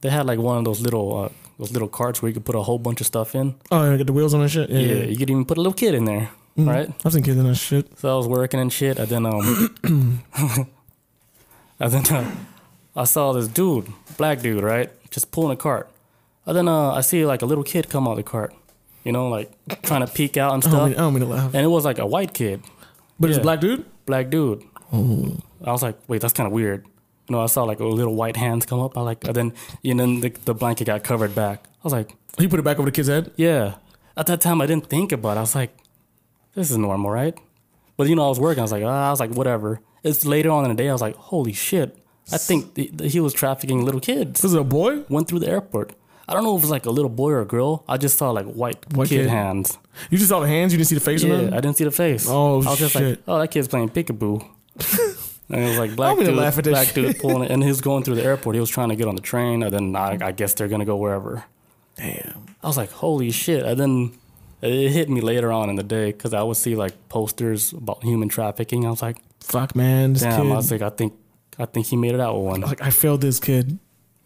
they 0.00 0.08
had 0.10 0.26
like 0.26 0.38
one 0.38 0.58
of 0.58 0.64
those 0.64 0.80
little 0.80 1.24
uh, 1.24 1.28
those 1.58 1.72
little 1.72 1.88
carts 1.88 2.20
where 2.22 2.28
you 2.30 2.34
could 2.34 2.44
put 2.44 2.54
a 2.56 2.62
whole 2.62 2.78
bunch 2.78 3.00
of 3.00 3.06
stuff 3.06 3.34
in. 3.34 3.54
Oh, 3.70 3.90
yeah, 3.90 3.96
get 3.98 4.06
the 4.06 4.12
wheels 4.12 4.34
on 4.34 4.40
that 4.40 4.48
shit. 4.48 4.70
Yeah, 4.70 4.78
Yeah, 4.80 4.94
yeah. 4.94 5.04
you 5.04 5.16
could 5.16 5.30
even 5.30 5.44
put 5.44 5.58
a 5.58 5.60
little 5.60 5.74
kid 5.74 5.94
in 5.94 6.06
there, 6.06 6.30
right? 6.56 6.90
I've 7.04 7.12
seen 7.12 7.22
kids 7.22 7.36
in 7.36 7.46
that 7.46 7.54
shit. 7.56 7.98
So 7.98 8.12
I 8.12 8.16
was 8.16 8.26
working 8.26 8.58
and 8.60 8.72
shit, 8.72 8.98
and 8.98 9.08
then 9.08 9.26
um, 9.26 9.78
and 11.78 11.92
then 11.92 12.04
uh, 12.16 12.30
I 12.96 13.04
saw 13.04 13.32
this 13.32 13.48
dude, 13.48 13.86
black 14.16 14.40
dude, 14.40 14.62
right, 14.64 14.90
just 15.10 15.30
pulling 15.30 15.52
a 15.52 15.56
cart. 15.56 15.88
And 16.46 16.56
then 16.56 16.68
uh, 16.68 16.92
I 16.92 17.02
see 17.02 17.24
like 17.24 17.42
a 17.42 17.46
little 17.46 17.64
kid 17.64 17.88
come 17.88 18.08
out 18.08 18.12
of 18.12 18.16
the 18.16 18.22
cart, 18.24 18.52
you 19.04 19.12
know, 19.12 19.28
like 19.28 19.50
trying 19.82 20.04
to 20.04 20.12
peek 20.12 20.36
out 20.36 20.54
and 20.54 20.64
I 20.64 20.66
don't, 20.66 20.72
stuff. 20.72 20.88
mean, 20.88 20.98
I 20.98 21.00
don't 21.02 21.14
mean 21.14 21.20
to 21.22 21.28
laugh, 21.28 21.54
And 21.54 21.64
it 21.64 21.68
was 21.68 21.84
like 21.84 21.98
a 21.98 22.06
white 22.06 22.34
kid, 22.34 22.62
but 23.20 23.30
it's 23.30 23.38
a 23.38 23.42
black 23.42 23.60
dude. 23.60 23.84
black 24.06 24.30
dude. 24.30 24.64
Oh. 24.92 25.38
I 25.64 25.70
was 25.70 25.82
like, 25.82 25.96
wait, 26.08 26.20
that's 26.20 26.34
kind 26.34 26.46
of 26.48 26.52
weird. 26.52 26.84
You 27.32 27.38
know, 27.38 27.44
I 27.44 27.46
saw 27.46 27.64
like 27.64 27.80
a 27.80 27.86
little 27.86 28.14
white 28.14 28.36
hands 28.36 28.66
come 28.66 28.78
up. 28.78 28.94
I 28.98 29.00
like, 29.00 29.24
and 29.24 29.34
then 29.34 29.54
you 29.80 29.94
know, 29.94 30.20
the, 30.20 30.28
the 30.44 30.52
blanket 30.54 30.84
got 30.84 31.02
covered 31.02 31.34
back. 31.34 31.64
I 31.66 31.84
was 31.84 31.92
like, 31.94 32.12
He 32.36 32.46
put 32.46 32.60
it 32.60 32.62
back 32.62 32.78
over 32.78 32.84
the 32.90 32.92
kid's 32.92 33.08
head. 33.08 33.32
yeah. 33.36 33.76
At 34.18 34.26
that 34.26 34.42
time, 34.42 34.60
I 34.60 34.66
didn't 34.66 34.88
think 34.90 35.12
about 35.12 35.38
it. 35.38 35.38
I 35.38 35.40
was 35.40 35.54
like, 35.54 35.74
this 36.54 36.70
is 36.70 36.76
normal, 36.76 37.10
right? 37.10 37.34
But 37.96 38.08
you 38.08 38.14
know, 38.14 38.26
I 38.26 38.28
was 38.28 38.38
working. 38.38 38.58
I 38.60 38.64
was 38.68 38.72
like, 38.72 38.84
ah, 38.84 39.06
I 39.08 39.10
was 39.10 39.18
like, 39.20 39.30
whatever. 39.30 39.80
It's 40.04 40.26
later 40.26 40.50
on 40.50 40.64
in 40.66 40.76
the 40.76 40.76
day. 40.82 40.90
I 40.90 40.92
was 40.92 41.00
like, 41.00 41.16
holy 41.16 41.54
shit. 41.54 41.96
I 42.30 42.36
think 42.36 42.74
the, 42.74 42.90
the, 42.92 43.08
he 43.08 43.18
was 43.20 43.32
trafficking 43.32 43.82
little 43.86 44.00
kids. 44.02 44.42
Was 44.42 44.52
it 44.52 44.60
a 44.60 44.64
boy? 44.64 45.04
Went 45.08 45.28
through 45.28 45.38
the 45.38 45.48
airport. 45.48 45.94
I 46.28 46.34
don't 46.34 46.44
know 46.44 46.54
if 46.54 46.60
it 46.60 46.64
was 46.66 46.70
like 46.70 46.84
a 46.84 46.90
little 46.90 47.08
boy 47.08 47.30
or 47.30 47.40
a 47.40 47.46
girl. 47.46 47.84
I 47.88 47.96
just 47.96 48.18
saw 48.18 48.30
like 48.30 48.44
white, 48.44 48.92
White 48.92 49.08
kid, 49.08 49.22
kid. 49.22 49.30
hands. 49.30 49.78
You 50.10 50.18
just 50.18 50.28
saw 50.28 50.40
the 50.40 50.48
hands. 50.48 50.74
You 50.74 50.76
didn't 50.76 50.88
see 50.88 50.94
the 50.96 51.00
face. 51.00 51.22
Yeah? 51.24 51.56
I 51.56 51.60
didn't 51.62 51.78
see 51.78 51.84
the 51.84 51.90
face. 51.90 52.26
Oh, 52.28 52.56
I 52.62 52.68
was 52.70 52.78
just 52.78 52.94
like, 52.94 53.04
shit. 53.04 53.22
oh, 53.26 53.38
that 53.38 53.48
kid's 53.48 53.68
playing 53.68 53.88
peekaboo. 53.88 54.46
and 55.48 55.62
it 55.64 55.68
was 55.68 55.78
like 55.78 55.96
black 55.96 56.18
dude, 56.18 56.34
laugh 56.34 56.62
black 56.62 56.86
shit. 56.88 56.94
dude 56.94 57.18
pulling 57.18 57.44
it, 57.44 57.50
and 57.50 57.62
he 57.62 57.68
was 57.68 57.80
going 57.80 58.04
through 58.04 58.14
the 58.16 58.24
airport. 58.30 58.54
He 58.56 58.60
was 58.60 58.70
trying 58.70 58.88
to 58.90 58.96
get 58.96 59.08
on 59.08 59.14
the 59.16 59.22
train, 59.22 59.62
and 59.62 59.72
then 59.72 59.96
I, 59.96 60.18
I 60.20 60.32
guess 60.32 60.54
they're 60.54 60.68
gonna 60.68 60.84
go 60.84 60.96
wherever. 60.96 61.44
Damn. 61.96 62.46
I 62.62 62.66
was 62.66 62.76
like, 62.76 62.90
holy 62.90 63.30
shit! 63.30 63.64
And 63.64 63.78
then 63.78 64.12
It 64.62 64.90
hit 64.90 65.10
me 65.10 65.20
later 65.20 65.50
on 65.52 65.68
in 65.68 65.76
the 65.76 65.82
day 65.82 66.12
because 66.12 66.32
I 66.32 66.42
would 66.42 66.56
see 66.56 66.74
like 66.76 67.08
posters 67.08 67.72
about 67.72 68.02
human 68.04 68.28
trafficking. 68.28 68.86
I 68.86 68.90
was 68.90 69.02
like, 69.02 69.18
Fuck, 69.40 69.74
man. 69.74 70.12
This 70.12 70.22
damn. 70.22 70.42
kid. 70.42 70.52
I 70.52 70.56
was 70.56 70.70
like, 70.70 70.82
I 70.82 70.90
think, 70.90 71.14
I 71.58 71.64
think 71.66 71.86
he 71.86 71.96
made 71.96 72.14
it 72.14 72.20
out 72.20 72.36
with 72.36 72.44
one. 72.46 72.60
like, 72.60 72.80
I 72.80 72.90
failed 72.90 73.20
this 73.20 73.40
kid. 73.40 73.78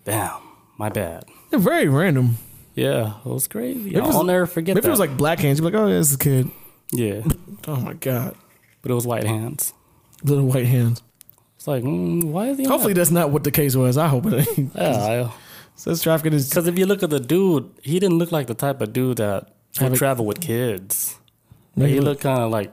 Damn, 0.04 0.40
my 0.78 0.90
bad. 0.90 1.24
They're 1.50 1.58
very 1.58 1.88
random. 1.88 2.36
Yeah, 2.74 3.14
it 3.24 3.28
was 3.28 3.48
crazy. 3.48 3.96
I'll 3.96 4.22
never 4.24 4.44
forget 4.46 4.74
Maybe 4.74 4.82
that. 4.82 4.88
it 4.88 4.90
was 4.90 5.00
like 5.00 5.16
black 5.16 5.38
hands. 5.40 5.58
You'd 5.58 5.70
be 5.70 5.72
like, 5.76 5.82
oh, 5.82 5.88
yeah, 5.88 5.94
this 5.98 6.10
is 6.10 6.14
a 6.16 6.18
kid. 6.18 6.50
yeah, 6.92 7.22
Oh 7.66 7.76
my 7.80 7.94
god, 7.94 8.36
but 8.82 8.90
it 8.90 8.94
was 8.94 9.06
white 9.06 9.24
hands. 9.24 9.72
little 10.22 10.44
white 10.44 10.66
hands. 10.66 11.02
It's 11.66 11.68
like, 11.68 11.82
mm, 11.82 12.22
why 12.22 12.50
is 12.50 12.58
he? 12.58 12.64
Hopefully, 12.64 12.92
that's 12.92 13.10
not 13.10 13.32
what 13.32 13.42
the 13.42 13.50
case 13.50 13.74
was. 13.74 13.98
I 13.98 14.06
hope 14.06 14.26
it 14.26 14.56
ain't. 14.56 14.72
yeah. 14.76 15.32
Says 15.74 16.00
trafficking 16.00 16.32
is. 16.32 16.48
Because 16.48 16.68
if 16.68 16.78
you 16.78 16.86
look 16.86 17.02
at 17.02 17.10
the 17.10 17.18
dude, 17.18 17.68
he 17.82 17.98
didn't 17.98 18.18
look 18.18 18.30
like 18.30 18.46
the 18.46 18.54
type 18.54 18.80
of 18.80 18.92
dude 18.92 19.16
that 19.16 19.50
would 19.80 19.94
travel 19.96 20.24
with 20.24 20.40
kids. 20.40 21.18
Like, 21.74 21.88
he 21.88 21.98
looked 21.98 22.20
kind 22.20 22.40
of 22.40 22.52
like, 22.52 22.72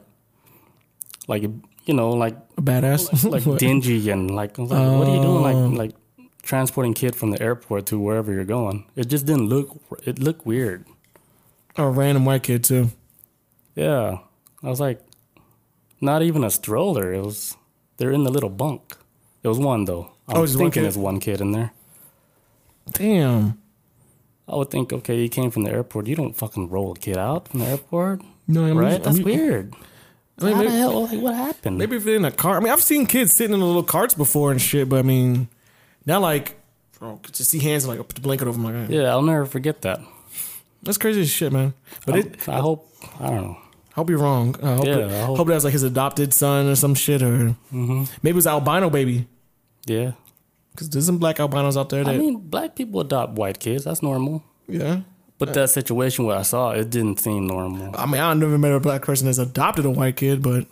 like 1.27 1.41
you 1.41 1.93
know, 1.95 2.11
like 2.11 2.37
A 2.55 2.61
badass. 2.61 3.27
like 3.27 3.43
What? 3.47 3.57
dingy 3.57 4.11
and 4.11 4.29
like, 4.29 4.59
like 4.59 4.69
what 4.69 5.07
are 5.07 5.15
you 5.15 5.23
doing? 5.23 5.25
Oh. 5.25 5.69
Like 5.69 5.77
like 5.79 5.95
transporting 6.43 6.93
kid 6.93 7.15
from 7.15 7.31
the 7.31 7.41
airport 7.41 7.87
to 7.87 7.97
wherever 7.99 8.31
you're 8.31 8.45
going. 8.45 8.85
It 8.95 9.07
just 9.07 9.25
didn't 9.25 9.49
look. 9.49 9.75
It 10.05 10.19
looked 10.19 10.45
weird. 10.45 10.85
a 11.77 11.89
random 11.89 12.25
white 12.25 12.43
kid 12.43 12.63
too. 12.63 12.91
Yeah, 13.73 14.19
I 14.61 14.69
was 14.69 14.79
like, 14.79 15.01
not 15.99 16.21
even 16.21 16.43
a 16.43 16.51
stroller. 16.51 17.11
It 17.11 17.25
was. 17.25 17.57
They're 17.97 18.11
in 18.11 18.23
the 18.23 18.31
little 18.31 18.49
bunk. 18.49 18.95
It 19.43 19.47
was 19.47 19.59
one 19.59 19.85
though. 19.85 20.11
I'm 20.27 20.37
Oh, 20.37 20.39
one 20.41 20.47
thinking 20.47 20.83
there's 20.83 20.97
one 20.97 21.19
kid 21.19 21.41
in 21.41 21.51
there. 21.51 21.71
Damn. 22.91 23.59
I 24.47 24.55
would 24.55 24.69
think, 24.71 24.91
okay, 24.91 25.17
he 25.17 25.29
came 25.29 25.51
from 25.51 25.63
the 25.63 25.71
airport. 25.71 26.07
You 26.07 26.15
don't 26.15 26.35
fucking 26.35 26.69
roll 26.69 26.91
a 26.91 26.95
kid 26.95 27.17
out 27.17 27.47
from 27.47 27.61
the 27.61 27.65
airport, 27.67 28.21
No, 28.47 28.63
I 28.65 28.67
mean, 28.67 28.77
right? 28.77 28.93
I 28.95 28.97
That's 28.97 29.17
mean- 29.17 29.25
weird. 29.25 29.73
I 30.41 30.45
mean, 30.45 30.53
How 30.55 30.59
maybe, 30.61 30.71
the 30.71 30.77
hell? 30.77 31.05
Like, 31.07 31.21
what 31.21 31.35
happened? 31.35 31.77
maybe 31.77 31.95
if 31.95 32.03
they're 32.05 32.15
in 32.15 32.25
a 32.25 32.31
car. 32.31 32.57
I 32.57 32.59
mean, 32.59 32.73
I've 32.73 32.81
seen 32.81 33.05
kids 33.05 33.31
sitting 33.33 33.53
in 33.53 33.59
the 33.59 33.65
little 33.65 33.83
carts 33.83 34.15
before 34.15 34.51
and 34.51 34.59
shit, 34.59 34.89
but 34.89 34.97
I 34.99 35.01
mean, 35.03 35.47
not 36.07 36.21
like, 36.23 36.59
oh, 37.01 37.19
just 37.31 37.51
see 37.51 37.59
hands 37.59 37.85
and 37.85 37.95
like 37.95 38.05
put 38.07 38.15
the 38.15 38.21
blanket 38.21 38.47
over 38.47 38.59
my 38.59 38.71
guy. 38.71 38.87
Yeah, 38.89 39.11
I'll 39.11 39.21
never 39.21 39.45
forget 39.45 39.83
that. 39.83 40.01
That's 40.81 40.97
crazy 40.97 41.21
as 41.21 41.29
shit, 41.29 41.53
man. 41.53 41.75
But 42.05 42.15
it, 42.17 42.49
I 42.49 42.59
hope. 42.59 42.89
I 43.19 43.27
don't 43.27 43.41
know. 43.43 43.57
Hope 43.95 44.09
you're 44.09 44.19
wrong. 44.19 44.55
Uh, 44.61 44.73
I 44.73 44.75
hope, 44.75 44.85
Yeah, 44.85 44.97
it, 44.97 45.11
I 45.11 45.25
hope. 45.25 45.37
hope- 45.37 45.47
that 45.47 45.53
was 45.55 45.63
like 45.63 45.73
his 45.73 45.83
adopted 45.83 46.33
son 46.33 46.67
or 46.67 46.75
some 46.75 46.95
shit, 46.95 47.21
or 47.21 47.55
mm-hmm. 47.71 48.03
maybe 48.21 48.33
it 48.33 48.35
was 48.35 48.47
albino 48.47 48.89
baby. 48.89 49.27
Yeah. 49.85 50.11
Because 50.71 50.89
there's 50.89 51.05
some 51.05 51.17
black 51.19 51.39
albinos 51.39 51.77
out 51.77 51.89
there 51.89 52.03
that, 52.03 52.15
I 52.15 52.17
mean, 52.17 52.39
black 52.39 52.75
people 52.75 52.99
adopt 53.01 53.33
white 53.33 53.59
kids. 53.59 53.83
That's 53.83 54.01
normal. 54.01 54.43
yeah. 54.67 55.01
But 55.39 55.53
that 55.55 55.69
situation 55.71 56.23
where 56.25 56.37
I 56.37 56.43
saw 56.43 56.71
it, 56.71 56.89
didn't 56.89 57.19
seem 57.19 57.47
normal. 57.47 57.93
I 57.97 58.05
mean, 58.05 58.21
I've 58.21 58.37
never 58.37 58.57
met 58.57 58.71
a 58.71 58.79
black 58.79 59.01
person 59.01 59.25
that's 59.25 59.39
adopted 59.39 59.83
a 59.83 59.89
white 59.89 60.15
kid, 60.15 60.41
but 60.41 60.67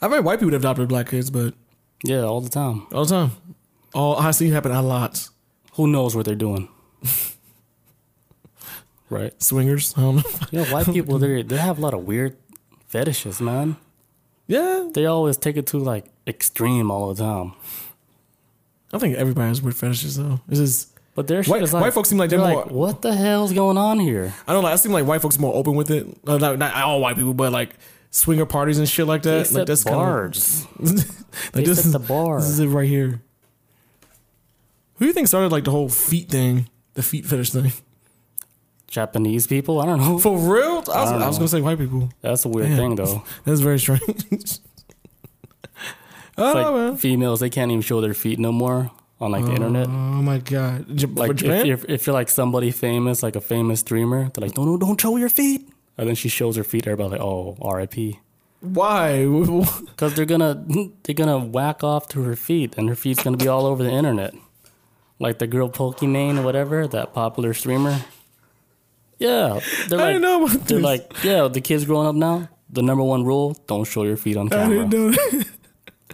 I've 0.00 0.12
met 0.12 0.22
white 0.22 0.38
people 0.38 0.50
that 0.52 0.58
adopted 0.58 0.88
black 0.88 1.08
kids, 1.08 1.28
but 1.28 1.54
Yeah, 2.04 2.20
all 2.22 2.40
the 2.40 2.48
time. 2.50 2.86
all 2.92 3.04
the 3.04 3.10
time. 3.10 3.30
All 3.94 4.16
I 4.16 4.30
see 4.30 4.48
it 4.48 4.52
happen 4.52 4.70
a 4.70 4.80
lot. 4.80 5.28
Who 5.72 5.88
knows 5.88 6.14
what 6.14 6.24
they're 6.24 6.34
doing? 6.36 6.68
right. 9.10 9.32
Swingers. 9.42 9.94
I 9.96 10.00
don't 10.00 10.16
know. 10.16 10.22
Yeah, 10.50 10.64
white 10.72 10.86
people 10.86 11.18
they 11.18 11.42
they 11.42 11.56
have 11.58 11.78
a 11.78 11.80
lot 11.80 11.94
of 11.94 12.04
weird 12.06 12.36
fetishes, 12.88 13.40
man. 13.40 13.76
yeah, 14.46 14.88
They 14.92 15.06
always 15.06 15.36
take 15.36 15.56
it 15.56 15.66
to 15.68 15.78
like 15.78 16.06
extreme 16.26 16.90
all 16.90 17.12
the 17.14 17.22
time. 17.22 17.52
I 18.92 18.98
think 18.98 19.16
everybody 19.16 19.48
has 19.48 19.62
weird 19.62 19.76
fetishes 19.76 20.16
though. 20.16 20.40
This 20.48 20.58
is 20.58 20.86
But 21.14 21.26
their 21.28 21.42
shit 21.44 21.50
White- 21.50 21.62
is 21.62 21.72
like 21.72 21.82
white 21.82 21.92
folks 21.92 22.08
seem 22.08 22.18
like 22.18 22.30
they're 22.30 22.40
they're 22.40 22.48
more- 22.48 22.62
like, 22.64 22.72
what 22.72 23.02
the 23.02 23.14
hell's 23.14 23.52
going 23.52 23.78
on 23.78 24.00
here? 24.00 24.34
I 24.48 24.52
don't 24.52 24.62
know. 24.64 24.68
I 24.68 24.76
seem 24.76 24.92
like 24.92 25.06
white 25.06 25.20
folks 25.22 25.36
are 25.38 25.40
more 25.40 25.54
open 25.54 25.74
with 25.76 25.90
it. 25.90 26.06
Uh, 26.26 26.38
not, 26.38 26.58
not 26.58 26.74
all 26.74 27.00
white 27.00 27.14
people, 27.16 27.34
but 27.34 27.52
like 27.52 27.70
swinger 28.10 28.46
parties 28.46 28.78
and 28.78 28.88
shit 28.88 29.06
like 29.06 29.22
They 29.22 29.38
that. 29.38 29.46
set 29.46 29.54
Like 29.58 29.66
that's 29.68 29.84
bars. 29.84 30.66
Kind 30.76 30.98
of, 30.98 31.52
They 31.52 31.60
like 31.60 31.66
this, 31.70 31.82
set 31.84 31.92
the 31.92 32.00
bar. 32.00 32.40
This 32.40 32.48
is 32.50 32.58
it 32.58 32.66
right 32.66 32.88
here. 32.88 33.20
Who 34.96 35.04
do 35.04 35.06
you 35.06 35.12
think 35.12 35.28
started 35.28 35.52
like 35.52 35.64
the 35.64 35.70
whole 35.70 35.88
feet 35.88 36.28
thing, 36.28 36.68
the 36.94 37.02
feet 37.02 37.24
fetish 37.26 37.50
thing? 37.52 37.72
Japanese 38.90 39.46
people. 39.46 39.80
I 39.80 39.86
don't 39.86 40.00
know. 40.00 40.18
For 40.18 40.36
real? 40.36 40.78
I 40.92 41.00
was, 41.02 41.12
I 41.12 41.18
don't 41.18 41.26
was 41.28 41.38
gonna 41.38 41.48
say 41.48 41.60
white 41.62 41.78
people. 41.78 42.10
That's 42.20 42.44
a 42.44 42.48
weird 42.48 42.68
Damn. 42.68 42.76
thing 42.76 42.94
though. 42.96 43.22
That's 43.44 43.60
very 43.60 43.78
strange. 43.78 44.02
oh 46.38 46.52
like 46.52 46.74
man. 46.74 46.96
females, 46.96 47.40
they 47.40 47.50
can't 47.50 47.70
even 47.70 47.82
show 47.82 48.00
their 48.00 48.14
feet 48.14 48.38
no 48.38 48.52
more 48.52 48.90
on 49.20 49.30
like 49.32 49.44
the 49.44 49.52
internet. 49.52 49.86
Oh 49.88 49.90
my 50.22 50.38
god. 50.38 50.86
J- 50.96 51.06
Like 51.06 51.30
if 51.32 51.36
Japan? 51.38 51.66
you're, 51.66 51.78
if 51.88 52.06
you're 52.06 52.14
like 52.14 52.28
somebody 52.28 52.70
famous, 52.70 53.22
like 53.22 53.36
a 53.36 53.40
famous 53.40 53.80
streamer, 53.80 54.30
they're 54.34 54.48
like, 54.48 54.56
no, 54.56 54.76
don't 54.76 55.00
show 55.00 55.16
your 55.16 55.28
feet. 55.28 55.68
And 55.98 56.08
then 56.08 56.14
she 56.16 56.28
shows 56.28 56.56
her 56.56 56.64
feet. 56.64 56.86
Everybody's 56.86 57.12
like, 57.12 57.20
oh, 57.20 57.56
R.I.P. 57.60 58.18
Why? 58.60 59.24
Because 59.86 60.14
they're 60.14 60.24
gonna 60.26 60.64
they're 61.02 61.14
gonna 61.14 61.38
whack 61.38 61.84
off 61.84 62.08
to 62.08 62.22
her 62.22 62.36
feet, 62.36 62.74
and 62.78 62.88
her 62.88 62.94
feet's 62.94 63.22
gonna 63.22 63.36
be 63.36 63.48
all 63.48 63.66
over 63.66 63.82
the 63.84 63.90
internet. 63.90 64.34
Like 65.18 65.38
the 65.38 65.46
girl 65.46 65.68
Pokimane 65.68 66.38
or 66.38 66.42
whatever, 66.42 66.86
that 66.88 67.12
popular 67.12 67.52
streamer. 67.52 68.00
Yeah, 69.20 69.60
they're 69.88 69.98
I 70.00 70.02
like 70.04 70.14
didn't 70.14 70.22
know 70.22 70.44
about 70.44 70.66
they're 70.66 70.78
this. 70.78 70.84
like 70.92 71.22
yeah, 71.22 71.46
the 71.48 71.60
kids 71.60 71.84
growing 71.84 72.08
up 72.08 72.16
now. 72.16 72.48
The 72.72 72.82
number 72.82 73.04
one 73.04 73.22
rule: 73.24 73.54
don't 73.68 73.84
show 73.84 74.02
your 74.04 74.16
feet 74.16 74.36
on 74.36 74.46
I 74.48 74.50
camera. 74.56 74.84
didn't 74.88 74.92
know 74.92 75.10
that. 75.12 75.46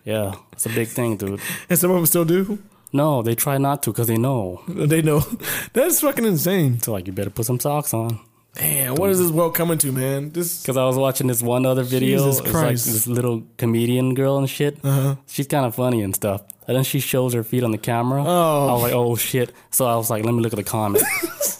Yeah, 0.04 0.34
it's 0.52 0.66
a 0.66 0.70
big 0.70 0.88
thing, 0.88 1.16
dude. 1.16 1.40
And 1.70 1.78
some 1.78 1.90
of 1.90 1.96
them 1.96 2.06
still 2.06 2.24
do. 2.24 2.58
No, 2.92 3.22
they 3.22 3.34
try 3.34 3.58
not 3.58 3.82
to 3.84 3.90
because 3.92 4.06
they 4.08 4.16
know. 4.18 4.62
They 4.68 5.02
know. 5.02 5.20
That's 5.72 6.00
fucking 6.00 6.24
insane. 6.24 6.80
So 6.80 6.92
like, 6.92 7.06
you 7.06 7.12
better 7.12 7.30
put 7.30 7.44
some 7.46 7.58
socks 7.60 7.92
on. 7.94 8.18
Damn, 8.56 8.94
what 8.94 9.10
is 9.10 9.18
this 9.18 9.30
world 9.30 9.54
coming 9.54 9.76
to, 9.78 9.92
man? 9.92 10.30
This 10.30 10.62
Because 10.62 10.76
I 10.76 10.84
was 10.84 10.96
watching 10.96 11.26
this 11.26 11.42
one 11.42 11.66
other 11.66 11.82
video. 11.82 12.18
Jesus 12.18 12.40
It's 12.40 12.52
like 12.54 12.70
this 12.72 13.06
little 13.06 13.42
comedian 13.58 14.14
girl 14.14 14.38
and 14.38 14.48
shit. 14.48 14.78
Uh-huh. 14.82 15.16
She's 15.26 15.46
kind 15.46 15.66
of 15.66 15.74
funny 15.74 16.00
and 16.02 16.14
stuff. 16.14 16.42
And 16.66 16.76
then 16.76 16.82
she 16.82 16.98
shows 16.98 17.34
her 17.34 17.44
feet 17.44 17.62
on 17.62 17.70
the 17.70 17.78
camera. 17.78 18.24
Oh. 18.26 18.68
I 18.68 18.72
was 18.72 18.82
like, 18.82 18.92
oh 18.94 19.14
shit. 19.16 19.52
So 19.70 19.86
I 19.86 19.94
was 19.96 20.08
like, 20.10 20.24
let 20.24 20.32
me 20.32 20.40
look 20.40 20.52
at 20.52 20.56
the 20.56 20.64
comments. 20.64 21.06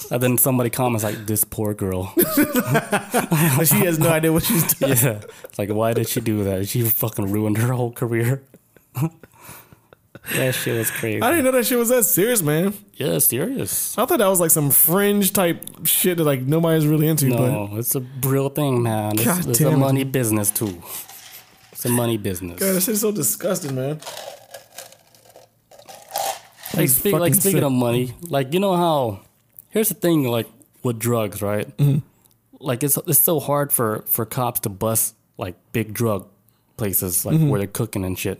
and 0.10 0.22
then 0.22 0.38
somebody 0.38 0.70
comments 0.70 1.04
like, 1.04 1.26
this 1.26 1.44
poor 1.44 1.74
girl. 1.74 2.12
she 2.16 3.84
has 3.84 3.98
no 3.98 4.08
idea 4.08 4.32
what 4.32 4.42
she's 4.44 4.74
doing. 4.78 4.96
yeah. 4.96 5.20
It's 5.44 5.58
like, 5.58 5.68
why 5.68 5.92
did 5.92 6.08
she 6.08 6.20
do 6.20 6.44
that? 6.44 6.66
She 6.68 6.82
fucking 6.82 7.30
ruined 7.30 7.58
her 7.58 7.72
whole 7.74 7.92
career. 7.92 8.42
That 10.34 10.54
shit 10.54 10.76
was 10.76 10.90
crazy. 10.90 11.22
I 11.22 11.30
didn't 11.30 11.44
know 11.44 11.52
that 11.52 11.66
shit 11.66 11.78
was 11.78 11.88
that 11.90 12.04
serious, 12.04 12.42
man. 12.42 12.74
yeah, 12.94 13.18
serious. 13.18 13.96
I 13.96 14.04
thought 14.06 14.18
that 14.18 14.26
was 14.26 14.40
like 14.40 14.50
some 14.50 14.70
fringe 14.70 15.32
type 15.32 15.64
shit 15.86 16.18
that 16.18 16.24
like 16.24 16.42
nobody's 16.42 16.86
really 16.86 17.06
into. 17.06 17.26
No, 17.28 17.76
it's 17.76 17.94
a 17.94 18.00
real 18.22 18.48
thing, 18.48 18.82
man. 18.82 19.14
It's, 19.14 19.24
God 19.24 19.46
it's 19.46 19.58
damn 19.58 19.74
a 19.74 19.76
it. 19.76 19.78
money 19.78 20.04
business 20.04 20.50
too. 20.50 20.82
It's 21.72 21.84
a 21.84 21.88
money 21.88 22.16
business. 22.16 22.58
But 22.58 22.66
God, 22.66 22.74
that 22.74 22.80
shit's 22.82 23.00
so 23.00 23.12
disgusting, 23.12 23.74
man. 23.74 24.00
like, 26.74 26.88
speak, 26.88 27.12
like 27.14 27.34
speaking 27.34 27.58
sick. 27.58 27.62
of 27.62 27.72
money, 27.72 28.14
like 28.22 28.52
you 28.52 28.60
know 28.60 28.76
how 28.76 29.20
here's 29.70 29.88
the 29.88 29.94
thing, 29.94 30.24
like 30.24 30.48
with 30.82 30.98
drugs, 30.98 31.42
right? 31.42 31.74
Mm-hmm. 31.76 31.98
Like 32.58 32.82
it's 32.82 32.96
it's 33.06 33.18
so 33.18 33.38
hard 33.40 33.72
for 33.72 34.02
for 34.06 34.24
cops 34.26 34.60
to 34.60 34.68
bust 34.68 35.14
like 35.38 35.54
big 35.72 35.92
drug 35.92 36.28
places, 36.76 37.24
like 37.26 37.36
Mm-hmm. 37.36 37.48
where 37.48 37.58
they're 37.60 37.66
cooking 37.80 38.04
and 38.04 38.18
shit. 38.18 38.38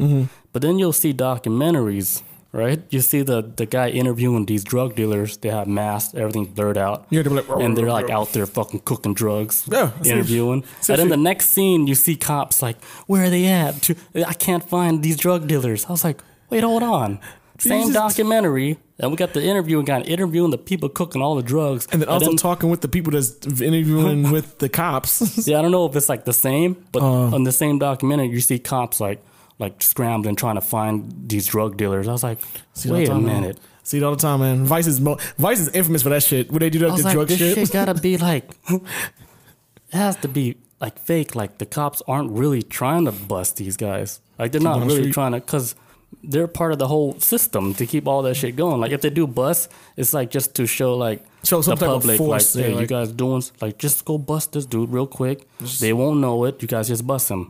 But 0.52 0.62
then 0.62 0.78
you'll 0.78 0.92
see 0.92 1.12
documentaries, 1.12 2.22
right? 2.52 2.80
You 2.90 3.00
see 3.00 3.22
the 3.22 3.42
the 3.42 3.66
guy 3.66 3.88
interviewing 3.90 4.46
these 4.46 4.64
drug 4.64 4.94
dealers. 4.94 5.36
They 5.38 5.50
have 5.50 5.66
masks, 5.66 6.14
everything 6.14 6.46
blurred 6.46 6.78
out. 6.78 7.06
Yeah, 7.10 7.22
they're 7.22 7.32
like, 7.32 7.48
and 7.64 7.76
they're 7.76 7.90
like 8.00 8.10
out 8.10 8.32
there 8.32 8.46
fucking 8.46 8.80
cooking 8.84 9.14
drugs, 9.14 9.64
Yeah, 9.70 9.90
interviewing. 10.04 10.64
see 10.80 10.92
And 10.92 11.00
then 11.00 11.08
the 11.08 11.16
next 11.30 11.50
scene, 11.50 11.86
you 11.86 11.94
see 11.94 12.16
cops 12.16 12.62
like, 12.62 12.78
"Where 13.06 13.24
are 13.24 13.30
they 13.30 13.46
at? 13.46 13.90
I 14.14 14.34
can't 14.34 14.64
find 14.68 15.02
these 15.02 15.16
drug 15.16 15.46
dealers." 15.48 15.84
I 15.86 15.90
was 15.92 16.04
like, 16.04 16.20
"Wait, 16.50 16.62
hold 16.62 16.82
on." 16.82 17.18
Same 17.58 17.92
documentary, 17.92 18.78
and 18.98 19.10
we 19.10 19.16
got 19.16 19.32
the 19.32 19.42
interviewing 19.42 19.84
guy 19.84 20.00
interviewing 20.02 20.50
the 20.50 20.58
people 20.58 20.88
cooking 20.88 21.22
all 21.22 21.34
the 21.36 21.42
drugs, 21.42 21.86
And 21.92 22.00
then 22.02 22.08
also 22.08 22.34
talking 22.34 22.70
with 22.70 22.80
the 22.80 22.88
people 22.88 23.12
that's 23.12 23.34
interviewing 23.60 24.30
with 24.32 24.58
the 24.58 24.68
cops. 24.68 25.46
yeah, 25.46 25.58
I 25.58 25.62
don't 25.62 25.70
know 25.70 25.86
if 25.86 25.96
it's 25.96 26.08
like 26.08 26.24
the 26.24 26.32
same, 26.32 26.76
but 26.92 27.02
Uh. 27.02 27.34
on 27.34 27.44
the 27.44 27.52
same 27.52 27.78
documentary, 27.78 28.28
you 28.28 28.40
see 28.40 28.58
cops 28.58 29.00
like 29.00 29.20
like 29.58 29.82
scrambling 29.82 30.36
trying 30.36 30.56
to 30.56 30.60
find 30.60 31.28
these 31.28 31.46
drug 31.46 31.76
dealers. 31.78 32.06
I 32.08 32.12
was 32.12 32.22
like, 32.22 32.38
See 32.74 32.90
wait 32.90 33.04
a 33.08 33.12
time, 33.12 33.24
man. 33.24 33.40
minute. 33.42 33.58
See 33.84 33.96
it 33.98 34.02
all 34.02 34.10
the 34.14 34.20
time, 34.20 34.40
man. 34.40 34.64
Vice 34.66 34.86
is 34.86 35.00
mo- 35.00 35.16
Vice 35.38 35.60
is 35.60 35.68
infamous 35.70 36.02
for 36.02 36.10
that 36.10 36.22
shit. 36.22 36.50
When 36.50 36.58
they 36.60 36.68
do 36.68 36.78
that 36.80 36.90
was 36.90 37.00
the 37.00 37.06
like, 37.06 37.14
drug 37.14 37.28
this 37.28 37.38
shit. 37.38 37.54
shit 37.56 37.70
gotta 37.72 37.94
be 37.94 38.18
like, 38.18 38.50
it 38.68 38.82
has 39.92 40.16
to 40.16 40.28
be 40.28 40.56
like 40.80 40.98
fake. 40.98 41.34
Like 41.34 41.58
the 41.58 41.66
cops 41.66 42.02
aren't 42.06 42.32
really 42.32 42.62
trying 42.62 43.04
to 43.06 43.12
bust 43.12 43.56
these 43.56 43.76
guys. 43.76 44.20
Like 44.38 44.52
they're 44.52 44.60
not 44.60 44.80
on 44.80 44.88
the 44.88 44.94
really 44.94 45.10
trying 45.12 45.32
to, 45.32 45.40
cause 45.40 45.74
they're 46.30 46.48
part 46.48 46.72
of 46.72 46.78
the 46.78 46.88
whole 46.88 47.18
system 47.20 47.74
to 47.74 47.86
keep 47.86 48.06
all 48.06 48.22
that 48.22 48.34
shit 48.34 48.56
going. 48.56 48.80
Like 48.80 48.92
if 48.92 49.00
they 49.00 49.10
do 49.10 49.26
bust, 49.26 49.70
it's 49.96 50.12
like 50.12 50.30
just 50.30 50.54
to 50.56 50.66
show 50.66 50.96
like 50.96 51.24
Show 51.44 51.62
some 51.62 51.76
the 51.76 51.80
type 51.86 51.88
public, 51.94 52.20
of 52.20 52.26
force. 52.26 52.54
like, 52.56 52.64
hey, 52.64 52.80
you 52.80 52.86
guys 52.86 53.12
doing 53.12 53.42
like 53.60 53.78
just 53.78 54.04
go 54.04 54.18
bust 54.18 54.52
this 54.52 54.66
dude 54.66 54.90
real 54.90 55.06
quick. 55.06 55.46
they 55.80 55.92
won't 55.92 56.20
know 56.20 56.44
it. 56.44 56.60
You 56.62 56.68
guys 56.68 56.88
just 56.88 57.06
bust 57.06 57.28
him. 57.30 57.48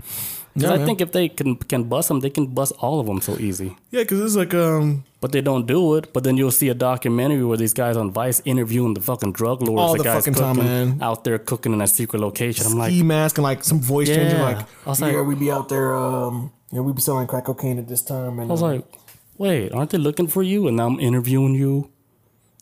Yeah, 0.59 0.71
I 0.73 0.77
man. 0.79 0.87
think 0.87 1.01
if 1.03 1.13
they 1.13 1.29
can 1.29 1.57
can 1.57 1.85
bust 1.85 2.09
them, 2.09 2.21
they 2.21 2.31
can 2.31 2.47
bust 2.47 2.73
all 2.79 2.99
of 2.99 3.07
them 3.07 3.21
so 3.21 3.37
easy. 3.39 3.77
yeah, 3.91 4.03
because 4.03 4.21
it's 4.23 4.37
like 4.37 4.55
um 4.55 5.05
But 5.21 5.33
they 5.33 5.43
don't 5.43 5.67
do 5.67 5.97
it. 5.97 6.13
But 6.15 6.25
then 6.25 6.37
you'll 6.39 6.51
see 6.61 6.69
a 6.71 6.75
documentary 6.75 7.45
where 7.45 7.59
these 7.59 7.75
guys 7.75 7.97
on 7.97 8.11
Vice 8.11 8.41
interviewing 8.45 8.95
the 8.95 9.01
fucking 9.03 9.33
drug 9.33 9.61
lords. 9.63 9.81
All 9.81 9.93
the, 9.93 9.99
the 9.99 10.05
guys 10.05 10.25
fucking 10.25 10.35
time, 10.41 10.57
man. 10.57 10.99
out 11.03 11.25
there 11.25 11.39
cooking 11.39 11.73
in 11.75 11.81
a 11.83 11.87
secret 11.87 12.21
location. 12.21 12.65
I'm 12.67 12.79
like, 12.79 12.91
ski 12.93 13.03
mask 13.03 13.37
and 13.39 13.43
like 13.51 13.65
some 13.65 13.81
voice 13.81 14.09
changer. 14.09 14.37
Yeah. 14.37 14.43
Like, 14.51 14.59
I 14.87 14.89
was 14.89 15.01
like- 15.03 15.13
yeah, 15.13 15.23
we 15.23 15.35
be 15.35 15.51
out 15.51 15.69
there. 15.69 15.95
Um, 15.95 16.53
you 16.73 16.77
know, 16.79 16.83
we 16.83 16.93
be 16.93 17.01
selling 17.01 17.27
crack 17.27 17.45
cocaine 17.45 17.79
at 17.79 17.89
this 17.89 18.03
time, 18.03 18.39
and 18.39 18.51
I 18.51 18.53
was 18.53 18.63
uh, 18.63 18.67
like, 18.67 18.85
wait, 19.39 19.73
aren't 19.73 19.91
they 19.91 19.99
looking 19.99 20.27
for 20.29 20.43
you? 20.43 20.67
And 20.69 20.77
now 20.77 20.87
I'm 20.87 20.99
interviewing 21.01 21.55
you. 21.55 21.91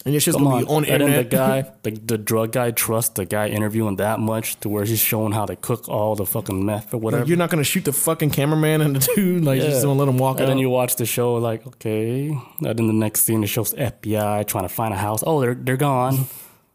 and 0.04 0.12
your 0.12 0.20
shit's 0.20 0.36
Come 0.36 0.44
gonna 0.44 0.56
on. 0.56 0.64
be 0.64 0.70
on 0.70 0.82
the 0.82 0.92
and 0.92 1.02
then 1.02 1.12
the 1.16 1.24
guy, 1.36 1.70
the, 1.82 1.90
the 1.92 2.18
drug 2.18 2.52
guy, 2.52 2.70
trusts 2.72 3.14
the 3.14 3.24
guy 3.24 3.48
interviewing 3.48 3.96
that 3.96 4.20
much 4.20 4.60
to 4.60 4.68
where 4.68 4.84
he's 4.84 4.98
showing 5.00 5.32
how 5.32 5.46
to 5.46 5.56
cook 5.56 5.88
all 5.88 6.14
the 6.14 6.26
fucking 6.26 6.64
meth 6.66 6.92
or 6.92 6.98
whatever. 6.98 7.22
Like, 7.22 7.28
you're 7.28 7.38
not 7.38 7.48
gonna 7.50 7.64
shoot 7.64 7.84
the 7.86 7.92
fucking 7.94 8.30
cameraman 8.30 8.82
and 8.82 8.96
the 8.96 9.12
dude. 9.16 9.44
Like, 9.44 9.62
you 9.62 9.68
just 9.68 9.82
gonna 9.82 9.98
let 9.98 10.08
him 10.08 10.18
walk 10.18 10.36
And 10.36 10.44
out. 10.44 10.48
then 10.48 10.58
you 10.58 10.68
watch 10.68 10.96
the 10.96 11.06
show, 11.06 11.36
like, 11.36 11.66
okay. 11.66 12.28
And 12.28 12.78
then 12.78 12.86
the 12.86 12.92
next 12.92 13.22
scene, 13.22 13.42
it 13.42 13.46
shows 13.46 13.72
FBI 13.72 14.46
trying 14.46 14.64
to 14.64 14.68
find 14.74 14.92
a 14.92 14.98
house. 14.98 15.22
Oh, 15.26 15.40
they're 15.40 15.54
they're 15.54 15.78
gone. 15.78 16.14
I 16.14 16.26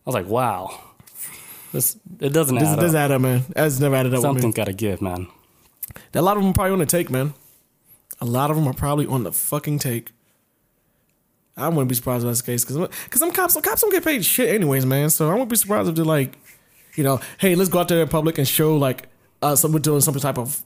was 0.06 0.16
like, 0.16 0.28
wow. 0.28 0.80
This 1.72 1.98
it 2.20 2.34
doesn't 2.34 2.58
this 2.58 2.68
add 2.70 2.80
does 2.80 2.96
up. 2.96 3.00
add 3.00 3.12
up, 3.12 3.22
man. 3.22 3.44
That's 3.50 3.80
never 3.80 3.94
added 3.96 4.16
up. 4.16 4.22
Something's 4.22 4.56
got 4.56 4.66
to 4.66 4.74
give, 4.74 5.04
man. 5.04 5.28
A 6.14 6.22
lot 6.22 6.38
of 6.38 6.44
them 6.44 6.52
are 6.52 6.54
probably 6.54 6.74
on 6.74 6.80
the 6.80 6.86
take, 6.86 7.10
man. 7.10 7.34
A 8.22 8.26
lot 8.26 8.50
of 8.50 8.58
them 8.58 8.68
are 8.68 8.74
probably 8.74 9.06
on 9.06 9.24
the 9.24 9.32
fucking 9.32 9.80
take. 9.80 10.12
I 11.56 11.68
wouldn't 11.68 11.90
be 11.90 11.96
surprised 11.96 12.24
if 12.24 12.30
that's 12.30 12.42
the 12.42 12.46
case 12.52 12.64
because 12.66 12.88
because 13.06 13.20
some 13.20 13.32
cops, 13.32 13.54
some 13.54 13.62
cops 13.62 13.82
don't 13.82 13.92
get 13.92 14.04
paid 14.04 14.24
shit 14.26 14.50
anyways, 14.54 14.86
man. 14.86 15.10
So 15.10 15.28
I 15.30 15.34
wouldn't 15.34 15.50
be 15.50 15.56
surprised 15.58 15.90
if 15.90 15.96
they're 15.96 16.06
like, 16.06 16.38
you 16.96 17.04
know, 17.04 17.20
hey, 17.38 17.56
let's 17.56 17.70
go 17.70 17.80
out 17.80 17.90
there 17.90 18.02
in 18.02 18.08
public 18.08 18.38
and 18.38 18.48
show 18.48 18.78
like 18.78 19.08
uh, 19.42 19.56
some 19.56 19.72
we're 19.74 19.80
doing 19.80 20.02
some 20.02 20.14
type 20.16 20.38
of 20.38 20.64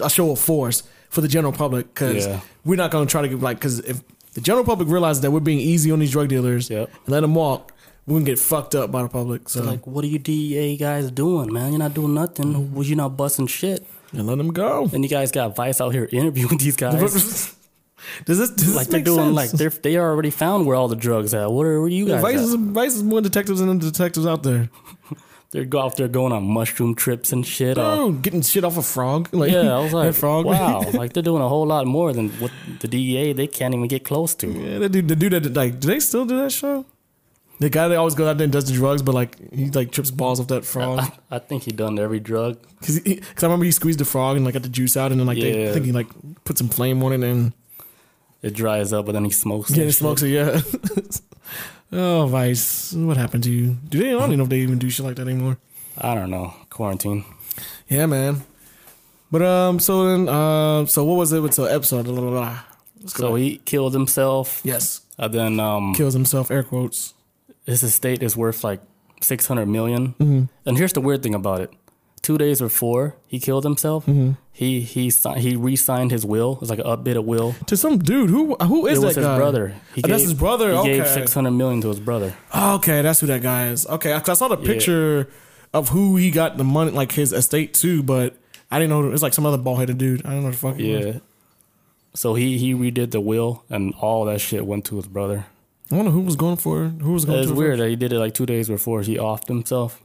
a 0.00 0.10
show 0.10 0.32
of 0.32 0.40
force 0.40 0.82
for 1.10 1.20
the 1.20 1.28
general 1.28 1.52
public 1.52 1.86
because 1.94 2.26
Yeah. 2.26 2.40
we're 2.64 2.74
not 2.76 2.90
going 2.90 3.06
to 3.06 3.10
try 3.10 3.22
to 3.22 3.28
get 3.28 3.40
like 3.40 3.58
because 3.58 3.78
if 3.80 4.00
the 4.34 4.40
general 4.40 4.64
public 4.64 4.88
realizes 4.88 5.22
that 5.22 5.30
we're 5.30 5.38
being 5.40 5.60
easy 5.60 5.92
on 5.92 6.00
these 6.00 6.10
drug 6.10 6.28
dealers 6.28 6.68
Yep. 6.70 6.90
and 6.92 7.08
let 7.08 7.20
them 7.20 7.36
walk, 7.36 7.72
we're 8.06 8.14
gonna 8.16 8.24
get 8.24 8.40
fucked 8.40 8.74
up 8.74 8.90
by 8.90 9.02
the 9.02 9.08
public. 9.08 9.48
So 9.48 9.62
Like, 9.62 9.86
what 9.86 10.04
are 10.04 10.08
you 10.08 10.18
DEA 10.18 10.76
guys 10.76 11.10
doing, 11.12 11.52
man? 11.52 11.70
You're 11.70 11.78
not 11.78 11.94
doing 11.94 12.14
nothing. 12.14 12.74
Was 12.74 12.90
you 12.90 12.96
not 12.96 13.16
busting 13.16 13.46
shit? 13.46 13.86
And 14.16 14.26
let 14.26 14.38
them 14.38 14.52
go. 14.52 14.88
And 14.92 15.02
you 15.04 15.10
guys 15.10 15.32
got 15.32 15.54
Vice 15.56 15.80
out 15.80 15.90
here 15.92 16.08
interviewing 16.10 16.58
these 16.58 16.76
guys. 16.76 17.00
does 17.00 18.38
this, 18.38 18.50
does 18.50 18.74
like 18.74 18.86
this 18.86 18.92
they're 18.92 19.00
doing 19.02 19.34
sense? 19.34 19.36
like 19.36 19.50
they're 19.52 19.70
they 19.70 19.96
already 19.96 20.30
found 20.30 20.66
where 20.66 20.76
all 20.76 20.88
the 20.88 20.96
drugs 20.96 21.34
at. 21.34 21.50
What 21.50 21.66
are, 21.66 21.80
where 21.80 21.88
you 21.88 22.06
guys? 22.06 22.22
Vice 22.22 22.36
at? 22.38 22.42
is, 22.44 22.54
Vice 22.54 22.94
is 22.94 23.02
more 23.02 23.20
detectives 23.20 23.60
than 23.60 23.78
the 23.78 23.90
detectives 23.90 24.26
out 24.26 24.42
there. 24.42 24.70
They're 25.50 25.64
go 25.64 25.82
out 25.82 25.96
there 25.96 26.08
going 26.08 26.32
on 26.32 26.42
mushroom 26.42 26.96
trips 26.96 27.30
and 27.32 27.46
shit. 27.46 27.78
Uh, 27.78 27.94
Oh, 28.00 28.10
getting 28.12 28.42
shit 28.42 28.64
off 28.64 28.76
a 28.76 28.82
frog. 28.82 29.28
Like, 29.32 29.52
yeah, 29.52 29.76
I 29.76 29.78
was 29.84 29.92
like, 29.92 30.12
frog. 30.14 30.46
wow, 30.46 30.80
like 30.92 31.12
they're 31.12 31.22
doing 31.22 31.42
a 31.42 31.48
whole 31.48 31.64
lot 31.64 31.86
more 31.86 32.12
than 32.12 32.30
what 32.40 32.50
the 32.80 32.88
DEA 32.88 33.34
they 33.34 33.46
can't 33.46 33.72
even 33.72 33.86
get 33.86 34.04
close 34.04 34.34
to. 34.36 34.48
yeah, 34.48 34.78
they 34.80 34.88
do. 34.88 35.00
the 35.02 35.14
dude 35.14 35.32
that 35.32 35.54
like, 35.54 35.78
do 35.78 35.86
they 35.86 36.00
still 36.00 36.24
do 36.24 36.36
that 36.38 36.50
show? 36.50 36.84
The 37.60 37.70
guy 37.70 37.86
that 37.88 37.96
always 37.96 38.14
goes 38.14 38.26
out 38.28 38.36
there 38.38 38.44
and 38.44 38.52
does 38.52 38.64
the 38.66 38.72
drugs, 38.72 39.02
but 39.02 39.14
like 39.14 39.52
he 39.52 39.70
like 39.70 39.92
trips 39.92 40.10
balls 40.10 40.40
off 40.40 40.48
that 40.48 40.64
frog. 40.64 41.00
I, 41.30 41.36
I 41.36 41.38
think 41.38 41.62
he 41.62 41.70
done 41.70 41.98
every 41.98 42.18
drug. 42.20 42.58
Cause, 42.80 42.96
he, 43.04 43.16
cause 43.16 43.44
I 43.44 43.46
remember 43.46 43.64
he 43.64 43.70
squeezed 43.70 44.00
the 44.00 44.04
frog 44.04 44.36
and 44.36 44.44
like 44.44 44.54
got 44.54 44.62
the 44.64 44.68
juice 44.68 44.96
out, 44.96 45.12
and 45.12 45.20
then 45.20 45.26
like 45.26 45.38
they 45.38 45.62
Yeah. 45.64 45.70
I 45.70 45.72
think 45.72 45.86
he 45.86 45.92
like 45.92 46.08
put 46.44 46.58
some 46.58 46.68
flame 46.68 47.02
on 47.04 47.12
it 47.12 47.22
and 47.22 47.52
It 48.42 48.54
dries 48.54 48.92
up, 48.92 49.06
but 49.06 49.12
then 49.12 49.24
he 49.24 49.30
smokes. 49.30 49.70
It. 49.70 49.76
Yeah, 49.76 49.82
and 49.82 49.86
he 49.88 49.92
shit. 49.92 49.98
smokes 50.00 50.22
it. 50.22 50.28
Yeah. 50.30 50.60
oh, 51.92 52.26
Vice, 52.26 52.92
what 52.92 53.16
happened 53.16 53.44
to 53.44 53.50
you? 53.50 53.76
Do 53.88 53.98
they? 54.00 54.08
I 54.10 54.18
don't 54.18 54.24
even 54.24 54.38
know 54.38 54.44
if 54.44 54.50
they 54.50 54.58
even 54.58 54.78
do 54.78 54.90
shit 54.90 55.06
like 55.06 55.16
that 55.16 55.28
anymore. 55.28 55.56
I 55.96 56.14
don't 56.14 56.30
know. 56.30 56.52
Quarantine. 56.70 57.24
Yeah, 57.88 58.06
man. 58.06 58.42
But 59.30 59.42
um, 59.42 59.78
so 59.80 60.04
then 60.06 60.28
uh, 60.28 60.86
so 60.86 61.04
what 61.04 61.14
was 61.14 61.32
it 61.32 61.40
with 61.40 61.54
the 61.56 61.62
episode? 61.64 62.04
Blah, 62.04 62.20
blah, 62.20 62.30
blah. 62.30 62.58
So 63.06 63.34
he 63.36 63.58
killed 63.64 63.92
himself. 63.94 64.60
Yes, 64.64 65.00
And 65.18 65.32
then 65.32 65.60
um, 65.60 65.94
kills 65.94 66.14
himself. 66.14 66.50
Air 66.50 66.62
quotes. 66.62 67.13
His 67.64 67.82
estate 67.82 68.22
is 68.22 68.36
worth 68.36 68.62
like 68.64 68.80
six 69.20 69.46
hundred 69.46 69.66
million. 69.66 70.14
Mm-hmm. 70.14 70.44
And 70.66 70.78
here's 70.78 70.92
the 70.92 71.00
weird 71.00 71.22
thing 71.22 71.34
about 71.34 71.60
it: 71.60 71.70
two 72.22 72.38
days 72.38 72.60
before 72.60 73.16
he 73.26 73.38
killed 73.40 73.64
himself, 73.64 74.06
Mm-hmm. 74.06 74.32
he 74.52 74.80
he 74.80 75.10
he 75.38 75.56
re-signed 75.56 76.10
his 76.10 76.24
will. 76.26 76.58
It's 76.60 76.70
like 76.70 76.78
an 76.78 76.84
updated 76.86 77.24
will. 77.24 77.54
To 77.66 77.76
some 77.76 77.98
dude 77.98 78.30
who 78.30 78.54
who 78.56 78.86
is 78.86 78.98
it 78.98 79.00
that 79.00 79.06
was 79.08 79.16
his 79.16 79.24
guy? 79.26 79.36
brother. 79.38 79.74
He 79.94 80.02
Oh, 80.04 80.08
that's 80.08 80.22
his 80.22 80.34
brother? 80.34 80.76
He 80.76 80.84
gave 80.84 81.02
Okay. 81.02 81.14
six 81.14 81.32
hundred 81.34 81.52
million 81.52 81.80
to 81.82 81.88
his 81.88 82.00
brother. 82.00 82.34
Oh, 82.52 82.76
okay, 82.76 83.02
that's 83.02 83.20
who 83.20 83.26
that 83.28 83.42
guy 83.42 83.68
is. 83.68 83.86
Okay, 83.86 84.12
I 84.12 84.20
saw 84.34 84.48
the 84.48 84.56
picture 84.56 85.28
of 85.72 85.88
who 85.88 86.16
he 86.16 86.30
got 86.30 86.56
the 86.56 86.64
money, 86.64 86.90
like 86.92 87.12
his 87.12 87.32
estate 87.32 87.74
too, 87.74 88.02
but 88.02 88.36
I 88.70 88.78
didn't 88.78 88.90
know 88.90 89.10
it's 89.12 89.22
like 89.22 89.34
some 89.34 89.46
other 89.46 89.58
bald 89.58 89.78
headed 89.80 89.98
dude. 89.98 90.24
I 90.26 90.30
don't 90.30 90.44
know 90.44 90.50
the 90.50 90.56
fuck. 90.56 90.76
he 90.76 90.94
was. 90.94 91.06
Yeah. 91.06 91.18
So 92.14 92.34
he 92.34 92.58
he 92.58 92.74
redid 92.74 93.10
the 93.10 93.20
will, 93.20 93.64
and 93.70 93.92
all 94.00 94.24
that 94.26 94.40
shit 94.40 94.64
went 94.66 94.84
to 94.86 94.96
his 94.96 95.06
brother. 95.08 95.46
I 95.94 95.96
wonder 95.96 96.10
who 96.10 96.22
was 96.22 96.34
going 96.34 96.56
for 96.56 96.88
who 96.88 97.12
was 97.12 97.24
going. 97.24 97.38
It's 97.38 97.52
weird 97.52 97.78
that 97.78 97.88
he 97.88 97.94
did 97.94 98.12
it 98.12 98.18
like 98.18 98.34
two 98.34 98.46
days 98.46 98.68
before 98.68 99.02
he 99.02 99.16
offed 99.16 99.46
himself. 99.46 100.02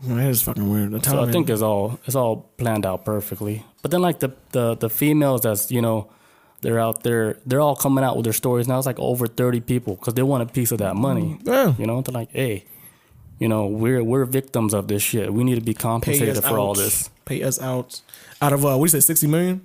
That 0.00 0.28
is 0.28 0.42
fucking 0.42 0.68
weird. 0.68 1.04
So 1.04 1.22
I 1.22 1.30
think 1.30 1.48
it's 1.48 1.62
all 1.62 2.00
it's 2.06 2.16
all 2.16 2.50
planned 2.56 2.84
out 2.84 3.04
perfectly. 3.04 3.64
But 3.82 3.92
then 3.92 4.02
like 4.02 4.18
the 4.18 4.32
the 4.50 4.74
the 4.74 4.90
females 4.90 5.42
that's 5.42 5.70
you 5.70 5.80
know 5.80 6.10
they're 6.62 6.80
out 6.80 7.04
there 7.04 7.38
they're 7.46 7.60
all 7.60 7.76
coming 7.76 8.02
out 8.02 8.16
with 8.16 8.24
their 8.24 8.32
stories 8.32 8.66
now. 8.66 8.78
It's 8.78 8.86
like 8.86 8.98
over 8.98 9.28
thirty 9.28 9.60
people 9.60 9.94
because 9.94 10.14
they 10.14 10.24
want 10.24 10.42
a 10.42 10.46
piece 10.46 10.72
of 10.72 10.78
that 10.78 10.96
money. 10.96 11.38
yeah. 11.44 11.74
You 11.78 11.86
know, 11.86 12.00
they're 12.00 12.12
like, 12.12 12.32
hey, 12.32 12.64
you 13.38 13.46
know, 13.46 13.66
we're 13.68 14.02
we're 14.02 14.24
victims 14.24 14.74
of 14.74 14.88
this 14.88 15.04
shit. 15.04 15.32
We 15.32 15.44
need 15.44 15.54
to 15.54 15.60
be 15.60 15.74
compensated 15.74 16.42
for 16.42 16.58
all 16.58 16.74
this. 16.74 17.10
Pay 17.26 17.44
us 17.44 17.60
out. 17.60 18.00
Out 18.42 18.52
of 18.52 18.64
uh, 18.64 18.76
what 18.76 18.90
do 18.90 18.96
you 18.96 19.00
say, 19.00 19.06
sixty 19.06 19.28
million? 19.28 19.60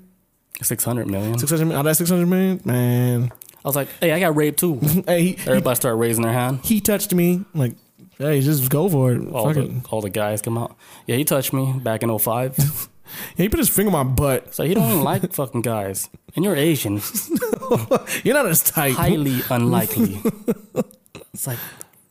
Six 0.61 0.83
hundred 0.83 1.07
million. 1.07 1.39
Six 1.39 1.49
hundred 1.49 1.65
million. 1.65 1.79
Out 1.79 1.87
of 1.87 1.91
that 1.91 1.95
six 1.95 2.11
hundred 2.11 2.27
million, 2.27 2.61
man. 2.63 3.31
I 3.63 3.67
was 3.69 3.75
like, 3.75 3.87
hey, 3.99 4.11
I 4.11 4.19
got 4.19 4.35
raped 4.35 4.59
too. 4.59 4.79
Hey, 5.07 5.23
he, 5.23 5.37
Everybody 5.47 5.75
started 5.75 5.95
raising 5.97 6.23
their 6.23 6.33
hand. 6.33 6.59
he 6.63 6.81
touched 6.81 7.13
me. 7.13 7.45
I'm 7.53 7.59
like, 7.59 7.73
hey, 8.17 8.41
just 8.41 8.69
go 8.69 8.89
for 8.89 9.13
it. 9.13 9.27
All 9.31 9.45
Fuck 9.45 9.55
the 9.55 9.61
it. 9.63 9.71
all 9.93 10.01
the 10.01 10.09
guys 10.09 10.41
come 10.41 10.57
out. 10.57 10.75
Yeah, 11.07 11.15
he 11.15 11.23
touched 11.23 11.53
me 11.53 11.73
back 11.79 12.03
in 12.03 12.17
05. 12.17 12.55
Yeah, 12.57 12.65
he 13.37 13.49
put 13.49 13.59
his 13.59 13.69
finger 13.69 13.87
in 13.89 13.93
my 13.93 14.03
butt. 14.03 14.53
So 14.53 14.63
he 14.63 14.73
don't 14.73 14.89
even 14.89 15.03
like 15.11 15.31
fucking 15.33 15.61
guys. 15.61 16.09
And 16.35 16.43
you're 16.43 16.55
Asian. 16.55 17.01
You're 18.23 18.33
not 18.35 18.47
as 18.47 18.63
tight. 18.63 18.95
Highly 18.95 19.41
unlikely. 19.49 20.19
It's 21.33 21.47
like 21.47 21.59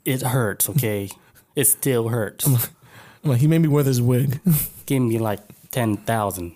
it 0.05 0.23
hurts, 0.23 0.69
okay? 0.71 1.11
It 1.57 1.65
still 1.67 2.09
hurts. 2.09 2.47
I'm 2.47 3.31
like, 3.31 3.41
he 3.41 3.47
made 3.47 3.59
me 3.59 3.69
wear 3.69 3.83
this 3.85 4.01
wig. 4.01 4.41
Give 4.87 5.03
me 5.03 5.19
like 5.19 5.41
ten 5.71 5.97
thousand 5.97 6.55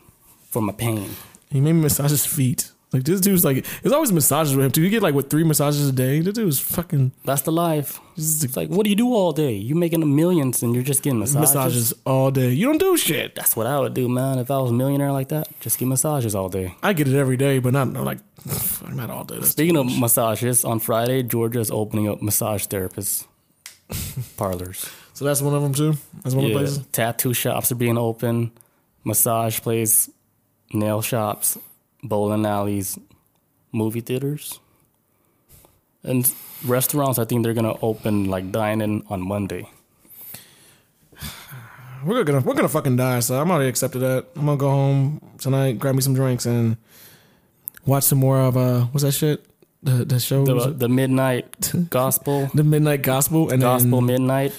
for 0.49 0.63
my 0.63 0.73
pain. 0.73 1.11
He 1.51 1.61
made 1.61 1.73
me 1.75 1.83
massage 1.83 2.11
his 2.11 2.25
feet. 2.27 2.71
Like 2.97 3.05
this 3.05 3.21
dude's 3.21 3.45
like, 3.45 3.67
there's 3.83 3.93
always 3.93 4.11
massages 4.11 4.57
with 4.57 4.65
him 4.65 4.73
too. 4.73 4.83
You 4.83 4.89
get 4.89 5.03
like 5.03 5.15
what 5.15 5.29
three 5.29 5.45
massages 5.45 5.87
a 5.89 5.93
day. 5.93 6.21
This 6.21 6.33
dude's 6.35 6.59
fucking 6.59 7.13
That's 7.25 7.43
the 7.43 7.53
life. 7.53 8.01
It's 8.17 8.57
like, 8.57 8.71
what 8.71 8.85
do 8.85 8.91
you 8.91 8.97
do 8.97 9.13
all 9.13 9.33
day? 9.33 9.53
You 9.53 9.75
making 9.75 10.01
millions 10.17 10.63
and 10.63 10.75
you're 10.75 10.83
just 10.83 11.03
getting 11.03 11.19
massages. 11.19 11.55
massages 11.55 11.95
all 12.07 12.31
day. 12.31 12.51
You 12.53 12.67
don't 12.67 12.79
do 12.79 12.97
shit. 12.97 13.35
That's 13.35 13.55
what 13.55 13.67
I 13.67 13.79
would 13.79 13.93
do, 13.93 14.09
man. 14.09 14.39
If 14.39 14.51
I 14.51 14.59
was 14.59 14.71
a 14.71 14.75
millionaire 14.75 15.13
like 15.13 15.29
that, 15.29 15.49
just 15.61 15.79
get 15.79 15.87
massages 15.87 16.35
all 16.35 16.49
day. 16.49 16.75
I 16.83 16.95
get 16.95 17.07
it 17.07 17.15
every 17.15 17.37
day, 17.37 17.59
but 17.59 17.75
not 17.75 17.93
like 17.93 18.19
not 18.91 19.11
all 19.11 19.25
day. 19.25 19.37
That's 19.37 19.51
Speaking 19.51 19.77
of 19.77 19.87
massages, 19.99 20.65
on 20.65 20.81
Friday, 20.81 21.23
Georgia 21.23 21.61
is 21.61 21.71
opening 21.71 22.09
up 22.09 22.23
massage 22.23 22.65
therapists 22.67 23.27
parlors. 24.39 24.89
so 25.13 25.25
that's 25.25 25.43
one 25.43 25.55
of 25.55 25.63
them 25.63 25.75
too. 25.75 25.99
That's 26.23 26.35
one 26.35 26.47
of 26.47 26.51
the 26.53 26.57
places. 26.57 26.87
tattoo 26.93 27.35
shops 27.35 27.71
are 27.71 27.77
being 27.77 27.99
open, 27.99 28.53
massage 29.05 29.61
place, 29.61 30.09
nail 30.73 31.03
shops, 31.03 31.59
bowling 32.03 32.47
alleys, 32.47 32.99
movie 33.73 34.01
theaters, 34.01 34.61
and 36.03 36.33
restaurants. 36.65 37.19
I 37.19 37.25
think 37.25 37.43
they're 37.43 37.55
gonna 37.55 37.79
open 37.83 38.27
like 38.27 38.53
dining 38.53 39.05
on 39.09 39.27
Monday. 39.27 39.69
We're 42.05 42.25
gonna 42.25 42.41
we're 42.41 42.55
gonna 42.55 42.69
fucking 42.69 42.97
die. 42.97 43.21
So 43.21 43.41
I'm 43.41 43.51
already 43.51 43.69
accepted 43.69 44.01
that. 44.01 44.27
I'm 44.37 44.47
gonna 44.47 44.57
go 44.57 44.71
home 44.71 45.21
tonight, 45.39 45.79
grab 45.79 45.95
me 45.95 46.03
some 46.03 46.15
drinks, 46.15 46.47
and 46.47 46.77
watch 47.85 48.05
some 48.05 48.19
more 48.19 48.39
of 48.39 48.57
uh 48.57 48.83
what's 48.87 49.03
that 49.03 49.13
shit? 49.13 49.45
The 49.83 50.05
the 50.05 50.21
show 50.21 50.45
The, 50.45 50.71
the, 50.71 50.89
midnight 50.89 51.73
gospel, 51.91 52.51
the 52.55 52.65
midnight 52.65 53.03
gospel 53.03 53.51
and 53.51 53.61
gospel 53.63 54.01
Then, 54.01 54.53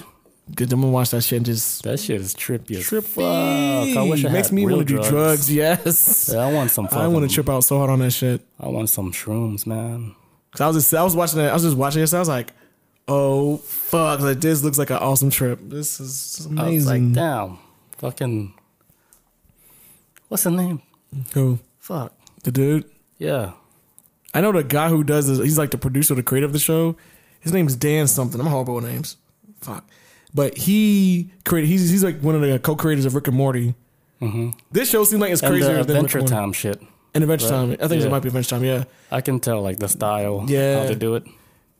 midnight. 0.50 0.72
I'm 0.74 0.82
gonna 0.82 0.92
watch 0.92 1.10
that 1.12 1.22
shit 1.22 1.38
and 1.38 1.46
just 1.46 1.84
That 1.84 2.00
shit 2.00 2.20
is 2.22 2.34
trippy. 2.36 2.78
as 2.78 2.86
trip. 2.86 3.04
Fuck. 3.04 3.24
I 3.24 4.02
wish 4.10 4.24
I 4.26 4.30
makes 4.30 4.52
me 4.52 4.66
want 4.66 4.88
to 4.88 4.96
do 4.98 5.02
drugs. 5.10 5.52
Yes, 5.54 6.30
Yeah, 6.34 6.40
I 6.40 6.54
want 6.54 6.72
some. 6.72 6.86
Fucking, 6.90 7.00
I 7.02 7.08
want 7.08 7.30
to 7.30 7.34
trip 7.34 7.50
out 7.50 7.62
so 7.64 7.78
hard 7.78 7.90
on 7.90 8.00
that 8.00 8.12
shit. 8.12 8.42
I 8.60 8.68
want 8.68 8.90
some 8.90 9.12
shrooms, 9.12 9.66
man. 9.68 10.16
Cause 10.52 10.62
I 10.62 10.68
was 10.68 10.76
just 10.78 10.94
I 10.94 11.04
was 11.04 11.16
watching 11.16 11.40
it. 11.40 11.48
I 11.48 11.54
was 11.54 11.64
just 11.64 11.78
watching 11.78 12.02
it. 12.02 12.08
So 12.08 12.18
I 12.18 12.20
was 12.20 12.30
like, 12.30 12.54
oh 13.08 13.58
fuck! 13.58 14.20
Like 14.22 14.40
this 14.42 14.64
looks 14.64 14.78
like 14.78 14.90
an 14.90 14.98
awesome 14.98 15.30
trip. 15.30 15.60
This 15.62 16.00
is 16.00 16.46
I 16.46 16.50
was 16.50 16.88
amazing. 16.88 17.06
like, 17.06 17.14
damn, 17.14 17.60
fucking. 17.98 18.54
What's 20.30 20.44
the 20.44 20.52
name? 20.52 20.82
Who 21.34 21.60
Fuck. 21.80 22.14
the 22.44 22.52
dude? 22.52 22.86
Yeah. 23.18 23.52
I 24.34 24.42
know 24.42 24.52
the 24.52 24.64
guy 24.64 24.90
who 24.90 25.04
does 25.04 25.28
this. 25.28 25.40
He's 25.40 25.58
like 25.58 25.72
the 25.72 25.78
producer, 25.78 26.16
the 26.16 26.24
creator 26.24 26.46
of 26.46 26.54
the 26.54 26.60
show. 26.60 26.98
his 27.40 27.54
name 27.54 27.66
is 27.68 27.76
Dan 27.78 28.08
something. 28.08 28.40
I'm 28.42 28.48
horrible 28.48 28.76
with 28.76 28.84
names. 28.86 29.16
Fuck. 29.62 29.86
But 30.34 30.58
he 30.58 31.32
created. 31.46 31.68
He's 31.68 31.90
he's 31.90 32.04
like 32.04 32.20
one 32.22 32.36
of 32.36 32.42
the 32.42 32.60
co-creators 32.60 33.06
of 33.06 33.16
Rick 33.16 33.28
and 33.28 33.38
Morty. 33.38 33.74
This 34.72 34.90
show 34.90 35.04
seems 35.04 35.22
like 35.22 35.32
it's 35.32 35.42
Mm-hmm. 35.42 35.54
And 35.54 35.64
crazier 35.64 35.84
than 35.84 35.88
Rick 35.88 35.90
Adventure 36.06 36.18
Morty. 36.20 36.34
Time 36.34 36.54
shit. 36.54 36.82
And 37.14 37.24
Adventure 37.24 37.50
Time. 37.50 37.72
I 37.82 37.88
think 37.88 38.02
Yeah. 38.02 38.08
it 38.08 38.12
might 38.12 38.20
be 38.22 38.28
Adventure 38.28 38.50
Time. 38.50 38.64
Yeah. 38.64 38.84
I 39.12 39.22
can 39.22 39.40
tell 39.40 39.62
like 39.62 39.80
the 39.80 39.88
style, 39.88 40.46
Yeah. 40.48 40.82
how 40.82 40.88
they 40.88 40.96
do 40.96 41.16
it. 41.16 41.24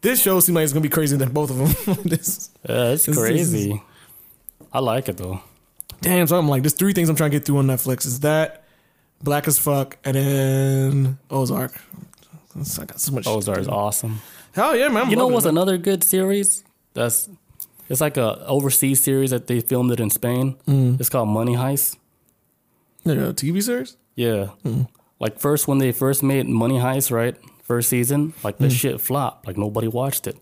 This 0.02 0.22
show 0.22 0.40
seems 0.40 0.56
like 0.56 0.64
it's 0.64 0.74
gonna 0.74 0.82
be 0.84 0.90
crazier 0.90 1.18
than 1.18 1.30
both 1.32 1.50
of 1.50 1.58
them. 1.58 1.98
this, 2.06 2.52
Yeah, 2.68 2.92
it's 2.92 3.06
This- 3.06 3.16
this 3.16 3.18
crazy. 3.18 3.82
I 4.72 4.80
like 4.80 5.10
it 5.10 5.18
though. 5.18 5.42
damn. 6.02 6.28
So 6.28 6.38
I'm 6.38 6.48
like, 6.48 6.62
there's 6.64 6.74
three 6.74 6.94
things 6.94 7.10
I'm 7.10 7.16
trying 7.16 7.32
to 7.32 7.38
get 7.38 7.46
through 7.46 7.58
on 7.58 7.68
Netflix. 7.68 8.06
Is 8.06 8.20
that 8.22 8.64
Black 9.24 9.48
as 9.48 9.58
Fuck, 9.58 9.98
and 10.06 10.16
then 10.16 11.18
Ozark. 11.32 11.74
I 12.56 12.86
got 12.86 13.00
so 13.00 13.12
much. 13.12 13.26
Ozark 13.28 13.58
is 13.60 13.68
awesome. 13.68 14.22
Hell 14.54 14.76
yeah, 14.76 14.88
man! 14.90 15.04
I'm 15.04 15.10
You 15.10 15.16
know 15.16 15.28
what's 15.28 15.46
it. 15.46 15.50
another 15.50 15.78
good 15.78 16.04
series? 16.04 16.64
That's 16.94 17.28
it's 17.90 18.02
like 18.02 18.18
a 18.18 18.46
overseas 18.48 19.04
series 19.04 19.32
that 19.32 19.48
they 19.48 19.60
filmed 19.62 19.92
it 19.92 20.00
in 20.00 20.10
Spain. 20.10 20.56
Mm. 20.68 21.00
It's 21.00 21.10
called 21.10 21.30
Money 21.30 21.56
Heist. 21.56 21.98
Yeah, 23.04 23.14
a 23.30 23.34
TV 23.34 23.62
series. 23.64 23.96
Yeah. 24.16 24.48
Hmm. 24.64 24.84
Like 25.20 25.40
first 25.40 25.68
when 25.68 25.78
they 25.78 25.92
first 25.92 26.22
made 26.24 26.48
Money 26.48 26.76
Heist, 26.80 27.12
right? 27.12 27.36
First 27.64 27.90
season, 27.90 28.34
like 28.44 28.58
the 28.60 28.70
shit 28.70 29.00
flopped. 29.02 29.48
Like 29.48 29.58
nobody 29.58 29.88
watched 29.88 30.28
it. 30.28 30.38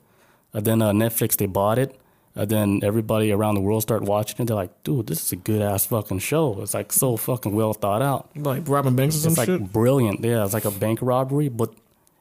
And 0.54 0.66
then 0.66 0.82
uh, 0.82 0.92
Netflix 0.92 1.38
they 1.38 1.46
bought 1.48 1.78
it. 1.80 2.00
And 2.38 2.50
then 2.50 2.80
everybody 2.84 3.32
around 3.32 3.56
the 3.56 3.62
world 3.62 3.82
started 3.84 4.08
watching 4.08 4.36
it. 4.42 4.46
They're 4.48 4.56
like, 4.56 4.84
dude, 4.84 5.08
this 5.08 5.24
is 5.24 5.32
a 5.32 5.36
good 5.38 5.62
ass 5.62 5.86
fucking 5.86 6.20
show. 6.20 6.62
It's 6.62 6.74
like 6.74 6.92
so 6.92 7.16
fucking 7.18 7.56
well 7.56 7.74
thought 7.74 8.02
out. 8.02 8.30
Like 8.36 8.68
Robin 8.68 8.96
Banks 8.96 9.16
or 9.16 9.20
some 9.20 9.30
It's 9.32 9.38
like 9.38 9.48
shit. 9.48 9.72
brilliant. 9.72 10.24
Yeah, 10.24 10.44
it's 10.44 10.54
like 10.54 10.66
a 10.66 10.72
bank 10.72 11.00
robbery, 11.02 11.48
but 11.50 11.74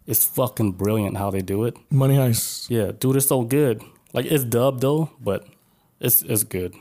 it's 0.07 0.25
fucking 0.25 0.73
brilliant 0.73 1.17
how 1.17 1.31
they 1.31 1.41
do 1.43 1.65
it. 1.65 1.77
Money 1.91 2.15
Heist. 2.17 2.71
Yeah, 2.71 2.93
dude, 2.99 3.17
it's 3.17 3.27
so 3.27 3.43
good. 3.43 3.83
Like 4.15 4.25
it's 4.27 4.45
dubbed 4.45 4.81
though, 4.81 5.11
but 5.21 5.47
it's 6.01 6.23
it's 6.23 6.45
good. 6.45 6.75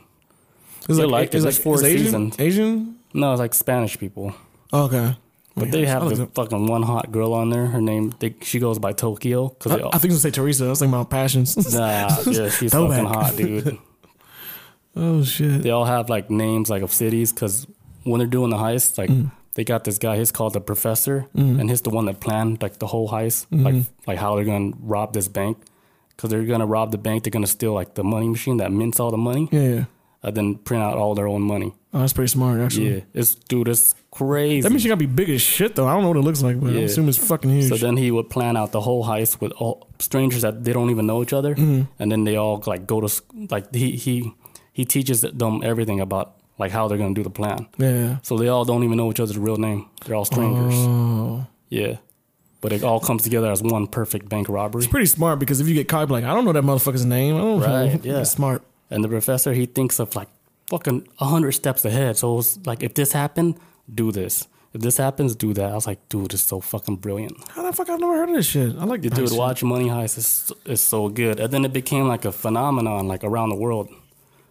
It's 0.88 0.98
like 0.98 1.28
it. 1.28 1.34
it's 1.34 1.42
There's 1.44 1.58
four 1.58 1.74
it's 1.74 1.82
Asian? 1.84 2.04
seasons. 2.32 2.40
Asian. 2.40 2.98
No, 3.12 3.32
it's 3.32 3.40
like 3.40 3.52
Spanish 3.54 3.98
people. 3.98 4.34
Okay. 4.72 5.16
But 5.56 5.70
they 5.70 5.84
have 5.86 6.08
the 6.16 6.26
fucking 6.26 6.66
one 6.66 6.82
hot 6.82 7.12
girl 7.12 7.32
on 7.32 7.48
there. 7.50 7.66
Her 7.66 7.80
name, 7.80 8.12
they, 8.18 8.34
she 8.42 8.58
goes 8.58 8.80
by 8.80 8.92
Tokyo. 8.92 9.50
Cause 9.50 9.70
I, 9.70 9.78
all, 9.80 9.90
I 9.94 9.98
think 9.98 10.10
you 10.12 10.18
say 10.18 10.32
Teresa. 10.32 10.64
I 10.66 10.68
was 10.70 10.80
thinking 10.80 10.94
about 10.94 11.10
passions. 11.10 11.56
nah, 11.74 12.08
yeah, 12.26 12.48
she's 12.50 12.72
fucking 12.72 13.04
hot, 13.04 13.36
dude. 13.36 13.78
oh 14.96 15.22
shit. 15.24 15.62
They 15.62 15.70
all 15.70 15.84
have 15.84 16.08
like 16.10 16.28
names 16.30 16.70
like 16.70 16.82
of 16.82 16.92
cities. 16.92 17.32
Cause 17.32 17.66
when 18.02 18.18
they're 18.18 18.26
doing 18.28 18.50
the 18.50 18.56
heist, 18.56 18.98
like 18.98 19.10
Mm. 19.10 19.30
they 19.54 19.64
got 19.64 19.84
this 19.84 19.98
guy. 19.98 20.16
He's 20.18 20.32
called 20.32 20.52
the 20.54 20.60
professor, 20.60 21.26
and 21.34 21.70
he's 21.70 21.82
the 21.82 21.90
one 21.90 22.06
that 22.06 22.20
planned 22.20 22.60
like 22.62 22.78
the 22.78 22.86
whole 22.88 23.08
heist, 23.08 23.46
Mm-hmm. 23.48 23.64
like 23.64 23.84
like 24.06 24.18
how 24.18 24.34
they're 24.36 24.44
gonna 24.44 24.72
rob 24.80 25.12
this 25.14 25.28
bank. 25.28 25.58
Cause 26.16 26.30
they're 26.30 26.44
gonna 26.44 26.66
rob 26.66 26.92
the 26.92 26.98
bank. 26.98 27.24
They're 27.24 27.30
gonna 27.32 27.46
steal 27.46 27.72
like 27.74 27.94
the 27.94 28.04
money 28.04 28.28
machine 28.28 28.58
that 28.58 28.70
mints 28.70 29.00
all 29.00 29.10
the 29.10 29.16
money, 29.16 29.48
Yeah, 29.50 29.60
yeah. 29.60 29.84
and 30.22 30.36
then 30.36 30.54
print 30.56 30.82
out 30.82 30.96
all 30.96 31.14
their 31.14 31.26
own 31.26 31.42
money. 31.42 31.72
Oh, 31.92 32.00
that's 32.00 32.12
pretty 32.12 32.28
smart, 32.28 32.60
actually. 32.60 32.94
Yeah, 32.94 33.00
it's 33.14 33.34
dude, 33.34 33.68
it's 33.68 33.94
crazy. 34.12 34.60
That 34.60 34.70
means 34.70 34.82
she 34.82 34.88
gotta 34.88 34.98
be 34.98 35.06
big 35.06 35.28
as 35.30 35.42
shit, 35.42 35.74
though. 35.74 35.86
I 35.88 35.92
don't 35.92 36.02
know 36.02 36.08
what 36.08 36.16
it 36.16 36.22
looks 36.22 36.42
like, 36.42 36.60
but 36.60 36.70
I 36.70 36.74
Yeah. 36.74 36.80
assume 36.82 37.08
it's 37.08 37.18
fucking 37.18 37.50
huge. 37.50 37.68
So 37.68 37.76
then 37.76 37.96
he 37.96 38.10
would 38.12 38.30
plan 38.30 38.56
out 38.56 38.70
the 38.72 38.80
whole 38.80 39.04
heist 39.04 39.40
with 39.40 39.52
all 39.52 39.88
strangers 39.98 40.42
that 40.42 40.62
they 40.64 40.72
don't 40.72 40.90
even 40.90 41.06
know 41.06 41.20
each 41.22 41.32
other, 41.32 41.54
Mm-hmm. 41.56 41.82
and 41.98 42.10
then 42.12 42.24
they 42.24 42.36
all 42.36 42.62
like 42.66 42.86
go 42.86 43.00
to 43.00 43.08
like 43.50 43.74
he 43.74 43.92
he 43.96 44.32
he 44.72 44.84
teaches 44.84 45.20
them 45.22 45.62
everything 45.64 46.00
about 46.00 46.34
like 46.58 46.70
how 46.70 46.86
they're 46.88 46.98
gonna 46.98 47.14
do 47.14 47.24
the 47.24 47.30
plan. 47.30 47.66
yeah. 47.78 48.18
So 48.22 48.36
they 48.38 48.48
all 48.48 48.64
don't 48.64 48.84
even 48.84 48.96
know 48.96 49.10
each 49.10 49.20
other's 49.20 49.36
real 49.38 49.56
name. 49.56 49.86
They're 50.04 50.14
all 50.16 50.24
strangers. 50.24 50.74
Oh. 50.76 51.46
Yeah, 51.70 51.96
but 52.64 52.72
it 52.72 52.82
all 52.82 52.98
comes 52.98 53.22
together 53.22 53.52
as 53.52 53.62
one 53.62 53.86
perfect 53.86 54.26
bank 54.30 54.48
robbery. 54.48 54.80
It's 54.82 54.90
pretty 54.90 55.04
smart 55.04 55.38
because 55.38 55.60
if 55.60 55.68
you 55.68 55.74
get 55.74 55.86
caught, 55.86 56.10
like, 56.10 56.24
I 56.24 56.32
don't 56.32 56.46
know 56.46 56.52
that 56.54 56.64
motherfucker's 56.64 57.04
name. 57.04 57.36
I 57.36 57.40
don't 57.40 57.60
know. 57.60 57.66
Right, 57.66 58.02
yeah. 58.10 58.20
It's 58.20 58.30
smart. 58.30 58.62
And 58.90 59.04
the 59.04 59.08
professor 59.08 59.52
he 59.52 59.66
thinks 59.66 59.98
of 59.98 60.16
like 60.16 60.28
fucking 60.68 61.06
a 61.20 61.26
hundred 61.26 61.52
steps 61.52 61.84
ahead. 61.84 62.16
So 62.16 62.38
it's 62.38 62.58
like 62.64 62.82
if 62.82 62.94
this 62.94 63.12
happened, 63.12 63.60
do 63.94 64.10
this. 64.10 64.48
If 64.72 64.80
this 64.80 64.96
happens, 64.96 65.36
do 65.36 65.52
that. 65.52 65.72
I 65.72 65.74
was 65.74 65.86
like, 65.86 66.08
dude, 66.08 66.32
it's 66.32 66.42
so 66.42 66.58
fucking 66.60 66.96
brilliant. 66.96 67.36
How 67.50 67.62
the 67.64 67.72
fuck 67.74 67.90
I've 67.90 68.00
never 68.00 68.16
heard 68.16 68.30
of 68.30 68.34
this 68.34 68.46
shit? 68.46 68.74
I 68.78 68.84
like 68.84 69.02
Dude, 69.02 69.12
this. 69.12 69.30
watch 69.32 69.62
Money 69.62 69.88
Heist 69.90 70.16
is 70.16 70.52
is 70.64 70.80
so 70.80 71.10
good. 71.10 71.38
And 71.40 71.52
then 71.52 71.66
it 71.66 71.72
became 71.74 72.08
like 72.08 72.24
a 72.24 72.32
phenomenon 72.32 73.06
like 73.06 73.24
around 73.24 73.50
the 73.50 73.56
world. 73.56 73.90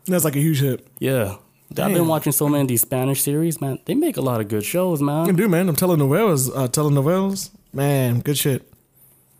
That's 0.06 0.24
like 0.24 0.36
a 0.36 0.40
huge 0.40 0.62
hit. 0.62 0.86
Yeah. 1.00 1.38
I've 1.72 1.94
been 1.94 2.08
watching 2.08 2.32
so 2.32 2.48
many 2.48 2.62
of 2.62 2.68
these 2.68 2.82
Spanish 2.82 3.24
series, 3.24 3.60
man. 3.60 3.80
They 3.86 3.96
make 3.96 4.18
a 4.18 4.22
lot 4.22 4.40
of 4.40 4.48
good 4.48 4.64
shows, 4.64 5.02
man. 5.02 5.26
can 5.26 5.36
do, 5.36 5.50
man. 5.50 5.68
I'm 5.68 5.76
telenovelas. 5.76 6.52
Uh, 6.56 6.68
telenovelas. 6.68 7.50
Man, 7.74 8.20
good 8.20 8.38
shit. 8.38 8.72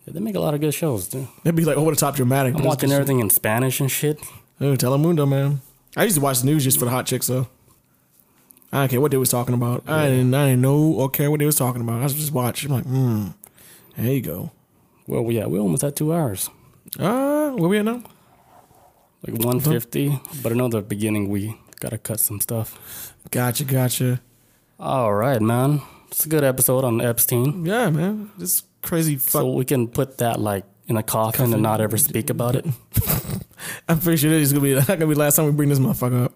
They 0.06 0.20
make 0.20 0.34
a 0.34 0.40
lot 0.40 0.52
of 0.54 0.60
good 0.60 0.74
shows, 0.74 1.08
dude. 1.08 1.28
They'd 1.44 1.54
be 1.54 1.64
like 1.64 1.76
over 1.76 1.90
the 1.90 1.96
top 1.96 2.16
dramatic. 2.16 2.54
I'm 2.56 2.64
watching 2.64 2.92
everything 2.92 3.20
in 3.20 3.30
Spanish 3.30 3.80
and 3.80 3.90
shit. 3.90 4.20
Oh, 4.60 4.74
Telemundo, 4.76 5.26
man. 5.26 5.62
I 5.96 6.04
used 6.04 6.16
to 6.16 6.20
watch 6.20 6.40
the 6.40 6.46
news 6.46 6.64
just 6.64 6.78
for 6.78 6.84
the 6.84 6.90
hot 6.90 7.06
chicks, 7.06 7.28
though. 7.28 7.46
I 8.72 8.80
don't 8.80 8.88
care 8.88 9.00
what 9.00 9.12
they 9.12 9.16
was 9.16 9.30
talking 9.30 9.54
about. 9.54 9.88
I 9.88 10.08
didn't. 10.08 10.34
I 10.34 10.48
didn't 10.50 10.62
know 10.62 10.78
or 10.78 11.08
care 11.08 11.30
what 11.30 11.38
they 11.38 11.46
was 11.46 11.56
talking 11.56 11.80
about. 11.80 12.00
I 12.00 12.04
was 12.04 12.14
just 12.14 12.32
watching. 12.32 12.70
I'm 12.72 12.76
like, 12.76 12.86
hmm. 12.86 13.26
There 13.96 14.12
you 14.12 14.20
go. 14.20 14.50
Where 15.06 15.22
we 15.22 15.38
at? 15.38 15.50
We 15.50 15.58
almost 15.58 15.84
at 15.84 15.94
two 15.94 16.12
hours. 16.12 16.50
Uh, 16.98 17.50
where 17.52 17.68
we 17.68 17.78
at 17.78 17.84
now? 17.84 18.02
Like 19.26 19.38
150. 19.38 20.20
But 20.42 20.52
I 20.52 20.54
know 20.56 20.68
the 20.68 20.82
beginning 20.82 21.28
we 21.28 21.56
gotta 21.80 21.98
cut 21.98 22.20
some 22.20 22.40
stuff. 22.40 23.14
Gotcha, 23.30 23.64
gotcha. 23.64 24.20
All 24.78 25.14
right, 25.14 25.40
man. 25.40 25.80
It's 26.08 26.26
a 26.26 26.28
good 26.28 26.44
episode 26.44 26.84
on 26.84 27.00
Epstein. 27.00 27.64
Yeah, 27.64 27.90
man. 27.90 28.30
This 28.38 28.62
crazy 28.82 29.16
fuck. 29.16 29.42
So 29.42 29.50
we 29.52 29.64
can 29.64 29.88
put 29.88 30.18
that 30.18 30.40
like 30.40 30.64
in 30.86 30.96
a 30.96 31.02
coffin, 31.02 31.52
and 31.52 31.62
not 31.62 31.80
ever 31.80 31.96
speak 31.96 32.30
about 32.30 32.56
it. 32.56 32.66
I'm 33.88 33.98
pretty 34.00 34.18
sure 34.18 34.30
this 34.30 34.42
is 34.48 34.52
gonna 34.52 34.62
be 34.62 34.74
not 34.74 34.86
gonna 34.86 35.06
be 35.06 35.14
the 35.14 35.20
last 35.20 35.36
time 35.36 35.46
we 35.46 35.52
bring 35.52 35.68
this 35.68 35.78
motherfucker 35.78 36.26
up. 36.26 36.32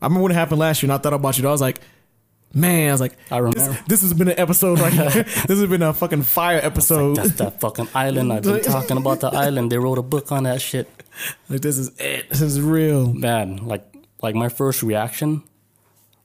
I 0.00 0.06
remember 0.06 0.24
when 0.24 0.32
it 0.32 0.36
happened 0.36 0.60
last 0.60 0.82
year, 0.82 0.92
and 0.92 0.98
I 0.98 1.02
thought 1.02 1.14
about 1.14 1.38
you. 1.38 1.48
I 1.48 1.50
was 1.50 1.60
like, 1.60 1.80
man, 2.54 2.88
I 2.88 2.92
was 2.92 3.00
like, 3.00 3.16
I 3.30 3.40
this, 3.40 3.54
remember. 3.54 3.84
this 3.88 4.02
has 4.02 4.14
been 4.14 4.28
an 4.28 4.38
episode 4.38 4.78
right 4.78 4.92
here. 4.92 5.10
this 5.24 5.58
has 5.58 5.66
been 5.66 5.82
a 5.82 5.92
fucking 5.92 6.22
fire 6.22 6.60
episode. 6.62 7.16
That's 7.16 7.32
that 7.32 7.60
fucking 7.60 7.88
island. 7.94 8.32
I've 8.32 8.42
been 8.42 8.62
talking 8.62 8.96
about 8.96 9.20
the 9.20 9.28
island. 9.28 9.72
They 9.72 9.78
wrote 9.78 9.98
a 9.98 10.02
book 10.02 10.30
on 10.30 10.44
that 10.44 10.60
shit. 10.60 10.88
like 11.48 11.62
this 11.62 11.78
is 11.78 11.90
it. 11.98 12.28
This 12.28 12.42
is 12.42 12.60
real. 12.60 13.12
man, 13.12 13.66
like 13.66 13.84
like 14.22 14.34
my 14.34 14.48
first 14.48 14.82
reaction 14.82 15.42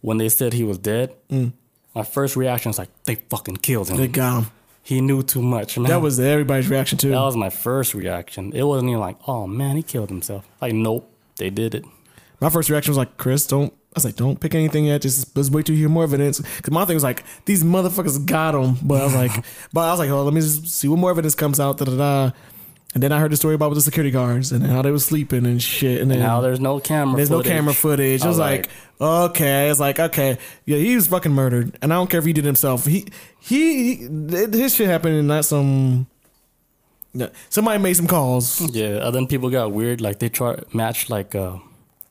when 0.02 0.18
they 0.18 0.30
said 0.30 0.54
he 0.54 0.64
was 0.64 0.78
dead, 0.78 1.16
mm. 1.30 1.54
My 1.95 2.03
first 2.03 2.36
reaction 2.36 2.70
was 2.70 2.78
like, 2.78 2.90
they 3.06 3.15
fucking 3.15 3.57
killed 3.57 3.90
him. 3.90 3.98
They 3.98 4.07
got 4.07 4.44
him. 4.44 4.52
he 4.82 5.02
knew 5.02 5.24
too 5.24 5.41
much, 5.41 5.78
man. 5.78 5.90
That 5.90 6.02
was 6.02 6.20
everybody's 6.20 6.70
reaction 6.70 6.98
too. 6.98 7.10
that 7.10 7.22
was 7.22 7.36
my 7.36 7.49
first 7.49 7.94
reaction. 7.94 8.52
It 8.53 8.64
wasn't 8.64 8.90
even 8.90 8.99
like, 8.99 9.18
oh 9.28 9.48
man, 9.48 9.76
he 9.76 9.84
killed 9.84 10.10
himself. 10.10 10.48
Like, 10.61 10.74
nope, 10.74 11.10
they 11.38 11.49
did 11.49 11.76
it. 11.76 11.86
My 12.40 12.49
first 12.49 12.70
reaction 12.70 12.91
was 12.91 12.98
like, 12.98 13.18
Chris, 13.18 13.48
don't. 13.48 13.72
I 13.72 13.98
was 13.98 14.06
like, 14.06 14.15
don't 14.15 14.40
pick 14.40 14.56
anything 14.56 14.86
yet. 14.86 15.03
Just 15.03 15.38
let's 15.38 15.52
wait 15.52 15.68
till 15.68 15.76
you 15.76 15.82
hear 15.82 15.90
more 15.90 16.03
evidence. 16.03 16.40
Because 16.40 16.72
my 16.72 16.84
thing 16.84 16.95
was 16.95 17.03
like, 17.03 17.24
these 17.45 17.64
motherfuckers 17.64 18.26
got 18.26 18.56
him. 18.56 18.76
But 18.82 19.02
I 19.02 19.03
was 19.03 19.14
like, 19.14 19.32
but 19.74 19.82
I 19.82 19.91
was 19.91 19.99
like, 19.99 20.10
oh, 20.10 20.24
let 20.24 20.34
me 20.34 20.41
just 20.41 20.68
see 20.68 20.88
what 20.88 20.98
more 20.98 21.11
evidence 21.11 21.36
comes 21.36 21.60
out. 21.60 21.78
Da 21.78 21.86
da 21.86 21.95
da. 21.95 22.32
And 22.94 23.02
then 23.02 23.11
I 23.11 23.20
heard 23.20 23.32
the 23.32 23.38
story 23.38 23.56
about 23.56 23.70
with 23.70 23.78
the 23.78 23.82
security 23.82 24.11
guards 24.11 24.52
and 24.52 24.64
how 24.68 24.84
they 24.84 24.91
were 24.91 24.99
sleeping 24.99 25.45
and 25.48 25.60
shit. 25.61 25.99
And 25.99 26.11
then 26.11 26.20
Now 26.20 26.41
there's 26.41 26.60
no 26.60 26.80
camera. 26.80 27.15
There's 27.15 27.30
footage. 27.30 27.49
no 27.49 27.56
camera 27.56 27.74
footage. 27.74 28.22
I 28.22 28.28
was 28.28 28.40
Alright. 28.40 28.68
like, 28.99 29.30
okay. 29.32 29.70
It's 29.70 29.80
like, 29.80 29.99
okay, 29.99 30.38
yeah, 30.65 30.78
he 30.78 30.95
was 30.95 31.07
fucking 31.07 31.34
murdered, 31.34 31.76
and 31.82 31.91
I 31.91 31.95
don't 31.95 32.10
care 32.10 32.20
if 32.20 32.26
he 32.26 32.34
did 32.34 32.45
it 32.45 32.48
himself. 32.48 32.86
He 32.86 33.06
he, 33.40 33.95
his 33.95 34.76
shit 34.76 34.88
happened, 34.88 35.15
and 35.15 35.28
not 35.28 35.45
some. 35.45 36.07
Somebody 37.49 37.82
made 37.82 37.94
some 37.95 38.07
calls. 38.07 38.60
Yeah, 38.74 39.06
and 39.06 39.14
then 39.15 39.28
people 39.28 39.49
got 39.49 39.72
weird. 39.72 40.02
Like 40.02 40.20
they 40.20 40.30
try 40.30 40.56
matched 40.74 41.10
like 41.10 41.36
uh, 41.36 41.57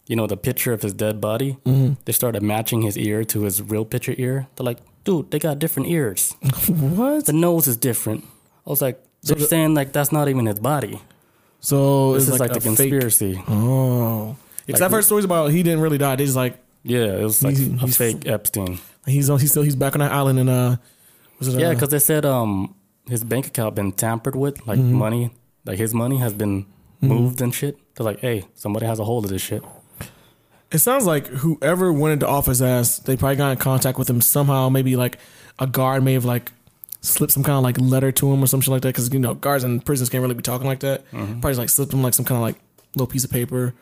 you 0.06 0.16
know, 0.16 0.26
the 0.26 0.36
picture 0.36 0.72
of 0.72 0.82
his 0.82 0.92
dead 0.92 1.20
body. 1.20 1.56
Mm-hmm. 1.64 1.94
They 2.04 2.12
started 2.12 2.42
matching 2.42 2.82
his 2.82 2.96
ear 2.98 3.24
to 3.24 3.42
his 3.42 3.62
real 3.62 3.84
picture 3.84 4.14
ear. 4.18 4.46
They're 4.56 4.64
like, 4.64 4.78
dude, 5.04 5.30
they 5.30 5.38
got 5.38 5.59
different 5.59 5.88
ears. 5.88 6.34
What? 6.68 7.26
the 7.26 7.32
nose 7.32 7.66
is 7.66 7.76
different. 7.76 8.24
I 8.66 8.70
was 8.70 8.82
like, 8.82 9.02
they're 9.23 9.36
the- 9.36 9.47
saying 9.47 9.74
like 9.74 9.93
that's 9.93 10.12
not 10.12 10.28
even 10.28 10.47
his 10.47 10.61
body. 10.61 11.01
So 11.61 12.15
This 12.15 12.24
it's 12.24 12.35
is 12.35 12.40
like, 12.40 12.51
like, 12.51 12.51
a 12.51 12.55
the 12.55 12.61
fake- 12.77 12.90
conspiracy. 12.90 13.43
Oh, 13.49 14.36
because 14.66 14.81
I've 14.82 14.90
heard 14.90 15.05
stories 15.05 15.24
about 15.24 15.51
he 15.53 15.62
didn't 15.62 15.81
really 15.81 15.99
die. 15.99 16.16
They 16.16 16.24
just 16.24 16.36
like 16.36 16.59
Yeah, 16.85 17.05
it 17.19 17.23
was 17.23 17.43
like 17.43 17.57
He's- 17.57 17.69
a 17.70 17.77
he's- 17.86 17.97
fake 17.97 18.27
Epstein. 18.27 18.78
he's 19.07 19.31
on. 19.31 19.39
He's 19.39 19.51
still 19.53 19.62
he's 19.62 19.77
back 19.77 19.94
on 19.94 20.01
that 20.01 20.11
island 20.12 20.39
and 20.40 20.51
uh, 20.51 20.77
was 21.39 21.49
it? 21.55 21.61
Yeah, 21.61 21.69
uh, 21.69 21.74
because 21.74 21.90
they 21.90 21.99
said 22.01 22.24
um 22.24 22.74
his 23.09 23.23
bank 23.24 23.47
account 23.47 23.74
been 23.74 23.93
tampered 23.93 24.35
with, 24.36 24.66
like 24.66 24.78
Mm-hmm. 24.78 24.94
money, 24.94 25.31
like 25.65 25.78
his 25.78 25.93
money 25.94 26.19
has 26.19 26.32
been 26.32 26.66
moved 27.01 27.40
and 27.40 27.53
shit. 27.55 27.77
They're 27.94 28.05
like, 28.05 28.20
hey, 28.20 28.44
somebody 28.55 28.86
has 28.86 28.99
a 29.01 29.05
hold 29.05 29.24
of 29.24 29.31
this 29.31 29.43
shit. 29.43 29.62
It 30.70 30.78
sounds 30.78 31.05
like 31.05 31.27
whoever 31.27 31.93
went 31.93 32.15
into 32.15 32.27
office 32.28 32.61
ass, 32.62 32.99
they 32.99 33.16
probably 33.16 33.36
got 33.36 33.51
in 33.53 33.59
contact 33.59 33.99
with 33.99 34.09
him 34.09 34.20
somehow. 34.20 34.69
Maybe 34.70 34.97
like 34.97 35.19
a 35.59 35.66
guard 35.66 36.03
may 36.03 36.15
have 36.15 36.24
like 36.24 36.51
slipped 37.02 37.32
some 37.32 37.42
kind 37.42 37.56
of 37.58 37.62
like 37.62 37.78
letter 37.78 38.10
to 38.12 38.32
him 38.32 38.42
or 38.42 38.46
some 38.46 38.60
shit 38.62 38.70
like 38.70 38.82
that. 38.82 38.88
Because 38.88 39.12
you 39.12 39.18
know 39.20 39.34
guards 39.34 39.64
in 39.64 39.80
prisons 39.80 40.08
can't 40.08 40.22
really 40.22 40.34
be 40.34 40.42
talking 40.42 40.66
like 40.66 40.80
that. 40.80 41.04
Probably 41.10 41.50
just, 41.50 41.58
like 41.58 41.68
slipped 41.68 41.92
him 41.92 42.02
like 42.02 42.14
some 42.14 42.24
kind 42.24 42.36
of 42.36 42.42
like 42.42 42.56
little 42.94 43.06
piece 43.06 43.24
of 43.24 43.30
paper. 43.30 43.74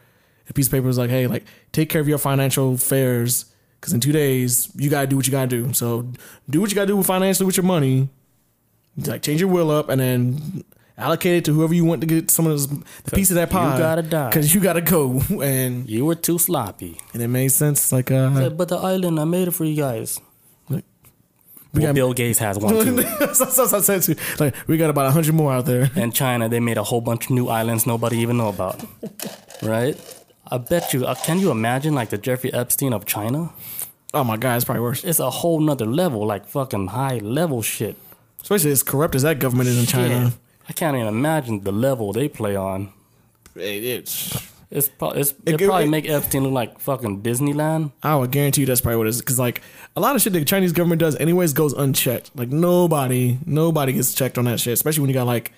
A 0.48 0.52
piece 0.52 0.66
of 0.66 0.72
paper 0.72 0.86
was 0.86 0.98
like, 0.98 1.10
hey, 1.10 1.26
like 1.28 1.44
take 1.70 1.88
care 1.88 2.00
of 2.00 2.08
your 2.08 2.18
financial 2.18 2.74
affairs. 2.74 3.44
Because 3.80 3.92
in 3.94 4.00
two 4.00 4.12
days 4.12 4.70
you 4.74 4.90
gotta 4.90 5.06
do 5.06 5.16
what 5.16 5.26
you 5.26 5.30
gotta 5.30 5.46
do. 5.46 5.72
So 5.72 6.06
do 6.48 6.60
what 6.60 6.70
you 6.70 6.74
gotta 6.74 6.88
do 6.88 6.96
with 6.96 7.06
financially 7.06 7.46
with 7.46 7.56
your 7.56 7.64
money. 7.64 8.08
Like 8.96 9.22
change 9.22 9.40
your 9.40 9.48
will 9.48 9.70
up, 9.70 9.88
and 9.88 10.00
then 10.00 10.64
allocate 10.98 11.36
it 11.36 11.44
to 11.46 11.54
whoever 11.54 11.72
you 11.72 11.84
want 11.84 12.00
to 12.02 12.06
get 12.06 12.30
some 12.30 12.46
of 12.46 12.52
this, 12.52 12.66
the 13.04 13.10
piece 13.16 13.30
of 13.30 13.36
that 13.36 13.48
pie. 13.48 13.72
you 13.72 13.78
gotta 13.78 14.02
die. 14.02 14.28
because 14.28 14.54
you 14.54 14.60
gotta 14.60 14.80
go, 14.82 15.22
and 15.42 15.88
You 15.88 16.04
were 16.04 16.16
too 16.16 16.38
sloppy. 16.38 16.98
and 17.14 17.22
it 17.22 17.28
made 17.28 17.48
sense. 17.52 17.92
Like 17.92 18.10
uh, 18.10 18.34
Said, 18.34 18.58
but 18.58 18.68
the 18.68 18.76
island, 18.76 19.18
I 19.20 19.24
made 19.24 19.48
it 19.48 19.52
for 19.52 19.64
you 19.64 19.76
guys. 19.76 20.20
We 21.72 21.80
Well, 21.80 21.88
got 21.88 21.94
Bill 21.94 22.12
Gates 22.12 22.38
has 22.40 22.58
one 22.58 22.74
too. 22.84 22.96
like 24.38 24.54
we 24.66 24.76
got 24.76 24.90
about 24.90 25.12
hundred 25.12 25.34
more 25.34 25.52
out 25.52 25.66
there. 25.66 25.90
In 25.94 26.12
China, 26.12 26.48
they 26.48 26.60
made 26.60 26.78
a 26.78 26.82
whole 26.84 27.00
bunch 27.00 27.26
of 27.26 27.30
new 27.32 27.48
islands 27.48 27.86
nobody 27.86 28.18
even 28.18 28.36
know 28.38 28.48
about. 28.48 28.82
right? 29.62 29.96
I 30.50 30.58
bet 30.58 30.92
you. 30.92 31.06
Uh, 31.06 31.14
can 31.14 31.38
you 31.38 31.50
imagine 31.50 31.94
like 31.94 32.10
the 32.10 32.18
Jeffrey 32.18 32.52
Epstein 32.52 32.92
of 32.92 33.06
China? 33.06 33.50
Oh 34.12 34.24
my 34.24 34.36
god, 34.36 34.56
it's 34.56 34.64
probably 34.64 34.82
worse. 34.82 35.04
It's 35.04 35.20
a 35.20 35.30
whole 35.30 35.60
nother 35.60 35.86
level, 35.86 36.26
like 36.26 36.46
fucking 36.48 36.88
high 36.88 37.18
level 37.18 37.62
shit. 37.62 37.96
Especially 38.42 38.72
as 38.72 38.82
corrupt 38.82 39.14
as 39.14 39.22
that 39.22 39.38
government 39.38 39.68
is 39.68 39.78
in 39.78 39.86
China. 39.86 40.30
Shit. 40.30 40.38
I 40.68 40.72
can't 40.72 40.96
even 40.96 41.06
imagine 41.08 41.62
the 41.62 41.72
level 41.72 42.12
they 42.12 42.28
play 42.28 42.56
on. 42.56 42.92
It- 43.54 43.84
it's. 43.84 44.36
It's, 44.70 44.88
pro- 44.88 45.10
it's 45.10 45.32
It- 45.44 45.60
it, 45.60 45.66
probably 45.66 45.84
it- 45.84 45.90
make 45.90 46.08
Epstein 46.08 46.44
look 46.44 46.52
like 46.52 46.78
fucking 46.78 47.22
Disneyland. 47.22 47.92
I 48.02 48.14
would 48.16 48.30
guarantee 48.30 48.60
you 48.62 48.66
that's 48.66 48.80
probably 48.80 48.98
what 48.98 49.06
it 49.06 49.10
is. 49.10 49.20
Because 49.20 49.38
like 49.38 49.62
a 49.96 50.00
lot 50.00 50.14
of 50.14 50.22
shit 50.22 50.32
the 50.32 50.44
Chinese 50.44 50.72
government 50.72 51.00
does, 51.00 51.16
anyways, 51.16 51.52
goes 51.52 51.72
unchecked. 51.72 52.30
Like 52.36 52.50
nobody, 52.50 53.38
nobody 53.44 53.92
gets 53.92 54.14
checked 54.14 54.38
on 54.38 54.44
that 54.44 54.60
shit. 54.60 54.72
Especially 54.72 55.00
when 55.00 55.10
you 55.10 55.14
got 55.14 55.26
like 55.26 55.52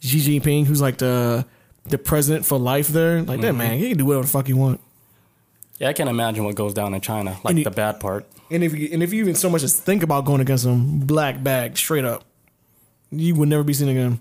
Xi 0.00 0.40
Jinping, 0.40 0.64
who's 0.66 0.80
like 0.80 0.98
the 0.98 1.44
the 1.84 1.98
president 1.98 2.44
for 2.46 2.58
life 2.58 2.88
there. 2.88 3.22
Like 3.22 3.40
that 3.42 3.48
mm-hmm. 3.48 3.58
man, 3.58 3.78
he 3.78 3.90
can 3.90 3.98
do 3.98 4.06
whatever 4.06 4.24
the 4.24 4.30
fuck 4.30 4.46
he 4.46 4.52
want. 4.54 4.80
Yeah, 5.78 5.90
I 5.90 5.92
can't 5.92 6.08
imagine 6.08 6.44
what 6.44 6.54
goes 6.54 6.72
down 6.72 6.94
in 6.94 7.00
China, 7.02 7.36
like 7.44 7.56
you- 7.56 7.64
the 7.64 7.70
bad 7.70 8.00
part. 8.00 8.24
And 8.50 8.64
if 8.64 8.72
you 8.74 8.88
and 8.92 9.02
if 9.02 9.12
you 9.12 9.20
even 9.20 9.34
so 9.34 9.50
much 9.50 9.62
as 9.64 9.78
think 9.78 10.02
about 10.02 10.24
going 10.24 10.40
against 10.40 10.64
them, 10.64 11.00
black 11.00 11.42
bag 11.42 11.76
straight 11.76 12.04
up, 12.04 12.24
you 13.10 13.34
would 13.34 13.48
never 13.48 13.62
be 13.64 13.72
seen 13.74 13.88
again. 13.88 14.20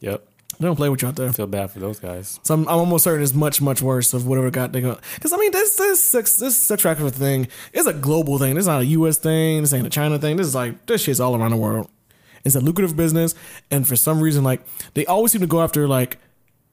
Yep, 0.00 0.24
They 0.58 0.66
don't 0.66 0.76
play 0.76 0.88
with 0.88 1.02
you 1.02 1.08
out 1.08 1.16
there. 1.16 1.28
I 1.28 1.32
feel 1.32 1.46
bad 1.46 1.70
for 1.70 1.80
those 1.80 1.98
guys. 1.98 2.40
So 2.42 2.54
I'm, 2.54 2.62
I'm 2.68 2.78
almost 2.78 3.04
certain 3.04 3.22
it's 3.22 3.34
much, 3.34 3.60
much 3.60 3.82
worse 3.82 4.14
of 4.14 4.26
whatever 4.26 4.50
got 4.50 4.72
they 4.72 4.80
go. 4.80 4.98
Because 5.14 5.32
I 5.32 5.36
mean, 5.36 5.52
this 5.52 5.76
this 5.76 6.02
sex 6.02 6.36
this 6.36 6.56
sex 6.56 6.82
trafficking 6.82 7.10
thing 7.10 7.48
is 7.72 7.86
a 7.86 7.92
global 7.92 8.38
thing. 8.38 8.54
This 8.54 8.62
is 8.62 8.68
not 8.68 8.80
a 8.80 8.86
U.S. 8.86 9.18
thing. 9.18 9.60
This 9.60 9.72
ain't 9.72 9.86
a 9.86 9.90
China 9.90 10.18
thing. 10.18 10.36
This 10.36 10.46
is 10.46 10.54
like 10.54 10.86
this 10.86 11.02
shit's 11.02 11.20
all 11.20 11.36
around 11.36 11.50
the 11.50 11.56
world. 11.56 11.90
It's 12.44 12.54
a 12.54 12.60
lucrative 12.60 12.96
business, 12.96 13.34
and 13.70 13.86
for 13.86 13.96
some 13.96 14.20
reason, 14.20 14.44
like 14.44 14.62
they 14.94 15.04
always 15.06 15.32
seem 15.32 15.40
to 15.40 15.46
go 15.46 15.62
after 15.62 15.86
like 15.86 16.18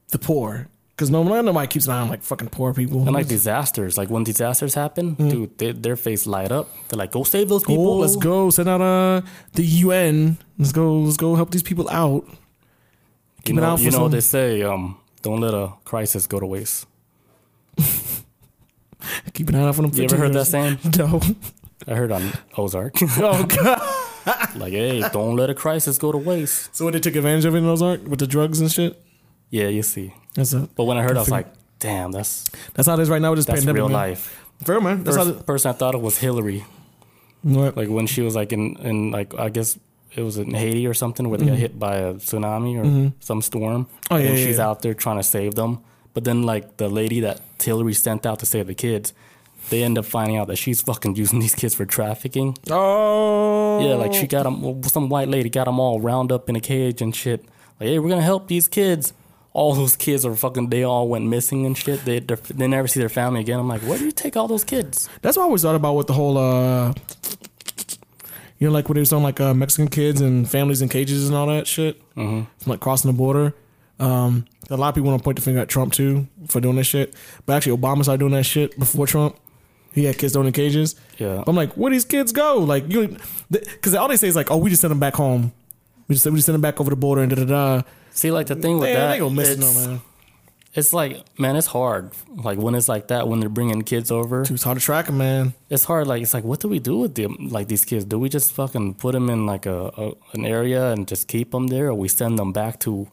the 0.08 0.18
poor. 0.18 0.68
Because 0.96 1.10
no 1.10 1.22
one, 1.22 1.44
nobody 1.44 1.66
keeps 1.66 1.88
an 1.88 1.92
eye 1.94 2.00
on 2.00 2.08
like 2.08 2.22
fucking 2.22 2.50
poor 2.50 2.72
people. 2.72 3.02
And 3.02 3.12
like 3.12 3.26
disasters, 3.26 3.98
like 3.98 4.10
when 4.10 4.22
disasters 4.22 4.74
happen, 4.74 5.14
dude, 5.14 5.58
they, 5.58 5.72
their 5.72 5.96
face 5.96 6.24
light 6.24 6.52
up. 6.52 6.68
They're 6.88 6.96
like, 6.96 7.10
"Go 7.10 7.24
save 7.24 7.48
those 7.48 7.64
people! 7.64 7.88
oh, 7.88 7.96
let's 7.96 8.14
go 8.14 8.50
send 8.50 8.68
out 8.68 8.80
uh 8.80 9.22
the 9.54 9.64
UN. 9.64 10.38
Let's 10.56 10.70
go. 10.70 10.98
Let's 10.98 11.16
go 11.16 11.34
help 11.34 11.50
these 11.50 11.64
people 11.64 11.90
out. 11.90 12.24
You 13.46 13.52
Keep 13.52 13.58
eye 13.58 13.60
know, 13.60 13.76
you 13.76 13.90
know 13.90 14.02
what 14.04 14.12
they 14.12 14.20
say? 14.20 14.62
Um, 14.62 14.96
don't 15.20 15.40
let 15.40 15.52
a 15.52 15.74
crisis 15.84 16.26
go 16.26 16.40
to 16.40 16.46
waste. 16.46 16.86
Keep 19.34 19.50
an 19.50 19.56
eye 19.56 19.64
out 19.68 19.74
for 19.74 19.82
them. 19.82 19.90
You 19.92 20.04
ever 20.04 20.16
heard 20.16 20.32
that 20.32 20.46
saying? 20.46 20.78
No. 20.98 21.20
I 21.86 21.94
heard 21.94 22.10
on 22.10 22.32
Ozark. 22.56 22.94
oh 23.18 23.44
god. 23.44 24.56
like, 24.56 24.72
hey, 24.72 25.00
don't 25.12 25.36
let 25.36 25.50
a 25.50 25.54
crisis 25.54 25.98
go 25.98 26.10
to 26.10 26.16
waste. 26.16 26.74
So 26.74 26.86
what 26.86 26.94
they 26.94 27.00
took 27.00 27.14
advantage 27.14 27.44
of 27.44 27.54
in 27.54 27.66
Ozark 27.66 28.06
with 28.06 28.20
the 28.20 28.26
drugs 28.26 28.60
and 28.60 28.72
shit. 28.72 28.98
Yeah, 29.50 29.68
you 29.68 29.82
see. 29.82 30.14
That's 30.34 30.54
it. 30.54 30.74
But 30.74 30.84
when 30.84 30.96
I 30.96 31.02
heard, 31.02 31.18
I 31.18 31.20
was 31.20 31.30
like, 31.30 31.48
damn, 31.80 32.12
that's 32.12 32.46
That's 32.72 32.88
how 32.88 32.94
it 32.94 33.00
is 33.00 33.10
right 33.10 33.20
now 33.20 33.30
with 33.30 33.40
this 33.40 33.46
that's 33.46 33.60
pandemic. 33.60 33.80
real 33.80 33.88
man. 33.88 33.92
life. 34.10 34.42
Fair 34.64 34.80
man. 34.80 35.04
That's 35.04 35.18
how. 35.18 35.24
First 35.24 35.46
person 35.46 35.70
I 35.70 35.74
thought 35.74 35.94
it 35.94 36.00
was 36.00 36.16
Hillary. 36.16 36.64
What? 37.42 37.76
Like 37.76 37.90
when 37.90 38.06
she 38.06 38.22
was 38.22 38.34
like 38.34 38.54
in, 38.54 38.76
in 38.76 39.10
like 39.10 39.34
I 39.38 39.50
guess 39.50 39.78
it 40.16 40.22
was 40.22 40.36
in 40.36 40.54
Haiti 40.54 40.86
or 40.86 40.94
something 40.94 41.28
where 41.28 41.38
they 41.38 41.46
got 41.46 41.58
hit 41.58 41.78
by 41.78 41.96
a 41.96 42.14
tsunami 42.14 42.78
or 42.78 43.12
some 43.20 43.42
storm. 43.42 43.86
Mm-hmm. 43.86 44.14
Oh, 44.14 44.16
yeah, 44.16 44.26
and 44.28 44.38
yeah, 44.38 44.44
she's 44.44 44.58
yeah. 44.58 44.68
out 44.68 44.82
there 44.82 44.94
trying 44.94 45.16
to 45.16 45.22
save 45.22 45.54
them. 45.54 45.82
But 46.12 46.24
then 46.24 46.44
like 46.44 46.76
the 46.76 46.88
lady 46.88 47.20
that 47.20 47.40
Hillary 47.60 47.94
sent 47.94 48.24
out 48.24 48.38
to 48.38 48.46
save 48.46 48.68
the 48.68 48.74
kids, 48.74 49.12
they 49.70 49.82
end 49.82 49.98
up 49.98 50.04
finding 50.04 50.36
out 50.36 50.46
that 50.46 50.56
she's 50.56 50.80
fucking 50.80 51.16
using 51.16 51.40
these 51.44 51.54
kids 51.54 51.74
for 51.74 51.84
trafficking. 51.84 52.56
Oh. 52.70 53.86
Yeah, 53.86 53.94
like 53.96 54.14
she 54.14 54.26
got 54.26 54.44
them. 54.44 54.82
Some 54.84 55.08
white 55.08 55.28
lady 55.28 55.50
got 55.50 55.64
them 55.64 55.80
all 55.80 56.00
round 56.00 56.30
up 56.30 56.48
in 56.48 56.54
a 56.56 56.60
cage 56.60 57.02
and 57.02 57.14
shit. 57.14 57.44
Like, 57.80 57.88
hey, 57.88 57.98
we're 57.98 58.10
gonna 58.10 58.22
help 58.22 58.46
these 58.46 58.68
kids. 58.68 59.12
All 59.52 59.74
those 59.74 59.96
kids 59.96 60.24
are 60.26 60.34
fucking. 60.34 60.70
They 60.70 60.82
all 60.82 61.08
went 61.08 61.26
missing 61.26 61.64
and 61.66 61.76
shit. 61.76 62.04
They 62.04 62.20
they 62.20 62.66
never 62.68 62.88
see 62.88 63.00
their 63.00 63.08
family 63.08 63.40
again. 63.40 63.58
I'm 63.58 63.68
like, 63.68 63.82
where 63.82 63.98
do 63.98 64.04
you 64.04 64.12
take 64.12 64.36
all 64.36 64.48
those 64.48 64.64
kids? 64.64 65.08
That's 65.22 65.36
what 65.36 65.44
I 65.44 65.46
always 65.46 65.62
thought 65.62 65.76
about 65.76 65.94
with 65.94 66.06
the 66.06 66.12
whole. 66.12 66.38
uh 66.38 66.92
You 68.64 68.70
know, 68.70 68.74
like 68.76 68.88
when 68.88 68.94
they 68.94 69.00
was 69.00 69.12
on 69.12 69.22
like 69.22 69.42
uh, 69.42 69.52
Mexican 69.52 69.88
kids 69.88 70.22
and 70.22 70.48
families 70.48 70.80
in 70.80 70.88
cages 70.88 71.28
and 71.28 71.36
all 71.36 71.48
that 71.48 71.66
shit, 71.66 72.00
mm-hmm. 72.14 72.44
from 72.62 72.70
like 72.70 72.80
crossing 72.80 73.10
the 73.10 73.14
border. 73.14 73.52
Um, 74.00 74.46
a 74.70 74.76
lot 74.78 74.88
of 74.88 74.94
people 74.94 75.10
want 75.10 75.20
to 75.20 75.22
point 75.22 75.36
the 75.36 75.42
finger 75.42 75.60
at 75.60 75.68
Trump 75.68 75.92
too 75.92 76.28
for 76.48 76.62
doing 76.62 76.76
this 76.76 76.86
shit, 76.86 77.14
but 77.44 77.56
actually 77.56 77.76
Obama 77.76 78.04
started 78.04 78.20
doing 78.20 78.32
that 78.32 78.44
shit 78.44 78.78
before 78.78 79.06
Trump. 79.06 79.36
He 79.92 80.04
had 80.04 80.16
kids 80.16 80.32
thrown 80.32 80.46
in 80.46 80.54
cages. 80.54 80.96
Yeah. 81.18 81.42
But 81.44 81.48
I'm 81.48 81.56
like, 81.56 81.74
where 81.74 81.92
these 81.92 82.06
kids 82.06 82.32
go? 82.32 82.56
Like 82.56 82.90
you, 82.90 83.18
because 83.50 83.94
all 83.94 84.08
they 84.08 84.16
say 84.16 84.28
is 84.28 84.34
like, 84.34 84.50
oh, 84.50 84.56
we 84.56 84.70
just 84.70 84.80
send 84.80 84.92
them 84.92 84.98
back 84.98 85.14
home. 85.14 85.52
We 86.08 86.14
just 86.14 86.24
we 86.24 86.36
just 86.36 86.46
send 86.46 86.54
them 86.54 86.62
back 86.62 86.80
over 86.80 86.88
the 86.88 86.96
border 86.96 87.20
and 87.20 87.36
da 87.36 87.44
da 87.44 87.44
da. 87.44 87.82
See, 88.12 88.30
like 88.30 88.46
the 88.46 88.56
thing 88.56 88.78
with 88.78 88.88
They, 88.88 88.94
that, 88.94 89.12
they 89.12 89.18
gonna 89.18 89.34
miss 89.34 89.50
it, 89.50 89.58
no 89.58 89.74
man. 89.74 90.00
It's 90.74 90.92
like, 90.92 91.24
man, 91.38 91.54
it's 91.56 91.68
hard. 91.68 92.10
Like 92.34 92.58
when 92.58 92.74
it's 92.74 92.88
like 92.88 93.08
that, 93.08 93.28
when 93.28 93.40
they're 93.40 93.48
bringing 93.48 93.82
kids 93.82 94.10
over, 94.10 94.42
It's 94.42 94.62
hard 94.64 94.78
to 94.78 94.84
track 94.84 95.06
them, 95.06 95.18
man. 95.18 95.54
it's 95.70 95.84
hard. 95.84 96.06
Like 96.06 96.22
it's 96.22 96.34
like, 96.34 96.44
what 96.44 96.60
do 96.60 96.68
we 96.68 96.78
do 96.80 96.98
with 96.98 97.14
them? 97.14 97.48
Like 97.50 97.68
these 97.68 97.84
kids, 97.84 98.04
do 98.04 98.18
we 98.18 98.28
just 98.28 98.52
fucking 98.52 98.94
put 98.94 99.12
them 99.12 99.30
in 99.30 99.46
like 99.46 99.66
a, 99.66 99.78
a 99.96 100.12
an 100.34 100.44
area 100.44 100.90
and 100.92 101.06
just 101.06 101.28
keep 101.28 101.50
them 101.52 101.68
there, 101.68 101.88
or 101.88 101.94
we 101.94 102.08
send 102.08 102.38
them 102.38 102.52
back 102.52 102.80
to 102.80 103.08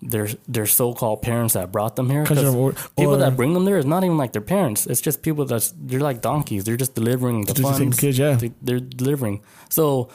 their 0.00 0.28
their 0.46 0.66
so-called 0.66 1.22
parents 1.22 1.54
that 1.54 1.72
brought 1.72 1.96
them 1.96 2.08
here? 2.10 2.24
'Cause 2.24 2.38
Country 2.42 2.60
or- 2.60 2.72
people 2.96 3.16
that 3.16 3.36
bring 3.36 3.54
them 3.54 3.64
there 3.64 3.78
is 3.78 3.86
not 3.86 4.04
even 4.04 4.18
like 4.18 4.32
their 4.32 4.42
parents. 4.56 4.86
It's 4.86 5.00
just 5.00 5.22
people 5.22 5.44
that's 5.46 5.72
they're 5.76 6.00
like 6.10 6.20
donkeys. 6.20 6.64
They're 6.64 6.76
just 6.76 6.94
delivering 6.94 7.46
the 7.46 7.54
funds. 7.54 7.96
the 7.96 8.00
kids, 8.06 8.18
yeah. 8.18 8.34
They- 8.36 8.52
They're 8.62 8.80
delivering. 8.80 9.40
So, 9.70 10.08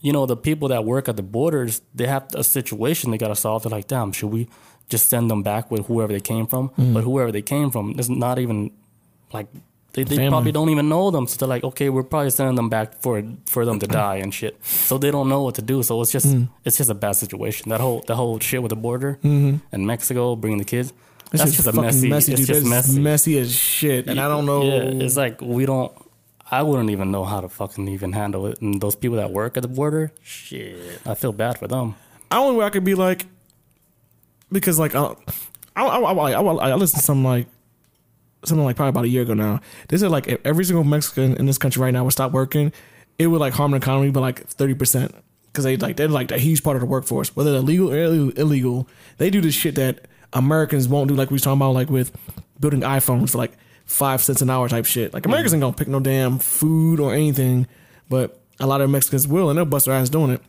you 0.00 0.12
know, 0.12 0.24
the 0.26 0.36
people 0.36 0.68
that 0.68 0.84
work 0.84 1.08
at 1.08 1.16
the 1.16 1.22
borders, 1.22 1.82
they 1.94 2.06
have 2.06 2.24
a 2.34 2.42
situation 2.42 3.10
they 3.10 3.18
got 3.18 3.28
to 3.28 3.36
solve. 3.36 3.62
They're 3.62 3.70
like, 3.78 3.86
damn, 3.86 4.12
should 4.12 4.30
we 4.32 4.48
just 4.88 5.08
send 5.08 5.30
them 5.30 5.42
back 5.42 5.70
with 5.70 5.86
whoever 5.86 6.12
they 6.12 6.20
came 6.20 6.46
from? 6.46 6.70
Mm. 6.70 6.94
But 6.94 7.04
whoever 7.04 7.30
they 7.32 7.42
came 7.42 7.70
from 7.70 7.98
is 7.98 8.08
not 8.08 8.38
even 8.38 8.70
like 9.32 9.46
they, 9.94 10.04
they 10.04 10.16
Family. 10.16 10.30
probably 10.30 10.52
don't 10.52 10.68
even 10.68 10.88
know 10.88 11.10
them. 11.10 11.26
So 11.26 11.36
they're 11.38 11.48
like, 11.48 11.64
okay, 11.64 11.88
we're 11.88 12.02
probably 12.02 12.30
sending 12.30 12.56
them 12.56 12.68
back 12.68 12.94
for 13.00 13.22
for 13.46 13.64
them 13.64 13.78
to 13.80 13.86
die 14.02 14.16
and 14.16 14.32
shit. 14.32 14.56
So 14.64 14.98
they 14.98 15.10
don't 15.10 15.28
know 15.28 15.42
what 15.42 15.54
to 15.56 15.62
do. 15.62 15.82
So 15.82 16.00
it's 16.02 16.12
just 16.12 16.26
Mm. 16.26 16.48
it's 16.64 16.76
just 16.76 16.90
a 16.90 16.94
bad 16.94 17.12
situation. 17.16 17.70
That 17.70 17.80
whole 17.80 18.02
that 18.06 18.16
whole 18.16 18.38
shit 18.38 18.62
with 18.62 18.70
the 18.70 18.76
border 18.76 19.18
and 19.22 19.60
Mexico 19.86 20.36
bringing 20.36 20.58
the 20.58 20.64
kids. 20.64 20.92
It's 21.32 21.42
That's 21.42 21.56
just 21.56 21.68
a 21.68 21.72
fucking 21.72 21.82
messy. 21.82 22.08
messy, 22.08 22.32
it's 22.32 22.46
just 22.46 22.64
messy. 22.66 22.98
messy 23.00 23.38
as 23.38 23.54
shit, 23.54 24.06
and 24.08 24.18
I 24.18 24.28
don't 24.28 24.46
know. 24.46 24.62
Yeah, 24.62 25.04
it's 25.04 25.16
like 25.16 25.42
we 25.42 25.66
don't. 25.66 25.92
I 26.50 26.62
wouldn't 26.62 26.88
even 26.88 27.10
know 27.10 27.24
how 27.24 27.42
to 27.42 27.48
fucking 27.50 27.86
even 27.88 28.12
handle 28.14 28.46
it. 28.46 28.62
And 28.62 28.80
those 28.80 28.96
people 28.96 29.18
that 29.18 29.30
work 29.30 29.58
at 29.58 29.62
the 29.62 29.68
border, 29.68 30.10
shit, 30.22 31.00
I 31.04 31.14
feel 31.14 31.32
bad 31.32 31.58
for 31.58 31.68
them. 31.68 31.96
I 32.30 32.38
only 32.38 32.56
way 32.56 32.64
I 32.64 32.70
could 32.70 32.84
be 32.84 32.94
like, 32.94 33.26
because 34.50 34.78
like 34.78 34.94
uh, 34.94 35.14
I 35.76 35.86
I 35.86 36.12
I, 36.12 36.40
I, 36.40 36.70
I, 36.70 36.74
listened 36.74 37.00
to 37.00 37.04
some 37.04 37.24
like 37.24 37.46
something 38.44 38.64
like 38.64 38.76
probably 38.76 38.90
about 38.90 39.04
a 39.04 39.08
year 39.08 39.22
ago 39.22 39.34
now. 39.34 39.60
They 39.88 39.96
said 39.96 40.10
like 40.10 40.28
if 40.28 40.40
every 40.44 40.64
single 40.64 40.84
Mexican 40.84 41.36
in 41.36 41.46
this 41.46 41.58
country 41.58 41.82
right 41.82 41.92
now 41.92 42.04
would 42.04 42.12
stop 42.12 42.32
working, 42.32 42.72
it 43.18 43.28
would 43.28 43.40
like 43.40 43.54
harm 43.54 43.72
the 43.72 43.76
economy 43.78 44.10
by 44.10 44.20
like 44.20 44.46
thirty 44.46 44.74
percent 44.74 45.14
because 45.46 45.64
they 45.64 45.76
like 45.76 45.96
they're 45.96 46.08
like 46.08 46.30
a 46.30 46.38
huge 46.38 46.62
part 46.62 46.76
of 46.76 46.80
the 46.80 46.86
workforce, 46.86 47.34
whether 47.34 47.52
they're 47.52 47.60
legal 47.60 47.92
or 47.92 47.98
illegal. 47.98 48.88
They 49.18 49.30
do 49.30 49.40
this 49.40 49.54
shit 49.54 49.74
that 49.74 50.06
Americans 50.32 50.88
won't 50.88 51.08
do, 51.08 51.14
like 51.14 51.30
we 51.30 51.34
was 51.34 51.42
talking 51.42 51.58
about, 51.58 51.72
like 51.72 51.90
with 51.90 52.12
building 52.60 52.80
iPhones 52.80 53.30
for 53.30 53.38
like 53.38 53.52
five 53.84 54.22
cents 54.22 54.42
an 54.42 54.50
hour 54.50 54.68
type 54.68 54.86
shit. 54.86 55.14
Like 55.14 55.26
Americans 55.26 55.54
ain't 55.54 55.62
gonna 55.62 55.76
pick 55.76 55.88
no 55.88 56.00
damn 56.00 56.38
food 56.38 57.00
or 57.00 57.12
anything, 57.12 57.66
but 58.08 58.40
a 58.60 58.66
lot 58.66 58.80
of 58.80 58.90
Mexicans 58.90 59.26
will, 59.26 59.48
and 59.48 59.58
they'll 59.58 59.64
bust 59.64 59.86
their 59.86 59.94
ass 59.94 60.08
doing 60.08 60.30
it. 60.30 60.42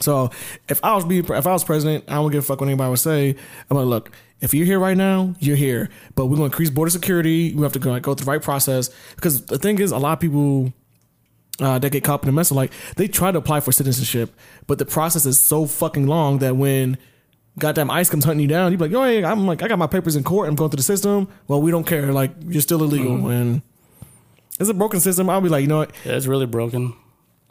So 0.00 0.30
if 0.68 0.84
I 0.84 0.94
was 0.94 1.04
be 1.04 1.18
if 1.18 1.30
I 1.30 1.52
was 1.52 1.64
president, 1.64 2.04
I 2.08 2.14
don't 2.14 2.30
give 2.30 2.44
a 2.44 2.46
fuck 2.46 2.60
what 2.60 2.68
anybody 2.68 2.90
would 2.90 2.98
say. 2.98 3.34
I'm 3.70 3.76
like, 3.76 3.86
look, 3.86 4.10
if 4.40 4.52
you're 4.52 4.66
here 4.66 4.78
right 4.78 4.96
now, 4.96 5.34
you're 5.38 5.56
here. 5.56 5.88
But 6.14 6.26
we're 6.26 6.36
gonna 6.36 6.46
increase 6.46 6.70
border 6.70 6.90
security. 6.90 7.54
We 7.54 7.62
have 7.62 7.72
to 7.72 7.78
go, 7.78 7.90
like, 7.90 8.02
go 8.02 8.14
through 8.14 8.26
the 8.26 8.30
right 8.30 8.42
process 8.42 8.90
because 9.14 9.46
the 9.46 9.58
thing 9.58 9.78
is, 9.78 9.92
a 9.92 9.98
lot 9.98 10.12
of 10.12 10.20
people 10.20 10.72
uh, 11.60 11.78
that 11.78 11.90
get 11.90 12.04
caught 12.04 12.22
in 12.22 12.26
the 12.26 12.32
mess, 12.32 12.52
are 12.52 12.56
like 12.56 12.72
they 12.96 13.08
try 13.08 13.32
to 13.32 13.38
apply 13.38 13.60
for 13.60 13.72
citizenship, 13.72 14.34
but 14.66 14.78
the 14.78 14.84
process 14.84 15.24
is 15.24 15.40
so 15.40 15.66
fucking 15.66 16.06
long 16.06 16.38
that 16.38 16.56
when 16.56 16.98
goddamn 17.58 17.90
ICE 17.90 18.10
comes 18.10 18.24
hunting 18.24 18.42
you 18.42 18.48
down, 18.48 18.70
you 18.72 18.78
be 18.78 18.84
like, 18.84 18.92
yo, 18.92 19.02
hey, 19.04 19.24
I'm 19.24 19.46
like, 19.46 19.62
I 19.62 19.68
got 19.68 19.78
my 19.78 19.86
papers 19.86 20.16
in 20.16 20.24
court. 20.24 20.48
I'm 20.48 20.54
going 20.54 20.70
through 20.70 20.76
the 20.76 20.82
system. 20.82 21.28
Well, 21.48 21.62
we 21.62 21.70
don't 21.70 21.86
care. 21.86 22.12
Like 22.12 22.32
you're 22.46 22.60
still 22.60 22.82
illegal, 22.82 23.28
and 23.28 23.62
it's 24.60 24.68
a 24.68 24.74
broken 24.74 25.00
system. 25.00 25.30
I'll 25.30 25.40
be 25.40 25.48
like, 25.48 25.62
you 25.62 25.68
know 25.68 25.78
what? 25.78 25.92
Yeah, 26.04 26.12
it's 26.12 26.26
really 26.26 26.46
broken. 26.46 26.94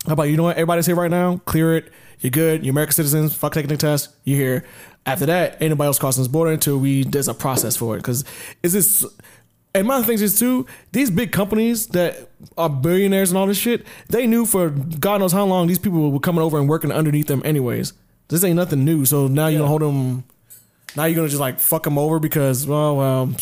How 0.06 0.14
about 0.14 0.24
you 0.24 0.38
know 0.38 0.44
what? 0.44 0.58
Everybody's 0.58 0.86
here 0.86 0.96
right 0.96 1.10
now. 1.10 1.38
Clear 1.46 1.78
it. 1.78 1.92
You're 2.20 2.32
good. 2.32 2.66
You're 2.66 2.72
American 2.72 2.94
citizens. 2.94 3.36
Fuck 3.36 3.54
taking 3.54 3.70
the 3.70 3.78
test. 3.78 4.10
You're 4.24 4.38
here. 4.38 4.66
After 5.06 5.26
that, 5.28 5.62
anybody 5.62 5.88
else 5.88 6.00
crossing 6.00 6.24
this 6.24 6.28
border 6.28 6.52
until 6.52 6.80
we 6.80 7.04
there's 7.04 7.28
a 7.28 7.34
process 7.34 7.76
for 7.76 7.96
it. 7.96 8.00
Because 8.00 8.24
is 8.64 8.74
this? 8.74 9.06
And 9.74 9.88
my 9.88 10.02
thing 10.02 10.20
is 10.20 10.40
too. 10.40 10.66
These 10.94 11.12
big 11.12 11.32
companies 11.32 11.88
that 11.88 12.30
are 12.58 12.70
billionaires 12.70 13.30
and 13.30 13.38
all 13.38 13.46
this 13.46 13.58
shit, 13.58 13.86
they 14.10 14.26
knew 14.26 14.46
for 14.46 14.70
God 14.70 15.20
knows 15.20 15.32
how 15.32 15.46
long 15.46 15.68
these 15.68 15.80
people 15.80 16.12
were 16.12 16.20
coming 16.20 16.42
over 16.42 16.58
and 16.58 16.68
working 16.68 16.92
underneath 16.92 17.28
them 17.28 17.42
anyways. 17.46 17.94
This 18.30 18.44
ain't 18.44 18.56
nothing 18.56 18.84
new. 18.84 19.06
So 19.06 19.28
now 19.28 19.48
you're 19.48 19.60
gonna 19.60 19.70
hold 19.70 19.82
them. 19.82 20.24
Now 20.96 21.06
you're 21.06 21.16
gonna 21.16 21.28
just 21.28 21.42
like 21.42 21.60
fuck 21.60 21.84
them 21.84 21.98
over 21.98 22.20
because 22.20 22.66
well, 22.66 22.96
well, 22.96 23.36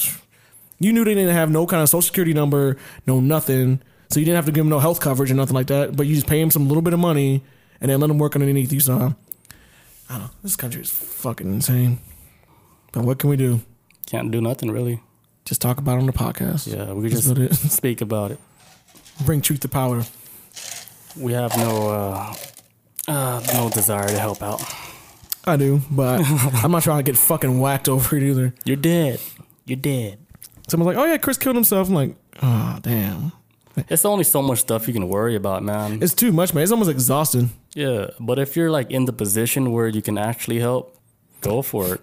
you 0.79 0.91
knew 0.91 1.05
they 1.05 1.13
didn't 1.13 1.33
have 1.33 1.49
no 1.49 1.65
kind 1.65 1.81
of 1.81 1.87
social 1.87 2.01
security 2.01 2.33
number, 2.33 2.77
no 3.07 3.19
nothing. 3.19 3.81
So 4.09 4.19
you 4.19 4.25
didn't 4.25 4.35
have 4.35 4.45
to 4.45 4.51
give 4.51 4.63
them 4.63 4.69
no 4.69 4.79
health 4.79 4.99
coverage 4.99 5.31
or 5.31 5.35
nothing 5.35 5.55
like 5.55 5.67
that. 5.67 5.95
But 5.95 6.07
you 6.07 6.15
just 6.15 6.27
pay 6.27 6.41
them 6.41 6.51
some 6.51 6.67
little 6.67 6.81
bit 6.81 6.93
of 6.93 6.99
money 6.99 7.41
and 7.83 7.91
then 7.91 7.99
let 7.99 8.07
them 8.07 8.17
work 8.17 8.35
underneath 8.35 8.71
you. 8.71 8.79
So 8.79 8.93
I 10.09 10.13
don't 10.13 10.19
know. 10.23 10.29
This 10.41 10.55
country 10.55 10.81
is 10.81 10.89
fucking 10.89 11.53
insane. 11.53 11.99
But 12.93 13.03
what 13.03 13.19
can 13.19 13.29
we 13.29 13.35
do? 13.35 13.59
Can't 14.07 14.31
do 14.31 14.41
nothing 14.41 14.71
really. 14.71 15.01
Just 15.45 15.61
talk 15.61 15.77
about 15.77 15.97
it 15.97 15.99
on 15.99 16.05
the 16.05 16.13
podcast. 16.13 16.73
Yeah, 16.73 16.93
we 16.93 17.09
That's 17.09 17.25
just 17.25 17.37
about 17.37 17.53
speak 17.71 17.99
about 18.01 18.31
it. 18.31 18.39
Bring 19.25 19.41
truth 19.41 19.59
to 19.61 19.67
power. 19.67 20.03
We 21.17 21.33
have 21.33 21.55
no 21.57 21.89
uh, 21.89 22.35
uh, 23.07 23.43
no 23.53 23.69
desire 23.69 24.07
to 24.07 24.17
help 24.17 24.41
out. 24.41 24.63
I 25.45 25.57
do, 25.57 25.81
but 25.91 26.21
I'm 26.63 26.71
not 26.71 26.83
trying 26.83 27.03
to 27.03 27.11
get 27.11 27.17
fucking 27.19 27.59
whacked 27.59 27.89
over 27.89 28.15
it 28.15 28.23
either. 28.23 28.53
You're 28.63 28.77
dead. 28.77 29.19
You're 29.65 29.75
dead. 29.75 30.19
Someone's 30.69 30.95
like, 30.95 30.97
"Oh 30.97 31.05
yeah, 31.05 31.17
Chris 31.17 31.37
killed 31.37 31.57
himself." 31.57 31.89
I'm 31.89 31.93
like, 31.93 32.15
"Oh 32.41 32.79
damn, 32.81 33.33
It's 33.89 34.05
only 34.05 34.23
so 34.23 34.41
much 34.41 34.59
stuff 34.59 34.87
you 34.87 34.93
can 34.93 35.07
worry 35.09 35.35
about, 35.35 35.63
man. 35.63 35.99
it's 36.01 36.13
too 36.13 36.31
much, 36.31 36.53
man. 36.53 36.63
It's 36.63 36.71
almost 36.71 36.91
exhausting." 36.91 37.49
Yeah, 37.73 38.11
but 38.19 38.37
if 38.39 38.55
you're 38.55 38.69
like 38.69 38.91
in 38.91 39.05
the 39.05 39.13
position 39.13 39.71
where 39.71 39.87
you 39.87 40.01
can 40.01 40.17
actually 40.17 40.59
help, 40.59 40.95
go 41.41 41.61
for 41.63 41.95
it. 41.95 42.01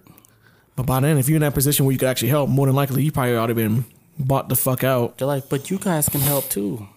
But 0.75 0.85
by 0.85 0.99
then, 0.99 1.17
if 1.17 1.29
you're 1.29 1.37
in 1.37 1.41
that 1.41 1.53
position 1.53 1.85
where 1.85 1.93
you 1.93 1.99
could 1.99 2.09
actually 2.09 2.29
help, 2.29 2.49
more 2.49 2.65
than 2.67 2.75
likely 2.75 3.03
you 3.03 3.11
probably 3.11 3.35
ought 3.35 3.47
to 3.47 3.55
been 3.55 3.85
bought 4.19 4.49
the 4.49 4.55
fuck 4.55 4.83
out. 4.83 5.17
They're 5.17 5.27
like, 5.27 5.47
but 5.49 5.69
you 5.69 5.77
guys 5.77 6.09
can 6.09 6.21
help 6.21 6.49
too. 6.49 6.87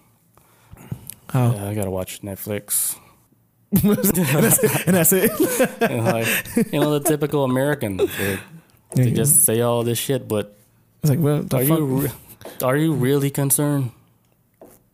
How? 1.29 1.53
Yeah, 1.53 1.69
I 1.69 1.73
gotta 1.73 1.89
watch 1.91 2.21
Netflix. 2.21 2.97
and 3.83 4.95
that's 4.95 5.11
it. 5.13 5.31
And 5.81 6.05
like, 6.05 6.27
you 6.71 6.79
know, 6.79 6.97
the 6.97 7.01
typical 7.07 7.43
American. 7.43 7.97
They, 7.97 8.39
they 8.95 9.11
just 9.11 9.43
say 9.43 9.61
all 9.61 9.83
this 9.83 9.97
shit, 9.97 10.27
but 10.27 10.55
It's 11.03 11.09
like, 11.09 11.19
well, 11.19 11.43
the 11.43 11.57
are 11.57 11.65
fuck? 11.65 11.77
you 11.79 11.85
re- 11.85 12.11
are 12.63 12.77
you 12.77 12.93
really 12.93 13.29
concerned? 13.29 13.91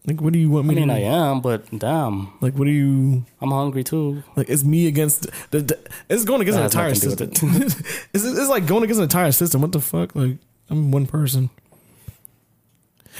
Like, 0.08 0.20
what 0.22 0.34
do 0.34 0.40
you 0.40 0.50
want 0.50 0.66
me 0.68 0.76
I 0.76 0.80
mean, 0.80 0.88
to 0.88 0.94
I 0.96 1.00
am, 1.00 1.42
but 1.42 1.70
damn, 1.78 2.34
Like, 2.42 2.54
what 2.56 2.66
do 2.66 2.72
you 2.72 3.24
I'm 3.40 3.52
hungry 3.52 3.84
too. 3.84 4.24
like? 4.36 4.50
It's 4.50 4.64
me 4.64 4.88
against 4.88 5.28
the. 5.52 5.60
the 5.62 5.80
it's 6.10 6.26
going 6.26 6.42
against 6.42 6.58
That 6.60 6.72
the 6.72 6.78
has 6.80 6.98
entire 6.98 7.12
nothing 7.12 7.18
to 7.18 7.42
do 7.42 7.66
system. 7.70 7.86
it's, 8.14 8.24
it's 8.26 8.50
like 8.50 8.66
going 8.66 8.84
against 8.84 9.00
an 9.00 9.04
entire 9.04 9.32
system. 9.32 9.62
What 9.62 9.72
the 9.74 9.80
fuck? 9.82 10.16
Like, 10.16 10.38
I'm 10.70 10.92
one 10.92 11.06
person. 11.06 11.50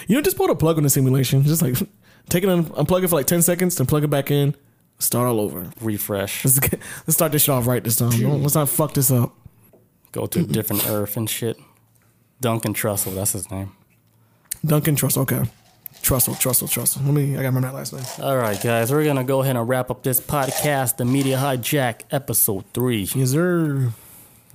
You 0.08 0.16
know, 0.16 0.22
just 0.22 0.38
put 0.38 0.50
a 0.50 0.56
plug 0.56 0.78
in 0.78 0.84
the 0.84 0.90
simulation. 0.90 1.44
Just 1.44 1.62
like 1.62 1.76
take 2.30 2.44
it, 2.44 2.50
un- 2.50 2.66
unplug 2.66 3.04
it 3.04 3.10
for 3.10 3.16
like 3.16 3.28
ten 3.28 3.42
seconds, 3.42 3.76
then 3.76 3.86
plug 3.88 4.04
it 4.04 4.10
back 4.10 4.32
in, 4.32 4.56
start 5.00 5.28
all 5.28 5.40
over. 5.40 5.70
Refresh. 5.82 6.44
Let's 6.46 6.60
get, 6.60 6.80
let's 7.06 7.14
start 7.14 7.32
this 7.32 7.44
shit 7.44 7.54
off 7.54 7.68
right 7.68 7.84
this 7.84 7.98
time. 7.98 8.10
Don't- 8.12 8.42
let's 8.42 8.56
not 8.56 8.70
fuck 8.70 8.94
this 8.94 9.12
up. 9.12 9.34
Go 10.12 10.26
to 10.26 10.40
a 10.40 10.44
different 10.44 10.90
earth 10.90 11.16
and 11.16 11.30
shit. 11.30 11.58
Duncan 12.42 12.74
Trussell, 12.74 13.14
that's 13.14 13.34
his 13.34 13.50
name. 13.52 13.72
Duncan 14.66 14.96
Trussell. 14.96 15.22
Okay, 15.22 15.44
Trussell, 16.02 16.36
Trussell, 16.36 16.68
Trussell. 16.68 17.06
Let 17.06 17.14
me. 17.14 17.34
I 17.34 17.44
gotta 17.44 17.48
remember 17.48 17.68
that 17.68 17.76
last 17.76 17.94
name. 17.94 18.26
All 18.26 18.38
right, 18.38 18.62
guys, 18.62 18.92
we're 18.92 19.06
gonna 19.06 19.24
go 19.24 19.42
ahead 19.42 19.56
and 19.56 19.68
wrap 19.68 19.92
up 19.92 20.04
this 20.04 20.20
podcast, 20.20 20.98
the 20.98 21.06
Media 21.06 21.38
Hijack, 21.38 22.02
episode 22.12 22.66
three. 22.74 23.04
Yes, 23.16 23.32
sir. 23.32 23.92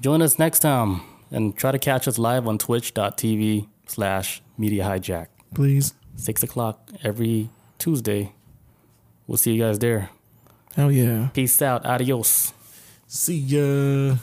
Join 0.01 0.21
us 0.23 0.39
next 0.39 0.59
time 0.61 1.03
and 1.31 1.57
try 1.57 1.73
to 1.73 1.79
catch 1.79 2.07
us 2.07 2.19
live 2.19 2.47
on 2.47 2.59
twitch.tv 2.59 3.67
slash 3.87 4.43
media 4.59 4.85
hijack. 4.85 5.29
Please. 5.55 5.95
Six 6.17 6.43
o'clock 6.43 6.91
every 7.03 7.51
Tuesday. 7.79 8.33
We'll 9.27 9.39
see 9.39 9.53
you 9.53 9.63
guys 9.63 9.79
there. 9.79 10.11
Hell 10.75 10.93
yeah. 10.93 11.29
Peace 11.33 11.61
out. 11.63 11.85
Adios. 11.87 12.53
See 13.07 13.37
ya. 13.37 14.17